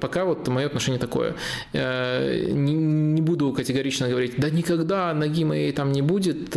пока 0.00 0.24
вот 0.24 0.46
мое 0.48 0.66
отношение 0.66 0.98
такое. 0.98 1.34
Не 1.72 3.20
буду 3.20 3.52
категорично 3.52 4.08
говорить, 4.08 4.34
да 4.38 4.50
никогда 4.50 5.14
ноги 5.14 5.44
моей 5.44 5.72
там 5.72 5.92
не 5.92 6.02
будет, 6.02 6.56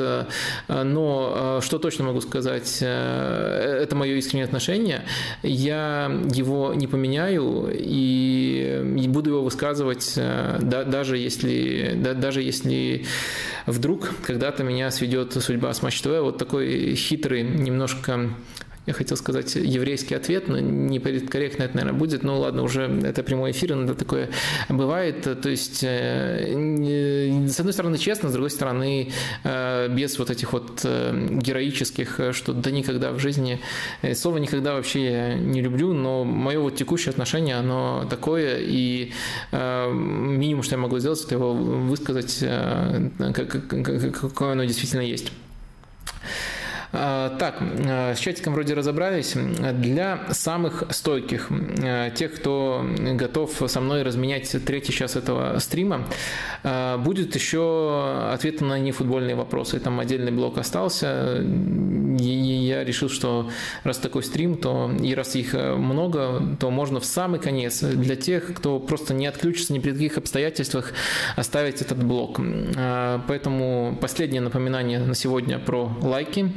но 0.67 1.59
что 1.61 1.77
точно 1.79 2.05
могу 2.05 2.21
сказать, 2.21 2.77
это 2.81 3.95
мое 3.95 4.15
искреннее 4.15 4.45
отношение. 4.45 5.03
Я 5.43 6.11
его 6.33 6.73
не 6.73 6.87
поменяю 6.87 7.69
и 7.73 9.07
буду 9.07 9.31
его 9.31 9.43
высказывать, 9.43 10.13
даже 10.15 11.17
если, 11.17 11.93
даже 11.95 12.41
если 12.41 13.05
вдруг 13.65 14.09
когда-то 14.25 14.63
меня 14.63 14.89
сведет 14.91 15.33
судьба 15.33 15.73
с 15.73 15.81
Матч 15.81 16.01
ТВ. 16.01 16.21
Вот 16.21 16.37
такой 16.37 16.95
хитрый, 16.95 17.43
немножко 17.43 18.29
я 18.87 18.93
хотел 18.93 19.15
сказать 19.15 19.55
еврейский 19.55 20.15
ответ, 20.15 20.47
но 20.47 20.59
не 20.59 20.99
корректно 20.99 21.63
это, 21.63 21.75
наверное, 21.75 21.97
будет. 21.97 22.23
Ну 22.23 22.39
ладно, 22.39 22.63
уже 22.63 22.83
это 23.03 23.21
прямой 23.21 23.51
эфир, 23.51 23.73
иногда 23.73 23.93
такое 23.93 24.29
бывает. 24.69 25.21
То 25.41 25.49
есть, 25.49 25.83
э, 25.83 27.47
с 27.47 27.59
одной 27.59 27.73
стороны, 27.73 27.97
честно, 27.99 28.29
с 28.29 28.33
другой 28.33 28.49
стороны, 28.49 29.11
э, 29.43 29.87
без 29.89 30.17
вот 30.17 30.31
этих 30.31 30.53
вот 30.53 30.81
э, 30.83 31.37
героических, 31.41 32.19
что 32.31 32.53
да 32.53 32.71
никогда 32.71 33.11
в 33.11 33.19
жизни, 33.19 33.59
слово 34.15 34.37
никогда 34.37 34.73
вообще 34.73 35.03
я 35.03 35.33
не 35.35 35.61
люблю, 35.61 35.93
но 35.93 36.23
мое 36.23 36.59
вот 36.59 36.75
текущее 36.75 37.11
отношение, 37.11 37.57
оно 37.57 38.07
такое, 38.09 38.57
и 38.61 39.11
минимум, 39.51 40.63
что 40.63 40.75
я 40.75 40.81
могу 40.81 40.97
сделать, 40.99 41.23
это 41.23 41.35
его 41.35 41.53
высказать, 41.53 42.39
какое 42.39 44.51
оно 44.51 44.63
действительно 44.63 45.01
есть. 45.01 45.31
А, 46.93 47.29
так, 47.37 47.55
а, 47.61 48.13
с 48.15 48.19
чатиком 48.19 48.53
вроде 48.53 48.73
разобрались. 48.73 49.33
Для 49.35 50.21
самых 50.31 50.83
стойких, 50.89 51.49
а, 51.83 52.09
тех, 52.09 52.33
кто 52.35 52.85
готов 53.13 53.61
со 53.67 53.79
мной 53.79 54.03
разменять 54.03 54.53
третий 54.65 54.91
час 54.91 55.15
этого 55.15 55.57
стрима, 55.59 56.07
будет 56.99 57.35
еще 57.35 58.29
ответы 58.31 58.65
на 58.65 58.77
нефутбольные 58.79 59.35
вопросы. 59.35 59.79
Там 59.79 59.99
отдельный 59.99 60.31
блок 60.31 60.57
остался. 60.57 61.41
И 61.41 62.23
я 62.23 62.83
решил, 62.83 63.09
что 63.09 63.49
раз 63.83 63.97
такой 63.97 64.23
стрим, 64.23 64.57
то 64.57 64.91
и 65.01 65.15
раз 65.15 65.35
их 65.35 65.53
много, 65.53 66.55
то 66.59 66.69
можно 66.69 66.99
в 66.99 67.05
самый 67.05 67.39
конец 67.39 67.81
для 67.81 68.15
тех, 68.15 68.53
кто 68.53 68.79
просто 68.79 69.13
не 69.13 69.25
отключится 69.27 69.73
ни 69.73 69.79
при 69.79 69.91
каких 69.91 70.17
обстоятельствах, 70.17 70.93
оставить 71.35 71.81
этот 71.81 72.03
блок. 72.03 72.39
Поэтому 73.27 73.97
последнее 73.99 74.41
напоминание 74.41 74.99
на 74.99 75.15
сегодня 75.15 75.57
про 75.57 75.91
лайки. 76.01 76.51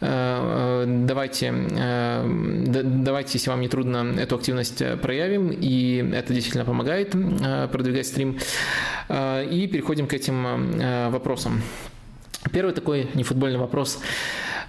Э, 0.00 0.84
э, 0.84 1.04
давайте, 1.06 1.52
э, 1.52 2.24
давайте, 2.84 3.32
если 3.34 3.50
вам 3.50 3.60
не 3.60 3.68
трудно, 3.68 4.14
эту 4.18 4.36
активность 4.36 4.82
проявим, 5.00 5.50
и 5.50 6.10
это 6.14 6.32
действительно 6.32 6.64
помогает 6.64 7.12
продвигать 7.72 8.06
стрим. 8.06 8.38
И 9.10 9.68
переходим 9.72 10.06
к 10.06 10.12
этим 10.12 11.10
вопросам. 11.10 11.62
Первый 12.52 12.72
такой 12.72 13.08
нефутбольный 13.14 13.58
вопрос. 13.58 13.98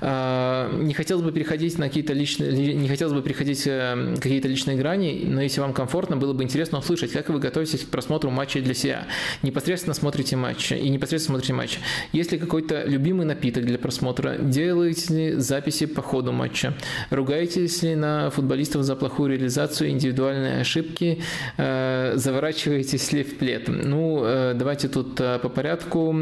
А, 0.01 0.71
не 0.73 0.93
хотелось 0.93 1.23
бы 1.23 1.31
переходить 1.31 1.77
на 1.77 1.87
какие-то 1.87 2.13
личные, 2.13 2.73
не 2.73 2.87
хотелось 2.87 3.13
бы 3.13 3.21
переходить 3.21 3.63
э, 3.67 4.15
какие-то 4.15 4.47
личные 4.47 4.77
грани, 4.77 5.23
но 5.25 5.41
если 5.41 5.59
вам 5.59 5.73
комфортно, 5.73 6.15
было 6.15 6.33
бы 6.33 6.43
интересно 6.43 6.79
услышать, 6.79 7.11
как 7.11 7.29
вы 7.29 7.39
готовитесь 7.39 7.81
к 7.81 7.89
просмотру 7.89 8.29
матча 8.29 8.61
для 8.61 8.73
себя. 8.73 9.07
Непосредственно 9.43 9.93
смотрите 9.93 10.37
матч 10.37 10.71
и 10.71 10.89
непосредственно 10.89 11.37
смотрите 11.37 11.53
матч. 11.53 11.79
Есть 12.13 12.31
ли 12.31 12.37
какой-то 12.37 12.85
любимый 12.85 13.25
напиток 13.25 13.65
для 13.65 13.77
просмотра? 13.77 14.37
Делаете 14.39 15.13
ли 15.13 15.33
записи 15.35 15.85
по 15.85 16.01
ходу 16.01 16.31
матча? 16.31 16.73
Ругаетесь 17.09 17.81
ли 17.83 17.95
на 17.95 18.29
футболистов 18.29 18.83
за 18.83 18.95
плохую 18.95 19.31
реализацию, 19.31 19.89
индивидуальные 19.89 20.61
ошибки? 20.61 21.21
Э, 21.57 22.13
заворачиваетесь 22.15 23.11
ли 23.11 23.23
в 23.23 23.37
плед? 23.37 23.67
Ну, 23.67 24.23
э, 24.23 24.53
давайте 24.55 24.87
тут 24.87 25.15
по 25.15 25.49
порядку. 25.49 26.15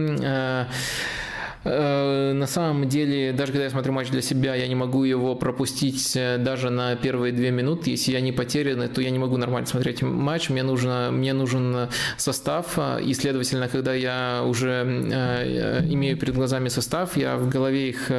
Э, 1.67 2.33
на 2.33 2.47
самом 2.47 2.87
деле, 2.87 3.33
даже 3.33 3.51
когда 3.51 3.65
я 3.65 3.69
смотрю 3.69 3.93
матч 3.93 4.09
для 4.09 4.21
себя, 4.21 4.55
я 4.55 4.67
не 4.67 4.75
могу 4.75 5.03
его 5.03 5.35
пропустить 5.35 6.15
э, 6.15 6.37
даже 6.37 6.69
на 6.69 6.95
первые 6.95 7.33
две 7.33 7.51
минуты. 7.51 7.91
Если 7.91 8.13
я 8.13 8.21
не 8.21 8.31
потерян, 8.31 8.87
то 8.89 9.01
я 9.01 9.09
не 9.09 9.19
могу 9.19 9.37
нормально 9.37 9.67
смотреть 9.67 10.01
матч. 10.01 10.49
Мне, 10.49 10.63
нужно, 10.63 11.09
мне 11.11 11.33
нужен 11.33 11.89
состав, 12.17 12.79
и, 13.03 13.13
следовательно, 13.13 13.67
когда 13.67 13.93
я 13.93 14.43
уже 14.45 14.85
э, 15.11 15.83
имею 15.89 16.17
перед 16.17 16.35
глазами 16.35 16.69
состав, 16.69 17.17
я 17.17 17.35
в 17.37 17.49
голове 17.49 17.89
их 17.89 18.11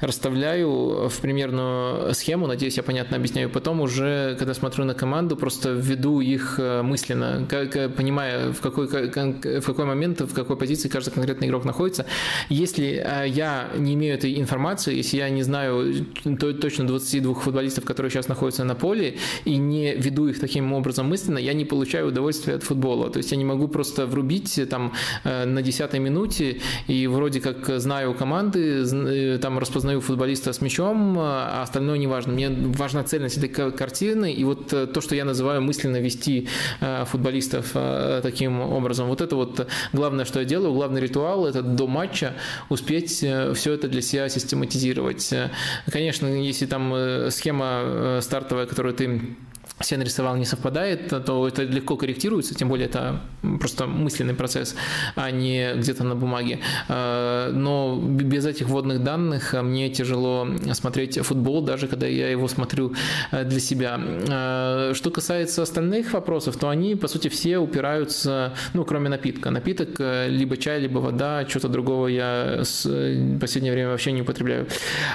расставляю 0.00 1.08
в 1.08 1.20
примерную 1.20 2.14
схему. 2.14 2.46
Надеюсь, 2.46 2.76
я 2.76 2.82
понятно 2.82 3.16
объясняю. 3.16 3.50
Потом 3.50 3.80
уже, 3.80 4.36
когда 4.38 4.54
смотрю 4.54 4.84
на 4.84 4.94
команду, 4.94 5.36
просто 5.36 5.70
введу 5.70 6.20
их 6.20 6.58
мысленно, 6.58 7.46
как, 7.48 7.94
понимая, 7.94 8.52
в 8.52 8.60
какой, 8.60 8.86
в 8.86 9.62
какой 9.66 9.84
момент, 9.84 10.20
в 10.20 10.34
какой 10.34 10.56
позиции 10.56 10.88
каждый 10.88 11.10
конкретный 11.10 11.48
игрок 11.48 11.64
находится. 11.64 12.06
Если 12.48 12.87
Э, 12.96 13.24
я 13.26 13.68
не 13.76 13.94
имею 13.94 14.14
этой 14.14 14.38
информации, 14.38 14.96
если 14.96 15.18
я 15.18 15.28
не 15.30 15.42
знаю 15.42 16.06
точно 16.60 16.86
22 16.86 17.34
футболистов, 17.34 17.84
которые 17.84 18.10
сейчас 18.10 18.28
находятся 18.28 18.64
на 18.64 18.74
поле, 18.74 19.16
и 19.44 19.56
не 19.56 19.94
веду 19.94 20.28
их 20.28 20.40
таким 20.40 20.72
образом 20.72 21.08
мысленно, 21.08 21.38
я 21.38 21.52
не 21.52 21.64
получаю 21.64 22.08
удовольствия 22.08 22.54
от 22.54 22.62
футбола. 22.62 23.10
То 23.10 23.18
есть 23.18 23.30
я 23.30 23.36
не 23.36 23.44
могу 23.44 23.68
просто 23.68 24.06
врубить 24.06 24.60
там 24.70 24.92
э, 25.24 25.44
на 25.44 25.62
10 25.62 25.92
минуте 25.94 26.60
и 26.86 27.06
вроде 27.06 27.40
как 27.40 27.80
знаю 27.80 28.14
команды, 28.14 28.84
э, 28.84 29.38
там 29.38 29.58
распознаю 29.58 30.00
футболиста 30.00 30.52
с 30.52 30.60
мячом, 30.60 31.16
а 31.18 31.62
остальное 31.62 31.98
не 31.98 32.06
важно. 32.06 32.32
Мне 32.32 32.50
важна 32.50 33.04
цельность 33.04 33.38
этой 33.38 33.48
картины 33.48 34.32
и 34.32 34.44
вот 34.44 34.68
то, 34.68 35.00
что 35.00 35.14
я 35.14 35.24
называю 35.24 35.62
мысленно 35.62 36.00
вести 36.00 36.48
футболистов 37.06 37.72
таким 38.22 38.60
образом. 38.60 39.08
Вот 39.08 39.20
это 39.20 39.36
вот 39.36 39.66
главное, 39.92 40.24
что 40.24 40.40
я 40.40 40.44
делаю, 40.44 40.72
главный 40.72 41.00
ритуал, 41.00 41.46
это 41.46 41.62
до 41.62 41.86
матча 41.86 42.34
успеть 42.78 43.22
э, 43.22 43.52
все 43.54 43.72
это 43.72 43.88
для 43.88 44.02
себя 44.02 44.28
систематизировать. 44.28 45.32
Э, 45.32 45.50
конечно, 45.90 46.26
если 46.26 46.66
там 46.66 46.94
э, 46.94 47.30
схема 47.30 48.20
стартовая, 48.22 48.66
которую 48.66 48.94
ты 48.94 49.20
все 49.80 49.96
нарисовал 49.96 50.36
не 50.36 50.44
совпадает, 50.44 51.08
то 51.24 51.46
это 51.46 51.62
легко 51.62 51.96
корректируется, 51.96 52.54
тем 52.54 52.68
более 52.68 52.86
это 52.86 53.20
просто 53.60 53.86
мысленный 53.86 54.34
процесс, 54.34 54.74
а 55.14 55.30
не 55.30 55.74
где-то 55.74 56.04
на 56.04 56.14
бумаге. 56.14 56.60
А, 56.88 57.50
но 57.52 57.98
без 58.00 58.46
этих 58.46 58.68
вводных 58.68 59.02
данных 59.02 59.54
мне 59.54 59.88
тяжело 59.90 60.48
смотреть 60.72 61.18
футбол, 61.18 61.62
даже 61.62 61.86
когда 61.86 62.06
я 62.06 62.28
его 62.28 62.48
смотрю 62.48 62.94
э, 63.30 63.44
для 63.44 63.60
себя. 63.60 63.98
Что 64.94 65.10
касается 65.10 65.62
остальных 65.62 66.12
вопросов, 66.12 66.56
то 66.56 66.68
они, 66.68 66.94
по 66.94 67.08
сути, 67.08 67.28
все 67.28 67.58
упираются, 67.58 68.54
ну, 68.74 68.84
кроме 68.84 69.08
напитка. 69.08 69.50
Напиток 69.50 70.00
э, 70.00 70.28
либо 70.28 70.56
чай, 70.56 70.80
либо 70.80 70.98
вода, 70.98 71.46
что-то 71.48 71.68
другого 71.68 72.08
я 72.08 72.62
в 72.62 73.38
последнее 73.38 73.72
время 73.72 73.90
вообще 73.90 74.12
не 74.12 74.22
употребляю. 74.22 74.66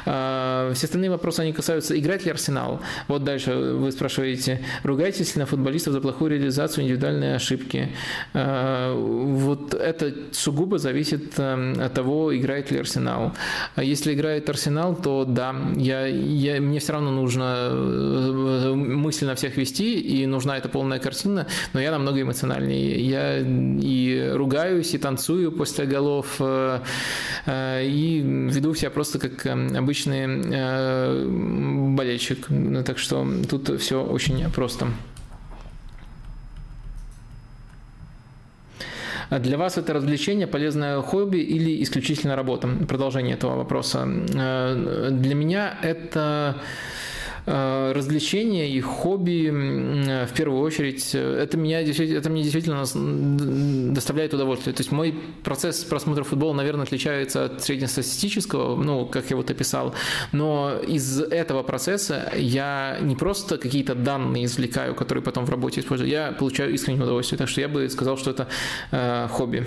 Все 0.04 0.86
остальные 0.86 1.10
вопросы, 1.10 1.42
они 1.42 1.54
касаются, 1.54 2.00
играть 2.00 2.26
ли 2.26 2.32
Арсенал? 2.32 2.82
Вот 3.08 3.24
дальше 3.24 3.54
вы 3.54 3.92
спрашиваете, 3.92 4.53
пишете, 4.54 4.66
ругаетесь 4.84 5.36
на 5.36 5.46
футболистов 5.46 5.94
за 5.94 6.02
плохую 6.02 6.32
реализацию 6.32 6.84
индивидуальной 6.86 7.36
ошибки. 7.36 7.90
Вот 8.34 9.74
это 9.74 10.14
сугубо 10.32 10.78
зависит 10.78 11.40
от 11.40 11.94
того, 11.94 12.36
играет 12.36 12.72
ли 12.72 12.80
Арсенал. 12.80 13.34
Если 13.78 14.14
играет 14.14 14.50
Арсенал, 14.50 14.96
то 14.96 15.26
да, 15.26 15.56
я, 15.76 16.06
я, 16.06 16.62
мне 16.62 16.80
все 16.80 16.94
равно 16.94 17.12
нужно 17.12 17.72
мысленно 18.76 19.36
всех 19.36 19.58
вести, 19.58 20.00
и 20.00 20.26
нужна 20.26 20.58
эта 20.58 20.70
полная 20.70 21.00
картина, 21.00 21.48
но 21.74 21.82
я 21.82 21.92
намного 21.92 22.22
эмоциональнее. 22.22 23.00
Я 23.08 23.40
и 23.40 24.32
ругаюсь, 24.34 24.94
и 24.94 24.98
танцую 24.98 25.52
после 25.52 25.86
голов, 25.86 26.42
и 27.48 28.22
веду 28.52 28.74
себя 28.76 28.90
просто 28.90 29.20
как 29.20 29.46
обычный 29.46 30.28
болельщик. 31.96 32.48
Так 32.86 32.98
что 32.98 33.28
тут 33.50 33.80
все 33.82 34.04
очень 34.04 34.43
просто. 34.50 34.88
А 39.30 39.40
для 39.40 39.58
вас 39.58 39.78
это 39.78 39.94
развлечение, 39.94 40.46
полезное 40.46 41.02
хобби 41.02 41.38
или 41.38 41.82
исключительно 41.82 42.36
работа? 42.36 42.68
Продолжение 42.88 43.36
этого 43.36 43.56
вопроса. 43.56 44.08
Э, 44.08 45.10
для 45.12 45.34
меня 45.34 45.76
это 45.82 46.58
развлечения 47.46 48.70
и 48.70 48.80
хобби, 48.80 49.50
в 50.26 50.34
первую 50.34 50.62
очередь, 50.62 51.12
э, 51.14 51.44
это, 51.44 51.58
меня, 51.58 51.82
это 51.82 52.30
мне 52.30 52.44
действительно 52.44 52.84
доставляет 53.94 54.34
удовольствие. 54.34 54.74
То 54.74 54.82
есть 54.82 54.92
мой 54.92 55.14
процесс 55.44 55.84
просмотра 55.84 56.24
футбола, 56.24 56.54
наверное, 56.54 56.84
отличается 56.84 57.46
от 57.46 57.62
среднестатистического, 57.64 58.82
ну, 58.82 59.06
как 59.06 59.30
я 59.30 59.36
вот 59.36 59.52
описал, 59.52 59.94
но 60.32 60.74
из 60.88 61.20
этого 61.22 61.64
процесса 61.64 62.32
я 62.36 62.98
не 63.02 63.16
просто 63.16 63.58
какие-то 63.58 63.96
данные 63.96 64.46
извлекаю, 64.46 64.96
которые 64.96 65.24
потом 65.24 65.46
в 65.46 65.50
работе 65.50 65.82
использую, 65.82 66.10
я 66.10 66.32
получаю 66.32 66.74
искреннее 66.74 67.04
удовольствие. 67.04 67.38
Так 67.38 67.50
что 67.50 67.62
я 67.62 67.68
бы 67.68 67.90
сказал, 67.90 68.18
что 68.18 68.32
это 68.32 68.48
э, 68.92 69.28
хобби. 69.30 69.66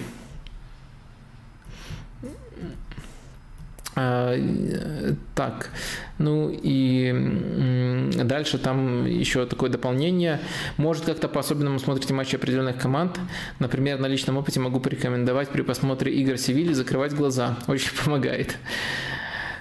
Так, 3.97 5.71
ну 6.19 6.51
и 6.53 8.11
дальше 8.25 8.59
там 8.59 9.07
еще 9.07 9.47
такое 9.47 9.71
дополнение. 9.71 10.41
Может, 10.77 11.07
как-то 11.07 11.29
по-особенному 11.29 11.79
смотрите 11.79 12.13
матчи 12.13 12.37
определенных 12.37 12.77
команд. 12.77 13.19
Например, 13.59 13.99
на 13.99 14.07
личном 14.07 14.37
опыте 14.37 14.61
могу 14.61 14.81
порекомендовать 14.81 15.49
при 15.49 15.63
просмотре 15.63 16.13
игр 16.13 16.37
Севильи 16.37 16.75
закрывать 16.75 17.15
глаза. 17.15 17.57
Очень 17.69 17.93
помогает. 18.05 18.59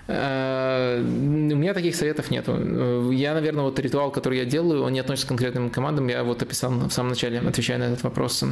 А, 0.07 0.99
у 1.01 1.55
меня 1.55 1.73
таких 1.73 1.95
советов 1.95 2.29
нету. 2.29 3.11
Я, 3.11 3.33
наверное, 3.33 3.63
вот 3.63 3.79
ритуал, 3.79 4.11
который 4.11 4.39
я 4.39 4.45
делаю, 4.45 4.83
он 4.83 4.91
не 4.91 4.99
относится 4.99 5.27
к 5.27 5.29
конкретным 5.29 5.69
командам. 5.69 6.07
Я 6.07 6.23
вот 6.23 6.41
описал 6.43 6.71
в 6.71 6.91
самом 6.91 7.09
начале, 7.09 7.39
отвечая 7.39 7.77
на 7.77 7.83
этот 7.85 8.03
вопрос. 8.03 8.43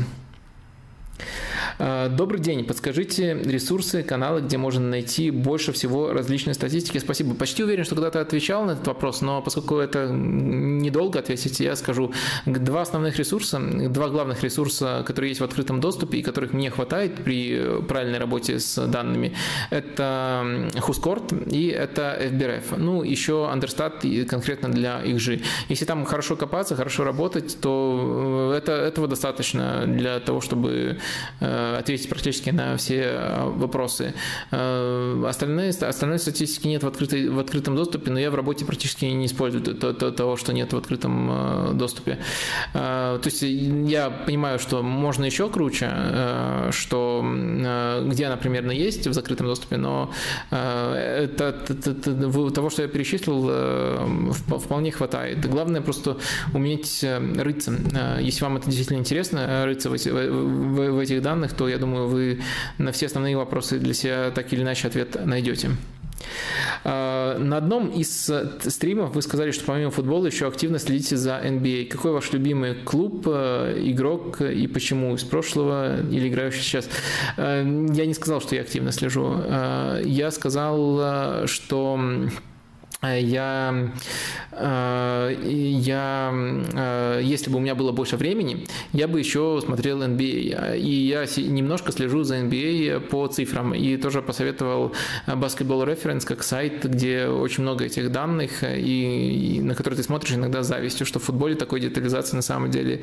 А, 1.79 2.09
добрый 2.09 2.39
день. 2.39 2.63
Подскажите 2.65 3.33
ресурсы, 3.43 4.03
каналы, 4.03 4.41
где 4.41 4.57
можно 4.57 4.87
найти 4.87 5.31
больше 5.31 5.71
всего 5.71 6.11
различной 6.11 6.53
статистики. 6.53 6.97
Спасибо. 6.97 7.35
Почти 7.35 7.63
уверен, 7.63 7.83
что 7.83 7.95
когда-то 7.95 8.21
отвечал 8.21 8.65
на 8.65 8.71
этот 8.71 8.87
вопрос, 8.87 9.21
но 9.21 9.41
поскольку 9.41 9.77
это 9.77 10.07
недолго 10.07 11.19
ответить, 11.19 11.59
я 11.59 11.75
скажу. 11.75 12.13
Два 12.45 12.81
основных 12.81 13.17
ресурса, 13.17 13.59
два 13.59 14.09
главных 14.09 14.43
ресурса, 14.43 15.03
которые 15.05 15.29
есть 15.29 15.41
в 15.41 15.43
открытом 15.43 15.79
доступе 15.79 16.19
и 16.19 16.23
которых 16.23 16.53
мне 16.53 16.69
хватает 16.69 17.15
при 17.15 17.81
правильной 17.87 18.19
работе 18.19 18.59
с 18.59 18.85
данными, 18.87 19.35
это 19.69 20.69
Хускорт 20.79 21.33
и 21.51 21.67
это 21.67 22.17
FBRF. 22.19 22.77
Ну, 22.77 23.03
еще 23.03 23.49
Understat 23.53 24.25
конкретно 24.25 24.69
для 24.69 25.01
их 25.01 25.19
же. 25.19 25.41
Если 25.69 25.85
там 25.85 26.05
хорошо 26.05 26.35
копаться, 26.35 26.75
хорошо 26.75 27.03
работать, 27.03 27.57
то 27.61 28.51
э, 28.53 28.57
это, 28.57 28.73
этого 28.73 29.07
достаточно 29.07 29.85
для 29.85 30.19
того, 30.19 30.41
чтобы 30.41 30.69
э, 30.71 30.93
Э, 30.93 30.97
ответить 31.39 32.09
практически 32.09 32.49
на 32.49 32.77
все 32.77 33.01
э, 33.03 33.45
вопросы. 33.45 34.13
Э, 34.51 35.25
остальные, 35.27 35.69
остальной 35.69 36.19
статистики 36.19 36.67
нет 36.67 36.83
в, 36.83 36.87
открытой, 36.87 37.29
в 37.29 37.39
открытом 37.39 37.75
доступе, 37.75 38.11
но 38.11 38.19
я 38.19 38.31
в 38.31 38.35
работе 38.35 38.65
практически 38.65 39.05
не 39.05 39.25
использую 39.25 39.63
то, 39.63 39.93
то, 39.93 40.11
того, 40.11 40.37
что 40.37 40.53
нет 40.53 40.73
в 40.73 40.77
открытом 40.77 41.77
доступе. 41.77 42.19
То 42.73 43.21
есть 43.23 43.41
я 43.41 44.09
понимаю, 44.09 44.59
что 44.59 44.81
можно 44.81 45.25
еще 45.25 45.49
круче, 45.49 45.91
что 46.71 47.23
где 48.05 48.25
она 48.25 48.37
примерно 48.37 48.71
есть 48.71 49.07
в 49.07 49.13
закрытом 49.13 49.47
доступе, 49.47 49.77
но 49.77 50.11
это, 50.49 51.55
это, 51.69 51.91
это, 51.91 52.51
того, 52.51 52.69
что 52.69 52.81
я 52.81 52.87
перечислил, 52.87 54.59
вполне 54.59 54.91
хватает. 54.91 55.45
Главное 55.49 55.81
просто 55.81 56.17
уметь 56.53 57.03
рыться. 57.03 57.73
Если 58.19 58.43
вам 58.43 58.57
это 58.57 58.65
действительно 58.67 58.99
интересно, 58.99 59.65
рыться 59.65 59.89
в, 59.89 59.93
в, 59.95 60.92
в 60.95 60.99
этих 60.99 61.21
данных, 61.21 61.53
то 61.53 61.67
я 61.67 61.77
думаю, 61.77 62.07
вы 62.07 62.41
на 62.77 62.91
все 62.91 63.07
основные 63.07 63.37
вопросы 63.37 63.79
для 63.79 63.93
себя 63.93 64.31
так 64.31 64.51
или 64.53 64.61
иначе 64.61 64.87
ответ 64.87 65.25
найдете. 65.25 65.71
А, 66.83 67.37
на 67.37 67.57
одном 67.57 67.89
из 67.89 68.31
стримов 68.61 69.15
вы 69.15 69.21
сказали, 69.21 69.51
что 69.51 69.65
помимо 69.65 69.91
футбола 69.91 70.25
еще 70.25 70.47
активно 70.47 70.79
следите 70.79 71.17
за 71.17 71.39
NBA. 71.43 71.85
Какой 71.85 72.11
ваш 72.11 72.31
любимый 72.33 72.75
клуб, 72.75 73.27
э, 73.27 73.81
игрок 73.85 74.41
и 74.41 74.67
почему 74.67 75.15
из 75.15 75.23
прошлого 75.23 76.01
или 76.01 76.27
играющий 76.27 76.61
сейчас? 76.61 76.89
Э, 77.37 77.63
я 77.93 78.05
не 78.05 78.13
сказал, 78.13 78.41
что 78.41 78.55
я 78.55 78.61
активно 78.61 78.91
слежу. 78.91 79.35
Э, 79.35 80.01
я 80.03 80.31
сказал, 80.31 81.47
что 81.47 81.99
я, 83.11 83.91
э, 84.51 85.35
я, 85.41 86.31
э, 86.73 87.21
если 87.21 87.49
бы 87.49 87.57
у 87.57 87.59
меня 87.59 87.75
было 87.75 87.91
больше 87.91 88.15
времени, 88.15 88.65
я 88.93 89.07
бы 89.07 89.19
еще 89.19 89.59
смотрел 89.63 90.01
NBA. 90.01 90.77
И 90.77 91.07
я 91.07 91.25
немножко 91.37 91.91
слежу 91.91 92.23
за 92.23 92.37
NBA 92.37 93.01
по 93.01 93.27
цифрам. 93.27 93.73
И 93.73 93.97
тоже 93.97 94.21
посоветовал 94.21 94.93
Basketball 95.27 95.85
Reference 95.85 96.25
как 96.25 96.43
сайт, 96.43 96.85
где 96.85 97.27
очень 97.27 97.63
много 97.63 97.85
этих 97.85 98.11
данных, 98.11 98.63
и, 98.63 99.57
и 99.57 99.61
на 99.61 99.75
которые 99.75 99.97
ты 99.97 100.03
смотришь 100.03 100.33
иногда 100.33 100.63
с 100.63 100.67
завистью, 100.67 101.05
что 101.05 101.19
в 101.19 101.23
футболе 101.23 101.55
такой 101.55 101.81
детализации 101.81 102.37
на 102.37 102.41
самом 102.41 102.71
деле 102.71 103.01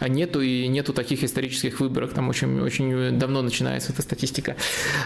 нету, 0.00 0.40
и 0.40 0.68
нету 0.68 0.92
таких 0.92 1.24
исторических 1.24 1.80
выборок. 1.80 2.12
Там 2.12 2.28
очень, 2.28 2.60
очень 2.60 3.18
давно 3.18 3.42
начинается 3.42 3.92
эта 3.92 4.02
статистика. 4.02 4.56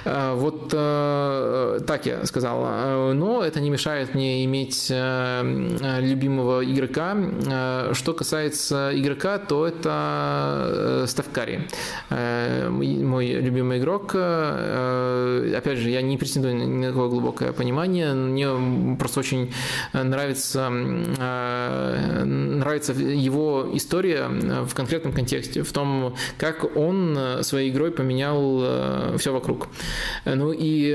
Э, 0.04 0.34
вот 0.34 0.68
так 0.68 2.06
я 2.06 2.26
сказал. 2.26 3.14
Но 3.14 3.42
это 3.42 3.60
не 3.60 3.70
мешает 3.70 4.14
мне 4.14 4.33
иметь 4.42 4.88
э, 4.90 6.00
любимого 6.00 6.64
игрока. 6.64 7.16
Э, 7.46 7.92
что 7.92 8.14
касается 8.14 8.90
игрока, 8.92 9.38
то 9.38 9.66
это 9.66 11.04
э, 11.04 11.06
Ставкари, 11.06 11.68
мой 12.10 13.26
любимый 13.26 13.78
игрок. 13.78 14.14
Опять 14.14 15.78
же, 15.78 15.90
я 15.90 16.02
не 16.02 16.16
претендую 16.16 16.56
на 16.56 16.88
такое 16.88 17.08
глубокое 17.08 17.52
понимание. 17.52 18.14
Мне 18.14 18.96
просто 18.96 19.20
очень 19.20 19.52
нравится, 19.92 20.68
нравится 22.24 22.92
его 22.92 23.68
история 23.74 24.28
в 24.28 24.74
конкретном 24.74 25.12
контексте, 25.12 25.62
в 25.62 25.72
том, 25.72 26.14
как 26.38 26.76
он 26.76 27.18
своей 27.42 27.70
игрой 27.70 27.92
поменял 27.92 29.18
все 29.18 29.32
вокруг. 29.32 29.68
Ну 30.24 30.52
и 30.52 30.92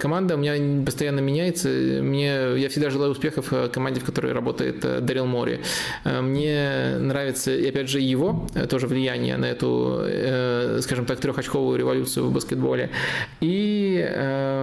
команда 0.00 0.34
у 0.36 0.38
меня 0.38 0.84
постоянно 0.84 1.20
меняется. 1.20 1.68
Мне 1.68 2.45
я 2.54 2.68
всегда 2.68 2.90
желаю 2.90 3.12
успехов 3.12 3.52
э, 3.52 3.68
команде, 3.68 4.00
в 4.00 4.04
которой 4.04 4.32
работает 4.32 4.84
э, 4.84 5.00
Дарил 5.00 5.26
Мори. 5.26 5.60
Э, 6.04 6.20
мне 6.20 6.96
нравится, 6.98 7.54
и 7.54 7.68
опять 7.68 7.88
же, 7.88 8.00
его 8.00 8.46
тоже 8.68 8.86
влияние 8.86 9.36
на 9.36 9.46
эту, 9.46 10.02
скажем 10.82 11.06
так, 11.06 11.20
трехочковую 11.20 11.78
революцию 11.78 12.26
в 12.26 12.32
баскетболе. 12.32 12.90
И 13.40 14.04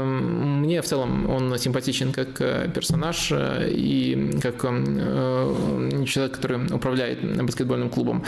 мне 0.06 0.82
в 0.82 0.86
целом 0.86 1.30
он 1.30 1.58
симпатичен 1.58 2.12
как 2.14 2.38
персонаж 2.74 3.32
и 3.32 4.40
как 4.42 4.62
человек, 4.62 6.36
который 6.36 6.74
управляет 6.74 7.44
баскетбольным 7.44 7.90
клубом. 7.90 8.24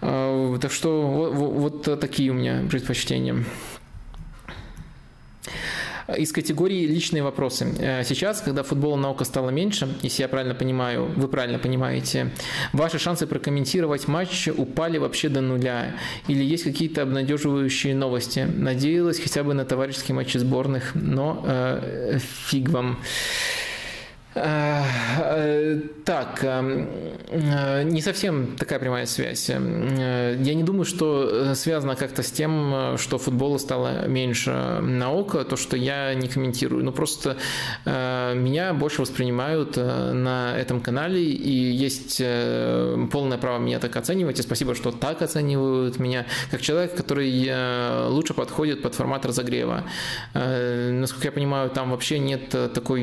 Так 0.00 0.70
что 0.70 1.30
вот, 1.32 1.86
вот 1.86 2.00
такие 2.00 2.30
у 2.30 2.34
меня 2.34 2.62
предпочтения 2.70 3.44
из 6.14 6.32
категории 6.32 6.86
личные 6.86 7.22
вопросы. 7.22 7.74
Э, 7.78 8.04
сейчас, 8.04 8.40
когда 8.40 8.62
футбола 8.62 8.96
наука 8.96 9.24
стало 9.24 9.50
меньше, 9.50 9.88
если 10.02 10.22
я 10.22 10.28
правильно 10.28 10.54
понимаю, 10.54 11.10
вы 11.16 11.28
правильно 11.28 11.58
понимаете, 11.58 12.32
ваши 12.72 12.98
шансы 12.98 13.26
прокомментировать 13.26 14.08
матч 14.08 14.48
упали 14.48 14.98
вообще 14.98 15.28
до 15.28 15.40
нуля? 15.40 15.96
Или 16.28 16.44
есть 16.44 16.64
какие-то 16.64 17.02
обнадеживающие 17.02 17.94
новости? 17.94 18.40
Надеялась 18.40 19.18
хотя 19.18 19.42
бы 19.42 19.54
на 19.54 19.64
товарищеские 19.64 20.14
матчи 20.14 20.38
сборных, 20.38 20.94
но 20.94 21.42
э, 21.44 22.18
фиг 22.48 22.68
вам. 22.70 22.98
Так, 24.36 26.42
не 26.42 28.02
совсем 28.02 28.54
такая 28.58 28.78
прямая 28.78 29.06
связь. 29.06 29.48
Я 29.48 30.36
не 30.36 30.62
думаю, 30.62 30.84
что 30.84 31.54
связано 31.54 31.96
как-то 31.96 32.22
с 32.22 32.30
тем, 32.30 32.98
что 32.98 33.16
футбола 33.16 33.56
стало 33.56 34.06
меньше 34.06 34.50
на 34.82 35.10
око, 35.10 35.42
то, 35.44 35.56
что 35.56 35.78
я 35.78 36.12
не 36.12 36.28
комментирую. 36.28 36.84
Ну, 36.84 36.92
просто 36.92 37.38
меня 37.86 38.74
больше 38.74 39.00
воспринимают 39.00 39.76
на 39.76 40.54
этом 40.58 40.82
канале, 40.82 41.22
и 41.22 41.50
есть 41.50 42.22
полное 43.10 43.38
право 43.38 43.58
меня 43.58 43.78
так 43.78 43.96
оценивать, 43.96 44.38
и 44.38 44.42
спасибо, 44.42 44.74
что 44.74 44.92
так 44.92 45.22
оценивают 45.22 45.98
меня, 45.98 46.26
как 46.50 46.60
человек, 46.60 46.94
который 46.94 48.10
лучше 48.10 48.34
подходит 48.34 48.82
под 48.82 48.94
формат 48.94 49.24
разогрева. 49.24 49.84
Насколько 50.34 51.28
я 51.28 51.32
понимаю, 51.32 51.70
там 51.70 51.90
вообще 51.90 52.18
нет 52.18 52.54
такой 52.74 53.02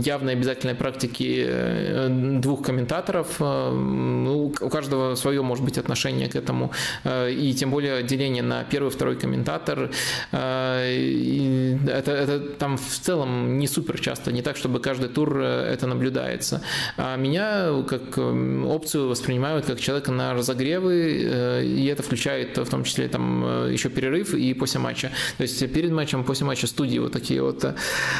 явной 0.00 0.36
обязательной 0.60 0.74
практики 0.74 1.44
э, 1.48 2.08
двух 2.40 2.62
комментаторов. 2.62 3.36
Э, 3.40 3.70
ну, 3.70 4.52
у 4.60 4.68
каждого 4.68 5.14
свое, 5.14 5.42
может 5.42 5.64
быть, 5.64 5.78
отношение 5.78 6.28
к 6.28 6.36
этому. 6.36 6.70
Э, 7.04 7.30
и 7.30 7.54
тем 7.54 7.70
более 7.70 8.02
деление 8.02 8.42
на 8.42 8.64
первый, 8.64 8.90
второй 8.90 9.16
комментатор. 9.16 9.90
Это, 10.32 12.12
это 12.12 12.40
там 12.58 12.76
в 12.76 12.98
целом 13.00 13.58
не 13.58 13.66
супер 13.66 14.00
часто, 14.00 14.32
не 14.32 14.42
так, 14.42 14.56
чтобы 14.56 14.80
каждый 14.80 15.08
тур 15.08 15.38
это 15.40 15.86
наблюдается. 15.86 16.60
А 16.96 17.16
меня 17.16 17.82
как 17.88 18.18
опцию 18.18 19.08
воспринимают 19.08 19.66
как 19.66 19.80
человека 19.80 20.12
на 20.12 20.34
разогревы, 20.34 21.62
и 21.64 21.86
это 21.86 22.02
включает 22.02 22.58
в 22.58 22.68
том 22.68 22.84
числе 22.84 23.08
там 23.08 23.70
еще 23.72 23.88
перерыв 23.88 24.34
и 24.34 24.54
после 24.54 24.80
матча. 24.80 25.10
То 25.38 25.42
есть 25.42 25.72
перед 25.72 25.90
матчем, 25.90 26.24
после 26.24 26.46
матча 26.46 26.66
студии 26.66 26.98
вот 26.98 27.12
такие 27.12 27.42
вот. 27.42 27.60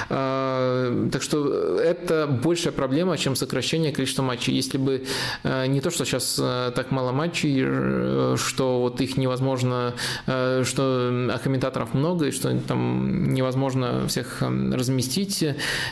Так 0.08 1.22
что 1.22 1.80
это 1.80 2.26
большая 2.30 2.72
проблема, 2.72 3.16
чем 3.18 3.36
сокращение 3.36 3.92
количества 3.92 4.22
матчей. 4.22 4.54
Если 4.54 4.78
бы 4.78 5.04
э, 5.42 5.66
не 5.66 5.80
то, 5.80 5.90
что 5.90 6.04
сейчас 6.04 6.38
э, 6.40 6.72
так 6.74 6.90
мало 6.90 7.12
матчей, 7.12 7.62
э, 7.64 8.36
что 8.38 8.80
вот 8.80 9.00
их 9.00 9.16
невозможно, 9.16 9.94
что 10.26 11.28
а 11.32 11.38
комментаторов 11.42 11.94
много, 11.94 12.26
и 12.26 12.30
что 12.30 12.54
там 12.60 13.32
невозможно 13.32 14.06
всех 14.08 14.42
разместить, 14.42 15.42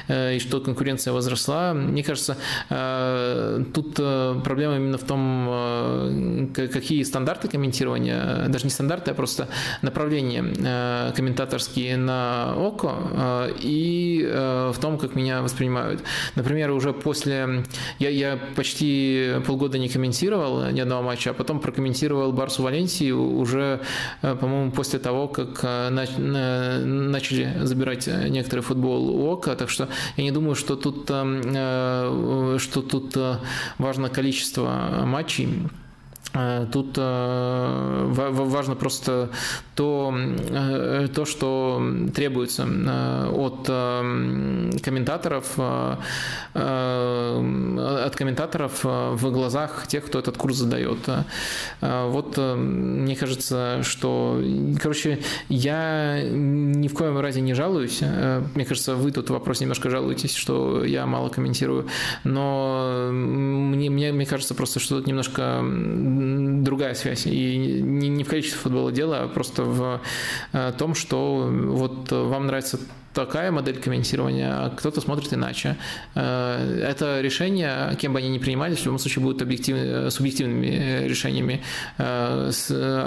и 0.08 0.39
что 0.39 0.60
конкуренция 0.60 1.12
возросла, 1.12 1.75
мне 1.75 2.02
кажется, 2.02 2.36
тут 3.75 3.94
проблема 3.94 4.76
именно 4.76 4.99
в 4.99 5.05
том, 5.05 6.50
какие 6.55 7.02
стандарты 7.02 7.49
комментирования, 7.49 8.47
даже 8.49 8.65
не 8.65 8.70
стандарты, 8.70 9.10
а 9.10 9.15
просто 9.15 9.49
направления 9.83 11.12
комментаторские 11.15 11.97
на 11.97 12.55
ОКО, 12.57 13.50
и 13.60 14.28
в 14.31 14.76
том, 14.81 14.99
как 14.99 15.15
меня 15.15 15.42
воспринимают. 15.42 16.02
Например, 16.35 16.71
уже 16.71 16.93
после... 16.93 17.65
Я, 17.99 18.11
я 18.11 18.39
почти 18.55 19.35
полгода 19.47 19.79
не 19.79 19.89
комментировал 19.89 20.71
ни 20.71 20.81
одного 20.81 21.03
матча, 21.03 21.31
а 21.31 21.35
потом 21.35 21.61
прокомментировал 21.61 22.33
Барсу 22.33 22.63
Валенсию 22.63 23.39
уже, 23.39 23.81
э, 24.23 24.37
по-моему, 24.37 24.71
после 24.71 24.99
того, 24.99 25.29
как 25.29 25.61
э, 25.63 25.91
начали 25.91 27.65
забирать 27.65 28.07
некоторый 28.07 28.61
футбол 28.61 29.11
у 29.11 29.33
ОКа, 29.33 29.57
так 29.57 29.71
что 29.71 29.89
я 30.17 30.25
не 30.25 30.31
думаю, 30.31 30.55
что 30.55 30.77
тут, 30.77 31.07
э, 31.09 32.57
что 32.59 32.83
тут 32.83 33.17
важно 33.79 34.09
количество 34.09 35.03
матчей. 35.05 35.49
Э, 36.34 36.66
тут 36.70 36.94
э, 36.97 38.05
важно 38.08 38.74
просто 38.74 39.31
то, 39.74 40.15
э, 40.15 41.08
то 41.15 41.24
что 41.24 41.82
требуется 42.15 42.65
от 42.65 43.66
комментаторов, 44.82 45.58
от 46.55 48.16
комментаторов 48.16 48.84
в 48.84 49.31
глазах 49.31 49.86
тех, 49.86 50.05
кто 50.07 50.18
этот 50.18 50.36
курс 50.36 50.57
задает. 50.57 50.98
Вот 51.81 52.36
мне 52.36 53.16
кажется, 53.16 53.82
что, 53.82 54.42
короче, 54.81 55.20
я 55.48 56.23
ни 56.23 56.89
в 56.89 56.94
коем 56.94 57.18
разе 57.18 57.40
не 57.40 57.55
жалуюсь. 57.55 58.02
Мне 58.55 58.65
кажется, 58.65 58.94
вы 58.94 59.12
тут 59.12 59.28
в 59.31 59.32
вопросе 59.32 59.65
немножко 59.65 59.90
жалуетесь, 59.90 60.34
что 60.34 60.84
я 60.84 61.07
мало 61.07 61.28
комментирую, 61.28 61.86
но 62.24 63.10
мне, 63.12 63.90
мне, 63.90 64.12
мне 64.12 64.26
кажется 64.26 64.55
просто, 64.55 64.81
что 64.81 64.97
тут 64.97 65.07
немножко 65.07 65.62
другая 66.63 66.95
связь. 66.95 67.27
И 67.27 67.57
не, 67.83 68.09
не 68.09 68.25
в 68.25 68.29
количестве 68.29 68.59
футбола 68.59 68.93
дело, 68.93 69.23
а 69.23 69.29
просто 69.29 69.65
в 69.65 70.01
э, 70.53 70.73
том, 70.77 70.95
что 70.95 71.49
вот 71.51 72.11
вам 72.11 72.47
нравится 72.47 72.79
такая 73.19 73.51
модель 73.51 73.79
комментирования, 73.81 74.51
а 74.53 74.71
кто-то 74.71 75.01
смотрит 75.01 75.33
иначе. 75.33 75.77
Э, 76.15 76.85
это 76.89 77.21
решение, 77.21 77.97
кем 78.01 78.13
бы 78.13 78.21
они 78.21 78.29
ни 78.29 78.39
принимались, 78.39 78.79
в 78.79 78.85
любом 78.85 78.99
случае 79.01 79.23
будут 79.25 79.43
объектив... 79.43 80.13
субъективными 80.13 81.05
решениями, 81.05 81.61
э, 81.99 82.51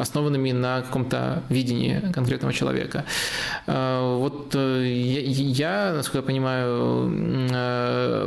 основанными 0.02 0.52
на 0.52 0.82
каком-то 0.82 1.44
видении 1.50 2.12
конкретного 2.14 2.54
человека. 2.54 3.06
Э, 3.68 4.18
вот 4.18 4.54
я, 4.54 5.94
насколько 5.96 6.18
я 6.18 6.24
понимаю, 6.24 6.72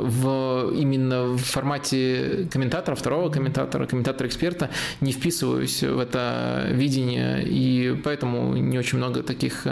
в, 0.05 0.71
именно 0.75 1.25
в 1.25 1.39
формате 1.39 2.49
комментатора, 2.51 2.95
второго 2.95 3.29
комментатора, 3.29 3.87
комментатора-эксперта 3.87 4.71
не 5.01 5.13
вписываюсь 5.13 5.83
в 5.83 5.99
это 5.99 6.67
видение, 6.71 7.43
и 7.45 7.95
поэтому 8.03 8.57
не 8.57 8.79
очень 8.79 8.99
много 8.99 9.23
таких 9.23 9.67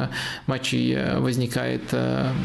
матчей 0.47 1.17
возникает 1.19 1.95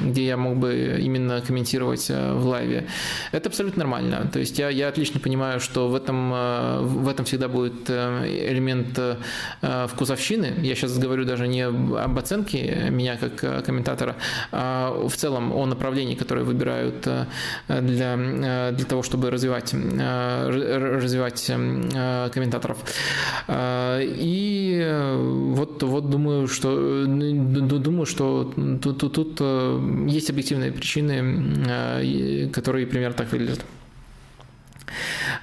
где 0.03 0.25
я 0.25 0.37
мог 0.37 0.57
бы 0.57 0.97
именно 0.99 1.41
комментировать 1.41 2.09
э, 2.09 2.33
в 2.33 2.45
лайве. 2.47 2.87
Это 3.31 3.49
абсолютно 3.49 3.79
нормально. 3.79 4.29
То 4.31 4.39
есть 4.39 4.59
я, 4.59 4.69
я 4.69 4.87
отлично 4.87 5.19
понимаю, 5.19 5.59
что 5.59 5.87
в 5.87 5.95
этом, 5.95 6.31
э, 6.33 6.79
в 6.81 7.07
этом 7.07 7.25
всегда 7.25 7.47
будет 7.47 7.89
э, 7.89 8.51
элемент 8.51 8.99
вкусовщины. 9.87 10.53
Я 10.61 10.75
сейчас 10.75 10.97
говорю 10.97 11.25
даже 11.25 11.47
не 11.47 11.61
об 11.61 12.17
оценке 12.17 12.87
меня 12.89 13.17
как 13.17 13.65
комментатора, 13.65 14.15
а 14.51 15.07
в 15.07 15.15
целом 15.15 15.51
о 15.51 15.65
направлении, 15.65 16.15
которое 16.15 16.43
выбирают 16.43 17.07
для, 17.67 18.17
для 18.71 18.85
того, 18.85 19.03
чтобы 19.03 19.29
развивать, 19.29 19.73
развивать 19.73 21.45
комментаторов. 22.33 22.77
И 23.49 24.87
вот, 25.55 25.83
вот 25.83 26.09
думаю, 26.09 26.47
что 26.47 27.05
думаю, 27.07 28.05
что 28.05 28.53
тут, 28.81 28.97
тут, 28.99 29.13
тут 29.13 29.41
есть 30.07 30.29
объективные 30.29 30.71
причины, 30.71 31.63
э, 31.67 32.49
которые 32.49 32.87
примерно 32.87 33.15
так 33.15 33.31
выглядят. 33.31 33.65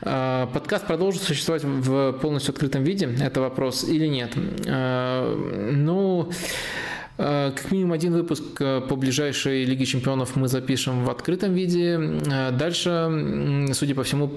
Э, 0.02 0.47
подкаст 0.52 0.86
продолжит 0.86 1.23
существовать 1.23 1.65
в 1.65 2.12
полностью 2.12 2.52
открытом 2.52 2.84
виде? 2.84 3.08
Это 3.20 3.41
вопрос 3.41 3.84
или 3.84 4.07
нет? 4.07 4.33
Э, 4.66 5.70
ну, 5.73 6.31
Э, 6.31 6.93
как 7.17 7.70
минимум 7.70 7.93
один 7.93 8.12
выпуск 8.12 8.43
э, 8.59 8.81
по 8.81 8.97
ближайшей 8.97 9.65
Лиге 9.65 9.86
Чемпионов 9.86 10.34
мы 10.34 10.49
запишем 10.49 11.05
в 11.05 11.10
открытом 11.10 11.55
виде. 11.55 12.20
Э, 12.26 12.51
дальше, 12.51 13.68
судя 13.73 13.94
по 13.94 14.02
всему, 14.02 14.31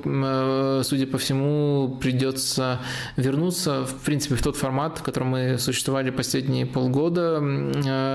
судя 0.83 1.07
по 1.07 1.17
всему, 1.17 1.97
придется 1.99 2.79
вернуться, 3.15 3.85
в 3.85 3.95
принципе, 4.05 4.35
в 4.35 4.43
тот 4.43 4.57
формат, 4.57 4.99
в 4.99 5.03
котором 5.03 5.29
мы 5.29 5.57
существовали 5.57 6.11
последние 6.11 6.67
полгода. 6.67 7.41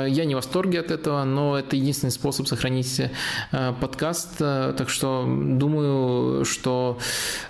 Я 0.06 0.24
не 0.24 0.34
в 0.34 0.36
восторге 0.36 0.80
от 0.80 0.92
этого, 0.92 1.24
но 1.24 1.58
это 1.58 1.74
единственный 1.74 2.10
способ 2.10 2.46
сохранить 2.46 3.02
подкаст. 3.80 4.38
Так 4.38 4.88
что 4.88 5.24
думаю, 5.26 6.44
что 6.44 6.98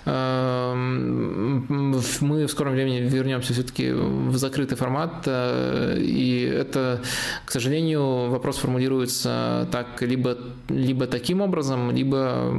мы 0.05 0.13
в 2.45 2.49
скором 2.49 2.73
времени 2.73 3.01
вернемся 3.01 3.53
все-таки 3.53 3.91
в 3.91 4.35
закрытый 4.37 4.77
формат, 4.77 5.27
и 5.27 6.51
это 6.51 7.02
к 7.45 7.51
сожалению, 7.51 8.29
вопрос 8.29 8.57
формулируется 8.57 9.67
так, 9.71 10.01
либо, 10.01 10.37
либо 10.69 11.07
таким 11.07 11.41
образом, 11.41 11.91
либо 11.91 12.53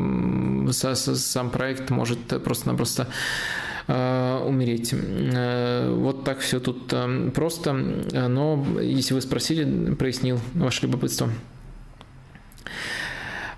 сам 0.72 1.50
проект 1.50 1.90
может 1.90 2.18
просто-напросто 2.42 3.08
э, 3.86 4.44
умереть. 4.46 4.92
Э, 4.92 5.92
вот 5.94 6.24
так 6.24 6.40
все 6.40 6.60
тут 6.60 6.92
э, 6.92 7.30
просто, 7.34 7.72
но 7.72 8.64
если 8.80 9.14
вы 9.14 9.20
спросили, 9.20 9.94
прояснил 9.94 10.40
ваше 10.54 10.86
любопытство. 10.86 11.30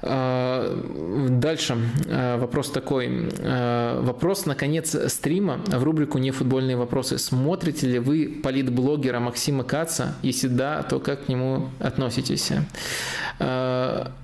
А, 0.03 1.29
дальше 1.29 1.77
а, 2.09 2.39
вопрос 2.39 2.71
такой. 2.71 3.29
А, 3.41 4.01
вопрос 4.03 4.47
наконец 4.47 4.97
стрима 5.13 5.61
в 5.67 5.83
рубрику 5.83 6.19
«Нефутбольные 6.19 6.77
вопросы». 6.77 7.19
Смотрите 7.19 7.87
ли 7.87 7.99
вы 7.99 8.41
политблогера 8.43 9.21
Максима 9.21 9.65
Каца? 9.65 10.15
Если 10.23 10.49
да, 10.49 10.83
то 10.83 11.01
как 11.01 11.27
к 11.27 11.29
нему 11.29 11.71
относитесь? 11.81 12.53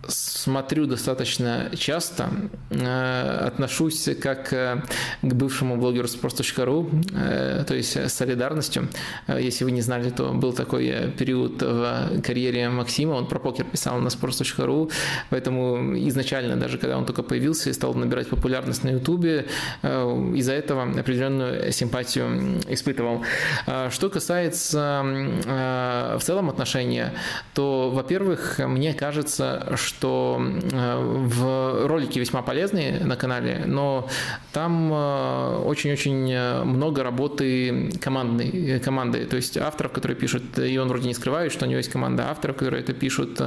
Смотрю 0.09 0.87
достаточно 0.87 1.71
часто. 1.77 2.29
Отношусь 2.71 4.09
как 4.21 4.49
к 4.49 4.83
бывшему 5.23 5.77
блогеру 5.77 6.07
sports.ru, 6.07 7.65
то 7.65 7.75
есть 7.75 7.97
с 7.97 8.13
солидарностью. 8.13 8.89
Если 9.29 9.65
вы 9.65 9.73
не 9.73 9.83
знали, 9.83 10.11
то 10.11 10.33
был 10.33 10.53
такой 10.53 11.13
период 11.19 11.61
в 11.61 12.23
карьере 12.23 12.69
Максима. 12.71 13.13
Он 13.13 13.27
про 13.27 13.39
покер 13.39 13.65
писал 13.67 13.99
на 13.99 14.09
sports.ru, 14.09 14.91
поэтому 15.31 15.62
Изначально, 16.09 16.57
даже 16.57 16.79
когда 16.79 16.99
он 16.99 17.05
только 17.05 17.23
появился 17.23 17.71
и 17.71 17.73
стал 17.73 17.95
набирать 17.95 18.29
популярность 18.29 18.85
на 18.85 18.91
Ютубе, 18.91 19.47
э, 19.83 20.33
из-за 20.37 20.53
этого 20.53 20.83
определенную 20.83 21.73
симпатию 21.73 22.61
испытывал. 22.69 23.23
А 23.67 23.91
что 23.91 24.11
касается 24.11 25.03
э, 25.05 26.17
в 26.19 26.23
целом 26.23 26.51
отношения, 26.51 27.13
то, 27.55 27.91
во-первых, 27.91 28.59
мне 28.59 28.95
кажется, 28.95 29.73
что 29.77 30.41
в 30.41 31.87
ролики 31.87 32.19
весьма 32.19 32.43
полезные 32.43 33.01
на 33.05 33.17
канале, 33.17 33.63
но 33.67 34.09
там 34.53 34.93
очень-очень 34.93 36.65
много 36.65 37.03
работы 37.03 37.91
командной, 38.01 38.81
команды, 38.81 39.27
то 39.27 39.37
есть 39.37 39.57
авторов, 39.57 39.93
которые 39.93 40.17
пишут, 40.17 40.59
и 40.59 40.79
он 40.79 40.89
вроде 40.89 41.09
не 41.09 41.15
скрывает, 41.15 41.53
что 41.53 41.65
у 41.65 41.69
него 41.69 41.79
есть 41.79 41.91
команда 41.91 42.31
авторов, 42.31 42.57
которые 42.57 42.83
это 42.83 42.93
пишут, 42.93 43.41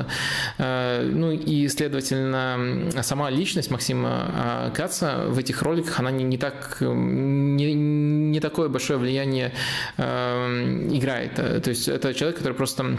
ну 0.58 1.32
и, 1.32 1.68
следовательно, 1.68 2.05
сама 2.08 3.30
личность 3.30 3.72
Максима 3.72 4.09
а, 4.09 4.72
Каца 4.72 5.25
в 5.27 5.38
этих 5.38 5.61
роликах, 5.61 6.00
она 6.00 6.11
не, 6.11 6.24
не 6.24 6.38
так, 6.38 6.77
не, 6.82 7.74
не 7.74 8.40
такое 8.40 8.69
большое 8.69 9.00
влияние 9.00 9.53
э, 9.98 10.88
играет. 10.92 11.35
То 11.35 11.69
есть 11.69 11.88
это 11.88 12.14
человек, 12.14 12.38
который 12.38 12.53
просто 12.53 12.98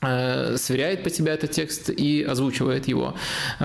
сверяет 0.00 1.02
по 1.02 1.10
тебе 1.10 1.32
этот 1.32 1.50
текст 1.50 1.90
и 1.90 2.22
озвучивает 2.22 2.86
его. 2.86 3.16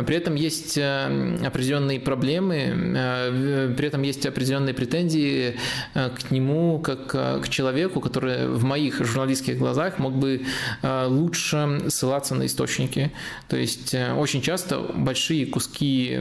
При 0.07 0.15
этом 0.15 0.33
есть 0.33 0.79
э, 0.79 1.37
определенные 1.45 1.99
проблемы, 1.99 2.55
э, 2.55 3.73
при 3.77 3.87
этом 3.87 4.01
есть 4.01 4.25
определенные 4.25 4.73
претензии 4.73 5.59
к 5.93 6.31
нему 6.31 6.79
как 6.79 7.07
к 7.43 7.49
человеку, 7.49 8.01
который 8.01 8.47
в 8.47 8.63
моих 8.63 9.05
журналистских 9.05 9.59
глазах 9.59 9.99
мог 9.99 10.15
бы 10.15 10.41
лучше 10.81 11.83
ссылаться 11.89 12.33
на 12.33 12.47
источники. 12.47 13.11
То 13.47 13.55
есть 13.55 13.93
очень 13.93 14.41
часто 14.41 14.79
большие 14.79 15.45
куски 15.45 16.17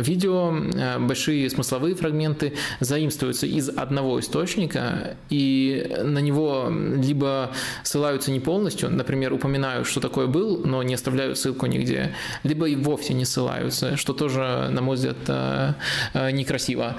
видео, 0.00 0.54
большие 1.00 1.48
смысловые 1.48 1.94
фрагменты 1.94 2.52
заимствуются 2.80 3.46
из 3.46 3.70
одного 3.70 4.20
источника, 4.20 5.16
и 5.30 5.96
на 6.02 6.18
него 6.18 6.70
либо 6.70 7.52
ссылаются 7.84 8.30
не 8.30 8.40
полностью, 8.40 8.90
например, 8.90 9.13
например, 9.14 9.32
упоминают, 9.32 9.86
что 9.86 10.00
такое 10.00 10.26
был, 10.26 10.60
но 10.64 10.82
не 10.82 10.94
оставляют 10.94 11.38
ссылку 11.38 11.66
нигде, 11.66 12.10
либо 12.42 12.66
и 12.66 12.74
вовсе 12.74 13.14
не 13.14 13.24
ссылаются, 13.24 13.96
что 13.96 14.12
тоже, 14.12 14.68
на 14.70 14.82
мой 14.82 14.96
взгляд, 14.96 15.16
э, 15.28 15.74
э, 16.14 16.30
некрасиво. 16.32 16.96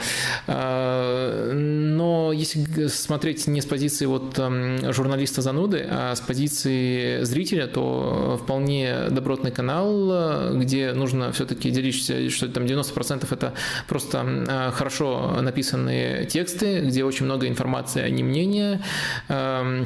Э, 0.47 1.51
но 1.53 2.31
если 2.31 2.87
смотреть 2.87 3.47
не 3.47 3.59
с 3.59 3.65
позиции 3.65 4.05
вот 4.05 4.39
эм, 4.39 4.93
журналиста 4.93 5.41
зануды, 5.41 5.85
а 5.91 6.15
с 6.15 6.21
позиции 6.21 7.23
зрителя, 7.23 7.67
то 7.67 8.39
вполне 8.41 9.09
добротный 9.09 9.51
канал, 9.51 10.53
где 10.53 10.93
нужно 10.93 11.31
все-таки 11.33 11.69
делиться, 11.69 12.29
что 12.29 12.47
там 12.47 12.63
90% 12.63 13.27
это 13.29 13.53
просто 13.87 14.71
хорошо 14.73 15.41
написанные 15.41 16.25
тексты, 16.25 16.79
где 16.79 17.03
очень 17.03 17.25
много 17.25 17.47
информации, 17.47 18.01
а 18.01 18.09
не 18.09 18.23
мнения 18.23 18.81
эм, 19.27 19.85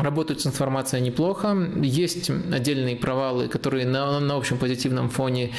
Работают 0.00 0.40
с 0.40 0.46
информацией 0.46 1.02
неплохо. 1.02 1.56
Есть 1.82 2.30
отдельные 2.30 2.96
провалы, 2.96 3.48
которые 3.48 3.86
на, 3.86 4.18
на 4.20 4.36
общем 4.36 4.58
позитивном 4.58 5.10
фоне 5.10 5.52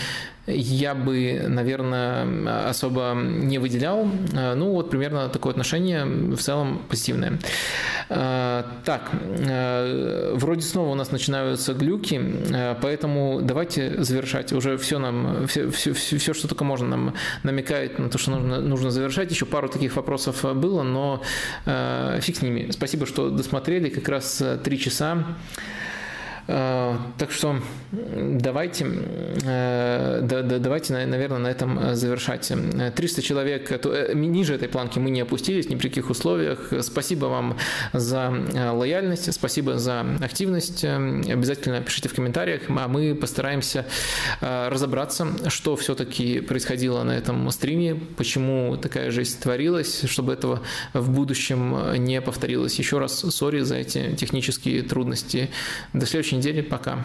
я 0.48 0.95
бы, 0.95 1.45
наверное, 1.48 2.68
особо 2.68 3.14
не 3.16 3.60
выделял. 3.60 4.10
Ну, 4.56 4.72
вот 4.72 4.90
примерно 4.90 5.30
такое 5.30 5.52
отношение 5.52 6.06
в 6.06 6.38
целом 6.38 6.82
позитивное. 6.90 7.40
Так, 8.10 9.11
вроде 10.34 10.61
снова 10.61 10.90
у 10.92 10.95
нас 10.95 11.11
начинаются 11.11 11.74
глюки, 11.74 12.20
поэтому 12.82 13.40
давайте 13.42 14.03
завершать. 14.03 14.52
Уже 14.52 14.78
все 14.78 15.00
нам, 15.00 15.48
все, 15.48 15.70
все, 15.70 15.94
все 15.94 16.34
что 16.34 16.48
только 16.48 16.64
можно 16.64 16.88
нам 16.88 17.14
намекает 17.44 18.00
на 18.00 18.10
то, 18.10 18.18
что 18.18 18.32
нужно, 18.32 18.61
нужно 18.61 18.92
завершать. 18.92 19.32
Еще 19.32 19.45
пару 19.45 19.70
таких 19.70 19.95
вопросов 19.95 20.44
было, 20.56 20.84
но 20.84 21.22
фиг 22.20 22.36
с 22.36 22.42
ними. 22.42 22.72
Спасибо, 22.72 23.06
что 23.06 23.30
досмотрели. 23.30 23.90
Как 23.90 24.10
раз 24.10 24.44
три 24.64 24.80
часа. 24.80 25.24
Э, 26.48 26.98
так 27.18 27.32
что 27.32 27.60
давайте, 27.92 28.86
э, 29.44 30.22
давайте, 30.60 30.94
наверное, 30.94 31.40
на 31.40 31.48
этом 31.48 31.95
завершать. 31.95 32.52
300 32.95 33.22
человек, 33.22 33.72
э, 33.72 34.14
ниже 34.14 34.56
этой 34.56 34.68
планки 34.68 35.00
мы 35.00 35.10
не 35.10 35.22
опустились 35.22 35.70
ни 35.70 35.76
при 35.76 35.90
каких 35.90 36.10
условиях. 36.10 36.74
Спасибо 36.82 37.26
вам 37.26 37.58
за 37.94 38.34
лояльность, 38.74 39.32
спасибо 39.34 39.78
за 39.78 40.06
активность. 40.22 40.84
Обязательно 40.84 41.82
пишите 41.82 42.10
в 42.10 42.14
комментариях, 42.14 42.64
а 42.70 42.88
мы 42.88 43.16
постараемся 43.16 43.86
разобраться, 44.42 45.28
что 45.50 45.76
все-таки 45.76 46.42
происходило 46.42 47.03
на 47.03 47.11
этом 47.11 47.50
стриме, 47.52 47.95
почему 48.18 48.78
такая 48.78 49.11
жизнь 49.11 49.40
творилась, 49.40 50.03
чтобы 50.10 50.34
этого 50.34 50.61
в 50.94 51.10
будущем 51.10 52.03
не 52.03 52.22
повторилось. 52.22 52.78
Еще 52.80 52.98
раз 52.98 53.20
сори 53.20 53.61
за 53.61 53.76
эти 53.76 54.16
технические 54.16 54.82
трудности. 54.82 55.50
До 55.94 56.06
следующей 56.06 56.41
недели. 56.42 56.61
Пока. 56.61 56.98